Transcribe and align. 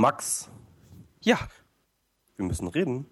Max, 0.00 0.48
Ja. 1.20 1.38
wir 2.36 2.46
müssen 2.46 2.68
reden. 2.68 3.04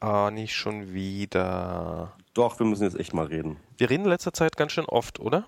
Ah, 0.00 0.32
nicht 0.32 0.52
schon 0.52 0.92
wieder. 0.92 2.16
Doch, 2.34 2.58
wir 2.58 2.66
müssen 2.66 2.82
jetzt 2.82 2.98
echt 2.98 3.14
mal 3.14 3.26
reden. 3.26 3.56
Wir 3.78 3.88
reden 3.88 4.02
in 4.02 4.10
letzter 4.10 4.32
Zeit 4.32 4.56
ganz 4.56 4.72
schön 4.72 4.84
oft, 4.86 5.20
oder? 5.20 5.46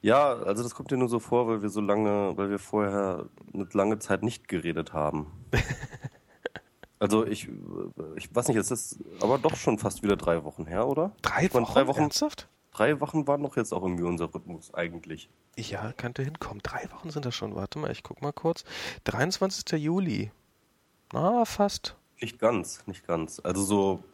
Ja, 0.00 0.34
also 0.34 0.62
das 0.62 0.76
kommt 0.76 0.92
dir 0.92 0.96
nur 0.96 1.08
so 1.08 1.18
vor, 1.18 1.48
weil 1.48 1.62
wir 1.62 1.70
so 1.70 1.80
lange, 1.80 2.36
weil 2.36 2.50
wir 2.50 2.60
vorher 2.60 3.26
eine 3.52 3.66
lange 3.72 3.98
Zeit 3.98 4.22
nicht 4.22 4.46
geredet 4.46 4.92
haben. 4.92 5.26
also 7.00 7.26
ich, 7.26 7.48
ich 8.14 8.32
weiß 8.32 8.46
nicht, 8.46 8.58
es 8.58 8.70
ist 8.70 9.00
aber 9.20 9.38
doch 9.38 9.56
schon 9.56 9.80
fast 9.80 10.04
wieder 10.04 10.16
drei 10.16 10.44
Wochen 10.44 10.66
her, 10.66 10.86
oder? 10.86 11.16
Drei 11.22 11.52
Wochen? 11.52 11.64
Drei 11.64 11.88
Wochen, 11.88 12.02
Ernsthaft? 12.02 12.46
Drei 12.72 13.00
Wochen 13.00 13.26
waren 13.26 13.42
doch 13.42 13.56
jetzt 13.56 13.72
auch 13.72 13.82
irgendwie 13.82 14.04
unser 14.04 14.34
Rhythmus 14.34 14.74
eigentlich. 14.74 15.28
Ja, 15.56 15.92
könnte 15.92 16.22
hinkommen. 16.22 16.62
Drei 16.62 16.90
Wochen 16.92 17.10
sind 17.10 17.24
das 17.24 17.34
schon. 17.34 17.54
Warte 17.54 17.78
mal, 17.78 17.90
ich 17.90 18.02
guck 18.02 18.22
mal 18.22 18.32
kurz. 18.32 18.64
23. 19.04 19.80
Juli. 19.80 20.30
Ah, 21.12 21.44
fast. 21.44 21.96
Nicht 22.20 22.38
ganz, 22.38 22.86
nicht 22.86 23.06
ganz. 23.06 23.40
Also 23.42 23.62
so 23.62 24.04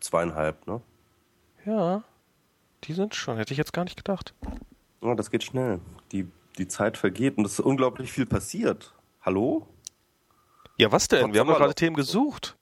zweieinhalb, 0.00 0.66
ne? 0.66 0.80
Ja. 1.64 2.04
Die 2.84 2.92
sind 2.92 3.14
schon. 3.14 3.36
Hätte 3.36 3.52
ich 3.52 3.58
jetzt 3.58 3.72
gar 3.72 3.84
nicht 3.84 3.96
gedacht. 3.96 4.34
Ja, 5.02 5.14
das 5.14 5.30
geht 5.30 5.42
schnell. 5.42 5.80
Die, 6.12 6.30
die 6.58 6.68
Zeit 6.68 6.96
vergeht 6.96 7.38
und 7.38 7.44
es 7.44 7.54
ist 7.54 7.60
unglaublich 7.60 8.12
viel 8.12 8.26
passiert. 8.26 8.94
Hallo? 9.22 9.66
Ja, 10.76 10.92
was 10.92 11.08
denn? 11.08 11.22
Trotz 11.22 11.32
Wir 11.32 11.40
haben 11.40 11.48
doch 11.48 11.58
gerade. 11.58 11.74
Themen 11.74 11.96
gesucht. 11.96 12.56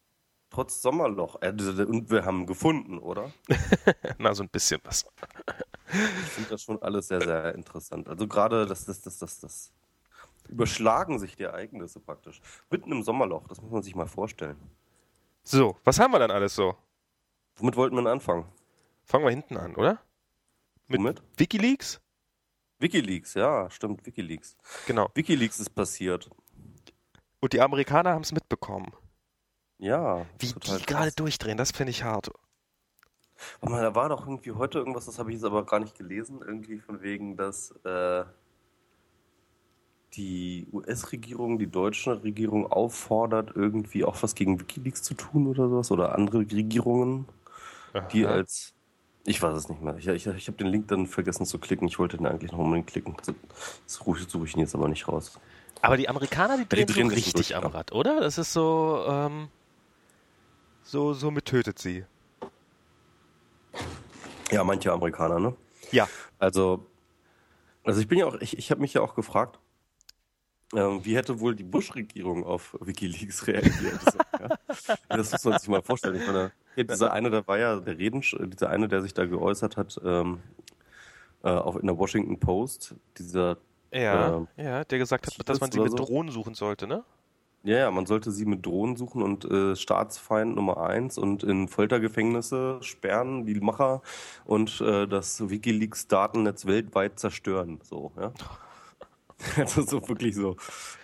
Trotz 0.55 0.83
Sommerloch. 0.83 1.43
Äh, 1.43 1.49
und 1.49 2.11
wir 2.11 2.25
haben 2.25 2.47
gefunden, 2.47 3.01
oder? 3.01 3.33
Na, 4.19 4.33
so 4.35 4.45
ein 4.45 4.49
bisschen 4.49 4.81
was. 4.85 5.05
Ich 5.89 6.31
finde 6.31 6.51
das 6.51 6.63
schon 6.63 6.81
alles 6.81 7.09
sehr, 7.09 7.21
sehr 7.21 7.57
interessant. 7.57 8.09
Also 8.09 8.29
gerade 8.29 8.65
das, 8.65 8.85
das, 8.85 9.01
das, 9.03 9.19
das, 9.19 9.41
das 9.41 9.73
überschlagen 10.49 11.19
sich 11.19 11.35
die 11.35 11.43
Ereignisse 11.43 11.99
praktisch. 11.99 12.41
Mitten 12.71 12.93
im 12.93 13.03
Sommerloch, 13.03 13.49
das 13.49 13.61
muss 13.61 13.73
man 13.73 13.83
sich 13.83 13.97
mal 13.97 14.07
vorstellen. 14.07 14.57
So, 15.43 15.77
was 15.83 15.99
haben 15.99 16.13
wir 16.13 16.21
dann 16.21 16.31
alles 16.31 16.55
so? 16.55 16.77
Womit 17.57 17.75
wollten 17.75 17.97
wir 17.97 18.03
denn 18.03 18.13
anfangen? 18.13 18.47
Fangen 19.03 19.25
wir 19.25 19.31
hinten 19.31 19.57
an, 19.57 19.75
oder? 19.75 19.99
Mit 20.87 21.01
Womit? 21.01 21.21
Wikileaks? 21.37 22.01
Wikileaks, 22.79 23.35
ja, 23.35 23.69
stimmt, 23.71 24.07
Wikileaks. 24.07 24.57
Genau. 24.87 25.11
Wikileaks 25.15 25.59
ist 25.59 25.71
passiert. 25.71 26.31
Und 27.41 27.53
die 27.53 27.61
Amerikaner 27.61 28.11
haben 28.11 28.23
es 28.23 28.31
mitbekommen. 28.31 28.93
Ja. 29.85 30.25
Wie 30.39 30.47
die 30.47 30.87
gerade 30.87 31.13
durchdrehen, 31.13 31.59
das 31.59 31.71
finde 31.71 31.91
ich 31.91 32.05
hart. 32.05 32.31
Warte 33.61 33.75
mal, 33.75 33.83
da 33.83 33.95
war 33.95 34.09
doch 34.09 34.27
irgendwie 34.27 34.53
heute 34.53 34.79
irgendwas, 34.79 35.05
das 35.05 35.19
habe 35.19 35.31
ich 35.31 35.37
jetzt 35.37 35.45
aber 35.45 35.67
gar 35.67 35.79
nicht 35.79 35.95
gelesen, 35.99 36.41
irgendwie 36.41 36.79
von 36.79 37.03
wegen, 37.03 37.37
dass 37.37 37.73
äh, 37.85 38.25
die 40.15 40.67
US-Regierung, 40.73 41.59
die 41.59 41.67
deutsche 41.67 42.23
Regierung 42.25 42.67
auffordert, 42.73 43.53
irgendwie 43.55 44.05
auch 44.05 44.23
was 44.23 44.35
gegen 44.35 44.59
Wikileaks 44.59 45.03
zu 45.03 45.13
tun 45.13 45.49
oder 45.49 45.69
sowas 45.69 45.91
oder 45.91 46.15
andere 46.15 46.39
Regierungen, 46.39 47.27
die 48.13 48.25
Aha. 48.25 48.33
als 48.33 48.73
ich 49.27 49.41
weiß 49.41 49.57
es 49.57 49.69
nicht 49.69 49.83
mehr. 49.83 49.97
Ich, 49.97 50.07
ich, 50.07 50.27
ich 50.27 50.47
habe 50.49 50.59
den 50.59 50.67
Link 50.67 50.89
dann 50.89 51.07
vergessen 51.07 51.47
zu 51.47 51.59
klicken. 51.59 51.89
Ich 51.89 51.99
wollte 51.99 52.19
den 52.19 52.27
eigentlich 52.27 52.53
noch 52.53 52.59
unbedingt 52.59 52.89
klicken. 52.89 53.17
Das 53.25 53.35
suche 53.87 54.19
ich, 54.19 54.55
ihn 54.55 54.61
jetzt 54.61 54.75
aber 54.75 54.89
nicht 54.89 55.09
raus. 55.09 55.39
Aber 55.81 55.97
die 55.97 56.11
Amerikaner, 56.11 56.59
die 56.59 56.69
drehen, 56.69 56.87
drehen 56.87 57.09
so 57.09 57.15
richtig 57.15 57.49
durch, 57.49 57.57
am. 57.57 57.65
Rad, 57.65 57.93
oder? 57.93 58.21
Das 58.21 58.37
ist 58.37 58.53
so, 58.53 59.03
ähm, 59.09 59.49
so, 60.85 61.13
so 61.15 61.31
mit 61.31 61.47
tötet 61.47 61.79
sie. 61.79 62.05
Ja, 64.51 64.63
manche 64.63 64.93
Amerikaner, 64.93 65.41
ne? 65.41 65.57
Ja. 65.91 66.09
Also, 66.39 66.87
also 67.83 68.01
ich 68.01 68.09
bin 68.09 68.19
ja 68.19 68.27
auch, 68.27 68.35
ich, 68.41 68.57
ich 68.57 68.71
habe 68.71 68.81
mich 68.81 68.95
ja 68.95 69.01
auch 69.01 69.15
gefragt, 69.15 69.59
ähm, 70.75 71.05
wie 71.05 71.17
hätte 71.17 71.41
wohl 71.41 71.55
die 71.55 71.65
Bush-Regierung 71.65 72.45
auf 72.45 72.77
WikiLeaks 72.81 73.47
reagiert? 73.47 74.01
So, 74.03 74.19
ja? 74.41 74.49
Das 75.09 75.33
muss 75.33 75.45
man 75.45 75.59
sich 75.59 75.69
mal 75.69 75.83
vorstellen. 75.83 76.17
Ich 76.17 76.27
meine, 76.27 76.53
dieser 76.77 77.13
eine, 77.13 77.31
da 77.31 77.47
war 77.47 77.59
ja 77.59 77.81
der 77.81 77.99
Reden, 77.99 78.23
dieser 78.23 78.71
eine, 78.71 78.89
der 78.89 79.03
sich 79.03 79.15
da 79.15 79.25
geäußert 79.27 79.77
hat, 79.77 80.01
ähm, 80.05 80.41
äh, 81.43 81.49
auch 81.51 81.77
in 81.77 81.87
der 81.87 81.97
Washington 81.99 82.39
Post, 82.41 82.95
dieser, 83.19 83.59
Ja, 83.93 84.37
Ähm, 84.37 84.49
ja, 84.57 84.85
der 84.85 84.99
gesagt 84.99 85.27
hat, 85.27 85.49
dass 85.49 85.61
man 85.61 85.71
sie 85.71 85.81
mit 85.81 85.91
so? 85.91 85.97
Drohnen 85.97 86.33
suchen 86.33 86.55
sollte, 86.55 86.87
ne? 86.87 87.05
Ja, 87.65 87.79
ja, 87.79 87.91
man 87.91 88.05
sollte 88.05 88.31
sie 88.31 88.45
mit 88.45 88.67
Drohnen 88.67 88.97
suchen 88.97 89.23
und 89.23 89.47
äh, 89.47 89.75
Staatsfeind 89.75 90.55
Nummer 90.55 90.83
eins 90.83 91.17
und 91.17 91.43
in 91.43 91.67
Foltergefängnisse 91.67 92.79
sperren, 92.83 93.47
die 93.47 93.55
Macher 93.55 94.03
und 94.45 94.83
äh, 94.83 95.07
das 95.07 95.49
WikiLeaks-Datennetz 95.49 96.67
weltweit 96.67 97.19
zerstören. 97.19 97.81
So, 97.83 98.13
ja. 98.21 98.33
Also 99.57 99.83
so 99.83 100.09
wirklich 100.09 100.37
so, 100.37 100.57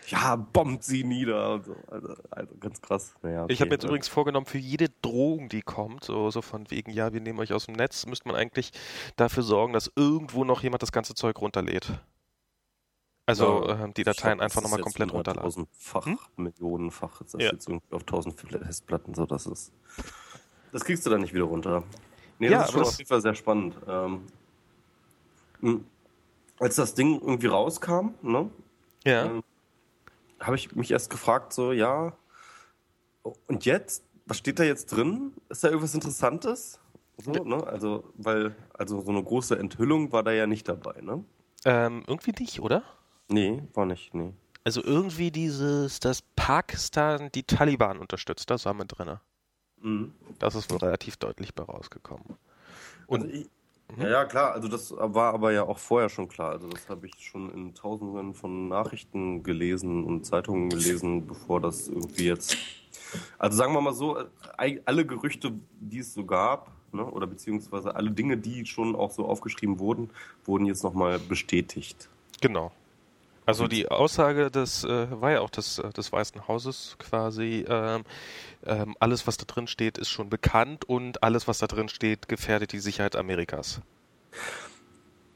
ja, 0.06 0.36
bombt 0.36 0.84
sie 0.84 1.04
nieder 1.04 1.54
und 1.54 1.64
so. 1.64 1.76
Also, 1.88 2.14
also 2.30 2.54
ganz 2.58 2.80
krass. 2.80 3.14
Naja, 3.22 3.44
Ich 3.48 3.60
habe 3.60 3.64
okay. 3.64 3.64
mir 3.64 3.74
jetzt 3.74 3.84
übrigens 3.84 4.08
vorgenommen, 4.08 4.46
für 4.46 4.58
jede 4.58 4.86
Drohung, 5.02 5.48
die 5.48 5.62
kommt, 5.62 6.04
so, 6.04 6.30
so 6.30 6.40
von 6.40 6.70
wegen, 6.70 6.92
ja, 6.92 7.12
wir 7.12 7.20
nehmen 7.20 7.38
euch 7.40 7.52
aus 7.52 7.66
dem 7.66 7.74
Netz, 7.74 8.06
müsste 8.06 8.28
man 8.28 8.36
eigentlich 8.36 8.70
dafür 9.16 9.42
sorgen, 9.42 9.72
dass 9.72 9.90
irgendwo 9.96 10.44
noch 10.44 10.62
jemand 10.62 10.82
das 10.82 10.92
ganze 10.92 11.14
Zeug 11.14 11.40
runterlädt. 11.40 12.00
Also 13.30 13.64
Ja, 13.66 13.84
ähm, 13.84 13.94
die 13.94 14.00
ich 14.00 14.04
Dateien 14.04 14.38
glaub, 14.38 14.44
einfach 14.44 14.60
ist 14.60 14.64
nochmal 14.64 14.80
komplett 14.80 15.12
runterladen. 15.12 15.42
Tausendfach, 15.42 16.06
Hm? 16.06 16.18
Millionenfach. 16.36 17.20
Ist 17.20 17.34
das 17.34 17.42
Ja. 17.42 17.52
jetzt 17.52 17.68
irgendwie 17.68 17.92
auf 17.94 18.04
tausend 18.04 18.38
Festplatten, 18.40 19.14
so 19.14 19.24
das 19.26 19.46
ist. 19.46 19.72
Das 20.72 20.84
kriegst 20.84 21.04
du 21.06 21.10
dann 21.10 21.20
nicht 21.20 21.32
wieder 21.34 21.44
runter. 21.44 21.84
Nee, 22.38 22.48
Ja, 22.48 22.58
das 22.58 22.68
ist 22.68 22.68
aber 22.68 22.72
schon 22.72 22.80
das- 22.80 22.88
auf 22.94 22.98
jeden 22.98 23.08
Fall 23.08 23.20
sehr 23.20 23.34
spannend. 23.34 23.76
Ähm, 23.86 24.26
mh, 25.60 25.80
als 26.58 26.76
das 26.76 26.94
Ding 26.94 27.20
irgendwie 27.20 27.46
rauskam, 27.46 28.14
ne, 28.22 28.50
Ja. 29.04 29.26
ähm, 29.26 29.42
habe 30.40 30.56
ich 30.56 30.74
mich 30.74 30.90
erst 30.90 31.10
gefragt, 31.10 31.52
so, 31.52 31.72
ja, 31.72 32.12
und 33.46 33.64
jetzt? 33.64 34.04
Was 34.26 34.38
steht 34.38 34.58
da 34.58 34.64
jetzt 34.64 34.86
drin? 34.86 35.32
Ist 35.48 35.64
da 35.64 35.68
irgendwas 35.68 35.94
Interessantes? 35.94 36.78
So, 37.18 37.32
ne? 37.32 37.66
Also, 37.66 38.04
weil, 38.14 38.54
also 38.74 39.00
so 39.02 39.10
eine 39.10 39.22
große 39.22 39.58
Enthüllung 39.58 40.12
war 40.12 40.22
da 40.22 40.30
ja 40.32 40.46
nicht 40.46 40.68
dabei, 40.68 41.00
ne? 41.00 41.24
Ähm, 41.64 42.04
irgendwie 42.06 42.32
nicht, 42.38 42.60
oder? 42.60 42.82
Nee, 43.30 43.62
war 43.74 43.86
nicht, 43.86 44.12
nee. 44.12 44.32
Also 44.64 44.82
irgendwie 44.84 45.30
dieses, 45.30 46.00
dass 46.00 46.22
Pakistan 46.36 47.30
die 47.34 47.44
Taliban 47.44 47.98
unterstützt, 47.98 48.50
das 48.50 48.66
war 48.66 48.74
mit 48.74 48.98
drinne. 48.98 49.20
Mhm. 49.80 50.12
Das 50.38 50.54
ist 50.54 50.70
wohl 50.70 50.78
relativ 50.78 51.16
deutlich 51.16 51.54
bei 51.54 51.62
rausgekommen. 51.62 52.36
Und 53.06 53.22
Also 53.22 53.34
ich, 53.34 53.48
ja, 53.98 54.08
ja, 54.08 54.24
klar, 54.24 54.52
also 54.52 54.68
das 54.68 54.92
war 54.96 55.34
aber 55.34 55.52
ja 55.52 55.64
auch 55.64 55.78
vorher 55.78 56.08
schon 56.08 56.28
klar. 56.28 56.50
Also 56.52 56.68
das 56.68 56.88
habe 56.88 57.06
ich 57.06 57.14
schon 57.18 57.52
in 57.52 57.74
tausenden 57.74 58.34
von 58.34 58.68
Nachrichten 58.68 59.42
gelesen 59.42 60.04
und 60.04 60.24
Zeitungen 60.26 60.68
gelesen, 60.68 61.26
bevor 61.26 61.60
das 61.60 61.88
irgendwie 61.88 62.26
jetzt. 62.26 62.56
Also 63.38 63.56
sagen 63.56 63.72
wir 63.72 63.80
mal 63.80 63.92
so, 63.94 64.18
äh, 64.58 64.80
alle 64.84 65.04
Gerüchte, 65.04 65.52
die 65.80 65.98
es 65.98 66.14
so 66.14 66.24
gab, 66.24 66.70
ne, 66.92 67.04
oder 67.04 67.26
beziehungsweise 67.26 67.94
alle 67.96 68.10
Dinge, 68.10 68.36
die 68.36 68.64
schon 68.66 68.94
auch 68.94 69.10
so 69.10 69.26
aufgeschrieben 69.26 69.80
wurden, 69.80 70.10
wurden 70.44 70.66
jetzt 70.66 70.84
nochmal 70.84 71.18
bestätigt. 71.18 72.08
Genau. 72.40 72.70
Also 73.50 73.66
die 73.66 73.88
Aussage 73.88 74.50
des 74.50 74.84
äh, 74.84 75.08
war 75.10 75.32
ja 75.32 75.40
auch 75.40 75.50
des, 75.50 75.78
äh, 75.78 75.90
des 75.90 76.12
Weißen 76.12 76.46
Hauses 76.46 76.96
quasi, 76.98 77.64
ähm, 77.68 78.04
ähm, 78.64 78.94
alles 79.00 79.26
was 79.26 79.36
da 79.38 79.44
drin 79.44 79.66
steht, 79.66 79.98
ist 79.98 80.08
schon 80.08 80.30
bekannt 80.30 80.88
und 80.88 81.24
alles 81.24 81.48
was 81.48 81.58
da 81.58 81.66
drin 81.66 81.88
steht, 81.88 82.28
gefährdet 82.28 82.72
die 82.72 82.78
Sicherheit 82.78 83.16
Amerikas. 83.16 83.80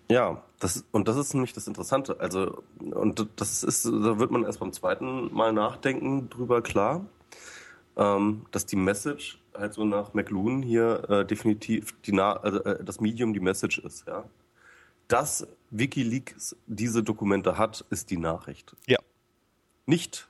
Ja, 0.09 0.45
das, 0.61 0.85
und 0.93 1.09
das 1.09 1.17
ist 1.17 1.35
nämlich 1.35 1.55
das 1.55 1.67
Interessante. 1.67 2.21
Also, 2.21 2.63
und 2.79 3.27
das 3.37 3.65
ist, 3.65 3.87
da 3.87 4.19
wird 4.19 4.31
man 4.31 4.45
erst 4.45 4.61
beim 4.61 4.73
zweiten 4.73 5.35
Mal 5.35 5.53
nachdenken 5.53 6.31
drüber 6.31 6.63
klar, 6.63 7.05
ähm, 7.97 8.47
dass 8.53 8.65
die 8.65 8.77
Message 8.77 9.41
halt 9.57 9.73
so 9.73 9.85
nach 9.85 10.15
McLuhan 10.15 10.63
hier 10.63 11.09
äh, 11.09 11.25
definitiv 11.25 11.95
die 12.03 12.13
Na 12.13 12.35
also, 12.35 12.63
äh, 12.63 12.85
das 12.85 13.01
Medium 13.01 13.33
die 13.33 13.41
Message 13.41 13.79
ist, 13.79 14.07
ja. 14.07 14.25
Dass 15.09 15.47
WikiLeaks 15.71 16.57
diese 16.67 17.03
Dokumente 17.03 17.59
hat, 17.59 17.85
ist 17.91 18.11
die 18.11 18.17
Nachricht. 18.17 18.77
Ja. 18.87 18.99
Nicht 19.87 20.29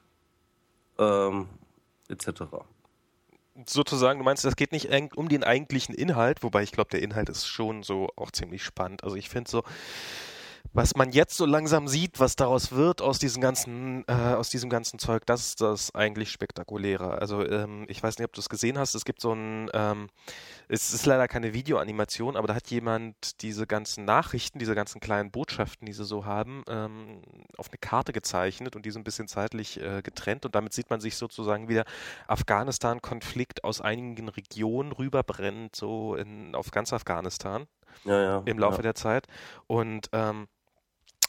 ähm, 0.98 1.48
etc. 2.08 2.42
Sozusagen, 3.66 4.18
du 4.18 4.24
meinst, 4.24 4.44
das 4.44 4.56
geht 4.56 4.72
nicht 4.72 4.88
um 5.14 5.28
den 5.28 5.44
eigentlichen 5.44 5.94
Inhalt, 5.94 6.42
wobei 6.42 6.62
ich 6.62 6.72
glaube, 6.72 6.90
der 6.90 7.02
Inhalt 7.02 7.28
ist 7.28 7.46
schon 7.46 7.82
so 7.82 8.08
auch 8.16 8.32
ziemlich 8.32 8.64
spannend. 8.64 9.04
Also 9.04 9.16
ich 9.16 9.28
finde 9.28 9.50
so, 9.50 9.62
was 10.74 10.96
man 10.96 11.12
jetzt 11.12 11.36
so 11.36 11.46
langsam 11.46 11.86
sieht, 11.86 12.18
was 12.18 12.34
daraus 12.34 12.72
wird 12.72 13.00
aus 13.00 13.20
diesem 13.20 13.40
ganzen, 13.40 14.04
äh, 14.08 14.12
aus 14.12 14.50
diesem 14.50 14.68
ganzen 14.68 14.98
Zeug, 14.98 15.24
das 15.24 15.46
ist 15.46 15.60
das 15.60 15.94
eigentlich 15.94 16.30
spektakuläre. 16.30 17.12
Also 17.20 17.46
ähm, 17.46 17.84
ich 17.88 18.02
weiß 18.02 18.18
nicht, 18.18 18.26
ob 18.26 18.32
du 18.32 18.40
es 18.40 18.48
gesehen 18.48 18.76
hast. 18.76 18.96
Es 18.96 19.04
gibt 19.04 19.20
so 19.20 19.32
ein, 19.32 19.70
ähm, 19.72 20.08
es 20.66 20.92
ist 20.92 21.06
leider 21.06 21.28
keine 21.28 21.54
Videoanimation, 21.54 22.36
aber 22.36 22.48
da 22.48 22.56
hat 22.56 22.66
jemand 22.72 23.40
diese 23.42 23.68
ganzen 23.68 24.04
Nachrichten, 24.04 24.58
diese 24.58 24.74
ganzen 24.74 25.00
kleinen 25.00 25.30
Botschaften, 25.30 25.86
die 25.86 25.92
sie 25.92 26.04
so 26.04 26.24
haben, 26.24 26.64
ähm, 26.68 27.22
auf 27.56 27.68
eine 27.68 27.78
Karte 27.78 28.12
gezeichnet 28.12 28.74
und 28.74 28.84
die 28.84 28.90
so 28.90 28.98
ein 28.98 29.04
bisschen 29.04 29.28
zeitlich 29.28 29.80
äh, 29.80 30.02
getrennt 30.02 30.44
und 30.44 30.56
damit 30.56 30.72
sieht 30.72 30.90
man 30.90 31.00
sich 31.00 31.16
sozusagen 31.16 31.68
wieder 31.68 31.84
Afghanistan-Konflikt 32.26 33.62
aus 33.62 33.80
einigen 33.80 34.28
Regionen 34.28 34.90
rüberbrennt, 34.90 35.76
so 35.76 36.16
in, 36.16 36.56
auf 36.56 36.72
ganz 36.72 36.92
Afghanistan 36.92 37.68
Ja, 38.04 38.20
ja. 38.20 38.42
im 38.44 38.58
Laufe 38.58 38.78
ja. 38.78 38.82
der 38.82 38.94
Zeit. 38.96 39.28
Und 39.68 40.08
ähm, 40.12 40.48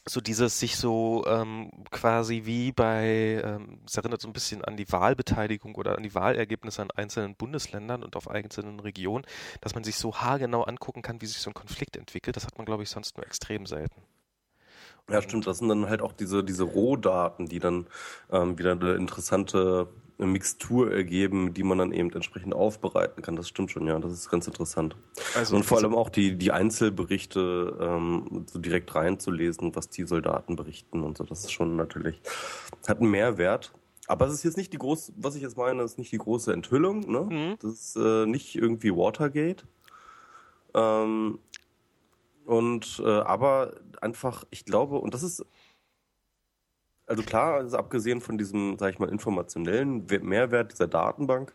so 0.08 0.22
dieses 0.22 0.60
sich 0.60 0.78
so 0.78 1.24
ähm, 1.28 1.72
quasi 1.90 2.44
wie 2.46 2.72
bei, 2.72 3.42
ähm, 3.44 3.80
es 3.88 3.98
erinnert 3.98 4.22
so 4.22 4.28
ein 4.28 4.34
bisschen 4.34 4.64
an 4.64 4.78
die 4.78 4.92
Wahlbeteiligung 4.92 5.74
oder 5.76 5.98
an 5.98 6.04
die 6.04 6.14
Wahlergebnisse 6.14 6.84
an 6.84 6.92
einzelnen 6.92 7.36
Bundesländern 7.36 8.04
und 8.04 8.16
auf 8.16 8.30
einzelnen 8.30 8.80
Regionen, 8.80 9.26
dass 9.62 9.74
man 9.74 9.84
sich 9.84 9.96
so 9.96 10.16
haargenau 10.16 10.64
angucken 10.64 11.02
kann, 11.02 11.22
wie 11.22 11.26
sich 11.26 11.40
so 11.40 11.50
ein 11.50 11.56
Konflikt 11.56 11.98
entwickelt. 11.98 12.36
Das 12.36 12.46
hat 12.46 12.58
man, 12.58 12.66
glaube 12.66 12.84
ich, 12.84 12.90
sonst 12.90 13.18
nur 13.18 13.26
extrem 13.26 13.66
selten. 13.66 14.02
Ja, 15.10 15.22
stimmt. 15.22 15.48
Das 15.48 15.60
sind 15.60 15.70
dann 15.70 15.90
halt 15.90 16.02
auch 16.02 16.14
diese, 16.14 16.44
diese 16.44 16.64
Rohdaten, 16.64 17.48
die 17.48 17.60
dann 17.60 17.88
ähm, 18.32 18.58
wieder 18.58 18.72
eine 18.72 18.94
interessante 18.94 19.88
Mixtur 20.18 20.92
ergeben, 20.92 21.54
die 21.54 21.64
man 21.64 21.78
dann 21.78 21.92
eben 21.92 22.12
entsprechend 22.12 22.54
aufbereiten 22.54 23.22
kann. 23.22 23.36
Das 23.36 23.50
stimmt 23.50 23.72
schon, 23.72 23.86
ja. 23.88 24.00
Das 24.00 24.14
ist 24.14 24.30
ganz 24.30 24.48
interessant. 24.48 24.96
Also, 25.36 25.56
und 25.56 25.64
vor 25.64 25.78
allem 25.78 25.94
auch 25.94 26.10
die, 26.10 26.38
die 26.38 26.52
Einzelberichte 26.52 27.78
ähm, 27.82 28.46
so 28.50 28.60
direkt 28.60 28.96
reinzulesen, 28.96 29.76
was 29.76 29.90
die 29.90 30.06
Soldaten 30.06 30.56
berichten 30.56 31.04
und 31.04 31.18
so. 31.18 31.24
Das 31.26 31.42
ist 31.42 31.52
schon 31.52 31.76
natürlich, 31.76 32.22
hat 32.88 33.02
einen 33.02 33.12
Mehrwert. 33.12 33.74
Aber 34.08 34.28
es 34.28 34.34
ist 34.34 34.44
jetzt 34.44 34.58
nicht 34.58 34.72
die 34.72 34.78
große, 34.78 35.14
was 35.18 35.36
ich 35.36 35.42
jetzt 35.42 35.58
meine, 35.58 35.84
ist 35.84 35.98
nicht 35.98 36.12
die 36.12 36.18
große 36.18 36.54
Enthüllung, 36.54 37.12
ne? 37.12 37.22
Mhm. 37.22 37.56
Das 37.60 37.72
ist 37.72 37.96
äh, 37.96 38.26
nicht 38.26 38.56
irgendwie 38.56 38.92
Watergate. 38.92 39.66
Ähm, 40.76 41.40
und 42.46 43.02
äh, 43.04 43.10
aber 43.10 43.74
einfach, 44.02 44.46
ich 44.52 44.66
glaube, 44.66 45.00
und 45.00 45.14
das 45.14 45.24
ist 45.24 45.44
also 47.08 47.24
klar, 47.24 47.56
also 47.56 47.78
abgesehen 47.78 48.22
von 48.22 48.38
diesem, 48.38 48.78
sag 48.78 48.94
ich 48.94 49.00
mal, 49.00 49.10
informationellen 49.10 50.06
Mehrwert 50.22 50.72
dieser 50.74 50.88
Datenbank, 50.88 51.54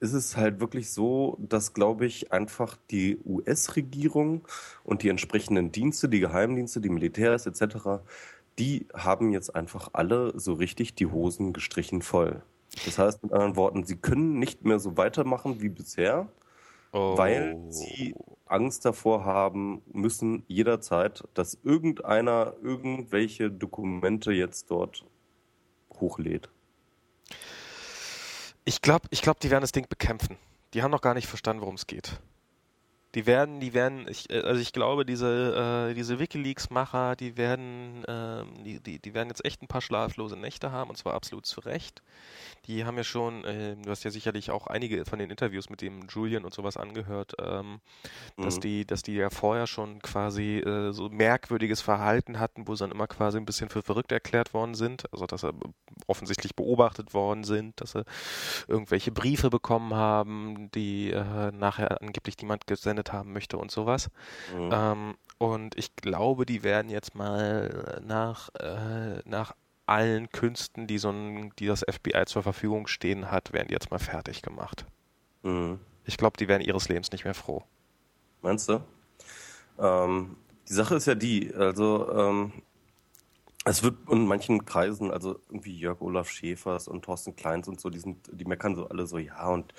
ist 0.00 0.14
es 0.14 0.36
halt 0.36 0.60
wirklich 0.60 0.90
so, 0.90 1.36
dass, 1.40 1.74
glaube 1.74 2.06
ich, 2.06 2.32
einfach 2.32 2.76
die 2.90 3.18
US-Regierung 3.24 4.46
und 4.82 5.02
die 5.02 5.10
entsprechenden 5.10 5.72
Dienste, 5.72 6.08
die 6.08 6.20
Geheimdienste, 6.20 6.80
die 6.80 6.88
Militärs 6.88 7.46
etc., 7.46 8.02
die 8.58 8.86
haben 8.94 9.30
jetzt 9.30 9.54
einfach 9.54 9.90
alle 9.92 10.38
so 10.38 10.54
richtig 10.54 10.94
die 10.94 11.06
Hosen 11.06 11.52
gestrichen 11.52 12.02
voll. 12.02 12.42
Das 12.84 12.98
heißt 12.98 13.22
mit 13.22 13.32
anderen 13.32 13.56
Worten, 13.56 13.84
sie 13.84 13.96
können 13.96 14.38
nicht 14.38 14.64
mehr 14.64 14.78
so 14.78 14.96
weitermachen 14.96 15.60
wie 15.60 15.68
bisher, 15.68 16.28
oh. 16.92 17.16
weil 17.16 17.60
sie 17.68 18.14
Angst 18.46 18.84
davor 18.84 19.24
haben 19.24 19.82
müssen 19.92 20.44
jederzeit, 20.48 21.22
dass 21.34 21.58
irgendeiner 21.62 22.54
irgendwelche 22.62 23.50
Dokumente 23.50 24.32
jetzt 24.32 24.70
dort 24.70 25.04
hochlädt. 26.00 26.50
Ich 28.64 28.82
glaube, 28.82 29.06
ich 29.10 29.22
glaub, 29.22 29.40
die 29.40 29.50
werden 29.50 29.62
das 29.62 29.72
Ding 29.72 29.86
bekämpfen. 29.88 30.36
Die 30.74 30.82
haben 30.82 30.90
noch 30.90 31.00
gar 31.00 31.14
nicht 31.14 31.26
verstanden, 31.26 31.62
worum 31.62 31.74
es 31.76 31.86
geht. 31.86 32.20
Die 33.14 33.26
werden, 33.26 33.58
die 33.58 33.74
werden, 33.74 34.06
ich, 34.08 34.30
äh, 34.30 34.40
also 34.40 34.60
ich 34.60 34.72
glaube, 34.72 35.04
diese, 35.04 35.88
äh, 35.90 35.94
diese 35.94 36.18
WikiLeaks-Macher, 36.20 37.16
die 37.16 37.36
werden, 37.36 38.04
ähm, 38.06 38.64
die, 38.64 38.80
die, 38.80 38.98
die 39.00 39.14
werden 39.14 39.28
jetzt 39.28 39.44
echt 39.44 39.62
ein 39.62 39.66
paar 39.68 39.80
schlaflose 39.80 40.36
Nächte 40.36 40.70
haben 40.70 40.90
und 40.90 40.96
zwar 40.96 41.14
absolut 41.14 41.44
zu 41.46 41.60
Recht. 41.60 42.02
Die 42.66 42.84
haben 42.84 42.96
ja 42.96 43.04
schon, 43.04 43.44
äh, 43.44 43.74
du 43.76 43.90
hast 43.90 44.04
ja 44.04 44.10
sicherlich 44.10 44.50
auch 44.50 44.68
einige 44.68 45.04
von 45.04 45.18
den 45.18 45.30
Interviews 45.30 45.70
mit 45.70 45.80
dem 45.80 46.06
Julian 46.08 46.44
und 46.44 46.54
sowas 46.54 46.76
angehört, 46.76 47.34
ähm, 47.40 47.80
mhm. 48.36 48.42
dass 48.42 48.60
die, 48.60 48.86
dass 48.86 49.02
die 49.02 49.14
ja 49.14 49.30
vorher 49.30 49.66
schon 49.66 50.00
quasi 50.02 50.58
äh, 50.58 50.92
so 50.92 51.08
merkwürdiges 51.08 51.80
Verhalten 51.80 52.38
hatten, 52.38 52.68
wo 52.68 52.76
sie 52.76 52.84
dann 52.84 52.92
immer 52.92 53.08
quasi 53.08 53.38
ein 53.38 53.46
bisschen 53.46 53.70
für 53.70 53.82
verrückt 53.82 54.12
erklärt 54.12 54.54
worden 54.54 54.74
sind. 54.74 55.12
Also 55.12 55.26
dass 55.26 55.40
sie 55.40 55.50
offensichtlich 56.06 56.54
beobachtet 56.54 57.12
worden 57.12 57.42
sind, 57.42 57.80
dass 57.80 57.92
sie 57.92 58.04
irgendwelche 58.68 59.10
Briefe 59.10 59.50
bekommen 59.50 59.94
haben, 59.94 60.70
die 60.72 61.10
äh, 61.10 61.50
nachher 61.52 62.00
angeblich 62.00 62.36
niemand 62.40 62.66
gesendet 62.66 62.99
haben 63.08 63.32
möchte 63.32 63.58
und 63.58 63.70
sowas. 63.70 64.10
Mhm. 64.56 64.70
Ähm, 64.72 65.14
und 65.38 65.78
ich 65.78 65.96
glaube, 65.96 66.46
die 66.46 66.62
werden 66.62 66.90
jetzt 66.90 67.14
mal 67.14 68.00
nach, 68.06 68.50
äh, 68.60 69.20
nach 69.24 69.54
allen 69.86 70.30
Künsten, 70.30 70.86
die 70.86 70.98
so 70.98 71.10
ein, 71.10 71.52
die 71.58 71.66
das 71.66 71.80
FBI 71.80 72.24
zur 72.26 72.42
Verfügung 72.42 72.86
stehen 72.86 73.30
hat, 73.30 73.52
werden 73.52 73.68
die 73.68 73.74
jetzt 73.74 73.90
mal 73.90 73.98
fertig 73.98 74.42
gemacht. 74.42 74.86
Mhm. 75.42 75.80
Ich 76.04 76.16
glaube, 76.16 76.36
die 76.38 76.48
werden 76.48 76.62
ihres 76.62 76.88
Lebens 76.88 77.10
nicht 77.10 77.24
mehr 77.24 77.34
froh. 77.34 77.64
Meinst 78.42 78.68
du? 78.68 78.80
Ähm, 79.78 80.36
die 80.68 80.72
Sache 80.74 80.94
ist 80.94 81.06
ja 81.06 81.14
die, 81.14 81.52
also 81.54 82.10
ähm, 82.12 82.52
es 83.70 83.82
wird 83.82 83.94
in 84.10 84.26
manchen 84.26 84.64
Kreisen, 84.64 85.10
also 85.10 85.38
irgendwie 85.48 85.76
Jörg 85.76 86.00
Olaf 86.00 86.28
Schäfers 86.28 86.88
und 86.88 87.04
Thorsten 87.04 87.36
Kleins 87.36 87.68
und 87.68 87.80
so, 87.80 87.90
die 87.90 87.98
sind, 87.98 88.28
die 88.32 88.44
meckern 88.44 88.74
so 88.74 88.88
alle 88.88 89.06
so, 89.06 89.18
ja, 89.18 89.48
und 89.48 89.72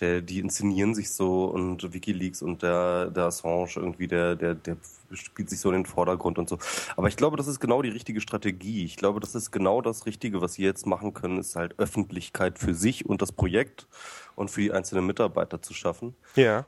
der, 0.00 0.20
die 0.20 0.40
inszenieren 0.40 0.94
sich 0.94 1.10
so 1.10 1.46
und 1.46 1.92
Wikileaks 1.92 2.42
und 2.42 2.62
der, 2.62 3.10
der 3.10 3.24
Assange 3.24 3.70
irgendwie, 3.76 4.08
der, 4.08 4.36
der, 4.36 4.54
der 4.54 4.76
spielt 5.12 5.48
sich 5.48 5.60
so 5.60 5.70
in 5.70 5.76
den 5.76 5.86
Vordergrund 5.86 6.38
und 6.38 6.48
so. 6.48 6.58
Aber 6.96 7.08
ich 7.08 7.16
glaube, 7.16 7.36
das 7.36 7.46
ist 7.46 7.60
genau 7.60 7.82
die 7.82 7.88
richtige 7.88 8.20
Strategie. 8.20 8.84
Ich 8.84 8.96
glaube, 8.96 9.20
das 9.20 9.34
ist 9.34 9.50
genau 9.50 9.80
das 9.80 10.06
Richtige, 10.06 10.40
was 10.40 10.54
sie 10.54 10.64
jetzt 10.64 10.86
machen 10.86 11.14
können, 11.14 11.38
ist 11.38 11.56
halt 11.56 11.78
Öffentlichkeit 11.78 12.58
für 12.58 12.74
sich 12.74 13.06
und 13.06 13.22
das 13.22 13.32
Projekt 13.32 13.86
und 14.34 14.50
für 14.50 14.60
die 14.60 14.72
einzelnen 14.72 15.06
Mitarbeiter 15.06 15.62
zu 15.62 15.74
schaffen. 15.74 16.14
Ja. 16.34 16.66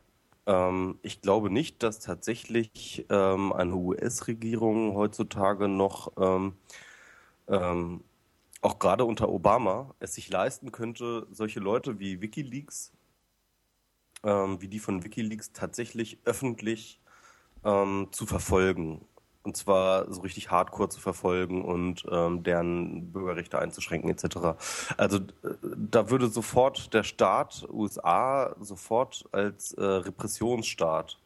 Ähm, 0.48 0.98
ich 1.02 1.20
glaube 1.20 1.50
nicht, 1.50 1.82
dass 1.82 2.00
tatsächlich 2.00 3.06
ähm, 3.10 3.52
eine 3.52 3.74
US-Regierung 3.76 4.94
heutzutage 4.94 5.68
noch, 5.68 6.12
ähm, 6.18 6.56
ähm, 7.48 8.02
auch 8.62 8.78
gerade 8.78 9.04
unter 9.04 9.28
Obama, 9.28 9.94
es 10.00 10.14
sich 10.14 10.30
leisten 10.30 10.72
könnte, 10.72 11.26
solche 11.30 11.60
Leute 11.60 12.00
wie 12.00 12.22
Wikileaks, 12.22 12.92
ähm, 14.24 14.60
wie 14.62 14.68
die 14.68 14.78
von 14.80 15.04
Wikileaks 15.04 15.52
tatsächlich 15.52 16.18
öffentlich 16.24 17.00
ähm, 17.64 18.08
zu 18.12 18.26
verfolgen 18.26 19.06
und 19.42 19.56
zwar 19.56 20.12
so 20.12 20.20
richtig 20.20 20.50
hardcore 20.50 20.88
zu 20.88 21.00
verfolgen 21.00 21.64
und 21.64 22.04
ähm, 22.10 22.42
deren 22.42 23.12
Bürgerrechte 23.12 23.58
einzuschränken 23.58 24.10
etc. 24.10 24.58
Also 24.96 25.18
äh, 25.18 25.20
da 25.76 26.10
würde 26.10 26.28
sofort 26.28 26.92
der 26.92 27.02
Staat 27.02 27.66
USA 27.70 28.54
sofort 28.60 29.24
als 29.32 29.72
äh, 29.72 29.82
Repressionsstaat 29.82 31.18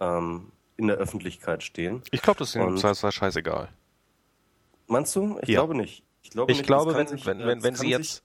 ähm, 0.00 0.52
in 0.76 0.88
der 0.88 0.96
Öffentlichkeit 0.96 1.62
stehen. 1.62 2.02
Ich 2.10 2.22
glaube, 2.22 2.38
das 2.38 2.50
ist 2.50 2.56
ihnen 2.56 2.76
scheißegal. 2.78 3.68
Meinst 4.86 5.14
du? 5.14 5.38
Ich 5.42 5.48
ja. 5.48 5.60
glaube 5.60 5.76
nicht. 5.76 6.02
Ich 6.22 6.30
glaube, 6.30 6.52
ich 6.52 6.58
nicht, 6.58 6.66
glaube 6.66 6.94
wenn, 6.94 7.06
sich, 7.06 7.24
wenn, 7.26 7.38
wenn, 7.38 7.62
wenn 7.62 7.74
sie 7.74 7.88
jetzt 7.88 8.22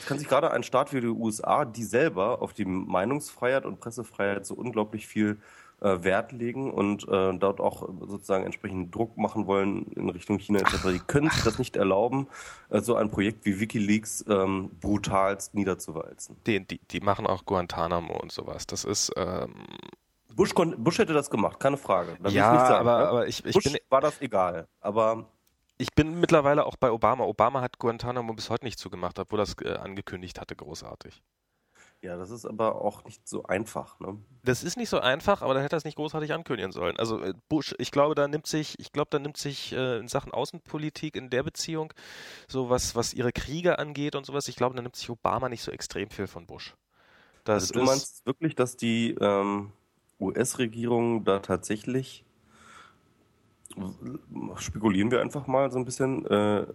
es 0.00 0.06
kann 0.06 0.18
sich 0.18 0.28
gerade 0.28 0.50
ein 0.50 0.62
Staat 0.62 0.94
wie 0.94 1.00
die 1.02 1.08
USA, 1.08 1.66
die 1.66 1.84
selber 1.84 2.40
auf 2.40 2.54
die 2.54 2.64
Meinungsfreiheit 2.64 3.66
und 3.66 3.80
Pressefreiheit 3.80 4.46
so 4.46 4.54
unglaublich 4.54 5.06
viel 5.06 5.32
äh, 5.32 5.36
Wert 5.80 6.32
legen 6.32 6.70
und 6.70 7.08
äh, 7.08 7.32
dort 7.38 7.60
auch 7.60 7.88
sozusagen 8.06 8.44
entsprechend 8.44 8.94
Druck 8.94 9.16
machen 9.16 9.46
wollen 9.46 9.86
in 9.92 10.08
Richtung 10.10 10.38
China 10.38 10.60
etc. 10.60 10.88
Die 10.92 10.98
können 10.98 11.30
sich 11.30 11.42
das 11.42 11.58
nicht 11.58 11.76
erlauben, 11.76 12.28
äh, 12.68 12.80
so 12.80 12.96
ein 12.96 13.10
Projekt 13.10 13.44
wie 13.46 13.60
WikiLeaks 13.60 14.24
ähm, 14.28 14.70
brutalst 14.80 15.54
niederzuwalzen. 15.54 16.36
Die, 16.46 16.66
die, 16.66 16.80
die 16.90 17.00
machen 17.00 17.26
auch 17.26 17.44
Guantanamo 17.44 18.18
und 18.18 18.32
sowas. 18.32 18.66
Das 18.66 18.84
ist 18.84 19.12
ähm 19.16 19.54
Bush, 20.34 20.54
Bush 20.54 20.98
hätte 20.98 21.12
das 21.12 21.28
gemacht, 21.28 21.58
keine 21.60 21.76
Frage. 21.76 22.16
Da 22.22 22.30
ja, 22.30 22.66
sagen, 22.66 22.88
aber, 22.88 22.98
ne? 22.98 23.08
aber 23.08 23.26
ich, 23.26 23.44
ich 23.44 23.54
Bush 23.54 23.64
bin, 23.64 23.76
war 23.88 24.00
das 24.00 24.20
egal. 24.20 24.68
Aber 24.80 25.26
ich 25.76 25.94
bin 25.94 26.20
mittlerweile 26.20 26.66
auch 26.66 26.76
bei 26.76 26.90
Obama. 26.90 27.24
Obama 27.24 27.62
hat 27.62 27.78
Guantanamo 27.78 28.34
bis 28.34 28.50
heute 28.50 28.64
nicht 28.64 28.78
zugemacht, 28.78 29.18
obwohl 29.18 29.40
er 29.40 29.46
das 29.46 29.56
äh, 29.62 29.76
angekündigt 29.76 30.40
hatte, 30.40 30.54
großartig. 30.54 31.22
Ja, 32.02 32.16
das 32.16 32.30
ist 32.30 32.46
aber 32.46 32.80
auch 32.82 33.04
nicht 33.04 33.28
so 33.28 33.42
einfach, 33.42 34.00
ne? 34.00 34.16
Das 34.42 34.64
ist 34.64 34.78
nicht 34.78 34.88
so 34.88 35.00
einfach, 35.00 35.42
aber 35.42 35.52
dann 35.52 35.62
hätte 35.62 35.76
er 35.76 35.78
es 35.78 35.84
nicht 35.84 35.96
großartig 35.96 36.32
ankündigen 36.32 36.72
sollen. 36.72 36.96
Also 36.96 37.20
äh, 37.20 37.34
Bush, 37.50 37.74
ich 37.78 37.90
glaube, 37.90 38.14
da 38.14 38.26
nimmt 38.26 38.46
sich, 38.46 38.78
ich 38.78 38.92
glaube, 38.92 39.08
da 39.10 39.18
nimmt 39.18 39.36
sich 39.36 39.72
äh, 39.72 39.98
in 39.98 40.08
Sachen 40.08 40.32
Außenpolitik 40.32 41.14
in 41.14 41.28
der 41.28 41.42
Beziehung, 41.42 41.92
so 42.48 42.70
was, 42.70 42.96
was 42.96 43.12
ihre 43.12 43.32
Kriege 43.32 43.78
angeht 43.78 44.14
und 44.14 44.24
sowas, 44.24 44.48
ich 44.48 44.56
glaube, 44.56 44.74
da 44.74 44.82
nimmt 44.82 44.96
sich 44.96 45.10
Obama 45.10 45.50
nicht 45.50 45.62
so 45.62 45.70
extrem 45.70 46.08
viel 46.08 46.26
von 46.26 46.46
Bush. 46.46 46.74
Das 47.44 47.64
also 47.64 47.80
du 47.80 47.84
meinst 47.84 48.24
wirklich, 48.24 48.54
dass 48.54 48.78
die 48.78 49.10
ähm, 49.20 49.72
US-Regierung 50.20 51.24
da 51.24 51.40
tatsächlich, 51.40 52.24
spekulieren 54.56 55.10
wir 55.10 55.20
einfach 55.20 55.46
mal 55.46 55.70
so 55.70 55.78
ein 55.78 55.84
bisschen, 55.84 56.24
äh, 56.26 56.66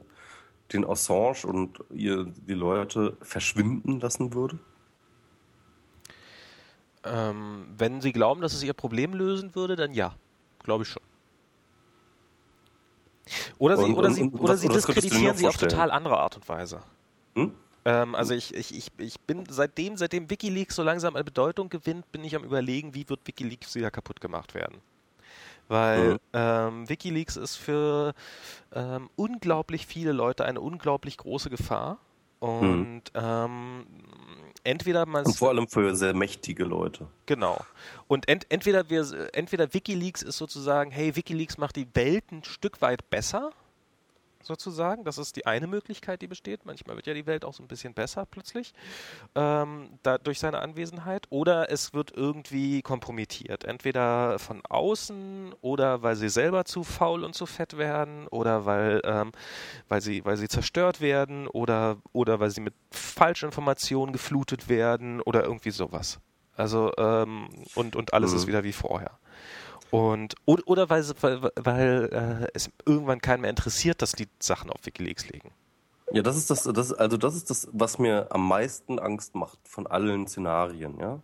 den 0.74 0.86
Assange 0.86 1.46
und 1.46 1.79
ihr, 1.91 2.25
die 2.25 2.53
Leute 2.53 3.17
verschwinden 3.22 4.00
lassen 4.00 4.34
würde? 4.34 4.60
Ähm, 7.05 7.67
wenn 7.77 8.01
Sie 8.01 8.12
glauben, 8.12 8.41
dass 8.41 8.53
es 8.53 8.63
Ihr 8.63 8.74
Problem 8.74 9.13
lösen 9.13 9.55
würde, 9.55 9.75
dann 9.75 9.93
ja. 9.93 10.15
Glaube 10.63 10.83
ich 10.83 10.89
schon. 10.89 11.03
Oder 13.57 13.77
Sie, 13.77 13.83
und, 13.83 13.95
oder 13.95 14.12
Sie, 14.12 14.24
und, 14.24 14.39
oder 14.39 14.57
Sie 14.57 14.67
diskreditieren 14.67 15.35
Sie 15.35 15.47
auf 15.47 15.57
total 15.57 15.91
andere 15.91 16.17
Art 16.17 16.35
und 16.35 16.47
Weise. 16.50 16.81
Hm? 17.35 17.53
Ähm, 17.85 18.15
also 18.15 18.33
ich, 18.33 18.53
ich, 18.53 18.75
ich, 18.75 18.91
ich 18.97 19.19
bin 19.21 19.43
seitdem, 19.47 19.95
seitdem 19.97 20.29
Wikileaks 20.29 20.75
so 20.75 20.83
langsam 20.83 21.15
eine 21.15 21.24
Bedeutung 21.24 21.69
gewinnt, 21.69 22.12
bin 22.12 22.24
ich 22.24 22.35
am 22.35 22.43
überlegen, 22.43 22.95
wie 22.95 23.07
wird 23.07 23.21
Wikileaks 23.25 23.75
wieder 23.75 23.91
kaputt 23.91 24.19
gemacht 24.21 24.53
werden. 24.55 24.81
Weil 25.67 26.13
mhm. 26.13 26.19
ähm, 26.33 26.89
Wikileaks 26.89 27.38
ist 27.38 27.55
für 27.55 28.13
ähm, 28.74 29.09
unglaublich 29.15 29.85
viele 29.85 30.12
Leute 30.12 30.45
eine 30.45 30.62
unglaublich 30.62 31.17
große 31.17 31.50
Gefahr. 31.50 31.97
Und 32.46 32.86
mhm. 32.86 33.02
ähm, 33.16 33.86
entweder 34.64 35.06
man 35.06 35.25
und 35.25 35.36
vor 35.36 35.50
allem 35.50 35.68
für 35.68 35.96
sehr 35.96 36.14
mächtige 36.14 36.64
Leute. 36.64 37.08
Genau. 37.25 37.58
Und 38.08 38.28
ent, 38.28 38.46
entweder 38.50 38.90
wir 38.90 39.06
entweder 39.34 39.74
WikiLeaks 39.74 40.22
ist 40.22 40.38
sozusagen, 40.38 40.92
hey, 40.92 41.16
WikiLeaks 41.16 41.58
macht 41.58 41.75
die 41.75 41.88
Welt 41.94 42.32
ein 42.32 42.44
Stück 42.44 42.82
weit 42.82 43.10
besser 43.10 43.52
sozusagen. 44.46 45.04
Das 45.04 45.18
ist 45.18 45.36
die 45.36 45.46
eine 45.46 45.68
Möglichkeit, 45.68 46.22
die 46.22 46.28
besteht. 46.28 46.66
Manchmal 46.66 46.96
wird 46.96 47.08
ja 47.08 47.14
die 47.14 47.25
Welt 47.25 47.46
auch 47.46 47.54
so 47.54 47.64
ein 47.64 47.68
bisschen 47.68 47.94
besser 47.94 48.25
plötzlich 48.25 48.74
ähm, 49.36 50.00
da, 50.04 50.18
durch 50.18 50.40
seine 50.40 50.60
Anwesenheit. 50.60 51.25
Oder 51.30 51.72
es 51.72 51.94
wird 51.94 52.12
irgendwie 52.16 52.82
kompromittiert. 52.82 53.64
Entweder 53.64 54.40
von 54.40 54.62
außen 54.66 55.54
oder 55.62 56.04
weil 56.04 56.16
sie 56.16 56.30
selber 56.30 56.66
zu 56.66 56.84
faul 56.84 57.24
und 57.24 57.34
zu 57.34 57.46
fett 57.46 57.78
werden 57.78 58.28
oder 58.28 58.66
weil, 58.66 59.02
ähm, 59.04 59.32
weil, 59.90 60.02
sie, 60.02 60.24
weil 60.25 60.38
sie 60.38 60.48
zerstört 60.48 61.02
werden 61.02 61.48
oder, 61.48 61.98
oder 62.14 62.40
weil 62.40 62.50
sie 62.52 62.62
mit 62.62 62.74
Falschinformationen 62.92 64.14
geflutet 64.14 64.70
werden 64.70 65.22
oder 65.22 65.44
irgendwie 65.44 65.72
sowas. 65.72 66.20
Also 66.56 66.92
ähm, 66.98 67.50
und, 67.75 67.96
und 67.96 68.14
alles 68.14 68.32
mhm. 68.32 68.38
ist 68.38 68.48
wieder 68.48 68.64
wie 68.64 68.74
vorher. 68.74 69.20
Und, 69.92 70.36
oder, 70.46 70.63
oder 70.68 70.89
weil, 70.89 71.04
weil, 71.22 71.51
weil 71.56 72.10
äh, 72.12 72.48
es 72.54 72.70
irgendwann 72.86 73.22
keinen 73.22 73.42
mehr 73.42 73.50
interessiert, 73.50 74.01
dass 74.01 74.13
die 74.13 74.27
Sachen 74.39 74.70
auf 74.70 74.86
Wikileaks 74.86 75.30
legen. 75.30 75.51
Ja, 76.12 76.22
das 76.22 76.38
ist 76.38 76.50
das, 76.50 76.63
das, 76.63 76.94
also 76.94 77.18
das 77.18 77.36
ist 77.36 77.50
das, 77.50 77.68
was 77.72 77.98
mir 77.98 78.27
am 78.32 78.48
meisten 78.48 79.00
Angst 79.00 79.36
macht 79.36 79.60
von 79.63 79.88
allen 79.88 80.27
Szenarien, 80.27 81.00
ja. 81.00 81.22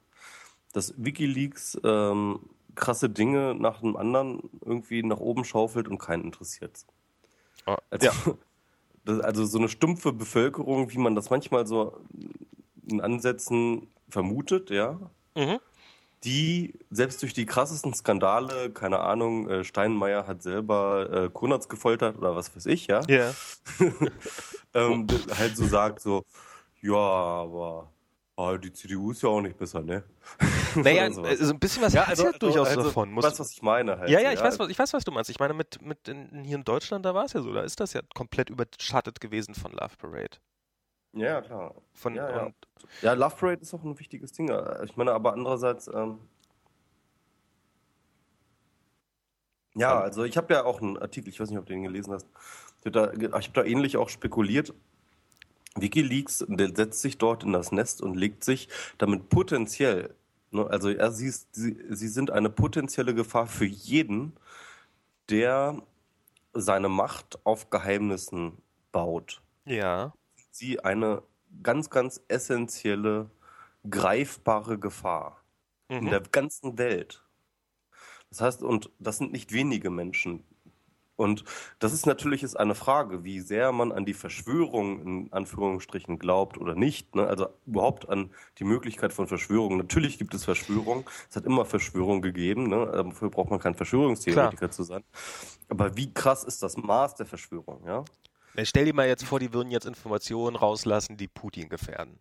Dass 0.74 0.94
Wikileaks 0.98 1.80
ähm, 1.84 2.39
krasse 2.75 3.10
Dinge 3.10 3.56
nach 3.56 3.82
dem 3.82 3.98
anderen 3.98 4.50
irgendwie 4.65 5.03
nach 5.03 5.20
oben 5.20 5.44
schaufelt 5.44 5.88
und 5.88 5.98
keinen 5.98 6.24
interessiert. 6.24 6.86
Oh, 7.68 7.75
also, 7.89 8.06
ja. 8.06 8.13
das, 9.06 9.20
also 9.20 9.46
so 9.46 9.58
eine 9.58 9.70
stumpfe 9.70 10.13
Bevölkerung, 10.13 10.91
wie 10.91 10.98
man 10.98 11.15
das 11.15 11.30
manchmal 11.30 11.68
so 11.68 11.98
in 12.89 13.01
Ansätzen 13.01 13.88
vermutet, 14.10 14.70
ja. 14.70 15.00
Mhm 15.36 15.60
die 16.24 16.74
selbst 16.92 17.22
durch 17.22 17.34
die 17.34 17.46
krassesten 17.46 17.94
Skandale, 17.94 18.72
keine 18.72 19.00
Ahnung, 19.00 19.50
äh, 19.50 19.63
Steinmeier 19.63 20.28
hat 20.28 20.44
selber 20.44 21.10
äh, 21.12 21.30
Konrads 21.30 21.68
gefoltert 21.68 22.18
oder 22.18 22.36
was 22.36 22.56
weiß 22.56 22.68
ich, 22.68 22.88
ja. 22.88 23.01
Ja. 23.08 23.34
ähm, 24.74 25.08
halt 25.38 25.58
so 25.58 25.66
sagt 25.66 26.01
so, 26.01 26.24
ja, 26.82 26.96
aber 26.96 27.92
oh, 28.36 28.58
die 28.58 28.72
CDU 28.72 29.12
ist 29.12 29.22
ja 29.24 29.30
auch 29.30 29.42
nicht 29.42 29.58
besser, 29.58 29.82
ne? 29.82 30.04
Naja, 30.75 31.04
also 31.04 31.22
ein 31.22 31.60
bisschen 31.60 31.84
was 31.84 31.94
ja, 31.94 32.04
also, 32.04 32.28
also, 32.28 32.40
durchaus 32.40 32.70
also, 32.70 32.84
davon. 32.84 33.13
Du 33.13 33.22
weißt, 33.22 33.40
was 33.40 33.51
ich 33.51 33.62
meine 33.62 34.00
halt. 34.00 34.10
Ja, 34.10 34.22
ja, 34.22 34.32
ich, 34.32 34.40
ja. 34.40 34.46
Weiß, 34.46 34.58
was, 34.58 34.70
ich 34.70 34.80
weiß, 34.80 34.94
was 34.94 35.04
du 35.04 35.12
meinst. 35.12 35.30
Ich 35.30 35.38
meine, 35.38 35.54
mit, 35.54 35.82
mit 35.82 36.08
in, 36.08 36.46
hier 36.46 36.56
in 36.56 36.63
Deutschland, 36.63 37.06
da 37.06 37.13
war 37.13 37.25
es 37.25 37.34
ja 37.34 37.42
so, 37.42 37.51
da 37.51 37.62
ist 37.62 37.82
das 37.82 37.92
ja 37.92 38.01
komplett 38.16 38.50
überschattet 38.50 39.20
gewesen 39.20 39.54
von 39.54 39.74
Love 39.74 39.98
Parade. 39.98 40.38
Ja, 41.13 41.41
klar. 41.41 41.75
Von, 41.94 42.15
ja, 42.15 42.30
ja. 42.30 42.53
ja, 43.01 43.13
Love 43.13 43.36
Parade 43.36 43.62
ist 43.62 43.74
auch 43.74 43.84
ein 43.84 44.00
wichtiges 44.00 44.32
Ding. 44.32 44.50
Ich 44.84 44.96
meine, 44.96 45.12
aber 45.12 45.34
andererseits, 45.34 45.88
ähm, 45.88 46.20
ja, 49.75 50.00
also 50.00 50.24
ich 50.24 50.38
habe 50.38 50.53
ja 50.53 50.63
auch 50.63 50.82
einen 50.82 50.98
Artikel, 50.98 51.30
ich 51.30 51.39
weiß 51.39 51.50
nicht, 51.50 51.60
ob 51.60 51.65
du 51.65 51.74
den 51.74 51.84
gelesen 51.84 52.13
hast. 52.13 52.27
Ich 52.80 52.86
habe 52.86 52.91
da, 52.91 53.38
hab 53.38 53.53
da 53.53 53.63
ähnlich 53.63 53.98
auch 53.98 54.10
spekuliert. 54.10 54.74
Wikileaks 55.75 56.39
setzt 56.39 57.01
sich 57.01 57.18
dort 57.18 57.44
in 57.44 57.53
das 57.53 57.72
Nest 57.72 58.01
und 58.01 58.15
legt 58.15 58.44
sich 58.44 58.68
damit 58.98 59.30
potenziell, 59.30 60.13
ne, 60.51 60.68
also 60.68 60.89
er, 60.89 61.12
sie, 61.12 61.30
sie, 61.30 61.77
sie 61.89 62.08
sind 62.10 62.30
eine 62.30 62.50
potenzielle 62.50 63.15
Gefahr 63.15 63.48
für 63.48 63.65
jeden, 63.65 64.34
der 65.30 65.82
seine 66.51 66.89
Macht 66.89 67.39
auf 67.46 67.70
Geheimnissen 67.70 68.58
baut. 68.91 69.41
Ja 69.63 70.12
sie 70.55 70.79
eine 70.79 71.24
ganz, 71.63 71.89
ganz 71.89 72.22
essentielle, 72.27 73.29
greifbare 73.89 74.79
Gefahr 74.79 75.43
mhm. 75.89 75.98
in 75.98 76.05
der 76.08 76.22
ganzen 76.22 76.77
Welt. 76.77 77.24
Das 78.29 78.41
heißt, 78.41 78.63
und 78.63 78.89
das 79.00 79.17
sind 79.17 79.31
nicht 79.31 79.51
wenige 79.51 79.89
Menschen. 79.89 80.46
Und 81.17 81.43
das 81.77 81.93
ist 81.93 82.08
natürlich 82.08 82.41
ist 82.41 82.55
eine 82.55 82.74
Frage, 82.74 83.24
wie 83.24 83.41
sehr 83.41 83.72
man 83.72 83.91
an 83.91 84.05
die 84.05 84.15
Verschwörung 84.15 85.01
in 85.01 85.34
Anführungsstrichen 85.34 86.17
glaubt 86.17 86.58
oder 86.58 86.74
nicht. 86.74 87.13
Ne? 87.15 87.27
Also 87.27 87.50
überhaupt 87.67 88.10
an 88.10 88.31
die 88.58 88.63
Möglichkeit 88.63 89.13
von 89.13 89.27
Verschwörungen. 89.27 89.77
Natürlich 89.77 90.17
gibt 90.17 90.34
es 90.34 90.46
Verschwörungen. 90.46 91.05
Es 91.29 91.36
hat 91.36 91.46
immer 91.46 91.65
Verschwörungen 91.65 92.24
gegeben. 92.24 92.70
Ne? 92.70 92.89
Dafür 92.91 93.29
braucht 93.29 93.51
man 93.51 93.60
kein 93.60 93.75
Verschwörungstheoretiker 93.75 94.58
Klar. 94.58 94.72
zu 94.72 94.81
sein. 94.81 95.03
Aber 95.70 95.96
wie 95.96 96.12
krass 96.12 96.43
ist 96.43 96.63
das 96.63 96.75
Maß 96.75 97.15
der 97.15 97.27
Verschwörung? 97.27 97.86
Ja? 97.86 98.03
Stell 98.63 98.86
dir 98.86 98.93
mal 98.93 99.08
jetzt 99.08 99.24
vor, 99.24 99.39
die 99.39 99.53
würden 99.53 99.72
jetzt 99.72 99.86
Informationen 99.86 100.55
rauslassen, 100.55 101.17
die 101.17 101.27
Putin 101.27 101.70
gefährden. 101.70 102.20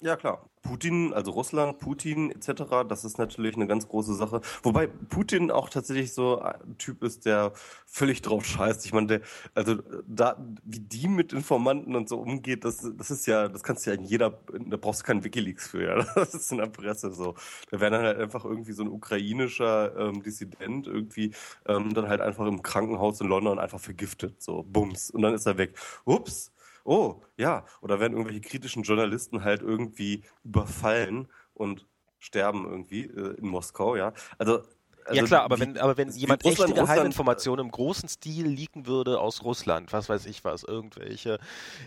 Ja, 0.00 0.14
klar. 0.14 0.48
Putin, 0.62 1.12
also 1.12 1.32
Russland, 1.32 1.78
Putin 1.78 2.30
etc., 2.30 2.86
das 2.88 3.04
ist 3.04 3.18
natürlich 3.18 3.56
eine 3.56 3.66
ganz 3.66 3.88
große 3.88 4.14
Sache. 4.14 4.40
Wobei 4.62 4.86
Putin 4.86 5.50
auch 5.50 5.68
tatsächlich 5.70 6.12
so 6.12 6.40
ein 6.40 6.78
Typ 6.78 7.02
ist, 7.02 7.26
der 7.26 7.52
völlig 7.86 8.22
drauf 8.22 8.44
scheißt. 8.44 8.84
Ich 8.86 8.92
meine, 8.92 9.06
der, 9.08 9.20
also 9.54 9.76
da, 10.06 10.36
wie 10.64 10.78
die 10.78 11.08
mit 11.08 11.32
Informanten 11.32 11.96
und 11.96 12.08
so 12.08 12.18
umgeht, 12.20 12.64
das, 12.64 12.88
das 12.96 13.10
ist 13.10 13.26
ja, 13.26 13.48
das 13.48 13.64
kannst 13.64 13.86
du 13.86 13.90
ja 13.90 13.96
in 13.96 14.04
jeder, 14.04 14.38
da 14.66 14.76
brauchst 14.76 15.00
du 15.00 15.04
keinen 15.06 15.24
Wikileaks 15.24 15.68
für, 15.68 15.82
ja. 15.82 16.04
Das 16.14 16.32
ist 16.34 16.52
in 16.52 16.58
der 16.58 16.66
Presse 16.66 17.12
so. 17.12 17.34
Da 17.70 17.80
wäre 17.80 17.90
dann 17.90 18.02
halt 18.02 18.18
einfach 18.18 18.44
irgendwie 18.44 18.72
so 18.72 18.82
ein 18.84 18.88
ukrainischer 18.88 19.96
ähm, 19.98 20.22
Dissident 20.22 20.86
irgendwie 20.86 21.32
ähm, 21.66 21.92
dann 21.94 22.08
halt 22.08 22.20
einfach 22.20 22.46
im 22.46 22.62
Krankenhaus 22.62 23.20
in 23.20 23.26
London 23.28 23.58
einfach 23.58 23.80
vergiftet. 23.80 24.42
So, 24.42 24.62
bums. 24.62 25.10
Und 25.10 25.22
dann 25.22 25.34
ist 25.34 25.46
er 25.46 25.58
weg. 25.58 25.76
Ups 26.04 26.52
oh, 26.88 27.22
ja, 27.36 27.64
oder 27.82 28.00
werden 28.00 28.14
irgendwelche 28.14 28.40
kritischen 28.40 28.82
Journalisten 28.82 29.44
halt 29.44 29.62
irgendwie 29.62 30.24
überfallen 30.42 31.28
und 31.52 31.86
sterben 32.18 32.64
irgendwie 32.64 33.04
äh, 33.04 33.36
in 33.36 33.46
Moskau, 33.46 33.94
ja. 33.94 34.12
Also 34.38 34.62
also 35.04 35.22
ja 35.22 35.26
klar, 35.26 35.42
aber 35.42 35.58
wenn, 35.58 35.78
aber 35.78 35.96
wenn 35.96 36.10
jemand 36.10 36.44
Russland, 36.44 36.72
echte 36.72 36.82
Geheiminformationen 36.82 37.64
im 37.64 37.70
großen 37.72 38.10
Stil 38.10 38.46
leaken 38.46 38.86
würde 38.86 39.20
aus 39.20 39.42
Russland, 39.42 39.90
was 39.90 40.10
weiß 40.10 40.26
ich 40.26 40.44
was, 40.44 40.64
irgendwelche 40.64 41.38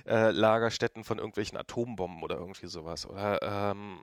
äh, 0.07 0.31
Lagerstätten 0.31 1.03
von 1.03 1.19
irgendwelchen 1.19 1.55
Atombomben 1.55 2.23
oder 2.23 2.37
irgendwie 2.37 2.65
sowas, 2.65 3.07
oder 3.07 3.39
ähm, 3.43 3.99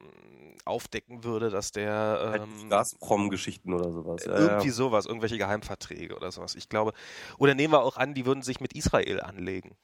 aufdecken 0.64 1.24
würde, 1.24 1.50
dass 1.50 1.72
der 1.72 1.92
halt 2.30 2.42
ähm, 2.42 2.70
Gazprom-Geschichten 2.70 3.72
oder 3.72 3.90
sowas. 3.90 4.24
Ja, 4.24 4.38
irgendwie 4.38 4.68
ja. 4.68 4.72
sowas, 4.72 5.06
irgendwelche 5.06 5.38
Geheimverträge 5.38 6.14
oder 6.14 6.30
sowas. 6.30 6.54
Ich 6.54 6.68
glaube, 6.68 6.92
oder 7.38 7.56
nehmen 7.56 7.72
wir 7.72 7.82
auch 7.82 7.96
an, 7.96 8.14
die 8.14 8.24
würden 8.24 8.42
sich 8.42 8.60
mit 8.60 8.72
Israel 8.72 9.20
anlegen. 9.20 9.76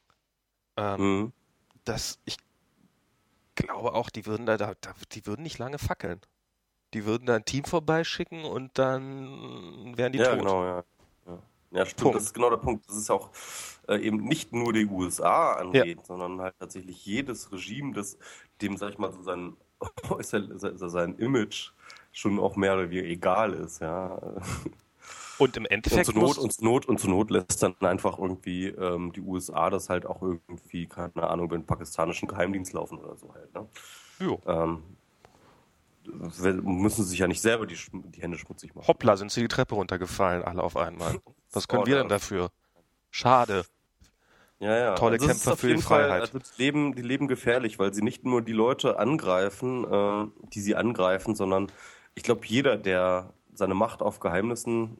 Ähm, 0.77 1.19
mhm. 1.19 1.33
Das, 1.83 2.19
ich 2.25 2.37
glaube 3.55 3.93
auch, 3.93 4.09
die 4.09 4.25
würden 4.25 4.45
da, 4.45 4.57
da, 4.57 4.73
die 5.11 5.25
würden 5.25 5.43
nicht 5.43 5.57
lange 5.57 5.79
fackeln. 5.79 6.21
Die 6.93 7.05
würden 7.05 7.25
da 7.25 7.35
ein 7.35 7.45
Team 7.45 7.65
vorbeischicken 7.65 8.45
und 8.45 8.77
dann 8.77 9.97
wären 9.97 10.13
die 10.13 10.19
ja, 10.19 10.31
tot. 10.31 10.39
Genau, 10.39 10.63
ja, 10.63 10.83
ja. 11.27 11.39
Ja, 11.71 11.85
stimmt, 11.85 12.01
Punkt. 12.01 12.15
das 12.15 12.23
ist 12.23 12.33
genau 12.33 12.49
der 12.49 12.57
Punkt. 12.57 12.87
Das 12.87 12.95
ist 12.95 13.09
auch 13.09 13.31
äh, 13.87 13.97
eben 13.97 14.23
nicht 14.23 14.53
nur 14.53 14.71
die 14.71 14.85
USA 14.85 15.53
angeht, 15.53 15.97
ja. 15.97 16.05
sondern 16.05 16.39
halt 16.41 16.55
tatsächlich 16.57 17.05
jedes 17.05 17.51
Regime, 17.51 17.93
das 17.93 18.17
dem, 18.61 18.77
sag 18.77 18.91
ich 18.91 18.97
mal, 18.97 19.11
so 19.11 19.21
sein, 19.21 19.57
sein 20.21 21.15
Image 21.17 21.71
schon 22.13 22.39
auch 22.39 22.55
mehr 22.55 22.75
oder 22.75 22.89
weniger 22.89 23.07
egal 23.07 23.53
ist, 23.53 23.81
ja. 23.81 24.21
Und 25.37 25.57
im 25.57 25.65
Endeffekt. 25.65 26.07
Und 26.07 26.13
zur 26.13 26.23
Not, 26.23 26.37
und 26.37 26.53
zur 26.53 26.63
Not, 26.63 26.85
und 26.85 26.99
zur 26.99 27.09
Not 27.09 27.31
lässt 27.31 27.61
dann 27.61 27.75
einfach 27.81 28.17
irgendwie 28.17 28.67
ähm, 28.67 29.11
die 29.13 29.21
USA 29.21 29.69
das 29.69 29.89
halt 29.89 30.05
auch 30.05 30.21
irgendwie, 30.21 30.87
keine 30.87 31.29
Ahnung, 31.29 31.47
über 31.47 31.57
den 31.57 31.65
pakistanischen 31.65 32.27
Geheimdienst 32.27 32.73
laufen 32.73 32.97
oder 32.97 33.15
so 33.17 33.33
halt. 33.33 33.53
Ne? 33.53 33.67
Jo. 34.19 34.41
Ähm, 34.45 34.83
müssen 36.63 37.03
sich 37.03 37.19
ja 37.19 37.27
nicht 37.27 37.41
selber 37.41 37.65
die, 37.65 37.77
die 37.91 38.21
Hände 38.21 38.37
schmutzig 38.37 38.75
machen. 38.75 38.87
Hoppla, 38.87 39.17
sind 39.17 39.31
sie 39.31 39.41
die 39.41 39.47
Treppe 39.47 39.75
runtergefallen, 39.75 40.43
alle 40.43 40.61
auf 40.63 40.77
einmal. 40.77 41.19
Was 41.51 41.67
können 41.67 41.83
oh, 41.83 41.87
wir 41.87 41.97
denn 41.97 42.09
dafür? 42.09 42.49
Schade. 43.09 43.65
Ja, 44.59 44.77
ja. 44.77 44.95
Tolle 44.95 45.15
also 45.15 45.27
Kämpfer 45.27 45.57
für 45.57 45.73
die 45.73 45.81
Freiheit. 45.81 46.09
Fall, 46.09 46.21
also 46.21 46.39
die, 46.39 46.63
leben, 46.63 46.95
die 46.95 47.01
leben 47.01 47.27
gefährlich, 47.27 47.77
weil 47.79 47.93
sie 47.93 48.01
nicht 48.01 48.23
nur 48.23 48.41
die 48.41 48.53
Leute 48.53 48.99
angreifen, 48.99 49.83
äh, 49.83 50.49
die 50.53 50.61
sie 50.61 50.75
angreifen, 50.75 51.35
sondern 51.35 51.71
ich 52.13 52.23
glaube, 52.23 52.45
jeder, 52.45 52.77
der 52.77 53.33
seine 53.57 53.73
Macht 53.73 54.01
auf 54.01 54.19
Geheimnissen, 54.19 54.97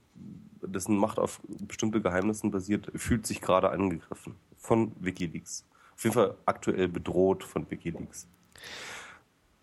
dessen 0.62 0.98
Macht 0.98 1.20
auf 1.20 1.42
bestimmte 1.48 2.02
Geheimnissen 2.02 2.52
basiert, 2.52 2.92
fühlt 2.96 3.26
sich 3.28 3.42
gerade 3.42 3.70
angegriffen 3.70 4.36
von 4.58 4.92
Wikileaks. 5.00 5.66
Auf 5.96 6.04
jeden 6.04 6.14
Fall 6.14 6.36
aktuell 6.46 6.88
bedroht 6.88 7.44
von 7.44 7.70
Wikileaks. 7.70 8.28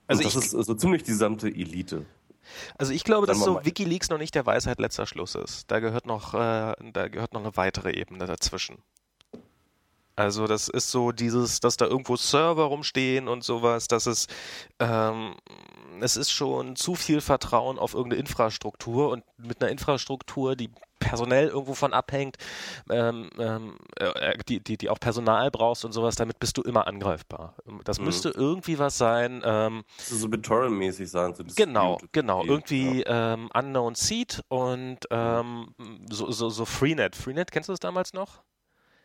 Also 0.06 0.22
das 0.22 0.34
ist 0.36 0.50
so 0.50 0.74
ziemlich 0.74 1.02
die 1.02 1.10
gesamte 1.10 1.48
Elite. 1.48 2.06
Also 2.76 2.92
ich 2.92 3.04
glaube, 3.04 3.26
dass 3.26 3.40
so 3.40 3.64
Wikileaks 3.64 4.10
noch 4.10 4.18
nicht 4.18 4.34
der 4.34 4.46
Weisheit 4.46 4.78
letzter 4.78 5.06
Schluss 5.06 5.34
ist. 5.34 5.70
Da 5.70 5.80
gehört 5.80 6.06
noch, 6.06 6.34
äh, 6.34 6.74
da 6.92 7.08
gehört 7.08 7.32
noch 7.32 7.40
eine 7.40 7.56
weitere 7.56 7.92
Ebene 7.92 8.26
dazwischen. 8.26 8.78
Also 10.14 10.46
das 10.46 10.68
ist 10.68 10.90
so 10.90 11.10
dieses, 11.10 11.60
dass 11.60 11.76
da 11.76 11.86
irgendwo 11.86 12.16
Server 12.16 12.64
rumstehen 12.64 13.28
und 13.28 13.44
sowas, 13.44 13.88
dass 13.88 14.06
es 14.06 14.26
ähm, 14.78 15.34
es 16.02 16.16
ist 16.16 16.30
schon 16.30 16.76
zu 16.76 16.94
viel 16.94 17.20
Vertrauen 17.20 17.78
auf 17.78 17.94
irgendeine 17.94 18.20
Infrastruktur 18.20 19.10
und 19.10 19.24
mit 19.38 19.62
einer 19.62 19.70
Infrastruktur, 19.70 20.56
die 20.56 20.70
personell 20.98 21.48
irgendwo 21.48 21.74
von 21.74 21.92
abhängt, 21.92 22.36
ähm, 22.90 23.28
ähm, 23.38 23.76
äh, 23.96 24.38
die, 24.48 24.62
die, 24.62 24.76
die 24.76 24.88
auch 24.88 25.00
Personal 25.00 25.50
brauchst 25.50 25.84
und 25.84 25.92
sowas, 25.92 26.14
damit 26.14 26.38
bist 26.38 26.56
du 26.56 26.62
immer 26.62 26.86
angreifbar. 26.86 27.56
Das 27.84 27.98
mhm. 27.98 28.06
müsste 28.06 28.30
irgendwie 28.30 28.78
was 28.78 28.98
sein. 28.98 29.42
Ähm, 29.44 29.84
so 29.98 30.28
BitTorrent-mäßig 30.28 31.06
sein. 31.06 31.34
So 31.34 31.44
genau, 31.56 31.98
genau. 32.12 32.44
Irgendwie 32.44 33.02
ja. 33.02 33.34
ähm, 33.34 33.50
Unknown 33.52 33.94
Seed 33.94 34.42
und 34.48 34.98
ähm, 35.10 35.74
so, 36.10 36.30
so, 36.30 36.50
so 36.50 36.64
Freenet. 36.64 37.16
Freenet, 37.16 37.50
kennst 37.50 37.68
du 37.68 37.72
das 37.72 37.80
damals 37.80 38.12
noch? 38.12 38.42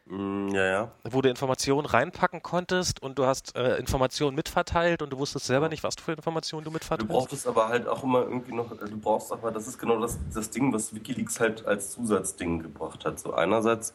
Mm, 0.09 0.49
ja, 0.49 0.65
ja. 0.65 0.91
Wo 1.03 1.21
du 1.21 1.29
Informationen 1.29 1.85
reinpacken 1.85 2.41
konntest 2.41 3.01
und 3.01 3.19
du 3.19 3.25
hast 3.25 3.55
äh, 3.55 3.77
Informationen 3.77 4.35
mitverteilt 4.35 5.01
und 5.01 5.11
du 5.11 5.17
wusstest 5.17 5.45
selber 5.45 5.67
nicht, 5.69 5.83
was 5.83 5.95
für 5.95 6.13
Informationen 6.13 6.63
du 6.63 6.71
mitverteilst. 6.71 7.09
Du 7.09 7.13
brauchst 7.13 7.47
aber 7.47 7.67
halt 7.67 7.87
auch 7.87 8.03
immer 8.03 8.21
irgendwie 8.21 8.53
noch, 8.53 8.71
äh, 8.71 8.85
du 8.89 8.97
brauchst 8.97 9.31
aber, 9.31 9.51
das 9.51 9.67
ist 9.67 9.77
genau 9.77 9.99
das, 9.99 10.17
das 10.33 10.49
Ding, 10.49 10.71
was 10.71 10.93
Wikileaks 10.93 11.39
halt 11.39 11.65
als 11.65 11.91
Zusatzding 11.91 12.63
gebracht 12.63 13.05
hat. 13.05 13.19
So 13.19 13.33
einerseits 13.33 13.93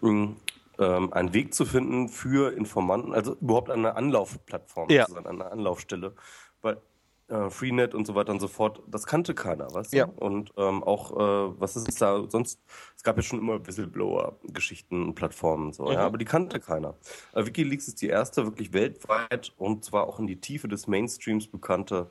mm, 0.00 0.32
ähm, 0.78 1.12
einen 1.12 1.34
Weg 1.34 1.54
zu 1.54 1.64
finden 1.64 2.08
für 2.08 2.52
Informanten, 2.52 3.14
also 3.14 3.36
überhaupt 3.40 3.70
eine 3.70 3.94
Anlaufplattform, 3.94 4.90
ja. 4.90 5.06
eine 5.06 5.52
Anlaufstelle. 5.52 6.14
Weil 6.62 6.78
äh, 7.34 7.50
Freenet 7.50 7.94
und 7.94 8.06
so 8.06 8.14
weiter 8.14 8.32
und 8.32 8.40
so 8.40 8.46
fort, 8.48 8.82
das 8.86 9.06
kannte 9.06 9.34
keiner, 9.34 9.66
du? 9.92 9.96
Ja. 9.96 10.04
Und 10.04 10.52
ähm, 10.56 10.84
auch, 10.84 11.12
äh, 11.12 11.60
was 11.60 11.74
ist 11.74 11.88
es 11.88 11.96
da 11.96 12.24
sonst? 12.28 12.60
Es 12.96 13.02
gab 13.02 13.16
ja 13.16 13.22
schon 13.22 13.40
immer 13.40 13.66
Whistleblower-Geschichten 13.66 15.02
und 15.02 15.14
Plattformen 15.14 15.66
und 15.66 15.74
so, 15.74 15.86
mhm. 15.86 15.92
ja, 15.92 16.00
aber 16.00 16.18
die 16.18 16.24
kannte 16.24 16.60
keiner. 16.60 16.94
Äh, 17.32 17.44
Wikileaks 17.44 17.88
ist 17.88 18.00
die 18.02 18.08
erste 18.08 18.44
wirklich 18.44 18.72
weltweit 18.72 19.52
und 19.56 19.84
zwar 19.84 20.06
auch 20.06 20.20
in 20.20 20.28
die 20.28 20.40
Tiefe 20.40 20.68
des 20.68 20.86
Mainstreams 20.86 21.48
bekannte 21.48 22.10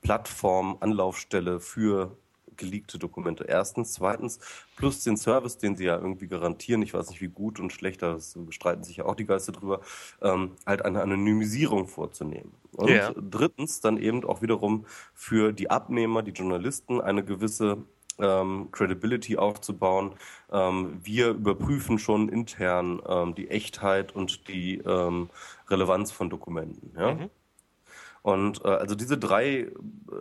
Plattform, 0.00 0.76
Anlaufstelle 0.80 1.60
für 1.60 2.16
geleakte 2.56 2.98
Dokumente. 2.98 3.44
Erstens. 3.44 3.92
Zweitens, 3.94 4.38
plus 4.76 5.02
den 5.04 5.16
Service, 5.16 5.58
den 5.58 5.76
sie 5.76 5.84
ja 5.84 5.96
irgendwie 5.96 6.26
garantieren, 6.26 6.82
ich 6.82 6.94
weiß 6.94 7.10
nicht 7.10 7.20
wie 7.20 7.28
gut 7.28 7.60
und 7.60 7.72
schlechter, 7.72 8.14
das 8.14 8.34
bestreiten 8.36 8.84
sich 8.84 8.96
ja 8.98 9.04
auch 9.04 9.14
die 9.14 9.26
Geister 9.26 9.52
drüber, 9.52 9.80
ähm, 10.22 10.52
halt 10.66 10.84
eine 10.84 11.02
Anonymisierung 11.02 11.88
vorzunehmen. 11.88 12.52
Und 12.72 12.90
yeah. 12.90 13.14
drittens 13.14 13.80
dann 13.80 13.98
eben 13.98 14.24
auch 14.24 14.42
wiederum 14.42 14.86
für 15.12 15.52
die 15.52 15.70
Abnehmer, 15.70 16.22
die 16.22 16.32
Journalisten, 16.32 17.00
eine 17.00 17.24
gewisse 17.24 17.84
ähm, 18.18 18.68
Credibility 18.72 19.36
aufzubauen. 19.36 20.12
Ähm, 20.52 20.98
wir 21.02 21.30
überprüfen 21.30 21.98
schon 21.98 22.28
intern 22.28 23.00
ähm, 23.06 23.34
die 23.34 23.50
Echtheit 23.50 24.14
und 24.14 24.48
die 24.48 24.78
ähm, 24.78 25.30
Relevanz 25.68 26.12
von 26.12 26.30
Dokumenten. 26.30 26.92
Ja? 26.96 27.14
Mhm. 27.14 27.30
Und 28.22 28.64
äh, 28.64 28.68
also 28.68 28.94
diese 28.94 29.18
drei 29.18 29.70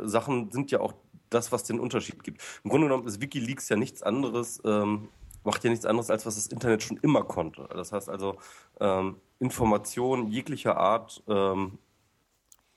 Sachen 0.04 0.52
sind 0.52 0.72
ja 0.72 0.80
auch 0.82 0.94
das, 1.34 1.52
was 1.52 1.64
den 1.64 1.80
Unterschied 1.80 2.24
gibt. 2.24 2.42
Im 2.64 2.70
Grunde 2.70 2.88
genommen 2.88 3.08
ist 3.08 3.22
Wikileaks 3.22 3.70
ja 3.70 3.76
nichts 3.76 4.04
anderes, 4.04 4.62
ähm, 4.66 5.10
macht 5.44 5.64
ja 5.64 5.70
nichts 5.70 5.86
anderes, 5.86 6.10
als 6.10 6.26
was 6.26 6.36
das 6.36 6.48
Internet 6.48 6.84
schon 6.84 6.98
immer 6.98 7.24
konnte. 7.24 7.68
Das 7.74 7.92
heißt 7.92 8.10
also, 8.10 8.38
ähm, 8.80 9.18
Informationen 9.40 10.30
jeglicher 10.30 10.78
Art 10.78 11.24
ähm, 11.28 11.78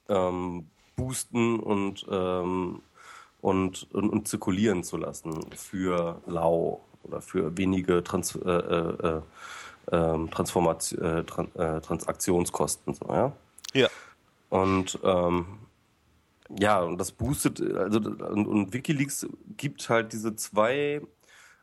ähm 0.08 0.66
boosten 0.96 1.60
und, 1.60 2.06
ähm, 2.10 2.82
und, 3.40 3.86
und, 3.92 4.10
und, 4.10 4.28
zirkulieren 4.28 4.82
zu 4.82 4.96
lassen 4.96 5.44
für 5.54 6.22
lau 6.26 6.80
oder 7.02 7.20
für 7.20 7.56
wenige 7.56 8.02
Trans 8.02 8.34
äh, 8.34 8.48
äh, 8.48 9.08
äh, 9.08 9.20
ähm, 9.92 10.30
Transformation, 10.30 11.02
äh, 11.02 11.24
Tran 11.24 11.54
äh, 11.54 11.80
Transaktionskosten. 11.80 12.94
So, 12.94 13.06
ja? 13.08 13.32
ja. 13.74 13.88
Und 14.48 14.98
ähm, 15.04 15.46
ja, 16.48 16.80
und 16.80 16.98
das 16.98 17.12
boostet, 17.12 17.60
also 17.60 17.98
und, 17.98 18.46
und 18.46 18.72
WikiLeaks 18.72 19.26
gibt 19.56 19.88
halt 19.88 20.12
diese 20.12 20.36
zwei, 20.36 21.00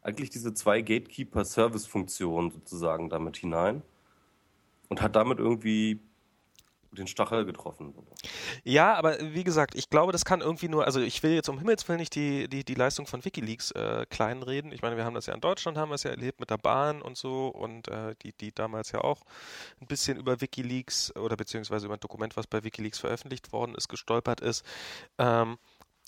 eigentlich 0.02 0.30
diese 0.30 0.54
zwei 0.54 0.82
Gatekeeper-Service-Funktionen 0.82 2.52
sozusagen 2.52 3.10
damit 3.10 3.38
hinein 3.38 3.82
und 4.90 5.02
hat 5.02 5.16
damit 5.16 5.40
irgendwie 5.40 6.02
den 6.94 7.08
Stachel 7.08 7.46
getroffen. 7.46 7.94
Ja, 8.64 8.94
aber 8.96 9.18
wie 9.20 9.44
gesagt, 9.44 9.76
ich 9.76 9.90
glaube, 9.90 10.12
das 10.12 10.26
kann 10.26 10.42
irgendwie 10.42 10.70
nur, 10.70 10.86
also 10.86 11.00
ich 11.00 11.22
will 11.24 11.32
jetzt 11.32 11.50
um 11.50 11.58
Himmels 11.58 11.88
Willen 11.88 12.00
nicht 12.00 12.16
die, 12.16 12.48
die, 12.48 12.64
die 12.64 12.76
Leistung 12.76 13.08
von 13.08 13.24
Wikileaks 13.26 13.72
äh, 13.72 14.06
kleinreden. 14.10 14.72
Ich 14.72 14.82
meine, 14.82 14.98
wir 14.98 15.06
haben 15.06 15.16
das 15.16 15.26
ja 15.26 15.34
in 15.34 15.42
Deutschland, 15.42 15.78
haben 15.78 15.90
wir 15.90 15.96
es 15.96 16.04
ja 16.04 16.12
erlebt 16.12 16.40
mit 16.40 16.50
der 16.50 16.58
Bahn 16.58 17.02
und 17.02 17.18
so 17.18 17.48
und 17.48 17.88
äh, 17.88 18.16
die, 18.22 18.34
die 18.34 18.52
damals 18.52 18.92
ja 18.92 19.02
auch 19.02 19.22
ein 19.82 19.88
bisschen 19.88 20.18
über 20.18 20.42
Wikileaks 20.42 21.16
oder 21.16 21.36
beziehungsweise 21.36 21.86
über 21.86 21.96
ein 21.96 22.00
Dokument, 22.00 22.38
was 22.38 22.48
bei 22.48 22.64
Wikileaks 22.64 23.00
veröffentlicht 23.00 23.52
worden 23.52 23.76
ist, 23.76 23.88
gestolpert 23.90 24.42
ist. 24.42 24.66
Ähm, 25.18 25.58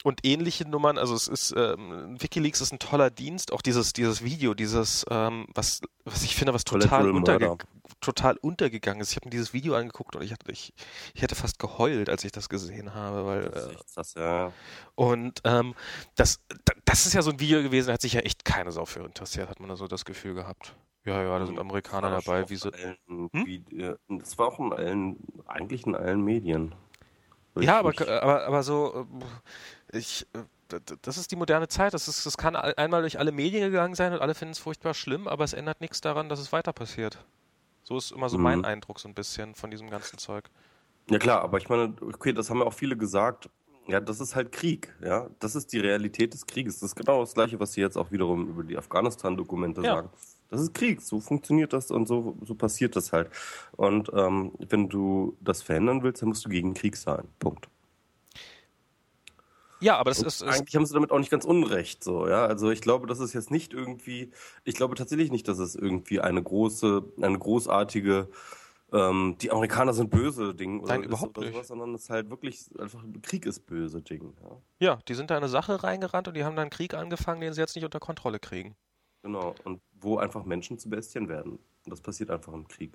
und 0.04 0.26
ähnliche 0.26 0.68
Nummern. 0.68 0.98
Also 0.98 1.16
es 1.16 1.28
ist 1.28 1.54
ähm, 1.56 2.22
WikiLeaks 2.22 2.62
ist 2.62 2.72
ein 2.72 2.80
toller 2.80 3.10
Dienst. 3.10 3.52
Auch 3.52 3.62
dieses 3.62 3.94
dieses 3.94 4.24
Video, 4.24 4.54
dieses 4.54 5.06
ähm, 5.10 5.48
was 5.54 5.82
was 6.04 6.24
ich 6.24 6.36
finde, 6.36 6.54
was 6.54 6.64
total 6.64 7.10
unterge 7.12 7.58
total 8.02 8.38
untergegangen 8.38 9.02
ist. 9.02 9.12
Ich 9.12 9.16
habe 9.16 9.28
mir 9.28 9.32
dieses 9.32 9.54
Video 9.54 9.76
angeguckt 9.76 10.16
und 10.16 10.22
ich 10.22 10.32
hatte 10.32 10.52
ich, 10.52 10.74
ich 11.14 11.22
hätte 11.22 11.36
fast 11.36 11.60
geheult, 11.60 12.10
als 12.10 12.24
ich 12.24 12.32
das 12.32 12.50
gesehen 12.50 12.94
habe, 12.94 13.26
weil 13.26 13.50
das 13.50 13.68
äh, 13.68 13.76
das, 13.96 14.14
ja. 14.14 14.52
und 14.96 15.42
ähm, 15.44 15.74
das 16.16 16.40
das 16.86 17.06
ist 17.06 17.14
ja 17.14 17.22
so 17.22 17.32
ein 17.32 17.40
Video 17.40 17.64
gewesen, 17.64 17.88
da 17.88 17.94
hat 17.94 18.02
sich 18.02 18.14
ja 18.14 18.22
echt 18.22 18.46
keine 18.46 18.72
Sau 18.72 18.86
für 18.86 19.00
interessiert, 19.02 19.50
hat 19.50 19.60
man 19.60 19.70
da 19.70 19.76
so 19.76 19.88
das 19.88 20.06
Gefühl 20.06 20.36
gehabt. 20.36 20.76
Ja, 21.06 21.22
ja, 21.22 21.38
da 21.38 21.46
sind 21.46 21.60
Amerikaner 21.60 22.10
dabei, 22.10 22.50
wie 22.50 22.56
so. 22.56 22.72
Allen, 22.72 22.98
hm? 23.08 23.46
wie, 23.46 23.64
das 24.10 24.38
war 24.40 24.48
auch 24.48 24.60
in 24.60 24.74
allen, 24.74 25.18
eigentlich 25.46 25.86
in 25.86 25.96
allen 25.96 26.24
Medien. 26.24 26.74
Ja, 27.60 27.80
aber, 27.80 27.94
aber, 28.22 28.46
aber 28.48 28.64
so, 28.64 29.08
äh, 29.85 29.85
ich, 29.96 30.28
äh, 30.34 30.80
das 31.02 31.18
ist 31.18 31.32
die 31.32 31.36
moderne 31.36 31.68
Zeit. 31.68 31.94
Das, 31.94 32.08
ist, 32.08 32.26
das 32.26 32.38
kann 32.38 32.56
einmal 32.56 33.02
durch 33.02 33.20
alle 33.20 33.32
Medien 33.32 33.72
gegangen 33.72 33.96
sein 33.96 34.14
und 34.14 34.20
alle 34.20 34.36
finden 34.36 34.54
es 34.54 34.60
furchtbar 34.60 34.94
schlimm, 34.94 35.28
aber 35.28 35.44
es 35.44 35.54
ändert 35.54 35.82
nichts 35.82 36.02
daran, 36.02 36.30
dass 36.30 36.40
es 36.40 36.52
weiter 36.52 36.74
passiert. 36.74 37.24
So 37.84 37.98
ist 37.98 38.12
immer 38.12 38.30
so 38.30 38.38
mhm. 38.38 38.44
mein 38.44 38.66
Eindruck 38.66 39.00
so 39.00 39.08
ein 39.08 39.14
bisschen 39.14 39.54
von 39.56 39.70
diesem 39.70 39.90
ganzen 39.90 40.18
Zeug. 40.18 40.50
Ja 41.10 41.20
klar, 41.20 41.42
aber 41.42 41.60
ich 41.60 41.70
meine, 41.70 41.94
okay, 42.02 42.34
das 42.34 42.50
haben 42.50 42.60
ja 42.60 42.66
auch 42.66 42.74
viele 42.74 42.98
gesagt. 42.98 43.50
Ja, 43.88 44.00
das 44.00 44.20
ist 44.20 44.36
halt 44.36 44.52
Krieg, 44.52 44.92
ja. 45.04 45.30
Das 45.40 45.56
ist 45.56 45.72
die 45.72 45.80
Realität 45.80 46.34
des 46.34 46.48
Krieges. 46.48 46.80
Das 46.80 46.90
ist 46.90 46.96
genau 46.96 47.22
das 47.22 47.36
Gleiche, 47.36 47.60
was 47.60 47.74
sie 47.74 47.82
jetzt 47.82 47.98
auch 47.98 48.10
wiederum 48.10 48.48
über 48.48 48.64
die 48.64 48.76
Afghanistan-Dokumente 48.76 49.84
ja. 49.84 49.96
sagen. 49.96 50.10
Das 50.50 50.62
ist 50.62 50.74
Krieg, 50.74 51.02
so 51.02 51.20
funktioniert 51.20 51.74
das 51.74 51.92
und 51.92 52.08
so, 52.08 52.36
so 52.42 52.56
passiert 52.56 52.96
das 52.96 53.14
halt. 53.14 53.30
Und 53.74 54.12
ähm, 54.16 54.54
wenn 54.70 54.90
du 54.90 55.38
das 55.42 55.62
verändern 55.62 56.02
willst, 56.02 56.24
dann 56.24 56.30
musst 56.30 56.46
du 56.46 56.50
gegen 56.50 56.74
Krieg 56.74 56.98
sein. 56.98 57.28
Punkt. 57.38 57.68
Ja, 59.80 59.98
aber 59.98 60.12
das 60.12 60.20
ist, 60.20 60.42
ist, 60.42 60.44
Eigentlich 60.44 60.76
haben 60.76 60.86
sie 60.86 60.94
damit 60.94 61.12
auch 61.12 61.20
nicht 61.20 61.32
ganz 61.32 61.46
unrecht, 61.46 62.04
so, 62.04 62.28
ja. 62.28 62.46
Also 62.46 62.72
ich 62.72 62.82
glaube, 62.82 63.08
das 63.08 63.20
ist 63.20 63.34
jetzt 63.34 63.52
nicht 63.52 63.74
irgendwie, 63.74 64.32
ich 64.64 64.76
glaube 64.76 64.96
tatsächlich 64.96 65.32
nicht, 65.32 65.48
dass 65.48 65.60
es 65.60 65.76
irgendwie 65.76 66.22
eine 66.22 66.42
große, 66.42 67.04
eine 67.22 67.38
großartige, 67.38 68.30
ähm, 68.94 69.36
die 69.42 69.52
Amerikaner 69.52 69.94
sind 69.94 70.10
böse 70.10 70.56
Ding 70.56 70.80
oder, 70.80 70.94
Nein, 70.94 71.04
überhaupt 71.04 71.38
oder 71.38 71.52
sowas, 71.52 71.68
sondern 71.68 71.94
es 71.94 72.04
ist 72.04 72.10
halt 72.10 72.30
wirklich 72.30 72.70
einfach 72.80 73.04
Krieg 73.22 73.46
ist 73.46 73.66
böse 73.66 74.02
Ding. 74.02 74.34
Ja. 74.44 74.62
ja, 74.80 75.00
die 75.08 75.14
sind 75.14 75.30
da 75.30 75.36
in 75.36 75.44
eine 75.44 75.50
Sache 75.50 75.84
reingerannt 75.84 76.28
und 76.28 76.36
die 76.36 76.44
haben 76.44 76.56
dann 76.56 76.64
einen 76.64 76.72
Krieg 76.72 76.94
angefangen, 76.94 77.42
den 77.42 77.54
sie 77.54 77.62
jetzt 77.62 77.76
nicht 77.76 77.86
unter 77.86 78.00
Kontrolle 78.00 78.40
kriegen. 78.40 78.76
Genau, 79.24 79.56
und 79.64 79.82
wo 80.00 80.18
einfach 80.18 80.46
Menschen 80.46 80.78
zu 80.78 80.90
Bestien 80.90 81.28
werden. 81.28 81.54
Und 81.54 81.92
das 81.92 82.00
passiert 82.00 82.30
einfach 82.30 82.54
im 82.54 82.68
Krieg. 82.68 82.94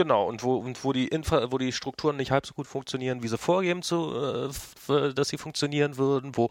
Genau, 0.00 0.26
und 0.26 0.42
wo, 0.42 0.56
und 0.56 0.82
wo 0.82 0.94
die 0.94 1.08
Infra, 1.08 1.52
wo 1.52 1.58
die 1.58 1.72
Strukturen 1.72 2.16
nicht 2.16 2.30
halb 2.30 2.46
so 2.46 2.54
gut 2.54 2.66
funktionieren, 2.66 3.22
wie 3.22 3.28
sie 3.28 3.36
vorgeben, 3.36 3.82
zu, 3.82 4.14
äh, 4.88 5.12
dass 5.12 5.28
sie 5.28 5.36
funktionieren 5.36 5.98
würden, 5.98 6.38
wo, 6.38 6.48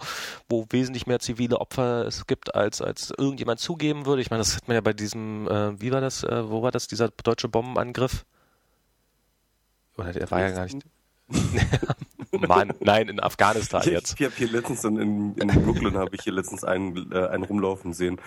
wo 0.48 0.68
wesentlich 0.70 1.08
mehr 1.08 1.18
zivile 1.18 1.60
Opfer 1.60 2.06
es 2.06 2.28
gibt, 2.28 2.54
als, 2.54 2.80
als 2.80 3.12
irgendjemand 3.18 3.60
zugeben 3.60 4.06
würde. 4.06 4.22
Ich 4.22 4.30
meine, 4.30 4.42
das 4.42 4.56
hat 4.56 4.68
man 4.68 4.76
ja 4.76 4.82
bei 4.82 4.94
diesem, 4.94 5.48
äh, 5.48 5.82
wie 5.82 5.92
war 5.92 6.00
das, 6.00 6.24
äh, 6.24 6.48
wo 6.48 6.62
war 6.62 6.70
das, 6.70 6.88
dieser 6.88 7.10
deutsche 7.10 7.48
Bombenangriff? 7.48 8.24
Oder 9.98 10.14
der 10.14 10.30
war 10.30 10.42
ja 10.42 10.52
gar 10.52 10.66
nicht. 10.66 10.86
Mann, 12.48 12.72
nein, 12.82 13.10
in 13.10 13.20
Afghanistan 13.20 13.82
jetzt. 13.84 14.14
Ich, 14.14 14.20
ich 14.20 14.26
habe 14.28 14.36
hier 14.38 14.52
letztens 14.52 14.84
in, 14.84 15.34
in 15.34 15.48
Brooklyn 15.64 15.98
habe 15.98 16.16
ich 16.16 16.22
hier 16.22 16.34
letztens 16.34 16.64
einen, 16.64 17.12
äh, 17.12 17.26
einen 17.30 17.46
rumlaufen 17.46 17.94
sehen 17.94 18.22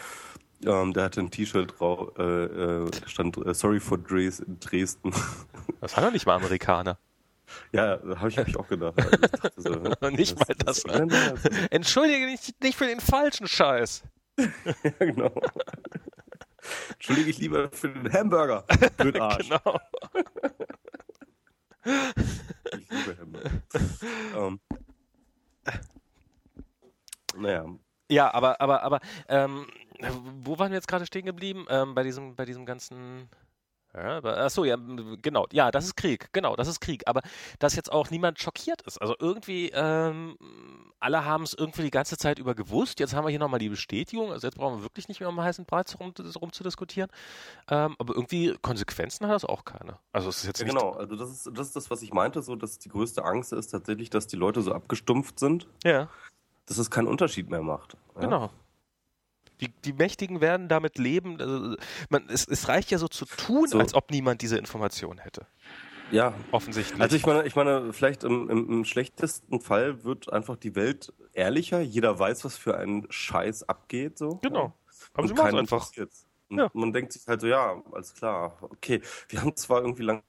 ähm, 0.64 0.92
der 0.92 1.04
hatte 1.04 1.20
ein 1.20 1.30
T-Shirt 1.30 1.78
drauf, 1.78 2.12
äh, 2.18 2.22
äh, 2.22 2.90
stand 3.06 3.36
äh, 3.38 3.54
Sorry 3.54 3.80
for 3.80 3.98
Dres 3.98 4.42
Dresden. 4.60 5.12
Das 5.80 5.96
war 5.96 6.04
doch 6.04 6.12
nicht 6.12 6.26
mal 6.26 6.36
Amerikaner. 6.36 6.98
Ja, 7.72 8.00
habe 8.16 8.28
ich, 8.28 8.38
hab 8.38 8.48
ich 8.48 8.56
auch 8.56 8.66
gedacht. 8.66 8.94
So, 9.56 9.70
nicht 10.10 10.38
mal 10.38 10.54
das. 10.64 10.84
das 10.84 10.84
ne? 10.84 11.34
Entschuldige 11.70 12.26
dich 12.26 12.54
nicht 12.62 12.78
für 12.78 12.86
den 12.86 13.00
falschen 13.00 13.46
Scheiß. 13.46 14.02
ja, 14.38 14.90
genau. 14.98 15.32
Entschuldige 16.94 17.28
ich 17.28 17.38
lieber 17.38 17.70
für 17.70 17.90
den 17.90 18.10
Hamburger. 18.10 18.64
Blöd 18.96 19.20
Arsch. 19.20 19.50
genau. 19.50 19.80
ich 21.84 22.90
liebe 22.90 23.16
Hamburger. 23.20 23.50
Ähm. 24.34 24.60
naja. 27.36 27.66
Ja, 28.08 28.32
aber, 28.32 28.60
aber, 28.60 28.82
aber, 28.82 29.00
ähm, 29.28 29.66
wo 30.44 30.58
waren 30.58 30.70
wir 30.70 30.76
jetzt 30.76 30.88
gerade 30.88 31.06
stehen 31.06 31.26
geblieben? 31.26 31.66
Ähm, 31.68 31.94
bei 31.94 32.02
diesem, 32.02 32.34
bei 32.36 32.44
diesem 32.44 32.66
ganzen. 32.66 33.28
Ja, 33.94 34.24
achso, 34.24 34.64
ja, 34.64 34.76
genau. 35.20 35.46
Ja, 35.52 35.70
das 35.70 35.84
ist 35.84 35.96
Krieg. 35.96 36.30
Genau, 36.32 36.56
das 36.56 36.66
ist 36.66 36.80
Krieg. 36.80 37.02
Aber 37.06 37.20
dass 37.58 37.76
jetzt 37.76 37.92
auch 37.92 38.08
niemand 38.08 38.40
schockiert 38.40 38.80
ist. 38.82 38.96
Also 38.96 39.14
irgendwie, 39.18 39.68
ähm, 39.74 40.38
alle 40.98 41.26
haben 41.26 41.42
es 41.42 41.52
irgendwie 41.52 41.82
die 41.82 41.90
ganze 41.90 42.16
Zeit 42.16 42.38
über 42.38 42.54
gewusst. 42.54 43.00
Jetzt 43.00 43.14
haben 43.14 43.26
wir 43.26 43.28
hier 43.28 43.38
nochmal 43.38 43.60
die 43.60 43.68
Bestätigung. 43.68 44.32
Also 44.32 44.46
jetzt 44.46 44.56
brauchen 44.56 44.78
wir 44.78 44.82
wirklich 44.82 45.08
nicht 45.08 45.20
mehr 45.20 45.28
um 45.28 45.38
heißen 45.38 45.66
Breit 45.66 45.94
rum, 46.00 46.14
rum 46.40 46.52
zu 46.52 46.62
diskutieren. 46.62 47.10
Ähm, 47.68 47.94
aber 47.98 48.14
irgendwie 48.14 48.56
Konsequenzen 48.62 49.26
hat 49.26 49.34
das 49.34 49.44
auch 49.44 49.66
keine. 49.66 49.98
Also 50.12 50.30
es 50.30 50.38
ist 50.38 50.46
jetzt 50.46 50.60
Ja, 50.60 50.64
nicht. 50.64 50.74
genau, 50.74 50.92
also 50.92 51.14
das 51.14 51.30
ist, 51.30 51.50
das 51.52 51.66
ist 51.66 51.76
das, 51.76 51.90
was 51.90 52.00
ich 52.00 52.14
meinte, 52.14 52.40
so 52.40 52.56
dass 52.56 52.78
die 52.78 52.88
größte 52.88 53.22
Angst 53.22 53.52
ist 53.52 53.72
tatsächlich, 53.72 54.08
dass 54.08 54.26
die 54.26 54.36
Leute 54.36 54.62
so 54.62 54.72
abgestumpft 54.72 55.38
sind, 55.38 55.66
Ja, 55.84 56.08
dass 56.64 56.78
es 56.78 56.90
keinen 56.90 57.08
Unterschied 57.08 57.50
mehr 57.50 57.62
macht. 57.62 57.98
Ja? 58.14 58.20
genau. 58.22 58.50
Die, 59.62 59.68
die 59.84 59.92
Mächtigen 59.92 60.40
werden 60.40 60.68
damit 60.68 60.98
leben. 60.98 61.40
Also 61.40 61.76
man, 62.10 62.28
es, 62.28 62.46
es 62.46 62.68
reicht 62.68 62.90
ja 62.90 62.98
so 62.98 63.08
zu 63.08 63.24
tun, 63.24 63.68
So. 63.68 63.78
als 63.78 63.94
ob 63.94 64.10
niemand 64.10 64.42
diese 64.42 64.58
Information 64.58 65.18
hätte. 65.18 65.46
Ja. 66.10 66.34
Offensichtlich. 66.50 67.00
Also 67.00 67.16
ich 67.16 67.24
meine, 67.24 67.44
ich 67.46 67.56
meine, 67.56 67.92
vielleicht 67.92 68.24
im, 68.24 68.50
im, 68.50 68.68
im 68.68 68.84
schlechtesten 68.84 69.60
Fall 69.60 70.04
wird 70.04 70.30
einfach 70.32 70.56
die 70.56 70.74
Welt 70.74 71.12
ehrlicher. 71.32 71.80
Jeder 71.80 72.18
weiß, 72.18 72.44
was 72.44 72.56
für 72.58 72.76
ein 72.76 73.06
Scheiß 73.08 73.68
abgeht, 73.68 74.18
so. 74.18 74.36
genau. 74.42 74.74
Aber 75.14 75.22
Und 75.22 75.28
sie 75.28 75.34
machen 75.34 75.58
einfach. 75.58 75.90
Ja. 76.50 76.70
man 76.74 76.92
denkt 76.92 77.14
sich 77.14 77.26
halt 77.26 77.40
so, 77.40 77.46
ja, 77.46 77.82
alles 77.92 78.14
klar, 78.14 78.58
okay. 78.60 79.00
Wir 79.28 79.40
haben 79.40 79.56
zwar 79.56 79.80
irgendwie 79.80 80.02
lange 80.02 80.22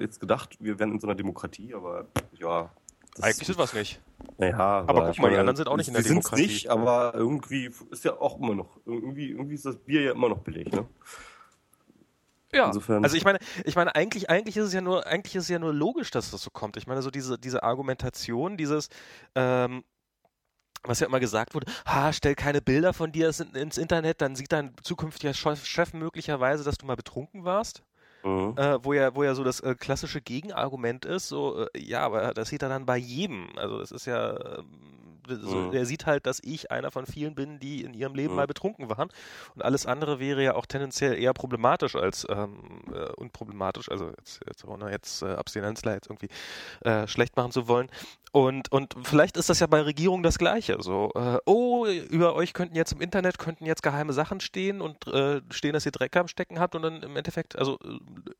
jetzt 0.00 0.20
gedacht, 0.20 0.56
wir 0.60 0.78
wären 0.78 0.92
in 0.92 1.00
so 1.00 1.06
einer 1.06 1.14
Demokratie, 1.14 1.72
aber 1.74 2.08
ja. 2.32 2.70
Eigentlich 3.20 3.46
sind 3.46 3.58
wir 3.58 3.64
es 3.64 3.74
nicht. 3.74 4.00
Naja, 4.38 4.56
Aber 4.86 5.08
guck 5.08 5.18
mal, 5.18 5.30
die 5.30 5.36
anderen 5.36 5.56
sind 5.56 5.68
auch 5.68 5.76
nicht 5.76 5.88
in 5.88 5.94
der 5.94 6.02
Demokratie. 6.02 6.42
nicht, 6.46 6.68
aber 6.68 7.12
irgendwie 7.14 7.70
ist 7.90 8.04
ja 8.04 8.18
auch 8.18 8.38
immer 8.38 8.54
noch, 8.54 8.78
irgendwie, 8.86 9.30
irgendwie 9.30 9.54
ist 9.54 9.66
das 9.66 9.76
Bier 9.76 10.02
ja 10.02 10.12
immer 10.12 10.28
noch 10.28 10.38
billig, 10.38 10.70
ne? 10.72 10.86
Ja, 12.54 12.66
Insofern- 12.66 13.02
also 13.02 13.16
ich 13.16 13.24
meine, 13.24 13.38
ich 13.64 13.76
meine, 13.76 13.94
eigentlich, 13.94 14.28
eigentlich 14.28 14.56
ist 14.58 14.66
es 14.66 14.72
ja 14.74 14.82
nur, 14.82 15.06
eigentlich 15.06 15.34
ist 15.36 15.44
es 15.44 15.48
ja 15.48 15.58
nur 15.58 15.72
logisch, 15.72 16.10
dass 16.10 16.30
das 16.30 16.42
so 16.42 16.50
kommt. 16.50 16.76
Ich 16.76 16.86
meine, 16.86 17.00
so 17.02 17.10
diese, 17.10 17.38
diese 17.38 17.62
Argumentation, 17.62 18.56
dieses, 18.58 18.88
ähm, 19.34 19.84
was 20.84 21.00
ja 21.00 21.06
immer 21.06 21.20
gesagt 21.20 21.54
wurde, 21.54 21.70
ha, 21.86 22.12
stell 22.12 22.34
keine 22.34 22.60
Bilder 22.60 22.92
von 22.92 23.10
dir 23.12 23.28
ins- 23.54 23.78
Internet, 23.78 24.20
dann 24.20 24.36
sieht 24.36 24.52
dein 24.52 24.74
zukünftiger 24.82 25.32
Chef 25.32 25.94
möglicherweise, 25.94 26.62
dass 26.64 26.76
du 26.76 26.84
mal 26.86 26.96
betrunken 26.96 27.44
warst. 27.44 27.82
Mhm. 28.24 28.54
Äh, 28.56 28.78
wo 28.84 28.92
ja, 28.92 29.14
wo 29.14 29.22
ja 29.24 29.34
so 29.34 29.44
das 29.44 29.60
äh, 29.60 29.74
klassische 29.74 30.20
Gegenargument 30.20 31.04
ist, 31.04 31.28
so, 31.28 31.66
äh, 31.74 31.78
ja, 31.78 32.00
aber 32.02 32.34
das 32.34 32.48
sieht 32.48 32.62
er 32.62 32.68
dann 32.68 32.86
bei 32.86 32.96
jedem. 32.96 33.48
Also 33.56 33.78
das 33.78 33.90
ist 33.90 34.06
ja, 34.06 34.32
das- 35.28 35.38
so, 35.40 35.56
Mhm. 35.56 35.72
er 35.72 35.86
sieht 35.86 36.06
halt, 36.06 36.26
dass 36.26 36.40
ich 36.42 36.70
einer 36.72 36.90
von 36.90 37.06
vielen 37.06 37.34
bin, 37.36 37.60
die 37.60 37.82
in 37.84 37.94
ihrem 37.94 38.14
Leben 38.14 38.30
Mhm. 38.32 38.36
mal 38.36 38.46
betrunken 38.46 38.88
waren. 38.90 39.08
Und 39.54 39.64
alles 39.64 39.86
andere 39.86 40.18
wäre 40.18 40.42
ja 40.42 40.54
auch 40.56 40.66
tendenziell 40.66 41.16
eher 41.16 41.32
problematisch 41.32 41.94
als 41.96 42.26
ähm, 42.28 42.58
äh, 42.92 43.10
unproblematisch. 43.12 43.88
Also 43.88 44.08
jetzt, 44.18 44.40
jetzt 44.46 44.64
ohne 44.64 44.90
jetzt 44.90 45.22
äh, 45.22 45.26
Abstinenzler 45.34 45.94
jetzt 45.94 46.08
irgendwie 46.08 46.28
äh, 46.84 47.06
schlecht 47.06 47.36
machen 47.36 47.52
zu 47.52 47.68
wollen. 47.68 47.88
Und, 48.34 48.72
und 48.72 48.96
vielleicht 49.04 49.36
ist 49.36 49.50
das 49.50 49.60
ja 49.60 49.66
bei 49.66 49.82
Regierungen 49.82 50.22
das 50.22 50.38
Gleiche. 50.38 50.78
So, 50.80 51.10
äh, 51.14 51.36
oh, 51.44 51.86
über 51.86 52.34
euch 52.34 52.54
könnten 52.54 52.74
jetzt 52.74 52.92
im 52.92 53.00
Internet 53.02 53.38
könnten 53.38 53.66
jetzt 53.66 53.82
geheime 53.82 54.14
Sachen 54.14 54.40
stehen 54.40 54.80
und 54.80 55.06
äh, 55.06 55.42
stehen, 55.50 55.74
dass 55.74 55.84
ihr 55.84 55.92
Dreck 55.92 56.16
am 56.16 56.28
Stecken 56.28 56.58
habt 56.58 56.74
und 56.74 56.80
dann 56.82 57.02
im 57.02 57.14
Endeffekt, 57.16 57.56
also 57.56 57.78
äh, 57.84 57.98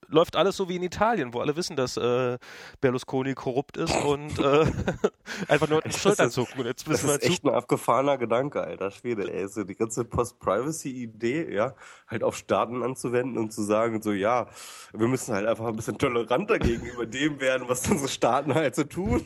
läuft 0.08 0.37
alles 0.37 0.56
so 0.56 0.68
wie 0.68 0.76
in 0.76 0.82
Italien, 0.82 1.32
wo 1.32 1.40
alle 1.40 1.56
wissen, 1.56 1.76
dass 1.76 1.96
äh, 1.96 2.38
Berlusconi 2.80 3.35
korrupt 3.35 3.76
ist 3.76 3.94
und 4.04 4.38
äh, 4.38 4.66
einfach 5.48 5.68
nur 5.68 5.80
Das 5.80 5.98
Schultern 5.98 6.30
zucken. 6.30 6.64
Jetzt 6.64 6.88
Das 6.88 7.02
ist 7.02 7.22
echt 7.22 7.44
ein 7.44 7.50
abgefahrener 7.50 8.18
Gedanke, 8.18 8.62
alter 8.62 8.90
Schwede, 8.90 9.32
ey. 9.32 9.48
So 9.48 9.64
die 9.64 9.74
ganze 9.74 10.04
Post-Privacy-Idee, 10.04 11.52
ja, 11.54 11.74
halt 12.08 12.22
auf 12.22 12.37
Staaten 12.37 12.82
anzuwenden 12.82 13.38
und 13.38 13.52
zu 13.52 13.62
sagen, 13.62 14.02
so, 14.02 14.12
ja, 14.12 14.48
wir 14.92 15.08
müssen 15.08 15.35
halt 15.35 15.46
einfach 15.46 15.66
ein 15.66 15.76
bisschen 15.76 15.98
toleranter 15.98 16.58
gegenüber 16.58 17.06
dem 17.06 17.40
werden, 17.40 17.68
was 17.68 17.88
unsere 17.88 18.08
Staaten 18.08 18.54
halt 18.54 18.74
so 18.74 18.85
tun. 18.85 19.24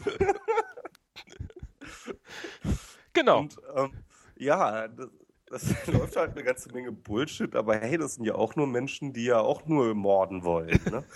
Genau. 3.13 3.41
Und 3.41 3.57
ähm, 3.75 3.93
ja, 4.37 4.89
das, 4.89 5.09
das 5.47 5.63
läuft 5.87 6.17
halt 6.17 6.33
eine 6.33 6.43
ganze 6.45 6.73
Menge 6.73 6.93
Bullshit, 6.93 7.55
aber 7.55 7.77
hey, 7.77 7.99
das 7.99 8.15
sind 8.15 8.25
ja 8.25 8.35
auch 8.35 8.57
nur 8.57 8.67
Menschen, 8.67 9.13
die 9.13 9.25
ja 9.25 9.41
auch 9.41 9.67
nur 9.67 9.95
morden 9.95 10.45
wollen. 10.45 10.81
Ne? 10.91 11.05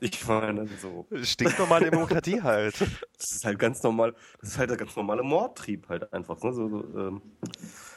Ich 0.00 0.24
meine, 0.28 0.68
so. 0.80 1.08
Stinknormale 1.24 1.90
Demokratie 1.90 2.40
halt. 2.40 2.80
Das 3.16 3.32
ist 3.32 3.44
halt 3.44 3.58
ganz 3.58 3.82
normal, 3.82 4.14
das 4.40 4.50
ist 4.50 4.58
halt 4.58 4.70
der 4.70 4.76
ganz 4.76 4.94
normale 4.94 5.24
Mordtrieb 5.24 5.88
halt 5.88 6.12
einfach. 6.12 6.40
Ne? 6.40 6.52
So, 6.52 6.68
so, 6.68 6.98
ähm, 6.98 7.22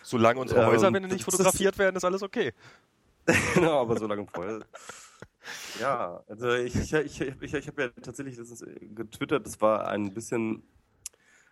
Solange 0.01 0.39
unsere 0.39 0.61
Ähm, 0.61 0.65
Häuser, 0.65 0.91
wenn 0.91 1.03
die 1.03 1.09
nicht 1.09 1.23
fotografiert 1.25 1.77
werden, 1.77 1.95
ist 1.95 2.03
alles 2.03 2.23
okay. 2.23 2.53
genau, 3.53 3.81
aber 3.81 3.99
so 3.99 4.07
lange 4.07 4.25
vorher. 4.25 4.61
Ja, 5.79 6.23
also 6.27 6.51
ich, 6.53 6.75
ich, 6.75 6.91
ich, 6.91 7.21
ich, 7.21 7.53
ich 7.53 7.67
habe 7.67 7.81
ja 7.83 7.89
tatsächlich 8.01 8.35
letztens 8.35 8.65
getwittert, 8.95 9.45
das 9.45 9.61
war 9.61 9.87
ein 9.87 10.11
bisschen. 10.11 10.63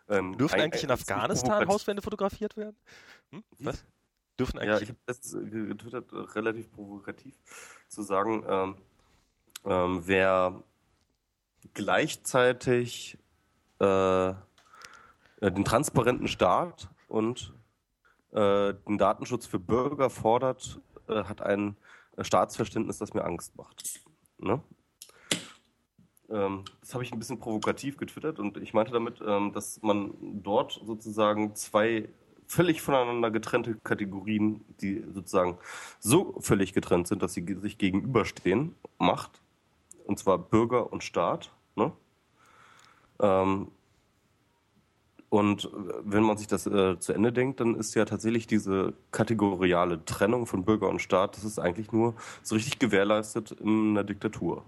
Ähm, 0.10 0.36
Dürfen 0.36 0.56
ein- 0.56 0.62
eigentlich 0.62 0.84
in 0.84 0.90
Afghanistan. 0.90 1.68
Hauswände 1.68 2.02
fotografiert 2.02 2.58
werden? 2.58 2.76
Hm? 3.32 3.44
Was? 3.60 3.86
Dürfen 4.40 4.58
Ja, 4.58 4.64
eigentlich. 4.64 4.84
ich 4.84 4.90
habe 4.90 5.00
letztens 5.08 5.52
getwittert, 5.52 6.12
äh, 6.14 6.16
relativ 6.16 6.72
provokativ, 6.72 7.36
zu 7.88 8.02
sagen, 8.02 8.44
ähm, 8.48 8.76
ähm, 9.66 10.02
wer 10.06 10.64
gleichzeitig 11.74 13.18
äh, 13.80 14.30
äh, 14.30 14.36
den 15.42 15.66
transparenten 15.66 16.28
Staat 16.28 16.90
und 17.08 17.54
äh, 18.32 18.74
den 18.88 18.98
Datenschutz 18.98 19.46
für 19.46 19.60
Bürger 19.60 20.10
fordert, 20.10 20.80
äh, 21.08 21.24
hat 21.24 21.42
ein 21.42 21.76
äh, 22.18 22.24
Staatsverständnis, 22.24 22.98
das 22.98 23.14
mir 23.14 23.24
Angst 23.24 23.56
macht. 23.58 24.02
Ne? 24.38 24.62
Ähm, 26.30 26.64
das 26.82 26.94
habe 26.94 27.04
ich 27.04 27.12
ein 27.12 27.20
bisschen 27.20 27.40
provokativ 27.40 27.98
getwittert 27.98 28.40
und 28.40 28.58
ich 28.58 28.74
meinte 28.74 28.92
damit, 28.92 29.22
ähm, 29.26 29.52
dass 29.54 29.82
man 29.82 30.14
dort 30.44 30.80
sozusagen 30.86 31.56
zwei 31.56 32.10
völlig 32.50 32.82
voneinander 32.82 33.30
getrennte 33.30 33.76
Kategorien, 33.76 34.66
die 34.82 35.06
sozusagen 35.14 35.60
so 36.00 36.36
völlig 36.42 36.74
getrennt 36.74 37.08
sind, 37.08 37.22
dass 37.22 37.34
sie 37.34 37.46
sich 37.62 37.78
gegenüberstehen, 37.78 38.76
macht. 38.98 39.42
Und 40.06 40.18
zwar 40.18 40.40
Bürger 40.40 40.92
und 40.92 41.04
Staat. 41.04 41.52
Ne? 41.76 41.92
Ähm, 43.22 43.68
und 45.30 45.70
wenn 46.04 46.24
man 46.24 46.38
sich 46.38 46.48
das 46.48 46.66
äh, 46.66 47.00
zu 47.00 47.14
Ende 47.14 47.32
denkt, 47.32 47.60
dann 47.60 47.76
ist 47.76 47.94
ja 47.94 48.04
tatsächlich 48.06 48.48
diese 48.48 48.94
kategoriale 49.12 50.04
Trennung 50.04 50.48
von 50.48 50.66
Bürger 50.66 50.90
und 50.90 51.04
Staat, 51.04 51.38
das 51.38 51.44
ist 51.44 51.60
eigentlich 51.60 51.92
nur 51.92 52.16
so 52.42 52.56
richtig 52.56 52.80
gewährleistet 52.80 53.52
in 53.52 53.92
einer 53.92 54.04
Diktatur. 54.04 54.66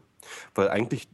Weil 0.54 0.70
eigentlich 0.70 1.10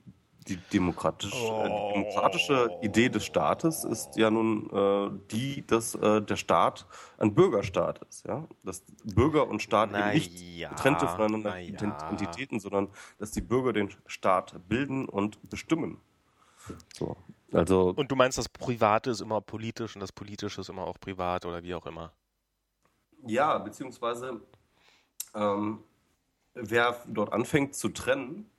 die, 0.48 0.58
demokratisch, 0.74 1.34
äh, 1.34 1.64
die 1.64 1.94
demokratische 1.94 2.70
Idee 2.82 3.10
des 3.10 3.26
Staates 3.26 3.84
ist 3.84 4.16
ja 4.16 4.30
nun 4.30 4.70
äh, 4.72 5.20
die, 5.32 5.66
dass 5.66 5.96
äh, 5.96 6.22
der 6.22 6.36
Staat 6.36 6.86
ein 7.18 7.34
Bürgerstaat 7.34 8.00
ist. 8.10 8.26
Ja? 8.26 8.48
Dass 8.64 8.84
Bürger 9.04 9.48
und 9.48 9.62
Staat 9.62 9.90
Na 9.92 10.14
eben 10.14 10.14
nicht 10.14 10.40
ja, 10.40 10.70
getrennte 10.70 11.08
voneinander 11.08 11.52
na 11.52 11.60
ja. 11.60 12.10
Entitäten, 12.10 12.60
sondern 12.60 12.90
dass 13.20 13.32
die 13.32 13.42
Bürger 13.42 13.74
den 13.74 13.94
Staat 14.06 14.56
bilden 14.68 15.08
und 15.08 15.50
bestimmen. 15.50 16.00
So. 16.94 17.18
Also 17.52 17.94
Und 17.96 18.12
du 18.12 18.16
meinst, 18.16 18.38
das 18.38 18.50
Private 18.50 19.12
ist 19.12 19.22
immer 19.22 19.42
politisch 19.42 19.96
und 19.96 20.02
das 20.02 20.12
Politische 20.12 20.62
ist 20.62 20.70
immer 20.70 20.86
auch 20.86 21.00
privat 21.00 21.46
oder 21.46 21.64
wie 21.64 21.74
auch 21.76 21.86
immer. 21.86 22.12
Ja, 23.26 23.58
beziehungsweise 23.58 24.42
ähm, 25.34 25.84
wer 26.54 27.02
dort 27.08 27.32
anfängt 27.32 27.76
zu 27.76 27.90
trennen, 27.90 28.50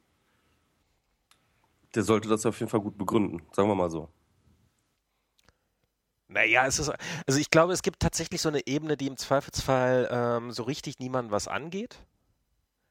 der 1.98 2.04
sollte 2.04 2.28
das 2.28 2.46
auf 2.46 2.60
jeden 2.60 2.70
Fall 2.70 2.78
gut 2.78 2.96
begründen, 2.96 3.42
sagen 3.50 3.68
wir 3.68 3.74
mal 3.74 3.90
so. 3.90 4.08
Naja, 6.28 6.64
es 6.64 6.78
ist, 6.78 6.92
also 7.26 7.40
ich 7.40 7.50
glaube, 7.50 7.72
es 7.72 7.82
gibt 7.82 7.98
tatsächlich 7.98 8.40
so 8.40 8.48
eine 8.48 8.64
Ebene, 8.68 8.96
die 8.96 9.08
im 9.08 9.16
Zweifelsfall 9.16 10.08
ähm, 10.08 10.52
so 10.52 10.62
richtig 10.62 11.00
niemandem 11.00 11.32
was 11.32 11.48
angeht. 11.48 11.98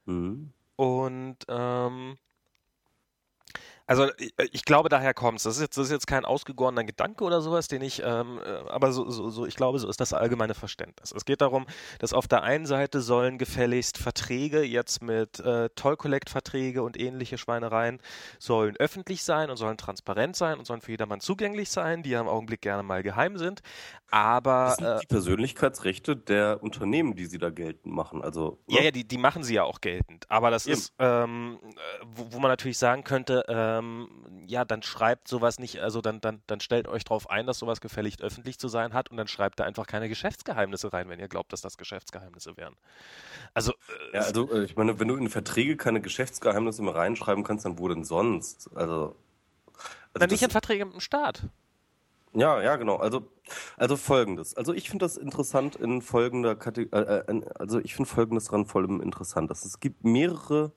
Mhm. 0.08 0.52
Und 0.76 1.38
ähm, 1.48 2.18
also 3.88 4.10
ich, 4.18 4.34
ich 4.52 4.66
glaube, 4.66 4.90
daher 4.90 5.14
kommt 5.14 5.38
es. 5.38 5.44
Das 5.44 5.56
ist 5.56 5.62
jetzt, 5.62 5.78
das 5.78 5.86
ist 5.86 5.92
jetzt 5.92 6.08
kein 6.08 6.26
ausgegorener 6.26 6.84
Gedanke 6.84 7.24
oder 7.24 7.42
sowas, 7.42 7.70
den 7.70 7.82
ich, 7.82 8.04
ähm, 8.04 8.40
äh, 8.46 8.70
aber 8.70 8.92
so, 8.92 9.10
so, 9.10 9.30
so, 9.30 9.46
ich 9.46 9.56
glaube, 9.56 9.80
so 9.80 9.88
ist 9.88 10.02
das 10.02 10.12
allgemeine 10.14 10.54
Verständnis. 10.54 11.14
Es 11.16 11.24
geht 11.24 11.40
darum, 11.42 11.66
dass 12.00 12.12
auf 12.12 12.28
der 12.28 12.44
einen 12.44 12.66
Seite 12.66 13.00
sollen 13.02 13.38
gefälligst 13.38 13.98
Verträge 13.98 14.62
jetzt 14.64 15.02
mit 15.02 15.40
äh, 15.40 15.70
Toll-Collect-Verträge 15.76 16.84
und 16.84 17.00
ähnliche 17.00 17.38
Schweinereien 17.38 18.02
sollen 18.40 18.76
öffentlich 18.78 19.24
sein 19.24 19.50
und 19.50 19.56
sollen 19.58 19.78
transparent 19.78 20.36
sein 20.36 20.60
und 20.60 20.66
sollen 20.66 20.82
für 20.82 20.92
jedermann 20.92 21.22
zugänglich 21.22 21.70
sein, 21.70 22.04
die 22.04 22.10
ja 22.10 22.20
im 22.20 22.28
Augenblick 22.28 22.62
gerne 22.62 22.84
mal 22.84 23.04
geheim 23.04 23.38
sind. 23.38 23.62
Aber 24.12 24.66
Das 24.66 24.76
sind 24.78 24.88
äh, 24.88 25.00
die 25.00 25.08
Persönlichkeitsrechte 25.08 26.16
der 26.18 26.62
Unternehmen, 26.62 27.16
die 27.16 27.26
sie 27.26 27.38
da 27.38 27.50
geltend 27.50 27.94
machen. 27.94 28.22
Also, 28.22 28.60
Ja, 28.68 28.80
ne? 28.80 28.86
ja, 28.86 28.92
die, 28.92 29.08
die 29.08 29.18
machen 29.18 29.44
sie 29.44 29.56
ja 29.56 29.64
auch 29.64 29.80
geltend. 29.80 30.26
Aber 30.30 30.52
das 30.52 30.66
Eben. 30.66 30.74
ist, 30.74 30.94
ähm, 31.00 31.60
äh, 31.64 32.06
wo, 32.06 32.28
wo 32.32 32.40
man 32.40 32.52
natürlich 32.52 32.78
sagen 32.78 33.04
könnte, 33.04 33.44
ähm, 33.48 33.77
ähm, 33.78 34.10
ja, 34.48 34.66
dann 34.66 34.84
schreibt 34.84 35.28
sowas 35.28 35.60
nicht, 35.60 35.80
also 35.80 36.02
dann, 36.02 36.22
dann, 36.22 36.42
dann 36.48 36.60
stellt 36.60 36.88
euch 36.88 37.04
darauf 37.04 37.30
ein, 37.30 37.46
dass 37.46 37.60
sowas 37.60 37.82
gefälligst 37.82 38.22
öffentlich 38.22 38.60
zu 38.60 38.68
sein 38.68 38.94
hat 38.94 39.10
und 39.12 39.18
dann 39.18 39.28
schreibt 39.28 39.60
da 39.60 39.64
einfach 39.64 39.88
keine 39.88 40.10
Geschäftsgeheimnisse 40.10 40.94
rein, 40.94 41.10
wenn 41.10 41.20
ihr 41.20 41.28
glaubt, 41.28 41.54
dass 41.54 41.62
das 41.62 41.78
Geschäftsgeheimnisse 41.78 42.58
wären. 42.58 42.76
Also, 43.54 43.74
äh, 44.12 44.18
ja, 44.18 44.22
also 44.22 44.52
äh, 44.52 44.64
ich 44.64 44.76
meine, 44.76 45.00
wenn 45.00 45.08
du 45.08 45.16
in 45.16 45.30
Verträge 45.30 45.78
keine 45.78 46.02
Geschäftsgeheimnisse 46.02 46.82
mehr 46.82 46.96
reinschreiben 46.96 47.44
kannst, 47.44 47.66
dann 47.66 47.80
wo 47.80 47.88
denn 47.88 48.04
sonst? 48.04 48.70
Also, 48.76 49.16
also 49.76 50.20
dann 50.20 50.30
nicht 50.30 50.44
in 50.44 50.50
Verträge 50.50 50.86
mit 50.86 50.96
dem 50.96 51.02
Staat. 51.02 51.44
Ja, 52.34 52.62
ja, 52.62 52.76
genau. 52.76 52.98
Also, 52.98 53.28
also 53.78 53.98
folgendes. 53.98 54.54
Also 54.56 54.74
ich 54.74 54.90
finde 54.90 55.06
das 55.06 55.18
interessant 55.18 55.76
in 55.76 56.02
folgender 56.02 56.56
Kategorie, 56.56 57.04
äh, 57.04 57.24
äh 57.32 57.42
also 57.58 57.80
ich 57.80 57.96
finde 57.96 58.10
folgendes 58.10 58.46
dran 58.46 58.66
voll 58.66 59.02
interessant. 59.02 59.50
Dass 59.50 59.66
es 59.66 59.80
gibt 59.80 60.04
mehrere, 60.04 60.72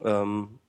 ähm, 0.00 0.60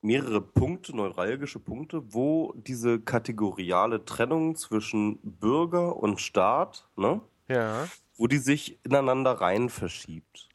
mehrere 0.00 0.40
Punkte, 0.40 0.94
neuralgische 0.94 1.58
Punkte, 1.58 2.14
wo 2.14 2.52
diese 2.56 3.00
kategoriale 3.00 4.04
Trennung 4.04 4.54
zwischen 4.56 5.18
Bürger 5.22 5.96
und 5.96 6.20
Staat, 6.20 6.88
ne? 6.96 7.20
Ja. 7.48 7.88
Wo 8.16 8.26
die 8.26 8.38
sich 8.38 8.78
ineinander 8.84 9.32
rein 9.32 9.68
verschiebt. 9.68 10.47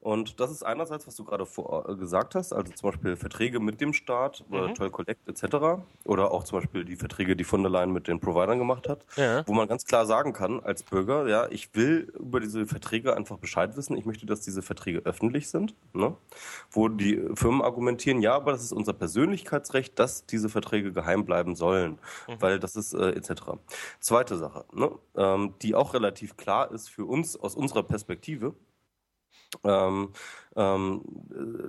Und 0.00 0.38
das 0.38 0.50
ist 0.52 0.62
einerseits, 0.62 1.06
was 1.08 1.16
du 1.16 1.24
gerade 1.24 1.44
vor, 1.44 1.88
äh, 1.88 1.96
gesagt 1.96 2.36
hast, 2.36 2.52
also 2.52 2.72
zum 2.72 2.90
Beispiel 2.90 3.16
Verträge 3.16 3.58
mit 3.58 3.80
dem 3.80 3.92
Staat, 3.92 4.44
mhm. 4.48 4.74
Toll 4.74 4.90
Collect 4.90 5.28
etc. 5.28 5.82
Oder 6.04 6.30
auch 6.30 6.44
zum 6.44 6.60
Beispiel 6.60 6.84
die 6.84 6.94
Verträge, 6.94 7.34
die 7.34 7.44
von 7.44 7.62
der 7.62 7.70
Leyen 7.70 7.92
mit 7.92 8.06
den 8.06 8.20
Providern 8.20 8.58
gemacht 8.58 8.88
hat, 8.88 9.04
ja. 9.16 9.46
wo 9.48 9.52
man 9.52 9.66
ganz 9.66 9.84
klar 9.84 10.06
sagen 10.06 10.32
kann 10.32 10.60
als 10.60 10.84
Bürger, 10.84 11.26
ja, 11.28 11.48
ich 11.50 11.74
will 11.74 12.12
über 12.18 12.38
diese 12.38 12.66
Verträge 12.66 13.16
einfach 13.16 13.38
Bescheid 13.38 13.76
wissen, 13.76 13.96
ich 13.96 14.06
möchte, 14.06 14.24
dass 14.24 14.40
diese 14.40 14.62
Verträge 14.62 15.00
öffentlich 15.00 15.48
sind, 15.50 15.74
ne? 15.92 16.16
wo 16.70 16.88
die 16.88 17.20
Firmen 17.34 17.60
argumentieren, 17.60 18.22
ja, 18.22 18.34
aber 18.34 18.52
das 18.52 18.62
ist 18.62 18.72
unser 18.72 18.92
Persönlichkeitsrecht, 18.92 19.98
dass 19.98 20.26
diese 20.26 20.48
Verträge 20.48 20.92
geheim 20.92 21.24
bleiben 21.24 21.56
sollen, 21.56 21.98
mhm. 22.28 22.40
weil 22.40 22.60
das 22.60 22.76
ist 22.76 22.94
äh, 22.94 23.10
etc. 23.10 23.58
Zweite 23.98 24.36
Sache, 24.36 24.64
ne? 24.72 24.92
ähm, 25.16 25.54
die 25.60 25.74
auch 25.74 25.92
relativ 25.94 26.36
klar 26.36 26.70
ist 26.70 26.88
für 26.88 27.04
uns 27.04 27.36
aus 27.36 27.56
unserer 27.56 27.82
Perspektive, 27.82 28.54
ähm, 29.64 30.12
ähm, 30.58 31.02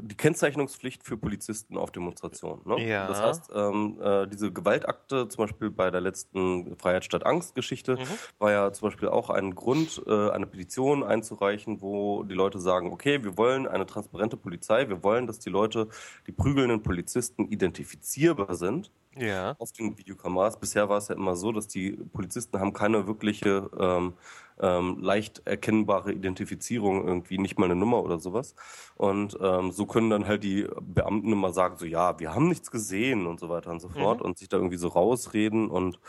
die 0.02 0.15
Kennzeichnungspflicht 0.15 1.04
für 1.04 1.15
Polizisten 1.15 1.78
auf 1.78 1.91
Demonstrationen. 1.91 2.62
Ne? 2.65 2.89
Ja. 2.89 3.08
Das 3.08 3.21
heißt, 3.21 3.52
ähm, 3.54 3.99
äh, 4.02 4.28
diese 4.28 4.52
Gewaltakte, 4.52 5.28
zum 5.28 5.43
Beispiel 5.43 5.69
bei 5.69 5.91
der 5.91 6.02
letzten 6.02 6.75
Freiheit 6.75 7.06
statt 7.06 7.23
Angst-Geschichte, 7.23 7.97
mhm. 7.97 8.08
war 8.39 8.52
ja 8.52 8.73
zum 8.73 8.88
Beispiel 8.88 9.10
auch 9.10 9.30
ein 9.30 9.54
Grund, 9.54 10.02
äh, 10.08 10.32
eine 10.32 10.47
Petition 10.47 11.04
einzureichen, 11.04 11.82
wo 11.82 12.23
die 12.23 12.34
Leute 12.34 12.60
sagen, 12.60 12.91
okay, 12.91 13.23
wir 13.23 13.38
wollen 13.38 13.67
eine 13.67 13.86
transparente 13.86 14.38
Polizei, 14.38 14.89
wir 14.89 15.04
wollen, 15.04 15.28
dass 15.28 15.38
die 15.38 15.52
Leute, 15.52 15.88
die 16.25 16.32
prügelnden 16.32 16.82
Polizisten 16.82 17.47
identifizierbar 17.47 18.56
sind 18.56 18.91
ja. 19.15 19.56
auf 19.60 19.71
den 19.71 19.97
Videokameras. 19.97 20.60
Bisher 20.60 20.89
war 20.89 20.97
es 20.97 21.10
ja 21.10 21.15
immer 21.15 21.36
so, 21.36 21.52
dass 21.52 21.67
die 21.67 21.91
Polizisten 21.91 22.60
haben 22.60 22.73
keine 22.73 23.06
wirkliche 23.06 23.69
ähm, 23.80 24.13
ähm, 24.62 24.97
leicht 24.99 25.41
erkennbare 25.45 26.12
Identifizierung, 26.13 27.08
irgendwie 27.08 27.38
nicht 27.38 27.58
mal 27.58 27.65
eine 27.65 27.75
Nummer 27.75 28.04
oder 28.04 28.19
sowas. 28.19 28.56
Und 28.95 29.37
ähm, 29.41 29.71
so 29.71 29.85
können 29.85 30.09
dann 30.09 30.27
halt 30.27 30.43
die 30.43 30.67
Beamten 30.81 31.31
immer 31.31 31.53
sagen, 31.53 31.77
so 31.77 31.85
ja, 31.85 32.19
wir 32.19 32.33
haben 32.33 32.47
nichts 32.47 32.71
gesehen 32.71 33.27
und 33.27 33.39
so 33.39 33.49
weiter 33.49 33.71
und 33.71 33.79
so 33.79 33.89
fort 33.89 34.19
mhm. 34.19 34.25
und 34.25 34.37
sich 34.37 34.49
da 34.49 34.57
irgendwie 34.57 34.77
so 34.77 34.89
rausreden 34.89 35.69
und 35.69 35.99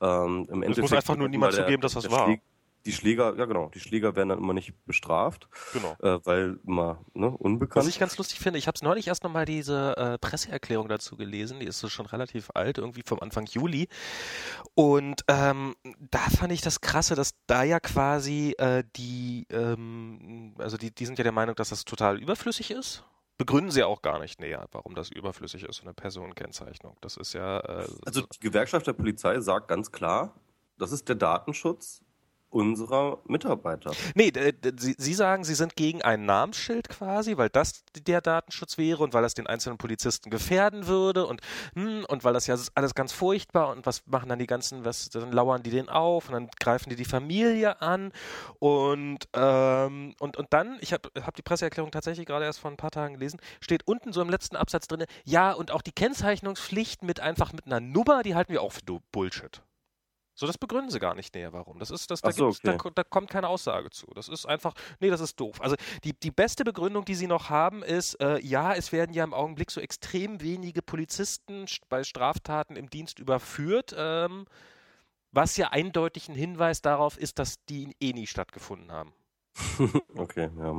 ähm, 0.00 0.46
im 0.48 0.62
Endeffekt. 0.62 0.78
Es 0.78 0.82
muss 0.82 0.92
einfach 0.92 1.16
nur 1.16 1.28
niemand 1.28 1.54
zugeben, 1.54 1.82
dass 1.82 1.94
das 1.94 2.10
war. 2.10 2.26
Schläg 2.26 2.42
die 2.88 2.94
Schläger, 2.94 3.36
ja 3.36 3.44
genau, 3.44 3.68
die 3.68 3.80
Schläger 3.80 4.16
werden 4.16 4.30
dann 4.30 4.38
immer 4.38 4.54
nicht 4.54 4.72
bestraft, 4.86 5.46
genau. 5.74 5.94
äh, 6.00 6.24
weil 6.24 6.58
immer 6.66 7.04
ne, 7.12 7.28
unbekannt. 7.28 7.84
Was 7.84 7.86
ich 7.86 7.98
ganz 7.98 8.16
lustig 8.16 8.38
finde, 8.38 8.58
ich 8.58 8.66
habe 8.66 8.78
neulich 8.82 9.08
erst 9.08 9.24
nochmal 9.24 9.44
diese 9.44 9.94
äh, 9.98 10.16
Presseerklärung 10.16 10.88
dazu 10.88 11.18
gelesen, 11.18 11.60
die 11.60 11.66
ist 11.66 11.80
so 11.80 11.90
schon 11.90 12.06
relativ 12.06 12.50
alt, 12.54 12.78
irgendwie 12.78 13.02
vom 13.04 13.20
Anfang 13.20 13.44
Juli. 13.44 13.88
Und 14.74 15.22
ähm, 15.28 15.76
da 16.10 16.20
fand 16.20 16.50
ich 16.50 16.62
das 16.62 16.80
Krasse, 16.80 17.14
dass 17.14 17.34
da 17.46 17.62
ja 17.62 17.78
quasi 17.78 18.54
äh, 18.56 18.84
die, 18.96 19.46
ähm, 19.50 20.54
also 20.56 20.78
die, 20.78 20.90
die 20.90 21.04
sind 21.04 21.18
ja 21.18 21.24
der 21.24 21.32
Meinung, 21.32 21.56
dass 21.56 21.68
das 21.68 21.84
total 21.84 22.18
überflüssig 22.18 22.70
ist 22.70 23.04
begründen 23.36 23.70
sie 23.70 23.84
auch 23.84 24.02
gar 24.02 24.18
nicht 24.18 24.40
näher, 24.40 24.66
warum 24.72 24.96
das 24.96 25.10
überflüssig 25.10 25.62
ist, 25.62 25.76
so 25.76 25.82
eine 25.82 25.94
Personenkennzeichnung. 25.94 26.96
Das 27.00 27.16
ist 27.16 27.34
ja. 27.34 27.60
Äh, 27.60 27.86
also 28.04 28.22
die 28.22 28.40
Gewerkschaft 28.40 28.88
der 28.88 28.94
Polizei 28.94 29.38
sagt 29.38 29.68
ganz 29.68 29.92
klar, 29.92 30.34
das 30.76 30.90
ist 30.90 31.08
der 31.08 31.14
Datenschutz 31.14 32.02
unserer 32.50 33.18
Mitarbeiter. 33.26 33.92
Nee, 34.14 34.32
Sie, 34.78 34.94
Sie 34.96 35.14
sagen, 35.14 35.44
Sie 35.44 35.54
sind 35.54 35.76
gegen 35.76 36.02
ein 36.02 36.24
Namensschild 36.24 36.88
quasi, 36.88 37.36
weil 37.36 37.50
das 37.50 37.84
der 37.94 38.20
Datenschutz 38.20 38.78
wäre 38.78 39.02
und 39.02 39.12
weil 39.12 39.22
das 39.22 39.34
den 39.34 39.46
einzelnen 39.46 39.78
Polizisten 39.78 40.30
gefährden 40.30 40.86
würde 40.86 41.26
und, 41.26 41.40
hm, 41.74 42.04
und 42.08 42.24
weil 42.24 42.32
das 42.32 42.46
ja 42.46 42.56
alles 42.74 42.94
ganz 42.94 43.12
furchtbar 43.12 43.70
und 43.70 43.84
was 43.86 44.06
machen 44.06 44.28
dann 44.28 44.38
die 44.38 44.46
ganzen, 44.46 44.84
was, 44.84 45.10
dann 45.10 45.32
lauern 45.32 45.62
die 45.62 45.70
den 45.70 45.88
auf 45.88 46.28
und 46.28 46.34
dann 46.34 46.48
greifen 46.58 46.90
die 46.90 46.96
die 46.96 47.04
Familie 47.04 47.82
an 47.82 48.12
und, 48.58 49.28
ähm, 49.34 50.14
und, 50.18 50.36
und 50.36 50.46
dann, 50.50 50.78
ich 50.80 50.92
habe 50.92 51.10
hab 51.20 51.36
die 51.36 51.42
Presseerklärung 51.42 51.90
tatsächlich 51.90 52.26
gerade 52.26 52.46
erst 52.46 52.60
vor 52.60 52.70
ein 52.70 52.76
paar 52.76 52.90
Tagen 52.90 53.14
gelesen, 53.14 53.40
steht 53.60 53.86
unten 53.86 54.12
so 54.12 54.22
im 54.22 54.30
letzten 54.30 54.56
Absatz 54.56 54.86
drin, 54.86 55.04
ja 55.24 55.52
und 55.52 55.70
auch 55.70 55.82
die 55.82 55.92
Kennzeichnungspflicht 55.92 57.02
mit 57.02 57.20
einfach 57.20 57.52
mit 57.52 57.66
einer 57.66 57.80
Nummer, 57.80 58.22
die 58.22 58.34
halten 58.34 58.52
wir 58.52 58.62
auch 58.62 58.72
für 58.72 58.82
Bullshit. 59.12 59.62
So, 60.38 60.46
das 60.46 60.56
begründen 60.56 60.88
sie 60.88 61.00
gar 61.00 61.16
nicht 61.16 61.34
näher, 61.34 61.52
warum. 61.52 61.80
Das 61.80 61.90
ist, 61.90 62.12
das, 62.12 62.20
da, 62.20 62.30
so, 62.30 62.46
okay. 62.46 62.60
da, 62.62 62.90
da, 62.94 63.02
kommt 63.02 63.28
keine 63.28 63.48
Aussage 63.48 63.90
zu. 63.90 64.06
Das 64.14 64.28
ist 64.28 64.46
einfach, 64.46 64.72
nee, 65.00 65.10
das 65.10 65.20
ist 65.20 65.34
doof. 65.40 65.60
Also 65.60 65.74
die, 66.04 66.12
die 66.12 66.30
beste 66.30 66.62
Begründung, 66.62 67.04
die 67.04 67.16
sie 67.16 67.26
noch 67.26 67.50
haben, 67.50 67.82
ist, 67.82 68.14
äh, 68.20 68.38
ja, 68.38 68.72
es 68.72 68.92
werden 68.92 69.12
ja 69.12 69.24
im 69.24 69.34
Augenblick 69.34 69.72
so 69.72 69.80
extrem 69.80 70.40
wenige 70.40 70.80
Polizisten 70.80 71.64
bei 71.88 72.04
Straftaten 72.04 72.76
im 72.76 72.88
Dienst 72.88 73.18
überführt, 73.18 73.96
ähm, 73.98 74.46
was 75.32 75.56
ja 75.56 75.70
eindeutig 75.70 76.28
ein 76.28 76.36
Hinweis 76.36 76.82
darauf 76.82 77.18
ist, 77.18 77.40
dass 77.40 77.64
die 77.64 77.96
eh 77.98 78.12
nie 78.12 78.28
stattgefunden 78.28 78.92
haben. 78.92 79.12
okay, 80.14 80.50
ja. 80.56 80.72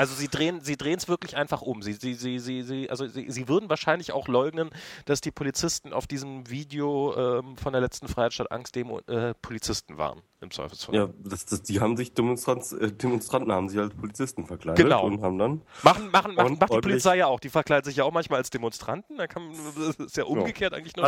Also 0.00 0.14
sie 0.14 0.28
drehen, 0.28 0.62
sie 0.62 0.78
drehen 0.78 0.96
es 0.96 1.08
wirklich 1.08 1.36
einfach 1.36 1.60
um. 1.60 1.82
Sie, 1.82 1.92
sie, 1.92 2.14
sie, 2.14 2.38
sie, 2.38 2.62
sie, 2.62 2.88
also 2.88 3.06
sie, 3.06 3.30
sie 3.30 3.48
würden 3.48 3.68
wahrscheinlich 3.68 4.12
auch 4.12 4.28
leugnen, 4.28 4.70
dass 5.04 5.20
die 5.20 5.30
Polizisten 5.30 5.92
auf 5.92 6.06
diesem 6.06 6.48
Video 6.48 7.14
ähm, 7.18 7.58
von 7.58 7.74
der 7.74 7.82
letzten 7.82 8.08
Freiheit 8.08 8.32
statt 8.32 8.50
Angst 8.50 8.74
Demo 8.76 9.00
äh, 9.00 9.34
Polizisten 9.42 9.98
waren 9.98 10.22
im 10.42 10.50
Zweifelsfall. 10.50 10.94
Ja, 10.94 11.08
das, 11.22 11.44
das, 11.44 11.62
die 11.62 11.80
haben 11.80 11.96
sich 11.96 12.14
Demonstrant, 12.14 12.72
äh, 12.72 12.90
Demonstranten 12.90 13.52
haben 13.52 13.68
sich 13.68 13.78
als 13.78 13.94
Polizisten 13.94 14.46
verkleidet 14.46 14.82
genau. 14.82 15.04
und 15.04 15.22
haben 15.22 15.38
dann 15.38 15.62
machen 15.82 16.10
machen 16.10 16.34
machen 16.34 16.56
macht 16.58 16.72
die 16.72 16.80
Polizei 16.80 17.16
ja 17.18 17.26
auch. 17.26 17.40
Die 17.40 17.50
verkleidet 17.50 17.84
sich 17.84 17.96
ja 17.96 18.04
auch 18.04 18.12
manchmal 18.12 18.38
als 18.38 18.50
Demonstranten. 18.50 19.16
Da 19.16 19.26
kann 19.26 19.52
das 19.76 19.96
ist 19.96 20.16
ja 20.16 20.24
umgekehrt 20.24 20.72
ja. 20.72 20.78
eigentlich 20.78 20.96
nur 20.96 21.04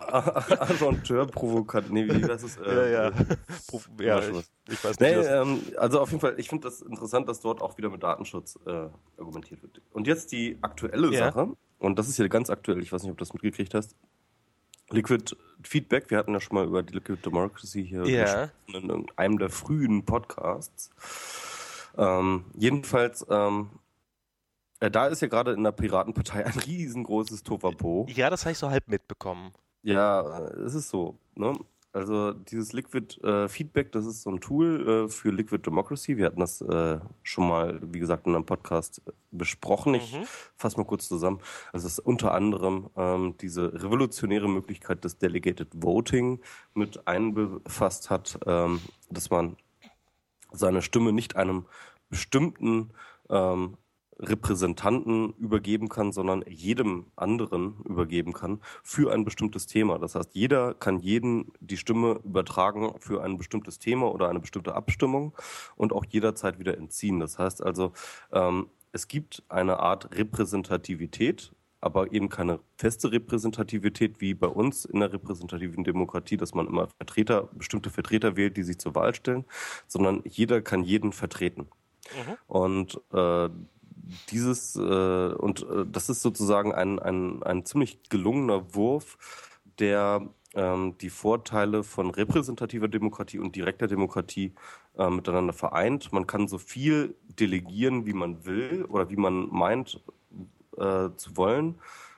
Agenteur 0.00 1.26
provokant. 1.32 1.90
Nee, 1.90 2.08
wie 2.08 2.20
das 2.20 2.42
ist. 2.42 2.60
Äh, 2.60 2.92
ja, 2.92 3.10
ja. 3.10 3.12
ja 4.00 4.18
ich, 4.20 4.44
ich, 4.68 4.84
weiß 4.84 5.00
nicht. 5.00 5.16
Nee, 5.16 5.24
ähm, 5.24 5.62
also 5.76 6.00
auf 6.00 6.10
jeden 6.10 6.20
Fall, 6.20 6.34
ich 6.38 6.48
finde 6.48 6.68
das 6.68 6.80
interessant, 6.82 7.28
dass 7.28 7.40
dort 7.40 7.60
auch 7.60 7.76
wieder 7.78 7.90
mit 7.90 8.02
Datenschutz 8.02 8.58
äh, 8.66 8.88
argumentiert 9.18 9.62
wird. 9.62 9.80
Und 9.92 10.06
jetzt 10.06 10.32
die 10.32 10.58
aktuelle 10.62 11.12
ja. 11.12 11.26
Sache. 11.26 11.56
Und 11.78 11.98
das 11.98 12.08
ist 12.08 12.16
hier 12.16 12.28
ganz 12.28 12.50
aktuell. 12.50 12.80
Ich 12.82 12.92
weiß 12.92 13.02
nicht, 13.02 13.10
ob 13.10 13.18
du 13.18 13.22
das 13.22 13.34
mitgekriegt 13.34 13.74
hast. 13.74 13.94
Liquid 14.90 15.36
Feedback, 15.62 16.10
wir 16.10 16.18
hatten 16.18 16.32
ja 16.32 16.40
schon 16.40 16.54
mal 16.54 16.66
über 16.66 16.82
die 16.82 16.94
Liquid 16.94 17.20
Democracy 17.24 17.84
hier 17.84 18.04
yeah. 18.06 18.50
in 18.68 19.06
einem 19.16 19.38
der 19.38 19.50
frühen 19.50 20.04
Podcasts. 20.04 20.90
Ähm, 21.96 22.44
jedenfalls, 22.54 23.26
ähm, 23.28 23.70
äh, 24.80 24.90
da 24.90 25.06
ist 25.06 25.22
ja 25.22 25.28
gerade 25.28 25.52
in 25.52 25.64
der 25.64 25.72
Piratenpartei 25.72 26.44
ein 26.46 26.58
riesengroßes 26.58 27.42
Tovapo. 27.42 28.06
Ja, 28.10 28.30
das 28.30 28.44
habe 28.44 28.52
ich 28.52 28.58
so 28.58 28.70
halb 28.70 28.88
mitbekommen. 28.88 29.52
Ja, 29.82 30.40
es 30.66 30.74
ist 30.74 30.88
so. 30.88 31.18
Ne? 31.34 31.58
Also 31.96 32.34
dieses 32.34 32.74
Liquid 32.74 33.18
äh, 33.24 33.48
Feedback, 33.48 33.90
das 33.92 34.04
ist 34.04 34.20
so 34.20 34.30
ein 34.30 34.42
Tool 34.42 35.06
äh, 35.06 35.08
für 35.08 35.30
Liquid 35.30 35.62
Democracy. 35.64 36.18
Wir 36.18 36.26
hatten 36.26 36.40
das 36.40 36.60
äh, 36.60 36.98
schon 37.22 37.48
mal, 37.48 37.80
wie 37.82 38.00
gesagt, 38.00 38.26
in 38.26 38.34
einem 38.34 38.44
Podcast 38.44 39.00
besprochen. 39.30 39.94
Ich 39.94 40.12
mhm. 40.12 40.24
fasse 40.56 40.76
mal 40.76 40.84
kurz 40.84 41.08
zusammen. 41.08 41.40
Also 41.72 41.86
es 41.86 41.94
ist 41.94 42.00
unter 42.00 42.34
anderem 42.34 42.90
ähm, 42.98 43.34
diese 43.40 43.72
revolutionäre 43.82 44.46
Möglichkeit 44.46 45.04
des 45.04 45.16
Delegated 45.16 45.68
Voting 45.72 46.42
mit 46.74 47.08
einbefasst 47.08 48.10
hat, 48.10 48.40
ähm, 48.44 48.82
dass 49.08 49.30
man 49.30 49.56
seine 50.52 50.82
Stimme 50.82 51.14
nicht 51.14 51.36
einem 51.36 51.64
bestimmten 52.10 52.90
ähm, 53.30 53.78
Repräsentanten 54.18 55.34
übergeben 55.34 55.88
kann, 55.88 56.12
sondern 56.12 56.44
jedem 56.48 57.06
anderen 57.16 57.76
übergeben 57.84 58.32
kann 58.32 58.60
für 58.82 59.12
ein 59.12 59.24
bestimmtes 59.24 59.66
Thema. 59.66 59.98
Das 59.98 60.14
heißt, 60.14 60.34
jeder 60.34 60.74
kann 60.74 60.98
jeden 60.98 61.52
die 61.60 61.76
Stimme 61.76 62.20
übertragen 62.24 62.94
für 62.98 63.22
ein 63.22 63.36
bestimmtes 63.36 63.78
Thema 63.78 64.12
oder 64.12 64.28
eine 64.28 64.40
bestimmte 64.40 64.74
Abstimmung 64.74 65.34
und 65.76 65.92
auch 65.92 66.04
jederzeit 66.08 66.58
wieder 66.58 66.76
entziehen. 66.76 67.20
Das 67.20 67.38
heißt 67.38 67.62
also, 67.62 67.92
ähm, 68.32 68.68
es 68.92 69.08
gibt 69.08 69.42
eine 69.48 69.78
Art 69.80 70.16
Repräsentativität, 70.16 71.52
aber 71.82 72.12
eben 72.12 72.30
keine 72.30 72.60
feste 72.78 73.12
Repräsentativität 73.12 74.20
wie 74.20 74.32
bei 74.32 74.46
uns 74.46 74.86
in 74.86 75.00
der 75.00 75.12
repräsentativen 75.12 75.84
Demokratie, 75.84 76.38
dass 76.38 76.54
man 76.54 76.66
immer 76.66 76.88
Vertreter, 76.96 77.50
bestimmte 77.52 77.90
Vertreter 77.90 78.36
wählt, 78.36 78.56
die 78.56 78.62
sich 78.62 78.78
zur 78.78 78.94
Wahl 78.94 79.14
stellen, 79.14 79.44
sondern 79.86 80.22
jeder 80.24 80.62
kann 80.62 80.82
jeden 80.82 81.12
vertreten. 81.12 81.68
Mhm. 82.14 82.36
Und 82.46 83.00
äh, 83.12 83.48
dieses, 84.30 84.76
äh, 84.76 84.80
und 84.80 85.62
äh, 85.62 85.84
das 85.90 86.08
ist 86.08 86.22
sozusagen 86.22 86.72
ein, 86.72 86.98
ein, 86.98 87.42
ein 87.42 87.64
ziemlich 87.64 88.08
gelungener 88.08 88.74
Wurf, 88.74 89.18
der 89.78 90.28
ähm, 90.54 90.96
die 91.00 91.10
Vorteile 91.10 91.82
von 91.82 92.10
repräsentativer 92.10 92.88
Demokratie 92.88 93.38
und 93.38 93.56
direkter 93.56 93.86
Demokratie 93.86 94.54
äh, 94.96 95.10
miteinander 95.10 95.52
vereint. 95.52 96.12
Man 96.12 96.26
kann 96.26 96.48
so 96.48 96.58
viel 96.58 97.14
delegieren, 97.38 98.06
wie 98.06 98.14
man 98.14 98.46
will 98.46 98.84
oder 98.88 99.10
wie 99.10 99.16
man 99.16 99.48
meint 99.50 100.00
äh, 100.76 101.10
zu 101.16 101.36
wollen 101.36 101.76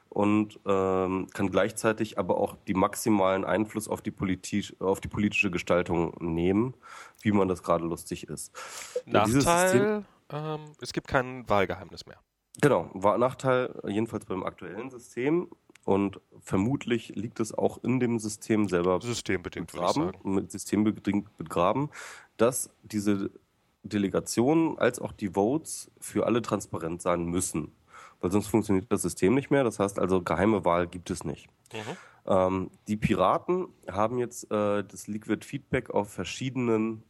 und 0.09 0.59
ähm, 0.67 1.29
kann 1.33 1.51
gleichzeitig 1.51 2.19
aber 2.19 2.39
auch 2.39 2.57
die 2.67 2.75
maximalen 2.75 3.45
Einfluss 3.45 3.89
auf 3.89 4.01
die, 4.01 4.11
Politik, 4.11 4.75
auf 4.81 5.01
die 5.01 5.09
politische 5.09 5.51
Gestaltung 5.51 6.15
nehmen, 6.21 6.75
wie 7.21 7.33
man 7.33 7.49
das 7.49 7.63
gerade 7.63 7.85
lustig 7.85 8.29
ist. 8.29 8.53
Nachteil, 9.05 10.05
ähm, 10.31 10.73
es 10.81 10.93
gibt 10.93 11.09
kein 11.09 11.49
Wahlgeheimnis 11.49 12.07
mehr. 12.07 12.19
Genau, 12.61 12.91
war 12.93 13.19
Nachteil 13.19 13.81
jedenfalls 13.87 14.25
beim 14.25 14.43
aktuellen 14.43 14.91
System 14.91 15.49
und 15.85 16.21
vermutlich 16.41 17.15
liegt 17.15 17.41
es 17.41 17.57
auch 17.57 17.83
in 17.85 18.01
dem 18.01 18.19
System 18.19 18.69
selber 18.69 19.01
systembedingt 19.01 19.73
begraben, 19.73 20.13
mit 20.25 20.51
systembedingt 20.51 21.37
begraben, 21.37 21.91
dass 22.37 22.71
diese 22.83 23.31
Delegationen 23.85 24.79
als 24.79 24.99
auch 24.99 25.13
die 25.13 25.31
Votes 25.35 25.91
für 26.01 26.27
alle 26.27 26.43
transparent 26.43 27.01
sein 27.01 27.25
müssen, 27.25 27.73
weil 28.21 28.33
sonst 28.33 28.49
funktioniert 28.49 28.91
das 28.91 29.03
System 29.03 29.35
nicht 29.35 29.51
mehr. 29.51 29.65
Das 29.65 29.79
heißt 29.79 29.99
also 29.99 30.21
geheime 30.21 30.65
Wahl 30.65 30.89
gibt 30.89 31.11
es 31.11 31.25
nicht. 31.25 31.49
Mhm. 31.73 31.97
Ähm, 32.27 32.71
die 32.89 32.97
Piraten 32.97 33.69
haben 33.91 34.19
jetzt 34.19 34.51
äh, 34.51 34.85
das 34.85 35.07
Liquid 35.07 35.45
Feedback 35.45 35.91
auf 35.91 36.11
verschiedenen 36.11 37.03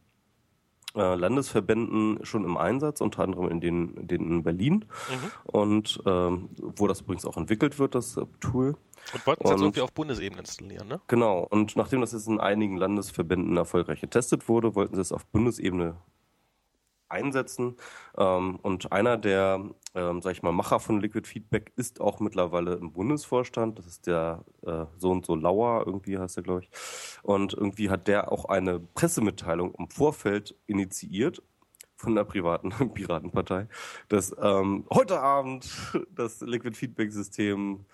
äh, 0.95 1.15
Landesverbänden 1.15 2.25
schon 2.25 2.43
im 2.43 2.57
Einsatz, 2.57 3.01
unter 3.01 3.23
anderem 3.23 3.49
in 3.49 3.59
den, 3.59 4.07
den 4.07 4.21
in 4.21 4.43
Berlin. 4.43 4.85
Mhm. 5.09 5.31
Und 5.51 6.01
ähm, 6.05 6.49
wo 6.57 6.87
das 6.87 7.01
übrigens 7.01 7.25
auch 7.25 7.37
entwickelt 7.37 7.79
wird, 7.79 7.95
das 7.95 8.19
Tool. 8.39 8.75
Und 9.13 9.27
wollten 9.27 9.43
es 9.43 9.51
jetzt 9.51 9.61
irgendwie 9.61 9.81
auf 9.81 9.93
Bundesebene 9.93 10.41
installieren, 10.41 10.87
ne? 10.87 11.01
Genau. 11.07 11.45
Und 11.49 11.75
nachdem 11.75 12.01
das 12.01 12.11
jetzt 12.11 12.27
in 12.27 12.39
einigen 12.39 12.77
Landesverbänden 12.77 13.55
erfolgreich 13.55 14.01
getestet 14.01 14.49
wurde, 14.49 14.75
wollten 14.75 14.95
sie 14.95 15.01
es 15.01 15.11
auf 15.11 15.25
Bundesebene 15.27 15.95
einsetzen. 17.09 17.75
Ähm, 18.17 18.57
und 18.61 18.91
einer 18.91 19.17
der, 19.17 19.63
ähm, 19.95 20.21
sag 20.21 20.31
ich 20.31 20.43
mal, 20.43 20.51
Macher 20.51 20.79
von 20.79 21.01
Liquid 21.01 21.27
Feedback 21.27 21.71
ist 21.75 22.01
auch 22.01 22.19
mittlerweile 22.19 22.75
im 22.75 22.91
Bundesvorstand. 22.93 23.77
Das 23.79 23.87
ist 23.87 24.07
der 24.07 24.45
äh, 24.65 24.85
so 24.97 25.11
und 25.11 25.25
so 25.25 25.35
Lauer, 25.35 25.83
irgendwie 25.85 26.17
heißt 26.17 26.37
er, 26.37 26.43
glaube 26.43 26.61
ich. 26.61 26.69
Und 27.23 27.53
irgendwie 27.53 27.89
hat 27.89 28.07
der 28.07 28.31
auch 28.31 28.45
eine 28.45 28.79
Pressemitteilung 28.79 29.73
im 29.75 29.89
Vorfeld 29.89 30.55
initiiert 30.67 31.41
von 31.95 32.15
der 32.15 32.23
privaten 32.23 32.69
Piratenpartei, 32.93 33.67
dass 34.07 34.33
ähm, 34.41 34.85
heute 34.93 35.19
Abend 35.19 35.69
das 36.15 36.39
Liquid 36.41 36.75
Feedback 36.77 37.11
System 37.11 37.85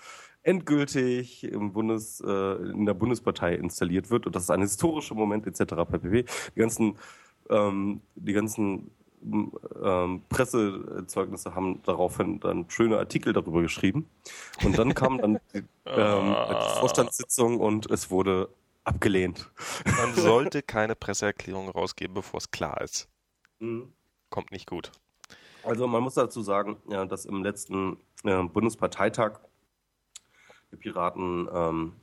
endgültig 0.43 1.43
im 1.43 1.73
Bundes, 1.73 2.21
äh, 2.21 2.55
in 2.69 2.85
der 2.85 2.93
Bundespartei 2.93 3.55
installiert 3.55 4.11
wird 4.11 4.27
und 4.27 4.35
das 4.35 4.43
ist 4.43 4.51
ein 4.51 4.61
historischer 4.61 5.15
Moment 5.15 5.47
etc. 5.47 5.73
pp. 5.89 6.25
Die 6.55 6.59
ganzen 6.59 6.97
ähm, 7.49 8.01
die 8.15 8.33
ganzen 8.33 8.91
ähm, 9.83 10.21
Pressezeugnisse 10.29 11.55
haben 11.55 11.81
daraufhin 11.83 12.39
dann 12.39 12.69
schöne 12.69 12.97
Artikel 12.97 13.33
darüber 13.33 13.61
geschrieben. 13.61 14.09
Und 14.63 14.77
dann 14.77 14.93
kam 14.93 15.17
dann 15.17 15.39
die, 15.53 15.63
ähm, 15.85 16.35
die 16.49 16.79
Vorstandssitzung 16.79 17.59
und 17.59 17.89
es 17.89 18.11
wurde 18.11 18.49
abgelehnt. 18.83 19.49
Man 19.97 20.13
sollte 20.15 20.61
keine 20.61 20.95
Presseerklärung 20.95 21.69
rausgeben, 21.69 22.13
bevor 22.13 22.37
es 22.37 22.51
klar 22.51 22.81
ist. 22.81 23.09
Mhm. 23.59 23.91
Kommt 24.29 24.51
nicht 24.51 24.69
gut. 24.69 24.91
Also 25.63 25.87
man 25.87 26.03
muss 26.03 26.13
dazu 26.13 26.41
sagen, 26.41 26.77
ja, 26.89 27.05
dass 27.05 27.25
im 27.25 27.43
letzten 27.43 27.97
äh, 28.23 28.43
Bundesparteitag 28.43 29.39
der 30.71 30.77
Piraten 30.77 31.49
ähm, 31.51 31.93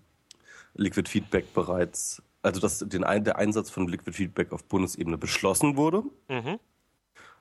Liquid 0.75 1.09
Feedback 1.09 1.53
bereits, 1.55 2.23
also 2.43 2.61
dass 2.61 2.81
den, 2.81 3.03
der 3.03 3.37
Einsatz 3.37 3.71
von 3.71 3.87
Liquid 3.87 4.17
Feedback 4.17 4.53
auf 4.53 4.65
Bundesebene 4.65 5.19
beschlossen 5.19 5.77
wurde. 5.77 6.03
Mhm. 6.29 6.59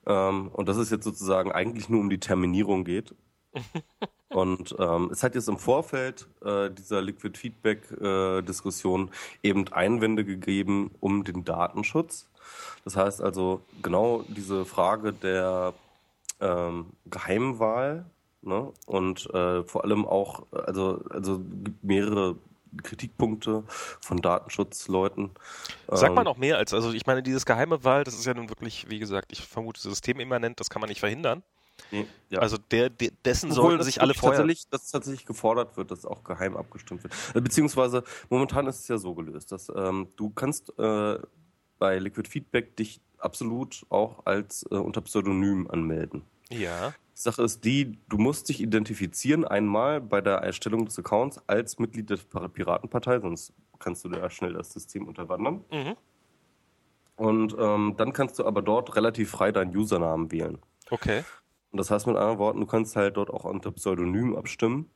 Ähm, 0.05 0.49
und 0.49 0.67
dass 0.67 0.77
es 0.77 0.89
jetzt 0.89 1.03
sozusagen 1.03 1.51
eigentlich 1.51 1.89
nur 1.89 1.99
um 1.99 2.09
die 2.09 2.19
Terminierung 2.19 2.83
geht. 2.83 3.13
und 4.29 4.75
ähm, 4.79 5.09
es 5.11 5.23
hat 5.23 5.35
jetzt 5.35 5.49
im 5.49 5.57
Vorfeld 5.57 6.27
äh, 6.43 6.69
dieser 6.69 7.01
Liquid 7.01 7.37
Feedback-Diskussion 7.37 9.09
äh, 9.43 9.49
eben 9.49 9.67
Einwände 9.69 10.23
gegeben 10.23 10.91
um 10.99 11.23
den 11.23 11.43
Datenschutz. 11.43 12.27
Das 12.83 12.95
heißt 12.95 13.21
also 13.21 13.61
genau 13.81 14.23
diese 14.27 14.65
Frage 14.65 15.13
der 15.13 15.73
ähm, 16.39 16.87
Geheimwahl 17.05 18.05
ne? 18.41 18.71
und 18.85 19.29
äh, 19.33 19.63
vor 19.63 19.83
allem 19.83 20.05
auch, 20.05 20.43
also, 20.51 21.03
also 21.09 21.39
gibt 21.63 21.83
mehrere 21.83 22.35
Kritikpunkte 22.83 23.63
von 23.67 24.17
Datenschutzleuten. 24.17 25.31
Sagt 25.87 26.15
man 26.15 26.25
ähm, 26.25 26.31
auch 26.31 26.37
mehr 26.37 26.57
als, 26.57 26.73
also 26.73 26.91
ich 26.91 27.05
meine, 27.05 27.23
dieses 27.23 27.45
geheime 27.45 27.83
Wahl, 27.83 28.03
das 28.03 28.13
ist 28.13 28.25
ja 28.25 28.33
nun 28.33 28.49
wirklich, 28.49 28.89
wie 28.89 28.99
gesagt, 28.99 29.31
ich 29.31 29.41
vermute 29.41 29.81
systemimmanent, 29.81 30.59
das 30.59 30.69
kann 30.69 30.79
man 30.79 30.89
nicht 30.89 30.99
verhindern. 30.99 31.43
Nee, 31.91 32.07
ja. 32.29 32.39
Also 32.39 32.57
der, 32.57 32.89
der 32.89 33.11
dessen 33.25 33.51
Obwohl 33.51 33.71
sollten 33.71 33.83
sich 33.83 34.01
alle 34.01 34.13
vorher... 34.13 34.39
Tatsächlich, 34.39 34.69
dass 34.69 34.91
tatsächlich 34.91 35.25
gefordert 35.25 35.77
wird, 35.77 35.91
dass 35.91 36.05
auch 36.05 36.23
geheim 36.23 36.55
abgestimmt 36.55 37.03
wird. 37.03 37.13
Äh, 37.33 37.41
beziehungsweise 37.41 38.03
momentan 38.29 38.67
ist 38.67 38.79
es 38.81 38.87
ja 38.87 38.97
so 38.97 39.15
gelöst, 39.15 39.51
dass 39.51 39.71
ähm, 39.75 40.07
du 40.15 40.29
kannst 40.29 40.77
äh, 40.77 41.19
bei 41.79 41.99
Liquid 41.99 42.29
Feedback 42.29 42.75
dich 42.75 43.01
absolut 43.17 43.85
auch 43.89 44.25
als 44.25 44.65
äh, 44.71 44.75
unter 44.75 45.01
Pseudonym 45.01 45.69
anmelden. 45.69 46.23
Ja. 46.49 46.93
Sache 47.23 47.43
ist 47.43 47.63
die, 47.65 47.97
du 48.09 48.17
musst 48.17 48.49
dich 48.49 48.61
identifizieren 48.61 49.45
einmal 49.45 50.01
bei 50.01 50.21
der 50.21 50.37
Erstellung 50.37 50.85
des 50.85 50.97
Accounts 50.97 51.41
als 51.47 51.79
Mitglied 51.79 52.09
der 52.09 52.17
Piratenpartei, 52.47 53.19
sonst 53.19 53.53
kannst 53.79 54.03
du 54.05 54.09
da 54.09 54.29
schnell 54.29 54.53
das 54.53 54.71
System 54.71 55.07
unterwandern. 55.07 55.63
Mhm. 55.71 55.95
Und 57.15 57.55
ähm, 57.59 57.95
dann 57.97 58.13
kannst 58.13 58.39
du 58.39 58.45
aber 58.45 58.61
dort 58.61 58.95
relativ 58.95 59.29
frei 59.29 59.51
deinen 59.51 59.75
Usernamen 59.75 60.31
wählen. 60.31 60.57
Okay. 60.89 61.23
Und 61.71 61.77
das 61.77 61.91
heißt 61.91 62.07
mit 62.07 62.15
anderen 62.15 62.39
Worten, 62.39 62.59
du 62.59 62.65
kannst 62.65 62.95
halt 62.95 63.17
dort 63.17 63.29
auch 63.29 63.45
unter 63.45 63.71
Pseudonym 63.71 64.35
abstimmen 64.35 64.89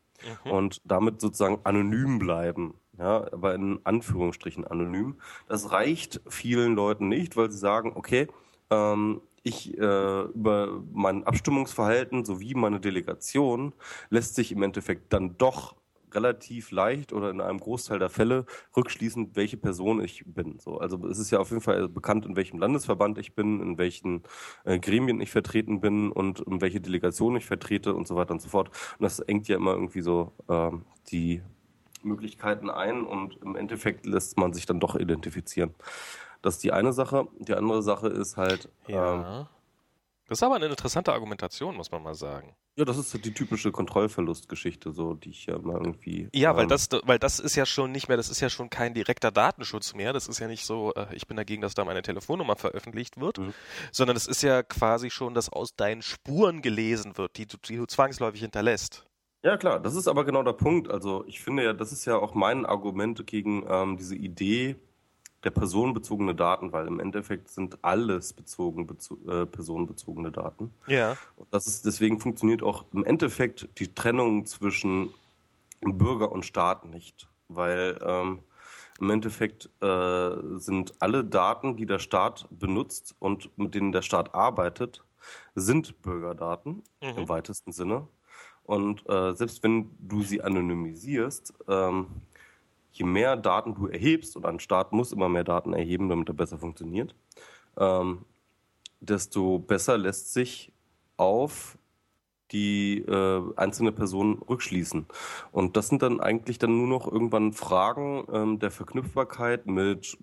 mhm. 0.45 0.51
und 0.51 0.81
damit 0.85 1.21
sozusagen 1.21 1.59
anonym 1.63 2.19
bleiben. 2.19 2.75
Ja, 2.97 3.31
aber 3.33 3.53
in 3.55 3.81
Anführungsstrichen 3.83 4.65
anonym. 4.65 5.19
Das 5.47 5.71
reicht 5.71 6.21
vielen 6.29 6.75
Leuten 6.75 7.09
nicht, 7.09 7.35
weil 7.35 7.51
sie 7.51 7.57
sagen, 7.57 7.91
okay, 7.93 8.27
ähm, 8.69 9.21
ich 9.45 9.77
äh, 9.77 10.21
über 10.23 10.83
mein 10.91 11.23
Abstimmungsverhalten 11.23 12.25
sowie 12.25 12.55
meine 12.55 12.79
Delegation 12.79 13.73
lässt 14.09 14.35
sich 14.35 14.51
im 14.51 14.63
Endeffekt 14.63 15.13
dann 15.13 15.37
doch 15.37 15.75
relativ 16.15 16.71
leicht 16.71 17.13
oder 17.13 17.29
in 17.29 17.41
einem 17.41 17.59
Großteil 17.59 17.99
der 17.99 18.09
Fälle 18.09 18.45
rückschließen, 18.75 19.35
welche 19.35 19.57
Person 19.57 20.03
ich 20.03 20.23
bin. 20.25 20.57
So, 20.59 20.79
also 20.79 21.05
es 21.07 21.19
ist 21.19 21.29
ja 21.29 21.39
auf 21.39 21.49
jeden 21.49 21.61
Fall 21.61 21.87
bekannt, 21.89 22.25
in 22.25 22.35
welchem 22.35 22.57
Landesverband 22.57 23.17
ich 23.17 23.35
bin, 23.35 23.61
in 23.61 23.77
welchen 23.77 24.23
äh, 24.63 24.79
Gremien 24.79 25.21
ich 25.21 25.29
vertreten 25.29 25.79
bin 25.81 26.11
und 26.11 26.39
in 26.39 26.61
welche 26.61 26.81
Delegation 26.81 27.35
ich 27.35 27.45
vertrete 27.45 27.93
und 27.93 28.07
so 28.07 28.15
weiter 28.15 28.31
und 28.31 28.41
so 28.41 28.49
fort. 28.49 28.69
Und 28.97 29.03
das 29.03 29.19
engt 29.19 29.47
ja 29.47 29.57
immer 29.57 29.73
irgendwie 29.73 30.01
so 30.01 30.31
äh, 30.47 30.71
die 31.11 31.41
Möglichkeiten 32.01 32.69
ein 32.69 33.03
und 33.03 33.37
im 33.43 33.55
Endeffekt 33.55 34.05
lässt 34.05 34.37
man 34.37 34.53
sich 34.53 34.65
dann 34.65 34.79
doch 34.79 34.95
identifizieren. 34.95 35.75
Das 36.45 36.57
ist 36.57 36.63
die 36.63 36.71
eine 36.71 36.93
Sache. 36.93 37.27
Die 37.39 37.55
andere 37.55 37.81
Sache 37.81 38.07
ist 38.07 38.37
halt. 38.37 38.69
Ja. 38.87 39.39
Ähm, 39.39 39.47
das 40.27 40.37
ist 40.37 40.43
aber 40.43 40.55
eine 40.55 40.67
interessante 40.67 41.11
Argumentation, 41.11 41.75
muss 41.75 41.89
man 41.89 42.03
mal 42.03 42.13
sagen. 42.13 42.55
Ja, 42.75 42.85
das 42.85 42.99
ist 42.99 43.25
die 43.25 43.33
typische 43.33 43.71
Kontrollverlustgeschichte, 43.71 44.91
so 44.91 45.15
die 45.15 45.31
ich 45.31 45.47
ja 45.47 45.57
mal 45.57 45.77
irgendwie. 45.77 46.29
Ja, 46.35 46.51
ähm, 46.51 46.57
weil 46.57 46.67
das, 46.67 46.89
weil 47.03 47.17
das 47.17 47.39
ist 47.39 47.55
ja 47.55 47.65
schon 47.65 47.91
nicht 47.91 48.09
mehr, 48.09 48.17
das 48.17 48.29
ist 48.29 48.41
ja 48.41 48.49
schon 48.51 48.69
kein 48.69 48.93
direkter 48.93 49.31
Datenschutz 49.31 49.95
mehr. 49.95 50.13
Das 50.13 50.27
ist 50.27 50.37
ja 50.37 50.47
nicht 50.47 50.65
so, 50.67 50.93
äh, 50.93 51.07
ich 51.13 51.25
bin 51.25 51.35
dagegen, 51.35 51.63
dass 51.63 51.73
da 51.73 51.83
meine 51.83 52.03
Telefonnummer 52.03 52.55
veröffentlicht 52.55 53.19
wird, 53.19 53.39
mhm. 53.39 53.53
sondern 53.91 54.15
es 54.15 54.27
ist 54.27 54.43
ja 54.43 54.61
quasi 54.61 55.09
schon, 55.09 55.33
dass 55.33 55.49
aus 55.49 55.75
deinen 55.75 56.03
Spuren 56.03 56.61
gelesen 56.61 57.17
wird, 57.17 57.37
die 57.37 57.47
du, 57.47 57.57
die 57.57 57.77
du 57.77 57.87
zwangsläufig 57.87 58.41
hinterlässt. 58.41 59.03
Ja, 59.41 59.57
klar, 59.57 59.79
das 59.79 59.95
ist 59.95 60.07
aber 60.07 60.25
genau 60.25 60.43
der 60.43 60.53
Punkt. 60.53 60.91
Also 60.91 61.23
ich 61.27 61.41
finde 61.41 61.63
ja, 61.63 61.73
das 61.73 61.91
ist 61.91 62.05
ja 62.05 62.17
auch 62.17 62.35
mein 62.35 62.67
Argument 62.67 63.25
gegen 63.25 63.65
ähm, 63.67 63.97
diese 63.97 64.15
Idee, 64.15 64.75
der 65.45 65.51
personenbezogene 65.51 66.33
Daten, 66.33 66.73
weil 66.73 66.87
im 66.87 66.99
Endeffekt 66.99 67.49
sind 67.49 67.77
alles 67.83 68.33
bezogen, 68.33 68.87
bezo 68.87 69.17
äh, 69.27 69.45
personenbezogene 69.45 70.31
Daten. 70.31 70.73
Ja. 70.87 71.15
Und 71.35 71.47
das 71.53 71.67
ist, 71.67 71.85
deswegen 71.85 72.19
funktioniert 72.19 72.63
auch 72.63 72.83
im 72.91 73.05
Endeffekt 73.05 73.69
die 73.79 73.93
Trennung 73.93 74.45
zwischen 74.47 75.13
Bürger 75.81 76.31
und 76.31 76.45
Staat 76.45 76.85
nicht, 76.85 77.29
weil 77.47 77.99
ähm, 78.03 78.39
im 78.99 79.09
Endeffekt 79.11 79.69
äh, 79.81 80.31
sind 80.57 80.95
alle 80.99 81.23
Daten, 81.23 81.77
die 81.77 81.85
der 81.85 81.99
Staat 81.99 82.47
benutzt 82.49 83.15
und 83.19 83.55
mit 83.57 83.75
denen 83.75 83.91
der 83.91 84.01
Staat 84.01 84.33
arbeitet, 84.33 85.03
sind 85.53 86.01
Bürgerdaten 86.01 86.83
mhm. 87.01 87.17
im 87.17 87.29
weitesten 87.29 87.71
Sinne. 87.71 88.07
Und 88.63 89.07
äh, 89.07 89.33
selbst 89.33 89.61
wenn 89.61 89.91
du 89.99 90.23
sie 90.23 90.41
anonymisierst, 90.41 91.53
ähm, 91.67 92.07
je 92.97 93.05
mehr 93.05 93.35
Daten 93.35 93.75
du 93.75 93.87
erhebst, 93.87 94.35
und 94.35 94.45
ein 94.45 94.59
Staat 94.59 94.91
muss 94.93 95.11
immer 95.11 95.29
mehr 95.29 95.43
Daten 95.43 95.73
erheben, 95.73 96.09
damit 96.09 96.29
er 96.29 96.33
besser 96.33 96.57
funktioniert, 96.57 97.15
ähm, 97.77 98.25
desto 98.99 99.59
besser 99.59 99.97
lässt 99.97 100.33
sich 100.33 100.71
auf 101.17 101.77
die 102.51 102.99
äh, 102.99 103.41
einzelne 103.55 103.91
Personen 103.91 104.41
rückschließen. 104.41 105.05
Und 105.51 105.77
das 105.77 105.89
sind 105.89 106.01
dann 106.01 106.19
eigentlich 106.19 106.59
dann 106.59 106.77
nur 106.77 106.87
noch 106.87 107.11
irgendwann 107.11 107.53
Fragen 107.53 108.25
ähm, 108.31 108.59
der 108.59 108.71
Verknüpfbarkeit 108.71 109.65
mit 109.65 110.17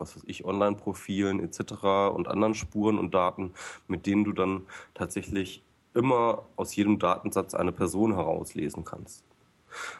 was 0.00 0.16
weiß 0.16 0.22
ich, 0.26 0.44
Online-Profilen 0.44 1.40
etc. 1.40 1.84
und 2.14 2.26
anderen 2.26 2.54
Spuren 2.54 2.98
und 2.98 3.12
Daten, 3.14 3.52
mit 3.86 4.06
denen 4.06 4.24
du 4.24 4.32
dann 4.32 4.62
tatsächlich 4.94 5.62
immer 5.94 6.46
aus 6.56 6.74
jedem 6.74 6.98
Datensatz 6.98 7.54
eine 7.54 7.72
Person 7.72 8.14
herauslesen 8.14 8.84
kannst. 8.84 9.24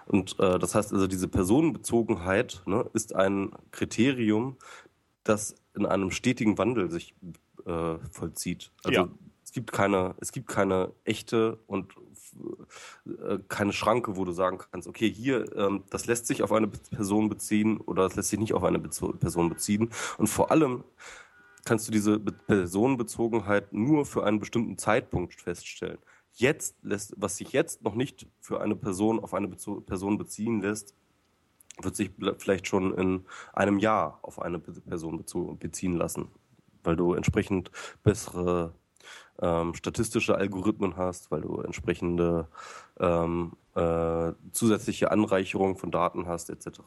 Und 0.06 0.38
äh, 0.38 0.58
das 0.58 0.74
heißt 0.74 0.92
also, 0.92 1.06
diese 1.06 1.28
Personenbezogenheit 1.28 2.62
ne, 2.66 2.88
ist 2.92 3.14
ein 3.14 3.52
Kriterium, 3.70 4.56
das 5.24 5.54
in 5.74 5.86
einem 5.86 6.10
stetigen 6.10 6.58
Wandel 6.58 6.90
sich 6.90 7.14
äh, 7.66 7.98
vollzieht. 8.10 8.72
Also 8.84 9.00
ja. 9.00 9.08
es 9.44 9.52
gibt 9.52 9.72
keine, 9.72 10.14
es 10.20 10.32
gibt 10.32 10.48
keine 10.48 10.92
echte 11.04 11.58
und 11.66 11.92
äh, 13.06 13.38
keine 13.48 13.72
Schranke, 13.72 14.16
wo 14.16 14.24
du 14.24 14.32
sagen 14.32 14.58
kannst, 14.70 14.88
okay, 14.88 15.10
hier, 15.10 15.54
ähm, 15.56 15.84
das 15.90 16.06
lässt 16.06 16.26
sich 16.26 16.42
auf 16.42 16.52
eine 16.52 16.68
Person 16.68 17.28
beziehen 17.28 17.78
oder 17.78 18.04
das 18.04 18.16
lässt 18.16 18.30
sich 18.30 18.38
nicht 18.38 18.54
auf 18.54 18.64
eine 18.64 18.78
Bezo 18.78 19.12
Person 19.12 19.48
beziehen. 19.48 19.90
Und 20.18 20.28
vor 20.28 20.50
allem 20.50 20.84
kannst 21.64 21.88
du 21.88 21.92
diese 21.92 22.18
Be 22.18 22.32
Personenbezogenheit 22.32 23.72
nur 23.72 24.06
für 24.06 24.24
einen 24.24 24.38
bestimmten 24.40 24.78
Zeitpunkt 24.78 25.40
feststellen. 25.40 25.98
Jetzt 26.40 26.76
lässt, 26.82 27.12
was 27.18 27.36
sich 27.36 27.52
jetzt 27.52 27.82
noch 27.82 27.94
nicht 27.94 28.26
für 28.40 28.62
eine 28.62 28.74
Person 28.74 29.20
auf 29.20 29.34
eine 29.34 29.46
Bezo 29.46 29.82
Person 29.82 30.16
beziehen 30.16 30.62
lässt, 30.62 30.94
wird 31.82 31.94
sich 31.94 32.10
vielleicht 32.38 32.66
schon 32.66 32.94
in 32.94 33.26
einem 33.52 33.78
Jahr 33.78 34.20
auf 34.22 34.40
eine 34.40 34.58
Person 34.58 35.22
beziehen 35.58 35.96
lassen, 35.96 36.28
weil 36.82 36.96
du 36.96 37.12
entsprechend 37.12 37.70
bessere 38.02 38.72
ähm, 39.42 39.74
statistische 39.74 40.34
Algorithmen 40.34 40.96
hast, 40.96 41.30
weil 41.30 41.42
du 41.42 41.60
entsprechende 41.60 42.48
ähm, 42.98 43.52
äh, 43.74 44.32
zusätzliche 44.52 45.10
Anreicherung 45.10 45.76
von 45.76 45.90
Daten 45.90 46.26
hast, 46.26 46.48
etc. 46.48 46.80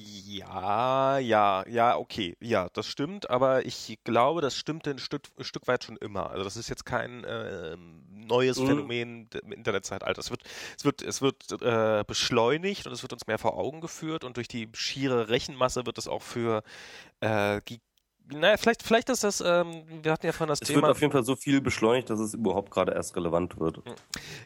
Ja, 0.00 1.18
ja, 1.18 1.64
ja, 1.66 1.96
okay, 1.96 2.36
ja, 2.38 2.68
das 2.72 2.86
stimmt, 2.86 3.30
aber 3.30 3.66
ich 3.66 3.98
glaube, 4.04 4.40
das 4.40 4.54
stimmt 4.54 4.86
ein 4.86 4.98
Stück, 4.98 5.22
ein 5.36 5.42
Stück 5.42 5.66
weit 5.66 5.82
schon 5.82 5.96
immer. 5.96 6.30
Also 6.30 6.44
das 6.44 6.56
ist 6.56 6.68
jetzt 6.68 6.86
kein 6.86 7.24
äh, 7.24 7.76
neues 8.08 8.60
mhm. 8.60 8.66
Phänomen 8.68 9.28
im 9.42 9.50
Internetzeitalter. 9.50 10.20
Es 10.20 10.30
wird, 10.30 10.44
es 10.76 10.84
wird, 10.84 11.02
es 11.02 11.20
wird 11.20 11.62
äh, 11.62 12.04
beschleunigt 12.06 12.86
und 12.86 12.92
es 12.92 13.02
wird 13.02 13.12
uns 13.12 13.26
mehr 13.26 13.38
vor 13.38 13.58
Augen 13.58 13.80
geführt 13.80 14.22
und 14.22 14.36
durch 14.36 14.46
die 14.46 14.68
schiere 14.72 15.30
Rechenmasse 15.30 15.84
wird 15.84 15.98
es 15.98 16.06
auch 16.06 16.22
für 16.22 16.62
äh, 17.18 17.60
naja, 18.32 18.56
vielleicht, 18.56 18.82
vielleicht 18.82 19.08
ist 19.08 19.24
das, 19.24 19.40
ähm, 19.40 19.84
wir 20.02 20.12
hatten 20.12 20.26
ja 20.26 20.32
von 20.32 20.48
das 20.48 20.60
es 20.60 20.68
Thema. 20.68 20.78
Es 20.78 20.82
wird 20.82 20.90
auf 20.92 21.00
jeden 21.00 21.12
Fall 21.12 21.24
so 21.24 21.36
viel 21.36 21.60
beschleunigt, 21.60 22.10
dass 22.10 22.20
es 22.20 22.34
überhaupt 22.34 22.70
gerade 22.70 22.92
erst 22.92 23.16
relevant 23.16 23.58
wird. 23.58 23.76
Hm. 23.78 23.94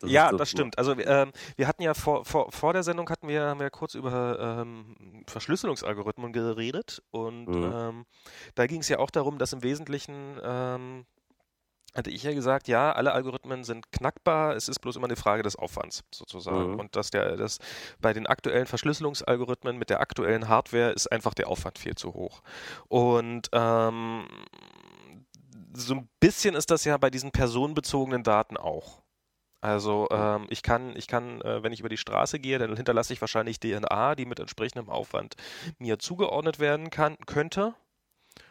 Das 0.00 0.10
ja, 0.10 0.30
das, 0.30 0.38
das 0.38 0.50
stimmt. 0.50 0.78
Also 0.78 0.96
ähm, 0.98 1.32
wir 1.56 1.66
hatten 1.66 1.82
ja 1.82 1.94
vor, 1.94 2.24
vor, 2.24 2.52
vor 2.52 2.72
der 2.72 2.82
Sendung 2.82 3.08
hatten 3.10 3.28
wir, 3.28 3.42
haben 3.42 3.60
wir 3.60 3.70
kurz 3.70 3.94
über 3.94 4.38
ähm, 4.40 5.24
Verschlüsselungsalgorithmen 5.26 6.32
geredet 6.32 7.02
und 7.10 7.48
mhm. 7.48 7.72
ähm, 7.74 8.06
da 8.54 8.66
ging 8.66 8.80
es 8.80 8.88
ja 8.88 8.98
auch 8.98 9.10
darum, 9.10 9.38
dass 9.38 9.52
im 9.52 9.62
Wesentlichen 9.62 10.38
ähm, 10.42 11.04
hatte 11.94 12.10
ich 12.10 12.22
ja 12.22 12.32
gesagt, 12.32 12.68
ja, 12.68 12.92
alle 12.92 13.12
Algorithmen 13.12 13.64
sind 13.64 13.92
knackbar, 13.92 14.56
es 14.56 14.68
ist 14.68 14.78
bloß 14.80 14.96
immer 14.96 15.06
eine 15.06 15.16
Frage 15.16 15.42
des 15.42 15.56
Aufwands 15.56 16.04
sozusagen. 16.10 16.72
Mhm. 16.72 16.80
Und 16.80 16.96
dass 16.96 17.10
der, 17.10 17.36
das 17.36 17.58
bei 18.00 18.12
den 18.12 18.26
aktuellen 18.26 18.66
Verschlüsselungsalgorithmen 18.66 19.76
mit 19.76 19.90
der 19.90 20.00
aktuellen 20.00 20.48
Hardware 20.48 20.90
ist 20.90 21.10
einfach 21.12 21.34
der 21.34 21.48
Aufwand 21.48 21.78
viel 21.78 21.94
zu 21.94 22.14
hoch. 22.14 22.42
Und 22.88 23.48
ähm, 23.52 24.26
so 25.74 25.94
ein 25.94 26.08
bisschen 26.20 26.54
ist 26.54 26.70
das 26.70 26.84
ja 26.84 26.96
bei 26.96 27.10
diesen 27.10 27.30
personenbezogenen 27.30 28.22
Daten 28.22 28.56
auch. 28.56 29.02
Also 29.62 30.08
ähm, 30.10 30.46
ich 30.50 30.62
kann, 30.62 30.96
ich 30.96 31.06
kann, 31.06 31.40
äh, 31.42 31.62
wenn 31.62 31.72
ich 31.72 31.78
über 31.78 31.88
die 31.88 31.96
Straße 31.96 32.40
gehe, 32.40 32.58
dann 32.58 32.74
hinterlasse 32.74 33.12
ich 33.12 33.20
wahrscheinlich 33.20 33.60
DNA, 33.60 34.16
die 34.16 34.26
mit 34.26 34.40
entsprechendem 34.40 34.90
Aufwand 34.90 35.36
mir 35.78 36.00
zugeordnet 36.00 36.58
werden 36.58 36.90
kann, 36.90 37.16
könnte. 37.26 37.74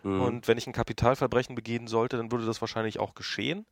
Mhm. 0.03 0.21
Und 0.21 0.47
wenn 0.47 0.57
ich 0.57 0.67
ein 0.67 0.73
Kapitalverbrechen 0.73 1.55
begehen 1.55 1.87
sollte, 1.87 2.17
dann 2.17 2.31
würde 2.31 2.45
das 2.45 2.61
wahrscheinlich 2.61 2.99
auch 2.99 3.13
geschehen. 3.13 3.65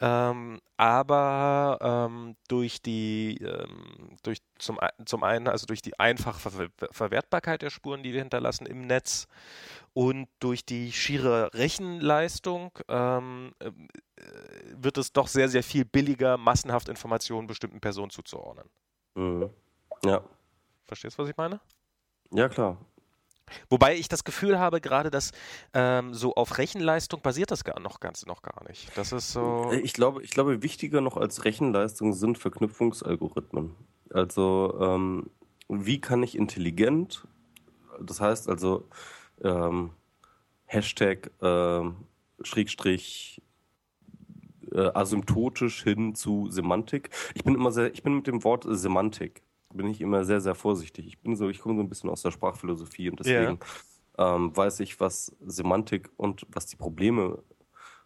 Ähm, 0.00 0.60
aber 0.76 1.78
ähm, 1.80 2.36
durch 2.48 2.82
die, 2.82 3.38
ähm, 3.38 4.16
durch 4.22 4.38
zum, 4.58 4.78
zum 5.04 5.22
einen, 5.22 5.48
also 5.48 5.66
durch 5.66 5.82
die 5.82 5.98
einfache 5.98 6.50
Ver 6.50 6.68
Verwertbarkeit 6.90 7.62
der 7.62 7.70
Spuren, 7.70 8.02
die 8.02 8.12
wir 8.12 8.20
hinterlassen 8.20 8.66
im 8.66 8.86
Netz 8.86 9.26
und 9.94 10.28
durch 10.40 10.64
die 10.64 10.92
schiere 10.92 11.54
Rechenleistung 11.54 12.70
ähm, 12.88 13.52
äh, 13.60 13.70
wird 14.74 14.98
es 14.98 15.12
doch 15.12 15.28
sehr, 15.28 15.48
sehr 15.48 15.62
viel 15.62 15.84
billiger, 15.84 16.36
massenhaft 16.36 16.88
Informationen 16.88 17.46
bestimmten 17.46 17.80
Personen 17.80 18.10
zuzuordnen. 18.10 18.68
Mhm. 19.14 19.50
Ja. 20.04 20.22
Verstehst 20.86 21.18
du, 21.18 21.22
was 21.22 21.30
ich 21.30 21.36
meine? 21.36 21.60
Ja, 22.30 22.48
klar. 22.48 22.78
Wobei 23.68 23.96
ich 23.96 24.08
das 24.08 24.24
Gefühl 24.24 24.58
habe, 24.58 24.80
gerade 24.80 25.10
dass 25.10 25.32
ähm, 25.72 26.14
so 26.14 26.34
auf 26.34 26.58
Rechenleistung 26.58 27.20
basiert 27.22 27.50
das 27.50 27.64
gar 27.64 27.80
noch 27.80 28.00
ganz 28.00 28.26
noch 28.26 28.42
gar 28.42 28.66
nicht. 28.68 28.90
Das 28.96 29.12
ist 29.12 29.32
so. 29.32 29.70
Äh, 29.72 29.80
ich 29.80 29.92
glaube, 29.92 30.22
ich 30.22 30.30
glaube, 30.30 30.62
wichtiger 30.62 31.00
noch 31.00 31.16
als 31.16 31.44
Rechenleistung 31.44 32.12
sind 32.12 32.38
Verknüpfungsalgorithmen. 32.38 33.74
Also 34.10 34.76
ähm, 34.80 35.30
wie 35.68 36.00
kann 36.00 36.22
ich 36.22 36.36
intelligent, 36.36 37.26
das 38.00 38.20
heißt 38.20 38.48
also 38.48 38.88
ähm, 39.42 39.90
Hashtag 40.64 41.30
ähm, 41.42 41.96
Schrägstrich 42.42 43.42
äh, 44.72 44.90
asymptotisch 44.94 45.82
hin 45.82 46.14
zu 46.14 46.48
Semantik. 46.50 47.10
Ich 47.34 47.44
bin 47.44 47.54
immer 47.54 47.72
sehr, 47.72 47.92
ich 47.92 48.02
bin 48.02 48.16
mit 48.16 48.26
dem 48.26 48.44
Wort 48.44 48.64
Semantik 48.68 49.42
bin 49.72 49.88
ich 49.88 50.00
immer 50.00 50.24
sehr, 50.24 50.40
sehr 50.40 50.54
vorsichtig. 50.54 51.06
Ich 51.06 51.18
bin 51.20 51.36
so, 51.36 51.48
ich 51.48 51.60
komme 51.60 51.76
so 51.76 51.82
ein 51.82 51.88
bisschen 51.88 52.10
aus 52.10 52.22
der 52.22 52.30
Sprachphilosophie 52.30 53.10
und 53.10 53.20
deswegen 53.20 53.58
ja. 54.18 54.36
ähm, 54.36 54.56
weiß 54.56 54.80
ich, 54.80 55.00
was 55.00 55.36
Semantik 55.44 56.10
und 56.16 56.46
was 56.48 56.66
die 56.66 56.76
Probleme 56.76 57.42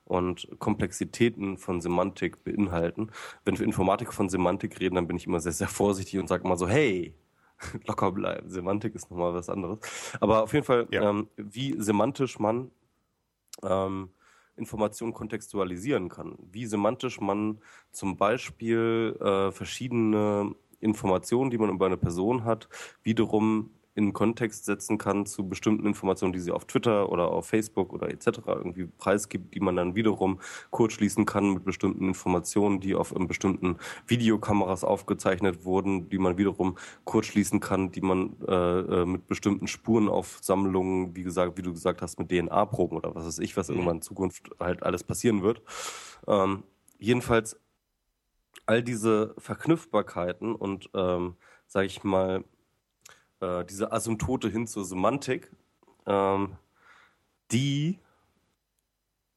und 0.04 0.48
Komplexitäten 0.58 1.56
von 1.56 1.80
Semantik 1.80 2.42
beinhalten. 2.42 3.11
Wenn 3.44 3.58
wir 3.58 3.64
Informatik 3.64 4.12
von 4.12 4.28
Semantik 4.28 4.80
reden, 4.80 4.96
dann 4.96 5.06
bin 5.06 5.16
ich 5.16 5.26
immer 5.26 5.40
sehr, 5.40 5.52
sehr 5.52 5.68
vorsichtig 5.68 6.18
und 6.18 6.26
sage 6.26 6.44
immer 6.44 6.56
so, 6.56 6.66
hey, 6.66 7.14
locker 7.86 8.11
bleiben. 8.11 8.48
Semantik 8.48 8.94
ist 8.94 9.11
nochmal 9.11 9.34
was 9.34 9.48
anderes. 9.48 9.78
Aber 10.20 10.42
auf 10.42 10.52
jeden 10.52 10.64
Fall, 10.64 10.88
ja. 10.90 11.08
ähm, 11.08 11.28
wie 11.36 11.80
semantisch 11.80 12.40
man 12.40 12.72
ähm, 13.62 14.11
Informationen 14.56 15.14
kontextualisieren 15.14 16.08
kann. 16.08 16.36
Wie 16.50 16.66
semantisch 16.66 17.20
man 17.20 17.61
zum 17.92 18.16
Beispiel 18.16 19.16
äh, 19.20 19.52
verschiedene 19.52 20.54
Informationen, 20.80 21.50
die 21.50 21.58
man 21.58 21.70
über 21.70 21.86
eine 21.86 21.96
Person 21.96 22.44
hat, 22.44 22.68
wiederum 23.02 23.70
in 23.94 24.12
Kontext 24.12 24.64
setzen 24.64 24.98
kann 24.98 25.26
zu 25.26 25.48
bestimmten 25.48 25.84
Informationen, 25.86 26.32
die 26.32 26.38
sie 26.38 26.52
auf 26.52 26.64
Twitter 26.64 27.10
oder 27.10 27.28
auf 27.28 27.46
Facebook 27.46 27.92
oder 27.92 28.08
etc. 28.08 28.40
irgendwie 28.46 28.86
preisgibt, 28.86 29.54
die 29.54 29.60
man 29.60 29.76
dann 29.76 29.94
wiederum 29.94 30.38
kurzschließen 30.70 31.26
kann 31.26 31.52
mit 31.52 31.64
bestimmten 31.64 32.06
Informationen, 32.06 32.80
die 32.80 32.94
auf 32.94 33.12
bestimmten 33.14 33.76
Videokameras 34.06 34.84
aufgezeichnet 34.84 35.64
wurden, 35.64 36.08
die 36.08 36.18
man 36.18 36.38
wiederum 36.38 36.76
kurzschließen 37.04 37.58
kann, 37.60 37.90
die 37.90 38.00
man 38.00 38.36
äh, 38.46 38.52
äh 38.80 39.04
mit 39.04 39.26
bestimmten 39.26 39.66
Spurenaufsammlungen, 39.66 41.16
wie 41.16 41.24
gesagt, 41.24 41.58
wie 41.58 41.62
du 41.62 41.72
gesagt 41.72 42.00
hast, 42.00 42.18
mit 42.18 42.30
DNA-Proben 42.30 42.96
oder 42.96 43.14
was 43.14 43.26
weiß 43.26 43.38
ich, 43.40 43.56
was 43.56 43.68
mhm. 43.68 43.74
irgendwann 43.74 43.96
in 43.96 44.02
Zukunft 44.02 44.50
halt 44.60 44.82
alles 44.82 45.02
passieren 45.02 45.42
wird. 45.42 45.62
Ähm, 46.28 46.62
jedenfalls 46.98 47.56
all 48.70 48.84
diese 48.84 49.34
Verknüpfbarkeiten 49.36 50.54
und, 50.54 50.90
ähm, 50.94 51.34
sage 51.66 51.86
ich 51.86 52.04
mal, 52.04 52.44
äh, 53.40 53.64
diese 53.64 53.90
Asymptote 53.90 54.48
hin 54.48 54.68
zur 54.68 54.84
Semantik, 54.84 55.50
ähm, 56.06 56.56
die 57.50 57.98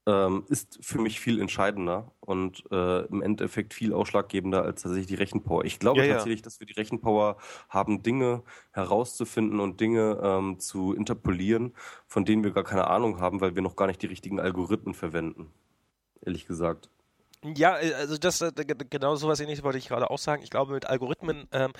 ähm, 0.06 0.44
ist 0.50 0.78
für 0.82 1.00
mich 1.00 1.20
viel 1.20 1.42
entscheidender 1.42 2.12
und 2.20 2.64
äh, 2.70 3.06
im 3.06 3.24
Endeffekt 3.24 3.74
viel 3.74 3.92
ausschlaggebender 3.94 4.62
als 4.62 4.84
tatsächlich 4.84 5.08
die 5.08 5.16
Rechenpower. 5.16 5.66
Ich 5.66 5.80
glaube 5.80 6.06
ja, 6.06 6.14
tatsächlich, 6.14 6.42
ja. 6.42 6.44
dass 6.44 6.60
wir 6.60 6.68
die 6.68 6.74
Rechenpower 6.74 7.38
haben, 7.70 8.04
Dinge 8.04 8.44
herauszufinden 8.72 9.60
und 9.60 9.80
Dinge 9.80 10.20
ähm, 10.22 10.60
zu 10.60 10.94
interpolieren, 10.94 11.74
von 12.06 12.24
denen 12.24 12.44
wir 12.44 12.52
gar 12.52 12.66
keine 12.66 12.86
Ahnung 12.86 13.20
haben, 13.20 13.42
weil 13.42 13.56
wir 13.56 13.64
noch 13.64 13.78
gar 13.78 13.88
nicht 13.88 14.04
die 14.04 14.08
richtigen 14.08 14.40
Algorithmen 14.40 14.94
verwenden. 14.94 15.52
Ehrlich 16.22 16.46
gesagt. 16.46 16.93
Ja, 17.44 17.78
äh, 17.78 17.94
also 17.94 18.18
das 18.18 18.42
äh, 18.42 18.52
genau 18.90 19.16
so 19.16 19.28
was 19.28 19.40
ähnliches 19.40 19.64
wollte 19.64 19.78
ich 19.78 19.88
gerade 19.88 20.10
auch 20.10 20.18
sagen. 20.18 20.44
Ich 20.44 20.50
glaube, 20.50 20.74
mit 20.74 20.86
Algorithmen 20.86 21.48
ähm, 21.52 21.74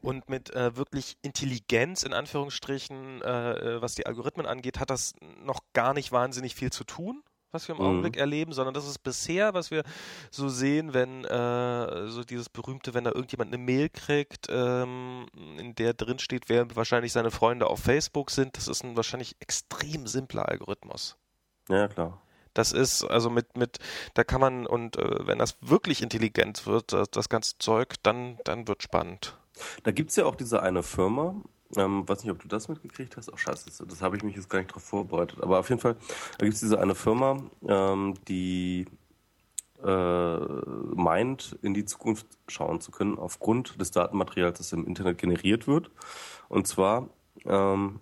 und 0.00 0.28
mit 0.28 0.54
äh, 0.54 0.76
wirklich 0.76 1.16
Intelligenz 1.22 2.02
in 2.02 2.12
Anführungsstrichen, 2.12 3.22
äh, 3.22 3.52
äh, 3.52 3.82
was 3.82 3.94
die 3.94 4.06
Algorithmen 4.06 4.46
angeht, 4.46 4.80
hat 4.80 4.90
das 4.90 5.14
noch 5.42 5.60
gar 5.72 5.94
nicht 5.94 6.12
wahnsinnig 6.12 6.54
viel 6.54 6.70
zu 6.70 6.84
tun 6.84 7.22
was 7.52 7.66
wir 7.66 7.74
im 7.74 7.80
mhm. 7.80 7.86
Augenblick 7.88 8.16
erleben, 8.16 8.52
sondern 8.52 8.74
das 8.74 8.86
ist 8.86 9.00
bisher, 9.00 9.54
was 9.54 9.72
wir 9.72 9.82
so 10.30 10.48
sehen, 10.48 10.94
wenn 10.94 11.24
äh, 11.24 12.06
so 12.06 12.22
dieses 12.22 12.48
berühmte, 12.48 12.94
wenn 12.94 13.02
da 13.02 13.10
irgendjemand 13.10 13.52
eine 13.52 13.60
Mail 13.60 13.88
kriegt, 13.88 14.46
ähm, 14.48 15.26
in 15.58 15.74
der 15.74 15.94
drin 15.94 16.20
steht, 16.20 16.48
wer 16.48 16.76
wahrscheinlich 16.76 17.12
seine 17.12 17.32
Freunde 17.32 17.66
auf 17.66 17.80
Facebook 17.80 18.30
sind, 18.30 18.56
das 18.56 18.68
ist 18.68 18.84
ein 18.84 18.94
wahrscheinlich 18.94 19.34
extrem 19.40 20.06
simpler 20.06 20.48
Algorithmus. 20.48 21.16
Ja, 21.68 21.88
klar 21.88 22.20
Das 22.54 22.72
ist 22.72 23.04
also 23.04 23.30
mit, 23.30 23.56
mit, 23.56 23.78
da 24.14 24.24
kann 24.24 24.40
man, 24.40 24.66
und 24.66 24.96
äh, 24.96 25.26
wenn 25.26 25.38
das 25.38 25.56
wirklich 25.60 26.02
intelligent 26.02 26.66
wird, 26.66 26.92
das, 26.92 27.10
das 27.10 27.28
ganze 27.28 27.58
Zeug, 27.58 27.94
dann, 28.02 28.38
dann 28.44 28.66
wird 28.66 28.82
spannend. 28.82 29.36
Da 29.82 29.90
gibt 29.90 30.10
es 30.10 30.16
ja 30.16 30.24
auch 30.24 30.34
diese 30.34 30.62
eine 30.62 30.82
Firma, 30.82 31.34
ähm, 31.76 32.08
weiß 32.08 32.24
nicht, 32.24 32.32
ob 32.32 32.40
du 32.40 32.48
das 32.48 32.68
mitgekriegt 32.68 33.16
hast. 33.16 33.32
Ach, 33.32 33.38
scheiße, 33.38 33.86
das, 33.86 34.02
habe 34.02 34.16
ich 34.16 34.22
mich 34.22 34.34
jetzt 34.34 34.50
gar 34.50 34.58
nicht 34.58 34.70
darauf 34.70 34.82
vorbereitet. 34.82 35.42
Aber 35.42 35.60
auf 35.60 35.68
jeden 35.68 35.80
Fall, 35.80 35.96
da 36.38 36.44
gibt 36.44 36.54
es 36.54 36.60
diese 36.60 36.80
eine 36.80 36.94
Firma, 36.94 37.42
ähm, 37.66 38.14
die 38.26 38.86
äh, 39.82 40.38
meint, 40.38 41.58
in 41.62 41.74
die 41.74 41.84
Zukunft 41.84 42.26
schauen 42.48 42.80
zu 42.80 42.90
können, 42.90 43.18
aufgrund 43.18 43.80
des 43.80 43.90
Datenmaterials, 43.92 44.58
das 44.58 44.72
im 44.72 44.86
Internet 44.86 45.18
generiert 45.18 45.66
wird. 45.66 45.90
Und 46.48 46.66
zwar, 46.66 47.08
ähm, 47.44 48.00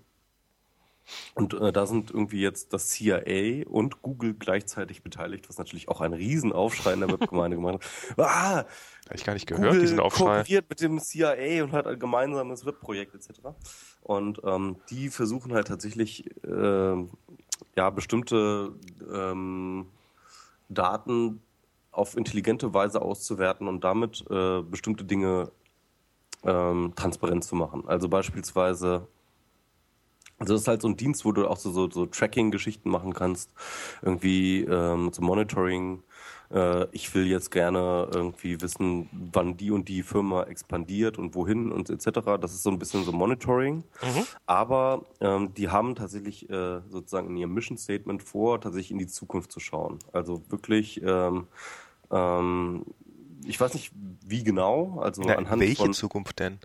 und 1.35 1.55
äh, 1.55 1.73
da 1.73 1.87
sind 1.87 2.11
irgendwie 2.11 2.41
jetzt 2.41 2.73
das 2.73 2.89
CIA 2.89 3.67
und 3.69 4.03
Google 4.03 4.35
gleichzeitig 4.35 5.03
beteiligt, 5.03 5.49
was 5.49 5.59
natürlich 5.59 5.89
auch 5.89 6.01
ein 6.01 6.13
Riesenaufschrei 6.13 6.93
in 6.95 7.01
der 7.01 7.11
Webgemeinde 7.11 7.57
gemacht 7.57 7.75
hat. 7.75 8.19
Ah, 8.19 8.65
Habe 9.07 9.15
ich 9.15 9.25
gar 9.25 9.33
nicht 9.35 9.47
gehört, 9.47 9.67
Google 9.67 9.81
diesen 9.81 10.01
Aufschrei. 10.01 10.37
kooperiert 10.37 10.67
mit 10.69 10.81
dem 10.81 11.01
CIA 11.01 11.65
und 11.65 11.73
hat 11.73 11.87
ein 11.87 11.99
gemeinsames 11.99 12.67
Webprojekt 12.67 13.15
etc. 13.15 13.41
Und 14.03 14.41
ähm, 14.45 14.77
die 14.91 15.09
versuchen 15.09 15.53
halt 15.55 15.69
tatsächlich 15.69 16.27
äh, 16.45 16.95
ja 17.77 17.91
bestimmte 17.91 18.73
ähm, 19.13 19.87
Daten 20.69 21.43
auf 21.91 22.17
intelligente 22.17 22.75
Weise 22.75 23.03
auszuwerten 23.03 23.67
und 23.67 23.83
damit 23.83 24.25
äh, 24.31 24.63
bestimmte 24.63 25.05
Dinge 25.05 25.51
ähm, 26.45 26.93
transparent 26.95 27.45
zu 27.45 27.57
machen. 27.57 27.85
Also 27.87 28.09
beispielsweise, 28.09 29.09
also 30.39 30.55
das 30.55 30.63
ist 30.63 30.69
halt 30.69 30.83
so 30.83 30.89
ein 30.89 30.97
Dienst, 30.97 31.25
wo 31.25 31.33
du 31.33 31.49
auch 31.49 31.57
so, 31.57 31.71
so, 31.71 31.91
so 31.91 32.07
Tracking-Geschichten 32.07 32.91
machen 32.91 33.13
kannst, 33.13 33.53
irgendwie 34.03 34.63
ähm, 34.63 35.11
so 35.13 35.23
Monitoring. 35.23 36.03
Äh, 36.51 36.87
ich 36.93 37.15
will 37.15 37.27
jetzt 37.27 37.51
gerne 37.51 38.09
irgendwie 38.13 38.61
wissen, 38.61 39.09
wann 39.33 39.57
die 39.57 39.71
und 39.71 39.89
die 39.89 40.03
Firma 40.03 40.45
expandiert 40.45 41.19
und 41.19 41.35
wohin 41.35 41.73
und 41.73 41.91
etc. 41.91 42.21
Das 42.41 42.55
ist 42.55 42.63
so 42.63 42.71
ein 42.71 42.79
bisschen 42.79 43.05
so 43.05 43.13
Monitoring. 43.13 43.79
Mhm. 44.03 44.27
Aber 44.47 45.05
ähm, 45.21 45.55
die 45.55 45.69
haben 45.69 45.95
tatsächlich 45.95 46.49
äh, 46.49 46.81
sozusagen 46.89 47.31
in 47.31 47.37
ihrem 47.37 47.55
Mission 47.55 47.77
Statement 47.77 48.23
vor, 48.23 48.61
tatsächlich 48.61 48.93
in 48.93 48.99
die 48.99 49.09
Zukunft 49.09 49.51
zu 49.51 49.61
schauen. 49.61 49.99
Also 50.13 50.43
wirklich 50.49 51.03
ähm, 51.03 51.49
ähm, 52.11 52.85
ich 53.45 53.61
weiß 53.61 53.75
nicht, 53.75 53.93
wie 54.25 54.43
genau. 54.43 55.01
Also 55.01 55.23
Na, 55.25 55.37
anhand 55.37 55.61
welche 55.63 55.83
von, 55.83 55.93
Zukunft 55.93 56.39
denn? 56.39 56.59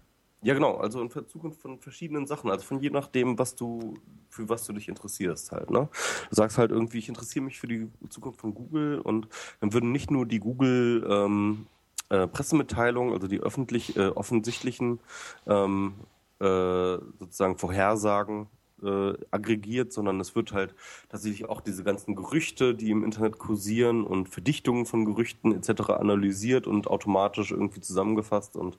Ja, 0.44 0.54
genau. 0.54 0.76
Also 0.76 1.02
in 1.02 1.10
Zukunft 1.10 1.62
von 1.62 1.80
verschiedenen 1.80 2.28
Sachen. 2.28 2.52
Also 2.52 2.66
von 2.66 2.82
je 2.82 2.90
nachdem, 2.90 3.40
was 3.40 3.56
du, 3.56 3.96
für 4.30 4.50
was 4.50 4.66
du 4.66 4.74
dich 4.74 4.90
interessierst 4.90 5.54
halt. 5.54 5.72
Ne? 5.72 5.88
Du 6.30 6.36
sagst 6.36 6.58
halt 6.58 6.72
irgendwie, 6.72 7.00
ich 7.00 7.08
interessiere 7.08 7.46
mich 7.46 7.60
für 7.60 7.68
die 7.68 7.90
Zukunft 8.10 8.42
von 8.42 8.54
Google 8.54 9.00
und 9.00 9.28
dann 9.62 9.72
würden 9.72 9.94
nicht 9.94 10.12
nur 10.12 10.26
die 10.26 10.40
Google 10.40 11.08
ähm, 11.10 11.68
äh, 12.10 12.28
Pressemitteilungen, 12.28 13.14
also 13.14 13.28
die 13.28 13.40
öffentlich 13.40 13.96
äh, 13.96 14.08
offensichtlichen 14.08 15.00
ähm, 15.48 15.94
äh, 16.40 16.98
sozusagen 17.20 17.58
Vorhersagen 17.58 18.48
äh, 18.84 19.14
aggregiert, 19.32 19.94
sondern 19.94 20.20
es 20.20 20.36
wird 20.36 20.52
halt 20.54 20.76
tatsächlich 21.10 21.46
auch 21.50 21.62
diese 21.62 21.84
ganzen 21.84 22.16
Gerüchte, 22.16 22.76
die 22.76 22.92
im 22.92 23.04
Internet 23.04 23.38
kursieren 23.38 24.04
und 24.04 24.30
Verdichtungen 24.30 24.86
von 24.86 25.06
Gerüchten 25.06 25.54
etc. 25.54 25.90
analysiert 25.92 26.68
und 26.68 26.88
automatisch 26.88 27.52
irgendwie 27.52 27.82
zusammengefasst 27.82 28.56
und 28.56 28.78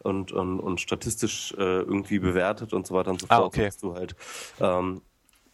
und 0.00 0.32
und, 0.32 0.60
und 0.60 0.80
statistisch 0.80 1.52
äh, 1.58 1.80
irgendwie 1.80 2.18
bewertet 2.18 2.72
und 2.72 2.86
so 2.86 2.94
weiter 2.94 3.10
und 3.10 3.20
so 3.20 3.26
Ah, 3.28 3.36
fort, 3.38 3.46
okay. 3.48 3.64
dass 3.66 3.78
du 3.78 3.94
halt 3.94 4.16
ähm, 4.60 5.02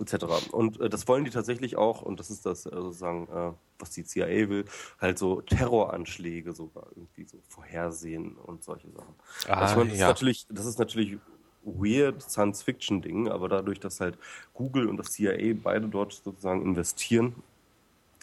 etc. 0.03 0.25
Und 0.53 0.81
äh, 0.81 0.89
das 0.89 1.07
wollen 1.09 1.25
die 1.25 1.31
tatsächlich 1.31 1.77
auch, 1.77 2.03
und 2.03 2.21
das 2.21 2.31
ist 2.31 2.45
das 2.47 2.67
äh, 2.67 2.71
sozusagen, 2.71 3.29
äh, 3.29 3.53
was 3.79 3.91
die 3.91 4.05
CIA 4.05 4.49
will, 4.49 4.65
halt 5.01 5.19
so 5.19 5.41
Terroranschläge 5.43 6.53
sogar 6.53 6.87
irgendwie 6.91 7.25
so 7.25 7.39
vorhersehen 7.49 8.37
und 8.37 8.65
solche 8.65 8.91
Sachen. 8.91 9.15
Ah, 9.49 9.55
also 9.55 9.73
ich 9.73 9.79
meine, 9.79 9.91
das, 9.91 9.99
ja. 9.99 10.07
ist 10.07 10.11
natürlich, 10.11 10.47
das 10.51 10.67
ist 10.67 10.79
natürlich 10.79 11.19
weird 11.65 12.23
Science-Fiction-Ding, 12.23 13.29
aber 13.29 13.49
dadurch, 13.49 13.81
dass 13.81 14.01
halt 14.01 14.19
Google 14.55 14.89
und 14.89 14.97
das 14.97 15.13
CIA 15.13 15.55
beide 15.63 15.89
dort 15.89 16.13
sozusagen 16.13 16.63
investieren, 16.63 17.35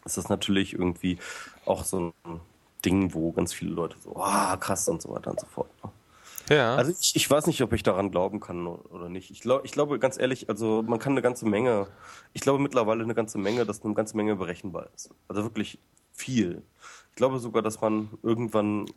ist 0.06 0.18
das 0.18 0.30
natürlich 0.30 0.74
irgendwie 0.74 1.18
auch 1.66 1.84
so 1.84 2.14
ein 2.24 2.40
Ding, 2.86 3.14
wo 3.14 3.32
ganz 3.32 3.54
viele 3.54 3.72
Leute 3.72 3.98
so, 4.00 4.16
ah, 4.16 4.58
krass 4.58 4.88
und 4.88 5.02
so 5.02 5.10
weiter 5.10 5.32
und 5.32 5.40
so 5.40 5.48
fort. 5.48 5.70
ne? 5.84 5.92
Ja. 6.50 6.76
Also 6.76 6.92
ich, 7.00 7.16
ich 7.16 7.30
weiß 7.30 7.46
nicht, 7.46 7.62
ob 7.62 7.74
ich 7.74 7.84
daran 7.84 8.10
glauben 8.10 8.40
kann 8.40 8.66
oder 8.66 9.08
nicht. 9.08 9.30
Ich, 9.30 9.42
glaub, 9.42 9.64
ich 9.66 9.72
glaube 9.72 10.00
ganz 10.00 10.18
ehrlich, 10.18 10.50
also 10.50 10.84
man 10.86 10.98
kann 10.98 11.14
eine 11.14 11.22
ganze 11.22 11.46
Menge, 11.46 11.88
ich 12.34 12.42
glaube 12.42 12.60
mittlerweile 12.60 13.04
eine 13.04 13.14
ganze 13.14 13.38
Menge, 13.38 13.66
dass 13.66 13.84
eine 13.84 13.94
ganze 13.94 14.18
Menge 14.18 14.36
berechenbar 14.36 14.90
ist. 14.96 15.12
Also 15.28 15.44
wirklich 15.44 15.78
viel. 16.12 16.64
Ich 17.12 17.16
glaube 17.18 17.40
sogar, 17.40 17.62
dass 17.62 17.80
man 17.82 18.10
irgendwann 18.24 18.88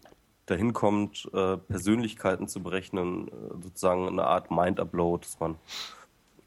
dahin 0.52 0.72
kommt, 0.72 1.28
äh, 1.32 1.56
Persönlichkeiten 1.56 2.46
zu 2.48 2.62
berechnen, 2.62 3.28
äh, 3.28 3.32
sozusagen 3.62 4.06
eine 4.08 4.24
Art 4.24 4.50
Mind-Upload, 4.50 5.24
dass 5.26 5.40
man 5.40 5.56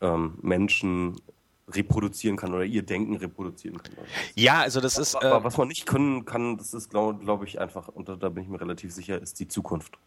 ähm, 0.01 0.37
Menschen 0.41 1.19
reproduzieren 1.67 2.37
kann 2.37 2.53
oder 2.53 2.63
ihr 2.63 2.83
Denken 2.83 3.15
reproduzieren 3.15 3.81
kann. 3.81 3.93
ja, 4.35 4.59
also 4.59 4.79
das 4.81 4.97
ist. 4.99 5.15
Aber 5.15 5.37
Äh, 5.37 5.43
was 5.43 5.57
man 5.57 5.67
nicht 5.67 5.85
können 5.87 6.23
kann, 6.25 6.57
das 6.57 6.73
ist, 6.75 6.89
glaube 6.91 7.19
glaub 7.23 7.43
ich, 7.43 7.59
einfach, 7.59 7.87
und 7.87 8.07
da, 8.07 8.15
da 8.15 8.29
bin 8.29 8.43
ich 8.43 8.49
mir 8.49 8.61
relativ 8.61 8.93
sicher, 8.93 9.19
ist 9.21 9.39
die 9.39 9.47
Zukunft. 9.47 9.97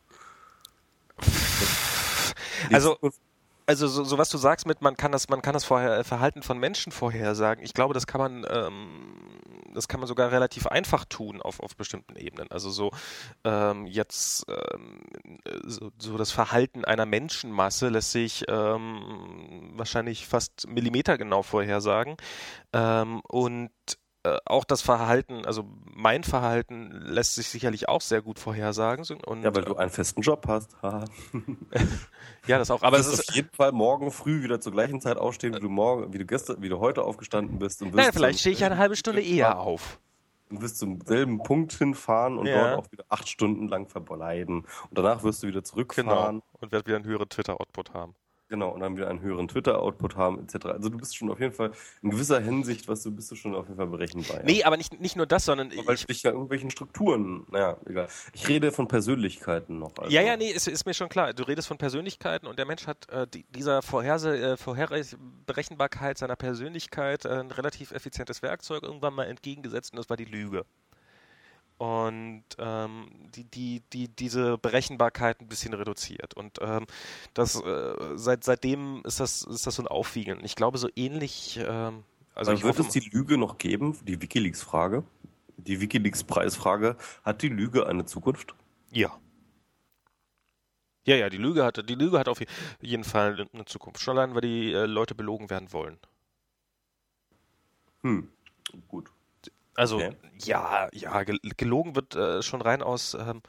Die 2.71 2.75
Also- 2.75 2.95
Zukunft 2.95 3.21
also 3.69 3.87
so, 3.87 4.03
so 4.03 4.17
was 4.17 4.31
du 4.31 4.39
sagst 4.39 4.67
mit, 4.67 4.81
man 4.81 4.97
kann 4.97 5.13
das, 5.13 5.29
man 5.29 5.43
kann 5.43 5.53
das 5.53 5.65
vorher, 5.65 6.03
Verhalten 6.03 6.43
von 6.43 6.59
Menschen 6.59 6.91
vorhersagen. 6.91 7.63
Ich 7.63 7.75
glaube, 7.75 7.93
das 7.93 8.07
kann 8.07 8.19
man, 8.19 8.47
ähm, 8.49 9.43
das 9.75 9.89
kann 9.89 10.01
man 10.01 10.07
sogar 10.07 10.33
relativ 10.33 10.67
einfach 10.67 11.05
tun 11.05 11.43
auf, 11.43 11.61
auf 11.61 11.77
bestimmten 11.77 12.17
Ebenen. 12.17 12.51
Also 12.51 12.71
so 12.71 12.93
ähm, 13.45 13.87
jetzt 13.87 14.47
ähm, 14.49 15.03
so, 15.65 15.91
so 15.99 16.17
das 16.17 16.31
Verhalten 16.31 16.87
einer 16.87 17.05
Menschenmasse 17.05 17.91
lässt 17.91 18.13
sich 18.13 18.47
ähm, 18.49 19.73
wahrscheinlich 19.75 20.27
fast 20.27 20.67
millimetergenau 20.67 21.43
vorhersagen. 21.43 22.17
Ähm, 22.73 23.21
und 23.29 23.71
äh, 24.25 24.37
auch 24.45 24.65
das 24.65 24.83
Verhalten, 24.83 25.45
also 25.47 25.65
mein 25.85 26.25
Verhalten 26.25 26.91
lässt 26.91 27.35
sich 27.37 27.49
sicherlich 27.49 27.89
auch 27.89 28.01
sehr 28.01 28.21
gut 28.23 28.39
vorhersagen. 28.39 29.05
Und, 29.27 29.43
Ja, 29.43 29.55
weil 29.55 29.65
du 29.65 29.77
einen 29.77 29.91
festen 29.91 30.23
Job 30.23 30.47
hast. 30.49 30.77
Ja, 32.47 32.59
das 32.59 32.71
auch. 32.71 32.77
Aber 32.83 32.89
Aber 32.89 32.97
du 32.97 33.03
es 33.03 33.09
wirst 33.11 33.21
ist, 33.21 33.29
auf 33.31 33.35
jeden 33.37 33.51
Fall 33.53 33.73
morgen 33.73 34.11
früh 34.11 34.43
wieder 34.43 34.61
zur 34.61 34.73
gleichen 34.73 35.01
Zeit 35.01 35.19
aufstehen, 35.19 35.55
wie 35.55 35.61
du 35.61 35.69
morgen, 35.69 36.13
wie 36.13 36.19
du 36.19 36.25
gestern, 36.25 36.63
wie 36.63 36.69
du 36.71 36.79
heute 36.79 37.03
aufgestanden 37.03 37.59
bist. 37.59 37.83
Und 37.83 37.89
wirst 37.89 37.97
naja, 37.97 38.11
vielleicht 38.13 38.41
stehe 38.41 38.55
ich 38.55 38.65
eine 38.65 38.79
halbe 38.79 38.97
Stunde 38.97 39.23
eher 39.23 39.59
auf. 39.61 40.01
Du 40.49 40.63
wirst 40.63 40.79
zum 40.79 40.99
selben 41.03 41.43
Punkt 41.43 41.75
hinfahren 41.75 42.39
und 42.39 42.47
Ja. 42.47 42.71
dort 42.77 42.87
auch 42.87 42.91
wieder 42.93 43.05
acht 43.11 43.29
Stunden 43.29 43.69
lang 43.69 43.87
verbleiben. 43.87 44.61
Und 44.89 44.99
danach 44.99 45.23
wirst 45.23 45.43
du 45.43 45.47
wieder 45.47 45.63
zurückfahren. 45.63 46.09
Genau. 46.41 46.43
Und 46.61 46.73
werde 46.73 46.87
wieder 46.87 46.97
einen 46.97 47.05
höheren 47.05 47.29
Twitter-Output 47.29 47.93
haben. 47.93 48.15
Genau, 48.49 48.71
und 48.71 48.81
dann 48.81 48.97
wieder 48.97 49.09
einen 49.09 49.21
höheren 49.21 49.47
Twitter-Output 49.47 50.17
haben, 50.17 50.41
etc. 50.41 50.67
Also 50.67 50.89
du 50.89 50.97
bist 50.97 51.15
schon 51.15 51.31
auf 51.31 51.39
jeden 51.39 51.53
Fall 51.53 51.71
in 52.03 52.11
gewisser 52.11 52.41
Hinsicht, 52.41 52.89
was 52.89 53.03
du 53.03 53.11
bist 53.11 53.31
du 53.31 53.37
schon 53.37 53.55
auf 53.55 53.67
jeden 53.67 53.77
Fall 53.77 53.87
berechenbar. 53.87 54.39
Ja. 54.39 54.43
Nee, 54.45 54.65
aber 54.65 54.79
nicht, 54.79 54.99
nicht 55.01 55.17
nur 55.17 55.27
das, 55.27 55.45
sondern 55.45 55.71
weil 55.85 55.97
ich, 55.97 56.07
dich 56.07 56.23
ja 56.23 56.31
irgendwelchen 56.31 56.71
Strukturen, 56.71 57.47
naja, 57.51 57.77
egal. 57.85 58.09
Ich 58.33 58.49
rede 58.49 58.73
von 58.73 58.89
Persönlichkeiten 58.89 59.79
noch. 59.79 59.93
Also. 59.99 60.11
ja, 60.11 60.23
ja, 60.23 60.39
nee, 60.39 60.51
ist, 60.51 60.67
ist 60.67 60.87
mir 60.87 60.95
schon 60.95 61.11
klar. 61.11 61.35
Du 61.35 61.43
redest 61.43 61.69
von 61.69 61.77
Persönlichkeiten 61.77 62.47
und 62.47 62.59
der 62.59 62.65
Mensch 62.65 62.87
hat 62.87 63.09
äh, 63.11 63.27
die, 63.27 63.45
dieser 63.51 63.83
Vorherse, 63.83 64.39
äh, 64.39 64.57
Vorherberechenbarkeit 64.57 66.17
seiner 66.17 66.37
Persönlichkeit 66.37 67.27
äh, 67.27 67.41
ein 67.41 67.51
relativ 67.51 67.93
effizientes 67.93 68.41
Werkzeug 68.41 68.83
irgendwann 68.83 69.13
mal 69.13 69.25
entgegengesetzt 69.25 69.93
und 69.93 69.99
das 69.99 70.09
war 70.09 70.17
die 70.17 70.25
Lüge. 70.25 70.65
Und 71.79 72.43
ähm, 72.59 73.09
die, 73.37 73.45
die, 73.45 73.83
die, 73.93 74.09
diese 74.09 74.59
Berechenbarkeit 74.59 75.41
ein 75.41 75.47
bisschen 75.47 75.75
reduziert. 75.75 76.35
Und 76.35 76.59
ähm, 76.61 76.87
das, 77.35 77.61
äh, 77.63 77.95
seit, 78.17 78.43
seitdem 78.43 79.03
ist 79.05 79.21
das, 79.21 79.43
ist 79.43 79.67
das 79.67 79.77
so 79.77 79.83
ein 79.83 79.87
Aufwiegeln. 79.87 80.41
Ich 80.45 80.57
glaube, 80.57 80.79
so 80.79 80.89
ähnlich. 80.97 81.61
Ähm, 81.65 82.03
also 82.35 82.53
ich 82.53 82.65
wird 82.65 82.81
es 82.81 82.89
die 82.89 83.09
Lüge 83.11 83.39
noch 83.39 83.59
geben? 83.59 83.97
Die 84.05 84.21
WikiLeaks-Frage. 84.21 85.05
Die 85.57 85.81
WikiLeaks-Preisfrage. 85.81 86.97
Hat 87.23 87.43
die 87.43 87.49
Lüge 87.49 87.87
eine 87.87 88.05
Zukunft? 88.05 88.55
Ja. 88.91 89.17
Ja, 91.05 91.17
ja, 91.17 91.31
die 91.31 91.39
Lüge 91.39 91.65
hat, 91.65 91.89
die 91.89 91.95
Lüge 91.95 92.19
hat 92.19 92.29
auf 92.29 92.43
jeden 92.81 93.05
Fall 93.05 93.47
eine 93.53 93.65
Zukunft. 93.65 94.01
Schon 94.01 94.19
allein, 94.19 94.35
weil 94.35 94.43
die 94.43 94.73
äh, 94.73 94.85
Leute 94.87 95.15
belogen 95.15 95.49
werden 95.49 95.73
wollen. 95.73 95.97
Hm, 98.03 98.29
gut. 98.89 99.11
Also, 99.79 99.97
Okay. 99.99 100.17
ja, 100.45 100.89
ja, 100.93 101.23
gel- 101.25 101.41
gelogen 101.57 101.95
wird 101.95 102.15
äh, 102.17 102.43
schon 102.43 102.63
rein 102.63 102.83
aus. 102.83 103.15
Ähm, 103.15 103.43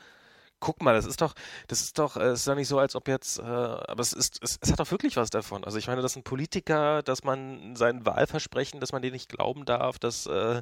guck 0.59 0.81
mal, 0.83 0.93
das 0.95 1.05
ist 1.05 1.21
doch, 1.21 1.33
das 1.67 1.81
ist 1.81 1.99
doch, 1.99 2.17
äh, 2.17 2.25
es 2.29 2.41
ist 2.41 2.47
doch 2.47 2.55
nicht 2.55 2.67
so, 2.67 2.79
als 2.79 2.95
ob 2.95 3.07
jetzt, 3.07 3.39
äh, 3.39 3.43
aber 3.43 4.01
es 4.01 4.13
ist, 4.13 4.39
es, 4.43 4.57
es 4.61 4.71
hat 4.71 4.79
doch 4.79 4.91
wirklich 4.91 5.17
was 5.17 5.29
davon. 5.31 5.63
Also 5.65 5.77
ich 5.79 5.87
meine, 5.87 6.01
das 6.01 6.13
sind 6.13 6.23
Politiker, 6.25 7.03
dass 7.03 7.23
man 7.23 7.75
sein 7.75 8.05
Wahlversprechen, 8.05 8.79
dass 8.81 8.91
man 8.93 9.01
denen 9.01 9.13
nicht 9.13 9.29
glauben 9.29 9.65
darf, 9.65 9.99
das 9.99 10.27
äh, 10.27 10.61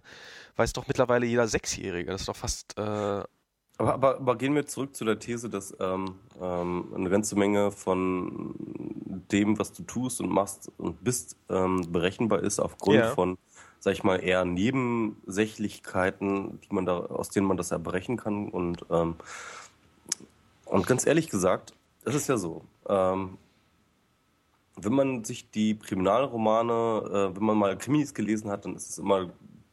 weiß 0.58 0.74
doch 0.74 0.88
mittlerweile 0.88 1.26
jeder 1.26 1.48
Sechsjährige. 1.48 2.12
Das 2.12 2.22
ist 2.22 2.30
doch 2.30 2.36
fast, 2.38 2.78
äh, 2.78 2.82
Aber, 2.82 3.94
aber, 3.94 4.16
aber 4.18 4.36
gehen 4.38 4.56
wir 4.56 4.66
zurück 4.66 4.96
zu 4.96 5.06
der 5.06 5.20
These, 5.20 5.50
dass 5.50 5.76
ähm, 5.80 6.20
ähm, 6.42 6.94
eine 6.96 7.10
ganze 7.10 7.36
Menge 7.36 7.72
von 7.72 8.56
dem, 9.32 9.60
was 9.60 9.72
du 9.74 9.84
tust 9.84 10.20
und 10.22 10.30
machst 10.30 10.72
und 10.78 11.04
bist, 11.04 11.38
ähm, 11.50 11.92
berechenbar 11.92 12.40
ist 12.42 12.60
aufgrund 12.60 12.96
Ja. 12.98 13.12
von, 13.14 13.38
sag 13.88 13.94
ich 13.94 14.04
mal, 14.04 14.22
eher 14.22 14.44
Nebensächlichkeiten, 14.44 16.60
die 16.60 16.76
man 16.76 16.86
da, 16.86 16.98
aus 16.98 17.30
denen 17.30 17.48
man 17.48 17.56
das 17.56 17.72
erbrechen 17.72 18.18
kann. 18.18 18.50
Und, 18.50 18.86
ähm, 18.92 19.16
und 20.66 20.86
ganz 20.86 21.08
ehrlich 21.08 21.30
gesagt, 21.30 21.74
es 22.04 22.14
ist 22.14 22.28
ja 22.28 22.36
so, 22.36 22.66
ähm, 22.90 23.38
wenn 24.76 24.92
man 24.92 25.24
sich 25.24 25.50
die 25.52 25.80
Kriminalromane, 25.80 26.74
äh, 26.74 27.34
wenn 27.38 27.46
man 27.46 27.58
mal 27.58 27.78
Krimis 27.78 28.14
gelesen 28.14 28.52
hat, 28.52 28.66
dann 28.66 28.76
ist 28.76 28.90
es 28.90 28.98
immer 28.98 29.30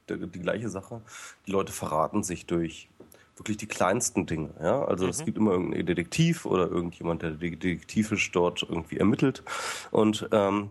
die, 0.09 0.29
die 0.29 0.39
gleiche 0.39 0.69
Sache. 0.69 1.03
Die 1.49 1.51
Leute 1.51 1.73
verraten 1.73 2.23
sich 2.23 2.47
durch 2.47 2.89
wirklich 3.35 3.57
die 3.57 3.67
kleinsten 3.67 4.27
Dinge. 4.27 4.51
Ja? 4.63 4.85
Also 4.85 5.07
mhm. 5.07 5.11
es 5.11 5.25
gibt 5.25 5.39
immer 5.39 5.51
irgendeinen 5.51 5.87
Detektiv 5.87 6.47
oder 6.47 6.69
irgendjemand, 6.69 7.23
der 7.23 7.33
detektivisch 7.33 8.31
dort 8.31 8.63
irgendwie 8.63 8.99
ermittelt. 8.99 9.43
Und 9.91 10.29
ähm, 10.31 10.71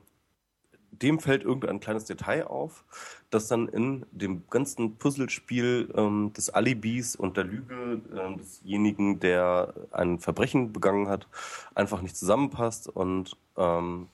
dem 1.02 1.20
fällt 1.20 1.44
irgendein 1.44 1.80
kleines 1.80 2.06
Detail 2.06 2.48
auf, 2.48 2.86
das 3.30 3.48
dann 3.48 3.68
in 3.68 4.06
dem 4.12 4.44
ganzen 4.50 4.98
Puzzlespiel 4.98 5.92
ähm, 5.96 6.32
des 6.34 6.50
Alibis 6.50 7.16
und 7.16 7.38
der 7.38 7.46
Lüge 7.46 8.02
äh, 8.14 8.38
desjenigen, 8.38 9.20
der 9.20 9.74
ein 9.92 10.20
Verbrechen 10.20 10.72
begangen 10.72 11.08
hat, 11.08 11.28
einfach 11.76 12.02
nicht 12.02 12.16
zusammenpasst 12.16 12.88
und 12.88 13.38
ähm, 13.58 14.08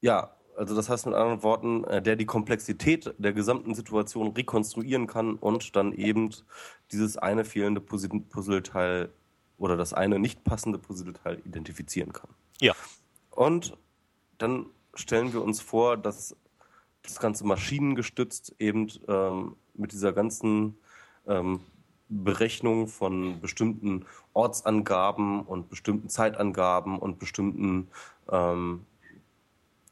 ja, 0.00 0.30
also 0.56 0.74
das 0.76 0.88
heißt 0.88 1.06
mit 1.06 1.14
anderen 1.14 1.42
Worten, 1.42 1.84
äh, 1.84 2.02
der 2.02 2.16
die 2.16 2.26
Komplexität 2.26 3.14
der 3.18 3.32
gesamten 3.32 3.74
Situation 3.74 4.28
rekonstruieren 4.28 5.06
kann 5.06 5.36
und 5.36 5.76
dann 5.76 5.92
eben 5.92 6.30
dieses 6.92 7.16
eine 7.16 7.44
fehlende 7.44 7.80
Puzzleteil 7.80 9.10
oder 9.58 9.76
das 9.76 9.94
eine 9.94 10.18
nicht 10.18 10.44
passende 10.44 10.78
Puzzleteil 10.78 11.40
identifizieren 11.44 12.12
kann. 12.12 12.30
Ja. 12.60 12.74
Und 13.30 13.76
dann 14.38 14.66
stellen 14.94 15.32
wir 15.32 15.42
uns 15.42 15.60
vor, 15.60 15.96
dass 15.96 16.36
das 17.02 17.18
Ganze 17.20 17.46
maschinengestützt 17.46 18.54
eben 18.58 18.90
ähm, 19.08 19.56
mit 19.74 19.92
dieser 19.92 20.12
ganzen 20.12 20.78
ähm, 21.26 21.60
Berechnung 22.08 22.88
von 22.88 23.40
bestimmten 23.40 24.06
Ortsangaben 24.32 25.42
und 25.42 25.68
bestimmten 25.68 26.08
Zeitangaben 26.08 26.98
und 26.98 27.18
bestimmten 27.18 27.88
ähm, 28.30 28.86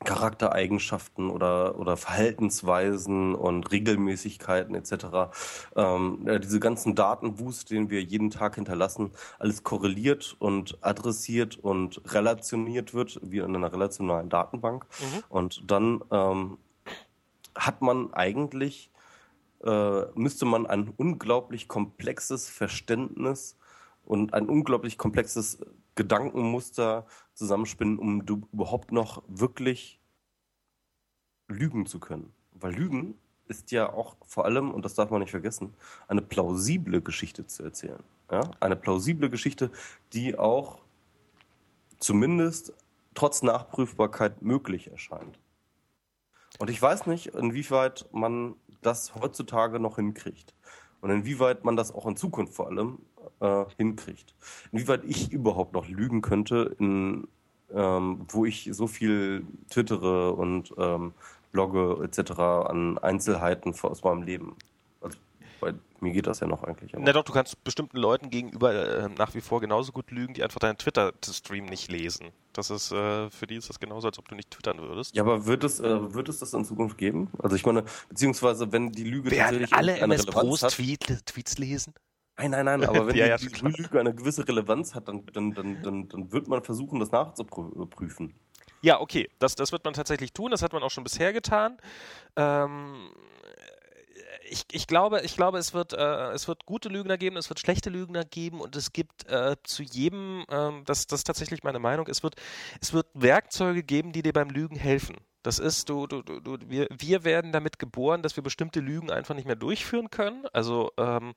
Charaktereigenschaften 0.05 1.31
oder, 1.31 1.79
oder 1.79 1.97
Verhaltensweisen 1.97 3.35
und 3.35 3.71
Regelmäßigkeiten 3.71 4.75
etc. 4.75 5.33
Ähm, 5.77 6.27
diese 6.43 6.61
ganzen 6.61 6.95
Datenwust, 6.95 7.71
den 7.71 7.91
wir 7.91 8.03
jeden 8.03 8.31
Tag 8.31 8.57
hinterlassen, 8.57 9.11
alles 9.39 9.63
korreliert 9.63 10.37
und 10.39 10.79
adressiert 10.83 11.57
und 11.57 12.01
relationiert 12.13 12.95
wird, 12.95 13.21
wie 13.23 13.39
in 13.39 13.57
einer 13.57 13.73
relationalen 13.73 14.29
Datenbank. 14.29 14.87
Mhm. 15.01 15.23
Und 15.29 15.71
dann 15.71 16.03
ähm, 16.11 16.59
hat 17.55 17.83
man 17.83 18.13
eigentlich, 18.15 18.91
äh, 19.65 20.03
müsste 20.15 20.45
man 20.45 20.67
ein 20.67 20.93
unglaublich 20.97 21.69
komplexes 21.69 22.49
Verständnis 22.49 23.57
und 24.05 24.35
ein 24.35 24.49
unglaublich 24.49 24.99
komplexes 24.99 25.59
Gedankenmuster 25.95 27.07
zusammenspinnen, 27.35 27.99
um 27.99 28.27
du 28.27 28.49
überhaupt 28.53 28.93
noch 28.93 29.23
wirklich 29.29 29.99
lügen 31.49 31.87
zu 31.87 31.99
können. 32.01 32.33
Weil 32.53 32.75
Lügen 32.75 33.19
ist 33.49 33.71
ja 33.71 33.93
auch 33.93 34.17
vor 34.27 34.45
allem, 34.45 34.71
und 34.71 34.85
das 34.85 34.95
darf 34.95 35.11
man 35.11 35.21
nicht 35.21 35.31
vergessen, 35.31 35.75
eine 36.09 36.23
plausible 36.23 37.01
Geschichte 37.01 37.47
zu 37.47 37.63
erzählen. 37.63 38.03
Ja? 38.31 38.51
Eine 38.61 38.77
plausible 38.77 39.31
Geschichte, 39.31 39.71
die 40.13 40.39
auch 40.39 40.81
zumindest 41.99 42.73
trotz 43.15 43.43
Nachprüfbarkeit 43.43 44.43
möglich 44.43 44.91
erscheint. 44.91 45.39
Und 46.59 46.71
ich 46.71 46.81
weiß 46.81 47.07
nicht, 47.07 47.29
inwieweit 47.29 48.09
man 48.13 48.55
das 48.83 49.15
heutzutage 49.15 49.79
noch 49.81 49.97
hinkriegt. 49.97 50.55
Und 51.01 51.11
inwieweit 51.11 51.65
man 51.65 51.77
das 51.77 51.93
auch 51.93 52.07
in 52.07 52.17
Zukunft 52.17 52.55
vor 52.55 52.69
allem 52.69 52.99
äh, 53.41 53.65
hinkriegt. 53.77 54.35
Inwieweit 54.73 55.05
ich 55.05 55.33
überhaupt 55.33 55.73
noch 55.73 55.89
lügen 55.89 56.23
könnte, 56.23 56.75
in, 56.79 57.29
ähm, 57.75 58.25
wo 58.29 58.45
ich 58.45 58.69
so 58.73 58.87
viel 58.87 59.47
twittere 59.71 60.33
und 60.33 60.73
ähm, 60.79 61.13
blogge 61.53 62.03
etc. 62.03 62.33
an 62.41 62.99
Einzelheiten 62.99 63.75
aus 63.83 64.03
meinem 64.03 64.23
Leben. 64.23 64.57
Also 65.01 65.19
bei 65.61 65.75
mir 66.01 66.13
geht 66.13 66.27
das 66.27 66.41
ja 66.41 66.47
noch 66.47 66.65
eigentlich. 66.65 66.93
Na 66.97 67.13
doch, 67.13 67.25
du 67.25 67.33
kannst 67.33 67.63
bestimmten 67.63 67.97
Leuten 67.97 68.31
gegenüber 68.31 68.75
äh, 68.75 69.09
nach 69.17 69.35
wie 69.35 69.41
vor 69.41 69.61
genauso 69.61 69.93
gut 69.93 70.11
lügen, 70.11 70.35
die 70.35 70.43
einfach 70.43 70.59
deinen 70.59 70.79
Twitter-Stream 70.79 71.67
nicht 71.67 71.91
lesen. 71.91 72.31
Das 72.53 72.71
ist, 72.71 72.91
äh, 72.93 73.31
für 73.31 73.47
die 73.47 73.57
ist 73.57 73.69
das 73.69 73.79
genauso, 73.79 74.09
als 74.09 74.19
ob 74.19 74.29
du 74.29 74.35
nicht 74.35 74.51
twittern 74.51 74.79
würdest. 74.79 75.15
Ja, 75.15 75.23
aber 75.23 75.47
wird 75.47 75.63
es, 75.65 75.81
äh, 75.81 76.15
wird 76.15 76.29
es 76.29 76.39
das 76.39 76.53
in 76.53 76.65
Zukunft 76.65 76.99
geben? 76.99 77.31
Also 77.39 77.57
ich 77.57 77.65
meine, 77.65 77.85
beziehungsweise 78.09 78.73
wenn 78.73 78.91
die 78.93 79.05
Lüge 79.05 79.31
Werden 79.31 79.61
tatsächlich 79.61 79.75
alle 79.75 79.99
MS 79.99 80.27
Pros 80.27 80.61
Tweet, 80.61 81.25
Tweets 81.27 81.59
lesen? 81.59 81.95
Nein, 82.43 82.65
nein, 82.65 82.81
nein, 82.81 82.85
aber 82.89 83.07
wenn 83.07 83.17
ja, 83.17 83.27
ja, 83.27 83.37
die, 83.37 83.47
Lüge 83.47 84.01
eine 84.01 84.15
gewisse 84.15 84.47
Relevanz 84.47 84.95
hat, 84.95 85.07
dann, 85.07 85.25
dann, 85.33 85.53
dann, 85.55 85.83
dann, 85.83 86.09
dann 86.09 86.33
wird 86.33 86.49
man 86.49 86.63
versuchen, 86.63 86.99
das 86.99 87.13
nachzuprüfen. 87.13 88.35
Ja, 88.81 89.01
okay, 89.01 89.29
das, 89.39 89.55
das 89.55 89.71
wird 89.71 89.85
man 89.85 89.95
tatsächlich 89.95 90.33
tun, 90.33 90.51
das 90.51 90.63
hat 90.63 90.73
man 90.73 90.83
auch 90.83 90.91
schon 90.91 91.05
bisher 91.05 91.33
getan. 91.33 91.79
Ähm, 92.35 93.11
ich, 94.51 94.65
ich, 94.73 94.89
glaube, 94.89 95.21
ich 95.23 95.37
glaube, 95.37 95.59
es 95.59 95.73
wird, 95.73 95.93
äh, 95.93 96.33
es 96.33 96.49
wird 96.49 96.67
gute 96.67 96.89
Lügner 96.89 97.17
geben, 97.17 97.37
es 97.37 97.49
wird 97.49 97.61
schlechte 97.61 97.91
Lügner 97.91 98.25
geben 98.25 98.61
und 98.61 98.75
es 98.75 98.93
gibt 98.93 99.31
äh, 99.31 99.57
zu 99.63 99.85
jedem, 99.85 100.45
äh, 100.49 100.83
das, 100.85 101.07
das 101.07 101.21
ist 101.21 101.25
tatsächlich 101.25 101.63
meine 101.63 101.79
Meinung, 101.79 102.09
es 102.09 102.25
wird, 102.25 102.35
es 102.81 102.93
wird 102.93 103.07
Werkzeuge 103.15 103.85
geben, 103.85 104.11
die 104.11 104.23
dir 104.23 104.33
beim 104.33 104.51
Lügen 104.51 104.77
helfen. 104.77 105.17
Das 105.43 105.59
ist, 105.59 105.89
du, 105.89 106.07
du, 106.07 106.23
du, 106.23 106.57
wir, 106.69 106.87
wir 106.97 107.25
werden 107.25 107.51
damit 107.51 107.79
geboren, 107.79 108.23
dass 108.23 108.37
wir 108.37 108.45
bestimmte 108.45 108.81
Lügen 108.81 109.11
einfach 109.11 109.35
nicht 109.35 109.47
mehr 109.47 109.57
durchführen 109.57 110.09
können. 110.09 110.47
Also 110.53 110.93
ähm, 110.97 111.35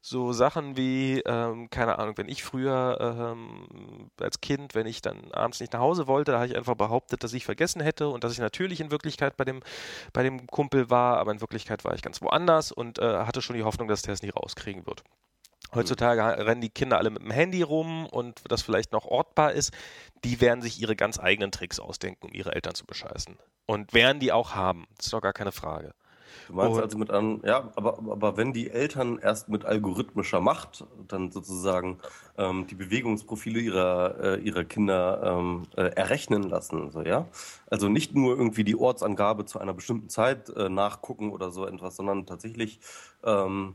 so 0.00 0.32
Sachen 0.32 0.76
wie, 0.76 1.20
ähm, 1.20 1.70
keine 1.70 1.98
Ahnung, 1.98 2.18
wenn 2.18 2.28
ich 2.28 2.42
früher 2.42 2.98
ähm, 3.00 4.10
als 4.20 4.40
Kind, 4.40 4.74
wenn 4.74 4.86
ich 4.86 5.00
dann 5.00 5.30
abends 5.32 5.60
nicht 5.60 5.72
nach 5.72 5.80
Hause 5.80 6.08
wollte, 6.08 6.32
da 6.32 6.38
habe 6.38 6.48
ich 6.48 6.56
einfach 6.56 6.74
behauptet, 6.74 7.22
dass 7.22 7.32
ich 7.32 7.44
vergessen 7.44 7.80
hätte 7.80 8.08
und 8.08 8.24
dass 8.24 8.32
ich 8.32 8.38
natürlich 8.38 8.80
in 8.80 8.90
Wirklichkeit 8.90 9.36
bei 9.36 9.44
dem, 9.44 9.62
bei 10.12 10.24
dem 10.24 10.46
Kumpel 10.48 10.90
war, 10.90 11.18
aber 11.18 11.30
in 11.32 11.40
Wirklichkeit 11.40 11.84
war 11.84 11.94
ich 11.94 12.02
ganz 12.02 12.20
woanders 12.22 12.72
und 12.72 12.98
äh, 12.98 13.18
hatte 13.24 13.42
schon 13.42 13.56
die 13.56 13.64
Hoffnung, 13.64 13.86
dass 13.86 14.02
der 14.02 14.14
es 14.14 14.22
nie 14.22 14.30
rauskriegen 14.30 14.86
wird. 14.86 15.04
Heutzutage 15.74 16.22
rennen 16.46 16.60
die 16.60 16.70
Kinder 16.70 16.98
alle 16.98 17.10
mit 17.10 17.22
dem 17.22 17.30
Handy 17.30 17.62
rum 17.62 18.06
und 18.06 18.42
das 18.48 18.62
vielleicht 18.62 18.92
noch 18.92 19.04
ortbar 19.04 19.52
ist. 19.52 19.72
Die 20.24 20.40
werden 20.40 20.62
sich 20.62 20.80
ihre 20.80 20.96
ganz 20.96 21.18
eigenen 21.18 21.52
Tricks 21.52 21.80
ausdenken, 21.80 22.26
um 22.26 22.32
ihre 22.32 22.54
Eltern 22.54 22.74
zu 22.74 22.86
bescheißen. 22.86 23.36
Und 23.66 23.92
werden 23.92 24.20
die 24.20 24.32
auch 24.32 24.54
haben. 24.54 24.86
Das 24.96 25.06
ist 25.06 25.12
doch 25.12 25.20
gar 25.20 25.32
keine 25.32 25.52
Frage. 25.52 25.92
Du 26.48 26.54
meinst 26.54 26.76
und, 26.76 26.82
also 26.82 26.98
mit 26.98 27.10
an, 27.10 27.40
ja, 27.44 27.72
aber, 27.74 27.98
aber 27.98 28.36
wenn 28.36 28.52
die 28.52 28.70
Eltern 28.70 29.18
erst 29.18 29.48
mit 29.48 29.64
algorithmischer 29.64 30.40
Macht 30.40 30.84
dann 31.08 31.30
sozusagen 31.30 31.98
ähm, 32.38 32.66
die 32.68 32.74
Bewegungsprofile 32.74 33.60
ihrer, 33.60 34.20
äh, 34.20 34.40
ihrer 34.40 34.64
Kinder 34.64 35.38
ähm, 35.38 35.62
äh, 35.76 35.82
errechnen 35.94 36.44
lassen, 36.44 36.90
so, 36.90 37.02
ja. 37.02 37.26
Also 37.68 37.88
nicht 37.88 38.14
nur 38.14 38.36
irgendwie 38.36 38.64
die 38.64 38.76
Ortsangabe 38.76 39.44
zu 39.44 39.58
einer 39.58 39.74
bestimmten 39.74 40.08
Zeit 40.08 40.48
äh, 40.50 40.68
nachgucken 40.68 41.32
oder 41.32 41.50
so 41.50 41.66
etwas, 41.66 41.96
sondern 41.96 42.26
tatsächlich 42.26 42.80
ähm, 43.24 43.74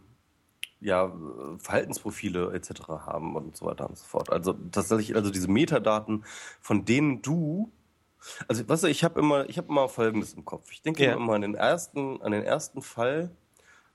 ja, 0.82 1.12
Verhaltensprofile 1.60 2.54
etc. 2.54 2.88
haben 2.90 3.36
und 3.36 3.56
so 3.56 3.66
weiter 3.66 3.88
und 3.88 3.98
so 3.98 4.06
fort. 4.06 4.32
Also 4.32 4.54
tatsächlich, 4.72 5.16
also 5.16 5.32
diese 5.32 5.50
Metadaten, 5.50 6.26
von 6.60 6.86
denen 6.86 7.22
du 7.22 7.72
also, 8.48 8.68
weißt 8.68 8.84
du, 8.84 8.88
ich 8.88 9.04
habe 9.04 9.20
immer, 9.20 9.50
ich 9.50 9.58
habe 9.58 9.70
immer 9.70 9.90
Folgendes 9.90 10.34
im 10.34 10.46
Kopf. 10.46 10.72
Ich 10.72 10.84
denke 10.84 11.04
ja. 11.04 11.14
immer 11.14 11.34
an 11.34 11.42
den 11.42 11.56
ersten, 11.56 12.22
an 12.22 12.32
den 12.32 12.44
ersten 12.44 12.84
Fall 12.84 13.32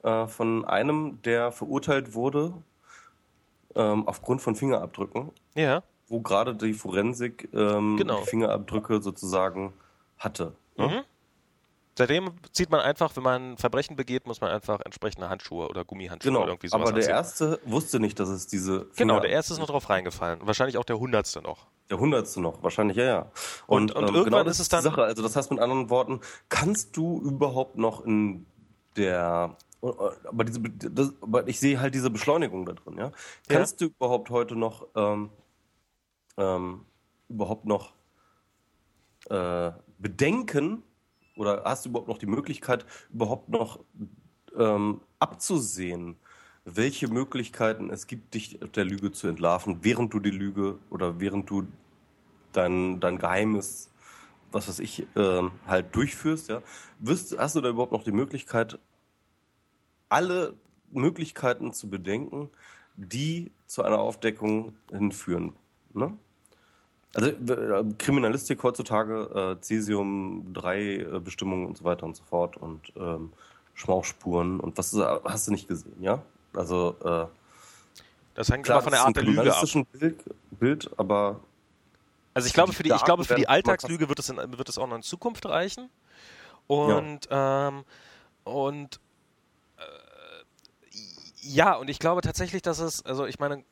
äh, 0.02 0.26
von 0.26 0.64
einem, 0.64 1.20
der 1.22 1.52
verurteilt 1.52 2.14
wurde 2.14 2.54
ähm, 3.74 4.06
aufgrund 4.08 4.42
von 4.42 4.56
Fingerabdrücken. 4.56 5.30
Ja. 5.54 5.82
Wo 6.08 6.20
gerade 6.20 6.54
die 6.54 6.72
Forensik 6.72 7.48
ähm, 7.52 7.96
genau. 7.96 8.20
die 8.20 8.26
Fingerabdrücke 8.26 9.02
sozusagen 9.02 9.72
hatte. 10.18 10.54
Ne? 10.76 10.86
Mhm. 10.86 11.15
Seitdem 11.98 12.32
sieht 12.52 12.70
man 12.70 12.80
einfach, 12.80 13.16
wenn 13.16 13.22
man 13.22 13.52
ein 13.52 13.56
Verbrechen 13.56 13.96
begeht, 13.96 14.26
muss 14.26 14.42
man 14.42 14.50
einfach 14.50 14.80
entsprechende 14.80 15.30
Handschuhe 15.30 15.66
oder 15.68 15.82
Gummihandschuhe 15.82 16.30
genau, 16.30 16.42
oder 16.42 16.52
irgendwie 16.52 16.68
sowas 16.68 16.90
Aber 16.90 16.92
der 16.92 17.16
anziehen. 17.16 17.54
Erste 17.54 17.60
wusste 17.64 18.00
nicht, 18.00 18.20
dass 18.20 18.28
es 18.28 18.46
diese. 18.46 18.80
Finger 18.92 19.14
genau, 19.14 19.20
der 19.20 19.30
Erste 19.30 19.54
ist 19.54 19.60
noch 19.60 19.66
drauf 19.66 19.88
reingefallen. 19.88 20.40
Wahrscheinlich 20.42 20.76
auch 20.76 20.84
der 20.84 20.98
Hundertste 20.98 21.40
noch. 21.40 21.66
Der 21.88 21.98
Hundertste 21.98 22.42
noch, 22.42 22.62
wahrscheinlich, 22.62 22.98
ja, 22.98 23.04
ja. 23.04 23.32
Und, 23.66 23.92
und, 23.92 24.02
und 24.02 24.08
ähm, 24.10 24.14
irgendwann 24.14 24.40
genau 24.40 24.50
ist 24.50 24.58
es 24.58 24.68
dann. 24.68 24.82
Sache. 24.82 25.04
Also, 25.04 25.22
das 25.22 25.36
heißt 25.36 25.50
mit 25.50 25.58
anderen 25.58 25.88
Worten, 25.88 26.20
kannst 26.50 26.96
du 26.98 27.22
überhaupt 27.22 27.78
noch 27.78 28.04
in 28.04 28.44
der. 28.96 29.56
Aber, 29.80 30.44
diese, 30.44 30.60
das, 30.60 31.14
aber 31.22 31.48
ich 31.48 31.58
sehe 31.58 31.80
halt 31.80 31.94
diese 31.94 32.10
Beschleunigung 32.10 32.66
da 32.66 32.72
drin, 32.74 32.98
ja. 32.98 33.12
Kannst 33.48 33.80
ja? 33.80 33.86
du 33.86 33.94
überhaupt 33.94 34.28
heute 34.28 34.54
noch. 34.54 34.86
Ähm, 34.94 35.30
ähm, 36.36 36.84
überhaupt 37.30 37.64
noch. 37.64 37.94
Äh, 39.30 39.72
bedenken, 39.98 40.82
oder 41.36 41.62
hast 41.64 41.84
du 41.84 41.90
überhaupt 41.90 42.08
noch 42.08 42.18
die 42.18 42.26
Möglichkeit, 42.26 42.86
überhaupt 43.12 43.48
noch 43.48 43.80
ähm, 44.56 45.00
abzusehen, 45.18 46.16
welche 46.64 47.08
Möglichkeiten 47.08 47.90
es 47.90 48.06
gibt, 48.06 48.34
dich 48.34 48.58
der 48.74 48.84
Lüge 48.84 49.12
zu 49.12 49.28
entlarven, 49.28 49.78
während 49.82 50.12
du 50.12 50.20
die 50.20 50.30
Lüge 50.30 50.78
oder 50.90 51.20
während 51.20 51.48
du 51.48 51.66
dein, 52.52 52.98
dein 52.98 53.18
Geheimes 53.18 53.90
was 54.52 54.68
weiß 54.68 54.78
ich, 54.80 55.06
äh, 55.16 55.42
halt 55.66 55.94
durchführst, 55.94 56.48
ja, 56.48 56.62
wirst, 56.98 57.36
hast 57.38 57.56
du 57.56 57.60
da 57.60 57.68
überhaupt 57.68 57.92
noch 57.92 58.04
die 58.04 58.12
Möglichkeit, 58.12 58.78
alle 60.08 60.54
Möglichkeiten 60.90 61.72
zu 61.72 61.90
bedenken, 61.90 62.50
die 62.96 63.52
zu 63.66 63.82
einer 63.82 63.98
Aufdeckung 63.98 64.74
hinführen. 64.90 65.52
Ne? 65.92 66.16
Also 67.16 67.30
äh, 67.30 67.84
Kriminalistik 67.98 68.62
heutzutage, 68.62 69.56
äh, 69.58 69.62
Cesium 69.62 70.52
3 70.52 70.78
äh, 70.78 71.20
Bestimmungen 71.20 71.66
und 71.66 71.78
so 71.78 71.84
weiter 71.84 72.04
und 72.04 72.14
so 72.14 72.22
fort 72.24 72.56
und 72.56 72.92
ähm, 72.96 73.32
Schmauchspuren 73.74 74.60
und 74.60 74.76
was 74.76 74.94
hast 75.24 75.48
du 75.48 75.52
nicht 75.52 75.66
gesehen, 75.66 76.02
ja? 76.02 76.22
Also 76.54 76.94
äh, 77.02 77.26
das 78.34 78.50
hängt 78.50 78.64
klar, 78.64 78.82
von 78.82 78.92
der 78.92 79.02
Art 79.02 79.16
der 79.16 79.22
Lüge 79.22 79.54
ab. 79.54 79.64
Bild, 79.92 80.24
Bild, 80.50 80.90
aber 80.98 81.40
also 82.34 82.46
ich 82.46 82.52
glaube 82.52 82.74
für 82.74 82.82
die, 82.82 82.92
ich 82.92 83.04
glaube 83.04 83.24
für 83.24 83.34
die 83.34 83.48
Alltagslüge 83.48 84.10
wird 84.10 84.18
es, 84.18 84.28
in, 84.28 84.36
wird 84.36 84.68
es 84.68 84.76
auch 84.76 84.86
noch 84.86 84.96
in 84.96 85.02
Zukunft 85.02 85.46
reichen 85.46 85.88
und 86.66 87.30
ja. 87.30 87.68
ähm, 87.68 87.84
und 88.44 89.00
ja, 91.48 91.74
und 91.74 91.88
ich 91.88 91.98
glaube 91.98 92.22
tatsächlich, 92.22 92.62
dass 92.62 92.80
es, 92.80 93.04
also 93.06 93.24
ich 93.26 93.38
meine, 93.38 93.62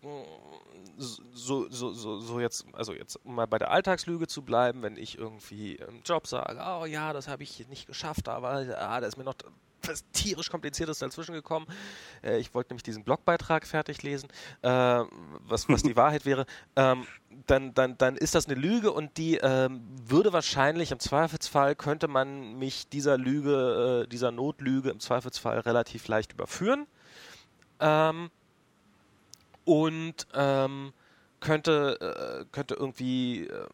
so, 0.97 1.68
so, 1.70 1.92
so, 1.92 2.18
so 2.18 2.40
jetzt, 2.40 2.66
also 2.72 2.92
jetzt 2.92 3.16
um 3.24 3.34
mal 3.34 3.47
bei 3.47 3.59
der 3.59 3.70
Alltagslüge 3.70 4.26
zu 4.26 4.42
bleiben, 4.42 4.82
wenn 4.82 4.97
ich 4.97 5.18
irgendwie 5.18 5.76
im 5.76 6.03
Job 6.05 6.26
sage, 6.26 6.61
oh 6.61 6.84
ja, 6.84 7.12
das 7.12 7.28
habe 7.28 7.42
ich 7.42 7.66
nicht 7.68 7.86
geschafft, 7.86 8.28
aber 8.28 8.66
ah, 8.78 9.01
da 9.01 9.07
ist 9.07 9.16
mir 9.16 9.24
noch 9.24 9.34
was 9.88 10.05
tierisch 10.12 10.51
kompliziertes 10.51 10.99
dazwischen 10.99 11.34
gekommen. 11.34 11.66
Äh, 12.22 12.38
ich 12.38 12.55
wollte 12.55 12.72
nämlich 12.72 12.82
diesen 12.82 13.05
Blogbeitrag 13.05 13.66
fertig 13.66 14.03
lesen, 14.03 14.28
äh, 14.62 14.68
was, 14.68 15.68
was 15.68 15.82
die 15.82 15.97
Wahrheit 15.97 16.24
wäre. 16.24 16.47
Ähm, 16.76 17.07
dann, 17.47 17.74
dann, 17.74 17.99
dann 17.99 18.16
ist 18.16 18.34
das 18.34 18.47
eine 18.47 18.55
Lüge 18.55 18.92
und 18.92 19.16
die 19.16 19.36
ähm, 19.36 19.82
würde 20.07 20.32
wahrscheinlich 20.32 20.92
im 20.92 21.01
Zweifelsfall 21.01 21.74
könnte 21.74 22.09
man 22.09 22.59
mich 22.59 22.88
dieser 22.88 23.18
Lüge, 23.18 24.05
äh, 24.05 24.09
dieser 24.09 24.30
Notlüge 24.30 24.90
im 24.90 25.01
Zweifelsfall 25.01 25.61
relativ 25.61 26.09
leicht 26.09 26.32
überführen. 26.32 26.86
Ähm, 27.80 28.30
und 29.65 30.27
ähm, 30.35 30.93
könnte, 31.41 31.99
äh, 32.01 32.45
könnte 32.53 32.75
irgendwie, 32.75 33.47
äh, 33.47 33.67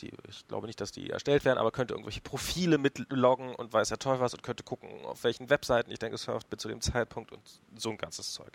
die, 0.00 0.12
ich 0.28 0.46
glaube 0.48 0.66
nicht, 0.66 0.80
dass 0.80 0.92
die 0.92 1.10
erstellt 1.10 1.44
werden, 1.44 1.58
aber 1.58 1.70
könnte 1.70 1.94
irgendwelche 1.94 2.20
Profile 2.20 2.78
mitloggen 2.78 3.54
und 3.54 3.72
weiß 3.72 3.90
ja 3.90 3.96
toll 3.96 4.20
was 4.20 4.34
und 4.34 4.42
könnte 4.42 4.62
gucken, 4.62 4.88
auf 5.04 5.24
welchen 5.24 5.50
Webseiten 5.50 5.90
ich 5.90 5.98
denke, 5.98 6.18
surft 6.18 6.50
bin 6.50 6.58
zu 6.58 6.68
dem 6.68 6.80
Zeitpunkt 6.80 7.32
und 7.32 7.40
so 7.76 7.90
ein 7.90 7.96
ganzes 7.96 8.32
Zeug. 8.32 8.52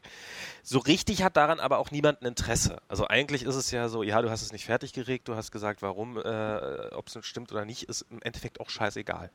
So 0.64 0.80
richtig 0.80 1.24
hat 1.24 1.38
daran 1.38 1.60
aber 1.60 1.80
auch 1.80 1.92
niemand 1.92 2.22
ein 2.22 2.26
Interesse. 2.26 2.82
Also 2.88 3.08
eigentlich 3.08 3.44
ist 3.44 3.56
es 3.56 3.72
ja 3.72 3.90
so, 3.90 4.04
ja, 4.04 4.22
du 4.22 4.30
hast 4.30 4.42
es 4.42 4.52
nicht 4.52 4.66
fertig 4.66 4.94
geregt, 4.94 5.28
du 5.28 5.36
hast 5.36 5.52
gesagt, 5.52 5.82
warum, 5.82 6.18
äh, 6.18 6.90
ob 6.92 7.08
es 7.08 7.18
stimmt 7.26 7.52
oder 7.52 7.66
nicht, 7.66 7.84
ist 7.84 8.06
im 8.10 8.22
Endeffekt 8.22 8.60
auch 8.60 8.70
scheißegal. 8.70 9.32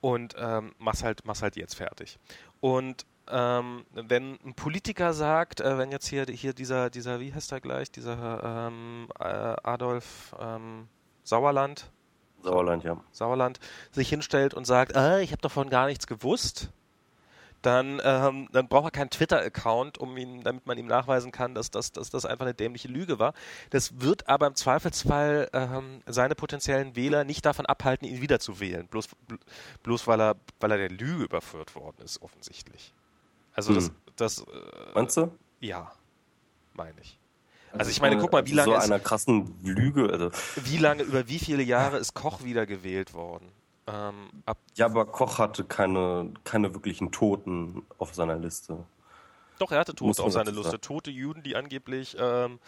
Und 0.00 0.34
ähm, 0.38 0.74
mach's 0.78 1.02
halt, 1.02 1.24
mach's 1.24 1.42
halt 1.42 1.56
jetzt 1.56 1.74
fertig. 1.74 2.18
Und 2.60 3.06
ähm, 3.30 3.84
wenn 3.92 4.38
ein 4.44 4.54
Politiker 4.54 5.12
sagt, 5.12 5.60
äh, 5.60 5.78
wenn 5.78 5.90
jetzt 5.92 6.06
hier, 6.06 6.26
hier 6.26 6.52
dieser, 6.52 6.90
dieser, 6.90 7.20
wie 7.20 7.32
heißt 7.32 7.52
er 7.52 7.60
gleich, 7.60 7.90
dieser 7.90 8.68
ähm, 8.68 9.08
äh, 9.18 9.24
Adolf 9.24 10.34
ähm, 10.40 10.88
Sauerland, 11.24 11.90
Sauerland, 12.42 12.84
ja. 12.84 13.02
Sauerland 13.10 13.58
sich 13.90 14.08
hinstellt 14.08 14.54
und 14.54 14.66
sagt, 14.66 14.94
äh, 14.94 15.22
ich 15.22 15.32
habe 15.32 15.42
davon 15.42 15.70
gar 15.70 15.86
nichts 15.86 16.06
gewusst, 16.06 16.70
dann, 17.62 18.00
ähm, 18.04 18.48
dann 18.52 18.68
braucht 18.68 18.86
er 18.86 18.90
keinen 18.92 19.10
Twitter-Account, 19.10 19.98
um 19.98 20.16
ihn, 20.16 20.42
damit 20.42 20.66
man 20.66 20.78
ihm 20.78 20.86
nachweisen 20.86 21.32
kann, 21.32 21.54
dass 21.54 21.70
das, 21.70 21.92
dass 21.92 22.10
das 22.10 22.24
einfach 22.24 22.44
eine 22.44 22.54
dämliche 22.54 22.88
Lüge 22.88 23.18
war. 23.18 23.34
Das 23.70 24.00
wird 24.00 24.28
aber 24.28 24.46
im 24.46 24.54
Zweifelsfall 24.54 25.48
ähm, 25.52 26.02
seine 26.06 26.34
potenziellen 26.34 26.94
Wähler 26.94 27.24
nicht 27.24 27.44
davon 27.44 27.66
abhalten, 27.66 28.06
ihn 28.06 28.20
wieder 28.20 28.38
zu 28.38 28.60
wählen, 28.60 28.86
bloß, 28.86 29.08
bloß 29.82 30.06
weil 30.06 30.20
er, 30.20 30.36
weil 30.60 30.70
er 30.70 30.78
der 30.78 30.90
Lüge 30.90 31.24
überführt 31.24 31.74
worden 31.74 32.02
ist, 32.04 32.22
offensichtlich. 32.22 32.94
Also 33.58 33.74
das, 33.74 33.88
hm. 33.88 33.94
das. 34.14 34.38
Äh, 34.38 34.44
Meinst 34.94 35.16
du? 35.16 35.32
Ja, 35.58 35.90
meine 36.74 36.94
ich. 37.02 37.18
Also, 37.72 37.80
also 37.80 37.90
ich 37.90 38.00
meine, 38.00 38.16
guck 38.18 38.30
mal, 38.30 38.46
wie 38.46 38.52
lange 38.52 38.70
so 38.70 38.76
einer 38.76 39.00
krassen 39.00 39.52
Lüge. 39.64 40.10
Also. 40.12 40.30
Wie 40.62 40.76
lange, 40.76 41.02
über 41.02 41.26
wie 41.26 41.40
viele 41.40 41.64
Jahre 41.64 41.98
ist 41.98 42.14
Koch 42.14 42.44
wieder 42.44 42.66
gewählt 42.66 43.14
worden? 43.14 43.50
Ähm, 43.88 44.44
ja, 44.76 44.86
aber 44.86 45.06
Koch 45.06 45.38
hatte 45.38 45.64
keine, 45.64 46.32
keine 46.44 46.72
wirklichen 46.72 47.10
Toten 47.10 47.82
auf 47.98 48.14
seiner 48.14 48.36
Liste. 48.36 48.84
Doch, 49.58 49.72
er 49.72 49.80
hatte 49.80 49.96
Tote 49.96 50.22
auf 50.22 50.32
seiner 50.32 50.52
Liste. 50.52 50.80
Tote 50.80 51.10
Juden, 51.10 51.42
die 51.42 51.56
angeblich. 51.56 52.16
Ähm, 52.16 52.60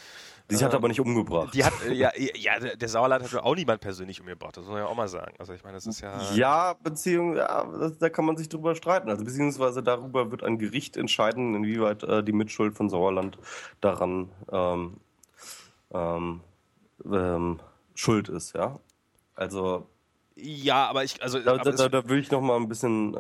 die 0.51 0.57
äh, 0.57 0.65
hat 0.65 0.73
er 0.73 0.77
aber 0.77 0.89
nicht 0.89 1.01
umgebracht. 1.01 1.55
Die 1.55 1.65
hat, 1.65 1.73
äh, 1.87 1.93
ja, 1.95 2.11
ja, 2.17 2.59
der 2.59 2.89
Sauerland 2.89 3.25
hat 3.25 3.43
auch 3.43 3.55
niemand 3.55 3.81
persönlich 3.81 4.21
umgebracht. 4.21 4.57
Das 4.57 4.65
muss 4.65 4.73
man 4.73 4.83
ja 4.83 4.87
auch 4.87 4.97
mal 4.97 5.09
sagen. 5.09 5.35
Also 5.39 5.53
ich 5.53 5.63
meine, 5.63 5.77
das 5.77 5.87
ist 5.87 6.01
ja. 6.01 6.21
Ja, 6.35 6.75
Beziehung, 6.75 7.37
ja, 7.37 7.65
das, 7.65 7.99
da 7.99 8.09
kann 8.09 8.25
man 8.25 8.37
sich 8.37 8.49
drüber 8.49 8.75
streiten. 8.75 9.09
Also 9.09 9.25
beziehungsweise 9.25 9.83
darüber 9.83 10.31
wird 10.31 10.43
ein 10.43 10.59
Gericht 10.59 10.97
entscheiden, 10.97 11.55
inwieweit 11.55 12.03
äh, 12.03 12.23
die 12.23 12.33
Mitschuld 12.33 12.75
von 12.75 12.89
Sauerland 12.89 13.39
daran 13.81 14.31
ähm, 14.51 14.97
ähm, 15.93 16.41
ähm, 17.05 17.61
schuld 17.95 18.29
ist, 18.29 18.55
ja. 18.55 18.79
Also. 19.35 19.87
Ja, 20.37 20.89
aber 20.89 21.05
ich, 21.05 21.23
also. 21.23 21.39
Da, 21.41 21.59
da, 21.59 21.73
da, 21.73 21.89
da 21.89 22.09
will 22.09 22.19
ich 22.19 22.31
noch 22.31 22.41
mal 22.41 22.57
ein 22.57 22.69
bisschen. 22.69 23.15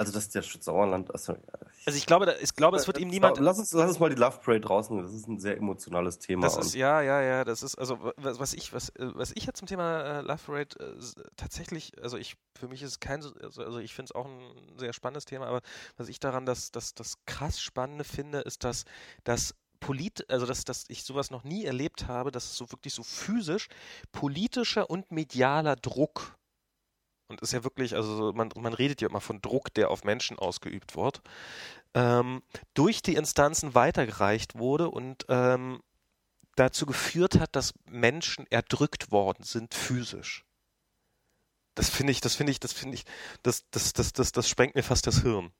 Also 0.00 0.12
das 0.12 0.24
ist 0.24 0.34
der 0.34 0.42
Sauerland. 0.42 1.12
Also, 1.12 1.36
also 1.84 1.98
ich 1.98 2.06
glaube, 2.06 2.34
ich 2.40 2.54
glaube, 2.54 2.78
es 2.78 2.86
wird 2.86 2.96
ihm 2.96 3.08
niemand. 3.08 3.38
Lass 3.38 3.58
uns, 3.58 3.70
lass 3.72 3.90
uns 3.90 3.98
mal 3.98 4.08
die 4.08 4.16
Love 4.16 4.38
Parade 4.42 4.62
draußen. 4.62 4.96
Das 4.96 5.12
ist 5.12 5.28
ein 5.28 5.38
sehr 5.38 5.58
emotionales 5.58 6.18
Thema. 6.18 6.40
Das 6.40 6.56
ist 6.56 6.74
ja, 6.74 7.02
ja, 7.02 7.20
ja. 7.20 7.44
Das 7.44 7.62
ist 7.62 7.74
also 7.74 7.98
was, 8.16 8.40
was 8.40 8.54
ich, 8.54 8.72
was, 8.72 8.94
was 8.96 9.30
ich 9.34 9.44
jetzt 9.44 9.58
zum 9.58 9.68
Thema 9.68 10.20
äh, 10.20 10.20
Love 10.22 10.40
Parade 10.46 10.74
äh, 10.80 11.22
tatsächlich, 11.36 12.02
also 12.02 12.16
ich, 12.16 12.38
für 12.58 12.66
mich 12.66 12.82
ist 12.82 12.92
es 12.92 13.00
kein, 13.00 13.22
also, 13.42 13.62
also 13.62 13.78
ich 13.78 13.92
finde 13.92 14.06
es 14.06 14.14
auch 14.14 14.24
ein 14.24 14.78
sehr 14.78 14.94
spannendes 14.94 15.26
Thema. 15.26 15.46
Aber 15.48 15.60
was 15.98 16.08
ich 16.08 16.18
daran, 16.18 16.46
das, 16.46 16.70
das, 16.70 16.94
das 16.94 17.16
krass 17.26 17.60
Spannende 17.60 18.04
finde, 18.04 18.38
ist, 18.38 18.64
dass, 18.64 18.86
dass 19.24 19.54
Polit, 19.80 20.30
also 20.30 20.46
dass, 20.46 20.64
dass 20.64 20.86
ich 20.88 21.04
sowas 21.04 21.30
noch 21.30 21.44
nie 21.44 21.66
erlebt 21.66 22.08
habe, 22.08 22.30
dass 22.30 22.44
es 22.44 22.56
so 22.56 22.72
wirklich 22.72 22.94
so 22.94 23.02
physisch 23.02 23.68
politischer 24.12 24.88
und 24.88 25.10
medialer 25.10 25.76
Druck 25.76 26.39
und 27.30 27.40
ist 27.40 27.52
ja 27.52 27.64
wirklich, 27.64 27.94
also 27.94 28.32
man, 28.34 28.50
man 28.56 28.74
redet 28.74 29.00
ja 29.00 29.08
immer 29.08 29.20
von 29.20 29.40
Druck, 29.40 29.72
der 29.74 29.90
auf 29.90 30.04
Menschen 30.04 30.38
ausgeübt 30.38 30.96
wird, 30.96 31.22
ähm, 31.94 32.42
durch 32.74 33.02
die 33.02 33.14
Instanzen 33.14 33.74
weitergereicht 33.74 34.58
wurde 34.58 34.90
und 34.90 35.24
ähm, 35.28 35.80
dazu 36.56 36.86
geführt 36.86 37.38
hat, 37.38 37.54
dass 37.56 37.72
Menschen 37.86 38.46
erdrückt 38.50 39.12
worden 39.12 39.44
sind 39.44 39.74
physisch. 39.74 40.44
Das 41.74 41.88
finde 41.88 42.10
ich, 42.10 42.20
das 42.20 42.34
finde 42.34 42.50
ich, 42.50 42.60
das 42.60 42.72
finde 42.72 42.96
ich, 42.96 43.04
das, 43.42 43.64
das, 43.70 43.92
das, 43.92 44.12
das, 44.12 44.32
das 44.32 44.48
sprengt 44.48 44.74
mir 44.74 44.82
fast 44.82 45.06
das 45.06 45.22
Hirn. 45.22 45.52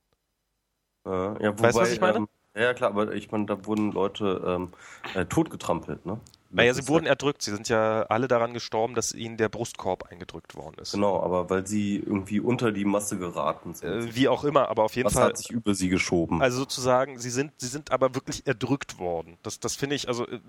ja, 1.07 1.13
wobei, 1.13 1.63
weißt 1.63 1.77
du, 1.77 1.81
was 1.81 1.93
ich 1.93 2.01
meine? 2.01 2.19
Ähm, 2.19 2.29
ja, 2.57 2.75
klar, 2.75 2.91
aber 2.91 3.13
ich 3.15 3.31
meine, 3.31 3.47
da 3.47 3.65
wurden 3.65 3.93
Leute 3.93 4.43
ähm, 4.45 4.73
äh, 5.15 5.25
totgetrampelt, 5.25 6.05
ne? 6.05 6.21
Naja, 6.53 6.75
sie 6.75 6.89
wurden 6.89 7.07
erdrückt. 7.07 7.43
Sie 7.43 7.53
sind 7.53 7.69
ja 7.69 8.03
alle 8.03 8.27
daran 8.27 8.53
gestorben, 8.53 8.95
dass 8.95 9.13
ihnen 9.13 9.37
der 9.37 9.49
Brustkorb 9.49 10.11
eingedrückt 10.11 10.57
worden 10.57 10.77
ist. 10.81 10.93
Genau, 10.93 11.23
aber 11.23 11.49
weil 11.49 11.67
sie 11.67 11.97
irgendwie 11.97 12.41
unter 12.41 12.73
die 12.73 12.85
Masse 12.85 13.19
geraten 13.19 13.75
sind. 13.75 13.89
Äh, 13.89 14.15
wie 14.17 14.29
auch 14.29 14.43
immer, 14.43 14.69
aber 14.69 14.83
auf 14.85 14.97
jeden 14.97 15.07
Was 15.07 15.15
Fall. 15.15 15.29
hat 15.29 15.39
sich 15.39 15.51
über 15.51 15.75
sie 15.75 15.89
geschoben. 15.89 16.43
Also 16.43 16.59
sozusagen, 16.59 17.19
sie 17.19 17.31
sind, 17.31 17.53
sie 17.59 17.69
sind 17.69 17.93
aber 17.93 18.15
wirklich 18.15 18.47
erdrückt 18.47 18.99
worden. 18.99 19.39
Das, 19.43 19.61
das 19.61 19.77
finde 19.77 19.95
ich, 19.95 20.09
also 20.09 20.27
äh, 20.27 20.41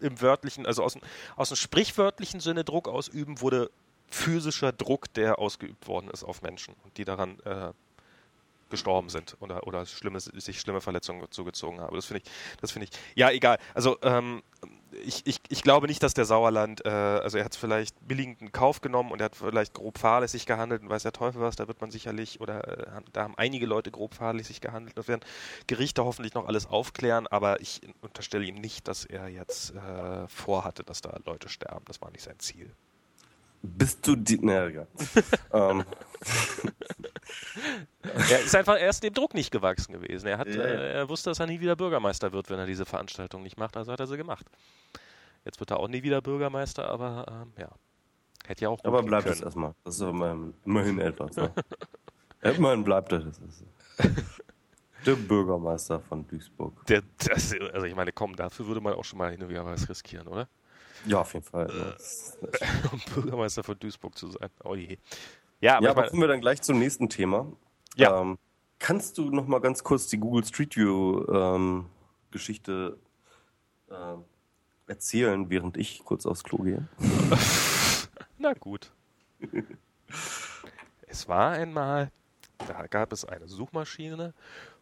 im 0.00 0.20
wörtlichen, 0.20 0.64
also 0.64 0.84
aus, 0.84 0.96
aus 1.34 1.48
dem 1.48 1.56
sprichwörtlichen 1.56 2.38
Sinne 2.40 2.62
Druck 2.62 2.88
ausüben, 2.88 3.40
wurde 3.40 3.70
physischer 4.08 4.72
Druck, 4.72 5.12
der 5.14 5.40
ausgeübt 5.40 5.88
worden 5.88 6.08
ist 6.10 6.22
auf 6.22 6.42
Menschen 6.42 6.74
und 6.84 6.96
die 6.96 7.04
daran 7.04 7.40
äh, 7.44 7.72
gestorben 8.70 9.08
sind 9.08 9.36
oder, 9.40 9.66
oder 9.66 9.86
schlimme, 9.86 10.20
sich 10.20 10.60
schlimme 10.60 10.80
Verletzungen 10.80 11.24
zugezogen 11.30 11.80
haben. 11.80 11.94
Das 11.94 12.06
finde 12.06 12.22
ich, 12.24 12.30
das 12.60 12.72
finde 12.72 12.88
ich, 12.90 12.98
ja, 13.14 13.30
egal. 13.30 13.58
Also, 13.74 13.96
ähm, 14.02 14.42
ich, 15.04 15.26
ich, 15.26 15.40
ich 15.48 15.62
glaube 15.62 15.86
nicht, 15.86 16.02
dass 16.02 16.14
der 16.14 16.24
Sauerland, 16.24 16.84
äh, 16.84 16.88
also 16.88 17.38
er 17.38 17.44
hat 17.44 17.54
vielleicht 17.56 17.96
billigend 18.06 18.40
in 18.40 18.52
Kauf 18.52 18.80
genommen 18.80 19.10
und 19.10 19.20
er 19.20 19.26
hat 19.26 19.36
vielleicht 19.36 19.74
grob 19.74 19.98
fahrlässig 19.98 20.46
gehandelt 20.46 20.82
und 20.82 20.88
weiß 20.88 21.02
der 21.02 21.12
Teufel 21.12 21.40
was, 21.40 21.56
da 21.56 21.68
wird 21.68 21.80
man 21.80 21.90
sicherlich, 21.90 22.40
oder 22.40 22.96
äh, 22.96 23.00
da 23.12 23.24
haben 23.24 23.34
einige 23.36 23.66
Leute 23.66 23.90
grob 23.90 24.14
fahrlässig 24.14 24.60
gehandelt. 24.60 24.96
Das 24.96 25.08
werden 25.08 25.22
Gerichte 25.66 26.04
hoffentlich 26.04 26.34
noch 26.34 26.46
alles 26.46 26.66
aufklären, 26.66 27.26
aber 27.26 27.60
ich 27.60 27.80
unterstelle 28.00 28.44
ihm 28.44 28.56
nicht, 28.56 28.88
dass 28.88 29.04
er 29.04 29.28
jetzt 29.28 29.74
äh, 29.74 30.28
vorhatte, 30.28 30.84
dass 30.84 31.00
da 31.00 31.18
Leute 31.24 31.48
sterben. 31.48 31.84
Das 31.86 32.00
war 32.00 32.10
nicht 32.10 32.22
sein 32.22 32.38
Ziel. 32.38 32.72
Bist 33.62 34.06
du 34.06 34.16
die. 34.16 34.40
Ja. 34.46 34.68
ähm. 35.52 35.84
Er 38.02 38.40
ist 38.40 38.54
einfach 38.54 38.78
erst 38.78 39.02
dem 39.02 39.14
Druck 39.14 39.34
nicht 39.34 39.50
gewachsen 39.50 39.92
gewesen. 39.92 40.26
Er, 40.26 40.38
hat, 40.38 40.48
ja. 40.48 40.62
äh, 40.62 40.92
er 40.92 41.08
wusste, 41.08 41.30
dass 41.30 41.40
er 41.40 41.46
nie 41.46 41.60
wieder 41.60 41.76
Bürgermeister 41.76 42.32
wird, 42.32 42.50
wenn 42.50 42.58
er 42.58 42.66
diese 42.66 42.84
Veranstaltung 42.84 43.42
nicht 43.42 43.58
macht, 43.58 43.76
also 43.76 43.92
hat 43.92 44.00
er 44.00 44.06
sie 44.06 44.16
gemacht. 44.16 44.46
Jetzt 45.44 45.60
wird 45.60 45.70
er 45.70 45.78
auch 45.78 45.88
nie 45.88 46.02
wieder 46.02 46.20
Bürgermeister, 46.20 46.88
aber 46.88 47.26
ähm, 47.28 47.52
ja. 47.58 47.68
Hätte 48.46 48.62
ja 48.62 48.68
auch 48.68 48.84
Aber 48.84 49.02
bleibt 49.02 49.26
es 49.26 49.40
erstmal. 49.40 49.74
Das 49.84 49.96
ist 49.96 50.02
immerhin 50.02 50.98
etwas. 51.00 51.36
Ne? 51.36 51.52
immerhin 52.42 52.84
bleibt 52.84 53.10
er 53.12 53.20
das. 53.20 53.40
Der 55.04 55.14
Bürgermeister 55.14 56.00
von 56.00 56.26
Duisburg. 56.26 56.84
Der, 56.86 57.02
das, 57.18 57.54
also 57.72 57.86
ich 57.86 57.94
meine, 57.94 58.12
komm, 58.12 58.34
dafür 58.34 58.66
würde 58.66 58.80
man 58.80 58.94
auch 58.94 59.04
schon 59.04 59.18
mal 59.18 59.30
hin 59.30 59.42
und 59.42 59.48
wieder 59.48 59.64
was 59.64 59.88
riskieren, 59.88 60.26
oder? 60.26 60.48
Ja, 61.06 61.20
auf 61.20 61.32
jeden 61.34 61.44
Fall. 61.44 61.68
Äh, 61.70 62.88
um 62.92 63.00
Bürgermeister 63.14 63.62
von 63.62 63.78
Duisburg 63.78 64.16
zu 64.16 64.30
sein. 64.30 64.48
Oh 64.64 64.74
je. 64.74 64.98
Ja, 65.60 65.76
aber, 65.76 65.84
ja, 65.84 65.90
aber 65.90 66.08
kommen 66.08 66.22
wir 66.22 66.28
dann 66.28 66.40
gleich 66.40 66.62
zum 66.62 66.78
nächsten 66.78 67.08
Thema. 67.08 67.50
Ja. 67.96 68.20
Ähm, 68.20 68.38
kannst 68.78 69.18
du 69.18 69.30
noch 69.30 69.46
mal 69.46 69.60
ganz 69.60 69.82
kurz 69.82 70.06
die 70.06 70.18
Google 70.18 70.44
Street 70.44 70.76
View 70.76 71.24
ähm, 71.32 71.86
Geschichte 72.30 72.98
äh, 73.88 74.16
erzählen, 74.86 75.48
während 75.50 75.76
ich 75.76 76.04
kurz 76.04 76.26
aufs 76.26 76.44
Klo 76.44 76.58
gehe? 76.58 76.86
Na 78.38 78.52
gut. 78.52 78.92
es 81.06 81.28
war 81.28 81.52
einmal, 81.52 82.10
da 82.68 82.86
gab 82.86 83.12
es 83.12 83.24
eine 83.24 83.48
Suchmaschine 83.48 84.34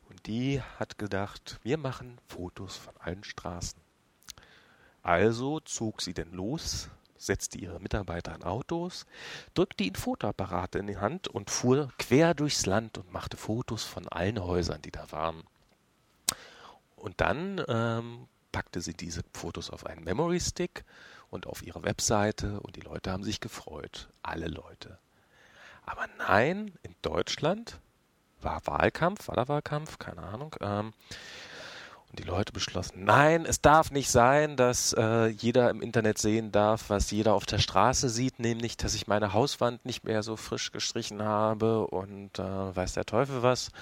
und 0.09 0.27
die 0.27 0.61
hat 0.79 0.99
gedacht, 0.99 1.61
wir 1.63 1.79
machen 1.79 2.19
Fotos 2.29 2.77
von 2.77 2.95
allen 2.99 3.25
Straßen. 3.25 3.81
Also 5.03 5.61
zog 5.61 6.03
sie 6.03 6.15
denn 6.15 6.33
los, 6.33 6.89
setzte 7.27 7.59
ihre 7.59 7.81
Mitarbeiter 7.81 8.35
in 8.35 8.43
Autos, 8.43 9.07
drückte 9.55 9.85
ihnen 9.85 9.97
Fotoapparate 9.97 10.79
in 10.79 10.87
die 10.87 10.99
Hand 10.99 11.29
und 11.29 11.51
fuhr 11.51 11.91
quer 11.99 12.35
durchs 12.35 12.67
Land 12.67 12.99
und 12.99 13.13
machte 13.13 13.37
Fotos 13.37 13.85
von 13.85 14.09
allen 14.09 14.43
Häusern, 14.43 14.83
die 14.83 14.91
da 14.91 15.11
waren. 15.13 15.43
Und 16.97 17.21
dann 17.21 17.63
ähm, 17.69 18.29
packte 18.53 18.81
sie 18.81 18.95
diese 18.95 19.23
Fotos 19.33 19.71
auf 19.71 19.85
einen 19.87 20.05
Memory 20.05 20.41
Stick 20.41 20.85
und 21.31 21.47
auf 21.47 21.63
ihre 21.63 21.83
Webseite 21.83 22.61
und 22.61 22.77
die 22.77 22.81
Leute 22.81 23.11
haben 23.11 23.25
sich 23.25 23.41
gefreut. 23.41 24.09
Alle 24.23 24.47
Leute. 24.47 24.99
Aber 25.85 26.07
nein, 26.19 26.73
in 26.83 26.95
Deutschland 27.03 27.79
war 28.41 28.67
Wahlkampf, 28.67 29.29
war 29.29 29.37
da 29.37 29.49
Wahlkampf, 29.49 29.99
keine 29.99 30.23
Ahnung. 30.23 30.55
Ähm, 30.61 30.93
und 32.15 32.21
die 32.21 32.31
Leute 32.31 32.53
beschlossen, 32.53 33.03
nein, 33.03 33.45
es 33.45 33.61
darf 33.61 33.91
nicht 33.91 34.09
sein, 34.09 34.57
dass 34.57 34.93
äh, 34.93 35.27
jeder 35.27 35.69
im 35.71 35.83
Internet 35.83 36.19
sehen 36.19 36.53
darf, 36.53 36.89
was 36.89 37.11
jeder 37.11 37.35
auf 37.35 37.45
der 37.45 37.59
Straße 37.59 38.09
sieht, 38.09 38.39
nämlich, 38.39 38.77
dass 38.77 38.95
ich 38.95 39.09
meine 39.09 39.33
Hauswand 39.33 39.85
nicht 39.85 40.05
mehr 40.05 40.23
so 40.23 40.37
frisch 40.37 40.71
gestrichen 40.71 41.23
habe 41.23 41.89
und 41.89 42.39
äh, 42.39 42.77
weiß 42.77 42.93
der 42.93 43.05
Teufel 43.05 43.43
was. 43.43 43.73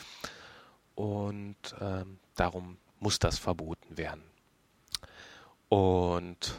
Und 0.94 1.56
ähm, 1.78 2.18
darum 2.34 2.78
muss 3.00 3.18
das 3.18 3.38
verboten 3.38 3.98
werden. 3.98 4.22
Und 5.68 6.58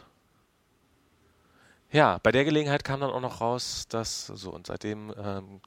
ja, 1.92 2.20
bei 2.22 2.32
der 2.32 2.46
Gelegenheit 2.46 2.84
kam 2.84 3.00
dann 3.00 3.10
auch 3.10 3.22
noch 3.22 3.42
raus, 3.42 3.88
dass 3.90 4.28
so 4.28 4.52
und 4.52 4.68
seitdem 4.68 5.12
ähm, 5.18 5.60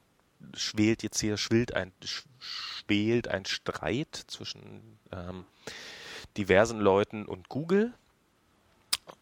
schwelt 0.53 1.03
jetzt 1.03 1.19
hier 1.19 1.35
schwillt 1.35 1.75
ein 1.75 1.91
schwelt 2.39 3.27
ein 3.27 3.43
Streit 3.45 4.23
zwischen 4.27 4.99
ähm, 5.11 5.45
diversen 6.37 6.79
Leuten 6.79 7.25
und 7.25 7.49
Google. 7.49 7.93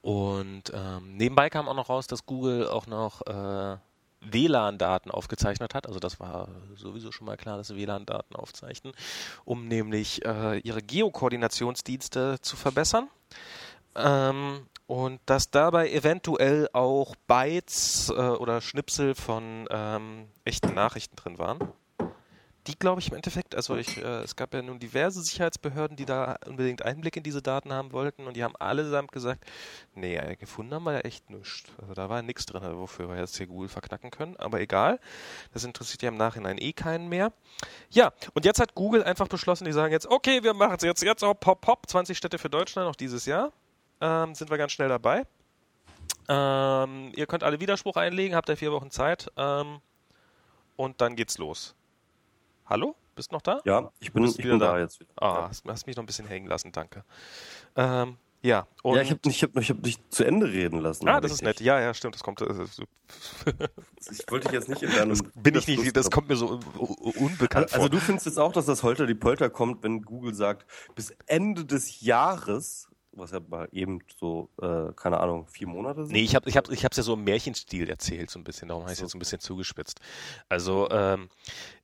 Und 0.02 0.72
ähm, 0.74 1.18
nebenbei 1.18 1.50
kam 1.50 1.68
auch 1.68 1.76
noch 1.76 1.90
raus, 1.90 2.08
dass 2.08 2.26
Google 2.26 2.68
auch 2.68 2.88
noch 2.88 3.22
äh, 3.28 3.78
WLAN-Daten 4.22 5.12
aufgezeichnet 5.12 5.74
hat. 5.74 5.88
Also 5.88 6.00
das 6.00 6.20
war 6.20 6.50
sowieso 6.76 7.12
schon 7.12 7.26
mal 7.26 7.38
klar, 7.38 7.58
dass 7.58 7.68
sie 7.68 7.76
WLAN-Daten 7.76 8.36
aufzeichnen, 8.36 8.94
um 9.46 9.68
nämlich 9.68 10.26
äh, 10.26 10.60
ihre 10.60 10.82
Geokoordinationsdienste 10.82 12.40
zu 12.42 12.56
verbessern. 12.56 13.08
Ähm, 13.96 14.68
und 14.88 15.20
dass 15.26 15.50
dabei 15.50 15.92
eventuell 15.92 16.70
auch 16.74 17.16
Bytes 17.28 18.10
äh, 18.10 18.14
oder 18.14 18.62
Schnipsel 18.62 19.16
von 19.16 19.68
ähm, 19.72 20.28
echten 20.44 20.74
Nachrichten 20.74 21.16
drin 21.16 21.40
waren. 21.40 21.60
Die 22.68 22.78
glaube 22.78 23.02
ich 23.02 23.10
im 23.10 23.16
Endeffekt, 23.16 23.56
also 23.56 23.76
ich, 23.76 23.98
äh, 23.98 24.22
es 24.22 24.36
gab 24.36 24.54
ja 24.54 24.62
nun 24.62 24.80
diverse 24.80 25.22
Sicherheitsbehörden, 25.22 25.98
die 25.98 26.06
da 26.06 26.38
unbedingt 26.48 26.84
Einblick 26.84 27.16
in 27.18 27.24
diese 27.24 27.42
Daten 27.42 27.72
haben 27.72 27.92
wollten 27.92 28.28
und 28.28 28.36
die 28.36 28.44
haben 28.44 28.56
allesamt 28.56 29.12
gesagt, 29.12 29.46
nee, 29.94 30.20
gefunden 30.40 30.74
haben 30.74 30.84
wir 30.84 30.94
ja 30.94 31.00
echt 31.02 31.30
nichts. 31.30 31.64
Also 31.80 31.94
da 31.94 32.10
war 32.10 32.22
nichts 32.22 32.46
drin, 32.46 32.64
wofür 32.78 33.08
wir 33.10 33.18
jetzt 33.18 33.38
hier 33.38 33.48
Google 33.48 33.70
verknacken 33.70 34.10
können, 34.10 34.36
aber 34.38 34.62
egal, 34.62 35.00
das 35.54 35.64
interessiert 35.64 36.02
ja 36.02 36.10
im 36.10 36.18
Nachhinein 36.18 36.58
eh 36.58 36.74
keinen 36.74 37.08
mehr. 37.08 37.32
Ja, 37.92 38.14
und 38.34 38.46
jetzt 38.46 38.60
hat 38.60 38.74
Google 38.76 39.04
einfach 39.04 39.28
beschlossen, 39.28 39.66
die 39.66 39.72
sagen 39.72 39.92
jetzt, 39.92 40.08
okay, 40.08 40.44
wir 40.44 40.54
machen 40.54 40.78
es 40.78 40.84
jetzt, 40.84 41.04
jetzt 41.04 41.24
auch 41.24 41.36
pop, 41.36 41.62
pop, 41.62 41.88
20 41.88 42.18
Städte 42.18 42.38
für 42.38 42.50
Deutschland 42.50 42.88
noch 42.88 42.96
dieses 42.96 43.26
Jahr 43.26 43.52
ähm, 44.02 44.36
sind 44.36 44.50
wir 44.50 44.58
ganz 44.58 44.72
schnell 44.72 44.90
dabei. 44.90 45.26
Ähm, 46.28 47.12
ihr 47.16 47.28
könnt 47.28 47.44
alle 47.44 47.60
Widerspruch 47.60 47.98
einlegen, 47.98 48.36
habt 48.36 48.50
ihr 48.50 48.58
vier 48.58 48.72
Wochen 48.72 48.92
Zeit. 48.92 49.32
Ähm, 49.38 49.80
und 50.76 51.02
dann 51.02 51.16
geht's 51.16 51.38
los. 51.38 51.76
Hallo? 52.66 52.96
Bist 53.16 53.32
du 53.32 53.36
noch 53.36 53.42
da? 53.42 53.62
Ja, 53.64 53.92
ich 54.00 54.12
bin, 54.12 54.26
ich 54.26 54.38
bin 54.38 54.60
da? 54.60 54.74
da? 54.74 54.80
jetzt 54.80 55.00
wieder. 55.00 55.12
Ah, 55.18 55.48
hast, 55.50 55.64
hast, 55.66 55.88
mich 55.88 55.96
noch 55.96 56.04
ein 56.04 56.08
bisschen 56.08 56.28
hängen 56.28 56.48
lassen, 56.48 56.72
danke. 56.72 57.04
Ähm, 57.76 58.18
ja, 58.42 58.68
ja, 58.84 59.02
ich 59.02 59.10
habe 59.12 59.20
ich 59.26 59.44
hab, 59.44 59.58
ich 59.58 59.70
hab 59.70 59.82
dich 59.82 60.10
zu 60.10 60.24
Ende 60.24 60.48
reden 60.48 60.80
lassen. 60.80 61.08
Ah, 61.08 61.22
das 61.22 61.32
ist 61.32 61.42
nett. 61.42 61.62
Ja, 61.62 61.80
ja, 61.80 61.94
stimmt. 61.94 62.16
Das 62.16 62.24
kommt. 62.24 62.42
Äh, 62.42 62.46
ich 64.12 64.24
wollte 64.30 64.48
dich 64.48 64.54
jetzt 64.54 64.70
nicht 64.70 64.84
in 64.84 64.92
deinem. 64.92 65.10
Das 65.10 65.22
bin 65.36 65.56
ich 65.56 65.68
nicht. 65.68 65.96
Das 65.96 66.12
kommt 66.12 66.30
mir 66.30 66.36
so 66.36 66.60
unbekannt 66.78 67.66
also, 67.66 67.76
vor. 67.76 67.84
Also 67.84 67.90
du 67.90 67.98
findest 68.00 68.28
jetzt 68.28 68.38
auch, 68.38 68.52
dass 68.52 68.66
das 68.66 68.84
Holter 68.84 69.08
die 69.08 69.16
Polter 69.16 69.50
kommt, 69.50 69.84
wenn 69.84 70.04
Google 70.04 70.36
sagt, 70.36 70.66
bis 70.94 71.16
Ende 71.26 71.66
des 71.66 72.02
Jahres 72.02 72.88
was 73.16 73.32
ja 73.32 73.40
mal 73.40 73.68
eben 73.72 74.00
so, 74.20 74.50
äh, 74.62 74.92
keine 74.96 75.20
Ahnung, 75.20 75.48
vier 75.48 75.68
Monate 75.68 76.06
sind? 76.06 76.14
Nee, 76.14 76.24
ich 76.24 76.36
habe 76.36 76.50
ich 76.50 76.58
hab, 76.58 76.70
ich 76.70 76.82
ja 76.82 76.90
so 76.92 77.14
im 77.14 77.24
Märchenstil 77.24 77.90
erzählt, 77.90 78.30
so 78.30 78.40
ein 78.40 78.44
bisschen. 78.44 78.68
Darum 78.68 78.84
habe 78.84 78.92
ich 78.92 78.98
es 78.98 79.02
jetzt 79.02 79.12
so 79.12 79.18
ein 79.18 79.20
bisschen 79.20 79.40
zugespitzt. 79.40 80.00
Also, 80.50 80.90
ähm, 80.92 81.30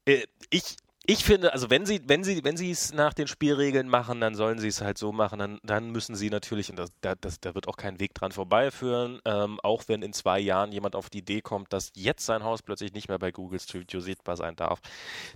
äh, 0.05 0.23
ich, 0.49 0.75
ich 1.07 1.23
finde, 1.25 1.51
also 1.51 1.71
wenn 1.71 1.85
sie, 1.85 1.99
wenn 2.05 2.23
sie, 2.23 2.43
wenn 2.43 2.57
sie 2.57 2.69
es 2.69 2.93
nach 2.93 3.13
den 3.13 3.25
Spielregeln 3.25 3.87
machen, 3.89 4.21
dann 4.21 4.35
sollen 4.35 4.59
sie 4.59 4.67
es 4.67 4.81
halt 4.81 4.99
so 4.99 5.11
machen, 5.11 5.39
dann, 5.39 5.59
dann 5.63 5.89
müssen 5.89 6.15
sie 6.15 6.29
natürlich, 6.29 6.69
und 6.69 6.77
das, 6.77 6.91
da, 7.01 7.15
das, 7.15 7.39
da 7.39 7.55
wird 7.55 7.67
auch 7.67 7.75
kein 7.75 7.99
Weg 7.99 8.13
dran 8.13 8.31
vorbeiführen, 8.31 9.19
ähm, 9.25 9.59
auch 9.61 9.83
wenn 9.87 10.03
in 10.03 10.13
zwei 10.13 10.39
Jahren 10.39 10.71
jemand 10.71 10.95
auf 10.95 11.09
die 11.09 11.19
Idee 11.19 11.41
kommt, 11.41 11.73
dass 11.73 11.91
jetzt 11.95 12.25
sein 12.25 12.43
Haus 12.43 12.61
plötzlich 12.61 12.93
nicht 12.93 13.09
mehr 13.09 13.17
bei 13.17 13.31
Google 13.31 13.59
Street 13.59 13.91
View 13.91 13.99
sichtbar 13.99 14.37
sein 14.37 14.55
darf, 14.55 14.79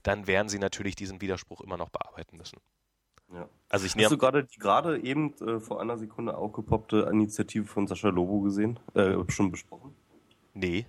dann 0.03 0.27
werden 0.27 0.49
sie 0.49 0.59
natürlich 0.59 0.95
diesen 0.95 1.19
Widerspruch 1.19 1.61
immer 1.61 1.77
noch 1.77 1.89
bearbeiten 1.89 2.37
müssen. 2.37 2.59
Ja. 3.34 3.49
Also 3.69 3.86
ich 3.86 3.95
Hast 3.95 4.11
du 4.11 4.17
gerade 4.17 4.43
die 4.43 4.59
gerade 4.59 4.99
eben 4.99 5.34
äh, 5.41 5.59
vor 5.59 5.82
einer 5.82 5.97
Sekunde 5.97 6.38
aufgepoppte 6.38 7.09
Initiative 7.11 7.65
von 7.65 7.88
Sascha 7.88 8.09
Lobo 8.09 8.41
gesehen? 8.41 8.80
Äh, 8.93 9.15
schon 9.30 9.51
besprochen? 9.51 9.93
Nee. 10.53 10.86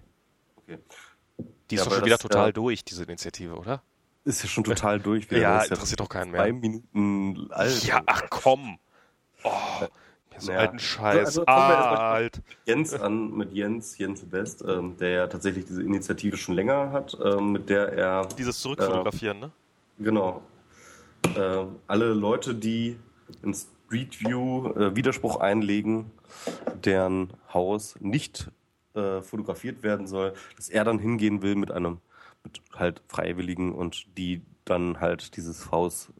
Okay. 0.57 0.78
Die 1.70 1.74
ist 1.74 1.80
ja, 1.80 1.84
doch 1.84 1.97
schon 1.97 2.05
wieder 2.05 2.18
total 2.18 2.47
ja, 2.47 2.53
durch, 2.53 2.84
diese 2.84 3.05
Initiative, 3.05 3.57
oder? 3.57 3.82
Ist 4.24 4.43
ja 4.43 4.49
schon 4.49 4.64
total 4.64 5.01
durch. 5.01 5.26
ja, 5.30 5.62
interessiert 5.62 6.01
doch 6.01 6.09
keinen 6.09 6.30
mehr. 6.30 6.43
Zwei 6.43 6.53
Minuten 6.53 7.49
alt. 7.51 7.84
Ja, 7.84 8.03
ach 8.07 8.22
komm. 8.30 8.78
Oh, 9.43 9.87
so 10.39 10.53
ja. 10.53 10.59
alten 10.59 10.78
Scheiß. 10.78 11.26
Also, 11.26 11.45
ah, 11.47 12.12
alt. 12.12 12.43
Jens 12.66 12.93
an, 12.95 13.32
mit 13.32 13.53
Jens, 13.53 13.99
Jens 13.99 14.24
Best, 14.24 14.62
ähm, 14.66 14.97
der 14.99 15.09
ja 15.11 15.26
tatsächlich 15.26 15.64
diese 15.64 15.82
Initiative 15.82 16.37
schon 16.37 16.55
länger 16.55 16.93
hat, 16.93 17.16
ähm, 17.24 17.53
mit 17.53 17.68
der 17.68 17.93
er... 17.93 18.26
Dieses 18.39 18.61
Zurückfotografieren, 18.61 19.39
äh, 19.39 19.41
ne? 19.41 19.53
Genau, 19.99 20.43
äh, 21.37 21.66
alle 21.87 22.14
Leute, 22.14 22.55
die 22.55 22.97
in 23.43 23.55
Street 23.55 24.20
View 24.20 24.68
äh, 24.72 24.95
Widerspruch 24.95 25.37
einlegen, 25.37 26.11
deren 26.85 27.33
Haus 27.53 27.97
nicht 28.01 28.51
äh, 28.95 29.22
fotografiert 29.22 29.83
werden 29.83 30.07
soll, 30.07 30.35
dass 30.57 30.68
er 30.68 30.85
dann 30.85 30.99
hingehen 30.99 31.43
will 31.43 31.55
mit 31.57 31.70
einem 31.70 31.99
mit 32.45 32.62
halt 32.74 33.03
Freiwilligen 33.09 33.72
und 33.72 34.07
die 34.16 34.43
dann 34.64 35.01
halt 35.01 35.37
dieses 35.37 35.70
Haus 35.72 36.12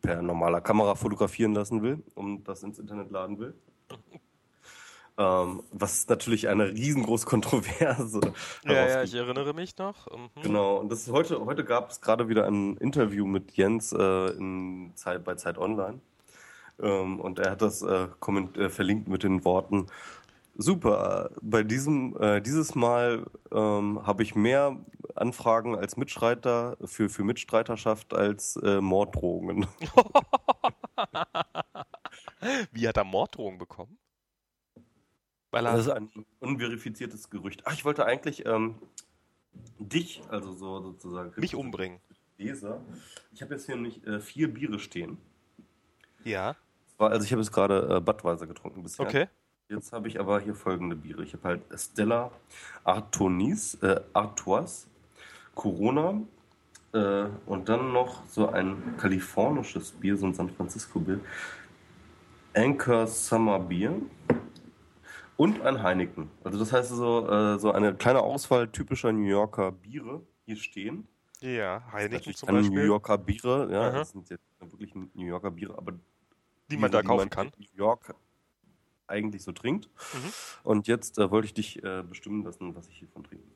per 0.00 0.22
normaler 0.22 0.60
Kamera 0.60 0.94
fotografieren 0.94 1.54
lassen 1.54 1.82
will, 1.82 2.02
um 2.14 2.42
das 2.42 2.62
ins 2.62 2.78
Internet 2.78 3.10
laden 3.10 3.38
will. 3.38 3.54
Ähm, 5.18 5.62
was 5.72 6.08
natürlich 6.08 6.48
eine 6.48 6.68
riesengroße 6.68 7.26
Kontroverse. 7.26 8.20
Ja, 8.64 8.72
ja, 8.72 9.02
ich 9.02 9.14
erinnere 9.14 9.54
mich 9.54 9.76
noch. 9.76 10.06
Mhm. 10.06 10.42
Genau, 10.42 10.76
und 10.76 10.90
das 10.90 11.02
ist 11.02 11.12
heute, 11.12 11.44
heute 11.44 11.64
gab 11.64 11.90
es 11.90 12.00
gerade 12.00 12.28
wieder 12.28 12.46
ein 12.46 12.76
Interview 12.78 13.26
mit 13.26 13.52
Jens 13.52 13.92
äh, 13.92 14.28
in 14.30 14.92
Zeit, 14.94 15.24
bei 15.24 15.34
Zeit 15.34 15.58
Online. 15.58 16.00
Ähm, 16.80 17.20
und 17.20 17.38
er 17.38 17.52
hat 17.52 17.62
das 17.62 17.82
äh, 17.82 18.06
äh, 18.06 18.68
verlinkt 18.68 19.08
mit 19.08 19.22
den 19.22 19.44
Worten, 19.44 19.86
Super. 20.62 21.30
Bei 21.40 21.62
diesem 21.62 22.14
äh, 22.20 22.42
dieses 22.42 22.74
Mal 22.74 23.24
ähm, 23.50 24.06
habe 24.06 24.22
ich 24.22 24.34
mehr 24.34 24.76
Anfragen 25.14 25.74
als 25.74 25.96
Mitstreiter 25.96 26.76
für 26.84 27.08
für 27.08 27.24
Mitstreiterschaft 27.24 28.12
als 28.12 28.56
äh, 28.56 28.82
Morddrohungen. 28.82 29.66
Wie 32.72 32.86
hat 32.86 32.98
er 32.98 33.04
Morddrohungen 33.04 33.58
bekommen? 33.58 33.96
Weil 35.50 35.64
das 35.64 35.80
ist 35.80 35.88
ein 35.90 36.10
unverifiziertes 36.38 37.30
Gerücht. 37.30 37.62
Ach, 37.64 37.72
ich 37.72 37.84
wollte 37.84 38.06
eigentlich 38.06 38.46
ähm, 38.46 38.76
dich, 39.78 40.22
also 40.28 40.52
so 40.52 40.80
sozusagen. 40.80 41.32
Mich 41.36 41.54
umbringen. 41.54 42.00
Leser. 42.38 42.80
Ich 43.32 43.42
habe 43.42 43.54
jetzt 43.54 43.66
hier 43.66 43.74
nämlich 43.74 44.04
äh, 44.06 44.20
vier 44.20 44.52
Biere 44.52 44.78
stehen. 44.78 45.18
Ja. 46.24 46.56
Also 46.98 47.24
ich 47.24 47.32
habe 47.32 47.42
jetzt 47.42 47.52
gerade 47.52 47.96
äh, 47.96 48.00
Budweiser 48.00 48.46
getrunken 48.46 48.82
bisher. 48.82 49.06
Okay. 49.06 49.28
Jetzt 49.68 49.92
habe 49.92 50.08
ich 50.08 50.18
aber 50.18 50.40
hier 50.40 50.54
folgende 50.54 50.96
Biere. 50.96 51.22
Ich 51.22 51.32
habe 51.32 51.44
halt 51.44 51.62
Stella 51.78 52.30
Artonis, 52.84 53.74
äh, 53.82 54.00
Artois, 54.12 54.86
Corona 55.54 56.20
äh, 56.92 57.26
und 57.46 57.68
dann 57.68 57.92
noch 57.92 58.26
so 58.26 58.48
ein 58.48 58.96
kalifornisches 58.98 59.92
Bier, 59.92 60.16
so 60.16 60.26
ein 60.26 60.34
San 60.34 60.50
Francisco 60.50 60.98
Bier. 60.98 61.20
Anchor 62.54 63.06
Summer 63.06 63.60
Bier 63.60 63.94
Und 65.40 65.62
ein 65.62 65.82
Heineken. 65.82 66.30
Also 66.44 66.58
das 66.58 66.70
heißt 66.70 66.90
so, 66.90 67.26
äh, 67.26 67.58
so 67.58 67.72
eine 67.72 67.94
kleine 67.94 68.20
Auswahl 68.20 68.68
typischer 68.70 69.10
New 69.10 69.24
Yorker 69.26 69.72
Biere 69.72 70.20
hier 70.44 70.56
stehen. 70.56 71.08
Ja, 71.40 71.82
Heineken 71.92 72.34
zum 72.34 72.46
Beispiel. 72.48 72.70
New 72.78 72.84
Yorker 72.84 73.16
Biere, 73.16 73.72
ja, 73.72 73.80
Aha. 73.88 73.90
das 74.00 74.10
sind 74.10 74.28
jetzt 74.28 74.44
wirklich 74.60 74.94
New 74.94 75.24
Yorker 75.26 75.50
Biere, 75.50 75.78
aber 75.78 75.92
die 76.70 76.76
man 76.76 76.90
da 76.92 77.02
kaufen 77.02 77.30
kann. 77.30 77.46
in 77.56 77.64
New 77.72 77.78
York 77.78 78.14
eigentlich 79.06 79.42
so 79.42 79.52
trinkt. 79.52 79.88
Mhm. 80.12 80.32
Und 80.62 80.86
jetzt 80.88 81.16
äh, 81.18 81.30
wollte 81.30 81.46
ich 81.46 81.54
dich 81.54 81.82
äh, 81.82 82.02
bestimmen 82.02 82.44
lassen, 82.44 82.74
was 82.76 82.86
ich 82.88 82.98
hiervon 82.98 83.24
trinken 83.24 83.50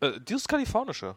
will. 0.00 0.08
Äh, 0.08 0.20
dieses 0.22 0.48
kalifornische. 0.48 1.16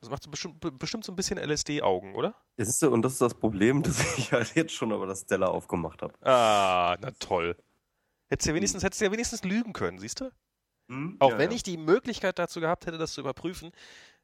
Das 0.00 0.10
macht 0.10 0.24
so 0.24 0.30
bestimmt, 0.30 0.58
be- 0.58 0.72
bestimmt 0.72 1.04
so 1.04 1.12
ein 1.12 1.16
bisschen 1.16 1.38
LSD-Augen, 1.38 2.16
oder? 2.16 2.34
Ist, 2.56 2.80
so- 2.80 2.90
und 2.90 3.02
das 3.02 3.12
ist 3.12 3.20
das 3.22 3.34
Problem, 3.34 3.82
dass 3.84 4.18
ich 4.18 4.32
halt 4.32 4.52
jetzt 4.56 4.72
schon 4.72 4.92
aber 4.92 5.06
das 5.06 5.20
Stella 5.20 5.46
aufgemacht 5.46 6.02
habe. 6.02 6.12
Ah, 6.22 6.96
na 7.00 7.12
toll. 7.20 7.56
Hättest 8.28 8.46
du 8.46 8.50
ja 8.50 8.56
wenigstens, 8.56 8.82
hättest 8.82 9.00
du 9.00 9.04
ja 9.06 9.12
wenigstens 9.12 9.44
lügen 9.44 9.72
können, 9.72 9.98
siehst 9.98 10.20
du? 10.20 10.30
Hm? 10.88 11.16
Auch 11.18 11.32
Ja, 11.32 11.38
wenn 11.38 11.50
ja. 11.50 11.56
ich 11.56 11.62
die 11.62 11.76
Möglichkeit 11.76 12.38
dazu 12.38 12.60
gehabt 12.60 12.86
hätte, 12.86 12.98
das 12.98 13.12
zu 13.12 13.20
überprüfen, 13.20 13.72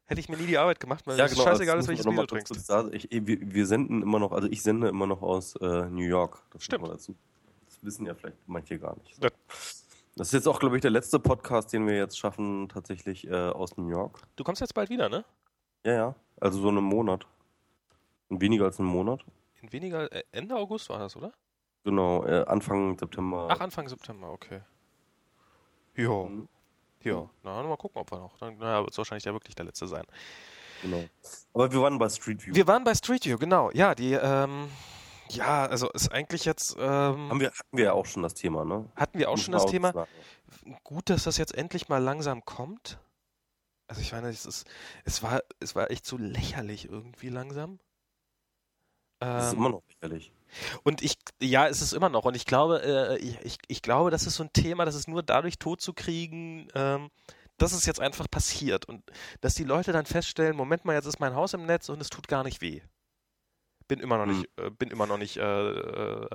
hätte 0.05 0.19
ich 0.19 0.29
mir 0.29 0.37
nie 0.37 0.47
die 0.47 0.57
Arbeit 0.57 0.79
gemacht, 0.79 1.05
weil 1.07 1.17
Ja, 1.17 1.25
es 1.25 1.31
genau, 1.31 1.43
scheißegal 1.43 1.77
das 1.77 1.85
ist, 1.85 1.89
welches 1.89 2.05
Bier 2.05 2.15
du 2.15 2.25
trinkst. 2.25 2.51
Ich, 2.93 3.07
wir, 3.11 3.39
wir 3.41 3.65
senden 3.65 4.01
immer 4.01 4.19
noch, 4.19 4.31
also 4.31 4.47
ich 4.47 4.61
sende 4.61 4.89
immer 4.89 5.07
noch 5.07 5.21
aus 5.21 5.55
äh, 5.55 5.85
New 5.89 6.03
York. 6.05 6.41
Das 6.51 6.63
Stimmt. 6.63 6.87
dazu. 6.87 7.15
Das 7.65 7.83
wissen 7.83 8.05
ja 8.05 8.13
vielleicht 8.13 8.37
manche 8.47 8.77
gar 8.77 8.95
nicht. 8.97 9.23
Ja. 9.23 9.29
Das 10.17 10.27
ist 10.27 10.33
jetzt 10.33 10.47
auch, 10.47 10.59
glaube 10.59 10.75
ich, 10.75 10.81
der 10.81 10.91
letzte 10.91 11.19
Podcast, 11.19 11.71
den 11.71 11.87
wir 11.87 11.95
jetzt 11.95 12.17
schaffen, 12.19 12.67
tatsächlich 12.67 13.25
äh, 13.27 13.33
aus 13.33 13.77
New 13.77 13.89
York. 13.89 14.19
Du 14.35 14.43
kommst 14.43 14.59
jetzt 14.59 14.73
bald 14.73 14.89
wieder, 14.89 15.07
ne? 15.07 15.23
Ja, 15.85 15.93
ja. 15.93 16.15
Also 16.39 16.59
so 16.59 16.67
einen 16.67 16.83
Monat. 16.83 17.25
Und 18.27 18.41
weniger 18.41 18.65
als 18.65 18.79
einen 18.79 18.89
Monat. 18.89 19.23
In 19.61 19.71
weniger, 19.71 20.11
äh, 20.11 20.23
Ende 20.31 20.55
August 20.55 20.89
war 20.89 20.99
das, 20.99 21.15
oder? 21.15 21.31
Genau, 21.83 22.23
äh, 22.25 22.45
Anfang 22.47 22.97
September. 22.97 23.47
Ach, 23.49 23.59
Anfang 23.59 23.87
September, 23.89 24.29
okay. 24.31 24.61
Jo, 25.95 26.25
Mhm. 26.27 26.47
jo. 27.03 27.29
Na, 27.43 27.61
mal 27.63 27.75
gucken, 27.77 27.99
ob 28.01 28.11
wir 28.11 28.19
noch. 28.19 28.37
Dann, 28.37 28.57
naja, 28.57 28.79
wird 28.81 28.91
es 28.91 28.97
wahrscheinlich 28.97 29.25
ja 29.25 29.33
wirklich 29.33 29.55
der 29.55 29.65
letzte 29.65 29.87
sein. 29.87 30.05
Genau. 30.83 31.03
Aber 31.53 31.71
wir 31.71 31.81
waren 31.81 31.97
bei 31.99 32.09
Street 32.09 32.45
View. 32.45 32.53
Wir 32.55 32.67
waren 32.67 32.83
bei 32.83 32.93
Street 32.95 33.25
View, 33.25 33.37
genau. 33.37 33.71
Ja, 33.71 33.93
die, 33.95 34.13
ähm, 34.13 34.67
ja, 35.29 35.65
also 35.65 35.89
ist 35.91 36.11
eigentlich 36.11 36.45
jetzt, 36.45 36.75
ähm, 36.79 37.29
Haben 37.29 37.39
wir, 37.39 37.51
hatten 37.51 37.77
wir 37.77 37.85
ja 37.85 37.93
auch 37.93 38.05
schon 38.05 38.23
das 38.23 38.33
Thema, 38.33 38.63
ne? 38.65 38.89
hatten 38.95 39.17
wir 39.19 39.29
auch 39.29 39.37
schon 39.37 39.51
das 39.53 39.65
Thema. 39.65 39.91
sagen. 39.93 40.09
Gut, 40.83 41.09
dass 41.09 41.23
das 41.23 41.37
jetzt 41.37 41.55
endlich 41.55 41.87
mal 41.89 42.01
langsam 42.01 42.43
kommt. 42.45 42.99
Also 43.87 44.01
ich 44.01 44.11
meine, 44.11 44.29
es 44.29 44.45
ist, 44.45 44.67
es 45.03 45.21
war, 45.23 45.41
es 45.59 45.75
war 45.75 45.91
echt 45.91 46.05
so 46.05 46.17
lächerlich 46.17 46.85
irgendwie 46.89 47.29
langsam. 47.29 47.79
Das 49.19 49.47
ist 49.47 49.53
Ähm, 49.53 49.59
immer 49.59 49.69
noch 49.69 49.83
lächerlich. 49.89 50.31
Und 50.83 51.01
ich, 51.01 51.17
ja, 51.41 51.67
es 51.67 51.81
ist 51.81 51.93
immer 51.93 52.09
noch. 52.09 52.25
Und 52.25 52.35
ich 52.35 52.45
glaube, 52.45 52.81
äh, 52.83 53.17
ich, 53.17 53.57
ich, 53.67 53.81
glaube, 53.81 54.11
das 54.11 54.25
ist 54.27 54.35
so 54.35 54.43
ein 54.43 54.53
Thema, 54.53 54.85
das 54.85 54.95
ist 54.95 55.07
nur 55.07 55.23
dadurch 55.23 55.57
totzukriegen, 55.59 56.67
ähm, 56.75 57.09
dass 57.57 57.73
es 57.73 57.85
jetzt 57.85 57.99
einfach 57.99 58.29
passiert. 58.29 58.85
Und 58.85 59.03
dass 59.41 59.53
die 59.55 59.63
Leute 59.63 59.91
dann 59.91 60.05
feststellen, 60.05 60.55
Moment 60.55 60.85
mal, 60.85 60.93
jetzt 60.95 61.05
ist 61.05 61.19
mein 61.19 61.35
Haus 61.35 61.53
im 61.53 61.65
Netz 61.65 61.89
und 61.89 62.01
es 62.01 62.09
tut 62.09 62.27
gar 62.27 62.43
nicht 62.43 62.61
weh. 62.61 62.81
Bin 63.87 63.99
immer 63.99 64.17
noch 64.17 64.25
Hm. 64.25 64.37
nicht, 64.37 64.49
äh, 64.57 64.69
bin 64.69 64.89
immer 64.89 65.05
noch 65.05 65.17
nicht, 65.17 65.35
äh, 65.37 65.69
äh, 65.71 66.27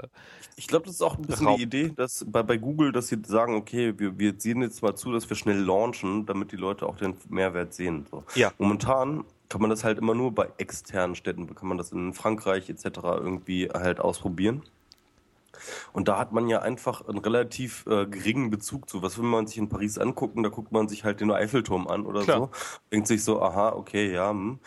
Ich 0.56 0.66
glaube, 0.66 0.84
das 0.86 0.96
ist 0.96 1.02
auch 1.02 1.16
ein 1.16 1.22
bisschen 1.22 1.46
Raub. 1.46 1.56
die 1.56 1.62
Idee, 1.62 1.90
dass 1.96 2.24
bei, 2.28 2.42
bei 2.42 2.58
Google, 2.58 2.92
dass 2.92 3.08
sie 3.08 3.16
sagen, 3.24 3.54
okay, 3.54 3.98
wir, 3.98 4.18
wir 4.18 4.34
sehen 4.38 4.60
jetzt 4.60 4.82
mal 4.82 4.94
zu, 4.94 5.10
dass 5.10 5.28
wir 5.28 5.36
schnell 5.36 5.60
launchen, 5.62 6.26
damit 6.26 6.52
die 6.52 6.56
Leute 6.56 6.86
auch 6.86 6.96
den 6.98 7.16
Mehrwert 7.30 7.72
sehen. 7.72 8.06
So. 8.10 8.24
Ja. 8.34 8.52
Momentan 8.58 9.24
kann 9.48 9.60
man 9.60 9.70
das 9.70 9.84
halt 9.84 9.98
immer 9.98 10.14
nur 10.14 10.34
bei 10.34 10.50
externen 10.58 11.14
Städten, 11.14 11.54
kann 11.54 11.68
man 11.68 11.78
das 11.78 11.92
in 11.92 12.12
Frankreich 12.12 12.68
etc. 12.68 12.84
irgendwie 13.02 13.68
halt 13.68 14.00
ausprobieren. 14.00 14.62
Und 15.92 16.08
da 16.08 16.18
hat 16.18 16.32
man 16.32 16.48
ja 16.48 16.60
einfach 16.60 17.06
einen 17.08 17.18
relativ 17.18 17.86
äh, 17.86 18.06
geringen 18.06 18.50
Bezug 18.50 18.88
zu. 18.88 19.02
Was 19.02 19.18
will 19.18 19.24
man 19.24 19.46
sich 19.46 19.58
in 19.58 19.68
Paris 19.68 19.98
angucken? 19.98 20.42
Da 20.42 20.48
guckt 20.48 20.72
man 20.72 20.88
sich 20.88 21.04
halt 21.04 21.20
den 21.20 21.30
Eiffelturm 21.30 21.88
an 21.88 22.06
oder 22.06 22.22
Klar. 22.22 22.38
so. 22.38 22.50
Denkt 22.92 23.08
sich 23.08 23.24
so, 23.24 23.40
aha, 23.42 23.72
okay, 23.72 24.12
ja. 24.12 24.30
Hm. 24.30 24.58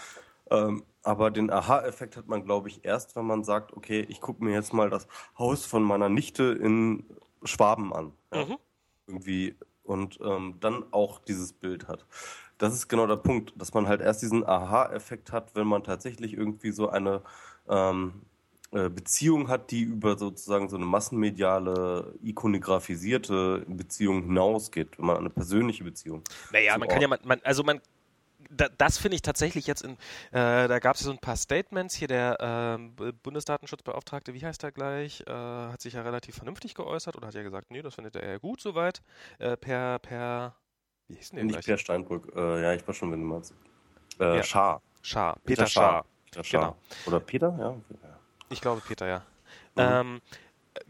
Ähm, 0.49 0.83
aber 1.03 1.31
den 1.31 1.51
Aha-Effekt 1.51 2.17
hat 2.17 2.27
man, 2.27 2.43
glaube 2.43 2.69
ich, 2.69 2.83
erst, 2.83 3.15
wenn 3.15 3.25
man 3.25 3.43
sagt, 3.43 3.73
okay, 3.75 4.05
ich 4.09 4.19
gucke 4.19 4.43
mir 4.43 4.53
jetzt 4.53 4.73
mal 4.73 4.89
das 4.89 5.07
Haus 5.37 5.65
von 5.65 5.83
meiner 5.83 6.09
Nichte 6.09 6.43
in 6.43 7.05
Schwaben 7.43 7.93
an. 7.93 8.13
Ja? 8.33 8.45
Mhm. 8.45 8.57
Irgendwie. 9.07 9.55
Und 9.83 10.19
ähm, 10.21 10.55
dann 10.59 10.85
auch 10.91 11.19
dieses 11.19 11.53
Bild 11.53 11.87
hat. 11.87 12.05
Das 12.59 12.73
ist 12.73 12.87
genau 12.87 13.07
der 13.07 13.15
Punkt, 13.15 13.53
dass 13.55 13.73
man 13.73 13.87
halt 13.87 14.01
erst 14.01 14.21
diesen 14.21 14.47
Aha-Effekt 14.47 15.31
hat, 15.31 15.55
wenn 15.55 15.65
man 15.65 15.83
tatsächlich 15.83 16.33
irgendwie 16.33 16.71
so 16.71 16.89
eine 16.89 17.21
ähm, 17.67 18.21
äh, 18.71 18.89
Beziehung 18.89 19.47
hat, 19.47 19.71
die 19.71 19.81
über 19.81 20.17
sozusagen 20.17 20.69
so 20.69 20.75
eine 20.75 20.85
massenmediale, 20.85 22.13
ikonografisierte 22.21 23.65
Beziehung 23.67 24.23
hinausgeht, 24.23 24.99
wenn 24.99 25.05
man 25.07 25.17
eine 25.17 25.29
persönliche 25.29 25.83
Beziehung. 25.83 26.21
Naja, 26.51 26.77
man 26.77 26.87
kann 26.87 27.01
ja, 27.01 27.09
Ort. 27.09 27.25
man, 27.25 27.41
also 27.43 27.63
man, 27.63 27.81
da, 28.49 28.67
das 28.77 28.97
finde 28.97 29.15
ich 29.15 29.21
tatsächlich 29.21 29.65
jetzt 29.65 29.83
in, 29.83 29.93
äh, 30.31 30.67
da 30.67 30.79
gab 30.79 30.95
es 30.95 31.01
ja 31.01 31.05
so 31.05 31.11
ein 31.11 31.19
paar 31.19 31.37
Statements 31.37 31.95
hier, 31.95 32.07
der 32.07 32.77
B- 32.95 33.11
Bundesdatenschutzbeauftragte, 33.23 34.33
wie 34.33 34.45
heißt 34.45 34.63
er 34.63 34.71
gleich, 34.71 35.23
äh, 35.27 35.31
hat 35.31 35.81
sich 35.81 35.93
ja 35.93 36.01
relativ 36.01 36.35
vernünftig 36.35 36.75
geäußert 36.75 37.15
oder 37.15 37.27
hat 37.27 37.35
ja 37.35 37.43
gesagt, 37.43 37.71
nee, 37.71 37.81
das 37.81 37.95
findet 37.95 38.17
er 38.17 38.29
ja 38.29 38.37
gut 38.37 38.59
soweit, 38.59 39.01
äh, 39.39 39.55
per, 39.57 39.99
per, 39.99 40.55
wie 41.09 41.15
hieß 41.15 41.31
denn 41.31 41.47
der 41.47 41.57
Nicht? 41.57 41.65
Per 41.67 41.77
Steinbrück, 41.77 42.31
äh, 42.35 42.61
ja, 42.63 42.73
ich 42.73 42.87
weiß 42.87 42.95
schon, 42.95 43.11
wenn 43.11 43.19
du 43.21 43.25
meinst. 43.27 43.53
Äh, 44.19 44.37
Ja. 44.37 44.43
Schar. 44.43 44.81
Schaar, 45.01 45.37
Peter 45.45 45.67
Schaar. 45.67 46.05
Peter 46.25 46.43
Schaar. 46.43 46.61
Genau. 46.61 46.75
Oder 47.07 47.19
Peter, 47.19 47.55
ja. 47.59 47.75
Ich 48.49 48.61
glaube 48.61 48.81
Peter, 48.85 49.07
ja. 49.07 49.19
Mhm. 49.75 49.81
Ähm, 50.17 50.21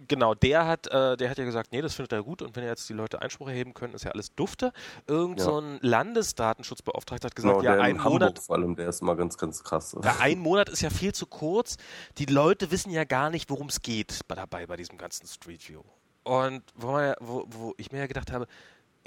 genau, 0.07 0.33
der 0.33 0.65
hat, 0.65 0.87
äh, 0.87 1.15
der 1.17 1.29
hat 1.29 1.37
ja 1.37 1.45
gesagt, 1.45 1.71
nee, 1.71 1.81
das 1.81 1.93
findet 1.93 2.13
er 2.13 2.23
gut 2.23 2.41
und 2.41 2.55
wenn 2.55 2.63
jetzt 2.63 2.87
die 2.89 2.93
Leute 2.93 3.21
Einspruch 3.21 3.47
erheben 3.49 3.73
können, 3.73 3.93
ist 3.93 4.03
ja 4.03 4.11
alles 4.11 4.33
dufte. 4.35 4.71
Irgend 5.07 5.39
Ja. 5.39 5.45
so 5.45 5.59
ein 5.59 5.77
Landesdatenschutzbeauftragter 5.81 7.27
hat 7.27 7.35
gesagt, 7.35 7.59
Genau, 7.59 7.63
ja, 7.75 7.79
ein 7.81 7.97
Monat, 7.97 8.39
vor 8.39 8.55
allem, 8.55 8.75
der 8.75 8.89
ist 8.89 9.01
immer 9.01 9.15
ganz, 9.15 9.37
ganz 9.37 9.63
krass. 9.63 9.95
Ja, 10.03 10.17
ein 10.19 10.39
Monat 10.39 10.69
ist 10.69 10.81
ja 10.81 10.89
viel 10.89 11.13
zu 11.13 11.25
kurz. 11.27 11.77
Die 12.17 12.25
Leute 12.25 12.71
wissen 12.71 12.91
ja 12.91 13.03
gar 13.03 13.29
nicht, 13.29 13.49
worum 13.49 13.67
es 13.67 13.81
geht 13.81 14.21
bei 14.27 14.35
dabei 14.35 14.65
bei 14.65 14.75
diesem 14.75 14.97
ganzen 14.97 15.27
Street 15.27 15.67
View. 15.67 15.81
Und 16.23 16.63
wo, 16.75 16.91
man 16.91 17.13
wo, 17.19 17.45
wo 17.47 17.73
ich 17.77 17.91
mir 17.91 17.99
ja 17.99 18.07
gedacht 18.07 18.31
habe, 18.31 18.47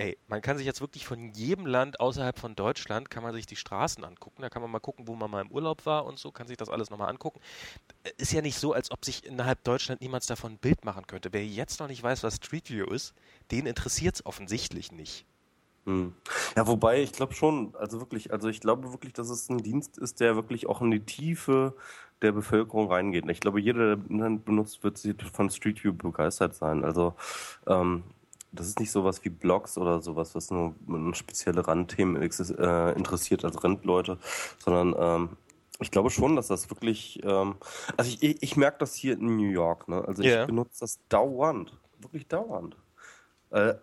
ey, 0.02 0.18
man 0.26 0.42
kann 0.42 0.56
sich 0.56 0.66
jetzt 0.66 0.80
wirklich 0.80 1.06
von 1.06 1.32
jedem 1.32 1.64
Land 1.64 2.00
außerhalb 2.00 2.36
von 2.36 2.56
Deutschland, 2.56 3.08
kann 3.08 3.22
man 3.22 3.32
sich 3.32 3.46
die 3.46 3.54
Straßen 3.54 4.04
angucken. 4.04 4.42
Da 4.42 4.50
kann 4.50 4.60
man 4.60 4.70
mal 4.70 4.80
gucken, 4.80 5.06
wo 5.06 5.14
man 5.14 5.30
mal 5.30 5.42
im 5.42 5.50
Urlaub 5.52 5.86
war 5.86 6.06
und 6.06 6.18
so, 6.18 6.32
kann 6.32 6.48
sich 6.48 6.56
das 6.56 6.68
alles 6.68 6.90
nochmal 6.90 7.08
angucken. 7.08 7.40
Ist 8.16 8.32
ja 8.32 8.42
nicht 8.42 8.58
so, 8.58 8.72
als 8.72 8.90
ob 8.90 9.04
sich 9.04 9.24
innerhalb 9.24 9.62
Deutschland 9.62 10.00
niemand 10.00 10.28
davon 10.28 10.54
ein 10.54 10.58
Bild 10.58 10.84
machen 10.84 11.06
könnte. 11.06 11.32
Wer 11.32 11.46
jetzt 11.46 11.78
noch 11.78 11.86
nicht 11.86 12.02
weiß, 12.02 12.24
was 12.24 12.36
Street 12.36 12.68
View 12.68 12.86
ist, 12.86 13.14
den 13.52 13.66
interessiert 13.66 14.16
es 14.16 14.26
offensichtlich 14.26 14.90
nicht. 14.90 15.24
Hm. 15.86 16.14
Ja, 16.56 16.66
wobei 16.66 17.00
ich 17.00 17.12
glaube 17.12 17.34
schon, 17.34 17.74
also 17.76 18.00
wirklich, 18.00 18.32
also 18.32 18.48
ich 18.48 18.60
glaube 18.60 18.90
wirklich, 18.90 19.12
dass 19.12 19.30
es 19.30 19.48
ein 19.50 19.58
Dienst 19.58 19.98
ist, 19.98 20.18
der 20.18 20.34
wirklich 20.34 20.66
auch 20.66 20.80
in 20.80 20.90
die 20.90 21.04
Tiefe 21.04 21.76
der 22.22 22.32
Bevölkerung 22.32 22.90
reingeht. 22.90 23.28
Ich 23.28 23.40
glaube, 23.40 23.60
jeder, 23.60 23.96
der 23.96 24.10
Internet 24.10 24.44
benutzt, 24.44 24.82
wird 24.82 25.22
von 25.22 25.50
Street 25.50 25.82
View 25.84 25.92
begeistert 25.92 26.54
sein. 26.54 26.84
Also 26.84 27.14
ähm, 27.68 28.02
das 28.52 28.68
ist 28.68 28.78
nicht 28.80 28.90
sowas 28.90 29.24
wie 29.24 29.30
Blogs 29.30 29.78
oder 29.78 30.00
sowas, 30.00 30.34
was 30.34 30.50
nur 30.50 30.74
spezielle 31.14 31.66
Randthemen 31.66 32.20
äh, 32.22 32.92
interessiert 32.92 33.44
als 33.44 33.64
Randleute, 33.64 34.18
sondern 34.58 34.94
ähm, 34.98 35.36
ich 35.80 35.90
glaube 35.90 36.10
schon, 36.10 36.36
dass 36.36 36.48
das 36.48 36.70
wirklich, 36.70 37.20
ähm, 37.24 37.56
also 37.96 38.10
ich, 38.10 38.22
ich, 38.22 38.42
ich 38.42 38.56
merke 38.56 38.78
das 38.78 38.94
hier 38.94 39.14
in 39.14 39.36
New 39.36 39.50
York, 39.50 39.88
ne? 39.88 40.04
Also 40.06 40.22
Ja. 40.22 40.42
ich 40.42 40.46
benutze 40.46 40.80
das 40.80 41.00
dauernd, 41.08 41.76
wirklich 41.98 42.28
dauernd. 42.28 42.76
Äh, 43.50 43.70
äh, 43.70 43.76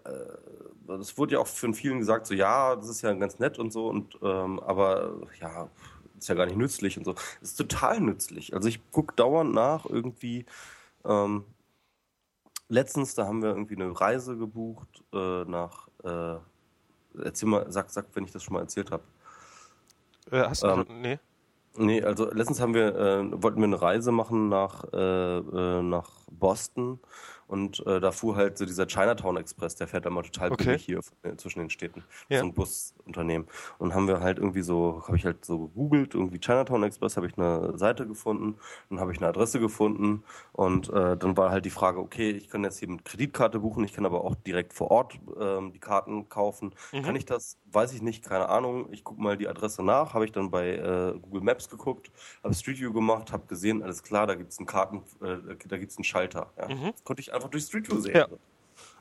das 0.87 1.17
wurde 1.17 1.33
ja 1.33 1.39
auch 1.39 1.47
von 1.47 1.73
vielen 1.73 1.99
gesagt, 1.99 2.25
so 2.27 2.33
ja, 2.33 2.75
das 2.75 2.89
ist 2.89 3.01
ja 3.01 3.13
ganz 3.13 3.39
nett 3.39 3.59
und 3.59 3.71
so, 3.71 3.87
und 3.87 4.17
ähm, 4.21 4.59
aber 4.59 5.17
ja, 5.39 5.69
ist 6.17 6.29
ja 6.29 6.35
gar 6.35 6.45
nicht 6.45 6.57
nützlich 6.57 6.97
und 6.97 7.05
so. 7.05 7.15
Ist 7.41 7.55
total 7.55 8.01
nützlich. 8.01 8.53
Also 8.53 8.67
ich 8.67 8.79
gucke 8.91 9.15
dauernd 9.15 9.53
nach 9.53 9.85
irgendwie. 9.85 10.45
Ähm, 11.05 11.45
letztens, 12.69 13.15
da 13.15 13.27
haben 13.27 13.41
wir 13.41 13.49
irgendwie 13.49 13.75
eine 13.75 13.99
Reise 13.99 14.37
gebucht 14.37 15.03
äh, 15.13 15.43
nach. 15.45 15.89
Äh, 16.03 16.39
erzähl 17.23 17.49
mal, 17.49 17.71
sag, 17.71 17.89
sag, 17.89 18.07
wenn 18.15 18.23
ich 18.25 18.31
das 18.31 18.43
schon 18.43 18.53
mal 18.55 18.61
erzählt 18.61 18.91
habe. 18.91 19.03
Äh, 20.31 20.43
hast 20.43 20.63
du 20.63 20.67
Ähm, 20.67 20.85
schon, 20.87 21.01
nee? 21.01 21.19
Nee, 21.77 22.03
also 22.03 22.31
letztens 22.31 22.59
haben 22.59 22.73
wir, 22.73 22.95
äh, 22.95 23.43
wollten 23.43 23.59
wir 23.59 23.65
eine 23.65 23.81
Reise 23.81 24.11
machen 24.11 24.49
nach, 24.49 24.85
äh, 24.91 25.37
äh, 25.37 25.81
nach 25.83 26.11
Boston 26.31 26.99
und 27.49 27.85
äh, 27.87 27.99
da 27.99 28.11
fuhr 28.11 28.35
halt 28.35 28.57
so 28.57 28.65
dieser 28.65 28.85
Chinatown 28.87 29.35
Express, 29.37 29.75
der 29.75 29.87
fährt 29.87 30.05
immer 30.05 30.23
total 30.23 30.51
Okay. 30.51 30.65
billig 30.65 30.85
hier 30.85 30.99
äh, 31.23 31.35
zwischen 31.35 31.59
den 31.59 31.69
Städten. 31.69 32.03
Ja. 32.29 32.39
So 32.39 32.45
ein 32.45 32.53
Busunternehmen. 32.53 33.47
Und 33.79 33.93
haben 33.93 34.07
wir 34.07 34.19
halt 34.21 34.37
irgendwie 34.37 34.61
so, 34.61 35.03
habe 35.07 35.17
ich 35.17 35.25
halt 35.25 35.43
so 35.43 35.59
gegoogelt, 35.67 36.13
irgendwie 36.13 36.39
Chinatown 36.39 36.83
Express, 36.83 37.17
habe 37.17 37.27
ich 37.27 37.37
eine 37.37 37.77
Seite 37.77 38.07
gefunden, 38.07 38.55
dann 38.89 38.99
habe 38.99 39.11
ich 39.11 39.17
eine 39.17 39.27
Adresse 39.27 39.59
gefunden 39.59 40.23
und 40.53 40.89
äh, 40.89 41.17
dann 41.17 41.35
war 41.37 41.49
halt 41.49 41.65
die 41.65 41.71
Frage, 41.71 41.99
okay, 41.99 42.29
ich 42.29 42.49
kann 42.49 42.63
jetzt 42.63 42.79
hier 42.79 42.87
mit 42.87 43.03
Kreditkarte 43.03 43.59
buchen, 43.59 43.83
ich 43.83 43.93
kann 43.93 44.05
aber 44.05 44.23
auch 44.23 44.35
direkt 44.35 44.73
vor 44.73 44.91
Ort 44.91 45.19
ähm, 45.39 45.73
die 45.73 45.79
Karten 45.79 46.29
kaufen. 46.29 46.75
Mhm. 46.91 47.01
Kann 47.01 47.15
ich 47.15 47.25
das? 47.25 47.57
Weiß 47.71 47.93
ich 47.93 48.01
nicht, 48.01 48.23
keine 48.23 48.49
Ahnung. 48.49 48.87
Ich 48.91 49.03
gucke 49.03 49.21
mal 49.21 49.37
die 49.37 49.47
Adresse 49.47 49.83
nach, 49.83 50.13
habe 50.13 50.25
ich 50.25 50.31
dann 50.31 50.51
bei 50.51 50.75
äh, 50.75 51.13
Google 51.19 51.41
Maps 51.41 51.69
geguckt, 51.69 52.11
habe 52.43 52.53
Street 52.53 52.79
View 52.79 52.93
gemacht, 52.93 53.31
habe 53.31 53.47
gesehen, 53.47 53.81
alles 53.81 54.03
klar, 54.03 54.27
da 54.27 54.35
gibt's 54.35 54.59
einen 54.59 54.67
Karten, 54.67 55.03
äh, 55.21 55.55
da 55.67 55.77
gibt's 55.77 55.97
einen 55.97 56.03
Schalter. 56.03 56.51
Ja. 56.57 56.67
Mhm. 56.67 56.93
Konnte 57.03 57.21
ich 57.21 57.33
einfach 57.39 57.49
durch 57.51 57.63
Street 57.63 57.89
View 57.89 57.99
sehen. 57.99 58.15
Ja. 58.15 58.27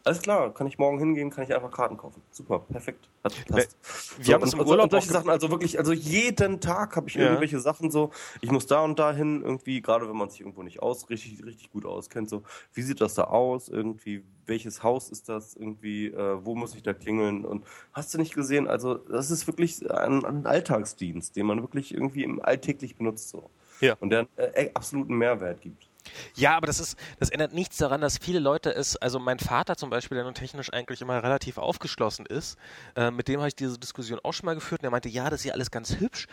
alles 0.05 0.23
klar, 0.23 0.55
kann 0.55 0.67
ich 0.67 0.79
morgen 0.79 0.99
hingehen, 0.99 1.29
kann 1.29 1.45
ich 1.45 1.55
einfach 1.55 1.71
Karten 1.71 1.97
kaufen. 1.99 2.23
Super, 2.31 2.61
perfekt. 2.61 3.09
Hat, 3.25 3.35
passt. 3.47 3.77
Wir 4.19 4.25
So, 4.25 4.33
haben 4.33 4.43
und, 4.45 4.53
im 4.55 4.61
Urlaub 4.61 4.85
und 4.85 4.91
solche 4.91 5.11
Sachen, 5.13 5.29
also 5.29 5.51
wirklich, 5.51 5.79
also 5.79 5.93
jeden 5.93 6.61
Tag 6.61 6.97
habe 6.97 7.09
ich 7.09 7.15
Ja. 7.15 7.23
irgendwelche 7.25 7.61
Sachen 7.61 7.91
so, 7.91 8.11
ich 8.41 8.51
muss 8.51 8.67
da 8.67 8.83
und 8.83 8.99
da 8.99 9.13
hin, 9.13 9.43
irgendwie, 9.45 9.83
gerade 9.83 10.09
wenn 10.09 10.17
man 10.17 10.31
sich 10.31 10.41
irgendwo 10.41 10.63
nicht 10.63 10.81
aus, 10.81 11.11
richtig, 11.11 11.45
richtig 11.45 11.71
gut 11.73 11.85
auskennt, 11.85 12.31
so, 12.31 12.43
wie 12.73 12.83
sieht 12.83 13.01
das 13.03 13.15
da 13.15 13.25
aus, 13.25 13.69
irgendwie, 13.69 14.25
welches 14.47 14.83
Haus 14.83 15.11
ist 15.11 15.29
das, 15.29 15.55
irgendwie, 15.55 16.07
äh, 16.07 16.39
wo 16.43 16.55
muss 16.55 16.75
ich 16.75 16.83
da 16.83 16.95
klingeln 16.95 17.45
und 17.45 17.67
hast 17.93 18.15
du 18.15 18.19
nicht 18.19 18.35
gesehen, 18.35 18.67
also 18.67 18.95
das 18.95 19.31
ist 19.31 19.47
wirklich 19.47 19.91
ein, 19.91 20.25
ein 20.25 20.47
Alltagsdienst, 20.47 21.37
den 21.37 21.45
man 21.45 21.61
wirklich 21.61 21.93
irgendwie 21.93 22.23
im 22.25 22.41
alltäglich 22.41 22.97
benutzt, 22.97 23.29
so. 23.29 23.51
Ja. 23.81 23.95
Und 24.01 24.11
der 24.11 24.27
äh, 24.37 24.71
absoluten 24.75 25.17
Mehrwert 25.19 25.61
gibt. 25.61 25.88
Ja, 26.35 26.57
aber 26.57 26.67
das 26.67 26.81
ist, 26.81 26.99
das 27.19 27.31
ändert 27.31 27.53
nichts 27.53 27.77
daran, 27.77 28.01
dass 28.01 28.19
viele 28.19 28.39
Leute 28.39 28.75
es, 28.75 28.97
also 28.97 29.19
mein 29.19 29.39
Vater 29.39 29.77
zum 29.77 29.91
Beispiel, 29.91 30.17
der 30.17 30.25
nun 30.25 30.35
technisch 30.35 30.73
eigentlich 30.73 31.01
immer 31.01 31.23
relativ 31.23 31.59
aufgeschlossen 31.59 32.27
ist, 32.27 32.59
äh, 32.97 33.11
mit 33.11 33.29
dem 33.29 33.41
habe 33.41 33.49
ich 33.49 33.57
diese 33.57 33.79
Diskussion 33.79 34.21
auch 34.23 34.33
schon 34.33 34.47
mal 34.47 34.55
geführt 34.55 34.83
und 34.83 34.87
er 34.87 34.91
meinte, 34.91 35.09
ja, 35.09 35.31
das 35.31 35.41
ist 35.41 35.47
ja 35.47 35.55
alles 35.55 35.71
ganz 35.71 35.97
hübsch, 36.01 36.27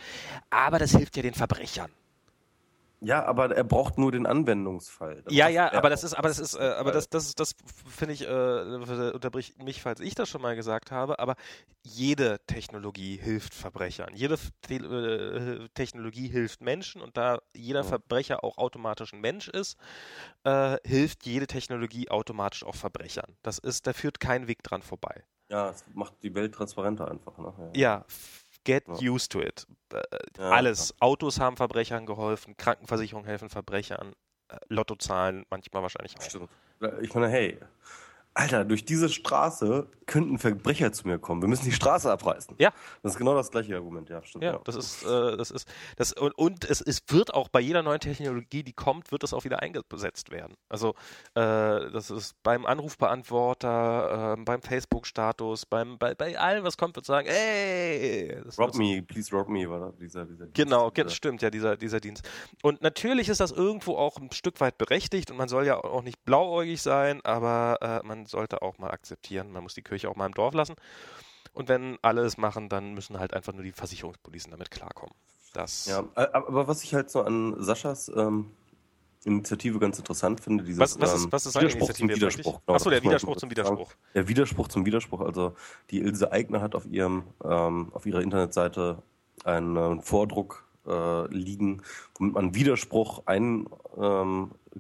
aber 0.50 0.80
das 0.80 0.92
hilft 0.92 1.18
ja 1.18 1.24
den 1.24 1.34
Verbrechern. 1.34 1.92
Ja, 3.06 3.24
aber 3.26 3.56
er 3.56 3.64
braucht 3.64 3.98
nur 3.98 4.12
den 4.12 4.26
Anwendungsfall. 4.26 5.22
Das 5.22 5.34
Ja, 5.34 5.48
ja, 5.48 5.68
er 5.68 5.78
aber 5.78 5.90
das 5.90 6.04
ist, 6.04 6.14
aber 6.16 6.28
das 6.28 6.40
ist, 6.40 6.56
äh, 6.56 6.64
aber 6.64 6.92
das, 6.92 7.08
das 7.10 7.28
ist, 7.28 7.40
das 7.40 7.56
finde 7.88 8.14
ich, 8.16 8.28
äh, 8.28 9.12
unterbricht 9.14 9.62
mich, 9.62 9.82
falls 9.82 10.00
ich 10.00 10.16
das 10.16 10.28
schon 10.28 10.42
mal 10.42 10.56
gesagt 10.56 10.92
habe, 10.92 11.20
aber 11.20 11.36
jede 11.84 12.40
Technologie 12.48 13.18
hilft 13.18 13.54
Verbrechern. 13.54 14.16
Jede 14.16 14.38
Te 14.62 14.76
äh, 14.76 15.70
Technologie 15.76 16.28
hilft 16.28 16.62
Menschen 16.62 17.02
und 17.02 17.16
da 17.16 17.40
jeder 17.56 17.82
Ja. 17.82 17.86
Verbrecher 17.86 18.44
auch 18.44 18.58
automatisch 18.58 19.14
ein 19.14 19.22
Mensch 19.22 19.48
ist, 19.50 19.78
äh, 20.44 20.78
hilft 20.84 21.26
jede 21.26 21.46
Technologie 21.48 22.10
automatisch 22.10 22.64
auch 22.64 22.76
Verbrechern. 22.76 23.36
Das 23.44 23.60
ist, 23.60 23.86
da 23.86 23.94
führt 23.94 24.20
kein 24.20 24.48
Weg 24.48 24.64
dran 24.64 24.82
vorbei. 24.82 25.24
Ja, 25.50 25.70
es 25.70 25.86
macht 25.94 26.16
die 26.24 26.34
Welt 26.34 26.56
transparenter 26.56 27.10
einfach. 27.10 27.38
Ne? 27.38 27.54
Ja, 27.76 28.04
f- 28.08 28.45
get 28.66 28.84
used 29.02 29.32
to 29.32 29.40
it. 29.42 29.66
Äh, 29.94 30.42
Alles. 30.42 30.94
Autos 31.00 31.40
haben 31.40 31.56
Verbrechern 31.56 32.06
geholfen, 32.06 32.58
Krankenversicherungen 32.58 33.28
helfen 33.28 33.50
Verbrechern, 33.50 34.14
äh, 34.50 34.58
Lottozahlen 34.68 35.46
manchmal 35.50 35.84
wahrscheinlich 35.84 36.18
auch. 36.18 36.24
Stimmt. 36.24 36.50
Ich 37.02 37.14
meine, 37.14 37.30
hey, 37.30 37.58
Alter, 38.38 38.66
durch 38.66 38.84
diese 38.84 39.08
Straße 39.08 39.88
könnten 40.06 40.38
Verbrecher 40.38 40.92
zu 40.92 41.08
mir 41.08 41.20
kommen. 41.20 41.42
Wir 41.42 41.48
müssen 41.48 41.64
die 41.64 41.72
Straße 41.72 42.12
abreißen. 42.12 42.56
Ja. 42.60 42.72
Das 43.02 43.14
ist 43.14 43.18
genau 43.18 43.34
das 43.34 43.50
gleiche 43.50 43.76
Argument, 43.76 44.10
ja, 44.10 44.22
stimmt. 44.24 44.44
Ja, 44.44 44.60
das 44.66 44.76
ist, 44.76 45.04
äh, 45.04 45.38
das 45.38 45.52
ist, 45.52 45.68
das 45.96 46.12
und, 46.12 46.38
und 46.38 46.70
es, 46.70 46.82
es 46.82 47.02
wird 47.08 47.34
auch 47.34 47.48
bei 47.48 47.62
jeder 47.62 47.82
neuen 47.82 48.02
Technologie, 48.02 48.62
die 48.64 48.74
kommt, 48.74 49.12
wird 49.14 49.24
es 49.24 49.34
auch 49.34 49.46
wieder 49.46 49.62
eingesetzt 49.62 50.32
werden. 50.32 50.56
Also 50.68 50.90
äh, 51.34 51.42
das 51.92 52.12
ist 52.12 52.36
beim 52.44 52.66
Anrufbeantworter, 52.66 54.36
äh, 54.38 54.44
beim 54.44 54.62
Facebook-Status, 54.62 55.66
beim 55.66 55.98
bei, 55.98 56.14
bei 56.14 56.38
allem, 56.38 56.66
was 56.66 56.78
kommt, 56.78 56.98
wird 56.98 57.06
sagen, 57.06 57.28
ey, 57.28 58.38
das, 58.44 58.60
Rob 58.60 58.72
das, 58.72 58.78
me, 58.78 59.02
please 59.02 59.34
rob 59.34 59.48
me, 59.48 59.70
war 59.70 59.94
dieser, 59.94 60.26
dieser 60.26 60.48
Genau, 60.48 60.90
dieser, 60.90 61.10
stimmt, 61.10 61.42
ja, 61.42 61.50
dieser, 61.50 61.78
dieser 61.78 62.02
Dienst. 62.02 62.28
Und 62.62 62.82
natürlich 62.82 63.30
ist 63.30 63.40
das 63.40 63.52
irgendwo 63.52 63.96
auch 63.96 64.18
ein 64.18 64.32
Stück 64.34 64.60
weit 64.60 64.78
berechtigt 64.78 65.32
und 65.32 65.38
man 65.38 65.48
soll 65.48 65.66
ja 65.66 65.82
auch 65.82 66.04
nicht 66.04 66.24
blauäugig 66.26 66.82
sein, 66.82 67.24
aber 67.24 67.78
äh, 67.82 68.06
man 68.26 68.30
sollte 68.30 68.64
auch 68.64 68.80
mal 68.80 68.90
akzeptieren, 68.90 69.52
man 69.52 69.62
muss 69.62 69.76
die 69.76 69.84
Kirche 69.84 70.10
auch 70.10 70.16
mal 70.16 70.26
im 70.26 70.34
Dorf 70.34 70.56
lassen. 70.56 70.74
Und 71.54 71.70
wenn 71.70 71.98
alle 72.02 72.22
es 72.24 72.38
machen, 72.38 72.70
dann 72.70 72.96
müssen 72.96 73.20
halt 73.20 73.34
einfach 73.36 73.54
nur 73.54 73.62
die 73.64 73.72
Versicherungspolicen 73.72 74.50
damit 74.52 74.72
klarkommen. 74.72 75.14
Das, 75.54 75.86
Ja, 75.86 76.04
aber 76.16 76.68
was 76.68 76.84
ich 76.84 76.94
halt 76.96 77.10
so 77.12 77.22
an 77.22 77.56
Saschas 77.64 78.10
ähm, 78.10 78.52
Initiative 79.26 79.78
ganz 79.80 80.00
interessant 80.00 80.42
finde, 80.42 80.64
dieses 80.64 80.80
Was- 80.80 81.00
was 81.00 81.14
ist- 81.14 81.24
ähm, 81.26 81.32
was 81.32 81.46
ist 81.46 81.56
Widerspruch 81.56 81.94
zum 81.94 82.10
Widerspruch. 82.10 82.54
eigentlich? 82.56 82.64
Ach 82.76 82.80
so, 82.80 82.90
das 82.90 83.00
der 83.00 83.04
Widerspruch 83.04 83.38
zum. 83.38 83.50
Widerspruch. 83.52 83.92
Der 84.16 84.28
Widerspruch 84.28 84.68
zum 84.68 84.86
Widerspruch. 84.86 85.22
Also 85.22 85.56
die 85.92 86.00
Ilse 86.02 86.32
Eigner 86.32 86.62
hat 86.62 86.74
auf 86.76 86.86
ihrem 86.88 87.24
ähm, 87.44 87.92
auf 87.94 88.06
ihrer 88.08 88.22
Internetseite 88.22 89.02
einen 89.44 89.78
äh, 90.00 90.02
Vordruck 90.02 90.66
äh, 90.88 91.28
liegen, 91.28 91.84
womit 92.18 92.34
man 92.34 92.56
Widerspruch 92.56 93.24
einlegen 93.28 93.70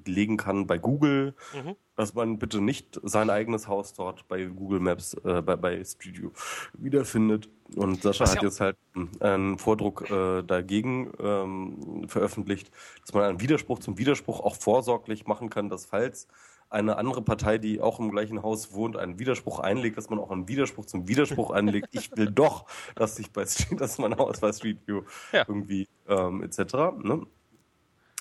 ähm, 0.06 0.38
kann 0.38 0.68
bei 0.68 0.78
Google, 0.80 1.36
Mhm. 1.54 1.76
Dass 1.96 2.14
man 2.14 2.38
bitte 2.40 2.60
nicht 2.62 3.00
sein 3.04 3.30
eigenes 3.30 3.68
Haus 3.68 3.94
dort 3.94 4.28
bei 4.28 4.44
Google 4.46 4.80
Maps, 4.80 5.14
äh, 5.24 5.42
bei, 5.42 5.56
bei 5.56 5.84
Street 5.84 6.22
View 6.22 6.32
wiederfindet. 6.74 7.50
Und 7.76 8.04
Sascha 8.04 8.24
Was 8.24 8.32
hat 8.36 8.42
ja- 8.42 8.48
jetzt 8.48 8.60
halt 8.60 8.78
einen 9.22 9.58
Vordruck 9.58 10.10
äh, 10.12 10.44
dagegen 10.44 11.12
ähm, 11.20 12.08
veröffentlicht, 12.08 12.70
dass 13.02 13.14
man 13.14 13.24
einen 13.24 13.42
Widerspruch 13.42 13.80
zum 13.80 13.98
Widerspruch 13.98 14.40
auch 14.42 14.56
vorsorglich 14.56 15.26
machen 15.26 15.50
kann, 15.50 15.70
dass 15.70 15.86
falls 15.86 16.28
eine 16.70 16.98
andere 16.98 17.22
Partei, 17.22 17.58
die 17.60 17.80
auch 17.80 18.00
im 18.00 18.12
gleichen 18.12 18.42
Haus 18.44 18.74
wohnt, 18.74 18.98
einen 18.98 19.18
Widerspruch 19.20 19.60
einlegt, 19.60 19.98
dass 19.98 20.10
man 20.10 20.20
auch 20.20 20.32
einen 20.32 20.48
Widerspruch 20.48 20.86
zum 20.86 21.08
Widerspruch 21.08 21.52
einlegt. 21.52 21.88
Ich 21.92 22.16
will 22.18 22.30
doch, 22.30 22.66
dass 22.96 23.18
ich 23.20 23.32
bei 23.32 23.46
Street, 23.46 23.80
dass 23.80 23.98
mein 24.00 24.18
Haus 24.18 24.40
bei 24.42 24.52
Street 24.52 24.80
View 24.86 25.04
Ja. 25.32 25.46
irgendwie 25.48 25.88
ähm, 26.08 26.44
etc. 26.44 26.74
Ne? 27.04 27.26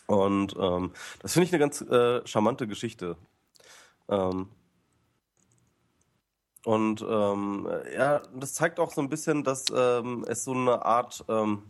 Und 0.06 0.54
ähm, 0.58 0.92
das 1.20 1.32
finde 1.32 1.46
ich 1.46 1.52
eine 1.52 1.58
ganz 1.60 1.80
äh, 1.80 2.26
charmante 2.26 2.66
Geschichte. 2.66 3.16
Ähm, 4.08 4.48
und 6.64 7.02
ähm, 7.02 7.68
ja, 7.94 8.22
das 8.34 8.54
zeigt 8.54 8.80
auch 8.80 8.90
so 8.90 9.00
ein 9.02 9.10
bisschen, 9.10 9.44
dass 9.44 9.66
ähm, 9.74 10.24
es 10.26 10.44
so 10.44 10.52
eine 10.52 10.84
Art, 10.84 11.24
ähm, 11.28 11.62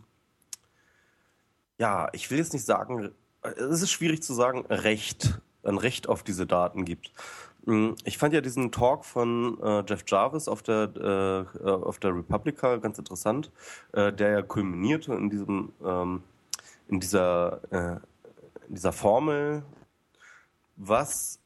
ja, 1.77 2.07
ich 2.13 2.31
will 2.31 2.37
jetzt 2.37 2.53
nicht 2.53 2.65
sagen, 2.65 3.11
es 3.41 3.81
ist 3.81 3.91
schwierig 3.91 4.23
zu 4.23 4.33
sagen, 4.33 4.65
Recht, 4.67 5.41
ein 5.63 5.77
Recht 5.77 6.07
auf 6.07 6.23
diese 6.23 6.47
Daten 6.47 6.85
gibt. 6.85 7.11
Mm, 7.65 7.91
Ich 8.05 8.17
fand 8.17 8.33
ja 8.33 8.41
diesen 8.41 8.71
Talk 8.71 9.05
von 9.05 9.61
äh, 9.61 9.83
Jeff 9.87 10.03
Jarvis 10.07 10.47
auf 10.47 10.63
der, 10.63 10.91
äh, 10.95 11.59
äh, 11.59 11.71
auf 11.71 11.99
der 11.99 12.15
Republica 12.15 12.77
ganz 12.77 12.97
interessant, 12.97 13.51
äh, 13.91 14.13
der 14.13 14.29
ja 14.31 14.41
kulminierte 14.41 15.13
in 15.13 15.29
diesem, 15.29 15.73
ähm, 15.83 16.23
in 16.87 16.99
dieser, 17.01 17.61
äh, 17.71 17.99
in 18.67 18.75
dieser 18.75 18.93
Formel, 18.93 19.63
was 20.77 21.39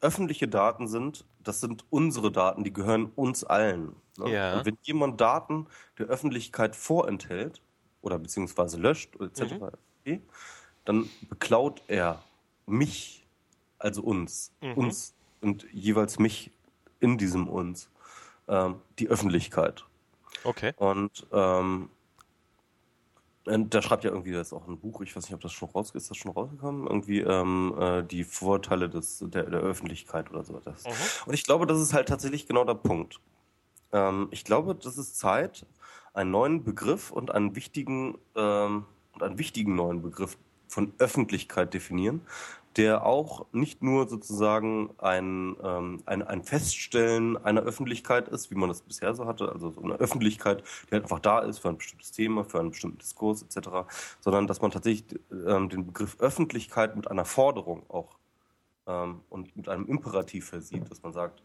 öffentliche 0.00 0.48
Daten 0.48 0.88
sind, 0.88 1.24
das 1.42 1.60
sind 1.60 1.84
unsere 1.90 2.30
Daten, 2.30 2.64
die 2.64 2.72
gehören 2.72 3.06
uns 3.16 3.44
allen. 3.44 3.96
Ne? 4.16 4.32
Ja. 4.32 4.58
Und 4.58 4.66
wenn 4.66 4.78
jemand 4.82 5.20
Daten 5.20 5.66
der 5.98 6.06
Öffentlichkeit 6.06 6.76
vorenthält 6.76 7.60
oder 8.00 8.18
beziehungsweise 8.18 8.78
löscht 8.78 9.16
etc., 9.20 9.54
okay, 10.00 10.22
dann 10.84 11.08
beklaut 11.28 11.82
er 11.88 12.22
mich, 12.66 13.26
also 13.78 14.02
uns, 14.02 14.52
Mhm. 14.60 14.74
uns 14.74 15.14
und 15.40 15.66
jeweils 15.72 16.18
mich 16.18 16.50
in 17.00 17.18
diesem 17.18 17.48
uns, 17.48 17.90
ähm, 18.48 18.76
die 18.98 19.08
Öffentlichkeit. 19.08 19.84
Okay. 20.44 20.72
Und 20.76 21.26
ähm, 21.32 21.90
und 23.48 23.74
da 23.74 23.82
schreibt 23.82 24.04
ja 24.04 24.10
irgendwie 24.10 24.32
das 24.32 24.48
ist 24.48 24.52
auch 24.52 24.68
ein 24.68 24.78
Buch, 24.78 25.00
ich 25.00 25.14
weiß 25.16 25.24
nicht, 25.24 25.34
ob 25.34 25.40
das 25.40 25.52
schon 25.52 25.68
raus 25.70 25.90
ist, 25.92 26.10
das 26.10 26.16
schon 26.16 26.32
rausgekommen? 26.32 26.86
Irgendwie 26.86 27.20
ähm, 27.20 27.74
äh, 27.78 28.02
die 28.02 28.24
Vorteile 28.24 28.88
des, 28.88 29.24
der, 29.26 29.44
der 29.44 29.60
Öffentlichkeit 29.60 30.30
oder 30.30 30.44
so. 30.44 30.60
Das. 30.60 30.84
Mhm. 30.84 30.90
Und 31.26 31.34
ich 31.34 31.44
glaube, 31.44 31.66
das 31.66 31.80
ist 31.80 31.94
halt 31.94 32.08
tatsächlich 32.08 32.46
genau 32.46 32.64
der 32.64 32.74
Punkt. 32.74 33.20
Ähm, 33.92 34.28
ich 34.30 34.44
glaube, 34.44 34.74
das 34.74 34.98
ist 34.98 35.18
Zeit, 35.18 35.66
einen 36.12 36.30
neuen 36.30 36.64
Begriff 36.64 37.10
und 37.10 37.30
einen 37.30 37.54
wichtigen 37.56 38.18
ähm, 38.34 38.84
und 39.14 39.22
einen 39.22 39.38
wichtigen 39.38 39.74
neuen 39.74 40.02
Begriff 40.02 40.36
von 40.68 40.92
Öffentlichkeit 40.98 41.72
definieren, 41.74 42.20
der 42.78 43.04
auch 43.04 43.46
nicht 43.52 43.82
nur 43.82 44.08
sozusagen 44.08 44.90
ein, 44.98 45.56
ähm, 45.62 46.00
ein, 46.06 46.22
ein 46.22 46.44
Feststellen 46.44 47.36
einer 47.36 47.62
Öffentlichkeit 47.62 48.28
ist, 48.28 48.50
wie 48.52 48.54
man 48.54 48.68
das 48.68 48.82
bisher 48.82 49.14
so 49.14 49.26
hatte, 49.26 49.50
also 49.52 49.70
so 49.70 49.82
eine 49.82 49.94
Öffentlichkeit, 49.94 50.62
die 50.86 50.92
halt 50.92 51.02
einfach 51.02 51.18
da 51.18 51.40
ist 51.40 51.58
für 51.58 51.68
ein 51.68 51.76
bestimmtes 51.76 52.12
Thema, 52.12 52.44
für 52.44 52.60
einen 52.60 52.70
bestimmten 52.70 52.98
Diskurs 52.98 53.42
etc., 53.42 53.68
sondern 54.20 54.46
dass 54.46 54.62
man 54.62 54.70
tatsächlich 54.70 55.20
ähm, 55.46 55.68
den 55.68 55.86
Begriff 55.86 56.16
Öffentlichkeit 56.20 56.94
mit 56.94 57.10
einer 57.10 57.24
Forderung 57.24 57.82
auch 57.90 58.16
ähm, 58.86 59.20
und 59.28 59.56
mit 59.56 59.68
einem 59.68 59.86
Imperativ 59.86 60.48
versieht, 60.48 60.88
dass 60.88 61.02
man 61.02 61.12
sagt, 61.12 61.42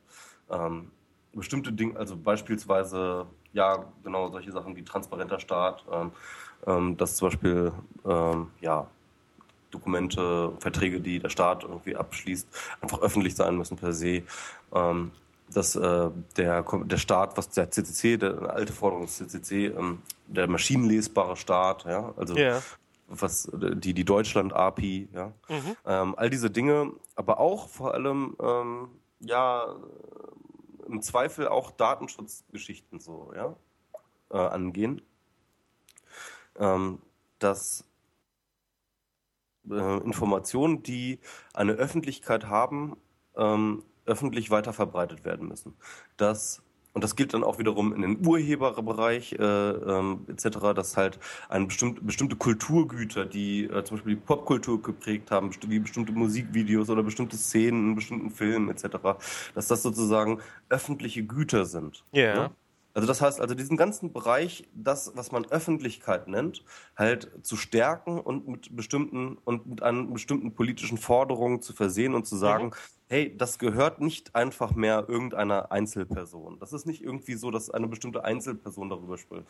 ähm, 0.51 0.91
bestimmte 1.33 1.73
Dinge, 1.73 1.97
also 1.97 2.15
beispielsweise, 2.15 3.25
ja, 3.53 3.85
genau 4.03 4.29
solche 4.29 4.51
Sachen 4.51 4.75
wie 4.75 4.83
transparenter 4.83 5.39
Staat, 5.39 5.83
ähm, 5.91 6.11
ähm, 6.67 6.97
dass 6.97 7.15
zum 7.15 7.29
Beispiel, 7.29 7.71
ähm, 8.05 8.51
ja, 8.61 8.87
Dokumente, 9.73 10.53
Verträge, 10.59 10.99
die 11.01 11.19
der 11.19 11.29
Staat 11.29 11.63
irgendwie 11.63 11.95
abschließt, 11.95 12.47
einfach 12.81 13.01
öffentlich 13.01 13.35
sein 13.35 13.57
müssen 13.57 13.77
per 13.77 13.93
se. 13.93 14.23
Ähm, 14.73 15.11
dass 15.53 15.75
äh, 15.75 16.09
der, 16.37 16.63
der 16.63 16.97
Staat, 16.97 17.37
was 17.37 17.49
der 17.49 17.69
CCC, 17.69 18.17
der 18.17 18.53
alte 18.53 18.73
Forderung 18.73 19.05
des 19.05 19.17
CCC, 19.17 19.67
ähm, 19.67 20.01
der 20.27 20.47
maschinenlesbare 20.47 21.35
Staat, 21.35 21.85
ja, 21.85 22.13
also 22.17 22.37
Ja. 22.37 22.61
was 23.07 23.51
die 23.53 23.93
die 23.93 24.05
Deutschland 24.05 24.53
API, 24.53 25.09
ja, 25.13 25.31
Mhm. 25.49 25.75
ähm, 25.85 26.15
all 26.17 26.29
diese 26.29 26.49
Dinge, 26.49 26.93
aber 27.15 27.39
auch 27.39 27.67
vor 27.69 27.93
allem 27.93 28.35
ähm, 28.41 28.87
ja 29.19 29.75
im 30.87 31.01
Zweifel 31.01 31.47
auch 31.47 31.71
Datenschutzgeschichten 31.71 32.99
so, 32.99 33.31
ja, 33.35 33.55
äh, 34.31 34.37
angehen, 34.37 35.01
ähm, 36.57 36.99
dass 37.39 37.83
äh, 39.69 39.97
Informationen, 39.97 40.83
die 40.83 41.19
eine 41.53 41.73
Öffentlichkeit 41.73 42.47
haben, 42.47 42.97
ähm, 43.35 43.83
öffentlich 44.05 44.51
weiter 44.51 44.73
verbreitet 44.73 45.25
werden 45.25 45.47
müssen. 45.47 45.75
Dass 46.17 46.63
und 46.93 47.03
das 47.03 47.15
gilt 47.15 47.33
dann 47.33 47.43
auch 47.43 47.57
wiederum 47.57 47.91
in 47.93 48.03
den 48.03 48.25
Urheberbereich 48.25 49.33
äh, 49.33 49.43
ähm, 49.43 50.27
etc., 50.27 50.59
dass 50.75 50.95
halt 50.95 51.19
eine 51.49 51.65
bestimmte, 51.65 52.01
bestimmte 52.01 52.35
Kulturgüter, 52.35 53.25
die 53.25 53.65
äh, 53.65 53.83
zum 53.83 53.97
Beispiel 53.97 54.15
die 54.15 54.21
Popkultur 54.21 54.81
geprägt 54.81 55.31
haben, 55.31 55.49
wie 55.67 55.79
bestimmte 55.79 56.11
Musikvideos 56.11 56.91
oder 56.91 57.01
bestimmte 57.01 57.35
Szenen 57.35 57.89
in 57.89 57.95
bestimmten 57.95 58.29
Filmen 58.29 58.69
etc., 58.69 58.97
dass 59.55 59.67
das 59.67 59.81
sozusagen 59.81 60.39
öffentliche 60.69 61.23
Güter 61.25 61.65
sind. 61.65 62.05
Ja. 62.11 62.21
Yeah. 62.21 62.35
Ne? 62.35 62.51
Also 62.93 63.07
das 63.07 63.21
heißt, 63.21 63.41
also 63.41 63.55
diesen 63.55 63.75
ganzen 63.75 64.13
Bereich, 64.13 64.67
das, 64.73 65.13
was 65.15 65.31
man 65.31 65.45
Öffentlichkeit 65.45 66.27
nennt, 66.27 66.63
halt 66.95 67.31
zu 67.41 67.57
stärken 67.57 68.19
und 68.19 68.47
mit 68.47 68.75
bestimmten 68.75 69.37
und 69.43 69.65
mit 69.65 69.81
einem 69.81 70.13
bestimmten 70.13 70.53
politischen 70.53 70.97
Forderungen 70.97 71.61
zu 71.61 71.73
versehen 71.73 72.13
und 72.13 72.27
zu 72.27 72.35
sagen, 72.35 72.67
mhm. 72.67 72.73
hey, 73.09 73.35
das 73.35 73.57
gehört 73.57 73.99
nicht 73.99 74.35
einfach 74.35 74.75
mehr 74.75 75.05
irgendeiner 75.07 75.71
Einzelperson. 75.71 76.59
Das 76.59 76.71
ist 76.71 76.85
nicht 76.85 77.03
irgendwie 77.03 77.33
so, 77.33 77.49
dass 77.49 77.71
eine 77.71 77.87
bestimmte 77.87 78.23
Einzelperson 78.23 78.89
darüber 78.89 79.17
spricht. 79.17 79.45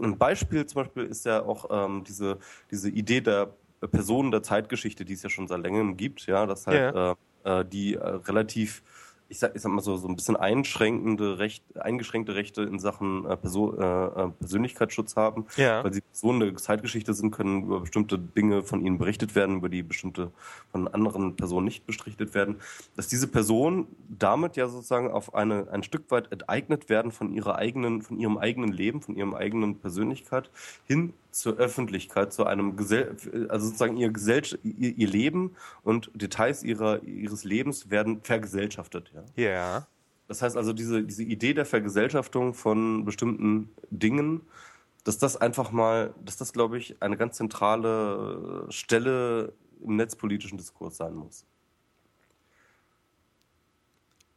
Ein 0.00 0.18
Beispiel 0.18 0.66
zum 0.66 0.82
Beispiel 0.82 1.04
ist 1.04 1.24
ja 1.24 1.44
auch 1.44 1.66
ähm, 1.70 2.02
diese, 2.02 2.38
diese 2.72 2.90
Idee 2.90 3.20
der 3.20 3.54
Personen 3.92 4.32
der 4.32 4.42
Zeitgeschichte, 4.42 5.04
die 5.04 5.12
es 5.12 5.22
ja 5.22 5.30
schon 5.30 5.46
seit 5.46 5.60
längerem 5.60 5.96
gibt, 5.96 6.26
ja, 6.26 6.46
dass 6.46 6.66
halt 6.66 6.94
ja. 6.94 7.12
Äh, 7.12 7.16
äh, 7.44 7.64
die 7.64 7.94
äh, 7.94 8.04
relativ 8.04 8.82
ich 9.30 9.38
sag, 9.38 9.54
ich 9.54 9.60
sag 9.60 9.70
mal 9.70 9.82
so, 9.82 9.96
so 9.96 10.08
ein 10.08 10.16
bisschen 10.16 10.36
einschränkende 10.36 11.38
Recht, 11.38 11.62
eingeschränkte 11.78 12.34
Rechte 12.34 12.62
in 12.62 12.78
Sachen 12.78 13.26
äh, 13.26 13.36
Person, 13.36 13.78
äh, 13.78 14.06
äh, 14.06 14.28
Persönlichkeitsschutz 14.38 15.16
haben, 15.16 15.46
ja. 15.56 15.84
weil 15.84 15.92
sie 15.92 16.00
Personen 16.00 16.40
der 16.40 16.56
Zeitgeschichte 16.56 17.12
sind, 17.12 17.30
können 17.30 17.64
über 17.64 17.80
bestimmte 17.80 18.18
Dinge 18.18 18.62
von 18.62 18.84
ihnen 18.84 18.96
berichtet 18.96 19.34
werden, 19.34 19.56
über 19.56 19.68
die 19.68 19.82
bestimmte 19.82 20.32
von 20.72 20.88
anderen 20.88 21.36
Personen 21.36 21.66
nicht 21.66 21.86
berichtet 21.86 22.34
werden, 22.34 22.56
dass 22.96 23.08
diese 23.08 23.28
Personen 23.28 23.86
damit 24.08 24.56
ja 24.56 24.68
sozusagen 24.68 25.10
auf 25.10 25.34
eine 25.34 25.68
ein 25.70 25.82
Stück 25.82 26.10
weit 26.10 26.32
enteignet 26.32 26.88
werden 26.88 27.12
von 27.12 27.32
ihrer 27.32 27.56
eigenen, 27.56 28.02
von 28.02 28.18
ihrem 28.18 28.38
eigenen 28.38 28.72
Leben, 28.72 29.02
von 29.02 29.16
ihrem 29.16 29.34
eigenen 29.34 29.78
Persönlichkeit 29.78 30.50
hin 30.86 31.12
zur 31.30 31.56
Öffentlichkeit, 31.56 32.32
zu 32.32 32.44
einem 32.44 32.76
Gesell 32.76 33.16
also 33.48 33.66
sozusagen 33.66 33.96
ihr, 33.96 34.10
Gesell 34.10 34.42
ihr, 34.62 34.96
ihr 34.96 35.08
Leben 35.08 35.56
und 35.82 36.10
Details 36.14 36.62
ihrer, 36.62 37.02
ihres 37.02 37.44
Lebens 37.44 37.90
werden 37.90 38.22
vergesellschaftet. 38.22 39.12
Ja. 39.36 39.44
Yeah. 39.44 39.86
Das 40.28 40.42
heißt 40.42 40.56
also, 40.56 40.72
diese, 40.72 41.02
diese 41.02 41.22
Idee 41.22 41.54
der 41.54 41.64
Vergesellschaftung 41.64 42.52
von 42.52 43.04
bestimmten 43.04 43.70
Dingen, 43.90 44.42
dass 45.04 45.16
das 45.16 45.36
einfach 45.38 45.72
mal, 45.72 46.12
dass 46.22 46.36
das, 46.36 46.52
glaube 46.52 46.76
ich, 46.76 47.00
eine 47.00 47.16
ganz 47.16 47.36
zentrale 47.38 48.66
Stelle 48.68 49.54
im 49.82 49.96
netzpolitischen 49.96 50.58
Diskurs 50.58 50.98
sein 50.98 51.14
muss. 51.14 51.46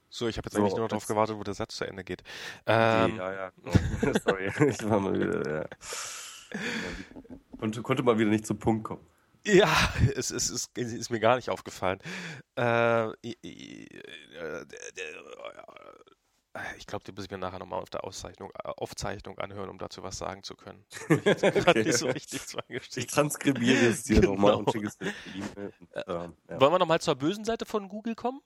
So, 0.09 0.27
ich 0.27 0.38
habe 0.38 0.47
jetzt 0.47 0.55
so, 0.55 0.61
eigentlich 0.61 0.73
nur 0.73 0.81
noch 0.81 0.89
darauf 0.89 1.07
gewartet, 1.07 1.38
wo 1.38 1.43
der 1.43 1.53
Satz 1.53 1.76
zu 1.76 1.85
Ende 1.85 2.03
geht. 2.03 2.22
Ähm, 2.65 3.15
ja, 3.18 3.34
ja, 3.34 3.51
genau. 3.63 4.19
Sorry, 4.26 4.51
ich 4.68 4.89
war 4.89 4.99
mal 4.99 5.13
wieder, 5.13 5.61
ja. 5.61 5.65
Konnte, 7.60 7.84
konnte 7.84 8.02
mal 8.02 8.18
wieder 8.18 8.32
nicht 8.32 8.48
zum 8.48 8.57
Punkt 8.57 8.84
kommen. 8.86 9.06
Ja, 9.45 9.69
es, 10.15 10.32
es, 10.32 10.49
es, 10.49 10.69
es 10.76 10.94
ist 10.94 11.10
mir 11.11 11.19
gar 11.19 11.36
nicht 11.36 11.49
aufgefallen. 11.49 11.99
Äh, 12.57 13.11
ich, 13.22 13.38
ich 16.78 16.86
glaube, 16.86 17.03
die 17.06 17.11
muss 17.11 17.26
ich 17.26 17.32
mir 17.32 17.38
nachher 17.38 17.60
nochmal 17.60 17.82
auf 17.82 17.90
der 17.90 18.03
Auszeichnung, 18.03 18.52
Aufzeichnung 18.64 19.40
anhören, 19.40 19.69
um 19.69 19.78
dazu 19.78 20.03
was 20.03 20.18
sagen 20.18 20.44
zu 20.44 20.56
können. 20.56 20.84
okay. 21.10 21.84
nicht 21.84 21.98
so 21.98 22.07
richtig 22.07 22.41
ich 22.95 23.07
transkribiere 23.07 23.86
es 23.88 24.03
dir 24.03 24.22
genau. 24.22 24.34
nochmal 24.34 24.56
und 24.56 24.72
schicke 24.72 24.88
es 24.88 24.98
dir. 24.98 25.14
Äh, 25.94 26.02
ähm, 26.07 26.36
ja. 26.49 26.60
Wollen 26.60 26.73
wir 26.73 26.80
nochmal 26.80 26.99
zur 27.02 27.15
bösen 27.15 27.45
Seite 27.45 27.65
von 27.65 27.90
Google 27.90 28.15
kommen? 28.15 28.41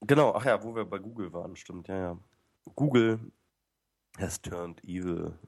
Genau, 0.00 0.34
ach 0.34 0.44
ja, 0.44 0.62
wo 0.62 0.74
wir 0.74 0.84
bei 0.84 0.98
Google 0.98 1.32
waren, 1.32 1.54
stimmt, 1.56 1.88
ja, 1.88 1.96
ja. 1.96 2.18
Google 2.74 3.20
has 4.18 4.40
turned 4.40 4.82
evil. 4.84 5.38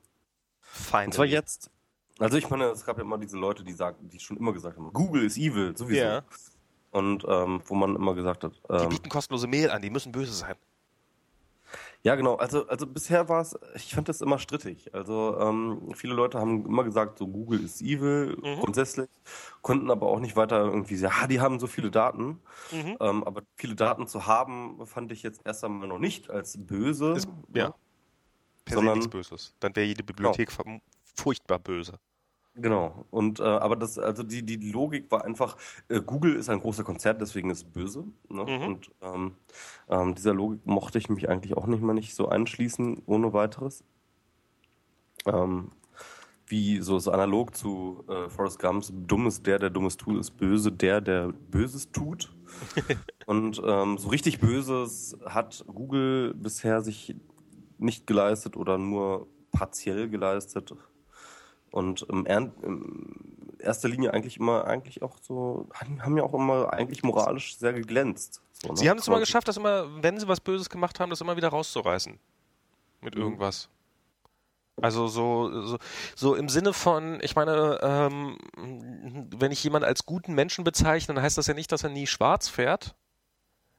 Finally. 0.61 1.07
Und 1.07 1.15
zwar 1.15 1.27
jetzt, 1.27 1.71
also 2.19 2.37
ich 2.37 2.49
meine, 2.49 2.65
es 2.67 2.85
gab 2.85 2.97
ja 2.97 3.03
immer 3.03 3.19
diese 3.19 3.37
Leute, 3.37 3.63
die 3.63 3.73
sagen, 3.73 4.09
die 4.09 4.19
schon 4.19 4.37
immer 4.37 4.53
gesagt 4.53 4.77
haben, 4.77 4.93
Google 4.93 5.25
ist 5.25 5.37
evil, 5.37 5.77
sowieso. 5.77 6.01
Ja. 6.01 6.23
Und 6.91 7.25
ähm, 7.29 7.61
wo 7.67 7.75
man 7.75 7.95
immer 7.95 8.15
gesagt 8.15 8.45
hat. 8.45 8.53
Ähm, 8.71 8.79
die 8.83 8.87
bieten 8.97 9.09
kostenlose 9.09 9.47
Mail 9.47 9.71
an, 9.71 9.83
die 9.83 9.91
müssen 9.91 10.13
böse 10.13 10.33
sein. 10.33 10.55
Ja, 12.03 12.15
genau. 12.15 12.37
Also, 12.37 12.69
also 12.69 12.87
bisher 12.87 13.29
war 13.29 13.41
es, 13.41 13.59
ich 13.75 13.93
fand 13.95 14.09
das 14.09 14.21
immer 14.21 14.39
strittig. 14.39 14.95
Also 14.95 15.37
ähm, 15.41 15.93
viele 15.95 16.15
Leute 16.15 16.39
haben 16.39 16.65
immer 16.65 16.85
gesagt, 16.85 17.19
so 17.19 17.27
Google 17.27 17.65
ist 17.65 17.83
evil 17.83 18.37
mhm. 18.41 18.61
grundsätzlich, 18.61 19.09
konnten 19.61 19.91
aber 19.91 20.07
auch 20.07 20.21
nicht 20.21 20.37
weiter 20.37 20.59
irgendwie 20.59 20.97
sagen, 20.97 21.15
ja, 21.21 21.27
die 21.27 21.41
haben 21.41 21.59
so 21.59 21.67
viele 21.67 21.91
Daten. 21.91 22.41
Mhm. 22.71 22.97
Ähm, 23.01 23.25
aber 23.25 23.43
viele 23.57 23.75
Daten 23.75 24.07
zu 24.07 24.27
haben, 24.27 24.87
fand 24.87 25.11
ich 25.11 25.23
jetzt 25.25 25.41
erst 25.45 25.65
einmal 25.65 25.89
noch 25.89 25.99
nicht 25.99 26.31
als 26.31 26.57
böse. 26.57 27.13
Ist, 27.13 27.29
ja. 27.53 27.75
Per 28.65 28.77
sondern, 28.77 28.99
nichts 28.99 29.11
Böses. 29.11 29.55
Dann 29.61 29.75
wäre 29.77 29.87
jede 29.87 30.03
Bibliothek 30.03 30.57
genau 30.57 30.81
furchtbar 31.17 31.59
böse. 31.59 31.99
Genau. 32.57 33.05
Und 33.11 33.39
äh, 33.39 33.43
aber 33.43 33.77
das, 33.77 33.99
also 33.99 34.23
die, 34.23 34.43
die 34.43 34.73
Logik 34.73 35.11
war 35.11 35.25
einfach, 35.25 35.57
äh, 35.89 36.01
Google 36.01 36.37
ist 36.37 36.49
ein 36.49 36.61
großer 36.61 36.85
Konzern, 36.85 37.19
deswegen 37.19 37.51
ist 37.51 37.59
es 37.59 37.65
böse. 37.65 38.05
Ne? 38.31 38.45
Mhm. 38.45 38.63
Und 38.63 38.91
ähm, 39.03 39.35
ähm, 39.89 40.15
dieser 40.15 40.33
Logik 40.33 40.65
mochte 40.65 40.99
ich 40.99 41.11
mich 41.11 41.29
eigentlich 41.29 41.57
auch 41.57 41.67
nicht 41.67 41.83
mal 41.83 41.93
nicht 41.93 42.15
so 42.15 42.29
anschließen, 42.29 43.03
ohne 43.05 43.35
weiteres. 43.35 43.85
Ähm, 45.27 45.71
wie 46.47 46.81
so, 46.81 46.99
so 46.99 47.11
analog 47.11 47.55
zu 47.55 48.05
äh, 48.09 48.31
Forrest 48.31 48.59
Gumps, 48.59 48.93
dumm 48.95 49.27
ist 49.27 49.47
der, 49.47 49.59
der 49.59 49.71
dummes 49.71 49.97
tut, 49.97 50.19
ist 50.19 50.37
böse 50.37 50.73
der, 50.73 51.01
der 51.01 51.33
Böses 51.51 51.91
tut. 51.91 52.33
Und 53.27 53.61
ähm, 53.67 53.99
so 53.99 54.09
richtig 54.09 54.41
Böses 54.41 55.19
hat 55.27 55.65
Google 55.67 56.33
bisher 56.35 56.81
sich 56.81 57.17
nicht 57.79 58.07
geleistet 58.07 58.57
oder 58.57 58.79
nur 58.79 59.27
partiell 59.51 60.09
geleistet 60.09 60.75
und 61.77 62.03
im, 62.09 62.25
in 62.25 63.59
erster 63.59 63.89
Linie 63.89 64.15
eigentlich 64.15 64.39
immer 64.39 64.65
eigentlich 64.65 65.03
auch 65.03 65.19
so 65.21 65.69
haben 65.79 66.17
ja 66.17 66.25
auch 66.25 66.33
immer 66.33 66.73
eigentlich 66.73 67.03
moralisch 67.03 67.59
sehr 67.59 67.75
geglänzt. 67.75 68.41
So, 68.53 68.69
ne? 68.69 68.77
Sie 68.77 68.89
haben 68.89 68.99
es 68.99 69.07
immer 69.07 69.21
geschafft, 69.21 69.47
dass 69.47 69.59
immer, 69.59 70.03
wenn 70.03 70.19
sie 70.19 70.27
was 70.27 70.41
Böses 70.41 70.71
gemacht 70.71 70.99
haben, 70.99 71.11
das 71.11 71.21
immer 71.21 71.37
wieder 71.37 71.49
rauszureißen 71.49 72.19
mit 73.03 73.15
mhm. 73.15 73.23
irgendwas. 73.23 73.69
Also 74.81 75.07
so, 75.07 75.63
so, 75.67 75.79
so 76.15 76.35
im 76.35 76.49
Sinne 76.49 76.73
von, 76.73 77.19
ich 77.23 77.35
meine, 77.35 77.79
ähm, 77.83 78.39
wenn 79.37 79.53
ich 79.53 79.63
jemanden 79.65 79.87
als 79.87 80.05
guten 80.05 80.35
Menschen 80.35 80.65
bezeichne, 80.65 81.15
dann 81.15 81.23
heißt 81.23 81.39
das 81.39 81.47
ja 81.47 81.55
nicht, 81.55 81.73
dass 81.73 81.83
er 81.83 81.91
nie 81.91 82.07
schwarz 82.07 82.49
fährt, 82.49 82.95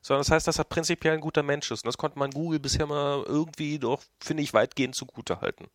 sondern 0.02 0.22
das 0.22 0.32
heißt, 0.32 0.48
dass 0.48 0.60
er 0.60 0.64
prinzipiell 0.64 1.14
ein 1.14 1.22
guter 1.22 1.44
Mensch 1.44 1.70
ist. 1.72 1.84
Und 1.84 1.88
das 1.88 1.98
konnte 1.98 2.20
man 2.20 2.32
Google 2.32 2.60
bisher 2.60 2.86
mal 2.86 3.24
irgendwie 3.28 3.80
doch, 3.80 4.02
finde 4.22 4.44
ich, 4.44 4.54
weitgehend 4.54 4.96
zugute 4.96 5.42
halten. 5.42 5.68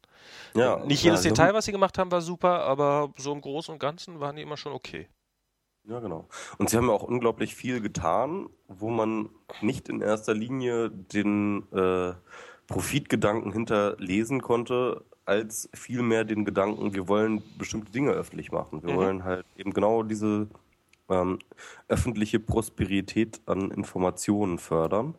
Ja, 0.54 0.84
Nicht 0.84 1.02
jedes 1.02 1.24
ja, 1.24 1.30
Detail, 1.30 1.54
was 1.54 1.64
sie 1.64 1.72
gemacht 1.72 1.98
haben, 1.98 2.10
war 2.10 2.22
super, 2.22 2.62
aber 2.64 3.12
so 3.16 3.32
im 3.32 3.40
Großen 3.40 3.72
und 3.72 3.78
Ganzen 3.78 4.20
waren 4.20 4.36
die 4.36 4.42
immer 4.42 4.56
schon 4.56 4.72
okay. 4.72 5.08
Ja, 5.84 5.98
genau. 5.98 6.28
Und 6.58 6.70
sie 6.70 6.76
haben 6.76 6.86
ja 6.86 6.92
auch 6.92 7.02
unglaublich 7.02 7.56
viel 7.56 7.80
getan, 7.80 8.48
wo 8.68 8.88
man 8.88 9.30
nicht 9.60 9.88
in 9.88 10.00
erster 10.00 10.32
Linie 10.32 10.90
den 10.90 11.64
äh, 11.72 12.12
Profitgedanken 12.68 13.52
hinterlesen 13.52 14.42
konnte, 14.42 15.04
als 15.24 15.68
vielmehr 15.72 16.24
den 16.24 16.44
Gedanken, 16.44 16.94
wir 16.94 17.08
wollen 17.08 17.42
bestimmte 17.58 17.92
Dinge 17.92 18.12
öffentlich 18.12 18.52
machen. 18.52 18.82
Wir 18.82 18.92
mhm. 18.92 18.96
wollen 18.96 19.24
halt 19.24 19.46
eben 19.56 19.72
genau 19.72 20.02
diese 20.02 20.48
ähm, 21.12 21.38
öffentliche 21.88 22.40
Prosperität 22.40 23.40
an 23.46 23.70
Informationen 23.70 24.58
fördern. 24.58 25.14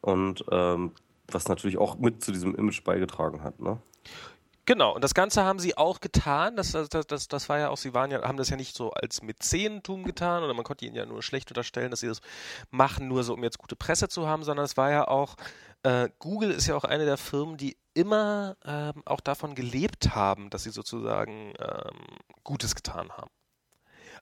Und 0.00 0.44
ähm, 0.50 0.92
was 1.28 1.48
natürlich 1.48 1.78
auch 1.78 1.98
mit 1.98 2.22
zu 2.22 2.32
diesem 2.32 2.54
Image 2.54 2.82
beigetragen 2.84 3.42
hat. 3.42 3.60
Ne? 3.60 3.80
Genau, 4.64 4.94
und 4.94 5.02
das 5.02 5.14
Ganze 5.14 5.42
haben 5.42 5.58
sie 5.58 5.76
auch 5.76 6.00
getan. 6.00 6.54
Das, 6.54 6.72
das, 6.72 6.88
das, 6.88 7.28
das 7.28 7.48
war 7.48 7.58
ja 7.58 7.70
auch, 7.70 7.76
sie 7.76 7.94
waren 7.94 8.12
ja, 8.12 8.22
haben 8.22 8.36
das 8.36 8.48
ja 8.48 8.56
nicht 8.56 8.76
so 8.76 8.92
als 8.92 9.20
Mäzenentum 9.22 10.04
getan 10.04 10.44
oder 10.44 10.54
man 10.54 10.64
konnte 10.64 10.84
ihnen 10.86 10.94
ja 10.94 11.04
nur 11.04 11.22
schlecht 11.22 11.50
unterstellen, 11.50 11.90
dass 11.90 12.00
sie 12.00 12.06
das 12.06 12.20
machen, 12.70 13.08
nur 13.08 13.24
so, 13.24 13.34
um 13.34 13.42
jetzt 13.42 13.58
gute 13.58 13.74
Presse 13.74 14.08
zu 14.08 14.28
haben, 14.28 14.44
sondern 14.44 14.64
es 14.64 14.76
war 14.76 14.90
ja 14.90 15.08
auch, 15.08 15.34
äh, 15.82 16.08
Google 16.20 16.52
ist 16.52 16.68
ja 16.68 16.76
auch 16.76 16.84
eine 16.84 17.04
der 17.04 17.16
Firmen, 17.16 17.56
die 17.56 17.76
immer 17.94 18.56
ähm, 18.64 19.02
auch 19.04 19.20
davon 19.20 19.56
gelebt 19.56 20.14
haben, 20.14 20.48
dass 20.48 20.62
sie 20.62 20.70
sozusagen 20.70 21.54
ähm, 21.58 21.98
Gutes 22.44 22.76
getan 22.76 23.10
haben. 23.10 23.30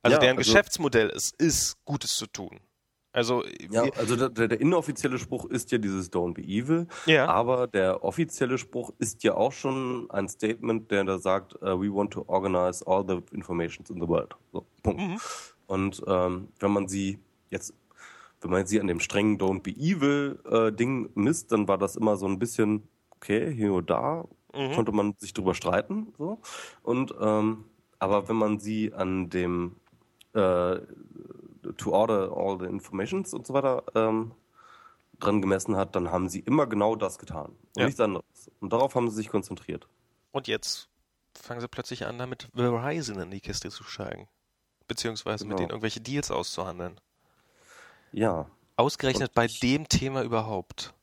Also 0.02 0.14
ja, 0.14 0.20
deren 0.20 0.38
also, 0.38 0.50
Geschäftsmodell 0.50 1.10
ist, 1.10 1.40
ist 1.40 1.76
Gutes 1.84 2.16
zu 2.16 2.26
tun. 2.26 2.60
Also, 3.12 3.42
ja, 3.70 3.82
also 3.96 4.28
der, 4.28 4.46
der, 4.46 4.60
inoffizielle 4.60 5.18
Spruch 5.18 5.44
ist 5.46 5.72
ja 5.72 5.78
dieses 5.78 6.12
Don't 6.12 6.34
be 6.34 6.42
evil, 6.42 6.86
ja. 7.06 7.26
aber 7.26 7.66
der 7.66 8.04
offizielle 8.04 8.56
Spruch 8.56 8.92
ist 8.98 9.24
ja 9.24 9.34
auch 9.34 9.50
schon 9.50 10.08
ein 10.12 10.28
Statement, 10.28 10.92
der 10.92 11.02
da 11.02 11.18
sagt, 11.18 11.56
uh, 11.56 11.80
we 11.80 11.92
want 11.92 12.12
to 12.12 12.24
organize 12.28 12.86
all 12.86 13.04
the 13.04 13.18
informations 13.34 13.90
in 13.90 14.00
the 14.00 14.06
world. 14.06 14.36
So, 14.52 14.64
Punkt. 14.84 15.00
Mhm. 15.00 15.20
Und 15.66 16.02
ähm, 16.06 16.48
wenn 16.60 16.70
man 16.70 16.86
sie 16.86 17.18
jetzt, 17.50 17.74
wenn 18.42 18.52
man 18.52 18.66
sie 18.66 18.80
an 18.80 18.86
dem 18.86 19.00
strengen 19.00 19.38
Don't 19.38 19.62
be 19.62 19.72
evil 19.72 20.38
äh, 20.48 20.70
Ding 20.70 21.10
misst, 21.14 21.50
dann 21.50 21.66
war 21.66 21.78
das 21.78 21.96
immer 21.96 22.16
so 22.16 22.26
ein 22.26 22.38
bisschen, 22.38 22.88
okay, 23.10 23.52
hier 23.52 23.72
oder 23.72 24.26
da, 24.52 24.58
mhm. 24.58 24.72
konnte 24.74 24.92
man 24.92 25.14
sich 25.18 25.34
drüber 25.34 25.54
streiten. 25.54 26.14
So. 26.16 26.38
Und 26.84 27.12
ähm, 27.20 27.64
aber 27.98 28.28
wenn 28.28 28.36
man 28.36 28.60
sie 28.60 28.94
an 28.94 29.30
dem 29.30 29.76
äh, 30.34 30.80
to 31.76 31.92
order 31.92 32.32
all 32.36 32.58
the 32.58 32.66
informations 32.66 33.34
und 33.34 33.46
so 33.46 33.54
weiter 33.54 33.82
ähm, 33.94 34.32
dran 35.18 35.40
gemessen 35.42 35.76
hat, 35.76 35.94
dann 35.96 36.10
haben 36.10 36.28
sie 36.28 36.40
immer 36.40 36.66
genau 36.66 36.96
das 36.96 37.18
getan. 37.18 37.50
Und 37.50 37.76
Ja. 37.76 37.84
nichts 37.86 38.00
anderes. 38.00 38.24
Und 38.60 38.72
darauf 38.72 38.94
haben 38.94 39.08
sie 39.10 39.16
sich 39.16 39.28
konzentriert. 39.28 39.86
Und 40.32 40.48
jetzt 40.48 40.88
fangen 41.36 41.60
sie 41.60 41.68
plötzlich 41.68 42.06
an, 42.06 42.18
damit 42.18 42.48
Verizon 42.54 43.18
in 43.20 43.30
die 43.30 43.40
Kiste 43.40 43.70
zu 43.70 43.84
steigen. 43.84 44.28
Beziehungsweise 44.88 45.44
mit 45.44 45.50
Genau. 45.50 45.56
denen 45.58 45.70
irgendwelche 45.70 46.00
Deals 46.00 46.30
auszuhandeln. 46.30 47.00
Ja. 48.12 48.46
Ausgerechnet 48.76 49.34
bei 49.34 49.46
dem 49.62 49.88
Thema 49.88 50.22
überhaupt. 50.22 50.94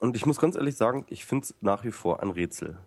Und 0.00 0.16
ich 0.16 0.26
muss 0.26 0.38
ganz 0.38 0.56
ehrlich 0.56 0.76
sagen, 0.76 1.04
ich 1.08 1.24
finde 1.24 1.44
es 1.44 1.54
nach 1.60 1.84
wie 1.84 1.92
vor 1.92 2.20
ein 2.22 2.30
Rätsel. 2.30 2.78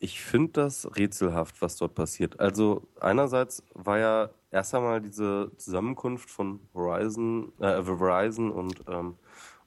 Ich 0.00 0.20
finde 0.20 0.52
das 0.52 0.96
rätselhaft, 0.96 1.60
was 1.60 1.76
dort 1.76 1.94
passiert. 1.94 2.38
Also 2.38 2.86
einerseits 3.00 3.64
war 3.74 3.98
ja 3.98 4.30
erst 4.50 4.74
einmal 4.74 5.00
diese 5.00 5.50
Zusammenkunft 5.56 6.30
von 6.30 6.60
Horizon, 6.74 7.52
äh, 7.58 7.82
Verizon 7.82 8.50
und, 8.52 8.84
ähm, 8.88 9.16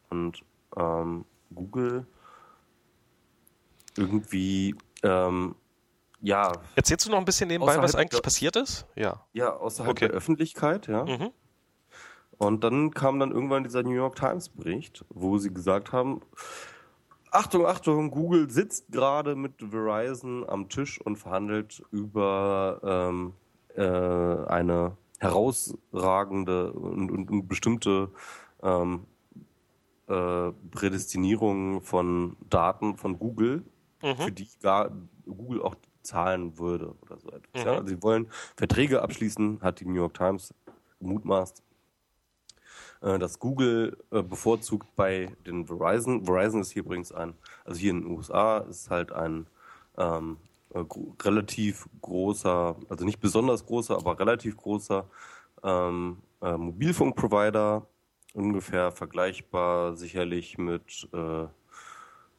und 0.10 0.44
ähm, 0.78 1.26
Google 1.54 2.06
irgendwie, 3.98 4.76
ähm, 5.04 5.56
ja, 6.22 6.52
Erzählst 6.76 7.08
du 7.08 7.12
noch 7.12 7.18
ein 7.18 7.26
bisschen 7.26 7.48
nebenbei, 7.48 7.78
was 7.78 7.96
eigentlich 7.96 8.22
passiert 8.22 8.56
ist? 8.56 8.86
Ja. 8.96 9.26
ja, 9.34 9.54
außerhalb 9.56 9.92
Okay. 9.92 10.08
der 10.08 10.16
Öffentlichkeit, 10.16 10.88
ja. 10.88 11.04
Mhm. 11.06 11.32
Und 12.38 12.64
dann 12.64 12.92
kam 12.92 13.20
dann 13.20 13.32
irgendwann 13.32 13.64
dieser 13.64 13.84
New 13.84 13.92
York 13.92 14.16
Times 14.16 14.50
Bericht, 14.50 15.04
wo 15.10 15.38
sie 15.38 15.54
gesagt 15.54 15.92
haben, 15.92 16.22
Achtung, 17.32 17.66
Achtung, 17.66 18.12
Google 18.12 18.50
sitzt 18.50 18.92
gerade 18.92 19.36
mit 19.36 19.54
Verizon 19.62 20.48
am 20.48 20.70
Tisch 20.70 21.00
und 21.02 21.16
verhandelt 21.16 21.82
über 21.92 22.80
ähm, 22.84 23.34
äh, 23.76 23.82
eine 24.50 24.98
herausragende 25.20 26.74
und, 26.74 27.10
und, 27.10 27.32
und 27.32 27.48
bestimmte 27.48 28.10
ähm, 28.62 29.06
äh, 30.08 30.52
Prädestinierung 30.72 31.82
von 31.82 32.36
Daten 32.50 32.98
von 32.98 33.18
Google, 33.18 33.64
Mhm. 34.04 34.16
für 34.16 34.32
die 34.32 34.48
gar 34.62 34.92
Google 35.26 35.62
auch 35.62 35.76
zahlen 36.02 36.58
würde 36.58 36.96
oder 37.02 37.20
so 37.20 37.30
etwas. 37.30 37.62
Mhm. 37.62 37.68
Ja? 37.68 37.76
Also 37.78 37.88
sie 37.88 38.02
wollen 38.02 38.28
Verträge 38.58 39.02
abschließen, 39.02 39.62
hat 39.62 39.80
die 39.80 39.86
New 39.86 39.94
York 39.94 40.16
Times 40.16 40.54
gemutmaßt, 41.00 41.62
äh, 43.02 43.18
dass 43.20 43.40
Google 43.40 43.98
äh, 44.12 44.22
bevorzugt 44.22 44.96
bei 44.96 45.36
den 45.46 45.66
Verizon. 45.66 46.26
Verizon 46.26 46.62
ist 46.62 46.72
hier 46.72 46.84
übrigens 46.84 47.12
ein, 47.12 47.34
also 47.66 47.80
hier 47.80 47.92
in 47.92 48.02
den 48.02 48.12
USA 48.12 48.60
ist 48.60 48.90
halt 48.90 49.12
ein 49.12 49.48
ähm, 49.98 50.38
äh, 50.74 50.84
relativ 51.24 51.88
großer, 52.02 52.76
also 52.90 53.06
nicht 53.06 53.20
besonders 53.20 53.66
großer, 53.66 53.96
aber 53.96 54.20
relativ 54.20 54.56
großer 54.58 55.06
ähm, 55.64 56.18
äh, 56.42 56.56
Mobilfunkprovider, 56.56 57.88
ungefähr 58.34 58.92
vergleichbar 58.92 59.96
sicherlich 59.96 60.58
mit 60.58 61.10
äh, 61.14 61.48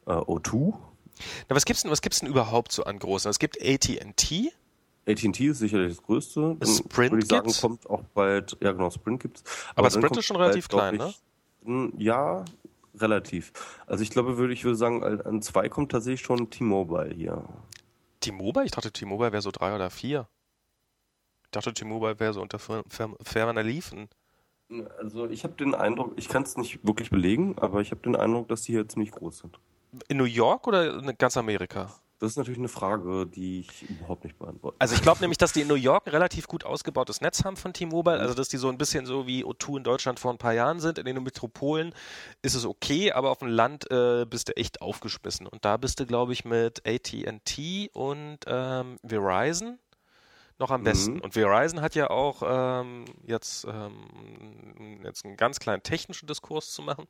O2. 0.05 0.73
Na, 1.47 1.55
was 1.55 1.65
gibt's 1.65 1.83
denn, 1.83 1.91
was 1.91 2.01
gibt's 2.01 2.19
denn 2.19 2.29
überhaupt 2.29 2.71
so 2.71 2.83
an 2.83 2.99
großen? 2.99 3.29
Es 3.29 3.39
gibt 3.39 3.61
AT&T. 3.61 4.51
AT&T 5.07 5.45
ist 5.47 5.59
sicherlich 5.59 5.95
das 5.95 6.03
größte. 6.03 6.55
Dann 6.59 6.69
Sprint 6.69 7.11
würde 7.11 7.23
ich 7.23 7.29
sagen, 7.29 7.43
gibt's? 7.47 7.61
kommt 7.61 7.89
auch 7.89 8.03
bald, 8.13 8.57
ja 8.61 8.71
genau, 8.71 8.89
Sprint 8.89 9.21
gibt's. 9.21 9.43
Aber 9.75 9.89
dann 9.89 10.01
Sprint 10.01 10.17
ist 10.17 10.25
schon 10.25 10.37
relativ 10.37 10.69
bald, 10.69 10.81
klein, 10.91 10.95
glaub 10.97 11.09
ich, 11.09 11.67
n- 11.67 11.93
Ja, 11.97 12.45
relativ. 12.95 13.51
Also 13.85 14.03
ich 14.03 14.09
glaube, 14.11 14.37
würde 14.37 14.53
ich 14.53 14.63
würde 14.63 14.77
sagen, 14.77 15.03
an 15.03 15.41
zwei 15.41 15.67
kommt 15.69 15.91
tatsächlich 15.91 16.21
schon 16.21 16.49
T-Mobile 16.49 17.13
hier. 17.13 17.43
T-Mobile? 18.21 18.65
Ich 18.65 18.71
dachte, 18.71 18.91
T-Mobile 18.91 19.31
wäre 19.31 19.41
so 19.41 19.51
drei 19.51 19.75
oder 19.75 19.89
vier. 19.89 20.27
Ich 21.45 21.51
dachte, 21.51 21.73
T-Mobile 21.73 22.19
wäre 22.19 22.33
so 22.33 22.41
unter 22.41 22.59
ferner 22.59 23.63
Liefen. 23.63 24.07
Also 24.99 25.27
ich 25.27 25.43
habe 25.43 25.53
den 25.55 25.75
Eindruck, 25.75 26.13
ich 26.15 26.29
kann 26.29 26.43
es 26.43 26.55
nicht 26.57 26.85
wirklich 26.87 27.09
belegen, 27.09 27.55
aber 27.59 27.81
ich 27.81 27.91
habe 27.91 28.01
den 28.01 28.15
Eindruck, 28.15 28.47
dass 28.47 28.61
die 28.63 28.71
hier 28.71 28.87
ziemlich 28.87 29.11
groß 29.11 29.39
sind. 29.39 29.59
In 30.07 30.17
New 30.17 30.23
York 30.23 30.65
oder 30.65 30.97
in 30.99 31.15
ganz 31.17 31.37
Amerika? 31.37 31.93
Das 32.23 32.31
ist 32.31 32.37
natürlich 32.37 32.59
eine 32.59 32.69
Frage, 32.69 33.25
die 33.25 33.59
ich 33.59 33.89
überhaupt 33.89 34.23
nicht 34.23 34.39
beantworten 34.39 34.77
Also 34.79 34.95
ich 34.95 35.01
glaube 35.01 35.19
nämlich, 35.19 35.37
dass 35.37 35.51
die 35.51 35.59
in 35.59 35.67
New 35.67 35.75
York 35.75 36.07
ein 36.07 36.11
relativ 36.11 36.47
gut 36.47 36.63
ausgebautes 36.63 37.19
Netz 37.19 37.43
haben 37.43 37.57
von 37.57 37.73
T-Mobile. 37.73 38.17
Also 38.17 38.33
dass 38.33 38.47
die 38.47 38.55
so 38.55 38.69
ein 38.69 38.77
bisschen 38.77 39.05
so 39.05 39.27
wie 39.27 39.43
O2 39.43 39.79
in 39.79 39.83
Deutschland 39.83 40.21
vor 40.21 40.31
ein 40.31 40.37
paar 40.37 40.53
Jahren 40.53 40.79
sind. 40.79 40.97
In 40.97 41.05
den 41.05 41.21
Metropolen 41.21 41.93
ist 42.41 42.55
es 42.55 42.65
okay, 42.65 43.11
aber 43.11 43.29
auf 43.29 43.39
dem 43.39 43.49
Land 43.49 43.91
äh, 43.91 44.25
bist 44.25 44.47
du 44.47 44.55
echt 44.55 44.81
aufgeschmissen. 44.81 45.47
Und 45.47 45.65
da 45.65 45.75
bist 45.75 45.99
du, 45.99 46.05
glaube 46.05 46.31
ich, 46.31 46.45
mit 46.45 46.87
AT&T 46.87 47.89
und 47.91 48.37
ähm, 48.47 48.99
Verizon 49.05 49.79
noch 50.59 50.71
am 50.71 50.83
besten. 50.83 51.15
Mhm. 51.15 51.21
Und 51.21 51.33
Verizon 51.33 51.81
hat 51.81 51.95
ja 51.95 52.09
auch 52.09 52.41
ähm, 52.45 53.05
jetzt, 53.25 53.65
ähm, 53.65 54.99
jetzt 55.03 55.25
einen 55.25 55.37
ganz 55.37 55.59
kleinen 55.59 55.83
technischen 55.83 56.27
Diskurs 56.27 56.71
zu 56.71 56.81
machen. 56.81 57.05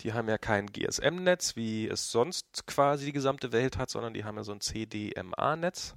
Die 0.00 0.12
haben 0.12 0.28
ja 0.28 0.38
kein 0.38 0.66
GSM-Netz, 0.66 1.56
wie 1.56 1.88
es 1.88 2.10
sonst 2.10 2.66
quasi 2.66 3.06
die 3.06 3.12
gesamte 3.12 3.52
Welt 3.52 3.76
hat, 3.78 3.90
sondern 3.90 4.14
die 4.14 4.24
haben 4.24 4.36
ja 4.36 4.44
so 4.44 4.52
ein 4.52 4.60
CDMA-Netz, 4.60 5.94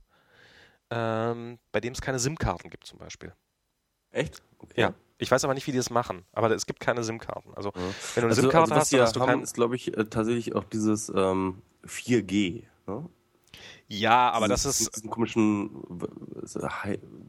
ähm, 0.90 1.60
bei 1.72 1.80
dem 1.80 1.94
es 1.94 2.02
keine 2.02 2.20
SIM-Karten 2.20 2.70
gibt 2.70 2.86
zum 2.86 2.99
Beispiel. 2.99 3.34
Echt? 4.11 4.41
Okay. 4.57 4.82
Ja. 4.82 4.94
Ich 5.22 5.30
weiß 5.30 5.44
aber 5.44 5.53
nicht, 5.53 5.68
wie 5.68 5.72
die 5.72 5.78
das 5.78 5.90
machen, 5.90 6.26
aber 6.32 6.49
es 6.52 6.66
gibt 6.66 6.80
keine 6.80 7.03
SIM-Karten. 7.03 7.53
Also 7.53 7.70
Ja. 7.76 7.82
wenn 7.82 7.84
du 7.84 8.20
eine 8.22 8.28
Also, 8.30 8.41
SIM-Karte 8.41 8.74
also 8.74 8.76
hast, 8.76 8.94
hast 8.94 9.16
du 9.16 9.20
haben, 9.20 9.28
kein... 9.28 9.41
ist 9.41 9.53
glaube 9.53 9.76
ich 9.76 9.95
äh, 9.95 10.06
tatsächlich 10.06 10.56
auch 10.56 10.64
dieses 10.64 11.10
ähm, 11.14 11.61
4G. 11.86 12.64
Ne? 12.88 13.10
Ja, 13.90 14.32
aber 14.32 14.48
das 14.48 14.66
ist... 14.66 14.95
diesen 14.95 15.10
komischen 15.10 15.72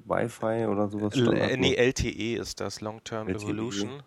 Wi-Fi 0.05 0.67
oder 0.67 0.89
sowas. 0.89 1.15
Standard, 1.15 1.51
äh, 1.51 1.57
nee, 1.57 1.71
ne? 1.71 1.77
LTE 1.77 2.37
ist 2.37 2.61
das, 2.61 2.83
Long-Term 2.83 3.29
LTE. 3.29 3.45
Evolution. 3.45 4.03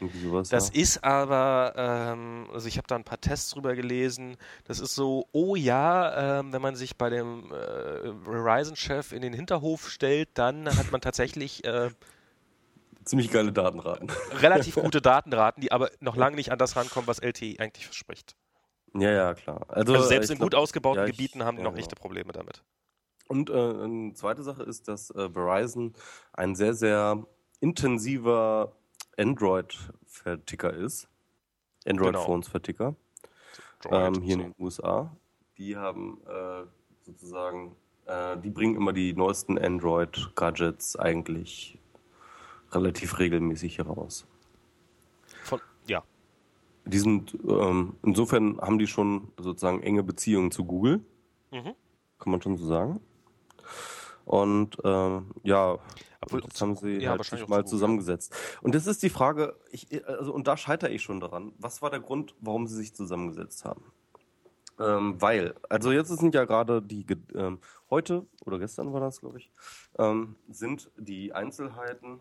Irgendwie 0.00 0.20
sowas, 0.20 0.48
Das 0.48 0.68
ja. 0.68 0.80
ist 0.80 1.02
aber, 1.02 1.72
ähm, 1.76 2.46
also 2.52 2.68
ich 2.68 2.76
habe 2.76 2.86
da 2.86 2.94
ein 2.94 3.02
paar 3.02 3.20
Tests 3.20 3.50
drüber 3.50 3.74
gelesen. 3.74 4.36
Das 4.64 4.78
ist 4.78 4.94
so, 4.94 5.26
oh 5.32 5.56
ja, 5.56 6.38
ähm, 6.38 6.52
wenn 6.52 6.62
man 6.62 6.76
sich 6.76 6.96
bei 6.96 7.10
dem 7.10 7.52
äh, 7.52 8.12
Verizon-Chef 8.24 9.12
in 9.12 9.22
den 9.22 9.32
Hinterhof 9.32 9.90
stellt, 9.90 10.28
dann 10.34 10.66
hat 10.66 10.92
man 10.92 11.00
tatsächlich 11.00 11.64
äh, 11.64 11.90
Ziemlich 13.04 13.32
geile 13.32 13.52
Datenraten. 13.52 14.10
relativ 14.40 14.74
gute 14.76 15.00
Datenraten, 15.00 15.62
die 15.62 15.72
aber 15.72 15.90
noch 15.98 16.14
lange 16.14 16.36
nicht 16.36 16.52
an 16.52 16.58
das 16.58 16.76
rankommen, 16.76 17.08
was 17.08 17.18
LTE 17.18 17.56
eigentlich 17.58 17.86
verspricht. 17.86 18.36
Ja, 18.94 19.10
ja, 19.10 19.34
klar. 19.34 19.64
Also, 19.68 19.94
Also 19.94 20.06
selbst 20.08 20.30
äh, 20.30 20.32
in 20.32 20.36
ich 20.36 20.40
gut 20.42 20.50
glaub- 20.52 20.62
ausgebauten 20.62 21.02
ja, 21.02 21.06
ich- 21.06 21.16
Gebieten 21.16 21.44
haben 21.44 21.56
die 21.56 21.62
ja, 21.62 21.64
noch 21.64 21.72
genau. 21.74 21.80
echte 21.82 21.96
Probleme 21.96 22.32
damit. 22.32 22.62
Und 23.28 23.50
äh, 23.50 23.52
eine 23.52 24.14
zweite 24.14 24.42
Sache 24.42 24.62
ist, 24.62 24.88
dass 24.88 25.10
äh, 25.10 25.28
Verizon 25.30 25.92
ein 26.32 26.54
sehr, 26.54 26.72
sehr 26.74 27.26
intensiver 27.60 28.72
Android-Verticker 29.18 30.72
ist. 30.72 31.08
Android-Phones-Verticker. 31.86 32.94
Droid 33.80 34.16
ähm, 34.16 34.22
hier 34.22 34.36
und 34.36 34.42
in 34.44 34.52
den 34.52 34.54
USA. 34.58 35.14
Die 35.58 35.76
haben 35.76 36.20
äh, 36.26 36.64
sozusagen, 37.02 37.76
äh, 38.06 38.36
die 38.38 38.50
bringen 38.50 38.76
immer 38.76 38.92
die 38.92 39.12
neuesten 39.12 39.58
Android-Gadgets 39.58 40.96
eigentlich 40.96 41.78
relativ 42.72 43.18
regelmäßig 43.18 43.78
heraus. 43.78 44.26
Die 46.88 46.98
sind, 46.98 47.36
ähm, 47.46 47.94
insofern 48.02 48.58
haben 48.60 48.78
die 48.78 48.86
schon 48.86 49.28
sozusagen 49.38 49.82
enge 49.82 50.02
Beziehungen 50.02 50.50
zu 50.50 50.64
Google, 50.64 51.00
Mhm. 51.50 51.74
kann 52.18 52.30
man 52.30 52.42
schon 52.42 52.56
so 52.56 52.66
sagen. 52.66 53.00
Und 54.24 54.76
ähm, 54.84 55.30
ja, 55.42 55.78
Obwohl, 56.20 56.42
jetzt 56.42 56.60
haben 56.60 56.76
sie 56.76 56.98
ja, 56.98 57.12
halt 57.12 57.24
sich 57.24 57.48
mal 57.48 57.64
zu 57.64 57.70
zusammengesetzt. 57.76 58.34
Und 58.60 58.74
das 58.74 58.86
ist 58.86 59.02
die 59.02 59.08
Frage, 59.08 59.56
ich, 59.70 60.04
also, 60.06 60.34
und 60.34 60.46
da 60.46 60.56
scheitere 60.56 60.90
ich 60.90 61.02
schon 61.02 61.20
daran. 61.20 61.52
Was 61.58 61.80
war 61.80 61.90
der 61.90 62.00
Grund, 62.00 62.34
warum 62.40 62.66
sie 62.66 62.76
sich 62.76 62.94
zusammengesetzt 62.94 63.64
haben? 63.64 63.84
Ähm, 64.78 65.20
weil, 65.20 65.54
also 65.68 65.90
jetzt 65.92 66.08
sind 66.08 66.34
ja 66.34 66.44
gerade 66.44 66.82
die, 66.82 67.06
ähm, 67.34 67.58
heute 67.90 68.26
oder 68.44 68.58
gestern 68.58 68.92
war 68.92 69.00
das, 69.00 69.20
glaube 69.20 69.38
ich, 69.38 69.50
ähm, 69.98 70.36
sind 70.48 70.90
die 70.96 71.32
Einzelheiten 71.32 72.20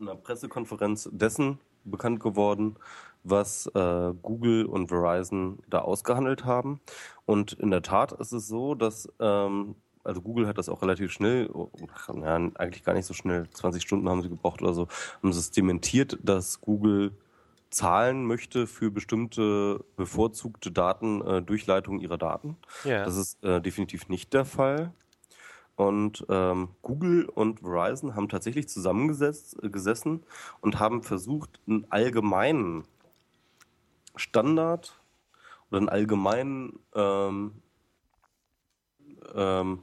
einer 0.00 0.14
Pressekonferenz 0.16 1.08
dessen 1.12 1.58
bekannt 1.88 2.20
geworden, 2.20 2.76
was 3.24 3.66
äh, 3.74 4.12
Google 4.22 4.66
und 4.66 4.88
Verizon 4.88 5.58
da 5.68 5.80
ausgehandelt 5.80 6.44
haben. 6.44 6.80
Und 7.26 7.52
in 7.54 7.70
der 7.70 7.82
Tat 7.82 8.12
ist 8.12 8.32
es 8.32 8.48
so, 8.48 8.74
dass, 8.74 9.08
ähm, 9.20 9.74
also 10.04 10.22
Google 10.22 10.46
hat 10.46 10.58
das 10.58 10.68
auch 10.68 10.82
relativ 10.82 11.12
schnell, 11.12 11.50
oh, 11.52 11.70
ach, 11.92 12.08
ja, 12.14 12.36
eigentlich 12.36 12.84
gar 12.84 12.94
nicht 12.94 13.06
so 13.06 13.14
schnell, 13.14 13.48
20 13.50 13.82
Stunden 13.82 14.08
haben 14.08 14.22
sie 14.22 14.28
gebraucht 14.28 14.62
oder 14.62 14.72
so, 14.72 14.88
haben 15.22 15.32
sie 15.32 15.40
es 15.40 15.50
dementiert, 15.50 16.18
dass 16.22 16.60
Google 16.60 17.12
zahlen 17.70 18.24
möchte 18.24 18.66
für 18.66 18.90
bestimmte 18.90 19.84
bevorzugte 19.96 20.70
Daten, 20.70 21.20
äh, 21.20 21.42
Durchleitung 21.42 22.00
ihrer 22.00 22.16
Daten. 22.16 22.56
Ja. 22.84 23.04
Das 23.04 23.16
ist 23.16 23.44
äh, 23.44 23.60
definitiv 23.60 24.08
nicht 24.08 24.32
der 24.32 24.44
Fall. 24.44 24.92
Und 25.78 26.26
ähm, 26.28 26.70
Google 26.82 27.26
und 27.26 27.60
Verizon 27.60 28.16
haben 28.16 28.28
tatsächlich 28.28 28.68
zusammengesetzt 28.68 29.56
äh, 29.62 30.18
und 30.60 30.80
haben 30.80 31.04
versucht, 31.04 31.60
einen 31.68 31.86
allgemeinen 31.88 32.82
Standard 34.16 35.00
oder 35.70 35.78
einen 35.78 35.88
allgemeinen 35.88 36.80
ähm, 36.96 37.62
ähm, 39.36 39.78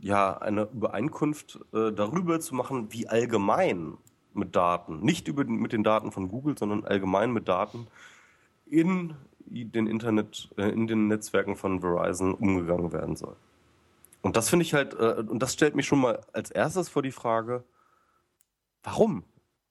ja, 0.00 0.36
eine 0.36 0.62
Übereinkunft 0.62 1.60
äh, 1.72 1.92
darüber 1.92 2.40
zu 2.40 2.56
machen, 2.56 2.92
wie 2.92 3.06
allgemein 3.06 3.98
mit 4.34 4.56
Daten, 4.56 4.98
nicht 4.98 5.28
über, 5.28 5.44
mit 5.44 5.72
den 5.72 5.84
Daten 5.84 6.10
von 6.10 6.28
Google, 6.28 6.58
sondern 6.58 6.84
allgemein 6.84 7.32
mit 7.32 7.46
Daten 7.46 7.86
in 8.66 9.14
den 9.46 9.86
Internet, 9.86 10.50
äh, 10.56 10.70
in 10.70 10.88
den 10.88 11.06
Netzwerken 11.06 11.54
von 11.54 11.82
Verizon 11.82 12.34
umgegangen 12.34 12.92
werden 12.92 13.14
soll. 13.14 13.36
Und 14.22 14.36
das 14.36 14.50
finde 14.50 14.64
ich 14.64 14.74
halt, 14.74 14.94
äh, 14.94 15.24
und 15.28 15.40
das 15.40 15.52
stellt 15.52 15.76
mich 15.76 15.86
schon 15.86 16.00
mal 16.00 16.20
als 16.32 16.50
erstes 16.50 16.88
vor 16.88 17.02
die 17.02 17.12
Frage, 17.12 17.64
warum? 18.82 19.24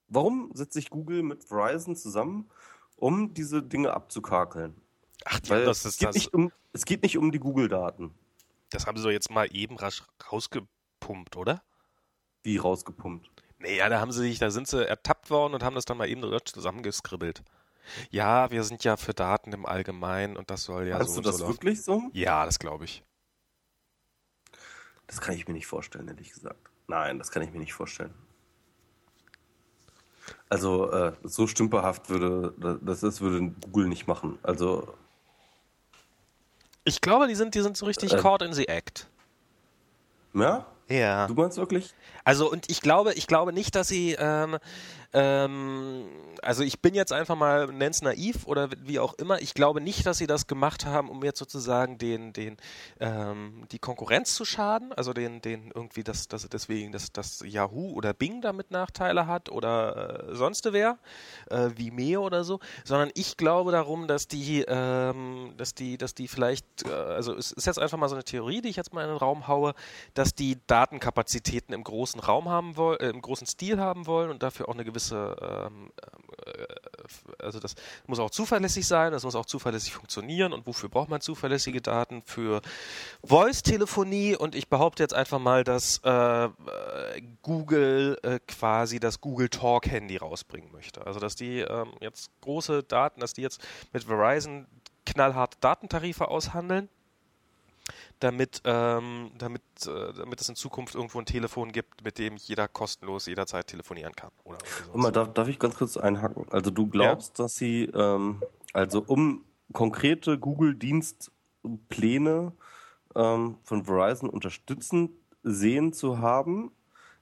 Warum 0.08 0.52
setzt 0.54 0.74
sich 0.74 0.90
Google 0.90 1.24
mit 1.24 1.44
Verizon 1.44 1.96
zusammen, 1.96 2.50
um 2.96 3.34
diese 3.34 3.62
Dinge 3.62 3.94
abzukakeln? 3.94 4.80
Ach, 5.26 5.40
die 5.40 5.50
Weil 5.50 5.66
das 5.66 5.80
es, 5.80 5.86
ist 5.94 6.00
geht 6.00 6.10
das, 6.10 6.16
nicht 6.16 6.34
um, 6.34 6.52
es 6.74 6.86
geht 6.86 7.04
nicht 7.04 7.18
um 7.18 7.32
die 7.32 7.40
Google-Daten, 7.40 8.14
das 8.70 8.86
haben 8.86 8.98
sie 8.98 9.04
doch 9.04 9.12
jetzt 9.12 9.30
mal 9.32 9.48
eben 9.56 9.78
rasch 9.78 10.04
rausgepumpt, 10.32 11.38
oder? 11.38 11.64
wie 12.44 12.58
rausgepumpt. 12.58 13.30
Naja, 13.60 13.90
da 13.90 14.00
haben 14.00 14.12
sie 14.12 14.22
sich, 14.22 14.40
da 14.40 14.50
sind 14.52 14.68
sie 14.68 14.88
ertappt 14.88 15.30
worden 15.30 15.54
und 15.54 15.64
haben 15.64 15.76
das 15.76 15.86
dann 15.86 15.98
mal 15.98 16.08
eben 16.10 16.22
so 16.22 16.40
zusammengeskribbelt. 16.40 17.44
Ja, 18.10 18.52
wir 18.52 18.64
sind 18.64 18.84
ja 18.84 18.98
für 18.98 19.14
Daten 19.14 19.54
im 19.54 19.66
Allgemeinen 19.66 20.38
und 20.38 20.50
das 20.50 20.64
soll 20.64 20.88
ja 20.88 20.98
Meinst 20.98 21.16
so 21.16 21.22
du 21.22 21.30
und 21.30 21.34
das 21.34 21.38
so 21.40 21.48
wirklich 21.48 21.82
so? 21.82 22.04
Ja, 22.14 22.46
das 22.46 22.60
glaube 22.60 22.86
ich. 22.86 23.04
Das 25.08 25.22
kann 25.22 25.36
ich 25.36 25.48
mir 25.48 25.54
nicht 25.54 25.68
vorstellen, 25.68 26.08
ehrlich 26.08 26.32
gesagt. 26.34 26.70
Nein, 26.88 27.18
das 27.18 27.32
kann 27.32 27.42
ich 27.42 27.52
mir 27.52 27.60
nicht 27.60 27.74
vorstellen. 27.74 28.14
Also 30.50 30.92
äh, 30.92 31.14
so 31.24 31.48
stümperhaft 31.48 32.10
würde 32.10 32.80
das 32.82 33.04
ist, 33.04 33.22
würde 33.22 33.50
Google 33.62 33.88
nicht 33.88 34.08
machen. 34.08 34.38
Also 34.44 34.94
Ich 36.84 37.02
glaube, 37.02 37.28
die 37.28 37.36
sind, 37.36 37.56
die 37.56 37.62
sind 37.62 37.76
so 37.78 37.86
richtig 37.86 38.14
Äh. 38.14 38.18
caught 38.18 38.42
in 38.42 38.54
the 38.54 38.68
act. 38.68 39.08
ja, 40.34 40.66
Ja. 40.90 41.28
du 41.28 41.34
meinst 41.34 41.58
wirklich? 41.58 41.94
Also 42.28 42.52
und 42.52 42.70
ich 42.70 42.82
glaube, 42.82 43.14
ich 43.14 43.26
glaube 43.26 43.54
nicht, 43.54 43.74
dass 43.74 43.88
sie, 43.88 44.18
ähm, 44.20 44.58
ähm, 45.14 46.10
also 46.42 46.62
ich 46.62 46.82
bin 46.82 46.94
jetzt 46.94 47.14
einfach 47.14 47.38
mal, 47.38 47.68
nenn's 47.68 48.02
naiv 48.02 48.46
oder 48.48 48.68
wie 48.84 49.00
auch 49.00 49.14
immer, 49.14 49.42
ich 49.42 49.54
glaube 49.54 49.80
nicht, 49.80 50.06
dass 50.06 50.18
sie 50.18 50.28
das 50.28 50.46
gemacht 50.46 50.86
haben, 50.86 51.10
um 51.10 51.24
jetzt 51.24 51.40
sozusagen 51.40 51.98
den, 51.98 52.34
den, 52.34 52.58
ähm, 53.00 53.64
die 53.72 53.80
Konkurrenz 53.80 54.36
zu 54.36 54.44
schaden, 54.44 54.92
also 54.92 55.14
den, 55.14 55.42
den 55.42 55.72
irgendwie, 55.74 56.04
dass, 56.04 56.28
dass 56.28 56.50
deswegen, 56.50 56.92
dass, 56.92 57.14
dass 57.14 57.42
Yahoo 57.46 57.94
oder 57.94 58.14
Bing 58.14 58.42
damit 58.42 58.72
Nachteile 58.72 59.26
hat 59.26 59.50
oder 59.50 60.28
äh, 60.28 60.36
sonst 60.36 60.68
wer, 60.74 60.98
äh, 61.50 61.70
Vimeo 61.78 62.26
oder 62.26 62.44
so, 62.44 62.60
sondern 62.84 63.10
ich 63.16 63.38
glaube 63.38 63.72
darum, 63.72 64.06
dass 64.06 64.28
die, 64.28 64.66
ähm, 64.68 65.54
dass 65.56 65.76
die, 65.76 65.98
dass 65.98 66.14
die 66.14 66.28
vielleicht, 66.28 66.66
äh, 66.86 66.92
also 66.92 67.34
es 67.34 67.54
ist 67.54 67.68
jetzt 67.68 67.80
einfach 67.80 67.98
mal 67.98 68.10
so 68.10 68.16
eine 68.16 68.26
Theorie, 68.26 68.62
die 68.62 68.68
ich 68.68 68.76
jetzt 68.76 68.94
mal 68.94 69.04
in 69.04 69.08
den 69.08 69.18
Raum 69.18 69.48
haue, 69.48 69.74
dass 70.14 70.36
die 70.36 70.58
Datenkapazitäten 70.68 71.74
im 71.74 71.86
großen 71.86 72.17
Raum 72.20 72.50
haben 72.50 72.78
wollen, 72.78 73.00
äh, 73.00 73.10
im 73.10 73.22
großen 73.22 73.48
Stil 73.48 73.80
haben 73.80 74.06
wollen 74.06 74.30
und 74.30 74.44
dafür 74.44 74.70
auch 74.70 74.74
eine 74.74 74.86
gewisse, 74.86 75.36
ähm, 75.42 75.92
äh, 76.46 77.44
also 77.44 77.60
das 77.60 77.76
muss 78.06 78.20
auch 78.20 78.30
zuverlässig 78.30 78.88
sein, 78.88 79.12
das 79.12 79.24
muss 79.24 79.36
auch 79.36 79.46
zuverlässig 79.46 79.94
funktionieren 79.94 80.54
und 80.54 80.68
wofür 80.68 80.90
braucht 80.90 81.10
man 81.10 81.22
zuverlässige 81.22 81.82
Daten? 81.82 82.22
Für 82.24 82.62
Voice-Telefonie 83.24 84.36
und 84.36 84.56
ich 84.56 84.70
behaupte 84.70 85.04
jetzt 85.04 85.14
einfach 85.14 85.40
mal, 85.40 85.64
dass 85.64 86.00
äh, 86.04 86.50
Google 87.42 88.18
äh, 88.24 88.40
quasi 88.48 89.00
das 89.00 89.22
Google 89.22 89.50
Talk 89.50 89.88
Handy 89.88 90.18
rausbringen 90.18 90.72
möchte. 90.72 91.06
Also 91.06 91.20
dass 91.20 91.36
die 91.36 91.60
ähm, 91.60 91.94
jetzt 92.02 92.32
große 92.42 92.84
Daten, 92.84 93.20
dass 93.20 93.34
die 93.34 93.42
jetzt 93.42 93.62
mit 93.94 94.06
Verizon 94.06 94.68
knallharte 95.06 95.58
Datentarife 95.62 96.28
aushandeln 96.28 96.90
damit, 98.20 98.62
ähm, 98.64 99.32
damit, 99.38 99.62
äh, 99.86 100.14
damit 100.14 100.42
es 100.42 100.50
in 100.50 100.56
Zukunft 100.56 100.96
irgendwo 100.96 101.20
ein 101.20 101.26
Telefon 101.26 101.72
gibt, 101.72 102.04
mit 102.04 102.18
dem 102.18 102.38
jeder 102.38 102.68
kostenlos 102.68 103.28
jederzeit 103.28 103.68
telefonieren 103.68 104.16
kann. 104.16 104.32
Oder 104.44 104.58
mal, 104.94 105.12
darf, 105.12 105.32
darf 105.34 105.48
ich 105.48 105.60
ganz 105.60 105.76
kurz 105.76 105.98
einhaken? 105.98 106.48
Also 106.50 106.72
du 106.72 106.88
glaubst, 106.88 107.38
dass 107.40 107.56
sie, 107.56 107.84
ähm, 107.94 108.42
also 108.74 109.04
um 109.06 109.46
konkrete 109.74 110.40
Google-Dienstpläne 110.40 112.54
ähm, 113.16 113.58
von 113.64 113.86
Verizon 113.86 114.30
unterstützend 114.30 115.12
sehen 115.44 115.94
zu 115.94 116.20
haben, 116.20 116.72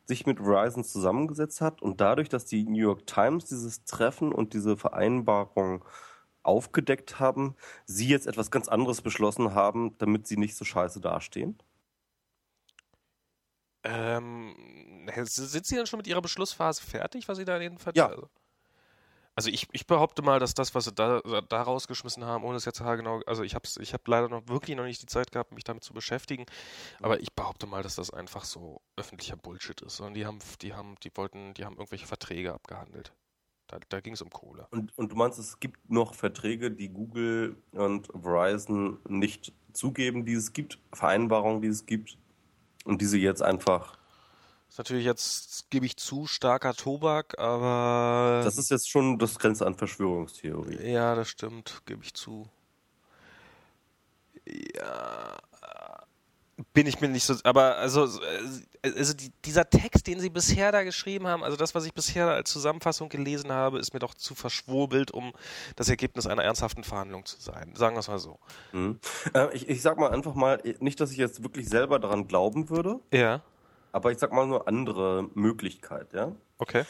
sich 0.06 0.26
mit 0.26 0.40
Verizon 0.40 0.84
zusammengesetzt 0.84 1.62
hat 1.62 1.82
und 1.82 2.02
dadurch, 2.02 2.30
dass 2.30 2.46
die 2.46 2.64
New 2.64 2.82
York 2.82 3.08
Times 3.08 3.46
dieses 3.46 3.86
Treffen 3.86 4.32
und 4.32 4.54
diese 4.54 4.78
Vereinbarung 4.78 5.84
aufgedeckt 6.46 7.20
haben, 7.20 7.56
sie 7.86 8.08
jetzt 8.08 8.28
etwas 8.28 8.52
ganz 8.52 8.68
anderes 8.68 9.02
beschlossen 9.02 9.54
haben, 9.54 9.98
damit 9.98 10.28
sie 10.28 10.38
nicht 10.38 10.56
so 10.56 10.66
scheiße 10.66 11.02
dastehen? 11.02 11.58
Ähm, 13.84 14.56
sind 15.26 15.66
Sie 15.66 15.76
denn 15.76 15.86
schon 15.86 15.98
mit 15.98 16.08
Ihrer 16.08 16.22
Beschlussphase 16.22 16.82
fertig, 16.82 17.28
was 17.28 17.38
Sie 17.38 17.46
da 17.46 17.56
in 17.58 17.74
den 17.74 17.78
Ver 17.78 17.94
Ja. 17.96 18.08
Also, 18.08 18.30
also 19.36 19.50
ich, 19.50 19.68
ich 19.74 19.86
behaupte 19.86 20.22
mal, 20.22 20.40
dass 20.40 20.54
das, 20.54 20.74
was 20.74 20.86
Sie 20.86 20.94
da, 20.94 21.20
da 21.22 21.62
rausgeschmissen 21.62 22.24
haben, 22.24 22.44
ohne 22.46 22.56
es 22.56 22.66
jetzt 22.66 22.80
genau, 22.80 23.22
also 23.28 23.44
ich 23.44 23.54
habe 23.54 23.68
ich 23.80 23.94
hab 23.94 24.08
leider 24.08 24.30
noch 24.30 24.48
wirklich 24.48 24.76
noch 24.78 24.86
nicht 24.86 25.02
die 25.02 25.08
Zeit 25.08 25.32
gehabt, 25.32 25.52
mich 25.52 25.66
damit 25.66 25.84
zu 25.84 25.94
beschäftigen, 25.94 26.46
aber 27.02 27.20
ich 27.20 27.34
behaupte 27.34 27.68
mal, 27.68 27.84
dass 27.84 27.96
das 27.96 28.12
einfach 28.12 28.46
so 28.46 28.82
öffentlicher 28.96 29.36
Bullshit 29.36 29.82
ist. 29.82 30.00
Und 30.00 30.14
die 30.14 30.26
haben, 30.26 30.40
die 30.62 30.74
haben, 30.74 30.96
die 31.04 31.12
wollten, 31.16 31.54
die 31.54 31.66
haben 31.66 31.76
irgendwelche 31.76 32.08
Verträge 32.08 32.54
abgehandelt. 32.54 33.14
Da, 33.76 33.82
da 33.90 34.00
ging 34.00 34.14
es 34.14 34.22
um 34.22 34.30
Kohle. 34.30 34.68
Und, 34.72 34.98
und 34.98 35.12
du 35.12 35.16
meinst, 35.16 35.38
es 35.38 35.60
gibt 35.60 35.90
noch 35.90 36.14
Verträge, 36.14 36.72
die 36.72 36.88
Google 36.90 37.58
und 37.72 38.08
Verizon 38.08 39.00
nicht 39.08 39.54
zugeben, 39.74 40.26
die 40.26 40.34
es 40.34 40.54
gibt, 40.54 40.80
Vereinbarungen, 40.94 41.62
die 41.62 41.68
es 41.68 41.86
gibt, 41.86 42.18
und 42.86 43.02
diese 43.02 43.18
jetzt 43.18 43.42
einfach. 43.42 43.98
Ist 44.70 44.78
natürlich 44.78 45.06
jetzt, 45.06 45.70
gebe 45.70 45.86
ich 45.86 45.98
zu, 45.98 46.26
starker 46.26 46.74
Tobak, 46.74 47.38
aber. 47.38 48.42
Das 48.46 48.58
ist 48.58 48.72
jetzt 48.72 48.90
schon 48.90 49.20
das 49.20 49.38
Grenze 49.38 49.66
an 49.66 49.76
Verschwörungstheorie. 49.76 50.92
Ja, 50.92 51.16
das 51.16 51.28
stimmt, 51.28 51.82
gebe 51.86 52.04
ich 52.04 52.14
zu. 52.14 52.48
Ja, 54.46 55.38
bin 56.74 56.88
ich 56.88 57.02
mir 57.02 57.10
nicht 57.10 57.26
so, 57.26 57.36
aber 57.44 57.78
also, 57.78 58.06
äh, 58.06 58.92
also 58.96 59.14
die, 59.14 59.32
dieser 59.44 59.70
Text, 59.70 60.08
den 60.08 60.20
sie 60.20 60.30
bisher 60.30 60.72
da 60.72 60.84
geschrieben 60.84 61.28
haben, 61.28 61.44
also 61.44 61.58
das, 61.58 61.76
was 61.76 61.86
ich 61.86 61.94
bisher 61.94 62.28
als 62.30 62.52
Zusammenfassung 62.52 63.10
gelesen 63.10 63.52
habe, 63.52 63.80
ist 63.80 63.94
mir 63.94 64.00
doch 64.00 64.14
zu 64.14 64.36
verschwurbelt, 64.36 65.12
um 65.12 65.34
das 65.76 65.90
Ergebnis 65.90 66.28
einer 66.28 66.44
ernsthaften 66.44 66.84
Verhandlung 66.84 67.26
zu 67.26 67.42
sein. 67.42 67.74
Sagen 67.76 67.96
wir 67.96 68.00
es 68.00 68.08
mal 68.08 68.20
so. 68.20 68.40
Mhm. 68.72 69.00
Äh, 69.34 69.54
ich, 69.56 69.68
ich 69.68 69.82
sag 69.82 69.98
mal 69.98 70.12
einfach 70.12 70.36
mal, 70.36 70.62
nicht, 70.80 71.00
dass 71.00 71.12
ich 71.12 71.18
jetzt 71.18 71.44
wirklich 71.44 71.68
selber 71.68 72.00
daran 72.00 72.28
glauben 72.28 72.70
würde, 72.70 73.00
Ja, 73.12 73.42
aber 73.92 74.12
ich 74.12 74.18
sag 74.18 74.32
mal 74.32 74.48
nur 74.48 74.68
andere 74.68 75.30
Möglichkeit, 75.34 76.14
ja. 76.14 76.34
okay. 76.58 76.84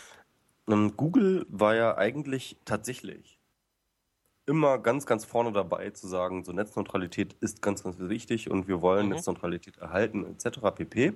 Ähm, 0.68 0.98
Google 0.98 1.46
war 1.50 1.76
ja 1.76 1.98
eigentlich 1.98 2.58
tatsächlich 2.66 3.38
immer 4.46 4.78
ganz, 4.78 5.06
ganz 5.06 5.26
vorne 5.26 5.52
dabei 5.52 5.90
zu 5.92 6.08
sagen, 6.08 6.44
so 6.44 6.52
Netzneutralität 6.52 7.34
ist 7.40 7.62
ganz, 7.62 7.84
ganz 7.84 7.98
wichtig 8.00 8.50
und 8.50 8.68
wir 8.68 8.82
wollen 8.82 9.08
Mhm. 9.08 9.14
Netzneutralität 9.14 9.78
erhalten 9.78 10.26
etc. 10.26 10.60
pp. 10.76 11.14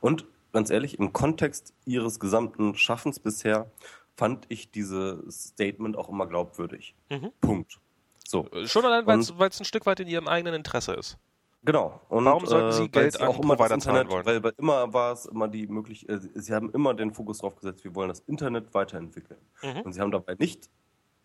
Und 0.00 0.26
ganz 0.52 0.70
ehrlich, 0.70 0.98
im 0.98 1.12
Kontext 1.12 1.74
ihres 1.84 2.20
gesamten 2.20 2.74
Schaffens 2.74 3.18
bisher 3.20 3.70
fand 4.16 4.46
ich 4.48 4.70
dieses 4.70 5.44
Statement 5.50 5.96
auch 5.96 6.08
immer 6.08 6.26
glaubwürdig. 6.26 6.94
Mhm. 7.10 7.30
Punkt. 7.40 7.78
So. 8.26 8.48
Schon 8.64 8.84
allein, 8.84 9.06
weil 9.06 9.18
es 9.20 9.60
ein 9.60 9.64
Stück 9.64 9.86
weit 9.86 10.00
in 10.00 10.08
ihrem 10.08 10.28
eigenen 10.28 10.54
Interesse 10.54 10.92
ist. 10.94 11.18
Genau. 11.64 12.00
Und, 12.08 12.24
Warum 12.24 12.46
sollten 12.46 12.72
Sie 12.72 12.82
weil 12.82 12.88
Geld 12.88 13.20
auch 13.20 13.40
immer 13.40 13.56
das 13.56 13.70
Internet, 13.72 14.08
wollen? 14.10 14.24
weil, 14.24 14.42
weil 14.42 14.52
immer 14.58 14.92
war 14.92 15.12
es 15.12 15.26
immer 15.26 15.48
die 15.48 15.66
Möglichkeit, 15.66 16.24
äh, 16.24 16.40
sie 16.40 16.54
haben 16.54 16.70
immer 16.72 16.94
den 16.94 17.12
Fokus 17.12 17.38
drauf 17.38 17.56
gesetzt, 17.56 17.82
wir 17.84 17.94
wollen 17.94 18.08
das 18.08 18.20
Internet 18.20 18.72
weiterentwickeln. 18.74 19.40
Mhm. 19.62 19.80
Und 19.80 19.92
sie 19.92 20.00
haben 20.00 20.10
dabei 20.12 20.34
nicht 20.38 20.68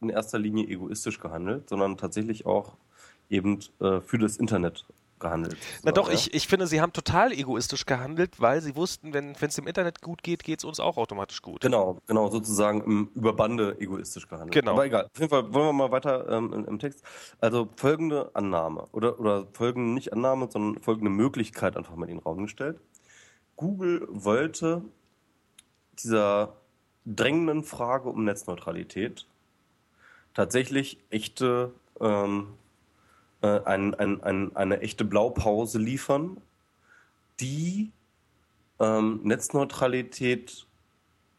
in 0.03 0.09
erster 0.09 0.39
Linie 0.39 0.67
egoistisch 0.67 1.19
gehandelt, 1.19 1.69
sondern 1.69 1.97
tatsächlich 1.97 2.45
auch 2.45 2.73
eben 3.29 3.59
äh, 3.79 4.01
für 4.01 4.17
das 4.17 4.37
Internet 4.37 4.85
gehandelt. 5.23 5.57
Na 5.83 5.91
So, 5.91 5.95
doch, 5.95 6.07
ja. 6.09 6.13
ich, 6.13 6.33
ich 6.33 6.47
finde, 6.47 6.67
sie 6.67 6.81
haben 6.81 6.93
total 6.93 7.31
egoistisch 7.31 7.85
gehandelt, 7.85 8.39
weil 8.39 8.61
sie 8.61 8.75
wussten, 8.75 9.13
wenn 9.13 9.33
es 9.33 9.55
dem 9.55 9.65
Internet 9.65 10.01
gut 10.01 10.21
geht, 10.21 10.43
geht 10.43 10.59
es 10.59 10.65
uns 10.65 10.79
auch 10.79 10.97
automatisch 10.97 11.41
gut. 11.41 11.61
Genau, 11.61 11.97
genau, 12.05 12.29
sozusagen 12.29 12.81
im 12.83 13.09
Überbande 13.15 13.75
egoistisch 13.79 14.27
gehandelt. 14.27 14.53
Genau. 14.53 14.73
Aber 14.73 14.85
egal. 14.85 15.05
Auf 15.05 15.19
jeden 15.19 15.29
Fall 15.29 15.51
wollen 15.53 15.67
wir 15.67 15.73
mal 15.73 15.91
weiter 15.91 16.29
ähm, 16.29 16.53
im, 16.53 16.65
im 16.65 16.79
Text. 16.79 17.01
Also 17.39 17.69
folgende 17.75 18.29
Annahme 18.35 18.87
oder, 18.91 19.19
oder 19.19 19.47
folgende 19.53 19.93
nicht 19.93 20.13
Annahme, 20.13 20.47
sondern 20.51 20.81
folgende 20.83 21.09
Möglichkeit 21.09 21.75
einfach 21.77 21.95
mal 21.95 22.07
in 22.09 22.17
den 22.17 22.23
Raum 22.23 22.43
gestellt. 22.43 22.79
Google 23.55 24.07
wollte 24.09 24.83
dieser 26.03 26.57
drängenden 27.05 27.63
Frage 27.63 28.09
um 28.09 28.23
Netzneutralität 28.23 29.27
tatsächlich 30.33 30.99
echte 31.09 31.73
ähm, 31.99 32.47
äh, 33.41 33.61
ein, 33.65 33.93
ein, 33.95 34.23
ein, 34.23 34.55
eine 34.55 34.81
echte 34.81 35.05
Blaupause 35.05 35.77
liefern, 35.79 36.41
die 37.39 37.91
ähm, 38.79 39.19
Netzneutralität 39.23 40.65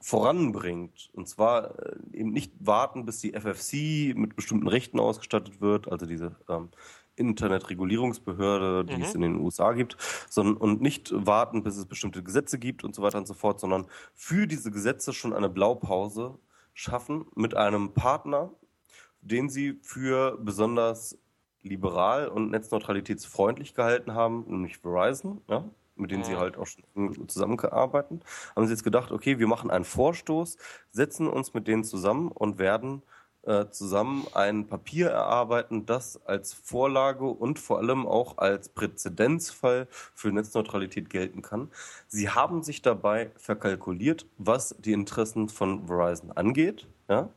voranbringt. 0.00 1.08
Und 1.14 1.28
zwar 1.28 1.78
äh, 1.78 1.96
eben 2.12 2.32
nicht 2.32 2.52
warten, 2.60 3.06
bis 3.06 3.20
die 3.20 3.32
FFC 3.32 4.14
mit 4.14 4.36
bestimmten 4.36 4.68
Rechten 4.68 5.00
ausgestattet 5.00 5.60
wird, 5.60 5.90
also 5.90 6.04
diese 6.04 6.36
ähm, 6.48 6.68
Internetregulierungsbehörde, 7.16 8.84
die 8.84 8.96
mhm. 8.96 9.02
es 9.02 9.14
in 9.14 9.20
den 9.22 9.40
USA 9.40 9.72
gibt, 9.72 9.96
sondern 10.28 10.56
und 10.56 10.82
nicht 10.82 11.10
warten, 11.14 11.62
bis 11.62 11.76
es 11.76 11.86
bestimmte 11.86 12.22
Gesetze 12.22 12.58
gibt 12.58 12.84
und 12.84 12.94
so 12.94 13.02
weiter 13.02 13.18
und 13.18 13.26
so 13.26 13.34
fort, 13.34 13.60
sondern 13.60 13.86
für 14.14 14.46
diese 14.46 14.70
Gesetze 14.70 15.12
schon 15.12 15.32
eine 15.32 15.48
Blaupause 15.48 16.38
schaffen 16.74 17.24
mit 17.34 17.56
einem 17.56 17.94
Partner, 17.94 18.50
den 19.24 19.48
sie 19.48 19.78
für 19.82 20.38
besonders 20.40 21.18
liberal 21.62 22.28
und 22.28 22.50
netzneutralitätsfreundlich 22.50 23.74
gehalten 23.74 24.14
haben, 24.14 24.44
nämlich 24.46 24.78
Verizon, 24.78 25.40
ja, 25.48 25.64
mit 25.96 26.10
denen 26.10 26.24
sie 26.24 26.32
mhm. 26.32 26.38
halt 26.38 26.56
auch 26.58 26.66
schon 26.66 27.28
zusammenarbeiten, 27.28 28.20
haben 28.54 28.66
sie 28.66 28.72
jetzt 28.72 28.84
gedacht, 28.84 29.12
okay, 29.12 29.38
wir 29.38 29.46
machen 29.46 29.70
einen 29.70 29.84
Vorstoß, 29.84 30.58
setzen 30.90 31.26
uns 31.26 31.54
mit 31.54 31.66
denen 31.66 31.84
zusammen 31.84 32.28
und 32.28 32.58
werden 32.58 33.02
äh, 33.42 33.68
zusammen 33.70 34.26
ein 34.32 34.66
Papier 34.66 35.08
erarbeiten, 35.08 35.86
das 35.86 36.20
als 36.26 36.52
Vorlage 36.52 37.26
und 37.26 37.58
vor 37.58 37.78
allem 37.78 38.06
auch 38.06 38.38
als 38.38 38.68
Präzedenzfall 38.70 39.86
für 39.90 40.32
Netzneutralität 40.32 41.10
gelten 41.10 41.42
kann. 41.42 41.70
Sie 42.08 42.30
haben 42.30 42.62
sich 42.62 42.82
dabei 42.82 43.30
verkalkuliert, 43.36 44.26
was 44.38 44.74
die 44.78 44.92
Interessen 44.92 45.48
von 45.48 45.86
Verizon 45.86 46.32
angeht. 46.32 46.86
Ja? 47.08 47.28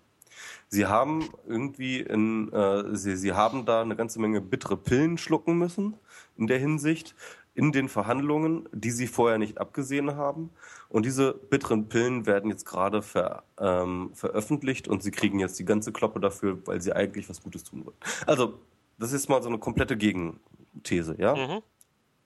Sie 0.69 0.85
haben 0.85 1.29
irgendwie 1.47 2.01
in, 2.01 2.51
äh, 2.51 2.95
sie, 2.95 3.15
sie 3.15 3.33
haben 3.33 3.65
da 3.65 3.81
eine 3.81 3.95
ganze 3.95 4.19
Menge 4.19 4.41
bittere 4.41 4.77
Pillen 4.77 5.17
schlucken 5.17 5.57
müssen 5.57 5.95
in 6.37 6.47
der 6.47 6.59
Hinsicht 6.59 7.15
in 7.57 7.71
den 7.71 7.89
Verhandlungen, 7.89 8.69
die 8.71 8.91
sie 8.91 9.07
vorher 9.07 9.39
nicht 9.39 9.57
abgesehen 9.57 10.15
haben. 10.15 10.51
Und 10.89 11.07
diese 11.07 11.33
bitteren 11.33 11.89
Pillen 11.89 12.27
werden 12.27 12.51
jetzt 12.51 12.65
gerade 12.65 13.01
ver, 13.01 13.43
ähm, 13.59 14.11
veröffentlicht 14.13 14.87
und 14.87 15.01
sie 15.01 15.09
kriegen 15.09 15.39
jetzt 15.39 15.57
die 15.57 15.65
ganze 15.65 15.91
Kloppe 15.91 16.19
dafür, 16.19 16.59
weil 16.65 16.81
sie 16.81 16.93
eigentlich 16.93 17.27
was 17.29 17.41
Gutes 17.41 17.63
tun 17.63 17.83
wollen. 17.83 17.97
Also, 18.27 18.59
das 18.99 19.11
ist 19.11 19.27
mal 19.27 19.41
so 19.41 19.49
eine 19.49 19.57
komplette 19.57 19.97
Gegenthese, 19.97 21.15
ja? 21.17 21.35
Mhm. 21.35 21.61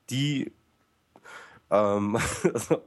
Die 0.09 0.51
ähm, 1.69 2.17
also, 2.53 2.81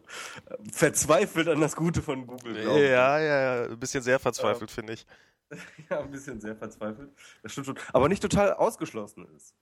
verzweifelt 0.71 1.49
an 1.49 1.63
das 1.63 1.75
Gute 1.75 2.03
von 2.03 2.27
Google. 2.27 2.63
Ja, 2.63 3.19
ja, 3.19 3.19
ja, 3.19 3.63
ein 3.71 3.79
bisschen 3.79 4.03
sehr 4.03 4.19
verzweifelt, 4.19 4.71
ähm, 4.71 4.75
finde 4.75 4.93
ich. 4.93 5.07
Ja, 5.91 6.01
ein 6.01 6.11
bisschen 6.11 6.41
sehr 6.41 6.57
verzweifelt. 6.57 7.13
Das 7.43 7.53
stimmt 7.53 7.67
schon. 7.67 7.79
Aber 7.93 8.09
nicht 8.09 8.23
total 8.23 8.55
ausgeschlossen 8.55 9.27
ist. 9.37 9.55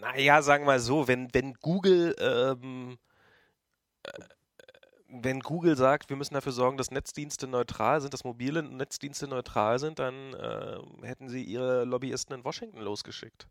Naja, 0.00 0.42
sagen 0.42 0.64
wir 0.64 0.72
mal 0.72 0.80
so, 0.80 1.08
wenn, 1.08 1.32
wenn 1.32 1.54
Google 1.54 2.14
ähm, 2.18 2.98
äh, 4.02 4.12
wenn 5.12 5.40
Google 5.40 5.76
sagt, 5.76 6.08
wir 6.08 6.16
müssen 6.16 6.34
dafür 6.34 6.52
sorgen, 6.52 6.78
dass 6.78 6.90
Netzdienste 6.90 7.46
neutral 7.46 8.00
sind, 8.00 8.14
dass 8.14 8.24
mobile 8.24 8.62
Netzdienste 8.62 9.28
neutral 9.28 9.78
sind, 9.78 9.98
dann 9.98 10.32
äh, 10.32 10.78
hätten 11.02 11.28
sie 11.28 11.42
ihre 11.42 11.84
Lobbyisten 11.84 12.34
in 12.34 12.44
Washington 12.44 12.80
losgeschickt. 12.80 13.46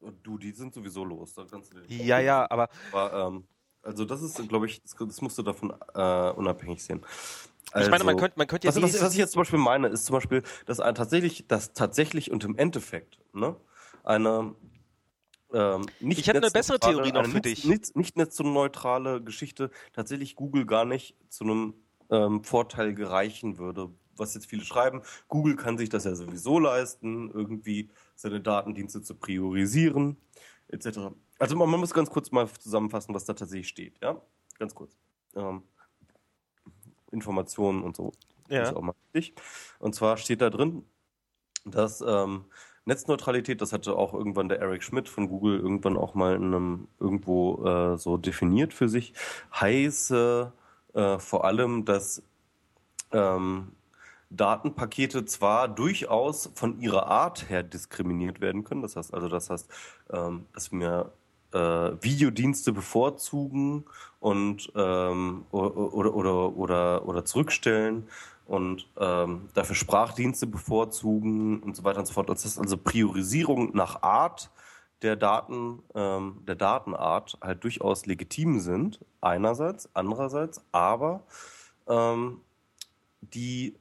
Und 0.00 0.24
du, 0.24 0.38
die 0.38 0.52
sind 0.52 0.74
sowieso 0.74 1.04
los. 1.04 1.34
Da 1.34 1.44
kannst 1.44 1.72
du 1.72 1.78
ja, 1.88 2.20
ja, 2.20 2.46
aber. 2.50 2.68
aber 2.92 3.28
ähm, 3.28 3.48
also, 3.82 4.04
das 4.04 4.22
ist, 4.22 4.48
glaube 4.48 4.66
ich, 4.66 4.82
das, 4.82 4.94
das, 4.94 5.20
musst 5.22 5.38
du 5.38 5.42
davon 5.42 5.74
äh, 5.94 6.30
unabhängig 6.32 6.84
sehen. 6.84 7.04
Also, 7.72 7.86
ich 7.86 7.90
meine, 7.90 8.04
man 8.04 8.14
also, 8.14 8.22
könnte, 8.22 8.38
man 8.38 8.46
könnte 8.46 8.66
jetzt. 8.66 8.80
Was, 8.80 9.02
was, 9.02 9.12
ich 9.12 9.18
jetzt 9.18 9.32
zum 9.32 9.40
Beispiel 9.40 9.58
meine, 9.58 9.88
ist 9.88 10.06
zum 10.06 10.14
Beispiel, 10.14 10.42
dass 10.66 10.80
ein, 10.80 10.94
tatsächlich, 10.94 11.46
dass 11.46 11.72
tatsächlich 11.72 12.30
und 12.30 12.44
im 12.44 12.56
Endeffekt 12.56 13.18
ne, 13.32 13.56
eine 14.04 14.54
ähm, 15.52 15.86
nicht 16.00 16.18
ich 16.18 16.26
hätte 16.28 16.38
eine 16.38 16.50
bessere 16.50 16.78
Theorie 16.78 17.12
noch 17.12 17.26
für 17.26 17.40
dich. 17.40 17.64
Nicht, 17.64 17.96
nicht 17.96 18.16
eine 18.16 18.30
so 18.30 18.44
neutrale 18.44 19.22
Geschichte 19.22 19.70
tatsächlich 19.92 20.36
Google 20.36 20.66
gar 20.66 20.84
nicht 20.84 21.16
zu 21.28 21.44
einem 21.44 21.74
ähm, 22.10 22.44
Vorteil 22.44 22.94
gereichen 22.94 23.58
würde. 23.58 23.90
Was 24.16 24.34
jetzt 24.34 24.46
viele 24.46 24.64
schreiben, 24.64 25.02
Google 25.28 25.56
kann 25.56 25.78
sich 25.78 25.88
das 25.88 26.04
ja 26.04 26.14
sowieso 26.14 26.58
leisten, 26.58 27.30
irgendwie 27.30 27.88
seine 28.16 28.40
Datendienste 28.40 29.00
zu 29.00 29.14
priorisieren, 29.14 30.16
etc. 30.68 30.98
Also 31.38 31.56
man, 31.56 31.70
man 31.70 31.80
muss 31.80 31.94
ganz 31.94 32.10
kurz 32.10 32.32
mal 32.32 32.48
zusammenfassen, 32.58 33.14
was 33.14 33.24
da 33.24 33.34
tatsächlich 33.34 33.68
steht, 33.68 33.98
ja? 34.02 34.20
Ganz 34.58 34.74
kurz. 34.74 34.98
Ähm, 35.36 35.62
Informationen 37.10 37.82
und 37.82 37.96
so. 37.96 38.12
Ja. 38.48 38.60
Das 38.60 38.70
ist 38.70 38.76
auch 38.76 38.82
mal 38.82 38.94
wichtig. 39.12 39.34
Und 39.78 39.94
zwar 39.94 40.16
steht 40.16 40.40
da 40.40 40.50
drin, 40.50 40.84
dass 41.64 42.00
ähm, 42.00 42.46
Netzneutralität, 42.84 43.60
das 43.60 43.72
hatte 43.72 43.94
auch 43.96 44.14
irgendwann 44.14 44.48
der 44.48 44.60
Eric 44.60 44.82
Schmidt 44.82 45.08
von 45.08 45.28
Google 45.28 45.60
irgendwann 45.60 45.96
auch 45.96 46.14
mal 46.14 46.34
in 46.34 46.44
einem, 46.44 46.88
irgendwo 46.98 47.64
äh, 47.64 47.98
so 47.98 48.16
definiert 48.16 48.72
für 48.72 48.88
sich, 48.88 49.12
heiße 49.54 50.52
äh, 50.94 51.18
vor 51.18 51.44
allem, 51.44 51.84
dass 51.84 52.22
ähm, 53.12 53.72
Datenpakete 54.30 55.26
zwar 55.26 55.68
durchaus 55.68 56.50
von 56.54 56.80
ihrer 56.80 57.06
Art 57.06 57.50
her 57.50 57.62
diskriminiert 57.62 58.40
werden 58.40 58.64
können, 58.64 58.82
das 58.82 58.96
heißt 58.96 59.12
also, 59.12 59.28
das 59.28 59.50
heißt, 59.50 59.70
ähm, 60.10 60.46
dass 60.54 60.72
wir 60.72 61.12
äh, 61.52 61.58
Videodienste 61.58 62.72
bevorzugen 62.72 63.84
und 64.20 64.70
ähm, 64.74 65.46
oder, 65.50 66.14
oder, 66.14 66.56
oder, 66.56 67.08
oder 67.08 67.24
zurückstellen 67.24 68.08
und 68.46 68.88
ähm, 68.98 69.48
dafür 69.54 69.76
Sprachdienste 69.76 70.46
bevorzugen 70.46 71.60
und 71.60 71.76
so 71.76 71.84
weiter 71.84 72.00
und 72.00 72.06
so 72.06 72.14
fort. 72.14 72.28
Das 72.30 72.44
ist 72.44 72.58
also 72.58 72.76
Priorisierung 72.76 73.74
nach 73.74 74.02
Art 74.02 74.50
der 75.02 75.16
Daten, 75.16 75.82
ähm, 75.94 76.42
der 76.46 76.56
Datenart 76.56 77.38
halt 77.40 77.62
durchaus 77.62 78.06
legitim 78.06 78.58
sind, 78.58 79.04
einerseits, 79.20 79.88
andererseits, 79.94 80.64
aber 80.72 81.22
ähm, 81.86 82.40
die 83.20 83.76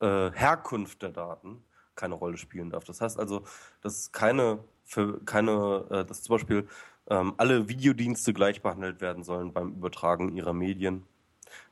äh, 0.00 0.30
Herkunft 0.32 1.02
der 1.02 1.10
Daten 1.10 1.62
keine 1.94 2.14
Rolle 2.14 2.36
spielen 2.36 2.70
darf. 2.70 2.84
Das 2.84 3.00
heißt 3.00 3.18
also, 3.18 3.44
dass 3.82 4.12
keine 4.12 4.60
für 4.88 5.20
keine, 5.24 5.84
äh, 5.90 6.04
dass 6.04 6.22
zum 6.22 6.34
Beispiel 6.34 6.66
ähm, 7.08 7.34
alle 7.36 7.68
Videodienste 7.68 8.32
gleich 8.32 8.62
behandelt 8.62 9.00
werden 9.00 9.22
sollen 9.22 9.52
beim 9.52 9.72
Übertragen 9.72 10.34
ihrer 10.34 10.54
Medien, 10.54 11.04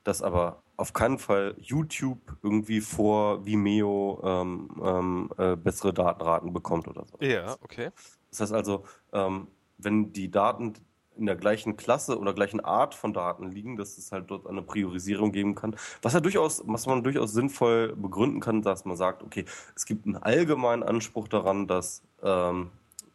dass 0.05 0.22
aber 0.22 0.62
auf 0.76 0.93
keinen 0.93 1.18
Fall 1.18 1.55
YouTube 1.59 2.36
irgendwie 2.43 2.82
vor 2.82 3.47
Vimeo 3.47 4.20
ähm, 4.22 4.70
ähm, 4.84 5.30
äh, 5.38 5.56
bessere 5.56 5.94
Datenraten 5.94 6.52
bekommt 6.52 6.86
oder 6.88 7.06
so. 7.06 7.16
Ja, 7.24 7.56
okay. 7.62 7.90
Das 8.30 8.40
heißt 8.43 8.52
also, 8.52 8.84
ähm, 9.12 9.48
wenn 9.78 10.12
die 10.12 10.30
Daten 10.30 10.74
in 11.16 11.24
der 11.24 11.36
gleichen 11.36 11.78
Klasse 11.78 12.18
oder 12.18 12.34
gleichen 12.34 12.60
Art 12.60 12.94
von 12.94 13.14
Daten 13.14 13.51
liegen, 13.51 13.76
dass 13.76 13.97
es 13.97 14.12
halt 14.12 14.30
dort 14.30 14.47
eine 14.47 14.60
Priorisierung 14.60 15.32
geben 15.32 15.55
kann. 15.55 15.74
Was 16.02 16.12
ja 16.12 16.20
durchaus, 16.20 16.62
was 16.66 16.86
man 16.86 17.02
durchaus 17.02 17.32
sinnvoll 17.32 17.97
begründen 17.97 18.40
kann, 18.40 18.60
dass 18.60 18.84
man 18.84 18.98
sagt, 18.98 19.22
okay, 19.22 19.47
es 19.74 19.86
gibt 19.86 20.05
einen 20.05 20.16
allgemeinen 20.16 20.82
Anspruch 20.82 21.28
daran, 21.28 21.66
dass 21.66 22.02
ähm, 22.22 22.70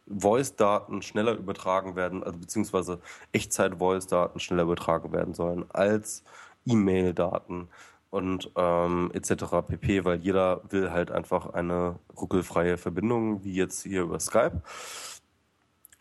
Voice-Daten 0.07 1.01
schneller 1.01 1.33
übertragen 1.33 1.95
werden, 1.95 2.23
also 2.23 2.37
beziehungsweise 2.37 2.99
Echtzeit-Voice-Daten 3.31 4.39
schneller 4.39 4.63
übertragen 4.63 5.11
werden 5.11 5.33
sollen 5.33 5.65
als 5.69 6.23
E-Mail-Daten 6.65 7.69
und 8.09 8.51
ähm, 8.55 9.09
etc. 9.13 9.45
pp, 9.67 10.05
weil 10.05 10.19
jeder 10.19 10.61
will 10.69 10.91
halt 10.91 11.11
einfach 11.11 11.53
eine 11.53 11.97
ruckelfreie 12.19 12.77
Verbindung, 12.77 13.43
wie 13.43 13.53
jetzt 13.53 13.83
hier 13.83 14.03
über 14.03 14.19
Skype. 14.19 14.61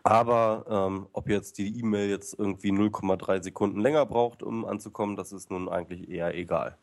Aber 0.03 0.65
ähm, 0.69 1.07
ob 1.13 1.29
jetzt 1.29 1.59
die 1.59 1.79
E-Mail 1.79 2.09
jetzt 2.09 2.39
irgendwie 2.39 2.71
0,3 2.73 3.43
Sekunden 3.43 3.81
länger 3.81 4.07
braucht, 4.07 4.43
um 4.43 4.65
anzukommen, 4.65 5.15
das 5.17 5.31
ist 5.33 5.51
nun 5.51 5.69
eigentlich 5.69 6.09
eher 6.11 6.35
egal. 6.35 6.77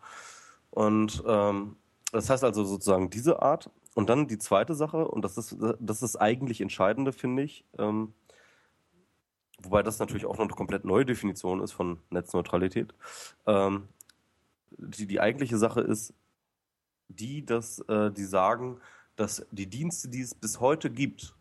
Und 0.69 1.23
ähm, 1.27 1.75
das 2.11 2.29
heißt 2.29 2.43
also 2.43 2.63
sozusagen 2.63 3.09
diese 3.09 3.41
Art. 3.41 3.69
Und 3.97 4.09
dann 4.09 4.27
die 4.27 4.37
zweite 4.37 4.75
Sache, 4.75 5.07
und 5.07 5.25
das 5.25 5.39
ist 5.39 5.57
das 5.79 6.03
ist 6.03 6.17
eigentlich 6.17 6.61
Entscheidende, 6.61 7.11
finde 7.11 7.41
ich, 7.41 7.65
ähm, 7.79 8.13
wobei 9.57 9.81
das 9.81 9.97
natürlich 9.97 10.27
auch 10.27 10.37
noch 10.37 10.45
eine 10.45 10.53
komplett 10.53 10.85
neue 10.85 11.03
Definition 11.03 11.61
ist 11.61 11.71
von 11.71 11.97
Netzneutralität. 12.11 12.93
Ähm, 13.47 13.87
die, 14.69 15.07
die 15.07 15.19
eigentliche 15.19 15.57
Sache 15.57 15.81
ist 15.81 16.13
die, 17.07 17.43
dass 17.43 17.79
äh, 17.89 18.11
die 18.11 18.25
sagen, 18.25 18.79
dass 19.15 19.47
die 19.49 19.65
Dienste, 19.65 20.09
die 20.09 20.21
es 20.21 20.35
bis 20.35 20.59
heute 20.59 20.91
gibt, 20.91 21.33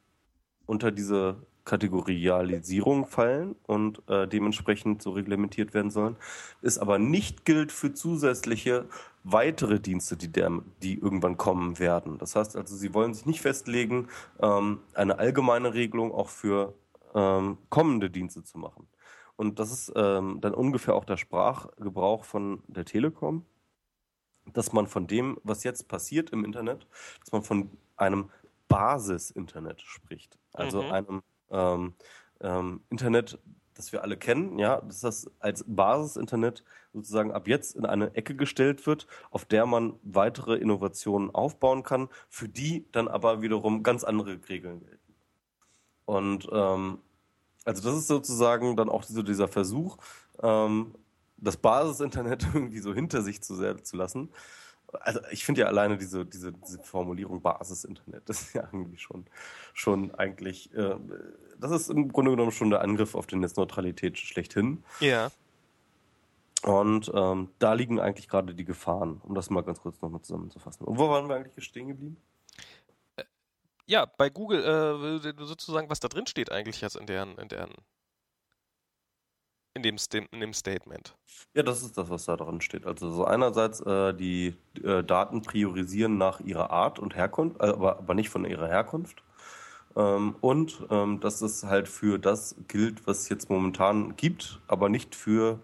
unter 0.64 0.90
diese 0.90 1.36
Kategorialisierung 1.66 3.06
fallen 3.06 3.56
und 3.66 4.00
äh, 4.08 4.26
dementsprechend 4.26 5.02
so 5.02 5.10
reglementiert 5.10 5.74
werden 5.74 5.90
sollen, 5.90 6.16
es 6.62 6.78
aber 6.78 6.98
nicht 6.98 7.44
gilt 7.44 7.72
für 7.72 7.92
zusätzliche 7.92 8.86
weitere 9.24 9.80
Dienste, 9.80 10.16
die, 10.16 10.30
der, 10.30 10.62
die 10.82 10.98
irgendwann 10.98 11.36
kommen 11.36 11.78
werden. 11.78 12.18
Das 12.18 12.36
heißt 12.36 12.56
also, 12.56 12.76
sie 12.76 12.94
wollen 12.94 13.12
sich 13.12 13.26
nicht 13.26 13.40
festlegen, 13.40 14.08
ähm, 14.40 14.80
eine 14.94 15.18
allgemeine 15.18 15.74
Regelung 15.74 16.12
auch 16.12 16.28
für 16.28 16.72
ähm, 17.14 17.58
kommende 17.68 18.10
Dienste 18.10 18.44
zu 18.44 18.58
machen. 18.58 18.86
Und 19.34 19.58
das 19.58 19.72
ist 19.72 19.92
ähm, 19.96 20.38
dann 20.40 20.54
ungefähr 20.54 20.94
auch 20.94 21.04
der 21.04 21.16
Sprachgebrauch 21.16 22.24
von 22.24 22.62
der 22.68 22.84
Telekom, 22.84 23.44
dass 24.52 24.72
man 24.72 24.86
von 24.86 25.08
dem, 25.08 25.38
was 25.42 25.64
jetzt 25.64 25.88
passiert 25.88 26.30
im 26.30 26.44
Internet, 26.44 26.86
dass 27.20 27.32
man 27.32 27.42
von 27.42 27.70
einem 27.96 28.30
Basis-Internet 28.68 29.82
spricht. 29.82 30.38
Also 30.52 30.82
mhm. 30.82 30.92
einem 30.92 31.22
ähm, 31.50 31.94
ähm, 32.40 32.80
Internet, 32.90 33.38
das 33.74 33.92
wir 33.92 34.02
alle 34.02 34.16
kennen, 34.16 34.58
ja, 34.58 34.80
dass 34.80 35.00
das 35.00 35.30
als 35.38 35.64
Basisinternet 35.66 36.64
sozusagen 36.92 37.32
ab 37.32 37.46
jetzt 37.46 37.76
in 37.76 37.84
eine 37.84 38.14
Ecke 38.14 38.34
gestellt 38.34 38.86
wird, 38.86 39.06
auf 39.30 39.44
der 39.44 39.66
man 39.66 39.98
weitere 40.02 40.56
Innovationen 40.56 41.34
aufbauen 41.34 41.82
kann, 41.82 42.08
für 42.28 42.48
die 42.48 42.86
dann 42.92 43.08
aber 43.08 43.42
wiederum 43.42 43.82
ganz 43.82 44.02
andere 44.02 44.38
Regeln 44.48 44.80
gelten. 44.80 45.14
Und 46.06 46.48
ähm, 46.52 46.98
also 47.64 47.82
das 47.82 47.98
ist 47.98 48.08
sozusagen 48.08 48.76
dann 48.76 48.88
auch 48.88 49.02
so 49.02 49.22
dieser 49.22 49.48
Versuch, 49.48 49.98
ähm, 50.42 50.94
das 51.36 51.56
Basisinternet 51.56 52.46
irgendwie 52.54 52.78
so 52.78 52.94
hinter 52.94 53.22
sich 53.22 53.42
zu, 53.42 53.54
zu 53.82 53.96
lassen. 53.96 54.30
Also 54.96 55.20
ich 55.30 55.44
finde 55.44 55.62
ja 55.62 55.66
alleine 55.66 55.96
diese, 55.96 56.24
diese, 56.24 56.52
diese 56.52 56.78
Formulierung 56.80 57.42
Basisinternet, 57.42 58.28
das 58.28 58.42
ist 58.42 58.54
ja 58.54 58.62
irgendwie 58.72 58.98
schon, 58.98 59.26
schon 59.72 60.14
eigentlich, 60.14 60.72
äh, 60.74 60.96
das 61.58 61.70
ist 61.70 61.90
im 61.90 62.12
Grunde 62.12 62.32
genommen 62.32 62.52
schon 62.52 62.70
der 62.70 62.80
Angriff 62.80 63.14
auf 63.14 63.26
die 63.26 63.36
Netzneutralität 63.36 64.18
schlechthin. 64.18 64.82
Ja. 65.00 65.30
Und 66.62 67.10
ähm, 67.14 67.50
da 67.58 67.74
liegen 67.74 68.00
eigentlich 68.00 68.28
gerade 68.28 68.54
die 68.54 68.64
Gefahren, 68.64 69.20
um 69.22 69.34
das 69.34 69.50
mal 69.50 69.62
ganz 69.62 69.80
kurz 69.80 70.00
nochmal 70.00 70.22
zusammenzufassen. 70.22 70.86
Und 70.86 70.98
wo 70.98 71.08
waren 71.08 71.28
wir 71.28 71.36
eigentlich 71.36 71.64
stehen 71.64 71.88
geblieben? 71.88 72.16
Ja, 73.86 74.04
bei 74.04 74.30
Google 74.30 74.64
äh, 74.64 75.44
sozusagen, 75.44 75.88
was 75.88 76.00
da 76.00 76.08
drin 76.08 76.26
steht 76.26 76.50
eigentlich 76.50 76.80
jetzt 76.80 76.96
in 76.96 77.06
deren, 77.06 77.38
in 77.38 77.48
deren 77.48 77.72
in 79.76 79.82
dem, 79.82 79.96
in 80.32 80.40
dem 80.40 80.52
Statement. 80.52 81.14
Ja, 81.54 81.62
das 81.62 81.82
ist 81.82 81.96
das, 81.96 82.08
was 82.08 82.24
da 82.24 82.36
drin 82.36 82.60
steht. 82.60 82.86
Also 82.86 83.10
so 83.10 83.24
einerseits 83.24 83.80
äh, 83.80 84.14
die 84.14 84.56
äh, 84.82 85.04
Daten 85.04 85.42
priorisieren 85.42 86.18
nach 86.18 86.40
ihrer 86.40 86.70
Art 86.70 86.98
und 86.98 87.14
Herkunft, 87.14 87.60
äh, 87.60 87.66
aber, 87.66 87.98
aber 87.98 88.14
nicht 88.14 88.30
von 88.30 88.44
ihrer 88.44 88.68
Herkunft. 88.68 89.22
Ähm, 89.94 90.36
und 90.40 90.82
ähm, 90.90 91.20
dass 91.20 91.42
es 91.42 91.64
halt 91.64 91.88
für 91.88 92.18
das 92.18 92.56
gilt, 92.68 93.06
was 93.06 93.20
es 93.20 93.28
jetzt 93.28 93.50
momentan 93.50 94.16
gibt, 94.16 94.60
aber 94.66 94.88
nicht 94.88 95.14
für 95.14 95.60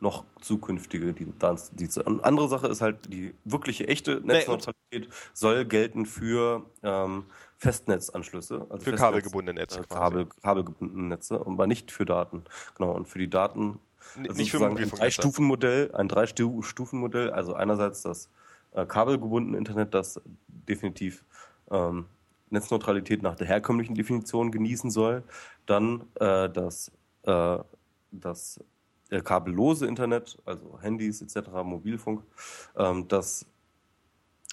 noch 0.00 0.24
zukünftige 0.40 1.14
Dienste. 1.14 2.02
Und 2.02 2.24
andere 2.24 2.48
Sache 2.48 2.66
ist 2.66 2.82
halt, 2.82 3.12
die 3.12 3.34
wirkliche 3.44 3.88
echte 3.88 4.20
Netzneutralität 4.22 5.08
soll 5.32 5.64
gelten 5.64 6.04
für 6.04 6.66
ähm, 6.82 7.24
Festnetzanschlüsse. 7.58 8.66
Also 8.68 8.76
für 8.76 8.78
Festnetz, 8.78 9.00
kabelgebundene 9.00 9.60
Netze. 9.60 9.80
Äh, 9.80 9.84
Kabel, 9.84 10.26
kabelgebundene 10.42 11.08
Netze, 11.08 11.40
aber 11.44 11.66
nicht 11.66 11.90
für 11.92 12.04
Daten. 12.04 12.44
Genau, 12.76 12.92
und 12.92 13.08
für 13.08 13.18
die 13.18 13.30
Daten 13.30 13.80
also 14.16 14.32
nicht 14.34 14.50
für 14.50 14.66
ein 14.66 14.76
Drei-Stufen-Modell, 14.76 15.92
ein 15.94 16.08
Drei-Stufen-Modell, 16.08 17.30
also 17.30 17.54
einerseits 17.54 18.02
das 18.02 18.28
äh, 18.72 18.86
kabelgebundene 18.86 19.58
Internet, 19.58 19.94
das 19.94 20.20
definitiv 20.46 21.24
ähm, 21.70 22.06
Netzneutralität 22.50 23.22
nach 23.22 23.34
der 23.34 23.46
herkömmlichen 23.46 23.94
Definition 23.94 24.52
genießen 24.52 24.90
soll, 24.90 25.24
dann 25.66 26.04
äh, 26.16 26.48
das, 26.48 26.92
äh, 27.22 27.58
das 28.12 28.60
äh, 29.10 29.20
kabellose 29.20 29.86
Internet, 29.86 30.38
also 30.44 30.78
Handys 30.80 31.20
etc., 31.22 31.48
Mobilfunk, 31.64 32.22
ähm, 32.76 33.08
das 33.08 33.46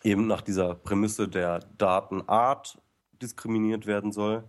eben 0.04 0.28
nach 0.28 0.42
dieser 0.42 0.76
Prämisse 0.76 1.28
der 1.28 1.60
Datenart 1.78 2.82
diskriminiert 3.22 3.86
werden 3.86 4.12
soll. 4.12 4.44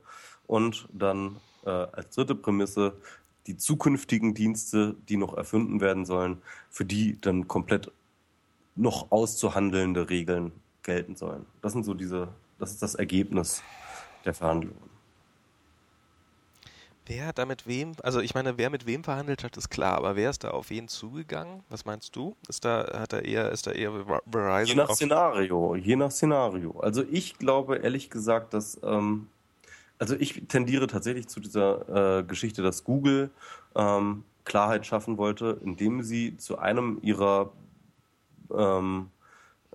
Und 0.47 0.89
dann 0.93 1.37
äh, 1.65 1.71
als 1.71 2.15
dritte 2.15 2.35
Prämisse 2.35 2.97
die 3.47 3.57
zukünftigen 3.57 4.35
Dienste, 4.35 4.97
die 5.09 5.17
noch 5.17 5.37
erfunden 5.37 5.81
werden 5.81 6.05
sollen, 6.05 6.41
für 6.71 6.85
die 6.85 7.21
dann 7.21 7.49
komplett 7.49 7.91
noch 8.77 9.11
auszuhandelnde 9.11 10.11
Regeln 10.11 10.53
gelten 10.83 11.17
sollen. 11.17 11.47
Das 11.61 11.73
sind 11.73 11.85
so 11.85 11.95
diese, 11.95 12.29
das 12.59 12.71
ist 12.73 12.83
das 12.83 12.95
Ergebnis 12.95 13.63
der 14.25 14.35
Verhandlungen. 14.35 14.92
Wer 17.07 17.27
hat 17.27 17.39
da 17.39 17.47
mit 17.47 17.67
wem, 17.67 17.93
also 18.05 18.21
ich 18.21 18.35
meine, 18.35 18.59
wer 18.59 18.71
mit 18.71 18.87
wem 18.87 19.03
verhandelt 19.03 19.43
hat, 19.43 19.57
ist 19.57 19.71
klar, 19.71 19.97
aber 19.97 20.15
wer 20.15 20.31
ist 20.31 20.45
da 20.45 20.51
auf 20.51 20.71
wen 20.71 20.87
zugegangen? 20.87 21.65
Was 21.69 21.85
meinst 21.85 22.15
du? 22.15 22.37
Ist 22.49 22.65
da, 22.65 23.01
hat 23.01 23.13
er 23.13 23.25
eher, 23.25 23.51
ist 23.51 23.67
da 23.67 23.73
eher 23.73 23.93
Verizon? 24.31 24.67
Je 24.67 24.75
nach 24.75 24.91
Szenario, 24.91 25.75
je 25.75 25.97
nach 25.97 26.13
Szenario. 26.13 26.79
Also 26.79 27.03
ich 27.11 27.39
glaube 27.39 27.79
ehrlich 27.79 28.09
gesagt, 28.09 28.55
dass, 28.55 28.79
ähm, 28.85 29.27
also 29.99 30.15
ich 30.15 30.47
tendiere 30.47 30.87
tatsächlich 30.87 31.27
zu 31.27 31.41
dieser 31.41 32.21
äh, 32.21 32.23
Geschichte, 32.23 32.63
dass 32.63 32.85
Google 32.85 33.31
ähm, 33.75 34.23
Klarheit 34.45 34.87
schaffen 34.87 35.19
wollte, 35.19 35.59
indem 35.65 36.03
sie 36.03 36.37
zu 36.37 36.59
einem 36.59 37.01
ihrer, 37.03 37.51
ähm, 38.57 39.11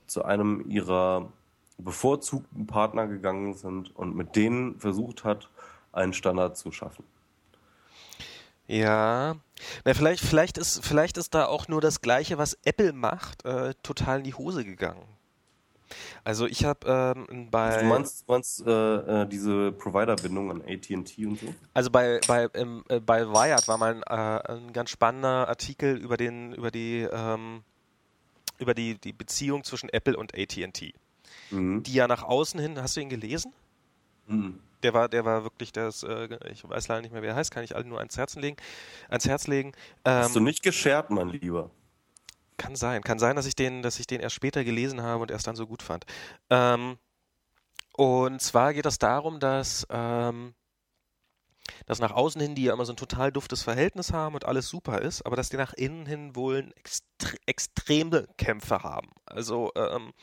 zu 0.06 0.24
einem 0.24 0.70
ihrer 0.70 1.30
bevorzugten 1.78 2.68
Partner 2.68 3.06
gegangen 3.06 3.54
sind 3.54 3.94
und 3.98 4.16
mit 4.16 4.38
denen 4.38 4.80
versucht 4.80 5.26
hat, 5.26 5.50
einen 5.92 6.14
Standard 6.14 6.58
zu 6.58 6.72
schaffen. 6.72 7.04
Ja. 8.68 9.38
Na, 9.86 9.94
vielleicht, 9.94 10.24
vielleicht, 10.24 10.58
ist, 10.58 10.86
vielleicht 10.86 11.18
ist 11.18 11.34
da 11.34 11.46
auch 11.46 11.68
nur 11.68 11.82
das 11.82 12.02
Gleiche, 12.02 12.38
was 12.38 12.58
Apple 12.64 12.94
macht, 12.94 13.46
äh, 13.46 13.74
total 13.82 14.20
in 14.20 14.24
die 14.26 14.34
Hose 14.34 14.64
gegangen. 14.66 15.04
Also 16.26 16.46
ich 16.46 16.66
habe 16.66 17.16
ähm, 17.28 17.50
bei. 17.50 17.82
Du 17.82 17.86
meinst, 17.86 18.28
meinst 18.28 18.68
äh, 18.68 19.22
äh, 19.22 19.28
diese 19.28 19.72
Provider-Bindung 19.72 20.52
an 20.52 20.62
AT&T 20.62 21.26
und 21.26 21.40
so? 21.40 21.56
Also 21.74 21.90
bei 21.90 22.20
bei 22.28 22.50
ähm, 22.56 22.84
äh, 22.90 23.00
bei 23.00 23.26
Wired 23.26 23.66
war 23.70 23.78
mal 23.78 23.96
ein, 23.96 24.04
äh, 24.04 24.52
ein, 24.52 24.74
ganz 24.74 24.90
spannender 24.90 25.48
Artikel 25.48 25.96
über 25.96 26.18
den 26.18 26.52
über 26.52 26.72
die 26.72 27.08
ähm, 27.10 27.64
über 28.58 28.74
die 28.74 28.98
die 29.00 29.14
Beziehung 29.14 29.64
zwischen 29.64 29.88
Apple 29.88 30.18
und 30.18 30.38
AT&T, 30.38 30.94
mhm. 31.52 31.84
die 31.84 31.94
ja 31.94 32.10
nach 32.10 32.24
außen 32.24 32.60
hin. 32.60 32.82
Hast 32.82 32.98
du 32.98 33.02
ihn 33.02 33.10
gelesen? 33.10 33.54
Mhm 34.28 34.60
der 34.84 34.94
war, 34.94 35.10
der 35.10 35.26
war 35.26 35.44
wirklich 35.44 35.72
das, 35.72 36.04
äh, 36.04 36.38
ich 36.52 36.68
weiß 36.68 36.88
leider 36.88 37.02
nicht 37.02 37.12
mehr, 37.12 37.22
wer 37.22 37.32
er 37.32 37.36
heißt, 37.36 37.52
kann 37.52 37.64
ich 37.64 37.76
allen 37.76 37.90
nur 37.90 38.00
ans 38.00 38.18
Herz 38.18 38.36
legen. 38.36 38.58
Ans 39.10 39.28
Herz 39.28 39.48
legen. 39.48 39.74
Ähm, 40.06 40.24
Hast 40.24 40.36
du 40.36 40.40
nicht 40.40 40.64
geschert, 40.64 41.10
mein 41.10 41.30
Lieber? 41.30 41.72
Kann 42.58 42.76
sein, 42.76 43.04
kann 43.04 43.20
sein, 43.20 43.36
dass 43.36 43.46
ich 43.46 43.56
den, 43.56 43.82
dass 43.82 44.00
ich 44.00 44.08
den 44.08 44.20
erst 44.20 44.36
später 44.36 44.64
gelesen 44.64 45.02
habe 45.02 45.22
und 45.22 45.32
erst 45.32 45.48
dann 45.48 45.56
so 45.56 45.68
gut 45.68 45.84
fand. 45.84 46.06
Ähm, 46.50 46.98
und 47.94 48.42
zwar 48.42 48.74
geht 48.74 48.86
es 48.86 49.00
darum, 49.00 49.40
dass 49.40 49.86
ähm, 49.90 50.54
dass 51.86 52.00
nach 52.00 52.12
außen 52.12 52.42
hin 52.42 52.56
die 52.56 52.64
ja 52.64 52.74
immer 52.74 52.86
so 52.86 52.94
ein 52.94 52.98
total 52.98 53.32
duftes 53.32 53.64
Verhältnis 53.64 54.14
haben 54.14 54.36
und 54.36 54.46
alles 54.46 54.68
super 54.68 55.02
ist, 55.02 55.26
aber 55.26 55.36
dass 55.36 55.50
die 55.50 55.58
nach 55.58 55.74
innen 55.74 56.06
hin 56.06 56.36
wohl 56.36 56.72
extre 56.76 57.38
extreme 57.46 58.28
Kämpfe 58.38 58.84
haben. 58.84 59.10
Also 59.26 59.72
ähm, 59.76 60.14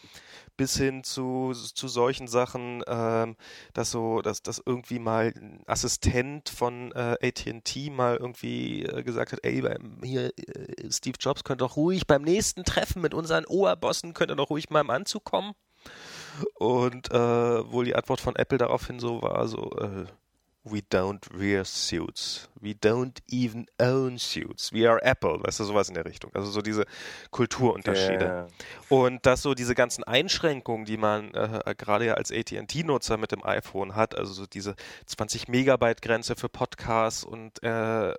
bis 0.56 0.76
hin 0.76 1.05
zu, 1.05 1.52
zu 1.52 1.89
solchen 1.89 2.28
Sachen, 2.28 2.82
ähm, 2.86 3.36
dass 3.72 3.90
so, 3.90 4.22
dass, 4.22 4.43
dass 4.43 4.62
irgendwie 4.64 4.98
mal 4.98 5.32
ein 5.36 5.62
Assistent 5.66 6.48
von 6.48 6.93
äh, 6.93 7.16
AT&T 7.20 7.90
mal 7.90 8.16
irgendwie 8.16 8.85
äh, 8.85 9.02
gesagt 9.02 9.32
hat, 9.32 9.40
ey, 9.43 9.62
hier 10.02 10.32
äh, 10.36 10.90
Steve 10.90 11.16
Jobs 11.20 11.44
könnte 11.44 11.64
doch 11.64 11.76
ruhig 11.76 12.06
beim 12.06 12.22
nächsten 12.22 12.64
Treffen 12.64 13.02
mit 13.02 13.14
unseren 13.14 13.44
Oberbossen 13.44 14.14
könnte 14.14 14.36
doch 14.36 14.51
ruhig 14.51 14.70
mal 14.70 14.81
im 14.81 14.90
Anzug 14.90 15.24
kommen. 15.24 15.52
Und 16.55 17.10
äh, 17.10 17.72
wohl 17.72 17.85
die 17.85 17.94
Antwort 17.94 18.20
von 18.20 18.36
Apple 18.36 18.59
daraufhin 18.59 18.98
so 18.98 19.22
war, 19.22 19.47
so, 19.47 19.70
äh, 19.78 20.06
We 20.66 20.81
don't 20.81 21.20
wear 21.39 21.65
suits. 21.66 22.49
We 22.59 22.73
don't 22.73 23.20
even 23.31 23.66
own 23.78 24.19
suits. 24.19 24.73
We 24.73 24.89
are 24.89 24.99
Apple. 25.03 25.39
Weißt 25.43 25.61
du, 25.61 25.65
sowas 25.65 25.89
in 25.89 25.95
der 25.95 26.07
Richtung. 26.07 26.31
Also 26.35 26.51
so 26.51 26.62
diese 26.62 26.86
Kulturunterschiede. 27.31 28.24
Yeah. 28.24 28.47
Und 28.89 29.27
dass 29.27 29.43
so 29.43 29.53
diese 29.53 29.74
ganzen 29.74 30.05
Einschränkungen, 30.05 30.86
die 30.86 30.97
man 30.97 31.35
äh, 31.35 31.74
gerade 31.77 32.07
ja 32.07 32.15
als 32.15 32.32
AT&T-Nutzer 32.32 33.19
mit 33.19 33.32
dem 33.32 33.45
iPhone 33.45 33.95
hat, 33.95 34.16
also 34.16 34.32
so 34.32 34.47
diese 34.47 34.74
20 35.05 35.49
Megabyte 35.49 36.01
Grenze 36.01 36.35
für 36.35 36.49
Podcasts 36.49 37.24
und, 37.24 37.62
äh, 37.62 38.15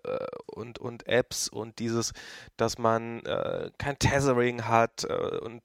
und, 0.45 0.77
und 0.77 1.07
Apps 1.07 1.49
und 1.49 1.79
dieses, 1.79 2.13
dass 2.57 2.77
man 2.77 3.25
äh, 3.25 3.71
kein 3.79 3.97
Tethering 3.97 4.67
hat 4.67 5.03
äh, 5.05 5.37
und 5.39 5.63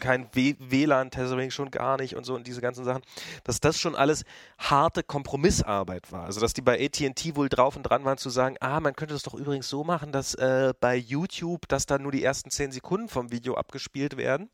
kein 0.00 0.28
WLAN-Tethering 0.32 1.50
schon 1.50 1.70
gar 1.70 1.96
nicht 1.96 2.16
und 2.16 2.24
so 2.24 2.34
und 2.34 2.46
diese 2.46 2.60
ganzen 2.60 2.84
Sachen, 2.84 3.02
dass 3.44 3.60
das 3.60 3.78
schon 3.78 3.94
alles 3.94 4.24
harte 4.58 5.02
Kompromissarbeit 5.02 6.12
war. 6.12 6.24
Also 6.24 6.40
dass 6.40 6.52
die 6.52 6.62
bei 6.62 6.84
AT&T 6.84 7.36
wohl 7.36 7.48
drauf 7.48 7.76
und 7.76 7.84
dran 7.84 8.04
waren 8.04 8.18
zu 8.18 8.30
sagen, 8.30 8.56
ah, 8.60 8.80
man 8.80 8.94
könnte 8.94 9.14
das 9.14 9.22
doch 9.22 9.34
übrigens 9.34 9.68
so 9.68 9.84
machen, 9.84 10.12
dass 10.12 10.34
äh, 10.34 10.74
bei 10.80 10.96
YouTube, 10.96 11.68
dass 11.68 11.86
dann 11.86 12.02
nur 12.02 12.12
die 12.12 12.22
ersten 12.22 12.50
zehn 12.50 12.72
Sekunden 12.72 13.08
vom 13.08 13.30
Video 13.30 13.54
abgespielt 13.54 14.16
werden. 14.16 14.50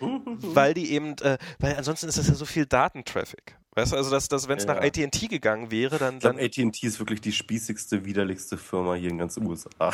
weil 0.00 0.74
die 0.74 0.92
eben, 0.92 1.16
äh, 1.22 1.38
weil 1.58 1.74
ansonsten 1.76 2.08
ist 2.08 2.18
das 2.18 2.28
ja 2.28 2.34
so 2.34 2.46
viel 2.46 2.66
Datentraffic. 2.66 3.56
Weißt 3.74 3.92
du, 3.92 3.96
also 3.96 4.10
dass, 4.10 4.28
dass 4.28 4.48
wenn 4.48 4.58
es 4.58 4.64
ja. 4.64 4.74
nach 4.74 4.82
AT&T 4.82 5.28
gegangen 5.28 5.70
wäre, 5.70 5.98
dann... 5.98 6.18
dann 6.20 6.38
AT&T 6.38 6.86
ist 6.86 6.98
wirklich 6.98 7.20
die 7.20 7.32
spießigste, 7.32 8.04
widerlichste 8.04 8.58
Firma 8.58 8.94
hier 8.94 9.10
in 9.10 9.18
ganz 9.18 9.36
USA. 9.36 9.92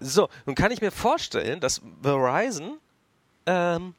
so, 0.00 0.28
nun 0.46 0.54
kann 0.54 0.70
ich 0.70 0.80
mir 0.80 0.90
vorstellen, 0.90 1.60
dass 1.60 1.82
Verizon 2.02 2.78
ähm, 3.46 3.94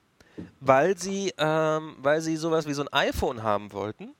weil 0.60 0.98
sie, 0.98 1.34
ähm, 1.38 1.96
weil 2.00 2.22
sie 2.22 2.38
sowas 2.38 2.68
wie 2.68 2.74
so 2.74 2.84
ein 2.84 2.92
iPhone 2.92 3.44
haben 3.44 3.72
wollten, 3.72 4.16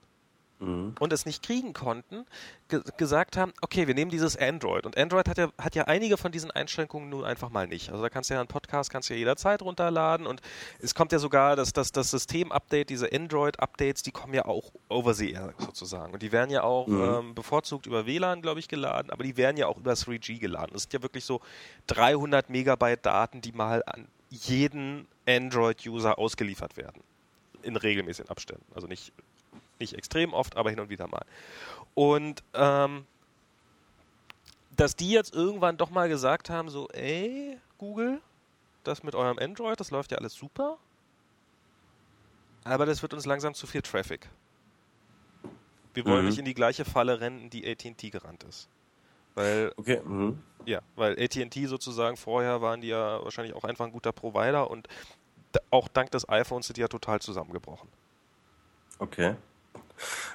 mhm. 0.64 0.96
und 1.00 1.14
es 1.14 1.26
nicht 1.26 1.44
kriegen 1.44 1.74
konnten, 1.74 2.26
ge 2.70 2.82
gesagt 2.98 3.38
haben, 3.38 3.54
okay, 3.62 3.88
wir 3.88 3.94
nehmen 3.94 4.12
dieses 4.12 4.38
Android. 4.38 4.86
Und 4.86 4.98
Android 4.98 5.28
hat 5.28 5.38
ja, 5.38 5.50
hat 5.58 5.76
ja 5.76 5.84
einige 5.86 6.18
von 6.18 6.32
diesen 6.32 6.52
Einschränkungen 6.52 7.10
nun 7.10 7.24
einfach 7.24 7.50
mal 7.50 7.68
nicht. 7.68 7.92
Also 7.92 8.02
da 8.02 8.10
kannst 8.10 8.30
du 8.30 8.34
ja 8.36 8.40
einen 8.40 8.48
Podcast 8.48 8.90
kannst 8.90 9.10
du 9.10 9.14
ja 9.14 9.20
jederzeit 9.20 9.62
runterladen 9.62 10.26
und 10.26 10.42
es 10.80 10.96
kommt 10.96 11.12
ja 11.12 11.20
sogar 11.20 11.56
das, 11.56 11.74
das, 11.74 11.92
das 11.92 12.12
System-Update, 12.12 12.90
diese 12.90 13.12
Android-Updates, 13.12 14.04
die 14.04 14.12
kommen 14.12 14.34
ja 14.34 14.46
auch 14.46 14.72
over 14.90 15.14
the 15.14 15.32
air 15.32 15.54
sozusagen. 15.58 16.14
Und 16.14 16.22
die 16.22 16.32
werden 16.32 16.50
ja 16.50 16.64
auch 16.64 16.88
mhm. 16.88 17.02
ähm, 17.02 17.36
bevorzugt 17.36 17.86
über 17.86 18.06
WLAN, 18.06 18.42
glaube 18.42 18.60
ich, 18.60 18.68
geladen, 18.68 19.12
aber 19.12 19.24
die 19.24 19.38
werden 19.38 19.58
ja 19.58 19.68
auch 19.68 19.78
über 19.78 19.94
3G 19.94 20.40
geladen. 20.40 20.72
Das 20.74 20.84
sind 20.84 20.94
ja 20.94 21.02
wirklich 21.02 21.26
so 21.26 21.42
300 21.88 22.50
Megabyte 22.50 23.06
Daten, 23.06 23.42
die 23.42 23.52
mal 23.52 23.84
an 23.86 24.08
jeden 24.30 25.08
Android-User 25.28 26.18
ausgeliefert 26.18 26.78
werden. 26.78 27.02
In 27.62 27.76
regelmäßigen 27.76 28.30
Abständen. 28.30 28.66
Also 28.76 28.88
nicht 28.88 29.14
nicht 29.80 29.94
extrem 29.94 30.34
oft, 30.34 30.56
aber 30.58 30.70
hin 30.70 30.80
und 30.80 30.90
wieder 30.90 31.08
mal. 31.08 31.26
Und 31.94 32.44
ähm, 32.54 33.06
dass 34.76 34.96
die 34.96 35.12
jetzt 35.12 35.34
irgendwann 35.34 35.78
doch 35.78 35.90
mal 35.90 36.10
gesagt 36.10 36.50
haben, 36.50 36.70
so, 36.70 36.88
ey, 36.90 37.60
Google, 37.78 38.22
das 38.84 39.04
mit 39.04 39.16
eurem 39.16 39.38
Android, 39.38 39.80
das 39.80 39.92
läuft 39.92 40.12
ja 40.12 40.18
alles 40.18 40.34
super, 40.34 40.78
aber 42.64 42.86
das 42.86 43.02
wird 43.02 43.14
uns 43.14 43.26
langsam 43.26 43.54
zu 43.54 43.68
viel 43.68 43.82
Traffic. 43.82 44.28
Wir 45.94 46.06
wollen 46.06 46.22
mhm. 46.22 46.30
nicht 46.30 46.40
in 46.40 46.46
die 46.46 46.56
gleiche 46.56 46.86
Falle 46.86 47.20
rennen, 47.20 47.50
die 47.50 47.70
AT&T 47.70 48.10
gerannt 48.10 48.44
ist. 48.46 48.68
Weil, 49.36 49.72
okay. 49.78 50.02
Mhm. 50.04 50.42
ja, 50.66 50.82
weil 50.96 51.14
AT&T 51.22 51.66
sozusagen 51.66 52.18
vorher 52.18 52.62
waren 52.62 52.82
die 52.82 52.90
ja 52.90 53.24
wahrscheinlich 53.24 53.56
auch 53.56 53.64
einfach 53.64 53.86
ein 53.86 53.92
guter 53.92 54.12
Provider 54.12 54.70
und 54.70 54.88
auch 55.70 55.88
dank 55.88 56.12
des 56.12 56.28
iPhones 56.30 56.68
sind 56.68 56.78
die 56.78 56.82
ja 56.82 56.88
total 56.88 57.20
zusammengebrochen. 57.20 57.90
Okay. 59.00 59.36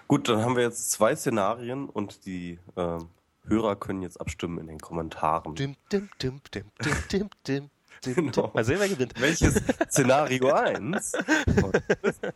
Gut, 0.07 0.29
dann 0.29 0.43
haben 0.43 0.57
wir 0.57 0.63
jetzt 0.63 0.91
zwei 0.91 1.15
Szenarien 1.15 1.89
und 1.89 2.25
die 2.27 2.59
äh, 2.77 2.99
Hörer 3.47 3.77
können 3.77 4.03
jetzt 4.03 4.21
abstimmen 4.21 4.59
in 4.59 4.67
den 4.67 4.79
Kommentaren. 4.79 5.55
Dim, 5.55 5.77
dim, 5.91 6.09
dim, 6.21 6.41
dim, 6.55 6.65
dim, 6.85 6.97
dim, 7.11 7.31
dim. 7.47 7.71
Genau. 8.05 8.53
Mal 8.55 8.65
sehen, 8.65 8.79
wer 8.79 8.89
gewinnt. 8.89 9.21
Welches 9.21 9.61
Szenario 9.91 10.53
1 10.53 11.13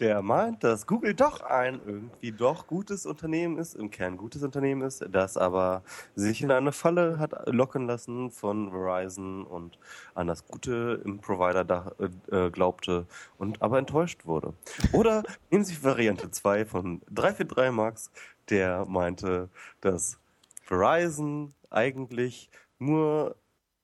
der 0.00 0.22
meint, 0.22 0.62
dass 0.62 0.86
Google 0.86 1.14
doch 1.14 1.40
ein 1.40 1.80
irgendwie 1.84 2.32
doch 2.32 2.66
gutes 2.66 3.04
Unternehmen 3.06 3.58
ist, 3.58 3.74
im 3.74 3.90
Kern 3.90 4.16
gutes 4.16 4.42
Unternehmen 4.42 4.82
ist, 4.82 5.04
das 5.10 5.36
aber 5.36 5.82
sich 6.14 6.42
in 6.42 6.50
eine 6.50 6.72
Falle 6.72 7.18
hat 7.18 7.32
locken 7.46 7.86
lassen 7.86 8.30
von 8.30 8.70
Verizon 8.70 9.44
und 9.44 9.78
an 10.14 10.26
das 10.26 10.46
Gute 10.46 11.02
im 11.04 11.20
Provider 11.20 11.64
da, 11.64 11.92
äh, 12.30 12.50
glaubte 12.50 13.06
und 13.38 13.60
aber 13.60 13.78
enttäuscht 13.78 14.24
wurde. 14.26 14.54
Oder 14.92 15.24
nehmen 15.50 15.64
Sie 15.64 15.82
Variante 15.82 16.30
2 16.30 16.64
von 16.64 17.00
343 17.10 17.72
Max, 17.72 18.10
der 18.50 18.84
meinte, 18.86 19.48
dass 19.80 20.18
Verizon 20.62 21.54
eigentlich 21.70 22.50
nur 22.78 23.36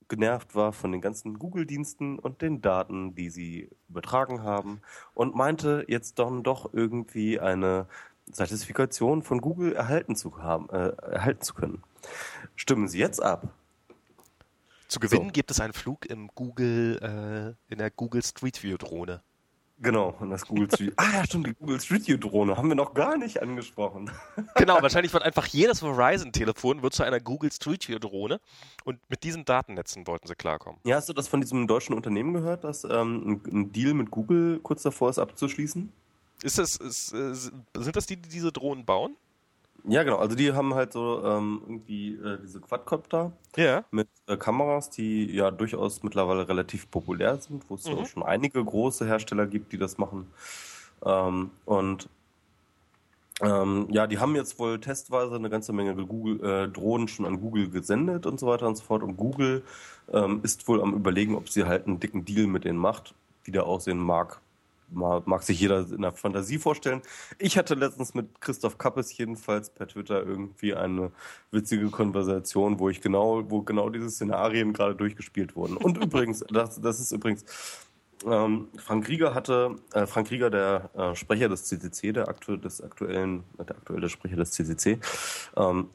genervt 0.09 0.55
war 0.55 0.73
von 0.73 0.93
den 0.93 1.01
ganzen 1.01 1.39
Google-Diensten 1.39 2.19
und 2.19 2.43
den 2.43 2.61
Daten, 2.61 3.15
die 3.15 3.31
sie 3.31 3.71
übertragen 3.89 4.43
haben 4.43 4.81
und 5.15 5.35
meinte 5.35 5.85
jetzt 5.89 6.19
dann 6.19 6.43
doch 6.43 6.73
irgendwie 6.73 7.41
eine 7.41 7.87
Zertifikation 8.31 9.23
von 9.23 9.41
Google 9.41 9.75
erhalten 9.75 10.17
zu 10.17 10.39
haben, 10.39 10.69
äh, 10.71 10.91
erhalten 11.13 11.43
zu 11.43 11.55
können. 11.55 11.83
Stimmen 12.57 12.89
Sie 12.89 12.99
jetzt 12.99 13.23
ab. 13.23 13.55
Zu 14.89 15.01
gewinnen 15.01 15.27
so. 15.27 15.33
gibt 15.33 15.51
es 15.51 15.61
einen 15.61 15.73
Flug 15.73 16.07
im 16.07 16.29
Google, 16.35 17.57
äh, 17.69 17.73
in 17.73 17.79
der 17.79 17.91
Google 17.91 18.23
Street 18.23 18.63
View 18.63 18.77
Drohne. 18.77 19.23
Genau, 19.85 20.15
und 20.19 20.31
das 20.31 20.47
Google 20.47 20.69
Street. 20.73 20.95
ah 20.97 21.05
ja, 21.13 21.25
stimmt, 21.25 21.47
die 21.47 21.55
Google 21.55 21.79
Street 21.79 22.09
View 22.09 22.17
Drohne 22.17 22.57
haben 22.57 22.69
wir 22.69 22.75
noch 22.75 22.95
gar 22.95 23.19
nicht 23.19 23.43
angesprochen. 23.43 24.11
genau, 24.57 24.81
wahrscheinlich 24.81 25.13
wird 25.13 25.23
einfach 25.23 25.47
jedes 25.47 25.81
Verizon-Telefon 25.81 26.83
wird 26.83 26.95
zu 26.95 27.03
einer 27.03 27.21
Google 27.21 27.53
Street 27.53 27.87
View 27.87 27.99
Drohne 27.99 28.41
und 28.85 28.99
mit 29.11 29.23
diesen 29.23 29.45
Datennetzen 29.45 30.07
wollten 30.07 30.27
sie 30.27 30.35
klarkommen. 30.35 30.81
Ja, 30.85 30.97
hast 30.97 31.11
du 31.11 31.13
das 31.13 31.29
von 31.29 31.43
diesem 31.43 31.67
deutschen 31.67 31.95
Unternehmen 31.95 32.33
gehört, 32.33 32.65
dass 32.65 32.85
ähm, 32.85 33.43
ein 33.47 33.73
Deal 33.73 33.93
mit 33.93 34.11
Google 34.11 34.59
kurz 34.63 34.83
davor 34.83 35.11
ist 35.11 35.19
abzuschließen? 35.19 35.93
Ist 36.43 36.59
das, 36.59 36.77
ist, 36.77 37.13
äh, 37.13 37.35
sind 37.35 37.95
das 37.95 38.07
die, 38.07 38.17
die 38.17 38.29
diese 38.29 38.53
Drohnen 38.53 38.87
bauen? 38.87 39.17
Ja, 39.87 40.03
genau. 40.03 40.17
Also 40.17 40.35
die 40.35 40.53
haben 40.53 40.75
halt 40.75 40.95
so 40.95 41.23
ähm, 41.25 41.61
irgendwie 41.67 42.15
äh, 42.15 42.39
diese 42.43 42.61
Quadcopter 42.61 43.33
ja. 43.57 43.85
mit 43.91 44.09
äh, 44.27 44.37
Kameras, 44.37 44.89
die 44.89 45.31
ja 45.31 45.51
durchaus 45.51 46.03
mittlerweile 46.03 46.49
relativ 46.49 46.91
populär 46.91 47.37
sind, 47.37 47.69
wo 47.69 47.75
es 47.75 47.85
mhm. 47.87 48.07
schon 48.07 48.23
einige 48.23 48.65
große 48.65 49.07
Hersteller 49.07 49.47
gibt, 49.47 49.73
die 49.73 49.79
das 49.79 49.99
machen. 49.99 50.27
Ähm, 51.05 51.51
und 51.67 52.09
ähm, 53.43 53.89
ja, 53.91 54.07
die 54.07 54.19
haben 54.19 54.35
jetzt 54.37 54.59
wohl 54.59 54.81
testweise 54.81 55.35
eine 55.35 55.51
ganze 55.51 55.75
Menge 55.75 55.95
Google, 55.95 56.43
äh, 56.43 56.69
Drohnen 56.69 57.09
schon 57.09 57.27
an 57.27 57.41
Google 57.41 57.69
gesendet 57.69 58.25
und 58.25 58.41
so 58.41 58.47
weiter 58.47 58.67
und 58.67 58.77
so 58.77 58.85
fort. 58.85 59.03
Und 59.03 59.19
Google 59.19 59.65
ähm, 60.11 60.41
ist 60.43 60.67
wohl 60.67 60.81
am 60.81 60.95
überlegen, 60.95 61.35
ob 61.35 61.51
sie 61.51 61.65
halt 61.65 61.87
einen 61.87 62.01
dicken 62.01 62.25
Deal 62.25 62.47
mit 62.47 62.65
denen 62.65 62.79
macht, 62.79 63.15
wie 63.45 63.51
der 63.51 63.67
aussehen 63.67 63.99
mag 63.99 64.41
mag 64.91 65.43
sich 65.43 65.61
jeder 65.61 65.87
in 65.91 66.03
der 66.03 66.13
Fantasie 66.13 66.59
vorstellen. 66.59 67.03
Ich 67.39 67.59
hatte 67.59 67.75
letztens 67.75 68.15
mit 68.15 68.41
Christoph 68.41 68.79
Kappes 68.79 69.17
jedenfalls 69.17 69.71
per 69.71 69.89
Twitter 69.89 70.25
irgendwie 70.25 70.75
eine 70.75 71.11
witzige 71.51 71.91
Konversation, 71.91 72.79
wo 72.79 72.89
ich 72.89 73.01
genau, 73.01 73.51
wo 73.51 73.63
genau 73.63 73.89
diese 73.91 74.11
Szenarien 74.11 74.73
gerade 74.73 74.95
durchgespielt 74.95 75.57
wurden. 75.57 75.77
Und 75.77 75.99
übrigens, 76.03 76.45
das, 76.49 76.81
das 76.81 77.01
ist 77.01 77.13
übrigens, 77.13 77.45
ähm, 78.27 78.69
Frank 78.77 79.09
Rieger 79.09 79.35
hatte, 79.35 79.77
äh, 79.93 80.07
Frank 80.07 80.31
Rieger, 80.31 80.51
der 80.51 80.91
äh, 80.95 81.15
Sprecher 81.15 81.49
des 81.49 81.65
CCC, 81.65 82.13
der, 82.13 82.29
aktu 82.29 82.57
des 82.57 82.81
aktuellen, 82.81 83.45
der 83.59 83.77
aktuelle 83.77 84.09
Sprecher 84.09 84.37
des 84.37 84.53
CCC, 84.53 84.99
ähm, 85.57 85.91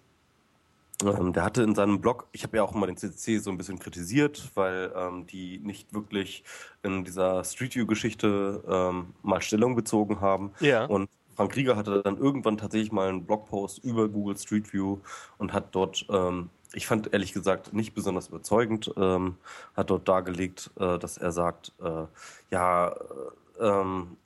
ähm, 1.03 1.33
der 1.33 1.43
hatte 1.43 1.63
in 1.63 1.75
seinem 1.75 2.01
Blog, 2.01 2.27
ich 2.31 2.43
habe 2.43 2.57
ja 2.57 2.63
auch 2.63 2.75
immer 2.75 2.87
den 2.87 2.97
CCC 2.97 3.39
so 3.39 3.49
ein 3.49 3.57
bisschen 3.57 3.79
kritisiert, 3.79 4.51
weil 4.55 4.91
ähm, 4.95 5.27
die 5.27 5.59
nicht 5.59 5.93
wirklich 5.93 6.43
in 6.83 7.05
dieser 7.05 7.43
Street 7.43 7.75
View-Geschichte 7.75 8.63
ähm, 8.67 9.13
mal 9.21 9.41
Stellung 9.41 9.75
bezogen 9.75 10.21
haben. 10.21 10.51
Ja. 10.59 10.85
Und 10.85 11.09
Frank 11.35 11.55
Rieger 11.55 11.77
hatte 11.77 12.01
dann 12.03 12.17
irgendwann 12.17 12.57
tatsächlich 12.57 12.91
mal 12.91 13.07
einen 13.07 13.25
Blogpost 13.25 13.81
über 13.83 14.09
Google 14.09 14.37
Street 14.37 14.73
View 14.73 14.97
und 15.37 15.53
hat 15.53 15.73
dort, 15.73 16.05
ähm, 16.09 16.49
ich 16.73 16.85
fand 16.85 17.13
ehrlich 17.13 17.31
gesagt 17.31 17.71
nicht 17.73 17.93
besonders 17.93 18.27
überzeugend, 18.27 18.91
ähm, 18.97 19.37
hat 19.73 19.89
dort 19.89 20.05
dargelegt, 20.07 20.69
äh, 20.77 20.99
dass 20.99 21.17
er 21.17 21.31
sagt, 21.31 21.71
äh, 21.81 22.07
ja, 22.51 22.89
äh, 22.89 23.65
ähm, 23.65 24.17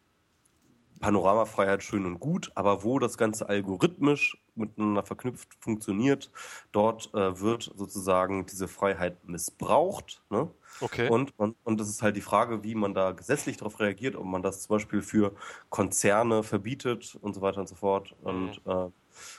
Panoramafreiheit 1.00 1.84
schön 1.84 2.06
und 2.06 2.20
gut, 2.20 2.52
aber 2.56 2.84
wo 2.84 3.00
das 3.00 3.18
Ganze 3.18 3.50
algorithmisch 3.50 4.38
miteinander 4.56 5.04
verknüpft 5.04 5.50
funktioniert, 5.60 6.32
dort 6.72 7.14
äh, 7.14 7.40
wird 7.40 7.72
sozusagen 7.76 8.46
diese 8.46 8.68
Freiheit 8.68 9.28
missbraucht. 9.28 10.22
Ne? 10.30 10.50
Okay. 10.82 11.10
Und, 11.10 11.34
und, 11.38 11.56
und 11.64 11.80
das 11.80 11.90
ist 11.90 12.02
halt 12.02 12.16
die 12.16 12.22
Frage, 12.22 12.64
wie 12.64 12.76
man 12.76 12.94
da 12.94 13.12
gesetzlich 13.12 13.58
darauf 13.58 13.80
reagiert, 13.80 14.16
ob 14.16 14.26
man 14.26 14.42
das 14.42 14.62
zum 14.64 14.76
Beispiel 14.76 15.02
für 15.02 15.34
Konzerne 15.70 16.44
verbietet 16.44 17.18
und 17.22 17.34
so 17.34 17.42
weiter 17.42 17.60
und 17.60 17.70
so 17.70 17.76
fort. 17.76 18.16
Und 18.22 18.66
mhm. 18.66 18.72
äh, 18.72 18.86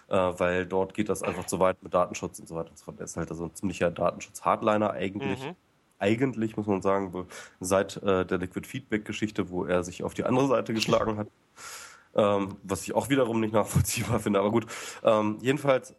äh, 0.09 0.39
weil 0.39 0.67
dort 0.67 0.95
geht 0.95 1.09
das 1.09 1.23
einfach 1.23 1.47
zu 1.47 1.59
weit 1.61 1.83
mit 1.83 1.95
Datenschutz 1.95 2.39
und 2.39 2.49
so 2.49 2.55
weiter 2.55 2.71
und 2.71 2.79
so 2.79 2.85
fort. 2.85 2.99
Er 2.99 3.05
ist 3.05 3.17
halt 3.17 3.31
also 3.31 3.45
ein 3.45 3.55
ziemlicher 3.55 3.91
Datenschutz-Hardliner 3.91 4.91
eigentlich. 4.91 5.45
Mhm 5.45 5.57
eigentlich, 5.99 6.57
muss 6.57 6.67
man 6.67 6.83
sagen, 6.83 7.27
seit 7.61 7.97
äh, 8.03 8.27
der 8.27 8.39
Liquid 8.39 8.67
Feedback-Geschichte, 8.67 9.49
wo 9.49 9.65
er 9.65 9.85
sich 9.85 10.03
auf 10.03 10.13
die 10.13 10.25
andere 10.25 10.49
Seite 10.49 10.75
geschlagen 10.75 11.17
hat. 11.17 11.29
Ähm, 12.17 12.57
was 12.63 12.83
ich 12.85 12.95
auch 12.95 13.09
wiederum 13.11 13.41
nicht 13.41 13.53
nachvollziehbar 13.55 14.21
finde, 14.21 14.41
aber 14.41 14.51
gut. 14.51 14.67
Ähm, 15.05 15.39
jedenfalls 15.41 15.95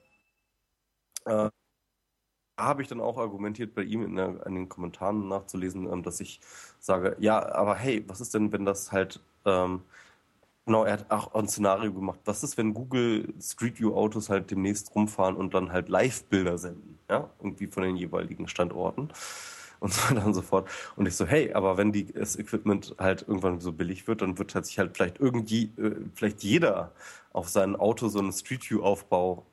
äh, 1.25 1.49
habe 2.57 2.81
ich 2.81 2.87
dann 2.87 3.01
auch 3.01 3.17
argumentiert 3.17 3.75
bei 3.75 3.83
ihm 3.83 4.03
in, 4.03 4.15
der, 4.15 4.45
in 4.45 4.55
den 4.55 4.69
Kommentaren 4.69 5.27
nachzulesen, 5.27 5.91
ähm, 5.91 6.03
dass 6.03 6.19
ich 6.21 6.39
sage, 6.79 7.15
ja, 7.19 7.53
aber 7.53 7.75
hey, 7.75 8.03
was 8.07 8.21
ist 8.21 8.33
denn, 8.33 8.51
wenn 8.51 8.65
das 8.65 8.91
halt 8.91 9.19
ähm, 9.45 9.81
Genau, 10.65 10.83
er 10.85 10.93
hat 10.93 11.11
auch 11.11 11.33
ein 11.35 11.47
Szenario 11.47 11.93
gemacht. 11.93 12.19
Was 12.25 12.43
ist, 12.43 12.57
wenn 12.57 12.73
Google 12.73 13.33
Street 13.41 13.79
View 13.79 13.93
Autos 13.95 14.29
halt 14.29 14.51
demnächst 14.51 14.95
rumfahren 14.95 15.35
und 15.35 15.53
dann 15.53 15.71
halt 15.71 15.89
Live-Bilder 15.89 16.57
senden? 16.57 16.99
Ja, 17.09 17.29
irgendwie 17.39 17.67
von 17.67 17.83
den 17.83 17.97
jeweiligen 17.97 18.47
Standorten 18.47 19.09
und 19.85 19.93
so 19.93 20.09
weiter 20.09 20.25
und 20.25 20.33
so 20.33 20.41
fort. 20.41 20.67
Und 20.95 21.07
ich 21.07 21.15
so, 21.15 21.25
hey, 21.25 21.53
aber 21.53 21.77
wenn 21.77 21.91
die, 21.91 22.11
das 22.11 22.37
Equipment 22.37 22.95
halt 22.97 23.21
irgendwann 23.27 23.61
so 23.61 23.71
billig 23.71 24.07
wird, 24.07 24.21
dann 24.21 24.37
wird 24.37 24.55
halt 24.55 24.65
sich 24.65 24.79
halt 24.79 24.95
vielleicht 24.95 25.19
irgendwie, 25.19 25.71
äh, 25.77 25.95
vielleicht 26.13 26.43
jeder 26.43 26.91
auf 27.31 27.49
sein 27.49 27.75
Auto 27.75 28.07
so 28.07 28.19
einen 28.19 28.33
Street 28.33 28.69
View 28.69 28.81
Aufbau, 28.81 29.45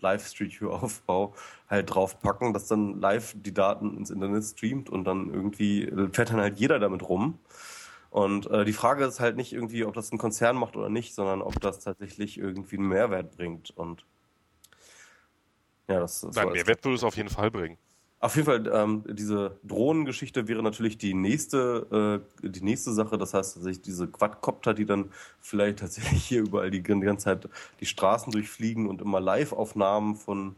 Live 0.00 0.26
Street 0.26 0.60
View 0.60 0.70
Aufbau 0.70 1.34
halt 1.68 1.94
draufpacken, 1.94 2.52
dass 2.52 2.68
dann 2.68 3.00
live 3.00 3.34
die 3.36 3.52
Daten 3.52 3.96
ins 3.96 4.10
Internet 4.10 4.44
streamt 4.44 4.88
und 4.88 5.04
dann 5.04 5.32
irgendwie 5.32 5.90
fährt 6.12 6.30
dann 6.30 6.40
halt 6.40 6.58
jeder 6.58 6.78
damit 6.78 7.02
rum. 7.08 7.38
Und 8.10 8.50
äh, 8.50 8.64
die 8.64 8.72
Frage 8.72 9.04
ist 9.04 9.20
halt 9.20 9.36
nicht 9.36 9.52
irgendwie, 9.52 9.84
ob 9.84 9.94
das 9.94 10.10
ein 10.10 10.18
Konzern 10.18 10.56
macht 10.56 10.76
oder 10.76 10.88
nicht, 10.88 11.14
sondern 11.14 11.42
ob 11.42 11.60
das 11.60 11.80
tatsächlich 11.80 12.38
irgendwie 12.38 12.78
einen 12.78 12.88
Mehrwert 12.88 13.36
bringt. 13.36 13.70
Und 13.76 14.06
ja, 15.88 16.00
das, 16.00 16.22
das 16.22 16.34
Nein, 16.36 16.52
Mehrwert 16.52 16.82
würde 16.84 16.96
es 16.96 17.04
auf 17.04 17.16
jeden 17.16 17.28
Fall 17.28 17.50
bringen. 17.50 17.76
Auf 18.18 18.34
jeden 18.34 18.46
Fall, 18.46 18.66
ähm, 18.72 19.04
diese 19.06 19.58
Drohnengeschichte 19.62 20.48
wäre 20.48 20.62
natürlich 20.62 20.96
die 20.96 21.12
nächste, 21.12 22.22
äh, 22.42 22.48
die 22.48 22.64
nächste 22.64 22.92
Sache. 22.92 23.18
Das 23.18 23.34
heißt, 23.34 23.54
tatsächlich 23.54 23.82
diese 23.82 24.06
Quadcopter, 24.08 24.72
die 24.72 24.86
dann 24.86 25.10
vielleicht 25.40 25.78
tatsächlich 25.80 26.24
hier 26.24 26.40
überall 26.40 26.70
die, 26.70 26.82
die 26.82 27.00
ganze 27.00 27.24
Zeit 27.24 27.48
die 27.80 27.86
Straßen 27.86 28.32
durchfliegen 28.32 28.88
und 28.88 29.02
immer 29.02 29.20
Live-Aufnahmen 29.20 30.16
von 30.16 30.56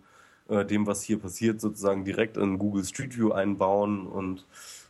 äh, 0.49 0.65
dem, 0.65 0.87
was 0.87 1.03
hier 1.03 1.19
passiert, 1.19 1.61
sozusagen 1.61 2.05
direkt 2.05 2.37
in 2.37 2.59
Google 2.59 2.85
Street 2.85 3.17
View 3.17 3.33
einbauen 3.33 4.07
und 4.07 4.47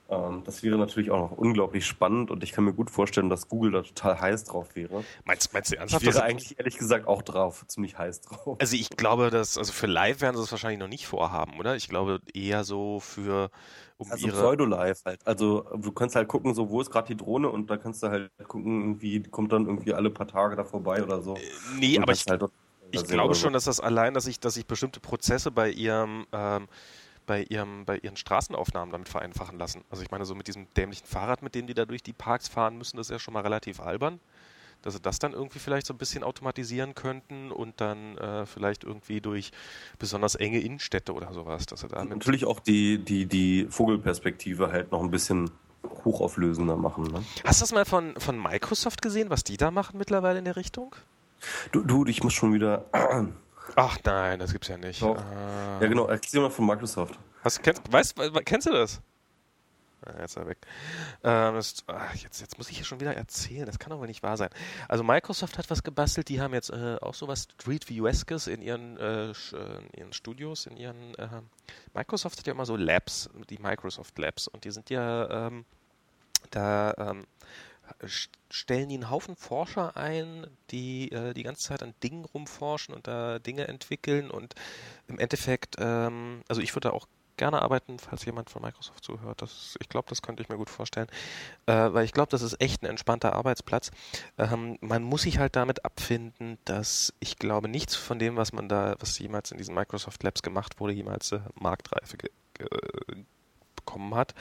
das 0.08 0.62
wäre 0.62 0.78
natürlich 0.78 1.10
auch 1.10 1.30
noch 1.30 1.36
unglaublich 1.36 1.84
spannend 1.84 2.30
und 2.30 2.42
ich 2.42 2.52
kann 2.52 2.64
mir 2.64 2.72
gut 2.72 2.90
vorstellen, 2.90 3.28
dass 3.28 3.48
Google 3.48 3.72
da 3.72 3.82
total 3.82 4.18
heiß 4.18 4.44
drauf 4.44 4.74
wäre. 4.74 5.04
Meinst, 5.26 5.52
meinst 5.52 5.70
du 5.70 5.76
ernsthaft? 5.76 6.02
Ich 6.02 6.14
wäre 6.14 6.24
eigentlich 6.24 6.58
ehrlich 6.58 6.78
gesagt 6.78 7.06
auch 7.06 7.20
drauf, 7.20 7.66
ziemlich 7.68 7.98
heiß 7.98 8.22
drauf. 8.22 8.56
Also 8.58 8.74
ich 8.74 8.88
glaube, 8.88 9.28
dass, 9.28 9.58
also 9.58 9.70
für 9.70 9.86
live 9.86 10.22
werden 10.22 10.36
sie 10.36 10.42
es 10.42 10.50
wahrscheinlich 10.50 10.80
noch 10.80 10.88
nicht 10.88 11.06
vorhaben, 11.06 11.58
oder? 11.58 11.76
Ich 11.76 11.90
glaube 11.90 12.20
eher 12.32 12.64
so 12.64 13.00
für 13.00 13.50
um 13.98 14.10
also 14.10 14.26
ihre... 14.28 14.36
Pseudo-Live 14.36 15.04
halt. 15.04 15.26
Also 15.26 15.66
du 15.76 15.92
kannst 15.92 16.16
halt 16.16 16.26
gucken, 16.26 16.54
so 16.54 16.70
wo 16.70 16.80
ist 16.80 16.90
gerade 16.90 17.08
die 17.08 17.16
Drohne 17.16 17.50
und 17.50 17.68
da 17.68 17.76
kannst 17.76 18.02
du 18.02 18.08
halt 18.08 18.30
gucken, 18.46 18.80
irgendwie 18.80 19.22
kommt 19.24 19.52
dann 19.52 19.66
irgendwie 19.66 19.92
alle 19.92 20.08
paar 20.08 20.26
Tage 20.26 20.56
da 20.56 20.64
vorbei 20.64 21.02
oder 21.02 21.20
so. 21.20 21.34
Äh, 21.34 21.40
nee, 21.78 21.98
aber 21.98 22.12
ich, 22.12 22.24
halt 22.26 22.42
ich 22.92 23.04
glaube 23.04 23.34
schon, 23.34 23.52
dass 23.52 23.64
das 23.64 23.80
allein, 23.80 24.14
dass 24.14 24.26
ich, 24.26 24.40
dass 24.40 24.56
ich 24.56 24.66
bestimmte 24.66 25.00
Prozesse 25.00 25.50
bei 25.50 25.68
ihrem 25.70 26.26
ähm, 26.32 26.68
bei, 27.28 27.44
ihrem, 27.44 27.84
bei 27.84 27.98
ihren 27.98 28.16
Straßenaufnahmen 28.16 28.90
damit 28.90 29.08
vereinfachen 29.08 29.58
lassen. 29.58 29.84
Also 29.90 30.02
ich 30.02 30.10
meine, 30.10 30.24
so 30.24 30.34
mit 30.34 30.48
diesem 30.48 30.66
dämlichen 30.74 31.06
Fahrrad, 31.06 31.42
mit 31.42 31.54
dem 31.54 31.68
die 31.68 31.74
da 31.74 31.84
durch 31.84 32.02
die 32.02 32.14
Parks 32.14 32.48
fahren 32.48 32.76
müssen, 32.76 32.96
das 32.96 33.06
ist 33.06 33.10
ja 33.12 33.18
schon 33.20 33.34
mal 33.34 33.42
relativ 33.42 33.78
albern. 33.80 34.18
Dass 34.82 34.94
sie 34.94 35.00
das 35.00 35.18
dann 35.18 35.32
irgendwie 35.32 35.58
vielleicht 35.58 35.86
so 35.86 35.94
ein 35.94 35.98
bisschen 35.98 36.22
automatisieren 36.22 36.94
könnten 36.94 37.50
und 37.50 37.80
dann 37.80 38.16
äh, 38.16 38.46
vielleicht 38.46 38.84
irgendwie 38.84 39.20
durch 39.20 39.50
besonders 39.98 40.36
enge 40.36 40.60
Innenstädte 40.60 41.12
oder 41.12 41.32
sowas. 41.32 41.66
Dass 41.66 41.80
sie 41.80 41.88
da 41.88 42.04
Natürlich 42.04 42.46
auch 42.46 42.60
die, 42.60 42.98
die, 42.98 43.26
die 43.26 43.66
Vogelperspektive 43.68 44.72
halt 44.72 44.90
noch 44.90 45.02
ein 45.02 45.10
bisschen 45.10 45.50
hochauflösender 46.04 46.76
machen. 46.76 47.04
Ne? 47.04 47.24
Hast 47.44 47.60
du 47.60 47.64
das 47.64 47.72
mal 47.72 47.84
von, 47.84 48.14
von 48.18 48.40
Microsoft 48.40 49.02
gesehen, 49.02 49.30
was 49.30 49.44
die 49.44 49.56
da 49.56 49.70
machen 49.70 49.98
mittlerweile 49.98 50.38
in 50.38 50.44
der 50.44 50.56
Richtung? 50.56 50.94
Du, 51.72 51.82
du 51.82 52.06
ich 52.06 52.22
muss 52.22 52.32
schon 52.32 52.54
wieder 52.54 52.86
Ach 53.76 53.98
nein, 54.04 54.38
das 54.38 54.52
gibt's 54.52 54.68
ja 54.68 54.78
nicht. 54.78 55.02
Doch. 55.02 55.16
Ah. 55.16 55.78
Ja, 55.80 55.86
genau. 55.86 56.06
Erzähl 56.06 56.40
mal 56.40 56.50
von 56.50 56.66
Microsoft. 56.66 57.18
Hast, 57.44 57.62
kennst, 57.62 57.82
weißt, 57.90 58.16
kennst 58.44 58.66
du 58.66 58.72
das? 58.72 59.00
Ah, 60.04 60.12
jetzt 60.20 60.30
ist 60.30 60.36
er 60.36 60.46
weg. 60.46 60.58
Ähm, 61.24 61.54
das, 61.54 61.74
ach, 61.86 62.14
jetzt, 62.14 62.40
jetzt 62.40 62.56
muss 62.56 62.70
ich 62.70 62.76
hier 62.76 62.84
schon 62.84 63.00
wieder 63.00 63.14
erzählen. 63.14 63.66
Das 63.66 63.78
kann 63.78 63.92
aber 63.92 64.06
nicht 64.06 64.22
wahr 64.22 64.36
sein. 64.36 64.50
Also 64.88 65.02
Microsoft 65.02 65.58
hat 65.58 65.70
was 65.70 65.82
gebastelt. 65.82 66.28
Die 66.28 66.40
haben 66.40 66.54
jetzt 66.54 66.70
äh, 66.70 66.96
auch 67.00 67.14
sowas 67.14 67.48
Street 67.60 67.88
View-eskes 67.88 68.46
in 68.46 68.62
ihren, 68.62 68.96
äh, 68.98 69.30
in 69.30 69.90
ihren 69.96 70.12
Studios, 70.12 70.66
in 70.66 70.76
ihren. 70.76 71.14
Äh, 71.16 71.28
Microsoft 71.94 72.38
hat 72.38 72.46
ja 72.46 72.52
immer 72.52 72.66
so 72.66 72.76
Labs, 72.76 73.28
die 73.50 73.58
Microsoft 73.58 74.18
Labs, 74.18 74.46
und 74.46 74.64
die 74.64 74.70
sind 74.70 74.88
ja 74.90 75.48
ähm, 75.48 75.64
da. 76.50 76.94
Ähm, 76.96 77.26
stellen 78.50 78.88
die 78.88 78.96
einen 78.96 79.10
Haufen 79.10 79.36
Forscher 79.36 79.96
ein, 79.96 80.46
die 80.70 81.10
äh, 81.12 81.34
die 81.34 81.42
ganze 81.42 81.68
Zeit 81.68 81.82
an 81.82 81.94
Dingen 82.02 82.24
rumforschen 82.24 82.94
und 82.94 83.06
da 83.06 83.38
Dinge 83.38 83.68
entwickeln 83.68 84.30
und 84.30 84.54
im 85.06 85.18
Endeffekt, 85.18 85.76
ähm, 85.78 86.42
also 86.48 86.60
ich 86.60 86.74
würde 86.74 86.88
da 86.88 86.94
auch 86.94 87.06
gerne 87.38 87.62
arbeiten, 87.62 87.98
falls 87.98 88.24
jemand 88.26 88.50
von 88.50 88.60
Microsoft 88.60 89.02
zuhört. 89.02 89.40
Das, 89.40 89.76
ich 89.80 89.88
glaube, 89.88 90.08
das 90.08 90.20
könnte 90.20 90.42
ich 90.42 90.50
mir 90.50 90.56
gut 90.56 90.68
vorstellen, 90.68 91.06
äh, 91.66 91.72
weil 91.72 92.04
ich 92.04 92.12
glaube, 92.12 92.30
das 92.30 92.42
ist 92.42 92.60
echt 92.60 92.82
ein 92.82 92.86
entspannter 92.86 93.32
Arbeitsplatz. 93.32 93.90
Ähm, 94.36 94.76
man 94.82 95.02
muss 95.02 95.22
sich 95.22 95.38
halt 95.38 95.56
damit 95.56 95.84
abfinden, 95.86 96.58
dass 96.66 97.14
ich 97.20 97.38
glaube, 97.38 97.68
nichts 97.68 97.94
von 97.94 98.18
dem, 98.18 98.36
was 98.36 98.52
man 98.52 98.68
da, 98.68 98.96
was 98.98 99.18
jemals 99.18 99.50
in 99.52 99.58
diesen 99.58 99.74
Microsoft 99.74 100.22
Labs 100.22 100.42
gemacht 100.42 100.80
wurde, 100.80 100.92
jemals 100.92 101.32
äh, 101.32 101.40
Marktreife 101.54 102.18
bekommen 103.88 104.14
hat. 104.14 104.34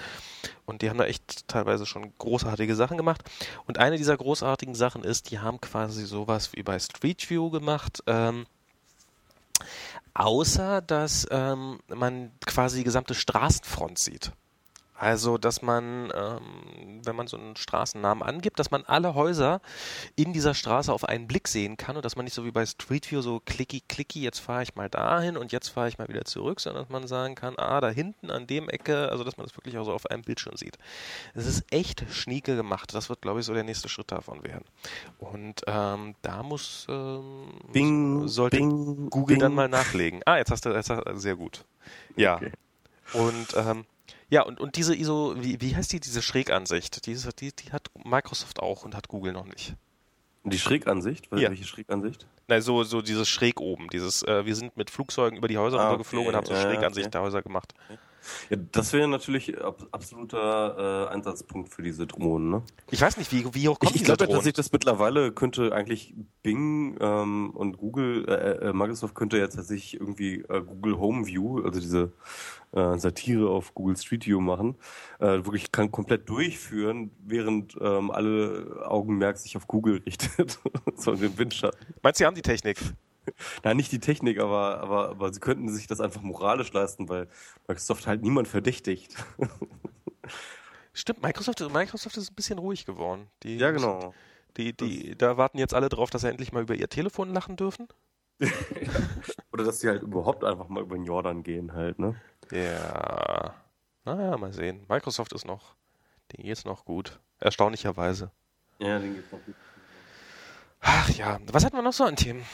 Und 0.65 0.81
die 0.81 0.89
haben 0.89 0.97
da 0.97 1.05
echt 1.05 1.47
teilweise 1.47 1.85
schon 1.85 2.13
großartige 2.17 2.75
Sachen 2.75 2.97
gemacht. 2.97 3.23
Und 3.65 3.77
eine 3.77 3.97
dieser 3.97 4.17
großartigen 4.17 4.75
Sachen 4.75 5.03
ist, 5.03 5.31
die 5.31 5.39
haben 5.39 5.61
quasi 5.61 6.05
sowas 6.05 6.51
wie 6.53 6.63
bei 6.63 6.77
Street 6.79 7.29
View 7.29 7.49
gemacht. 7.49 8.03
Ähm, 8.07 8.45
außer 10.13 10.81
dass 10.81 11.27
ähm, 11.31 11.79
man 11.87 12.31
quasi 12.45 12.79
die 12.79 12.83
gesamte 12.83 13.15
Straßenfront 13.15 13.97
sieht. 13.97 14.31
Also, 14.97 15.37
dass 15.37 15.61
man, 15.61 16.11
ähm, 16.15 17.01
wenn 17.03 17.15
man 17.15 17.27
so 17.27 17.37
einen 17.37 17.55
Straßennamen 17.55 18.23
angibt, 18.23 18.57
dass 18.59 18.71
man 18.71 18.83
alle 18.85 19.13
Häuser 19.13 19.61
in 20.15 20.33
dieser 20.33 20.55
Straße 20.55 20.91
auf 20.91 21.07
einen 21.07 21.27
Blick 21.27 21.47
sehen 21.47 21.77
kann 21.77 21.95
und 21.95 22.03
dass 22.03 22.15
man 22.15 22.25
nicht 22.25 22.33
so 22.33 22.45
wie 22.45 22.51
bei 22.51 22.65
Street 22.65 23.09
View 23.11 23.21
so 23.21 23.39
klicky, 23.45 23.81
klicky, 23.87 24.21
jetzt 24.21 24.39
fahre 24.39 24.63
ich 24.63 24.75
mal 24.75 24.89
dahin 24.89 25.37
und 25.37 25.51
jetzt 25.51 25.69
fahre 25.69 25.87
ich 25.87 25.99
mal 25.99 26.07
wieder 26.07 26.25
zurück, 26.25 26.59
sondern 26.59 26.83
dass 26.83 26.91
man 26.91 27.07
sagen 27.07 27.35
kann, 27.35 27.53
ah, 27.57 27.79
da 27.79 27.89
hinten 27.89 28.31
an 28.31 28.47
dem 28.47 28.69
Ecke, 28.69 29.09
also 29.11 29.23
dass 29.23 29.37
man 29.37 29.45
das 29.45 29.55
wirklich 29.55 29.77
auch 29.77 29.85
so 29.85 29.93
auf 29.93 30.07
einem 30.07 30.23
Bildschirm 30.23 30.57
sieht. 30.57 30.79
Es 31.35 31.45
ist 31.45 31.63
echt 31.71 32.03
schnieke 32.11 32.55
gemacht. 32.55 32.93
Das 32.95 33.09
wird, 33.09 33.21
glaube 33.21 33.39
ich, 33.39 33.45
so 33.45 33.53
der 33.53 33.63
nächste 33.63 33.89
Schritt 33.89 34.11
davon 34.11 34.43
werden. 34.43 34.65
Und 35.19 35.61
ähm, 35.67 36.15
da 36.23 36.41
muss, 36.41 36.87
ähm, 36.89 37.51
bing, 37.71 38.27
sollte 38.27 38.57
bing, 38.57 39.09
Google 39.11 39.35
bing. 39.35 39.39
dann 39.39 39.53
mal 39.53 39.69
nachlegen. 39.69 40.21
Ah, 40.25 40.37
jetzt 40.37 40.49
hast 40.49 40.65
du, 40.65 40.69
jetzt 40.69 40.89
hast 40.89 41.05
du 41.05 41.17
sehr 41.17 41.35
gut. 41.35 41.65
Ja. 42.15 42.37
Okay. 42.37 42.51
Und 43.13 43.47
ähm, 43.55 43.85
ja, 44.29 44.41
und, 44.43 44.59
und 44.59 44.75
diese 44.75 44.95
ISO, 44.95 45.35
wie, 45.37 45.61
wie 45.61 45.75
heißt 45.75 45.91
die, 45.93 45.99
diese 45.99 46.21
Schrägansicht? 46.21 47.05
Die, 47.05 47.15
die, 47.15 47.55
die 47.55 47.71
hat 47.71 47.89
Microsoft 48.03 48.59
auch 48.59 48.83
und 48.83 48.95
hat 48.95 49.07
Google 49.07 49.33
noch 49.33 49.45
nicht. 49.45 49.75
Die 50.43 50.59
Schrägansicht? 50.59 51.27
Ja. 51.31 51.49
Welche 51.49 51.65
Schrägansicht? 51.65 52.25
Nein, 52.47 52.61
so, 52.61 52.83
so 52.83 53.01
dieses 53.01 53.27
Schräg 53.27 53.59
oben. 53.59 53.89
Dieses, 53.89 54.23
äh, 54.23 54.45
wir 54.45 54.55
sind 54.55 54.77
mit 54.77 54.89
Flugzeugen 54.89 55.37
über 55.37 55.47
die 55.47 55.57
Häuser 55.57 55.79
ah, 55.79 55.89
runtergeflogen 55.89 56.27
okay. 56.27 56.37
und 56.37 56.49
haben 56.49 56.55
so 56.55 56.69
Schrägansicht 56.69 57.07
okay. 57.07 57.11
der 57.11 57.21
Häuser 57.21 57.41
gemacht. 57.41 57.73
Okay. 57.89 57.99
Ja, 58.49 58.57
das 58.71 58.93
wäre 58.93 59.07
natürlich 59.07 59.59
ab, 59.61 59.85
absoluter 59.91 61.07
äh, 61.09 61.13
Einsatzpunkt 61.13 61.69
für 61.69 61.81
diese 61.81 62.07
Drohnen. 62.07 62.49
Ne? 62.49 62.63
Ich 62.91 63.01
weiß 63.01 63.17
nicht, 63.17 63.31
wie, 63.31 63.53
wie 63.53 63.67
hoch 63.67 63.79
kommt 63.79 63.95
Ich, 63.95 64.01
ich 64.01 64.05
glaube 64.05 64.27
dass 64.27 64.45
ich 64.45 64.53
das 64.53 64.71
mittlerweile 64.71 65.31
könnte 65.31 65.73
eigentlich 65.73 66.13
Bing 66.43 66.97
ähm, 66.99 67.51
und 67.51 67.77
Google, 67.77 68.25
äh, 68.27 68.69
äh, 68.69 68.73
Microsoft 68.73 69.15
könnte 69.15 69.37
jetzt 69.37 69.55
tatsächlich 69.55 69.99
irgendwie 69.99 70.41
äh, 70.49 70.61
Google 70.61 70.99
Home 70.99 71.27
View, 71.27 71.61
also 71.63 71.79
diese 71.79 72.11
äh, 72.73 72.97
Satire 72.97 73.49
auf 73.49 73.73
Google 73.73 73.97
Street 73.97 74.25
View 74.25 74.39
machen, 74.39 74.75
äh, 75.19 75.25
wirklich 75.25 75.71
kann 75.71 75.91
komplett 75.91 76.29
durchführen, 76.29 77.11
während 77.25 77.77
ähm, 77.81 78.11
alle 78.11 78.83
Augenmerk 78.85 79.37
sich 79.37 79.57
auf 79.57 79.67
Google 79.67 80.01
richtet, 80.05 80.59
so 80.95 81.13
in 81.13 81.21
den 81.21 81.37
Windschatten. 81.37 81.79
Meinst 82.01 82.19
du, 82.19 82.23
sie 82.23 82.25
haben 82.25 82.35
die 82.35 82.41
Technik? 82.41 82.77
Nein, 83.63 83.77
nicht 83.77 83.91
die 83.91 83.99
Technik, 83.99 84.39
aber, 84.39 84.79
aber, 84.79 85.09
aber 85.09 85.33
sie 85.33 85.39
könnten 85.39 85.69
sich 85.69 85.87
das 85.87 85.99
einfach 85.99 86.21
moralisch 86.21 86.71
leisten, 86.73 87.09
weil 87.09 87.27
Microsoft 87.67 88.07
halt 88.07 88.21
niemand 88.21 88.47
verdächtigt. 88.47 89.15
Stimmt, 90.93 91.21
Microsoft, 91.21 91.59
Microsoft 91.71 92.17
ist 92.17 92.31
ein 92.31 92.35
bisschen 92.35 92.57
ruhig 92.57 92.85
geworden. 92.85 93.27
Die, 93.43 93.57
ja, 93.57 93.71
genau. 93.71 94.13
Die, 94.57 94.75
die, 94.75 95.15
da 95.15 95.37
warten 95.37 95.59
jetzt 95.59 95.75
alle 95.75 95.89
drauf, 95.89 96.09
dass 96.09 96.21
sie 96.21 96.29
endlich 96.29 96.51
mal 96.51 96.63
über 96.63 96.73
ihr 96.73 96.89
Telefon 96.89 97.31
lachen 97.33 97.55
dürfen. 97.55 97.87
Oder 99.51 99.63
dass 99.63 99.79
sie 99.79 99.87
halt 99.87 100.01
überhaupt 100.01 100.43
einfach 100.43 100.67
mal 100.69 100.81
über 100.81 100.95
den 100.95 101.05
Jordan 101.05 101.43
gehen 101.43 101.73
halt, 101.73 101.99
ne? 101.99 102.19
Ja. 102.51 103.53
Naja, 104.05 104.37
mal 104.37 104.53
sehen. 104.53 104.85
Microsoft 104.87 105.33
ist 105.33 105.45
noch, 105.45 105.75
den 106.31 106.43
geht's 106.43 106.65
noch 106.65 106.85
gut. 106.85 107.19
Erstaunlicherweise. 107.39 108.31
Ja, 108.79 108.99
den 108.99 109.15
geht's 109.15 109.31
noch 109.31 109.43
gut. 109.43 109.55
Ach 110.81 111.09
ja, 111.09 111.39
was 111.51 111.65
hatten 111.65 111.75
wir 111.75 111.83
noch 111.83 111.93
so 111.93 112.05
an 112.05 112.15
Themen? 112.15 112.45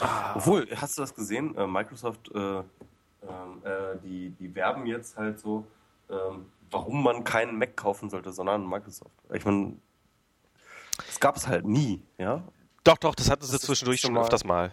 Ah. 0.00 0.34
Obwohl, 0.36 0.68
hast 0.74 0.96
du 0.96 1.02
das 1.02 1.14
gesehen? 1.14 1.56
Äh, 1.56 1.66
Microsoft, 1.66 2.30
äh, 2.34 2.38
ähm, 2.38 2.64
äh, 3.64 3.98
die, 4.02 4.30
die 4.30 4.54
werben 4.54 4.86
jetzt 4.86 5.16
halt 5.16 5.38
so, 5.38 5.66
ähm, 6.10 6.46
warum 6.70 7.02
man 7.02 7.24
keinen 7.24 7.58
Mac 7.58 7.76
kaufen 7.76 8.10
sollte, 8.10 8.32
sondern 8.32 8.66
Microsoft. 8.66 9.14
Ich 9.32 9.44
meine, 9.44 9.76
das 11.06 11.20
gab 11.20 11.36
es 11.36 11.46
halt 11.46 11.64
nie, 11.66 12.02
ja? 12.18 12.42
Doch, 12.84 12.98
doch, 12.98 13.14
das 13.14 13.30
hatten 13.30 13.44
sie 13.44 13.58
zwischendurch 13.58 14.00
schon 14.00 14.14
mal. 14.14 14.22
öfters 14.22 14.44
mal. 14.44 14.72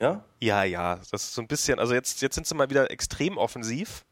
Ja? 0.00 0.24
Ja, 0.40 0.64
ja, 0.64 0.96
das 0.96 1.24
ist 1.24 1.34
so 1.34 1.42
ein 1.42 1.48
bisschen, 1.48 1.78
also 1.78 1.94
jetzt, 1.94 2.22
jetzt 2.22 2.34
sind 2.34 2.46
sie 2.46 2.54
mal 2.54 2.70
wieder 2.70 2.90
extrem 2.90 3.36
offensiv. 3.36 4.04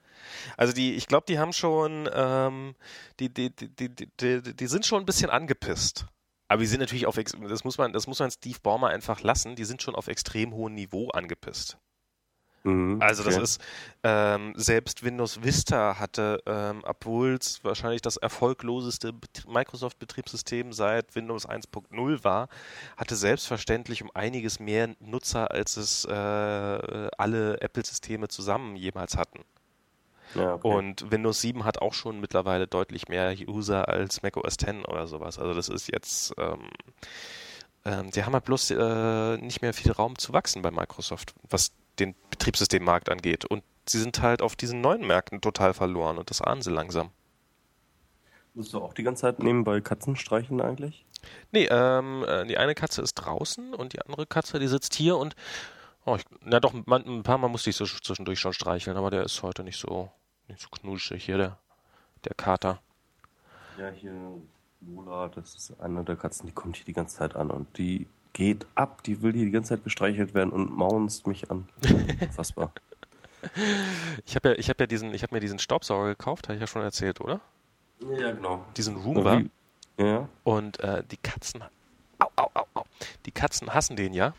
Also 0.57 0.73
die, 0.73 0.95
ich 0.95 1.07
glaube, 1.09 1.25
die 1.29 1.39
haben 1.39 1.53
schon, 1.53 2.09
ähm, 2.13 2.75
die, 3.19 3.29
die, 3.33 3.51
die, 3.51 3.69
die, 3.69 3.89
die, 4.21 4.55
die 4.55 4.67
sind 4.67 4.87
schon 4.87 5.03
ein 5.03 5.07
bisschen 5.07 5.31
angepisst. 5.31 6.07
Aber 6.51 6.63
die 6.63 6.67
sind 6.67 6.81
natürlich 6.81 7.07
auf, 7.07 7.15
das 7.15 7.63
muss 7.63 7.79
man, 7.79 7.93
das 7.93 8.09
muss 8.09 8.19
man 8.19 8.29
Steve 8.29 8.59
Ballmer 8.61 8.89
einfach 8.89 9.23
lassen, 9.23 9.55
die 9.55 9.65
sind 9.65 9.83
schon 9.83 9.95
auf 9.95 10.09
extrem 10.09 10.53
hohem 10.53 10.75
Niveau 10.75 11.09
angepisst. 11.11 11.79
Mhm, 12.65 13.01
also 13.01 13.23
das 13.23 13.35
okay. 13.35 13.45
ist, 13.45 13.61
ähm, 14.03 14.53
selbst 14.57 15.05
Windows 15.05 15.45
Vista 15.45 16.01
hatte, 16.01 16.43
ähm, 16.47 16.83
obwohl 16.85 17.35
es 17.41 17.63
wahrscheinlich 17.63 18.03
das 18.03 18.17
erfolgloseste 18.17 19.13
Microsoft-Betriebssystem 19.47 20.73
seit 20.73 21.15
Windows 21.15 21.49
1.0 21.49 22.25
war, 22.25 22.49
hatte 22.97 23.15
selbstverständlich 23.15 24.03
um 24.03 24.11
einiges 24.13 24.59
mehr 24.59 24.97
Nutzer, 24.99 25.53
als 25.53 25.77
es 25.77 26.05
äh, 26.05 26.11
alle 26.11 27.61
Apple-Systeme 27.61 28.27
zusammen 28.27 28.75
jemals 28.75 29.17
hatten. 29.17 29.45
Ja, 30.35 30.55
okay. 30.55 30.69
Und 30.69 31.11
Windows 31.11 31.40
7 31.40 31.65
hat 31.65 31.78
auch 31.78 31.94
schon 31.94 32.20
mittlerweile 32.20 32.66
deutlich 32.66 33.09
mehr 33.09 33.35
User 33.47 33.89
als 33.89 34.23
Mac 34.23 34.36
OS 34.36 34.55
X 34.55 34.89
oder 34.89 35.07
sowas. 35.07 35.39
Also 35.39 35.55
das 35.55 35.69
ist 35.69 35.90
jetzt, 35.90 36.35
ähm, 36.39 36.69
ähm, 37.85 38.11
die 38.11 38.24
haben 38.24 38.32
halt 38.32 38.44
bloß 38.44 38.70
äh, 38.70 39.36
nicht 39.39 39.62
mehr 39.62 39.74
viel 39.74 39.93
Raum 39.93 40.19
zu 40.19 40.32
wachsen 40.32 40.62
bei 40.62 40.70
Microsoft, 40.70 41.35
was 41.48 41.73
den 41.98 42.15
Betriebssystemmarkt 42.31 43.09
angeht. 43.09 43.44
Und 43.44 43.62
sie 43.86 43.98
sind 43.98 44.23
halt 44.23 44.43
auf 44.43 44.57
diesen 44.57 44.81
neuen 44.81 45.07
Märkten 45.07 45.40
total 45.40 45.74
verloren 45.74 46.19
und 46.19 46.31
das 46.31 46.40
ahnen 46.40 46.62
sie 46.62 46.70
langsam. 46.70 47.11
Musst 48.55 48.73
du 48.73 48.81
auch 48.81 48.94
die 48.94 49.02
ganze 49.02 49.23
Zeit 49.23 49.39
nebenbei 49.39 49.81
Katzen 49.81 50.16
streicheln 50.16 50.61
eigentlich? 50.61 51.05
Nee, 51.52 51.69
ähm, 51.70 52.24
äh, 52.27 52.47
die 52.47 52.59
eine 52.59 52.74
Katze 52.74 53.02
ist 53.02 53.15
draußen 53.15 53.74
und 53.74 53.93
die 53.93 54.01
andere 54.01 54.27
Katze, 54.27 54.59
die 54.59 54.69
sitzt 54.69 54.94
hier 54.94 55.16
und 55.16 55.35
oh, 56.05 56.16
ich, 56.16 56.24
na 56.43 56.61
doch, 56.61 56.73
man, 56.86 57.05
ein 57.07 57.23
paar 57.23 57.39
Mal 57.39 57.48
musste 57.48 57.70
ich 57.70 57.77
so 57.77 57.85
zwischendurch 57.85 58.40
schon 58.40 58.52
streicheln, 58.52 58.97
aber 58.97 59.11
der 59.11 59.23
ist 59.23 59.43
heute 59.43 59.62
nicht 59.62 59.78
so, 59.78 60.11
nicht 60.51 60.61
so 60.61 60.69
knuschig 60.69 61.25
hier, 61.25 61.39
der, 61.39 61.59
der 62.25 62.35
Kater. 62.35 62.81
Ja, 63.79 63.89
hier 63.91 64.13
Lola, 64.81 65.29
das 65.29 65.55
ist 65.55 65.81
eine 65.81 66.05
der 66.05 66.17
Katzen, 66.17 66.47
die 66.47 66.53
kommt 66.53 66.77
hier 66.77 66.87
die 66.87 66.93
ganze 66.93 67.17
Zeit 67.17 67.37
an 67.37 67.51
und 67.51 67.77
die 67.79 68.07
geht 68.33 68.67
ab, 68.75 69.03
die 69.03 69.23
will 69.23 69.33
hier 69.33 69.45
die 69.45 69.51
ganze 69.51 69.71
Zeit 69.71 69.85
gestreichelt 69.85 70.35
werden 70.35 70.51
und 70.51 70.71
maunzt 70.71 71.27
mich 71.27 71.51
an. 71.51 71.69
Unfassbar. 72.21 72.73
Ich 74.27 74.37
habe 74.37 74.51
ja, 74.51 74.55
ich 74.57 74.69
habe 74.69 74.83
ja 74.83 74.87
diesen, 74.87 75.15
ich 75.15 75.23
habe 75.23 75.35
mir 75.35 75.41
diesen 75.41 75.59
Staubsauger 75.59 76.09
gekauft, 76.09 76.49
habe 76.49 76.55
ich 76.55 76.61
ja 76.61 76.67
schon 76.67 76.83
erzählt, 76.83 77.21
oder? 77.21 77.41
Ja, 78.19 78.33
genau. 78.33 78.65
Diesen 78.77 78.97
Roomba. 78.97 79.43
Ja. 79.99 80.29
Und 80.45 80.81
äh, 80.81 81.03
die 81.05 81.17
Katzen, 81.17 81.63
au, 82.19 82.29
au, 82.37 82.51
au, 82.55 82.67
au. 82.75 82.85
Die 83.27 83.33
Katzen 83.33 83.73
hassen 83.75 83.97
den 83.97 84.15
ja, 84.15 84.35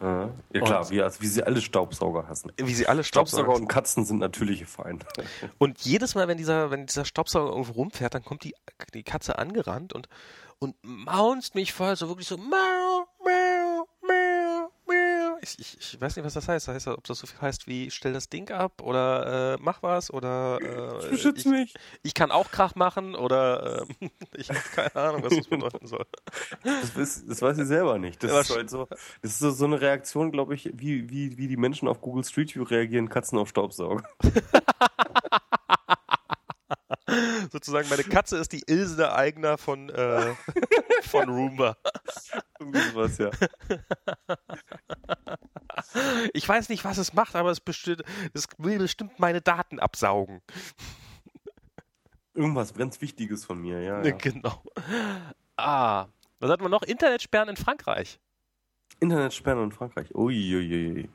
Ja, 0.00 0.30
ja 0.52 0.60
klar, 0.60 0.90
wie, 0.90 1.02
also 1.02 1.20
wie 1.20 1.26
sie 1.26 1.42
alle 1.42 1.60
Staubsauger 1.60 2.28
hassen. 2.28 2.52
wie 2.56 2.74
sie 2.74 2.86
alle 2.86 3.04
Staubsauger 3.04 3.44
Staubsauger. 3.44 3.62
und 3.62 3.68
Katzen 3.68 4.04
sind 4.04 4.18
natürliche 4.18 4.66
Feinde. 4.66 5.06
Und 5.58 5.80
jedes 5.80 6.14
Mal, 6.14 6.28
wenn 6.28 6.38
dieser, 6.38 6.70
wenn 6.70 6.86
dieser 6.86 7.04
Staubsauger 7.04 7.50
irgendwo 7.50 7.72
rumfährt, 7.72 8.14
dann 8.14 8.24
kommt 8.24 8.44
die, 8.44 8.54
die 8.92 9.02
Katze 9.02 9.38
angerannt 9.38 9.92
und 9.92 10.08
und 10.58 10.76
maunzt 10.82 11.54
mich 11.54 11.72
voll, 11.72 11.94
so 11.96 12.08
wirklich 12.08 12.28
so 12.28 12.36
mau. 12.36 13.06
Ich, 15.44 15.58
ich, 15.58 15.76
ich 15.94 16.00
weiß 16.00 16.16
nicht, 16.16 16.24
was 16.24 16.32
das 16.34 16.48
heißt. 16.48 16.66
Das 16.68 16.74
heißt, 16.74 16.88
ob 16.88 17.04
das 17.04 17.18
so 17.18 17.26
viel 17.26 17.40
heißt 17.40 17.66
wie 17.66 17.90
stell 17.90 18.12
das 18.14 18.28
Ding 18.30 18.50
ab 18.50 18.80
oder 18.82 19.54
äh, 19.54 19.58
mach 19.60 19.82
was 19.82 20.10
oder 20.12 20.58
äh, 20.60 21.10
Beschütz 21.10 21.40
ich, 21.40 21.44
mich. 21.44 21.74
ich 22.02 22.14
kann 22.14 22.30
auch 22.30 22.50
Krach 22.50 22.74
machen 22.74 23.14
oder 23.14 23.86
äh, 24.00 24.08
ich 24.36 24.48
habe 24.48 24.58
keine 24.74 24.96
Ahnung, 24.96 25.22
was 25.22 25.36
das 25.36 25.46
bedeuten 25.46 25.86
soll. 25.86 26.06
Das, 26.62 26.94
weiß- 26.94 27.28
das 27.28 27.42
weiß 27.42 27.58
ich 27.58 27.66
selber 27.66 27.98
nicht. 27.98 28.22
Das 28.22 28.30
Ja, 28.32 28.40
ist 28.40 28.50
halt 28.56 28.70
so, 28.70 28.86
das 29.22 29.32
ist 29.32 29.38
so, 29.38 29.50
so 29.50 29.66
eine 29.66 29.80
Reaktion, 29.80 30.32
glaube 30.32 30.54
ich, 30.54 30.70
wie, 30.74 31.10
wie, 31.10 31.36
wie 31.36 31.48
die 31.48 31.56
Menschen 31.58 31.88
auf 31.88 32.00
Google 32.00 32.24
Street 32.24 32.54
View 32.54 32.62
reagieren, 32.64 33.08
Katzen 33.08 33.38
auf 33.38 33.48
Staubsauger. 33.50 34.02
Sozusagen, 37.52 37.88
meine 37.88 38.04
Katze 38.04 38.38
ist 38.38 38.52
die 38.52 38.62
Ilse 38.66 38.96
der 38.96 39.14
Eigner 39.14 39.58
von, 39.58 39.90
äh, 39.90 40.34
von 41.02 41.28
Roomba. 41.28 41.76
Irgendwie 42.58 42.80
sowas, 42.80 43.18
ja. 43.18 43.30
Ich 46.32 46.48
weiß 46.48 46.68
nicht, 46.68 46.84
was 46.84 46.98
es 46.98 47.12
macht, 47.14 47.34
aber 47.36 47.50
es, 47.50 47.60
bestimmt, 47.60 48.02
es 48.32 48.46
will 48.58 48.78
bestimmt 48.78 49.18
meine 49.18 49.40
Daten 49.40 49.78
absaugen. 49.78 50.40
Irgendwas 52.32 52.74
ganz 52.74 53.00
Wichtiges 53.00 53.44
von 53.44 53.60
mir, 53.60 53.80
ja. 53.80 54.02
ja. 54.02 54.10
Genau. 54.12 54.62
Ah, 55.56 56.06
was 56.38 56.50
hatten 56.50 56.62
wir 56.62 56.68
noch? 56.68 56.82
Internetsperren 56.82 57.48
in 57.48 57.56
Frankreich. 57.56 58.18
Internetsperren 59.00 59.64
in 59.64 59.72
Frankreich. 59.72 60.14
Uiuiui. 60.14 61.10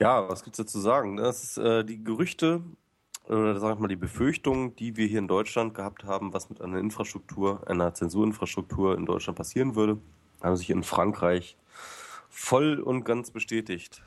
Ja, 0.00 0.28
was 0.28 0.44
gibt's 0.44 0.58
dazu 0.58 0.80
sagen? 0.80 1.16
Das 1.16 1.42
ist 1.42 1.58
äh, 1.58 1.84
die 1.84 2.02
Gerüchte 2.02 2.62
oder 3.28 3.58
sag 3.58 3.74
ich 3.74 3.80
mal 3.80 3.88
die 3.88 3.96
Befürchtungen, 3.96 4.74
die 4.76 4.96
wir 4.96 5.06
hier 5.06 5.18
in 5.18 5.28
Deutschland 5.28 5.74
gehabt 5.74 6.04
haben, 6.04 6.32
was 6.32 6.48
mit 6.48 6.60
einer 6.60 6.78
Infrastruktur, 6.78 7.68
einer 7.68 7.92
Zensurinfrastruktur 7.94 8.96
in 8.96 9.06
Deutschland 9.06 9.36
passieren 9.36 9.74
würde, 9.74 9.98
haben 10.40 10.56
sich 10.56 10.70
in 10.70 10.82
Frankreich 10.82 11.56
voll 12.28 12.80
und 12.80 13.04
ganz 13.04 13.30
bestätigt. 13.30 14.02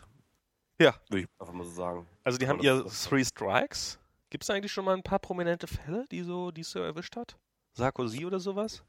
Ja. 0.79 0.95
Würde 1.09 1.23
ich 1.23 1.27
einfach 1.39 1.53
mal 1.53 1.65
so 1.65 1.71
sagen. 1.71 2.07
Also 2.23 2.37
die 2.37 2.47
haben 2.47 2.59
ihr 2.59 2.85
Three 2.85 3.23
Strikes. 3.23 3.99
Gibt 4.29 4.43
es 4.43 4.49
eigentlich 4.49 4.71
schon 4.71 4.85
mal 4.85 4.95
ein 4.95 5.03
paar 5.03 5.19
prominente 5.19 5.67
Fälle, 5.67 6.05
die 6.09 6.21
so, 6.21 6.51
die 6.51 6.61
es 6.61 6.71
so 6.71 6.79
erwischt 6.79 7.15
hat? 7.15 7.37
Sarkozy 7.73 8.25
oder 8.25 8.39
sowas? 8.39 8.83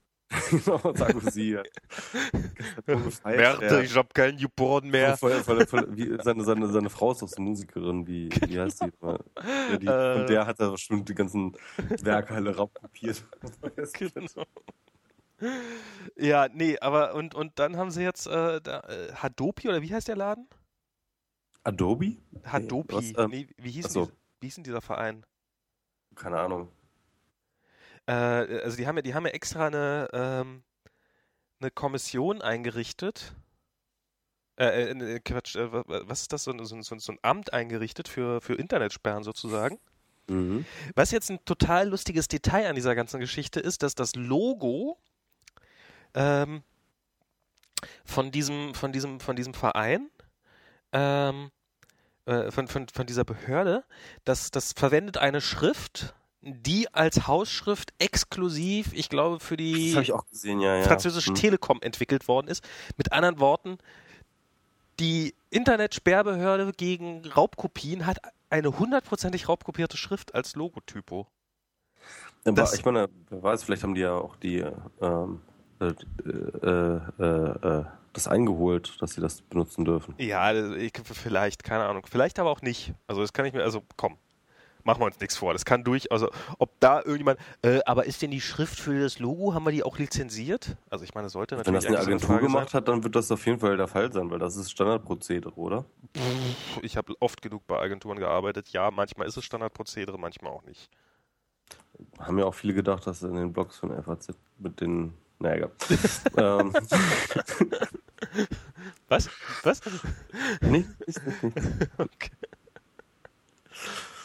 Genau, 0.50 0.78
Sarkozy. 0.94 1.52
ja. 1.54 1.62
Merde, 3.24 3.82
ich 3.84 3.96
hab 3.96 4.14
keinen 4.14 4.36
Newborn 4.36 4.88
mehr. 4.88 5.16
Voll, 5.16 5.42
voll, 5.42 5.66
voll, 5.66 5.86
wie, 5.96 6.16
seine, 6.22 6.44
seine, 6.44 6.68
seine 6.68 6.90
Frau 6.90 7.12
ist 7.12 7.22
doch 7.22 7.28
so 7.28 7.40
Musikerin, 7.42 8.06
wie, 8.06 8.30
wie 8.46 8.60
heißt 8.60 8.82
die? 8.82 8.92
Ja, 9.02 9.76
die 9.78 9.86
Äh. 9.86 10.20
und 10.20 10.28
der 10.28 10.46
hat 10.46 10.60
da 10.60 10.70
bestimmt 10.70 11.08
die 11.08 11.14
ganzen 11.14 11.56
Werke 12.02 12.34
alle 12.34 12.54
raubkopiert. 12.56 13.24
Genau. 13.98 14.44
Ja, 16.16 16.48
nee, 16.52 16.78
aber 16.78 17.14
und, 17.14 17.34
und 17.34 17.58
dann 17.58 17.76
haben 17.76 17.90
sie 17.90 18.02
jetzt 18.02 18.26
äh, 18.28 18.60
da, 18.60 18.80
äh, 18.80 19.12
Hadopi 19.12 19.68
oder 19.68 19.82
wie 19.82 19.92
heißt 19.92 20.06
der 20.06 20.14
Laden? 20.16 20.48
Adobe? 21.64 22.16
Hadopi. 22.44 22.94
was, 22.94 23.12
ähm, 23.18 23.30
nee, 23.30 23.48
wie, 23.56 23.70
hieß 23.72 23.92
so. 23.92 24.06
die, 24.06 24.12
wie 24.40 24.46
hieß 24.46 24.54
denn 24.56 24.64
dieser 24.64 24.80
Verein? 24.80 25.26
Keine 26.14 26.38
Ahnung. 26.38 26.68
Äh, 28.06 28.12
also 28.12 28.76
die 28.76 28.86
haben 28.86 28.96
ja, 28.96 29.02
die 29.02 29.14
haben 29.14 29.26
ja 29.26 29.32
extra 29.32 29.66
eine, 29.66 30.08
ähm, 30.12 30.62
eine 31.60 31.70
Kommission 31.70 32.42
eingerichtet. 32.42 33.32
Äh, 34.56 34.90
äh, 34.90 34.94
ne, 34.94 35.20
Quatsch, 35.20 35.56
äh, 35.56 35.72
wa- 35.72 35.84
wa- 35.86 36.02
was 36.04 36.22
ist 36.22 36.32
das? 36.32 36.44
So, 36.44 36.52
ein- 36.52 36.64
so, 36.64 36.74
ein- 36.74 36.82
so, 36.82 36.98
so 36.98 37.12
ein 37.12 37.18
Amt 37.22 37.52
eingerichtet 37.52 38.08
für, 38.08 38.40
für 38.40 38.54
Internetsperren 38.54 39.22
sozusagen. 39.24 39.78
Mhm. 40.28 40.64
Was 40.94 41.10
jetzt 41.10 41.30
ein 41.30 41.44
total 41.44 41.88
lustiges 41.88 42.28
Detail 42.28 42.68
an 42.68 42.74
dieser 42.74 42.94
ganzen 42.94 43.18
Geschichte 43.20 43.60
ist, 43.60 43.82
dass 43.82 43.94
das 43.94 44.14
Logo 44.14 44.98
ähm, 46.14 46.62
von 48.04 48.30
diesem, 48.30 48.74
von 48.74 48.92
diesem, 48.92 49.20
von 49.20 49.34
diesem 49.36 49.54
Verein, 49.54 50.10
ähm, 50.92 51.50
äh, 52.26 52.50
von, 52.50 52.68
von, 52.68 52.88
von 52.88 53.06
dieser 53.06 53.24
Behörde, 53.24 53.84
das, 54.24 54.50
das 54.50 54.72
verwendet 54.74 55.18
eine 55.18 55.40
Schrift, 55.40 56.14
die 56.42 56.92
als 56.92 57.26
Hausschrift 57.28 57.92
exklusiv, 57.98 58.92
ich 58.92 59.08
glaube, 59.08 59.38
für 59.40 59.56
die 59.56 59.94
gesehen, 60.30 60.60
ja, 60.60 60.76
ja. 60.76 60.82
französische 60.82 61.28
Hm. 61.28 61.34
Telekom 61.36 61.80
entwickelt 61.82 62.26
worden 62.28 62.48
ist. 62.48 62.64
Mit 62.96 63.12
anderen 63.12 63.38
Worten, 63.38 63.78
die 64.98 65.34
Internetsperrbehörde 65.50 66.72
gegen 66.76 67.24
Raubkopien 67.26 68.06
hat 68.06 68.18
eine 68.50 68.78
hundertprozentig 68.78 69.48
raubkopierte 69.48 69.96
Schrift 69.96 70.34
als 70.34 70.56
Logotypo. 70.56 71.26
Aber 72.44 72.52
das- 72.56 72.74
ich 72.74 72.84
meine, 72.84 73.08
wer 73.30 73.42
weiß, 73.42 73.62
vielleicht 73.62 73.84
haben 73.84 73.94
die 73.94 74.00
ja 74.00 74.14
auch 74.14 74.36
die 74.36 74.64
ähm, 75.00 75.40
äh, 75.80 75.86
äh, 75.86 77.00
äh, 77.18 77.68
äh, 77.80 77.84
das 78.12 78.28
eingeholt, 78.28 78.96
dass 79.00 79.12
sie 79.12 79.20
das 79.20 79.40
benutzen 79.42 79.84
dürfen. 79.84 80.14
Ja, 80.18 80.52
ich, 80.74 80.92
vielleicht, 81.04 81.64
keine 81.64 81.84
Ahnung. 81.86 82.04
Vielleicht 82.10 82.38
aber 82.38 82.50
auch 82.50 82.60
nicht. 82.62 82.92
Also 83.06 83.22
das 83.22 83.32
kann 83.32 83.46
ich 83.46 83.54
mir, 83.54 83.62
also 83.62 83.82
komm, 83.96 84.18
machen 84.84 85.00
wir 85.00 85.06
uns 85.06 85.20
nichts 85.20 85.36
vor. 85.36 85.52
Das 85.52 85.64
kann 85.64 85.84
durch, 85.84 86.10
also 86.12 86.30
ob 86.58 86.78
da 86.80 86.98
irgendjemand, 86.98 87.38
äh, 87.62 87.80
aber 87.86 88.06
ist 88.06 88.22
denn 88.22 88.30
die 88.30 88.40
Schrift 88.40 88.78
für 88.78 89.00
das 89.00 89.18
Logo, 89.18 89.54
haben 89.54 89.64
wir 89.64 89.72
die 89.72 89.82
auch 89.82 89.98
lizenziert? 89.98 90.76
Also 90.90 91.04
ich 91.04 91.14
meine, 91.14 91.26
das 91.26 91.32
sollte 91.32 91.56
Wenn 91.56 91.74
natürlich 91.74 91.84
das 91.84 92.06
eine 92.06 92.16
Agentur 92.16 92.38
gemacht 92.38 92.74
hat, 92.74 92.88
dann 92.88 93.04
wird 93.04 93.16
das 93.16 93.30
auf 93.30 93.44
jeden 93.46 93.58
Fall 93.58 93.76
der 93.76 93.88
Fall 93.88 94.12
sein, 94.12 94.30
weil 94.30 94.38
das 94.38 94.56
ist 94.56 94.70
Standardprozedere, 94.70 95.54
oder? 95.54 95.84
sein. 96.14 96.56
Ich 96.82 96.96
habe 96.96 97.14
oft 97.20 97.42
genug 97.42 97.66
bei 97.66 97.78
Agenturen 97.78 98.18
gearbeitet. 98.18 98.68
Ja, 98.70 98.90
manchmal 98.90 99.26
ist 99.26 99.36
es 99.36 99.44
Standardprozedere, 99.44 100.18
manchmal 100.18 100.52
auch 100.52 100.64
nicht. 100.64 100.90
Haben 102.18 102.38
ja 102.38 102.44
auch 102.46 102.54
viele 102.54 102.74
gedacht, 102.74 103.06
dass 103.06 103.22
in 103.22 103.34
den 103.34 103.52
Blogs 103.52 103.78
von 103.78 103.90
FAZ 104.02 104.28
mit 104.58 104.80
den. 104.80 105.14
Naja, 105.38 105.68
ähm, 106.36 106.72
Was? 109.08 109.28
Was? 109.64 109.80
nicht, 110.60 110.86
nicht, 111.06 111.26
nicht, 111.26 111.42
nicht. 111.42 111.90
Okay. 111.98 112.30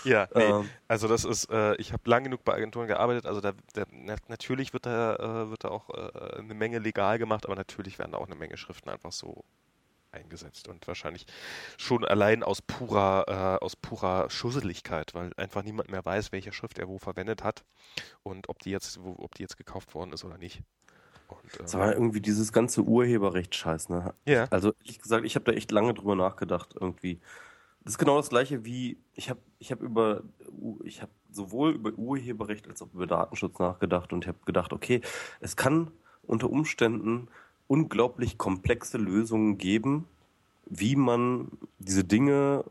Ja, 0.07 0.29
nee. 0.33 0.55
Ähm, 0.55 0.71
Also 0.87 1.07
das 1.07 1.25
ist, 1.25 1.49
äh, 1.51 1.75
ich 1.77 1.91
habe 1.91 2.09
lang 2.09 2.23
genug 2.23 2.43
bei 2.45 2.53
Agenturen 2.53 2.87
gearbeitet, 2.87 3.25
also 3.25 3.41
da, 3.41 3.53
da 3.73 3.85
na, 3.91 4.15
natürlich 4.27 4.71
wird 4.73 4.85
da, 4.85 5.15
äh, 5.45 5.49
wird 5.49 5.63
da 5.65 5.69
auch 5.69 5.89
äh, 5.89 6.37
eine 6.39 6.53
Menge 6.53 6.79
legal 6.79 7.17
gemacht, 7.17 7.45
aber 7.45 7.55
natürlich 7.55 7.99
werden 7.99 8.13
da 8.13 8.17
auch 8.19 8.27
eine 8.27 8.35
Menge 8.35 8.57
Schriften 8.57 8.89
einfach 8.89 9.11
so 9.11 9.43
eingesetzt 10.11 10.67
und 10.69 10.87
wahrscheinlich 10.87 11.25
schon 11.77 12.05
allein 12.05 12.43
aus 12.43 12.61
purer, 12.61 13.59
äh, 13.61 13.65
aus 13.65 13.75
purer 13.75 14.29
Schusseligkeit, 14.29 15.13
weil 15.15 15.31
einfach 15.37 15.63
niemand 15.63 15.89
mehr 15.91 16.05
weiß, 16.05 16.31
welche 16.33 16.53
Schrift 16.53 16.79
er 16.79 16.87
wo 16.89 16.99
verwendet 16.99 17.43
hat 17.43 17.65
und 18.23 18.49
ob 18.49 18.59
die 18.59 18.71
jetzt, 18.71 19.03
wo, 19.03 19.15
ob 19.19 19.35
die 19.35 19.43
jetzt 19.43 19.57
gekauft 19.57 19.95
worden 19.95 20.13
ist 20.13 20.25
oder 20.25 20.37
nicht. 20.39 20.61
Und, 21.27 21.59
Das 21.63 21.73
äh, 21.75 21.77
war 21.77 21.93
irgendwie 21.93 22.21
dieses 22.21 22.51
ganze 22.53 22.83
Urheberrecht-Scheiß, 22.83 23.89
ne? 23.89 24.13
ja, 24.25 24.49
Also 24.49 24.73
ehrlich 24.81 24.99
gesagt, 24.99 25.25
ich 25.25 25.35
habe 25.35 25.45
da 25.45 25.51
echt 25.53 25.71
lange 25.71 25.93
drüber 25.93 26.15
nachgedacht 26.15 26.75
irgendwie. 26.79 27.19
Das 27.87 27.93
ist 27.93 27.99
genau 27.99 28.17
das 28.17 28.27
gleiche 28.27 28.65
wie 28.65 28.97
ich 29.13 29.29
habe 29.29 29.39
ich 29.59 29.71
habe 29.71 29.85
über 29.85 30.21
ich 30.83 31.01
habe 31.01 31.11
sowohl 31.31 31.71
über 31.71 31.93
Urheberrecht 31.93 32.67
als 32.67 32.81
auch 32.81 32.93
über 32.93 33.07
Datenschutz 33.07 33.57
nachgedacht 33.59 34.11
und 34.11 34.25
ich 34.25 34.27
habe 34.27 34.39
gedacht, 34.45 34.73
okay, 34.73 34.99
es 35.39 35.55
kann 35.55 35.91
unter 36.23 36.49
Umständen 36.49 37.29
unglaublich 37.67 38.37
komplexe 38.37 38.97
Lösungen 38.97 39.57
geben, 39.57 40.05
wie 40.65 40.97
man 40.97 41.47
diese 41.79 42.03
Dinge 42.03 42.65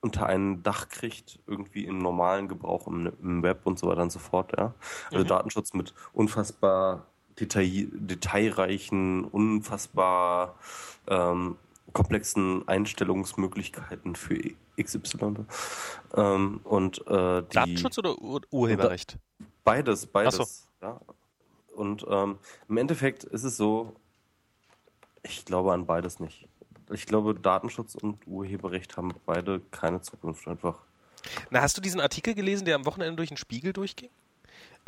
unter 0.00 0.26
ein 0.26 0.64
Dach 0.64 0.88
kriegt, 0.88 1.38
irgendwie 1.46 1.84
im 1.84 1.98
normalen 1.98 2.48
Gebrauch 2.48 2.88
im, 2.88 3.12
im 3.22 3.44
Web 3.44 3.60
und 3.62 3.78
so 3.78 3.86
weiter 3.86 4.02
und 4.02 4.10
so 4.10 4.18
fort, 4.18 4.58
ja. 4.58 4.74
Also 5.12 5.22
Mhm. 5.22 5.28
Datenschutz 5.28 5.72
mit 5.72 5.94
unfassbar 6.12 7.06
detail, 7.38 7.86
detailreichen, 7.92 9.24
unfassbar 9.24 10.56
ähm, 11.06 11.58
komplexen 11.98 12.66
Einstellungsmöglichkeiten 12.68 14.14
für 14.14 14.38
XY. 14.80 15.46
Ähm, 16.14 16.60
und 16.62 16.98
äh, 17.08 17.42
die, 17.42 17.54
Datenschutz 17.54 17.98
oder 17.98 18.16
Ur 18.22 18.40
Urheberrecht? 18.52 19.18
Beides, 19.64 20.06
beides. 20.06 20.36
So. 20.36 20.86
Ja. 20.86 21.00
Und 21.74 22.06
ähm, 22.08 22.38
im 22.68 22.76
Endeffekt 22.76 23.24
ist 23.24 23.42
es 23.42 23.56
so, 23.56 23.96
ich 25.24 25.44
glaube 25.44 25.72
an 25.72 25.86
beides 25.86 26.20
nicht. 26.20 26.46
Ich 26.92 27.04
glaube, 27.04 27.34
Datenschutz 27.34 27.96
und 27.96 28.24
Urheberrecht 28.28 28.96
haben 28.96 29.12
beide 29.26 29.60
keine 29.72 30.00
Zukunft 30.00 30.46
einfach. 30.46 30.76
Na, 31.50 31.62
hast 31.62 31.76
du 31.76 31.80
diesen 31.80 32.00
Artikel 32.00 32.34
gelesen, 32.34 32.64
der 32.64 32.76
am 32.76 32.86
Wochenende 32.86 33.16
durch 33.16 33.30
den 33.30 33.36
Spiegel 33.36 33.72
durchging? 33.72 34.10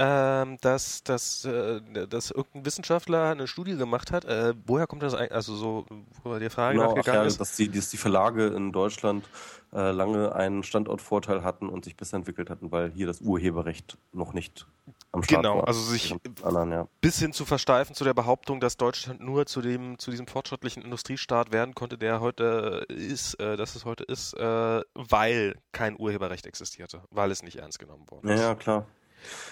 Ähm, 0.02 0.56
dass, 0.62 1.05
dass, 1.05 1.44
äh, 1.44 1.82
dass 2.09 2.31
irgendein 2.31 2.64
Wissenschaftler 2.64 3.28
eine 3.28 3.47
Studie 3.47 3.77
gemacht 3.77 4.12
hat. 4.12 4.24
Äh, 4.24 4.55
woher 4.64 4.86
kommt 4.86 5.02
das 5.02 5.12
eigentlich? 5.12 5.32
Also 5.32 5.55
so, 5.55 5.85
wo 6.24 6.39
die 6.39 6.48
Frage 6.48 6.78
genau, 6.78 6.94
nachgegangen 6.94 7.20
ja, 7.20 7.27
ist. 7.27 7.39
Dass 7.39 7.55
die, 7.55 7.68
dass 7.68 7.90
die 7.90 7.98
Verlage 7.98 8.47
in 8.47 8.72
Deutschland 8.72 9.28
äh, 9.74 9.90
lange 9.90 10.35
einen 10.35 10.62
Standortvorteil 10.62 11.44
hatten 11.44 11.68
und 11.68 11.85
sich 11.85 11.98
besser 11.98 12.16
entwickelt 12.16 12.48
hatten, 12.48 12.72
weil 12.72 12.90
hier 12.93 13.06
das 13.06 13.20
Urheberrecht 13.20 13.98
noch 14.12 14.32
nicht 14.32 14.66
am 15.12 15.22
Start 15.22 15.43
genau, 15.43 15.56
war. 15.56 15.60
Genau, 15.60 15.66
also 15.66 15.82
sich 15.82 16.14
anderen, 16.43 16.72
ja. 16.72 16.89
bis 17.02 17.18
hin 17.18 17.35
zu 17.35 17.44
versteifen 17.44 17.94
zu 17.94 18.02
der 18.02 18.14
Behauptung, 18.14 18.59
dass 18.59 18.78
Deutschland 18.78 19.20
nur 19.20 19.44
zu 19.44 19.60
dem 19.60 19.98
zu 19.98 20.10
diesem 20.10 20.27
fortschrittlichen 20.27 20.82
Industriestaat 20.82 21.52
werden 21.52 21.74
konnte, 21.74 21.98
der 21.98 22.20
heute 22.20 22.86
ist, 22.89 23.35
äh, 23.35 23.59
dass 23.59 23.77
es 23.77 23.85
heute 23.85 24.05
ist, 24.05 24.32
äh, 24.32 24.81
weil 24.94 25.56
kein 25.72 26.01
Urheberrecht 26.01 26.47
existierte, 26.47 27.02
weil 27.10 27.31
es 27.31 27.43
nicht 27.43 27.56
ernst 27.56 27.78
genommen 27.78 28.06
wurde. 28.09 28.31
Ja, 28.31 28.36
ja, 28.36 28.55
klar. 28.55 28.86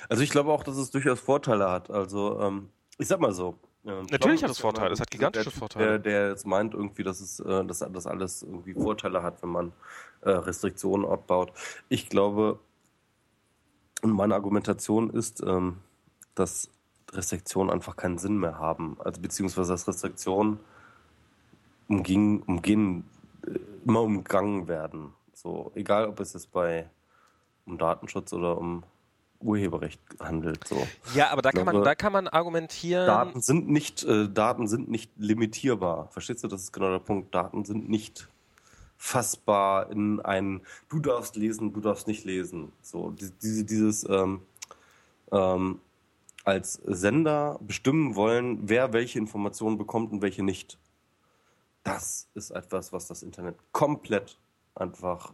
Also 0.09 0.23
ich 0.23 0.31
glaube 0.31 0.51
auch, 0.53 0.62
dass 0.62 0.77
es 0.77 0.90
durchaus 0.90 1.20
Vorteile 1.20 1.70
hat. 1.70 1.90
Also 1.90 2.40
ähm, 2.40 2.70
ich 2.99 3.09
sag 3.09 3.20
mal 3.20 3.32
so. 3.32 3.59
Ähm, 3.85 4.07
Natürlich 4.11 4.43
hat 4.43 4.51
es 4.51 4.59
Vorteile, 4.59 4.93
es 4.93 5.01
hat 5.01 5.11
gigantische 5.11 5.51
der, 5.51 5.59
Vorteile. 5.59 5.86
Der, 5.86 5.99
der 5.99 6.28
jetzt 6.31 6.47
meint 6.47 6.74
irgendwie, 6.74 7.03
dass 7.03 7.20
es 7.20 7.40
äh, 7.40 7.65
dass 7.65 7.78
das 7.78 8.07
alles 8.07 8.43
irgendwie 8.43 8.74
Vorteile 8.74 9.23
hat, 9.23 9.43
wenn 9.43 9.51
man 9.51 9.73
äh, 10.23 10.31
Restriktionen 10.31 11.07
abbaut. 11.07 11.53
Ich 11.89 12.09
glaube, 12.09 12.59
und 14.03 14.12
meine 14.12 14.35
Argumentation 14.35 15.11
ist, 15.11 15.43
ähm, 15.43 15.78
dass 16.35 16.70
Restriktionen 17.12 17.73
einfach 17.73 17.97
keinen 17.97 18.19
Sinn 18.19 18.39
mehr 18.39 18.59
haben. 18.59 18.97
Also 19.01 19.20
beziehungsweise 19.20 19.73
dass 19.73 19.89
Restriktionen 19.89 20.61
umging, 21.89 22.43
umgehen, 22.43 23.05
äh, 23.47 23.59
immer 23.85 24.03
umgangen 24.03 24.69
werden. 24.69 25.15
So, 25.35 25.73
egal 25.74 26.09
ob 26.09 26.20
es 26.20 26.35
jetzt 26.35 26.53
bei 26.53 26.90
um 27.66 27.78
Datenschutz 27.78 28.32
oder 28.32 28.59
um 28.59 28.82
Urheberrecht 29.40 30.01
handelt. 30.20 30.66
So. 30.66 30.86
Ja, 31.15 31.31
aber 31.31 31.43
da 31.43 31.52
kann 31.52 31.65
man, 31.65 31.82
da 31.82 31.94
kann 31.94 32.12
man 32.12 32.28
argumentieren. 32.28 33.06
Daten 33.06 33.40
sind 33.40 33.69
nicht, 33.69 34.05
äh, 34.05 34.28
Daten 34.28 34.66
sind 34.66 34.89
nicht 34.89 35.12
limitierbar. 35.16 36.09
Verstehst 36.09 36.43
du? 36.44 36.48
Das 36.48 36.62
ist 36.62 36.73
genau 36.73 36.90
der 36.90 36.98
Punkt. 36.98 37.35
Daten 37.35 37.65
sind 37.65 37.89
nicht 37.89 38.28
fassbar 38.97 39.90
in 39.90 40.20
ein, 40.20 40.60
du 40.89 40.98
darfst 40.98 41.36
lesen, 41.36 41.73
du 41.73 41.81
darfst 41.81 42.09
nicht 42.09 42.24
lesen. 42.24 42.73
So, 42.82 43.10
diese, 43.10 43.65
dieses 43.65 44.09
ähm, 44.09 44.43
ähm, 45.31 45.81
als 46.44 46.81
Sender 46.85 47.59
bestimmen 47.60 48.16
wollen, 48.16 48.69
wer 48.69 48.93
welche 48.93 49.19
Informationen 49.19 49.78
bekommt 49.78 50.12
und 50.12 50.23
welche 50.23 50.43
nicht. 50.43 50.78
Das 51.85 52.28
ist 52.35 52.51
etwas, 52.51 52.93
was 52.93 53.06
das 53.06 53.23
Internet 53.23 53.56
komplett 53.70 54.39
einfach 54.74 55.32